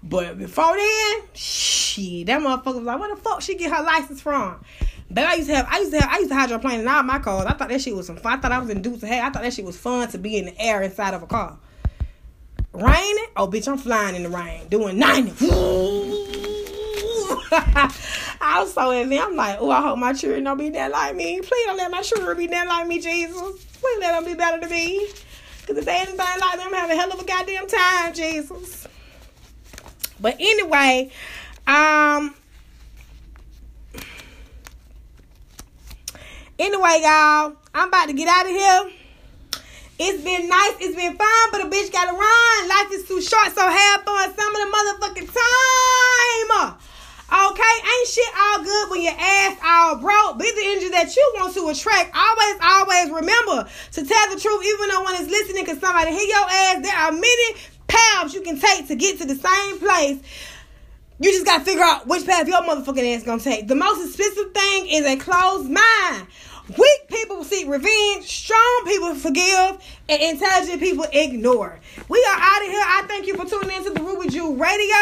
But 0.03 0.39
before 0.39 0.77
then, 0.77 1.23
shit, 1.33 2.27
that 2.27 2.41
motherfucker 2.41 2.77
was 2.77 2.85
like, 2.85 3.01
where 3.01 3.15
the 3.15 3.21
fuck 3.21 3.41
she 3.43 3.57
get 3.57 3.73
her 3.73 3.83
license 3.83 4.21
from? 4.21 4.63
But 5.11 5.25
I 5.25 5.35
used 5.35 5.49
to 5.49 5.57
have 5.57 5.69
I 5.71 5.79
used 5.79 5.93
to 5.93 6.01
have 6.01 6.11
I 6.11 6.19
used 6.19 6.31
to 6.31 6.35
hydroplane 6.35 6.81
in 6.81 6.89
all 6.89 7.03
my 7.03 7.19
cars. 7.19 7.47
I 7.47 7.55
thought 7.55 7.69
that 7.69 7.81
shit 7.81 7.95
was 7.95 8.07
some 8.07 8.17
fun. 8.17 8.39
I 8.39 8.41
thought 8.41 8.53
I 8.53 8.59
was 8.59 8.71
in 8.71 8.83
Dukes 8.83 9.03
of 9.03 9.11
I 9.11 9.31
thought 9.31 9.43
that 9.43 9.55
shit 9.55 9.65
was 9.65 9.77
fun 9.77 10.09
to 10.09 10.19
be 10.19 10.37
in 10.37 10.47
the 10.47 10.61
air 10.61 10.83
inside 10.83 11.15
of 11.15 11.23
a 11.23 11.27
car. 11.27 11.59
Raining? 12.73 13.27
Oh 13.37 13.49
bitch, 13.49 13.69
I'm 13.69 13.79
flying 13.79 14.17
in 14.17 14.25
the 14.25 14.29
rain. 14.29 14.69
Doing 14.69 14.99
90. 14.99 15.33
I 17.53 18.61
was 18.61 18.73
so 18.75 18.91
in. 18.91 19.13
I'm 19.13 19.37
like, 19.37 19.59
oh, 19.61 19.71
I 19.71 19.81
hope 19.81 19.99
my 19.99 20.13
children 20.13 20.45
don't 20.45 20.59
be 20.59 20.71
that 20.71 20.91
like 20.91 21.15
me. 21.15 21.41
Please 21.41 21.67
don't 21.67 21.77
let 21.77 21.91
my 21.91 22.03
children 22.03 22.37
be 22.37 22.47
that 22.49 22.67
like 22.67 22.87
me, 22.87 23.01
Jesus. 23.01 23.65
Please 23.81 24.01
let 24.01 24.13
them 24.13 24.25
be 24.25 24.35
better 24.35 24.61
than 24.61 24.71
me. 24.71 25.09
Because 25.61 25.79
if 25.79 25.85
they 25.85 25.97
anything 25.97 26.17
like 26.17 26.39
them, 26.59 26.69
I'm 26.69 26.75
having 26.75 26.97
a 26.97 27.01
hell 27.01 27.13
of 27.13 27.21
a 27.21 27.25
goddamn 27.25 27.67
time, 27.67 28.15
Jesus. 28.15 28.87
But 30.21 30.37
anyway, 30.39 31.11
um, 31.67 32.35
anyway, 36.59 37.01
y'all, 37.03 37.57
I'm 37.75 37.89
about 37.89 38.07
to 38.09 38.13
get 38.13 38.29
out 38.29 38.47
of 38.47 38.53
here. 38.53 38.91
It's 39.99 40.23
been 40.23 40.49
nice, 40.49 40.75
it's 40.81 40.95
been 40.95 41.17
fun, 41.17 41.51
but 41.53 41.63
a 41.63 41.71
bitch 41.71 41.91
gotta 41.91 42.13
run. 42.13 42.69
Life 42.69 42.93
is 42.93 43.09
too 43.09 43.23
short, 43.23 43.55
so 43.55 43.63
have 43.67 44.03
fun 44.03 44.35
some 44.37 44.55
of 44.55 44.61
the 44.61 44.69
motherfucking 44.69 45.27
time. 45.33 46.77
Okay, 47.27 47.75
ain't 47.83 48.09
shit 48.09 48.29
all 48.39 48.63
good 48.63 48.91
when 48.91 49.03
your 49.03 49.15
ass 49.19 49.59
all 49.65 49.97
broke. 49.97 50.39
Be 50.39 50.51
the 50.53 50.63
energy 50.65 50.89
that 50.91 51.17
you 51.17 51.33
want 51.35 51.55
to 51.55 51.69
attract. 51.69 52.15
Always, 52.15 52.57
always 52.63 53.11
remember 53.11 53.69
to 53.93 54.07
tell 54.07 54.35
the 54.35 54.39
truth, 54.39 54.65
even 54.65 54.89
though 54.91 55.03
one 55.03 55.15
is 55.17 55.29
listening, 55.29 55.65
because 55.65 55.81
somebody 55.81 56.13
hit 56.13 56.29
your 56.29 56.47
ass. 56.47 56.83
There 56.83 56.95
are 56.95 57.11
many 57.11 57.57
paths 57.89 58.33
you 58.33 58.43
can 58.43 58.61
take 58.61 58.87
to 58.89 58.95
get 58.95 59.19
to 59.19 59.27
the 59.27 59.35
same 59.35 59.79
place. 59.81 60.21
You 61.19 61.33
just 61.33 61.47
gotta 61.47 61.65
figure 61.65 61.83
out 61.83 62.07
which 62.07 62.27
path 62.27 62.47
your 62.47 62.63
motherfucking 62.63 63.17
ass 63.17 63.25
gonna 63.25 63.43
take. 63.43 63.67
The 63.67 63.75
most 63.75 64.07
expensive 64.07 64.53
thing 64.53 64.87
is 64.89 65.05
a 65.07 65.17
closed 65.17 65.71
mind. 65.71 66.27
Weak 66.69 67.09
people 67.09 67.45
seek 67.45 67.69
revenge, 67.69 68.25
strong 68.25 68.83
people 68.87 69.15
forgive, 69.15 69.79
and 70.09 70.23
intelligent 70.23 70.81
people 70.81 71.07
ignore. 71.13 71.79
We 72.09 72.19
are 72.31 72.39
out 72.39 72.63
of 72.63 72.69
here. 72.69 72.83
I 72.85 73.05
thank 73.07 73.27
you 73.27 73.37
for 73.37 73.45
tuning 73.45 73.77
in 73.77 73.85
to 73.85 73.91
the 73.91 74.01
Ruby 74.03 74.29
Jew 74.29 74.55
Radio. 74.57 74.97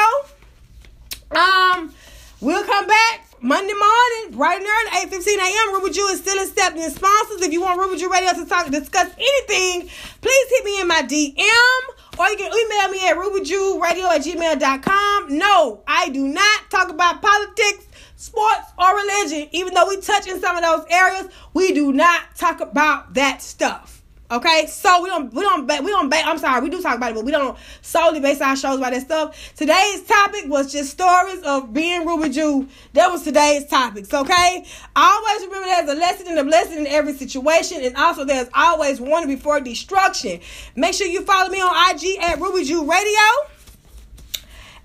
Um, 1.31 1.95
we'll 2.41 2.65
come 2.65 2.87
back 2.87 3.27
Monday 3.41 3.73
morning, 3.73 4.37
bright 4.37 4.61
and 4.61 4.67
early, 4.67 5.05
8 5.07 5.11
15 5.11 5.41
a.m. 5.41 5.75
Ruby 5.75 5.93
Jew 5.93 6.07
is 6.09 6.21
still 6.21 6.43
accepting 6.43 6.83
sponsors. 6.91 7.41
If 7.41 7.53
you 7.53 7.63
want 7.63 7.81
Ruby 7.81 7.99
Jew 7.99 8.11
Radio 8.11 8.33
to 8.33 8.47
talk, 8.47 8.71
discuss 8.71 9.11
anything, 9.17 9.89
please 10.21 10.47
hit 10.51 10.65
me 10.65 10.81
in 10.81 10.89
my 10.89 11.03
DM 11.03 11.95
or 12.19 12.29
you 12.29 12.37
can 12.37 12.53
email 12.53 12.89
me 12.91 13.09
at 13.09 13.17
rubyrjewradio 13.17 14.05
at 14.05 14.23
gmail.com. 14.23 15.37
No, 15.37 15.83
I 15.87 16.09
do 16.11 16.27
not 16.29 16.71
talk 16.71 16.89
about 16.91 17.21
politics, 17.23 17.87
sports, 18.25 18.73
or 18.79 18.97
religion. 18.97 19.49
Even 19.53 19.75
though 19.75 19.89
we 19.89 20.01
touch 20.01 20.27
in 20.27 20.41
some 20.41 20.57
of 20.57 20.63
those 20.63 20.87
areas, 20.91 21.29
we 21.53 21.73
do 21.73 21.93
not 21.93 22.35
talk 22.35 22.61
about 22.61 23.15
that 23.15 23.43
stuff. 23.43 24.03
Okay, 24.31 24.67
so 24.67 25.03
we 25.03 25.11
don't 25.11 25.33
we 25.35 25.43
don't 25.43 25.67
we 25.85 25.91
don't 25.91 26.13
I'm 26.13 26.39
sorry, 26.39 26.63
we 26.63 26.71
do 26.71 26.81
talk 26.81 26.97
about 26.97 27.13
it, 27.13 27.15
but 27.15 27.27
we 27.27 27.31
don't 27.31 27.59
solely 27.83 28.21
base 28.21 28.41
our 28.41 28.57
shows 28.57 28.79
about 28.79 28.93
that 28.93 29.03
stuff. 29.03 29.55
Today's 29.55 30.03
topic 30.05 30.47
was 30.47 30.73
just 30.73 30.91
stories 30.91 31.43
of 31.43 31.75
being 31.75 32.07
Ruby 32.07 32.31
Jew. 32.31 32.67
That 32.95 33.11
was 33.13 33.23
today's 33.23 33.67
topics. 33.67 34.13
Okay, 34.13 34.65
always 34.97 35.43
remember 35.43 35.67
there's 35.67 35.91
a 35.91 35.95
lesson 35.95 36.27
and 36.29 36.39
a 36.39 36.45
blessing 36.45 36.79
in 36.79 36.87
every 36.87 37.13
situation, 37.13 37.85
and 37.85 37.95
also 37.97 38.25
there's 38.25 38.49
always 38.55 38.99
warning 38.99 39.29
before 39.29 39.61
destruction. 39.61 40.41
Make 40.75 40.95
sure 40.95 41.07
you 41.07 41.23
follow 41.23 41.51
me 41.51 41.61
on 41.61 41.95
IG 41.95 42.19
at 42.23 42.41
Ruby 42.41 42.65
Jew 42.65 42.91
Radio. 42.91 43.54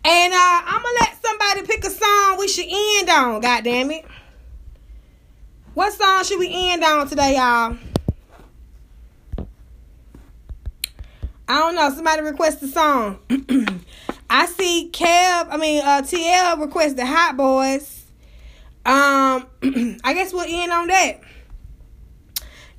And 0.05 0.33
uh, 0.33 0.61
I'm 0.65 0.81
gonna 0.81 0.97
let 1.01 1.21
somebody 1.23 1.61
pick 1.63 1.83
a 1.83 1.89
song 1.89 2.37
we 2.39 2.47
should 2.47 2.67
end 2.69 3.09
on. 3.09 3.41
God 3.41 3.63
damn 3.63 3.91
it! 3.91 4.05
What 5.73 5.93
song 5.93 6.23
should 6.23 6.39
we 6.39 6.49
end 6.51 6.83
on 6.83 7.07
today, 7.07 7.35
y'all? 7.35 7.77
I 11.47 11.59
don't 11.59 11.75
know. 11.75 11.89
Somebody 11.89 12.21
request 12.21 12.61
a 12.63 12.67
song. 12.67 13.19
I 14.29 14.45
see 14.45 14.89
Kev, 14.93 15.47
I 15.49 15.57
mean 15.57 15.81
uh 15.83 16.01
TL 16.03 16.61
requested 16.61 17.05
Hot 17.05 17.35
Boyz. 17.35 18.03
Um 18.85 19.47
I 20.03 20.13
guess 20.13 20.31
we'll 20.31 20.45
end 20.47 20.71
on 20.71 20.87
that. 20.87 21.21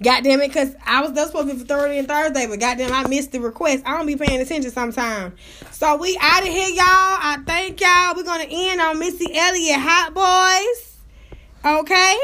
Goddamn 0.02 0.40
it, 0.40 0.48
because 0.48 0.74
I 0.86 1.02
was, 1.02 1.10
supposed 1.10 1.48
to 1.48 1.54
be 1.54 1.60
for 1.60 1.66
Thursday 1.66 1.98
and 1.98 2.08
Thursday, 2.08 2.46
but 2.46 2.58
goddamn, 2.58 2.92
I 2.92 3.06
missed 3.06 3.32
the 3.32 3.40
request. 3.40 3.82
I 3.86 3.96
don't 3.96 4.06
be 4.06 4.16
paying 4.16 4.40
attention 4.40 4.70
sometimes. 4.70 5.38
So 5.72 5.96
we 5.96 6.16
out 6.20 6.42
of 6.42 6.48
here, 6.48 6.68
y'all. 6.68 6.86
I 6.86 7.38
thank 7.46 7.80
y'all. 7.80 8.14
We're 8.16 8.24
going 8.24 8.48
to 8.48 8.54
end 8.54 8.80
on 8.80 8.98
Missy 8.98 9.26
Elliott 9.34 9.78
Hot 9.78 10.14
Boyz. 10.14 11.80
Okay? 11.80 12.18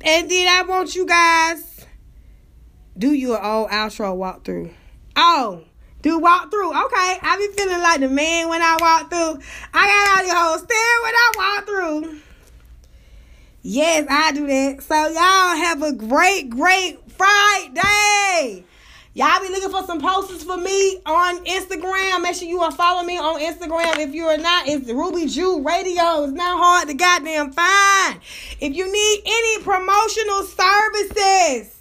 And 0.00 0.30
then 0.30 0.48
I 0.48 0.62
want 0.62 0.96
you 0.96 1.06
guys 1.06 1.70
do 3.00 3.14
you 3.14 3.28
your 3.28 3.44
old 3.44 3.70
outro 3.70 4.14
walkthrough. 4.14 4.70
Oh, 5.16 5.64
do 6.02 6.18
walk 6.18 6.50
through. 6.50 6.70
Okay, 6.70 7.18
I 7.22 7.36
be 7.38 7.62
feeling 7.62 7.80
like 7.80 8.00
the 8.00 8.08
man 8.08 8.48
when 8.50 8.60
I 8.60 8.76
walk 8.78 9.10
through. 9.10 9.42
I 9.72 9.86
got 9.86 10.18
all 10.18 10.26
your 10.26 10.36
whole 10.36 10.58
stare 10.58 11.02
when 11.02 11.14
I 11.14 11.32
walk 11.36 11.66
through. 11.66 12.20
Yes, 13.62 14.06
I 14.08 14.32
do 14.32 14.46
that. 14.46 14.82
So 14.82 14.94
y'all 14.94 15.56
have 15.56 15.82
a 15.82 15.92
great, 15.92 16.50
great 16.50 16.99
Friday. 17.20 18.64
Y'all 19.12 19.40
be 19.40 19.48
looking 19.48 19.70
for 19.70 19.84
some 19.84 20.00
posters 20.00 20.42
for 20.42 20.56
me 20.56 21.00
on 21.04 21.44
Instagram. 21.44 22.22
Make 22.22 22.36
sure 22.36 22.48
you 22.48 22.60
are 22.60 22.72
following 22.72 23.06
me 23.06 23.18
on 23.18 23.40
Instagram. 23.40 23.98
If 23.98 24.14
you 24.14 24.24
are 24.24 24.38
not, 24.38 24.68
it's 24.68 24.88
Ruby 24.88 25.26
Jew 25.26 25.62
Radio. 25.62 26.24
It's 26.24 26.32
not 26.32 26.58
hard 26.58 26.88
to 26.88 26.94
goddamn 26.94 27.52
find. 27.52 28.20
If 28.60 28.74
you 28.74 28.90
need 28.90 29.22
any 29.26 29.62
promotional 29.62 30.44
services, 30.44 31.76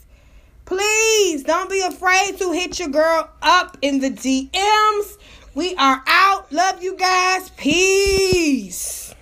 Please 0.69 1.41
don't 1.45 1.67
be 1.67 1.81
afraid 1.81 2.37
to 2.37 2.51
hit 2.51 2.77
your 2.77 2.89
girl 2.89 3.27
up 3.41 3.75
in 3.81 4.01
the 4.01 4.11
DMs. 4.11 5.17
We 5.55 5.73
are 5.73 6.03
out. 6.05 6.51
Love 6.51 6.83
you 6.83 6.95
guys. 6.95 7.49
Peace. 7.57 9.15